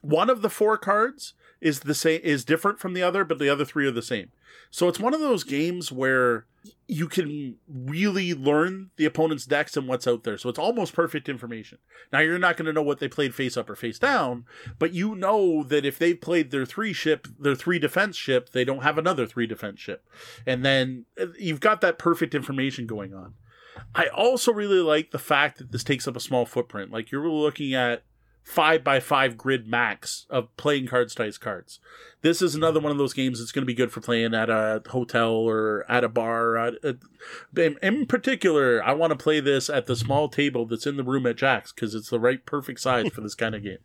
one 0.00 0.30
of 0.30 0.42
the 0.42 0.50
four 0.50 0.78
cards 0.78 1.34
is 1.62 1.80
the 1.80 1.94
same 1.94 2.20
is 2.24 2.44
different 2.44 2.80
from 2.80 2.92
the 2.92 3.02
other, 3.02 3.24
but 3.24 3.38
the 3.38 3.48
other 3.48 3.64
three 3.64 3.86
are 3.86 3.92
the 3.92 4.02
same. 4.02 4.30
So 4.70 4.88
it's 4.88 4.98
one 4.98 5.14
of 5.14 5.20
those 5.20 5.44
games 5.44 5.92
where 5.92 6.46
you 6.88 7.06
can 7.06 7.56
really 7.68 8.34
learn 8.34 8.90
the 8.96 9.04
opponent's 9.04 9.46
decks 9.46 9.76
and 9.76 9.86
what's 9.86 10.06
out 10.06 10.24
there. 10.24 10.36
So 10.36 10.48
it's 10.48 10.58
almost 10.58 10.92
perfect 10.92 11.28
information. 11.28 11.78
Now 12.12 12.18
you're 12.18 12.38
not 12.38 12.56
going 12.56 12.66
to 12.66 12.72
know 12.72 12.82
what 12.82 12.98
they 12.98 13.08
played 13.08 13.34
face 13.34 13.56
up 13.56 13.70
or 13.70 13.76
face 13.76 13.98
down, 13.98 14.44
but 14.78 14.92
you 14.92 15.14
know 15.14 15.62
that 15.62 15.86
if 15.86 15.98
they've 15.98 16.20
played 16.20 16.50
their 16.50 16.66
three 16.66 16.92
ship, 16.92 17.28
their 17.38 17.54
three 17.54 17.78
defense 17.78 18.16
ship, 18.16 18.50
they 18.50 18.64
don't 18.64 18.82
have 18.82 18.98
another 18.98 19.24
three 19.24 19.46
defense 19.46 19.78
ship. 19.78 20.04
And 20.44 20.64
then 20.64 21.06
uh, 21.20 21.26
you've 21.38 21.60
got 21.60 21.80
that 21.82 21.98
perfect 21.98 22.34
information 22.34 22.86
going 22.86 23.14
on. 23.14 23.34
I 23.94 24.08
also 24.08 24.52
really 24.52 24.80
like 24.80 25.12
the 25.12 25.18
fact 25.18 25.58
that 25.58 25.70
this 25.70 25.84
takes 25.84 26.08
up 26.08 26.16
a 26.16 26.20
small 26.20 26.44
footprint. 26.44 26.90
Like 26.90 27.12
you're 27.12 27.28
looking 27.28 27.72
at 27.74 28.02
five 28.42 28.82
by 28.82 29.00
five 29.00 29.36
grid 29.36 29.66
max 29.66 30.26
of 30.28 30.54
playing 30.56 30.86
card 30.86 31.10
size 31.10 31.38
cards. 31.38 31.80
This 32.22 32.42
is 32.42 32.54
another 32.54 32.80
one 32.80 32.92
of 32.92 32.98
those 32.98 33.14
games 33.14 33.38
that's 33.38 33.52
going 33.52 33.62
to 33.62 33.66
be 33.66 33.74
good 33.74 33.90
for 33.92 34.00
playing 34.00 34.34
at 34.34 34.50
a 34.50 34.82
hotel 34.88 35.30
or 35.30 35.84
at 35.88 36.04
a 36.04 36.08
bar. 36.08 36.58
Uh, 36.58 36.72
uh, 36.84 36.92
at, 37.56 37.58
at, 37.58 37.82
in 37.82 38.06
particular, 38.06 38.82
I 38.84 38.92
want 38.92 39.10
to 39.10 39.22
play 39.22 39.40
this 39.40 39.68
at 39.68 39.86
the 39.86 39.96
small 39.96 40.28
table 40.28 40.66
that's 40.66 40.86
in 40.86 40.96
the 40.96 41.04
room 41.04 41.26
at 41.26 41.36
Jack's 41.36 41.72
because 41.72 41.94
it's 41.94 42.10
the 42.10 42.20
right 42.20 42.44
perfect 42.44 42.80
size 42.80 43.08
for 43.08 43.20
this 43.20 43.34
kind 43.34 43.54
of 43.54 43.62
game. 43.62 43.78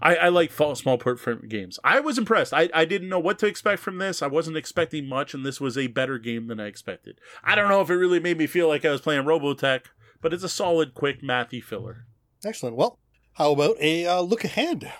I, 0.00 0.16
I 0.16 0.28
like 0.28 0.52
small 0.52 0.98
footprint 0.98 1.48
games. 1.48 1.78
I 1.82 2.00
was 2.00 2.18
impressed. 2.18 2.54
I, 2.54 2.68
I 2.72 2.84
didn't 2.84 3.08
know 3.08 3.18
what 3.18 3.38
to 3.40 3.46
expect 3.46 3.80
from 3.82 3.98
this. 3.98 4.22
I 4.22 4.28
wasn't 4.28 4.56
expecting 4.56 5.08
much, 5.08 5.34
and 5.34 5.44
this 5.44 5.60
was 5.60 5.76
a 5.76 5.88
better 5.88 6.18
game 6.18 6.46
than 6.46 6.60
I 6.60 6.66
expected. 6.66 7.20
I 7.42 7.54
don't 7.54 7.68
know 7.68 7.80
if 7.80 7.90
it 7.90 7.96
really 7.96 8.20
made 8.20 8.38
me 8.38 8.46
feel 8.46 8.68
like 8.68 8.84
I 8.84 8.90
was 8.90 9.00
playing 9.00 9.24
Robotech, 9.24 9.86
but 10.20 10.32
it's 10.32 10.44
a 10.44 10.48
solid, 10.48 10.94
quick, 10.94 11.20
mathy 11.22 11.62
filler. 11.62 12.06
Excellent. 12.44 12.76
Well, 12.76 12.98
how 13.38 13.52
about 13.52 13.76
a 13.80 14.04
uh, 14.04 14.20
look 14.20 14.42
ahead? 14.42 14.92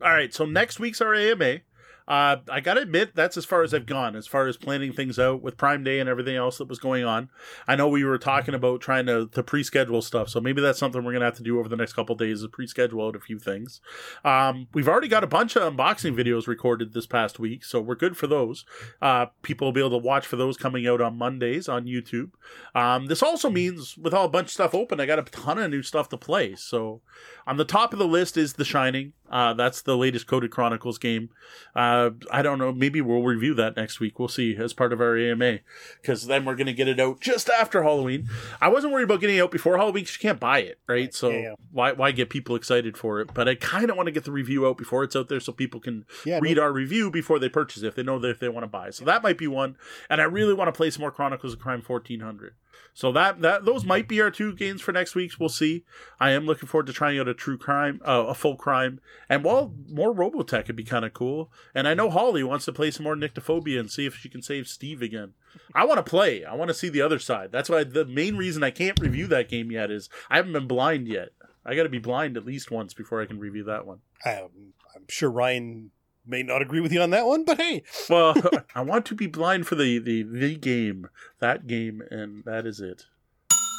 All 0.00 0.10
right, 0.10 0.32
so 0.32 0.46
next 0.46 0.80
week's 0.80 1.02
our 1.02 1.14
AMA. 1.14 1.60
Uh, 2.06 2.36
I 2.50 2.60
gotta 2.60 2.80
admit, 2.80 3.14
that's 3.14 3.36
as 3.36 3.44
far 3.44 3.62
as 3.62 3.72
I've 3.72 3.86
gone, 3.86 4.16
as 4.16 4.26
far 4.26 4.46
as 4.46 4.56
planning 4.56 4.92
things 4.92 5.18
out 5.18 5.42
with 5.42 5.56
Prime 5.56 5.84
Day 5.84 6.00
and 6.00 6.08
everything 6.08 6.36
else 6.36 6.58
that 6.58 6.68
was 6.68 6.78
going 6.78 7.04
on. 7.04 7.30
I 7.66 7.76
know 7.76 7.88
we 7.88 8.04
were 8.04 8.18
talking 8.18 8.54
about 8.54 8.80
trying 8.80 9.06
to, 9.06 9.28
to 9.28 9.42
pre 9.42 9.62
schedule 9.62 10.02
stuff, 10.02 10.28
so 10.28 10.40
maybe 10.40 10.60
that's 10.60 10.78
something 10.78 11.04
we're 11.04 11.12
gonna 11.12 11.24
have 11.24 11.36
to 11.36 11.42
do 11.42 11.58
over 11.58 11.68
the 11.68 11.76
next 11.76 11.92
couple 11.92 12.14
days 12.14 12.42
is 12.42 12.48
pre 12.48 12.66
schedule 12.66 13.06
out 13.06 13.16
a 13.16 13.20
few 13.20 13.38
things. 13.38 13.80
Um, 14.24 14.68
we've 14.72 14.88
already 14.88 15.08
got 15.08 15.24
a 15.24 15.28
bunch 15.28 15.56
of 15.56 15.72
unboxing 15.72 16.16
videos 16.16 16.46
recorded 16.46 16.92
this 16.92 17.06
past 17.06 17.38
week, 17.38 17.64
so 17.64 17.80
we're 17.80 17.94
good 17.94 18.16
for 18.16 18.26
those. 18.26 18.64
Uh, 19.00 19.26
people 19.42 19.66
will 19.66 19.72
be 19.72 19.80
able 19.80 19.90
to 19.90 20.06
watch 20.06 20.26
for 20.26 20.36
those 20.36 20.56
coming 20.56 20.86
out 20.86 21.00
on 21.00 21.16
Mondays 21.16 21.68
on 21.68 21.86
YouTube. 21.86 22.30
Um, 22.74 23.06
this 23.06 23.22
also 23.22 23.50
means 23.50 23.96
with 23.96 24.14
all 24.14 24.26
a 24.26 24.28
bunch 24.30 24.46
of 24.46 24.52
stuff 24.52 24.74
open, 24.74 25.00
I 25.00 25.06
got 25.06 25.18
a 25.18 25.22
ton 25.22 25.58
of 25.58 25.70
new 25.70 25.82
stuff 25.82 26.08
to 26.10 26.16
play. 26.16 26.54
So 26.54 27.00
on 27.46 27.56
the 27.56 27.64
top 27.64 27.92
of 27.92 27.98
the 27.98 28.06
list 28.06 28.36
is 28.36 28.54
The 28.54 28.64
Shining. 28.64 29.12
Uh, 29.32 29.54
that's 29.54 29.80
the 29.80 29.96
latest 29.96 30.26
Coded 30.26 30.50
Chronicles 30.50 30.98
game. 30.98 31.30
Uh, 31.74 32.10
I 32.30 32.42
don't 32.42 32.58
know. 32.58 32.70
Maybe 32.70 33.00
we'll 33.00 33.22
review 33.22 33.54
that 33.54 33.76
next 33.76 33.98
week. 33.98 34.18
We'll 34.18 34.28
see 34.28 34.54
as 34.56 34.74
part 34.74 34.92
of 34.92 35.00
our 35.00 35.16
AMA 35.16 35.60
because 36.00 36.26
then 36.26 36.44
we're 36.44 36.54
going 36.54 36.66
to 36.66 36.74
get 36.74 36.86
it 36.86 37.00
out 37.00 37.20
just 37.20 37.48
after 37.48 37.82
Halloween. 37.82 38.28
I 38.60 38.68
wasn't 38.68 38.92
worried 38.92 39.04
about 39.04 39.20
getting 39.20 39.36
it 39.38 39.40
out 39.40 39.50
before 39.50 39.78
Halloween 39.78 40.04
because 40.04 40.16
you 40.16 40.28
can't 40.28 40.38
buy 40.38 40.58
it, 40.58 40.78
right? 40.86 41.14
So 41.14 41.30
Yeah, 41.30 41.38
yeah. 41.38 41.54
why 41.70 41.92
why 41.92 42.12
get 42.12 42.28
people 42.28 42.54
excited 42.56 42.98
for 42.98 43.20
it? 43.22 43.32
But 43.32 43.48
I 43.48 43.54
kind 43.54 43.88
of 43.90 43.96
want 43.96 44.06
to 44.08 44.12
get 44.12 44.24
the 44.24 44.32
review 44.32 44.66
out 44.66 44.76
before 44.76 45.02
it's 45.02 45.16
out 45.16 45.28
there 45.30 45.40
so 45.40 45.50
people 45.52 45.80
can 45.80 46.04
Yeah, 46.26 46.38
read 46.42 46.58
our 46.58 46.70
review 46.72 47.10
before 47.10 47.38
they 47.38 47.48
purchase 47.48 47.82
it 47.82 47.86
if 47.86 47.94
they 47.94 48.02
know 48.02 48.18
that 48.18 48.28
if 48.28 48.38
they 48.38 48.50
want 48.50 48.64
to 48.64 48.68
buy. 48.68 48.90
So 48.90 49.04
that 49.06 49.22
might 49.22 49.38
be 49.38 49.48
one. 49.48 49.76
And 50.10 50.20
I 50.20 50.24
really 50.24 50.52
want 50.52 50.68
to 50.68 50.72
play 50.72 50.90
some 50.90 51.00
more 51.00 51.10
Chronicles 51.10 51.54
of 51.54 51.58
Crime 51.58 51.82
1400. 51.86 52.54
So 52.94 53.10
that 53.12 53.40
that 53.40 53.64
those 53.64 53.84
might 53.84 54.06
be 54.06 54.20
our 54.20 54.30
two 54.30 54.54
games 54.54 54.82
for 54.82 54.92
next 54.92 55.14
week. 55.14 55.32
We'll 55.38 55.48
see. 55.48 55.84
I 56.20 56.32
am 56.32 56.44
looking 56.44 56.68
forward 56.68 56.86
to 56.88 56.92
trying 56.92 57.18
out 57.18 57.28
a 57.28 57.34
true 57.34 57.56
crime, 57.56 58.00
uh, 58.04 58.26
a 58.28 58.34
full 58.34 58.56
crime, 58.56 59.00
and 59.28 59.42
while 59.42 59.74
more 59.88 60.14
Robotech 60.14 60.66
would 60.66 60.76
be 60.76 60.84
kind 60.84 61.04
of 61.04 61.14
cool. 61.14 61.50
And 61.74 61.88
I 61.88 61.94
know 61.94 62.10
Holly 62.10 62.42
wants 62.42 62.66
to 62.66 62.72
play 62.72 62.90
some 62.90 63.04
more 63.04 63.16
Nyctophobia 63.16 63.80
and 63.80 63.90
see 63.90 64.06
if 64.06 64.16
she 64.16 64.28
can 64.28 64.42
save 64.42 64.68
Steve 64.68 65.00
again. 65.00 65.32
I 65.74 65.84
want 65.84 66.04
to 66.04 66.10
play. 66.10 66.44
I 66.44 66.54
want 66.54 66.68
to 66.68 66.74
see 66.74 66.88
the 66.88 67.02
other 67.02 67.18
side. 67.18 67.50
That's 67.50 67.70
why 67.70 67.84
the 67.84 68.04
main 68.04 68.36
reason 68.36 68.62
I 68.62 68.70
can't 68.70 69.00
review 69.00 69.26
that 69.28 69.48
game 69.48 69.70
yet 69.70 69.90
is 69.90 70.08
I 70.30 70.36
haven't 70.36 70.52
been 70.52 70.66
blind 70.66 71.08
yet. 71.08 71.30
I 71.64 71.74
got 71.76 71.84
to 71.84 71.88
be 71.88 71.98
blind 71.98 72.36
at 72.36 72.44
least 72.44 72.70
once 72.70 72.92
before 72.92 73.22
I 73.22 73.26
can 73.26 73.38
review 73.38 73.64
that 73.64 73.86
one. 73.86 74.00
Um, 74.26 74.74
I'm 74.94 75.04
sure 75.08 75.30
Ryan 75.30 75.92
may 76.26 76.42
not 76.42 76.62
agree 76.62 76.80
with 76.80 76.92
you 76.92 77.00
on 77.00 77.10
that 77.10 77.26
one, 77.26 77.44
but 77.44 77.60
hey, 77.60 77.82
Well, 78.10 78.34
I 78.74 78.82
want 78.82 79.06
to 79.06 79.14
be 79.14 79.26
blind 79.26 79.66
for 79.66 79.74
the, 79.74 79.98
the 79.98 80.22
the 80.22 80.56
game, 80.56 81.08
that 81.40 81.66
game, 81.66 82.02
and 82.10 82.44
that 82.44 82.66
is 82.66 82.80
it. 82.80 83.04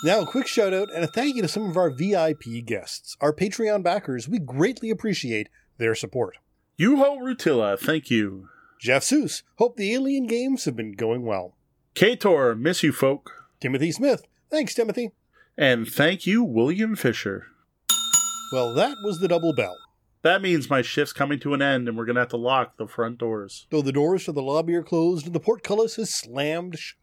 Now, 0.05 0.21
a 0.21 0.25
quick 0.25 0.47
shout 0.47 0.73
out 0.73 0.89
and 0.93 1.03
a 1.03 1.07
thank 1.07 1.35
you 1.35 1.41
to 1.43 1.47
some 1.47 1.69
of 1.69 1.77
our 1.77 1.89
VIP 1.89 2.65
guests, 2.65 3.15
our 3.21 3.33
Patreon 3.33 3.83
backers. 3.83 4.27
We 4.27 4.37
greatly 4.39 4.89
appreciate 4.89 5.47
their 5.77 5.95
support. 5.95 6.37
Yuho 6.77 7.19
Rutilla, 7.19 7.79
thank 7.79 8.09
you. 8.09 8.49
Jeff 8.79 9.03
Seuss, 9.03 9.43
hope 9.55 9.77
the 9.77 9.93
Alien 9.93 10.27
games 10.27 10.65
have 10.65 10.75
been 10.75 10.91
going 10.91 11.23
well. 11.23 11.55
Kator, 11.95 12.59
miss 12.59 12.83
you 12.83 12.91
folk. 12.91 13.31
Timothy 13.61 13.93
Smith, 13.93 14.25
thanks, 14.51 14.73
Timothy. 14.73 15.11
And 15.57 15.87
thank 15.87 16.27
you, 16.27 16.43
William 16.43 16.97
Fisher. 16.97 17.47
Well, 18.51 18.73
that 18.73 18.97
was 19.05 19.19
the 19.19 19.29
double 19.29 19.53
bell. 19.53 19.77
That 20.23 20.41
means 20.41 20.69
my 20.69 20.81
shift's 20.81 21.13
coming 21.13 21.39
to 21.41 21.53
an 21.53 21.61
end 21.61 21.87
and 21.87 21.97
we're 21.97 22.05
going 22.05 22.15
to 22.15 22.21
have 22.21 22.29
to 22.29 22.37
lock 22.37 22.77
the 22.77 22.87
front 22.87 23.17
doors. 23.17 23.67
Though 23.69 23.81
the 23.81 23.91
doors 23.91 24.23
to 24.25 24.31
the 24.31 24.41
lobby 24.41 24.73
are 24.75 24.83
closed 24.83 25.25
and 25.25 25.35
the 25.35 25.39
portcullis 25.39 25.99
is 25.99 26.13
slammed 26.13 26.79
shut, 26.79 26.97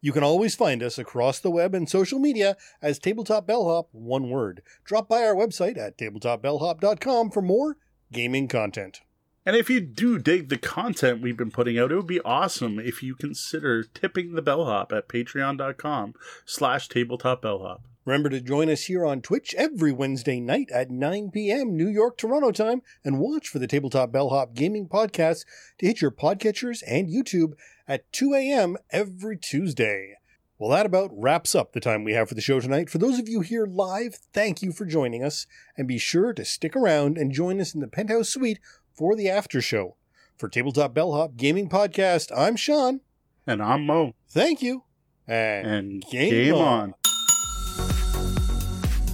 you 0.00 0.12
can 0.12 0.24
always 0.24 0.56
find 0.56 0.82
us 0.82 0.98
across 0.98 1.38
the 1.38 1.50
web 1.50 1.74
and 1.74 1.88
social 1.88 2.18
media 2.18 2.56
as 2.82 2.98
Tabletop 2.98 3.46
Bellhop, 3.46 3.88
one 3.92 4.30
word. 4.30 4.62
Drop 4.84 5.08
by 5.08 5.22
our 5.22 5.34
website 5.34 5.78
at 5.78 5.96
tabletopbellhop.com 5.96 7.30
for 7.30 7.42
more 7.42 7.76
gaming 8.12 8.48
content. 8.48 9.00
And 9.46 9.54
if 9.54 9.70
you 9.70 9.80
do 9.80 10.18
dig 10.18 10.48
the 10.48 10.58
content 10.58 11.22
we've 11.22 11.36
been 11.36 11.52
putting 11.52 11.78
out, 11.78 11.92
it 11.92 11.96
would 11.96 12.08
be 12.08 12.20
awesome 12.22 12.80
if 12.80 13.00
you 13.00 13.14
consider 13.14 13.84
tipping 13.84 14.34
the 14.34 14.42
bellhop 14.42 14.92
at 14.92 15.08
patreon.com 15.08 16.14
slash 16.44 16.88
tabletopbellhop. 16.88 17.78
Remember 18.04 18.28
to 18.28 18.40
join 18.40 18.68
us 18.68 18.84
here 18.84 19.06
on 19.06 19.22
Twitch 19.22 19.54
every 19.56 19.92
Wednesday 19.92 20.40
night 20.40 20.68
at 20.72 20.90
9 20.90 21.30
p.m. 21.30 21.76
New 21.76 21.86
York, 21.86 22.18
Toronto 22.18 22.50
time, 22.50 22.82
and 23.04 23.20
watch 23.20 23.46
for 23.46 23.60
the 23.60 23.68
Tabletop 23.68 24.10
Bellhop 24.10 24.52
Gaming 24.52 24.88
Podcast 24.88 25.44
to 25.78 25.86
hit 25.86 26.00
your 26.00 26.10
podcatchers 26.10 26.82
and 26.84 27.08
YouTube 27.08 27.52
at 27.86 28.12
2 28.12 28.34
a.m. 28.34 28.76
every 28.90 29.36
Tuesday. 29.36 30.14
Well, 30.58 30.70
that 30.70 30.86
about 30.86 31.10
wraps 31.12 31.54
up 31.54 31.72
the 31.72 31.80
time 31.80 32.02
we 32.02 32.14
have 32.14 32.28
for 32.28 32.34
the 32.34 32.40
show 32.40 32.58
tonight. 32.58 32.90
For 32.90 32.98
those 32.98 33.18
of 33.18 33.28
you 33.28 33.42
here 33.42 33.66
live, 33.66 34.14
thank 34.32 34.62
you 34.62 34.72
for 34.72 34.86
joining 34.86 35.22
us, 35.22 35.46
and 35.76 35.86
be 35.86 35.98
sure 35.98 36.32
to 36.32 36.44
stick 36.44 36.74
around 36.74 37.18
and 37.18 37.30
join 37.30 37.60
us 37.60 37.74
in 37.74 37.80
the 37.80 37.86
Penthouse 37.86 38.30
Suite 38.30 38.58
for 38.96 39.14
the 39.14 39.28
after 39.28 39.60
show. 39.60 39.96
For 40.36 40.48
Tabletop 40.48 40.94
Bellhop 40.94 41.36
Gaming 41.36 41.68
Podcast, 41.68 42.30
I'm 42.36 42.56
Sean. 42.56 43.00
And 43.46 43.62
I'm 43.62 43.86
Mo. 43.86 44.14
Thank 44.28 44.62
you. 44.62 44.84
And, 45.28 45.66
And 45.66 46.04
game, 46.10 46.30
game 46.30 46.54
on. 46.54 46.94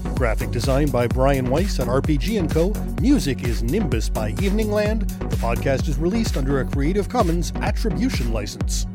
on. 0.09 0.15
Graphic 0.15 0.51
design 0.53 0.89
by 0.89 1.09
Brian 1.09 1.51
Weiss 1.51 1.81
at 1.81 1.89
RPG 1.89 2.49
& 2.51 2.53
Co. 2.53 2.73
Music 3.01 3.43
is 3.45 3.63
Nimbus 3.63 4.09
by 4.09 4.33
Eveningland. 4.35 5.09
The 5.31 5.37
podcast 5.37 5.89
is 5.89 5.99
released 5.99 6.37
under 6.37 6.61
a 6.61 6.65
Creative 6.65 7.09
Commons 7.09 7.53
Attribution 7.57 8.33
license. 8.33 8.87